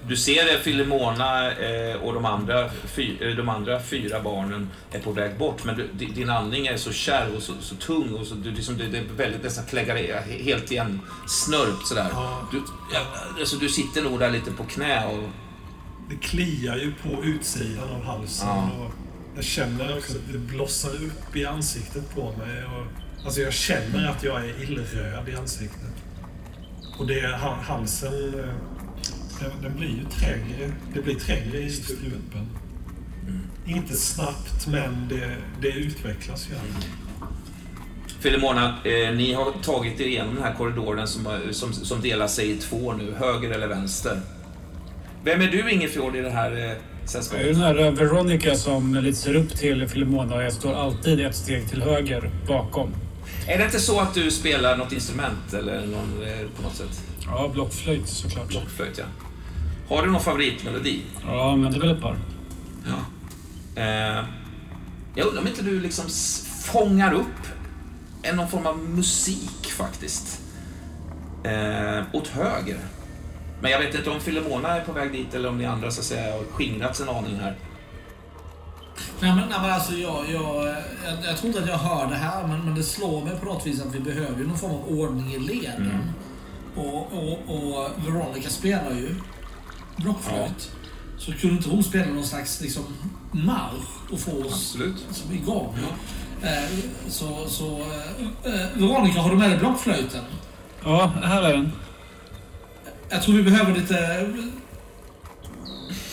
Du 0.08 0.16
ser 0.16 0.54
eh, 0.54 0.60
Filemona 0.60 1.52
eh, 1.52 1.96
och 1.96 2.14
de 2.14 2.24
andra, 2.24 2.64
eh, 2.64 3.36
de 3.36 3.48
andra 3.48 3.80
fyra 3.82 4.20
barnen 4.20 4.70
är 4.92 4.98
på 5.00 5.12
väg 5.12 5.38
bort, 5.38 5.64
men 5.64 5.76
du, 5.76 5.88
di- 5.92 6.12
din 6.14 6.30
andning 6.30 6.66
är 6.66 6.76
så 6.76 6.92
kärv 6.92 7.34
och 7.36 7.42
så, 7.42 7.52
så 7.60 7.74
tung 7.74 8.14
och 8.14 8.26
så, 8.26 8.34
du, 8.34 8.50
liksom, 8.50 8.78
det, 8.78 8.86
det 8.86 8.98
är 8.98 9.04
väldigt 9.16 9.42
nästan 9.42 9.64
kläggar 9.66 9.96
helt 10.44 10.70
igen 10.72 11.00
snörpt 11.28 11.86
sådär. 11.86 12.08
Ja. 12.12 12.48
Du, 12.52 12.62
alltså, 13.40 13.56
du 13.56 13.68
sitter 13.68 14.02
nog 14.02 14.18
där 14.18 14.30
lite 14.30 14.50
på 14.50 14.64
knä 14.64 15.06
och... 15.06 15.28
Det 16.10 16.16
kliar 16.16 16.76
ju 16.76 16.92
på 17.02 17.24
utsidan 17.24 17.90
av 17.90 18.04
halsen. 18.04 18.48
Ja. 18.48 18.70
Och 18.78 18.92
jag 19.36 19.44
känner 19.44 19.96
också 19.98 20.12
att 20.12 20.32
det 20.32 20.38
blossar 20.38 20.90
upp 20.90 21.36
i 21.36 21.46
ansiktet 21.46 22.14
på 22.14 22.22
mig. 22.32 22.64
Och, 22.64 22.86
alltså 23.24 23.40
jag 23.40 23.52
känner 23.52 24.08
att 24.10 24.24
jag 24.24 24.44
är 24.44 24.62
illröd 24.62 25.28
i 25.28 25.36
ansiktet. 25.36 25.94
Och 26.98 27.06
det 27.06 27.36
halsen... 27.62 28.34
eh, 29.40 29.46
Den, 29.48 29.62
den 29.62 29.78
blir 29.78 29.88
ju 29.88 30.04
trängre. 30.20 30.72
Det 30.94 31.02
blir 31.02 31.14
trängre 31.14 31.58
i 31.58 31.70
strupen. 31.70 32.46
Inte 33.66 33.94
snabbt, 33.96 34.66
men 34.66 35.08
det, 35.08 35.30
det 35.60 35.68
utvecklas 35.68 36.48
ju. 36.50 36.54
Filemona, 38.20 38.68
eh, 38.84 39.14
ni 39.16 39.32
har 39.32 39.52
tagit 39.62 40.00
er 40.00 40.04
igenom 40.06 40.34
den 40.34 40.44
här 40.44 40.54
korridoren 40.54 41.08
som, 41.08 41.26
har- 41.26 41.52
som, 41.52 41.72
som 41.72 42.00
delar 42.00 42.26
sig 42.28 42.50
i 42.50 42.56
två 42.56 42.92
nu, 42.92 43.14
höger 43.18 43.50
eller 43.50 43.68
vänster. 43.68 44.20
Vem 45.24 45.40
är 45.40 45.46
du 45.46 45.70
Ingefjord 45.70 46.16
i 46.16 46.20
det 46.20 46.30
här 46.30 46.52
eh, 46.52 46.58
Jag 46.58 46.70
är 46.70 46.78
sällskapet? 47.04 47.46
den 47.46 47.56
här 47.56 47.78
eh, 47.86 47.90
Veronica 47.92 48.54
som 48.54 48.94
lite 48.94 49.18
ser 49.18 49.34
upp 49.34 49.54
till 49.56 49.88
Filemona 49.88 50.34
och 50.36 50.42
jag 50.42 50.52
står 50.52 50.74
alltid 50.74 51.20
ett 51.20 51.36
steg 51.36 51.68
till 51.68 51.82
höger 51.82 52.30
bakom. 52.48 52.90
Är 53.46 53.58
det 53.58 53.64
inte 53.64 53.80
så 53.80 54.00
att 54.00 54.14
du 54.14 54.30
spelar 54.30 54.76
något 54.76 54.92
instrument 54.92 55.52
eller 55.54 55.86
någon, 55.86 56.22
eh, 56.28 56.46
på 56.56 56.62
något 56.62 56.74
sätt? 56.76 57.02
Ja, 57.26 57.50
blockflöjt 57.54 58.08
såklart. 58.08 58.48
Blockflöjt, 58.48 58.98
ja. 58.98 59.04
Har 59.88 60.02
du 60.02 60.10
någon 60.10 60.20
favoritmelodi? 60.20 61.02
Ja, 61.26 61.56
men 61.56 61.72
det 61.72 61.78
är 61.78 61.80
väl 61.80 61.90
ett 61.90 62.00
par. 62.00 62.16
Ja. 62.86 62.98
Eh, 63.82 64.24
jag 65.14 65.26
undrar 65.26 65.42
om 65.42 65.48
inte 65.48 65.62
du 65.62 65.80
liksom 65.80 66.04
fångar 66.64 67.12
upp 67.12 67.46
en 68.22 68.36
någon 68.36 68.48
form 68.48 68.66
av 68.66 68.78
musik 68.78 69.66
faktiskt. 69.66 70.40
Eh, 71.44 72.02
åt 72.12 72.28
höger. 72.28 72.78
Men 73.60 73.70
jag 73.70 73.78
vet 73.78 73.94
inte 73.94 74.10
om 74.10 74.20
Filemona 74.20 74.68
är 74.68 74.80
på 74.80 74.92
väg 74.92 75.12
dit 75.12 75.34
eller 75.34 75.48
om 75.48 75.58
ni 75.58 75.66
andra 75.66 75.90
så 75.90 76.00
att 76.00 76.06
säga 76.06 76.32
har 76.32 76.44
skingrats 76.52 77.00
en 77.00 77.08
aning 77.08 77.36
här. 77.36 77.56
Nej 79.20 79.34
men, 79.34 79.48
nej, 79.48 79.58
men 79.62 79.70
alltså 79.70 79.92
jag, 79.94 80.24
jag, 80.30 80.66
jag, 81.04 81.16
jag 81.24 81.36
tror 81.36 81.48
inte 81.48 81.62
att 81.62 81.68
jag 81.68 81.78
hör 81.78 82.06
det 82.06 82.16
här 82.16 82.46
men, 82.46 82.64
men 82.64 82.74
det 82.74 82.82
slår 82.82 83.24
mig 83.24 83.38
på 83.40 83.44
något 83.44 83.66
vis 83.66 83.80
att 83.80 83.94
vi 83.94 84.00
behöver 84.00 84.44
någon 84.44 84.58
form 84.58 84.70
av 84.70 84.88
ordning 84.88 85.32
i 85.32 85.38
leden. 85.38 86.12
Och, 86.76 87.12
och, 87.12 87.38
och 87.46 87.90
Veronica 88.06 88.50
spelar 88.50 88.90
ju 88.90 89.14
blockflöjt. 90.02 90.70
Så 91.18 91.32
kunde 91.32 91.56
inte 91.56 91.68
hon 91.68 91.84
spela 91.84 92.12
någon 92.12 92.24
slags 92.24 92.60
liksom, 92.60 92.84
marsch 93.32 94.12
och 94.12 94.20
få 94.20 94.44
oss 94.44 94.52
Absolut. 94.52 94.96
liksom, 95.08 95.32
igång? 95.32 95.74
Eh, 96.42 96.78
så, 97.08 97.48
så 97.48 97.80
eh, 97.80 98.54
eh, 98.54 98.68
Veronica, 98.74 99.20
har 99.20 99.30
du 99.30 99.36
med 99.36 99.50
dig 99.50 99.58
blockflöjten? 99.58 100.24
Ja, 100.84 101.12
här 101.22 101.42
är 101.42 101.52
den. 101.52 101.72
Jag 103.08 103.22
tror 103.22 103.34
vi 103.34 103.42
behöver 103.42 103.74
lite... 103.74 104.26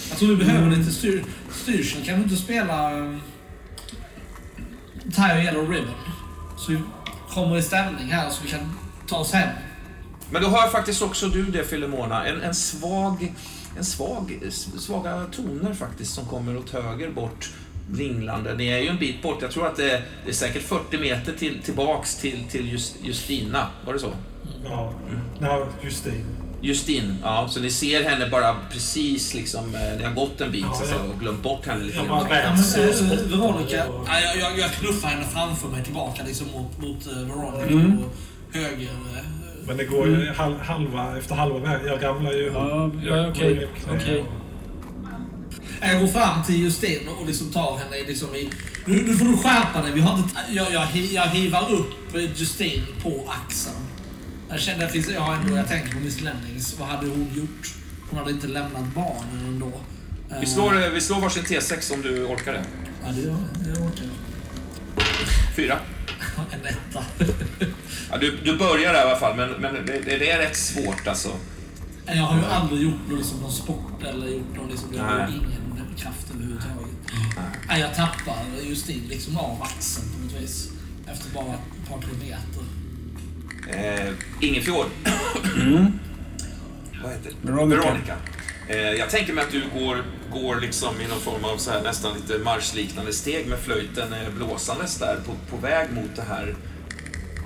Jag 0.09 0.19
tror 0.19 0.29
vi 0.29 0.45
behöver 0.45 0.75
lite 0.75 0.91
styr, 0.91 1.23
styrsel. 1.51 2.05
Kan 2.05 2.15
du 2.15 2.23
inte 2.23 2.35
spela 2.35 2.89
Tie 5.15 5.33
a 5.33 5.43
Yellow 5.43 5.71
Ribbon? 5.71 5.95
Så 6.57 6.71
vi 6.71 6.79
kommer 7.29 7.57
i 7.57 7.61
ställning 7.61 8.11
här 8.11 8.29
så 8.29 8.43
vi 8.43 8.49
kan 8.49 8.59
ta 9.07 9.17
oss 9.17 9.31
hem. 9.33 9.49
Men 10.29 10.41
då 10.41 10.49
hör 10.49 10.69
faktiskt 10.69 11.01
också 11.01 11.27
du 11.27 11.45
det 11.45 11.63
Filemona. 11.63 12.27
En, 12.27 12.41
en 12.41 12.55
svag, 12.55 13.33
en 13.77 13.85
svag, 13.85 14.39
svaga 14.79 15.25
toner 15.31 15.73
faktiskt 15.73 16.13
som 16.13 16.25
kommer 16.25 16.57
åt 16.57 16.69
höger 16.69 17.09
bort 17.09 17.49
ringlande. 17.93 18.53
Ni 18.53 18.67
är 18.67 18.79
ju 18.79 18.87
en 18.87 18.97
bit 18.97 19.21
bort. 19.21 19.41
Jag 19.41 19.51
tror 19.51 19.67
att 19.67 19.75
det 19.75 19.91
är, 19.91 20.01
det 20.23 20.29
är 20.29 20.33
säkert 20.33 20.63
40 20.63 20.97
meter 20.97 21.33
till, 21.33 21.61
tillbaks 21.63 22.15
till, 22.15 22.43
till 22.51 22.71
just, 22.71 22.95
Justina. 23.03 23.67
Var 23.85 23.93
det 23.93 23.99
så? 23.99 24.11
Ja, 24.63 24.93
ja 25.41 25.67
Justin. 25.83 26.25
Justin, 26.61 27.17
ja. 27.23 27.47
Så 27.51 27.59
ni 27.59 27.69
ser 27.71 28.03
henne 28.03 28.29
bara 28.29 28.55
precis 28.71 29.33
liksom, 29.33 29.75
eh, 29.75 29.97
ni 29.97 30.03
har 30.03 30.13
gått 30.13 30.41
en 30.41 30.51
bit 30.51 30.65
så 30.75 30.83
att 30.83 30.89
säga, 30.89 31.01
och 31.13 31.19
glömt 31.19 31.43
bort 31.43 31.65
henne 31.65 31.83
lite 31.83 31.97
grann. 31.97 32.07
Ja, 32.29 32.35
eh, 32.35 32.53
Veronica, 33.29 33.85
ja, 34.07 34.19
jag, 34.19 34.37
jag, 34.37 34.59
jag 34.59 34.71
knuffar 34.71 35.07
henne 35.09 35.25
framför 35.25 35.67
mig 35.67 35.83
tillbaka 35.83 36.23
liksom 36.27 36.47
mot, 36.51 36.77
mot 36.81 37.07
eh, 37.07 37.13
Veronica 37.13 37.73
Mm. 37.73 37.99
och 37.99 38.11
höger. 38.55 38.89
Men 39.67 39.77
det 39.77 39.83
går 39.85 40.07
ju 40.07 40.31
hal- 40.33 40.59
halva, 40.59 41.17
efter 41.17 41.35
halva 41.35 41.59
vägen. 41.59 41.87
Jag 41.87 42.03
ramlar 42.03 42.31
ju 42.31 42.45
Ja, 42.53 42.91
ja 43.05 43.27
okej. 43.29 43.67
Okej. 43.95 44.25
Jag 45.81 45.99
går 46.01 46.07
fram 46.07 46.43
till 46.43 46.55
Justin 46.63 47.07
och 47.19 47.27
liksom 47.27 47.51
tar 47.51 47.77
henne 47.77 48.07
liksom 48.07 48.35
i... 48.35 48.49
Nu, 48.85 49.01
nu 49.07 49.13
får 49.13 49.25
du 49.25 49.37
skärpa 49.37 49.81
dig. 49.81 49.91
Vi 49.93 50.01
har 50.01 50.17
inte, 50.17 50.35
jag, 50.49 50.71
jag, 50.73 50.87
jag 50.95 51.23
hivar 51.27 51.71
upp 51.73 52.15
Justin 52.35 52.81
på 53.03 53.23
axeln. 53.45 53.75
Jag 54.49 54.59
kände 54.59 54.85
att 54.85 54.95
jag 55.09 55.21
har 55.21 55.33
ändå, 55.33 55.55
jag 55.57 55.67
tänker 55.67 55.91
på 55.93 55.99
Miss 55.99 56.21
Lennings. 56.21 56.79
Vad 56.79 56.87
hade 56.87 57.07
hon 57.07 57.27
gjort? 57.35 57.73
Hon 58.09 58.19
hade 58.19 58.31
inte 58.31 58.47
lämnat 58.47 58.83
barnen 58.95 59.45
ändå. 59.47 59.71
Vi 60.39 60.45
slår, 60.45 60.89
vi 60.93 61.01
slår 61.01 61.21
varsin 61.21 61.43
T6 61.43 61.93
om 61.93 62.01
du 62.01 62.23
orkar 62.25 62.53
det. 62.53 62.63
Ja, 63.05 63.11
det 63.11 63.21
gör 63.21 63.27
jag. 63.29 63.77
Jag 63.77 63.85
orkar. 63.85 64.05
En 66.51 66.65
etta. 66.65 67.03
Ja, 68.11 68.17
du, 68.17 68.37
du 68.43 68.57
börjar 68.57 68.93
där 68.93 68.99
i 68.99 69.03
alla 69.09 69.19
fall, 69.19 69.35
men, 69.37 69.49
men 69.49 69.85
det, 69.85 69.99
det 70.05 70.31
är 70.31 70.37
rätt 70.39 70.57
svårt 70.57 71.07
alltså. 71.07 71.29
Jag 72.05 72.23
har 72.23 72.37
ju 72.37 72.45
aldrig 72.45 72.81
gjort 72.81 73.07
någon, 73.07 73.17
liksom, 73.17 73.39
någon 73.39 73.51
sport 73.51 74.03
eller 74.03 74.27
gjort 74.27 74.55
någon... 74.55 74.69
Liksom, 74.69 74.89
jag 74.93 75.03
har 75.03 75.27
ingen 75.27 75.95
kraft 75.97 76.31
överhuvudtaget. 76.35 76.95
Nej, 77.67 77.79
jag 77.81 77.95
tappar 77.95 78.35
Justin 78.63 79.03
liksom 79.09 79.37
av 79.37 79.63
axeln 79.63 80.07
på 80.13 80.23
något 80.23 80.41
vis. 80.41 80.69
Efter 81.07 81.33
bara 81.33 81.53
ett 81.53 81.89
par 81.89 82.01
kilometer. 82.01 82.63
Eh, 83.69 84.13
Ingefjord. 84.39 84.85
Vad 87.03 87.11
heter 87.11 87.31
det? 87.41 87.51
Veronica. 87.51 87.81
Veronica. 87.81 88.15
Eh, 88.67 88.77
jag 88.77 89.09
tänker 89.09 89.33
mig 89.33 89.43
att 89.43 89.51
du 89.51 89.63
går, 89.79 90.03
går 90.31 90.55
liksom 90.55 91.01
i 91.01 91.07
någon 91.07 91.19
form 91.19 91.45
av 91.45 91.57
så 91.57 91.71
här, 91.71 91.81
nästan 91.81 92.13
lite 92.13 92.43
marschliknande 92.43 93.13
steg 93.13 93.47
med 93.47 93.59
flöjten 93.59 94.13
eh, 94.13 94.29
blåsandes 94.37 94.97
där 94.97 95.17
på, 95.25 95.55
på 95.55 95.61
väg 95.61 95.91
mot 95.93 96.15
det 96.15 96.21
här 96.21 96.55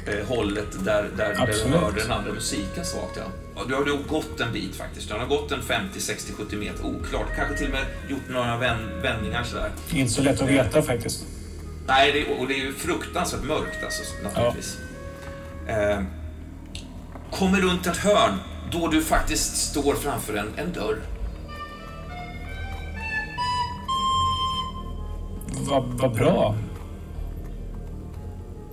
eh, 0.07 0.27
hållet 0.27 0.85
där, 0.85 1.09
där, 1.17 1.35
där 1.35 1.47
du 1.47 1.77
hörde 1.77 2.01
den 2.01 2.11
andra 2.11 2.33
musiken 2.33 2.85
svagt. 2.85 3.17
Ja. 3.17 3.63
Du 3.67 3.75
har 3.75 3.85
nog 3.85 4.07
gått 4.07 4.39
en 4.39 4.53
bit 4.53 4.75
faktiskt. 4.75 5.09
Du 5.09 5.13
har 5.15 5.25
gått 5.25 5.51
en 5.51 5.61
50, 5.61 5.99
60, 5.99 6.33
70 6.33 6.55
meter. 6.55 6.85
Oklart. 6.85 7.27
Kanske 7.35 7.57
till 7.57 7.67
och 7.67 7.73
med 7.73 7.85
gjort 8.09 8.29
några 8.29 8.57
vän, 8.57 9.01
vändningar 9.01 9.43
sådär. 9.43 9.71
Inte 9.91 10.11
så 10.11 10.21
lätt 10.21 10.41
att 10.41 10.49
veta 10.49 10.81
faktiskt. 10.81 11.25
Nej, 11.87 12.11
det, 12.11 12.39
och 12.39 12.47
det 12.47 12.53
är 12.53 12.65
ju 12.65 12.73
fruktansvärt 12.73 13.43
mörkt 13.43 13.83
alltså, 13.83 14.03
naturligtvis. 14.23 14.77
Eh, 15.67 16.03
kommer 17.31 17.61
runt 17.61 17.87
ett 17.87 17.97
hörn 17.97 18.39
då 18.71 18.87
du 18.87 19.03
faktiskt 19.03 19.57
står 19.57 19.95
framför 19.95 20.33
en, 20.33 20.47
en 20.57 20.73
dörr. 20.73 21.01
Vad 25.69 25.83
vad 25.83 26.15
bra. 26.15 26.55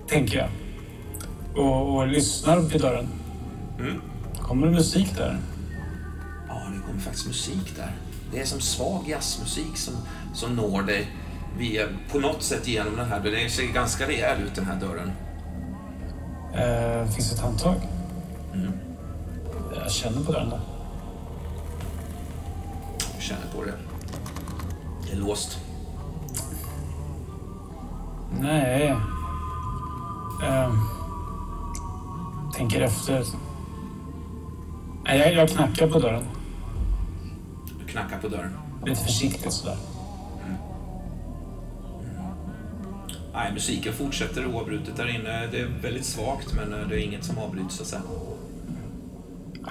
Tänker 0.08 0.38
jag. 0.38 0.48
Och, 1.64 1.96
och 1.96 2.08
lyssnar 2.08 2.60
vid 2.60 2.80
dörren. 2.80 3.08
Mm. 3.78 4.00
Kommer 4.42 4.66
det 4.66 4.72
musik 4.72 5.16
där? 5.16 5.38
Ja, 6.48 6.54
det 6.74 6.86
kommer 6.86 7.00
faktiskt 7.00 7.26
musik 7.26 7.76
där. 7.76 7.92
Det 8.32 8.40
är 8.40 8.44
som 8.44 8.60
svag 8.60 9.04
jazzmusik 9.08 9.76
som, 9.76 9.94
som 10.34 10.56
når 10.56 10.82
dig 10.82 11.06
via, 11.58 11.86
på 12.12 12.18
något 12.18 12.42
sätt 12.42 12.68
genom 12.68 12.96
den 12.96 13.08
här. 13.08 13.20
Den 13.20 13.50
ser 13.50 13.72
ganska 13.72 14.08
rejäl 14.08 14.42
ut, 14.42 14.54
den 14.54 14.66
här 14.66 14.80
dörren. 14.80 15.12
Eh, 16.54 17.10
finns 17.10 17.30
det 17.30 17.36
ett 17.36 17.42
handtag? 17.42 17.76
Mm. 18.54 18.72
Jag 19.74 19.90
känner 19.92 20.24
på 20.24 20.32
där. 20.32 20.60
Du 23.16 23.22
känner 23.22 23.46
på 23.56 23.64
det. 23.64 23.74
Det 25.06 25.12
är 25.12 25.16
låst. 25.16 25.58
Nej. 28.40 28.96
Eh, 30.44 30.72
tänker 32.56 32.80
efter. 32.80 33.24
Nej, 35.04 35.18
jag, 35.18 35.34
jag 35.34 35.48
knackar 35.48 35.88
på 35.88 35.98
dörren. 35.98 36.24
Du 37.78 37.86
knackar 37.92 38.18
på 38.18 38.28
dörren. 38.28 38.58
Lite 38.84 39.00
försiktigt 39.00 39.52
sådär. 39.52 39.76
Nej, 43.32 43.52
musiken 43.52 43.92
fortsätter 43.92 44.46
oavbrutet 44.46 44.96
där 44.96 45.08
inne. 45.08 45.46
Det 45.46 45.60
är 45.60 45.66
väldigt 45.82 46.04
svagt, 46.04 46.54
men 46.54 46.72
eh, 46.72 46.88
det 46.88 46.94
är 46.94 46.98
inget 46.98 47.24
som 47.24 47.38
avbryts 47.38 47.76
så 47.76 47.82
att 47.82 47.88
säga. 47.88 48.02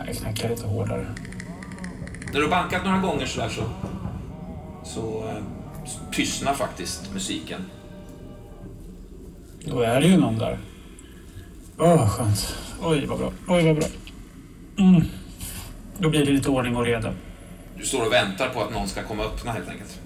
Jag 0.08 0.16
knackar 0.16 0.50
lite 0.50 0.68
hårdare. 0.68 1.08
När 2.26 2.34
du 2.34 2.42
har 2.42 2.50
bankat 2.50 2.86
några 2.86 3.00
gånger 3.00 3.26
sådär 3.26 3.50
så, 3.50 3.64
så 4.84 5.28
eh, 5.30 5.44
tystnar 6.12 6.54
faktiskt 6.54 7.14
musiken. 7.14 7.62
Då 9.66 9.80
är 9.80 10.02
det 10.02 10.08
ju 10.08 10.18
någon 10.18 10.38
där. 10.38 10.60
Åh, 11.78 11.98
vad 11.98 12.12
skönt. 12.12 12.56
Oj, 12.82 13.06
vad 13.06 13.20
bra. 13.20 13.32
Oj, 13.48 13.66
vad 13.66 13.76
bra. 13.76 13.88
Mm. 14.78 15.04
Då 15.98 16.10
blir 16.10 16.26
det 16.26 16.32
lite 16.32 16.50
ordning 16.50 16.76
och 16.76 16.86
reda. 16.86 17.14
Du 17.78 17.86
står 17.86 18.06
och 18.06 18.14
väntar 18.14 18.50
på 18.50 18.62
att 18.62 18.72
någon 18.72 18.88
ska 18.88 19.04
komma 19.04 19.24
och 19.24 19.34
öppna 19.34 19.52
helt 19.52 19.70
enkelt. 19.70 20.00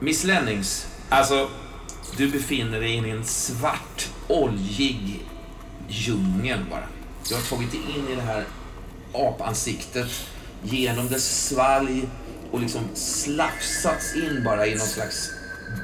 Miss 0.00 0.24
Lennings, 0.24 0.86
alltså 1.08 1.50
du 2.16 2.28
befinner 2.28 2.80
dig 2.80 2.92
i 2.94 3.10
en 3.10 3.24
svart, 3.24 4.08
oljig 4.28 5.26
djungel 5.88 6.60
bara. 6.70 6.88
Du 7.28 7.34
har 7.34 7.42
tagit 7.42 7.70
dig 7.70 7.80
in 7.96 8.12
i 8.12 8.14
det 8.14 8.22
här 8.22 8.44
apansiktet 9.12 10.08
genom 10.62 11.08
dess 11.08 11.48
svalg 11.48 12.08
och 12.50 12.60
liksom 12.60 12.82
slafsats 12.94 14.14
in 14.16 14.44
bara 14.44 14.66
i 14.66 14.70
någon 14.70 14.86
slags 14.86 15.30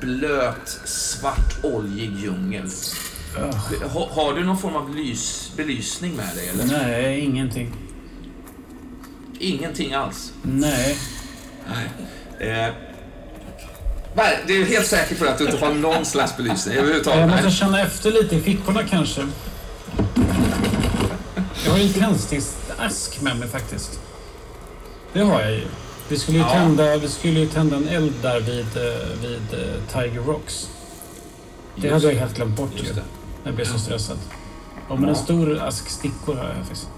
blöt, 0.00 0.81
svart, 0.84 1.65
oljig 1.65 2.16
djungel. 2.18 2.70
Ha, 3.92 4.08
har 4.12 4.34
du 4.34 4.44
någon 4.44 4.58
form 4.58 4.76
av 4.76 4.97
lys, 4.97 5.52
belysning 5.57 6.16
med 6.16 6.36
dig 6.36 6.49
eller? 6.49 6.65
Nej, 6.65 7.20
ingenting. 7.20 7.73
Ingenting 9.39 9.94
alls? 9.94 10.32
Nej. 10.42 10.99
Nej. 11.68 11.91
Eh, 12.50 12.74
nej, 14.15 14.39
det 14.47 14.52
är 14.57 14.65
helt 14.65 14.86
säkert 14.86 15.18
för 15.18 15.26
att 15.26 15.39
du 15.39 15.44
inte 15.44 15.57
har 15.66 15.74
någon 15.74 16.05
slags 16.05 16.36
belysning 16.36 16.76
överhuvudtaget. 16.76 17.20
Jag 17.20 17.31
måste 17.31 17.50
känna 17.50 17.81
efter 17.81 18.10
lite 18.12 18.36
i 18.36 18.41
fickorna 18.41 18.82
kanske. 18.82 19.28
Jag 21.65 21.70
har 21.73 21.78
ju 21.78 21.84
en 21.86 21.92
tändsticksask 21.92 23.20
med 23.20 23.36
mig 23.36 23.49
faktiskt. 23.49 24.00
Det 25.12 25.20
har 25.20 25.41
jag 25.41 25.52
ju. 25.52 25.66
Vi 26.08 26.18
skulle 26.18 26.39
ju, 26.39 26.44
Ja. 26.44 26.50
tända, 26.50 26.97
vi 26.97 27.08
skulle 27.08 27.41
ju 27.41 27.47
tända 27.47 27.76
en 27.76 27.89
eld 27.89 28.12
där 28.23 28.41
vid, 28.41 28.76
eh, 28.76 29.20
vid 29.23 29.60
eh, 29.60 29.82
Tiger 29.92 30.20
Rocks. 30.20 30.68
Det 31.76 31.82
Just 31.82 31.92
hade 31.92 32.15
jag 32.15 32.20
helt 32.20 32.36
glömt 32.36 32.57
bort 32.57 32.70
ju. 32.76 32.78
Just 32.82 32.94
det. 32.94 33.02
Jag 33.44 33.55
blev 33.55 33.65
så 33.65 33.78
stressad. 33.78 34.18
Ja, 34.89 34.97
men 34.97 35.08
en 35.08 35.16
stor 35.16 35.62
ask 35.62 35.89
stickor 35.91 36.34
har 36.34 36.44
jag 36.44 36.57
faktiskt. 36.57 36.89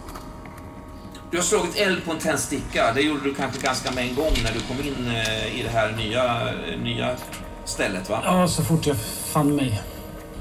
Du 1.34 1.38
har 1.38 1.44
slagit 1.44 1.76
eld 1.76 2.04
på 2.04 2.12
en 2.12 2.18
tändsticka. 2.18 2.92
Det 2.92 3.00
gjorde 3.00 3.24
du 3.24 3.34
kanske 3.34 3.60
ganska 3.60 3.90
med 3.90 4.08
en 4.08 4.14
gång 4.14 4.32
när 4.44 4.52
du 4.52 4.60
kom 4.60 4.80
in 4.88 5.06
eh, 5.06 5.60
i 5.60 5.62
det 5.62 5.68
här 5.68 5.92
nya, 5.92 6.52
nya 6.76 7.16
stället, 7.64 8.10
va? 8.10 8.20
Ja, 8.24 8.48
så 8.48 8.64
fort 8.64 8.86
jag 8.86 8.96
fann 9.32 9.56
mig. 9.56 9.82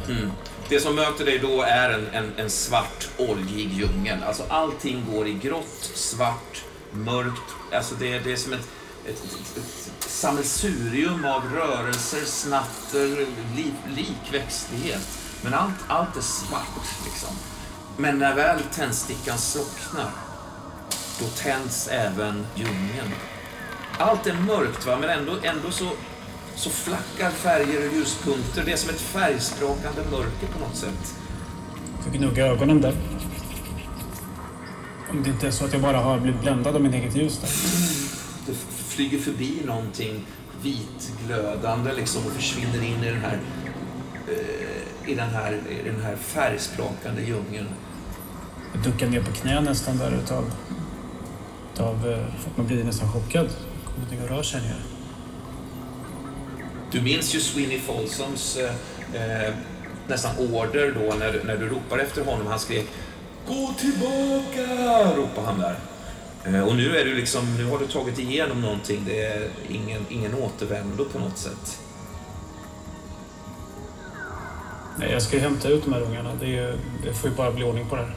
Mm. 0.08 0.32
Det 0.70 0.80
som 0.80 0.96
möter 0.96 1.26
dig 1.26 1.40
då 1.40 1.62
är 1.62 1.90
en, 1.90 2.08
en, 2.14 2.32
en 2.38 2.50
svart, 2.50 3.10
oljig 3.18 3.74
djungel. 3.74 4.24
Alltså 4.24 4.44
allting 4.50 5.06
går 5.12 5.28
i 5.28 5.34
grått, 5.34 5.92
svart, 5.96 6.64
mörkt. 6.92 7.74
Alltså 7.76 7.96
det, 7.96 8.20
det 8.20 8.32
är 8.32 8.38
som 8.38 8.54
ett, 8.54 8.68
ett, 9.06 9.24
ett, 9.24 9.58
ett 9.58 10.10
sammelsurium 10.10 11.26
av 11.26 11.42
rörelser, 11.54 12.26
snatter, 12.26 13.28
liv, 13.56 13.74
likväxtlighet. 13.96 15.08
Men 15.42 15.54
allt, 15.54 15.76
allt 15.88 16.18
är 16.18 16.22
svart, 16.22 16.86
liksom. 17.06 17.36
Men 17.98 18.20
när 18.20 18.36
väl 18.36 18.60
tändstickan 18.74 19.38
slocknar, 19.38 20.12
då 21.20 21.26
tänds 21.26 21.88
även 21.88 22.46
djungeln. 22.56 23.12
Allt 23.98 24.28
är 24.28 24.34
mörkt, 24.34 24.86
va? 24.86 24.98
men 25.02 25.10
ändå, 25.10 25.32
ändå 25.44 25.72
så, 25.72 25.90
så 26.56 26.70
flackar 26.70 27.30
färger 27.32 27.88
och 27.90 27.96
ljuspunkter. 27.96 28.64
Det 28.66 28.72
är 28.72 28.78
som 28.78 28.90
ett 28.90 29.02
färgsprakande 29.02 30.02
mörker 30.12 30.48
på 30.54 30.60
något 30.60 30.76
sätt. 30.76 31.16
Fick 32.04 32.14
gnugga 32.14 32.48
ögonen 32.48 32.82
där. 32.82 32.96
Om 35.10 35.24
det 35.24 35.30
inte 35.30 35.48
är 35.48 35.52
så 35.52 35.66
att 35.66 35.74
jag 35.74 35.82
bara 35.82 35.98
har 35.98 36.20
blivit 36.20 36.42
bländad 36.42 36.76
av 36.76 36.82
mitt 36.82 36.94
eget 36.94 37.16
ljus 37.16 37.38
där. 37.38 37.50
Det 38.46 38.58
flyger 38.88 39.18
förbi 39.18 39.62
någonting 39.66 40.26
vitglödande 40.62 41.94
liksom 41.94 42.26
och 42.26 42.32
försvinner 42.32 42.84
in 42.84 43.04
i 43.04 43.10
den 43.10 43.22
här, 43.22 43.40
eh, 44.28 45.12
i 45.12 45.16
den 45.16 45.30
här, 45.30 45.60
i 45.70 45.90
den 45.90 46.02
här 46.02 46.16
färgsprakande 46.16 47.22
djungeln. 47.22 47.68
Jag 48.74 48.84
duckar 48.84 49.08
ner 49.08 49.22
på 49.22 49.32
knä 49.32 49.62
nästan 49.62 49.98
där 49.98 50.12
utav... 50.24 50.52
utav 51.74 52.10
eh, 52.10 52.26
att 52.48 52.58
man 52.58 52.68
blir 52.68 52.84
nästan 52.84 53.12
chockad. 53.12 53.50
Kommer 53.86 54.24
att 54.24 54.32
röra 54.32 54.44
sig 54.44 54.62
ner. 54.62 54.80
Du 56.92 57.02
minns 57.02 57.36
ju 57.36 57.40
Sweeney 57.40 57.80
Folsoms 57.80 58.58
eh, 58.58 59.46
eh, 59.48 59.54
nästan 60.08 60.38
order 60.38 60.96
då 61.00 61.16
när, 61.16 61.42
när 61.46 61.58
du 61.58 61.70
ropar 61.70 61.98
efter 61.98 62.26
honom. 62.26 62.48
Han 62.48 62.60
skrek 62.60 62.86
Gå 63.48 63.74
tillbaka! 63.80 65.16
ropar 65.16 65.44
han 65.46 65.60
där. 65.60 65.76
Eh, 66.46 66.68
och 66.68 66.76
nu 66.76 66.98
är 66.98 67.06
du 67.06 67.14
liksom, 67.14 67.58
nu 67.58 67.66
har 67.66 67.80
du 67.80 67.88
tagit 67.88 68.20
igenom 68.20 68.62
någonting. 68.62 69.04
Det 69.06 69.26
är 69.26 69.50
ingen, 69.70 70.06
ingen 70.10 70.34
återvändo 70.34 71.06
på 71.06 71.20
något 71.20 71.38
sätt. 71.38 71.80
Nej, 74.98 75.12
jag 75.12 75.22
ska 75.22 75.40
hämta 75.40 75.70
ut 75.70 75.84
de 75.84 75.94
här 75.94 76.02
ungarna. 76.02 76.30
Det, 76.40 76.58
är, 76.58 76.78
det 77.04 77.14
får 77.14 77.30
ju 77.30 77.36
bara 77.36 77.52
bli 77.52 77.64
ordning 77.64 77.90
på 77.90 77.96
det 77.96 78.02
här. 78.02 78.16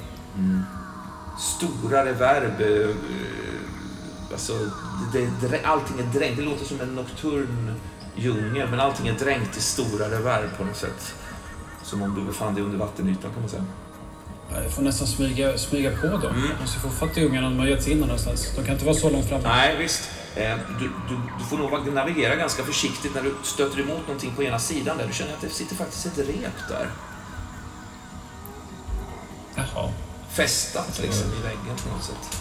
Stora 1.38 2.04
reverb. 2.04 2.62
Alltså, 4.32 4.52
det, 5.12 5.48
det, 5.48 5.64
allting 5.64 5.98
är 5.98 6.18
dränkt. 6.18 6.36
Det 6.36 6.42
låter 6.44 6.64
som 6.64 6.80
en 6.80 6.94
nocturn 6.94 7.74
djungel, 8.16 8.68
men 8.70 8.80
allting 8.80 9.08
är 9.08 9.12
dränkt 9.12 9.56
i 9.56 9.60
stora 9.60 10.08
reverb 10.10 10.56
på 10.58 10.64
något 10.64 10.76
sätt. 10.76 11.14
Som 11.82 12.02
om 12.02 12.14
du 12.14 12.24
befann 12.24 12.54
dig 12.54 12.64
under 12.64 12.78
vattenytan 12.78 13.30
kan 13.32 13.40
man 13.40 13.50
säga. 13.50 13.64
Jag 14.54 14.72
får 14.72 14.82
nästan 14.82 15.06
smyga, 15.08 15.58
smyga 15.58 15.96
på 16.00 16.06
dem. 16.06 16.34
Mm. 16.34 16.50
Jag 16.50 16.60
måste 16.60 16.80
få 16.80 16.88
fatt 16.88 17.18
i 17.18 17.24
ungarna 17.26 17.46
om 17.46 17.52
de 17.52 17.58
har 17.58 17.66
gett 17.66 17.82
sig 17.82 17.92
in 17.92 17.98
någonstans. 17.98 18.52
De 18.56 18.64
kan 18.64 18.72
inte 18.74 18.84
vara 18.84 18.96
så 18.96 19.10
långt 19.10 19.28
fram. 19.28 19.40
Nej, 19.42 19.76
visst. 19.78 20.10
Eh, 20.34 20.56
Du, 20.78 20.84
du, 21.08 21.16
du 21.38 21.44
får 21.44 21.56
nog 21.58 21.94
navigera 21.94 22.34
ganska 22.36 22.64
försiktigt 22.64 23.14
när 23.14 23.22
du 23.22 23.34
stöter 23.42 23.80
emot 23.80 24.00
någonting 24.00 24.32
på 24.36 24.42
ena 24.42 24.58
sidan 24.58 24.98
där. 24.98 25.06
Du 25.06 25.12
känner 25.12 25.32
att 25.34 25.40
det 25.40 25.48
sitter 25.48 25.76
faktiskt 25.76 26.06
ett 26.06 26.18
rep 26.18 26.68
där. 26.68 26.90
Jaha. 29.54 29.92
Fästat 30.28 31.00
liksom 31.02 31.26
i 31.32 31.42
väggen 31.42 31.76
på 31.84 31.94
något 31.94 32.04
sätt. 32.04 32.40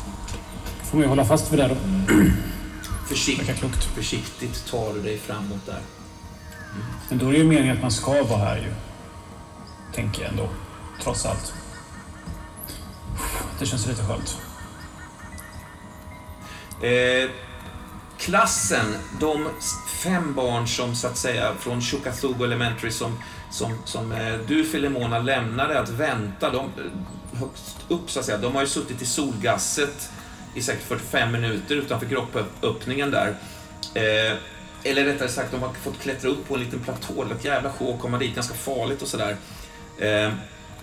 Får 0.85 0.97
man 0.97 1.03
ju 1.03 1.09
hålla 1.09 1.25
fast 1.25 1.53
vid 1.53 1.59
det 1.59 1.67
då. 1.67 1.75
Försikt, 3.07 3.39
Verkar 3.39 3.53
klokt. 3.53 3.83
försiktigt 3.83 4.65
tar 4.71 4.93
du 4.93 5.01
dig 5.01 5.17
framåt 5.17 5.65
där. 5.65 5.79
Men 7.09 7.17
då 7.17 7.27
är 7.27 7.31
det 7.31 7.37
ju 7.37 7.43
meningen 7.43 7.75
att 7.75 7.81
man 7.81 7.91
ska 7.91 8.23
vara 8.23 8.39
här 8.39 8.57
ju. 8.57 8.73
Tänker 9.93 10.21
jag 10.21 10.31
ändå. 10.31 10.49
Trots 11.03 11.25
allt. 11.25 11.53
Det 13.59 13.65
känns 13.65 13.87
lite 13.87 14.03
skönt. 14.03 14.37
Eh, 16.81 17.29
klassen, 18.17 18.85
de 19.19 19.47
fem 20.03 20.33
barn 20.33 20.67
som 20.67 20.95
så 20.95 21.07
att 21.07 21.17
säga 21.17 21.53
från 21.59 21.81
Chukathugo 21.81 22.43
Elementary 22.43 22.91
som, 22.91 23.19
som, 23.51 23.77
som 23.85 24.11
eh, 24.11 24.33
du 24.47 24.63
Filemona 24.65 25.19
lämnade 25.19 25.79
att 25.79 25.89
vänta, 25.89 26.49
de, 26.49 26.65
eh, 26.65 27.39
högst 27.39 27.77
upp 27.87 28.11
så 28.11 28.19
att 28.19 28.25
säga, 28.25 28.37
de 28.37 28.55
har 28.55 28.61
ju 28.61 28.67
suttit 28.67 29.01
i 29.01 29.05
solgasset 29.05 30.09
i 30.55 30.61
säkert 30.61 30.83
45 30.83 31.31
minuter 31.31 31.75
utanför 31.75 32.05
groppöppningen 32.05 33.11
där. 33.11 33.35
Eh, 33.93 34.37
eller 34.83 35.05
rättare 35.05 35.29
sagt, 35.29 35.51
de 35.51 35.61
har 35.61 35.73
fått 35.73 35.99
klättra 35.99 36.29
upp 36.29 36.47
på 36.47 36.55
en 36.55 36.59
liten 36.59 36.79
platå. 36.79 37.23
Det 37.23 37.35
ett 37.35 37.45
jävla 37.45 37.71
sjå 37.71 37.93
att 37.93 37.99
komma 37.99 38.17
dit, 38.17 38.35
ganska 38.35 38.53
farligt 38.53 39.01
och 39.01 39.07
sådär. 39.07 39.37
Eh, 39.97 40.31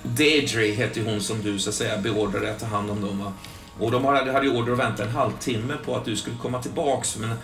Deidre 0.02 0.64
heter 0.64 1.00
ju 1.00 1.06
hon 1.06 1.20
som 1.20 1.42
du 1.42 1.58
så 1.58 1.68
att 1.68 1.74
säga 1.74 1.98
beordrade 1.98 2.50
att 2.50 2.58
ta 2.60 2.66
hand 2.66 2.90
om 2.90 3.00
dem. 3.00 3.18
Va? 3.18 3.32
Och 3.78 3.90
de 3.90 4.04
hade, 4.04 4.32
hade 4.32 4.46
ju 4.46 4.56
order 4.56 4.72
att 4.72 4.78
vänta 4.78 5.04
en 5.04 5.10
halvtimme 5.10 5.74
på 5.84 5.96
att 5.96 6.04
du 6.04 6.16
skulle 6.16 6.36
komma 6.36 6.62
tillbaks. 6.62 7.18
Men 7.18 7.34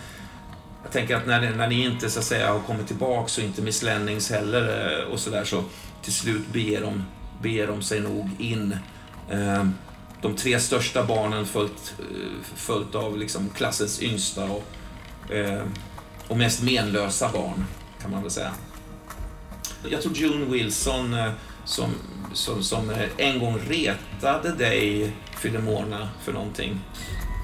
jag 0.83 0.91
tänker 0.91 1.15
att 1.15 1.27
när, 1.27 1.51
när 1.51 1.67
ni 1.67 1.85
inte 1.85 2.09
så 2.09 2.19
att 2.19 2.25
säga 2.25 2.53
har 2.53 2.59
kommit 2.59 2.87
tillbaks 2.87 3.37
och 3.37 3.43
inte 3.43 3.61
Miss 3.61 3.83
Lennings 3.83 4.31
heller 4.31 4.97
eh, 4.99 5.11
och 5.11 5.19
sådär 5.19 5.43
så 5.43 5.63
till 6.01 6.13
slut 6.13 6.47
ber 6.47 6.81
de, 6.81 7.05
ber 7.41 7.67
de 7.67 7.81
sig 7.81 7.99
nog 7.99 8.29
in. 8.39 8.77
Eh, 9.29 9.65
de 10.21 10.35
tre 10.35 10.59
största 10.59 11.05
barnen 11.05 11.45
följt, 11.45 11.93
eh, 11.99 12.45
följt 12.55 12.95
av 12.95 13.17
liksom 13.17 13.49
klassens 13.49 14.01
yngsta 14.01 14.43
och, 14.43 15.31
eh, 15.33 15.63
och 16.27 16.37
mest 16.37 16.63
menlösa 16.63 17.29
barn 17.33 17.65
kan 18.01 18.11
man 18.11 18.21
väl 18.21 18.31
säga. 18.31 18.51
Jag 19.89 20.01
tror 20.01 20.17
June 20.17 20.45
Wilson 20.45 21.13
eh, 21.13 21.31
som, 21.65 21.89
som, 22.33 22.63
som 22.63 22.91
en 23.17 23.39
gång 23.39 23.59
retade 23.67 24.51
dig, 24.51 25.15
Filemona, 25.37 26.09
för 26.23 26.33
någonting. 26.33 26.79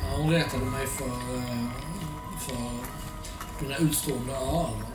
Ja, 0.01 0.17
hon 0.17 0.31
retade 0.31 0.65
mig 0.65 0.87
för, 0.87 1.09
för 2.45 2.57
mina 3.63 3.77
utstående 3.77 4.33
öron. 4.33 4.85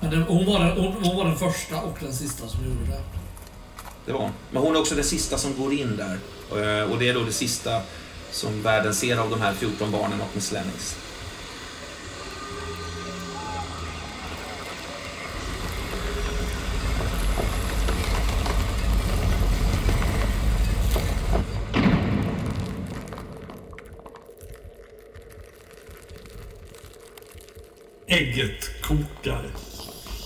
Men 0.00 0.22
hon, 0.22 0.46
var 0.46 0.60
den, 0.60 0.78
hon, 0.78 0.92
hon 1.04 1.16
var 1.16 1.24
den 1.24 1.36
första 1.36 1.80
och 1.80 1.96
den 2.00 2.12
sista 2.12 2.48
som 2.48 2.64
gjorde 2.64 2.84
det. 2.84 3.15
Det 4.06 4.12
var 4.12 4.20
hon. 4.20 4.32
Men 4.50 4.62
hon 4.62 4.76
är 4.76 4.80
också 4.80 4.94
den 4.94 5.04
sista 5.04 5.38
som 5.38 5.56
går 5.56 5.72
in 5.72 5.96
där. 5.96 6.18
Eh, 6.50 6.90
och 6.90 6.98
det 6.98 7.08
är 7.08 7.14
då 7.14 7.22
det 7.22 7.32
sista 7.32 7.82
som 8.30 8.62
världen 8.62 8.94
ser 8.94 9.16
av 9.16 9.30
de 9.30 9.40
här 9.40 9.54
14 9.54 9.90
barnen 9.90 10.20
och 10.20 10.28
Miss 10.34 10.52
Lennings. 10.52 10.96
Ägget 28.06 28.82
kokar. 28.82 29.50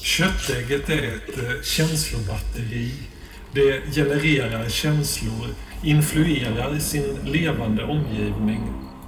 Köttägget 0.02 0.88
är 0.88 1.02
ett 1.02 1.38
eh, 1.38 1.62
känslobatteri. 1.62 3.09
Det 3.54 3.94
genererar 3.94 4.68
känslor, 4.68 5.48
influerar 5.82 6.78
sin 6.78 7.18
levande 7.24 7.84
omgivning. 7.84 8.60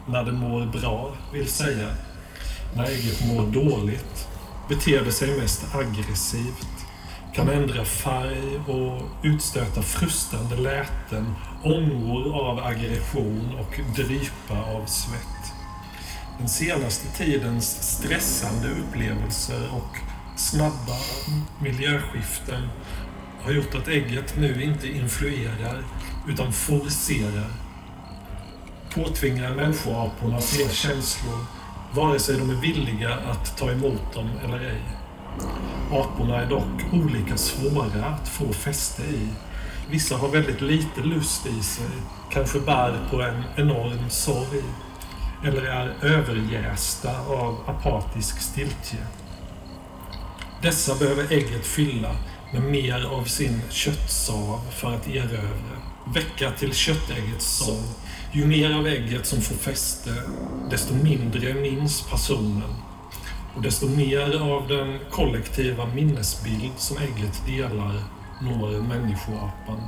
När 0.08 0.24
det 0.24 0.32
mår 0.32 0.66
bra, 0.80 1.16
vill 1.32 1.46
säga. 1.46 1.88
När 2.76 2.84
ägget 2.84 3.24
mår 3.26 3.46
dåligt 3.46 4.28
beter 4.68 5.04
det 5.04 5.12
sig 5.12 5.40
mest 5.40 5.74
aggressivt. 5.74 6.68
Kan 7.34 7.48
ändra 7.48 7.84
färg 7.84 8.56
och 8.66 9.02
utstöta 9.22 9.82
frustande 9.82 10.56
läten, 10.56 11.34
ångor 11.64 12.40
av 12.40 12.58
aggression 12.58 13.58
och 13.60 13.80
drypa 13.96 14.62
av 14.74 14.86
svett. 14.86 15.52
Den 16.38 16.48
senaste 16.48 17.24
tidens 17.24 17.96
stressande 17.96 18.68
upplevelser 18.68 19.68
och 19.72 19.96
snabba 20.36 20.98
miljöskiften 21.60 22.68
har 23.44 23.52
gjort 23.52 23.74
att 23.74 23.88
ägget 23.88 24.34
nu 24.36 24.62
inte 24.62 24.88
influerar 24.88 25.82
utan 26.28 26.52
forcerar. 26.52 27.50
Påtvingar 28.94 29.54
människoaporna 29.54 30.40
sina 30.40 30.70
känslor 30.70 31.38
vare 31.94 32.18
sig 32.18 32.38
de 32.38 32.50
är 32.50 32.54
villiga 32.54 33.14
att 33.14 33.58
ta 33.58 33.70
emot 33.70 34.14
dem 34.14 34.30
eller 34.44 34.60
ej. 34.60 34.82
Aporna 35.92 36.42
är 36.42 36.46
dock 36.46 36.92
olika 36.92 37.36
svåra 37.36 38.04
att 38.04 38.28
få 38.28 38.52
fäste 38.52 39.02
i. 39.02 39.28
Vissa 39.90 40.16
har 40.16 40.28
väldigt 40.28 40.60
lite 40.60 41.00
lust 41.00 41.46
i 41.46 41.62
sig, 41.62 41.90
kanske 42.30 42.60
bär 42.60 42.98
på 43.10 43.22
en 43.22 43.44
enorm 43.56 44.10
sorg 44.10 44.62
eller 45.44 45.62
är 45.62 45.96
överjästa 46.02 47.20
av 47.20 47.58
apatisk 47.66 48.40
stiltje. 48.40 48.98
Dessa 50.62 50.94
behöver 50.94 51.32
ägget 51.32 51.66
fylla 51.66 52.16
med 52.52 52.62
mer 52.62 53.04
av 53.04 53.24
sin 53.24 53.62
köttsav 53.70 54.60
för 54.70 54.94
att 54.94 55.08
erövra. 55.08 55.76
Väcka 56.14 56.50
till 56.50 56.74
köttäggets 56.74 57.46
sång. 57.46 57.82
Ju 58.32 58.46
mer 58.46 58.74
av 58.78 58.86
ägget 58.86 59.26
som 59.26 59.40
får 59.40 59.54
fäste, 59.54 60.10
desto 60.70 60.94
mindre 60.94 61.54
minns 61.54 62.02
personen. 62.10 62.74
Och 63.56 63.62
desto 63.62 63.88
mer 63.88 64.40
av 64.40 64.68
den 64.68 64.98
kollektiva 65.10 65.86
minnesbild 65.86 66.72
som 66.76 66.96
ägget 66.96 67.46
delar 67.46 68.04
når 68.42 68.82
människoapan. 68.82 69.80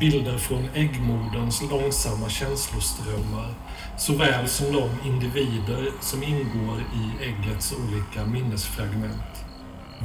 Bilder 0.00 0.38
från 0.38 0.68
äggmoderns 0.74 1.62
långsamma 1.70 2.28
känsloströmmar 2.28 3.54
såväl 3.98 4.48
som 4.48 4.72
de 4.72 5.08
individer 5.08 5.90
som 6.00 6.22
ingår 6.22 6.80
i 6.80 7.24
äggets 7.24 7.74
olika 7.74 8.26
minnesfragment. 8.26 9.31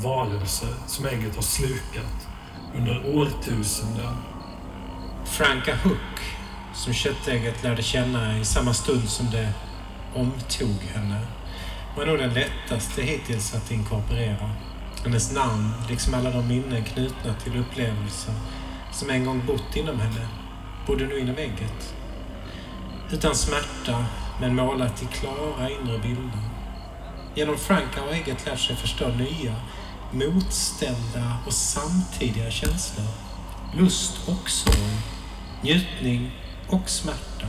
Varelser 0.03 0.73
som 0.87 1.05
ägget 1.05 1.35
har 1.35 1.41
slukat 1.41 2.27
under 2.75 3.15
årtusenden. 3.15 4.17
Franka 5.25 5.75
Hook, 5.75 6.19
som 6.73 6.93
köttägget 6.93 7.63
lärde 7.63 7.83
känna 7.83 8.39
i 8.39 8.45
samma 8.45 8.73
stund 8.73 9.09
som 9.09 9.31
det 9.31 9.53
omtog 10.15 10.81
henne, 10.93 11.21
var 11.97 12.05
nog 12.05 12.17
den 12.17 12.33
lättaste 12.33 13.01
hittills 13.01 13.55
att 13.55 13.71
inkorporera. 13.71 14.49
Hennes 15.03 15.31
namn, 15.31 15.73
liksom 15.89 16.13
alla 16.13 16.31
de 16.31 16.47
minnen 16.47 16.83
knutna 16.83 17.33
till 17.33 17.59
upplevelser 17.59 18.33
som 18.91 19.09
en 19.09 19.25
gång 19.25 19.45
bott 19.45 19.75
inom 19.75 19.99
henne, 19.99 20.27
bodde 20.87 21.05
nu 21.05 21.19
inom 21.19 21.35
ägget. 21.35 21.95
Utan 23.11 23.35
smärta, 23.35 24.05
men 24.39 24.55
målat 24.55 25.03
i 25.03 25.05
klara 25.05 25.69
inre 25.69 25.99
bilder. 25.99 26.39
Genom 27.35 27.57
Franka 27.57 28.01
har 28.01 28.07
ägget 28.07 28.45
lärt 28.45 28.59
sig 28.59 28.75
förstå 28.75 29.07
nya, 29.07 29.55
motställda 30.11 31.37
och 31.45 31.53
samtidiga 31.53 32.51
känslor. 32.51 33.07
Lust 33.77 34.13
och 34.27 34.49
sorg, 34.49 34.97
njutning 35.61 36.31
och 36.69 36.89
smärta, 36.89 37.47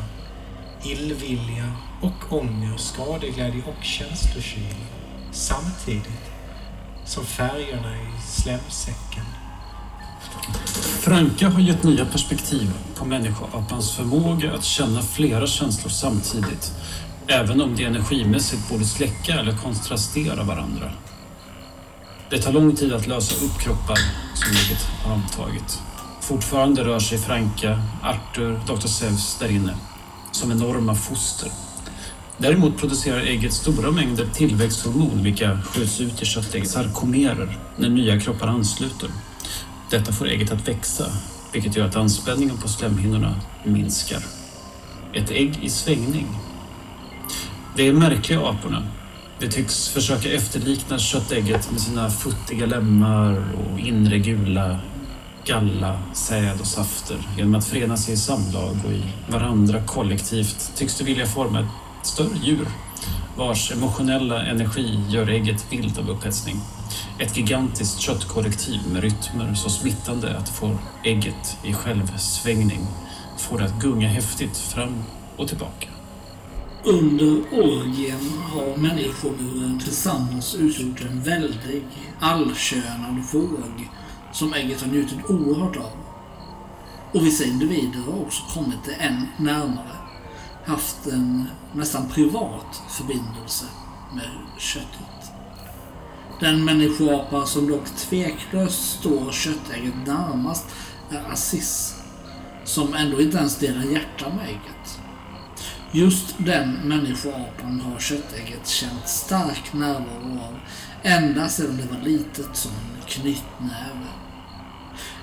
illvilja 0.85 1.73
och 2.03 2.33
ånger, 2.33 2.77
skadeglädje 2.77 3.63
och 3.63 3.85
känslokyla. 3.85 4.87
Samtidigt 5.33 6.31
som 7.05 7.25
färgerna 7.25 7.97
i 7.97 8.23
slemsäcken. 8.29 9.25
Franka 11.01 11.49
har 11.49 11.61
gett 11.61 11.83
nya 11.83 12.05
perspektiv 12.05 12.73
på 12.97 13.05
människoapans 13.05 13.93
förmåga 13.93 14.55
att 14.55 14.65
känna 14.65 15.03
flera 15.03 15.47
känslor 15.47 15.91
samtidigt, 15.91 16.73
även 17.27 17.61
om 17.61 17.77
de 17.77 17.85
energimässigt 17.85 18.69
borde 18.69 18.85
släcka 18.85 19.33
eller 19.33 19.57
kontrastera 19.57 20.45
varandra. 20.45 20.93
Det 22.31 22.39
tar 22.39 22.53
lång 22.53 22.77
tid 22.77 22.93
att 22.93 23.07
lösa 23.07 23.45
upp 23.45 23.59
kroppar 23.61 23.99
som 24.35 24.53
livet 24.53 24.87
har 25.05 25.15
omtagit. 25.15 25.83
Fortfarande 26.21 26.85
rör 26.85 26.99
sig 26.99 27.19
Franka, 27.19 27.83
Arthur, 28.03 28.61
Dr. 28.67 28.87
Zeus 28.87 29.39
där 29.41 29.49
inne, 29.51 29.77
som 30.33 30.53
enorma 30.53 30.95
foster. 30.95 31.51
Däremot 32.39 32.79
producerar 32.79 33.21
ägget 33.21 33.53
stora 33.53 33.91
mängder 33.91 34.27
tillväxthormon 34.35 35.23
vilka 35.23 35.63
skjuts 35.63 36.01
ut 36.01 36.23
i 36.23 36.25
köttägget 36.25 36.71
sarkomerer 36.71 37.59
när 37.77 37.89
nya 37.89 38.21
kroppar 38.21 38.47
ansluter. 38.49 39.11
Detta 39.91 40.13
får 40.13 40.29
ägget 40.29 40.53
att 40.53 40.69
växa, 40.69 41.07
vilket 41.53 41.77
gör 41.77 41.87
att 41.87 41.97
anspänningen 41.97 42.57
på 42.57 42.69
slemhinnorna 42.69 43.41
minskar. 43.65 44.23
Ett 45.15 45.31
ägg 45.31 45.59
i 45.63 45.71
svängning. 45.71 46.27
Det 47.77 47.89
är 47.89 47.93
märkliga 47.93 48.41
aporna. 48.41 48.83
De 49.41 49.49
tycks 49.49 49.89
försöka 49.89 50.33
efterlikna 50.33 50.99
köttägget 50.99 51.71
med 51.71 51.81
sina 51.81 52.11
futtiga 52.11 52.67
lemmar 52.67 53.45
och 53.55 53.79
inre 53.79 54.19
gula 54.19 54.79
galla, 55.45 55.99
säd 56.13 56.61
och 56.61 56.67
safter. 56.67 57.17
Genom 57.37 57.55
att 57.55 57.65
förena 57.65 57.97
sig 57.97 58.15
i 58.15 58.17
samlag 58.17 58.77
och 58.87 58.93
i 58.93 59.03
varandra 59.29 59.83
kollektivt 59.87 60.73
tycks 60.77 60.99
de 60.99 61.05
vilja 61.05 61.27
forma 61.27 61.61
ett 61.61 62.07
större 62.07 62.39
djur 62.43 62.69
vars 63.37 63.73
emotionella 63.73 64.47
energi 64.47 65.01
gör 65.09 65.29
ägget 65.29 65.73
vilt 65.73 65.99
av 65.99 66.11
upphetsning. 66.11 66.57
Ett 67.19 67.37
gigantiskt 67.37 68.01
köttkollektiv 68.01 68.81
med 68.93 69.03
rytmer 69.03 69.55
så 69.55 69.71
smittande 69.71 70.37
att 70.37 70.47
det 70.47 70.53
får 70.53 70.79
ägget 71.05 71.59
i 71.65 71.73
självsvängning. 71.73 72.87
Får 73.39 73.59
det 73.59 73.65
att 73.65 73.81
gunga 73.81 74.09
häftigt 74.09 74.57
fram 74.57 75.05
och 75.37 75.49
tillbaka. 75.49 75.98
Under 76.89 77.43
orgien 77.53 78.39
har 78.53 78.77
människomuren 78.77 79.81
tillsammans 79.85 80.55
utgjort 80.55 81.01
en 81.01 81.23
väldig, 81.23 81.85
allkönad 82.21 83.23
våg 83.33 83.89
som 84.33 84.55
ägget 84.55 84.81
har 84.81 84.89
njutit 84.89 85.31
oerhört 85.31 85.77
av. 85.77 85.93
Och 87.13 87.27
vissa 87.27 87.45
individer 87.45 88.01
har 88.01 88.21
också 88.21 88.43
kommit 88.55 88.79
det 88.85 88.93
än 88.93 89.27
närmare, 89.37 89.97
haft 90.65 91.07
en 91.07 91.45
nästan 91.73 92.09
privat 92.09 92.83
förbindelse 92.91 93.65
med 94.15 94.31
köttet. 94.59 95.33
Den 96.41 96.65
människoapa 96.65 97.47
som 97.47 97.71
dock 97.71 97.87
tveklöst 97.97 98.99
står 98.99 99.33
köttägget 99.33 100.07
närmast 100.07 100.65
är 101.11 101.33
Assis, 101.33 101.95
som 102.65 102.95
ändå 102.95 103.21
inte 103.21 103.39
ens 103.39 103.59
delar 103.59 103.83
hjärta 103.83 104.29
med 104.29 104.49
ägget. 104.49 104.78
Just 105.93 106.35
den 106.39 106.73
människoapan 106.73 107.81
har 107.81 107.99
köttägget 107.99 108.67
känt 108.67 109.09
stark 109.09 109.73
närvaro 109.73 110.41
av 110.49 110.59
ända 111.03 111.49
sedan 111.49 111.77
det 111.77 111.95
var 111.97 112.03
litet 112.03 112.57
som 112.57 112.71
en 112.71 113.07
knytnäve. 113.07 114.09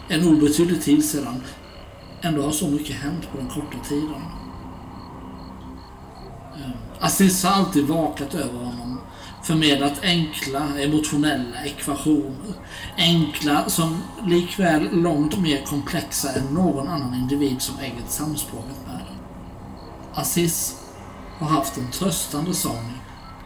En 0.08 0.27
obetydlig 0.27 0.82
tid 0.82 1.06
sedan. 1.06 1.44
Ändå 2.22 2.42
har 2.42 2.52
så 2.52 2.68
mycket 2.68 2.95
hänt 2.95 3.32
på 3.32 3.38
den 3.38 3.48
korta 3.48 3.77
tiden. 3.90 4.22
Eh, 6.56 6.72
Aziz 7.00 7.44
har 7.44 7.52
alltid 7.52 7.88
vakat 7.88 8.34
över 8.34 8.58
honom. 8.60 9.00
Förmedlat 9.44 10.03
enkla 10.03 10.80
emotionella 10.80 11.66
ekvationer. 11.66 12.53
Enkla 12.98 13.69
som 13.69 14.03
likväl 14.27 15.02
långt 15.02 15.38
mer 15.40 15.61
komplexa 15.66 16.32
än 16.32 16.45
någon 16.45 16.88
annan 16.88 17.14
individ 17.14 17.61
som 17.61 17.80
ägget 17.80 18.11
samspråkat. 18.11 18.84
Aziz 20.18 20.76
har 21.40 21.48
haft 21.48 21.77
en 21.77 21.92
tröstande 21.92 22.53
sång 22.53 23.02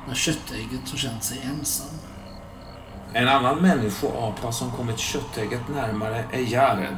när 0.07 0.15
köttägget 0.15 0.89
har 0.89 0.97
känt 0.97 1.23
sig 1.23 1.41
ensam. 1.43 1.95
En 3.13 3.27
annan 3.27 3.61
människoapa 3.61 4.51
som 4.51 4.71
kommit 4.71 4.99
köttägget 4.99 5.69
närmare 5.69 6.25
är 6.31 6.39
Jared. 6.39 6.97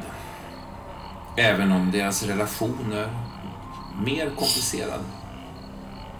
Även 1.36 1.72
om 1.72 1.90
deras 1.90 2.22
relation 2.22 2.92
är 2.92 3.08
mer 4.04 4.26
komplicerad. 4.26 5.00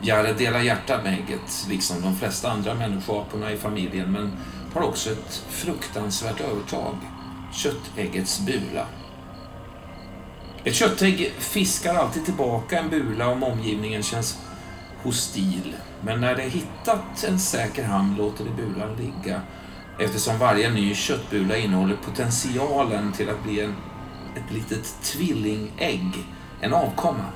Jared 0.03 0.37
delar 0.37 0.61
hjärta 0.61 1.01
med 1.03 1.15
ägget, 1.15 1.67
liksom 1.69 2.03
de 2.03 2.17
flesta 2.17 2.51
andra 2.51 2.75
människoaporna 2.75 3.53
i 3.53 3.57
familjen, 3.57 4.13
men 4.13 4.33
har 4.75 4.83
också 4.83 5.11
ett 5.11 5.45
fruktansvärt 5.49 6.41
övertag. 6.41 6.97
Köttäggets 7.53 8.41
bula. 8.41 8.87
Ett 10.65 10.75
köttägg 10.75 11.33
fiskar 11.39 11.95
alltid 11.95 12.25
tillbaka 12.25 12.79
en 12.79 12.91
bula 12.91 13.29
om 13.29 13.43
omgivningen 13.43 14.03
känns 14.03 14.39
hostil. 15.03 15.77
Men 16.01 16.21
när 16.21 16.37
det 16.37 16.43
hittat 16.43 17.25
en 17.29 17.39
säker 17.39 17.85
hamn 17.85 18.17
låter 18.17 18.45
det 18.45 18.51
bulan 18.51 18.97
ligga 18.97 19.41
eftersom 19.99 20.39
varje 20.39 20.71
ny 20.71 20.95
köttbula 20.95 21.57
innehåller 21.57 21.97
potentialen 21.97 23.13
till 23.13 23.31
att 23.31 23.45
bli 23.45 23.61
en, 23.61 23.75
ett 24.37 24.53
litet 24.53 25.03
tvillingägg, 25.03 26.27
en 26.61 26.73
avkomma. 26.75 27.27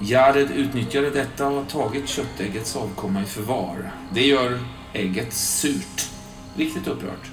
Jared 0.00 0.50
utnyttjade 0.50 1.10
detta 1.10 1.46
och 1.46 1.56
har 1.56 1.64
tagit 1.64 2.08
köttäggets 2.08 2.76
avkomma 2.76 3.22
i 3.22 3.24
förvar. 3.24 3.90
Det 4.12 4.26
gör 4.26 4.58
ägget 4.92 5.32
surt. 5.32 6.10
Riktigt 6.56 6.86
upprört. 6.86 7.30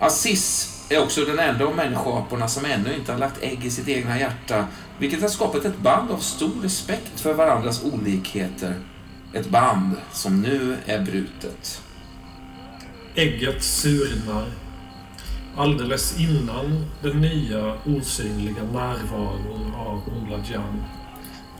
Aziz 0.00 0.73
är 0.88 1.02
också 1.02 1.24
den 1.24 1.38
enda 1.38 1.64
av 1.64 1.76
människoaporna 1.76 2.48
som 2.48 2.64
ännu 2.64 2.94
inte 2.94 3.12
har 3.12 3.18
lagt 3.18 3.42
ägg 3.42 3.64
i 3.64 3.70
sitt 3.70 3.88
egna 3.88 4.18
hjärta, 4.18 4.66
vilket 4.98 5.22
har 5.22 5.28
skapat 5.28 5.64
ett 5.64 5.78
band 5.78 6.10
av 6.10 6.18
stor 6.18 6.62
respekt 6.62 7.20
för 7.20 7.34
varandras 7.34 7.84
olikheter. 7.84 8.74
Ett 9.32 9.50
band 9.50 9.96
som 10.12 10.42
nu 10.42 10.76
är 10.86 11.02
brutet. 11.02 11.82
Ägget 13.14 13.62
surnar. 13.64 14.46
Alldeles 15.56 16.20
innan 16.20 16.86
den 17.02 17.20
nya 17.20 17.74
osynliga 17.86 18.62
närvaron 18.62 19.74
av 19.74 20.02
Jan 20.52 20.84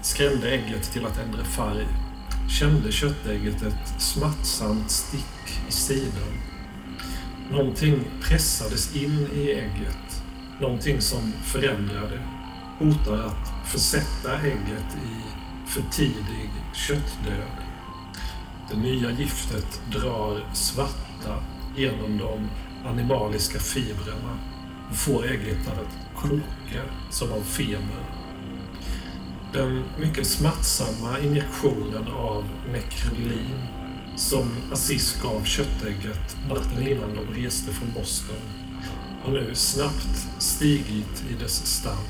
skrämde 0.02 0.50
ägget 0.50 0.92
till 0.92 1.06
att 1.06 1.18
ändra 1.18 1.44
färg 1.44 1.86
kände 2.48 2.92
köttägget 2.92 3.62
ett 3.62 4.02
smärtsamt 4.02 4.90
stick 4.90 5.60
i 5.68 5.72
sidan. 5.72 6.53
Någonting 7.50 8.04
pressades 8.22 8.96
in 8.96 9.28
i 9.34 9.50
ägget. 9.50 10.22
Någonting 10.60 11.00
som 11.00 11.32
förändrade. 11.44 12.20
Hotar 12.78 13.18
att 13.18 13.68
försätta 13.72 14.40
ägget 14.40 14.96
i 15.04 15.24
för 15.66 15.82
tidig 15.90 16.50
köttdöd. 16.72 17.64
Det 18.70 18.76
nya 18.76 19.10
giftet 19.10 19.82
drar 19.92 20.54
svarta 20.54 21.44
genom 21.76 22.18
de 22.18 22.48
animaliska 22.88 23.58
fibrerna 23.58 24.38
och 24.90 24.96
får 24.96 25.26
ägget 25.26 25.68
att 25.68 26.16
koka 26.16 26.82
som 27.10 27.32
av 27.32 27.40
feber. 27.40 28.04
Den 29.52 29.84
mycket 29.98 30.26
smärtsamma 30.26 31.18
injektionen 31.18 32.08
av 32.08 32.44
nekrolin 32.72 33.60
som 34.16 34.50
Aziz 34.72 35.22
gav 35.22 35.44
köttägget 35.44 36.36
natten 36.48 36.88
innan 36.88 37.14
de 37.14 37.42
reste 37.42 37.72
från 37.72 37.92
Boston 37.94 38.36
har 39.24 39.32
nu 39.32 39.54
snabbt 39.54 40.26
stigit 40.38 41.24
i 41.30 41.42
dess 41.42 41.66
stam. 41.66 42.04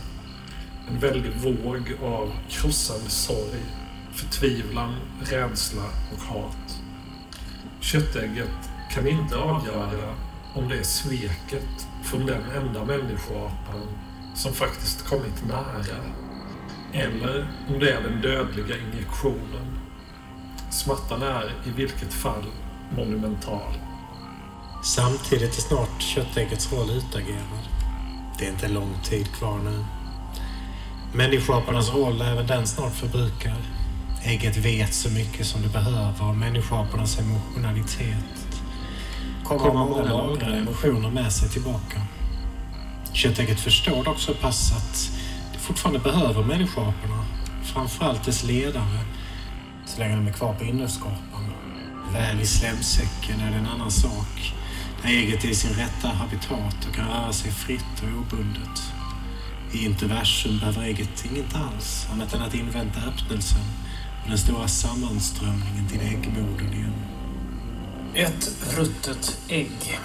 En 0.88 0.98
väldig 0.98 1.32
våg 1.36 1.92
av 2.02 2.32
krossande 2.48 3.10
sorg, 3.10 3.60
förtvivlan, 4.12 4.94
rädsla 5.20 5.84
och 6.12 6.22
hat. 6.22 6.78
Köttägget 7.80 8.70
kan 8.90 9.08
inte 9.08 9.36
avgöra 9.36 10.14
om 10.54 10.68
det 10.68 10.78
är 10.78 10.82
sveket 10.82 11.88
från 12.02 12.26
den 12.26 12.42
enda 12.56 12.84
människoapan 12.84 13.88
som 14.34 14.52
faktiskt 14.52 15.06
kommit 15.06 15.44
nära. 15.48 16.04
Eller 16.92 17.48
om 17.68 17.78
det 17.78 17.90
är 17.90 18.02
den 18.02 18.20
dödliga 18.20 18.76
injektionen 18.78 19.83
Smärtan 20.74 21.22
är 21.22 21.52
i 21.66 21.70
vilket 21.70 22.12
fall 22.12 22.44
monumental. 22.96 23.72
Samtidigt 24.84 25.56
är 25.56 25.60
snart 25.60 26.02
köttäggets 26.02 26.72
roll 26.72 26.90
utagerad. 26.90 27.68
Det 28.38 28.46
är 28.46 28.50
inte 28.50 28.68
lång 28.68 28.94
tid 29.04 29.32
kvar 29.32 29.58
nu. 29.58 29.84
Människoapornas 31.12 31.94
roll 31.94 32.20
är 32.20 32.32
även 32.32 32.46
den 32.46 32.66
snart 32.66 32.94
förbrukad. 32.94 33.62
Ägget 34.24 34.56
vet 34.56 34.94
så 34.94 35.10
mycket 35.10 35.46
som 35.46 35.62
det 35.62 35.68
behöver 35.68 36.22
om 36.22 36.38
människoapornas 36.38 37.18
emotionalitet. 37.18 38.62
Kommer 39.44 39.74
många 39.74 40.02
lagra 40.02 40.56
emotioner 40.56 41.10
med 41.10 41.32
sig 41.32 41.48
tillbaka. 41.48 42.00
Köttägget 43.12 43.60
förstår 43.60 44.04
dock 44.04 44.18
så 44.18 44.34
pass 44.34 44.72
att 44.76 45.10
det 45.52 45.58
fortfarande 45.58 45.98
behöver 45.98 46.42
människoaporna. 46.42 47.24
Framförallt 47.62 48.24
dess 48.24 48.44
ledare 48.44 49.13
så 49.86 49.98
länge 49.98 50.16
de 50.16 50.26
är 50.26 50.32
kvar 50.32 50.54
på 50.54 50.64
innerskapan. 50.64 51.52
Väl 52.12 52.40
i 52.40 52.46
slemsäcken 52.46 53.40
är 53.40 53.50
det 53.50 53.56
en 53.56 53.66
annan 53.66 53.90
sak. 53.90 54.54
När 55.02 55.10
ägget 55.10 55.44
är 55.44 55.48
i 55.48 55.54
sin 55.54 55.74
rätta 55.74 56.08
habitat 56.08 56.86
och 56.88 56.94
kan 56.94 57.08
röra 57.08 57.32
sig 57.32 57.50
fritt 57.50 58.02
och 58.02 58.18
obundet. 58.18 58.82
I 59.72 59.84
interversum 59.84 60.58
behöver 60.58 60.82
ägget 60.82 61.24
inget 61.24 61.54
alls 61.54 62.06
annat 62.12 62.34
än 62.34 62.42
att 62.42 62.54
invänta 62.54 63.00
öppnelsen 63.00 63.62
och 64.22 64.28
den 64.28 64.38
stora 64.38 64.68
sammanströmningen 64.68 65.88
till 65.88 66.00
äggmodern 66.00 66.72
igen. 66.72 66.94
Ett 68.14 68.50
ruttet 68.76 69.38
ägg. 69.48 69.98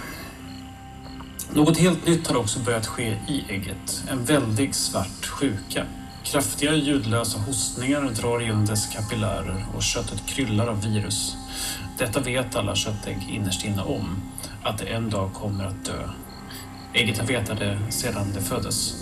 Något 1.54 1.78
helt 1.78 2.08
nytt 2.08 2.28
har 2.28 2.36
också 2.36 2.60
börjat 2.60 2.88
ske 2.88 3.18
i 3.28 3.46
ägget. 3.50 4.04
En 4.10 4.26
väldig 4.26 4.76
svart 4.76 5.26
sjuka. 5.26 5.86
Kraftiga 6.24 6.76
ljudlösa 6.76 7.40
hostningar 7.40 8.02
drar 8.02 8.40
genom 8.40 8.66
dess 8.66 8.94
kapillärer 8.94 9.66
och 9.76 9.84
köttet 9.84 10.26
kryllar 10.26 10.68
av 10.68 10.82
virus. 10.82 11.38
Detta 11.98 12.20
vet 12.20 12.56
alla 12.56 12.76
köttägg 12.76 13.30
innerst 13.30 13.66
inne 13.66 13.82
om, 13.82 14.22
att 14.64 14.78
det 14.78 14.86
en 14.86 15.10
dag 15.10 15.34
kommer 15.34 15.66
att 15.66 15.86
dö. 15.86 16.10
Ägget 16.94 17.18
har 17.18 17.26
vetat 17.26 17.60
det 17.60 17.80
sedan 17.90 18.28
det 18.34 18.42
föddes, 18.42 18.94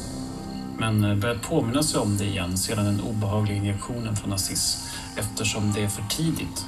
men 0.77 1.03
eh, 1.03 1.15
börjat 1.15 1.41
påminna 1.41 1.83
sig 1.83 1.99
om 1.99 2.17
det 2.17 2.25
igen 2.25 2.57
sedan 2.57 2.85
den 2.85 3.01
obehagliga 3.01 3.57
injektionen 3.57 4.15
från 4.15 4.33
Aziz 4.33 4.89
eftersom 5.15 5.73
det 5.73 5.83
är 5.83 5.87
för 5.87 6.03
tidigt. 6.09 6.65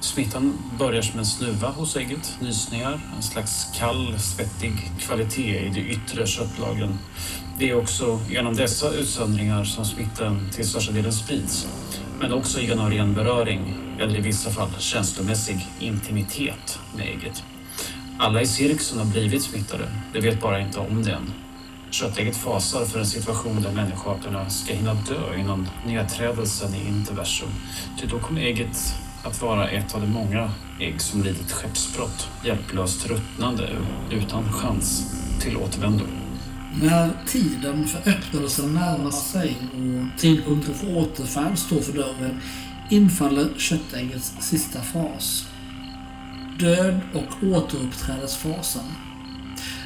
Smittan 0.00 0.58
börjar 0.78 1.02
som 1.02 1.18
en 1.18 1.26
snuva 1.26 1.70
hos 1.70 1.96
ägget, 1.96 2.36
nysningar, 2.40 3.00
en 3.16 3.22
slags 3.22 3.66
kall, 3.78 4.18
svettig 4.18 4.92
kvalitet 5.00 5.66
i 5.66 5.68
de 5.68 5.80
yttre 5.80 6.26
köttlagren 6.26 6.98
det 7.58 7.70
är 7.70 7.78
också 7.78 8.20
genom 8.30 8.56
dessa 8.56 8.90
utsöndringar 8.90 9.64
som 9.64 9.84
smittan 9.84 10.48
till 10.52 10.68
största 10.68 10.92
delen 10.92 11.12
sprids. 11.12 11.68
Men 12.20 12.32
också 12.32 12.60
genom 12.60 12.90
ren 12.90 13.14
beröring, 13.14 13.74
eller 14.00 14.18
i 14.18 14.20
vissa 14.20 14.50
fall 14.50 14.68
känslomässig 14.78 15.66
intimitet 15.78 16.78
med 16.96 17.08
ägget. 17.08 17.44
Alla 18.18 18.42
i 18.42 18.46
cirkusen 18.46 18.98
har 18.98 19.06
blivit 19.06 19.42
smittade, 19.42 19.92
de 20.12 20.20
vet 20.20 20.40
bara 20.40 20.60
inte 20.60 20.78
om 20.80 21.02
det 21.02 21.12
än. 21.12 21.32
Köttägget 21.90 22.36
fasar 22.36 22.84
för 22.84 22.98
en 22.98 23.06
situation 23.06 23.62
där 23.62 23.72
människoarterna 23.72 24.50
ska 24.50 24.74
hinna 24.74 24.94
dö 24.94 25.38
innan 25.38 25.68
nedträdelsen 25.86 26.74
i 26.74 26.88
interversum. 26.88 27.48
Ty 28.00 28.06
då 28.06 28.18
kommer 28.18 28.40
ägget 28.40 28.94
att 29.24 29.42
vara 29.42 29.68
ett 29.68 29.94
av 29.94 30.00
de 30.00 30.06
många 30.06 30.50
ägg 30.80 31.00
som 31.00 31.22
lidit 31.22 31.52
skeppsbrott, 31.52 32.28
hjälplöst 32.44 33.06
ruttnande 33.06 33.68
utan 34.10 34.52
chans 34.52 35.14
till 35.40 35.56
återvändo. 35.56 36.04
När 36.82 37.10
tiden 37.26 37.88
för 37.88 38.10
öppnelsen 38.10 38.74
närmar 38.74 39.10
sig 39.10 39.56
och 39.72 40.20
tidpunkten 40.20 40.74
för 40.74 40.96
återfärd 40.96 41.58
står 41.58 41.80
för 41.80 41.92
dörren 41.92 42.40
infaller 42.90 43.48
köttäggets 43.56 44.32
sista 44.40 44.82
fas. 44.82 45.46
Död 46.58 47.00
och 47.14 47.44
återuppträdesfasen. 47.44 48.84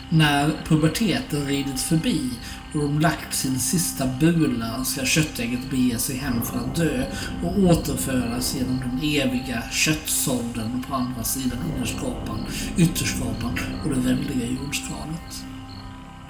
När 0.09 0.51
puberteten 0.65 1.47
ridit 1.47 1.81
förbi 1.81 2.31
och 2.75 2.81
de 2.81 3.01
lagt 3.01 3.35
sin 3.35 3.61
sista 3.61 4.07
bula 4.21 4.85
ska 4.85 5.05
köttägget 5.05 5.71
bege 5.71 5.99
sig 5.99 6.17
hem 6.17 6.43
för 6.43 6.59
att 6.59 6.77
dö 6.77 7.05
och 7.45 7.59
återföras 7.59 8.57
genom 8.59 8.81
den 8.81 8.99
eviga 9.03 9.63
köttsådden 9.71 10.85
på 10.89 10.95
andra 10.95 11.25
sidan 11.25 11.59
innerskapan, 11.75 12.47
ytterskapan 12.77 13.59
och 13.85 13.91
det 13.91 14.01
väldiga 14.01 14.47
jordskalet. 14.47 15.50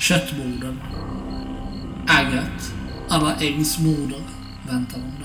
Köttborden. 0.01 0.81
Agat. 2.09 2.73
Alla 3.09 3.37
äggs 3.41 3.79
moder 3.79 4.20
väntar 4.70 4.99
honom. 4.99 5.19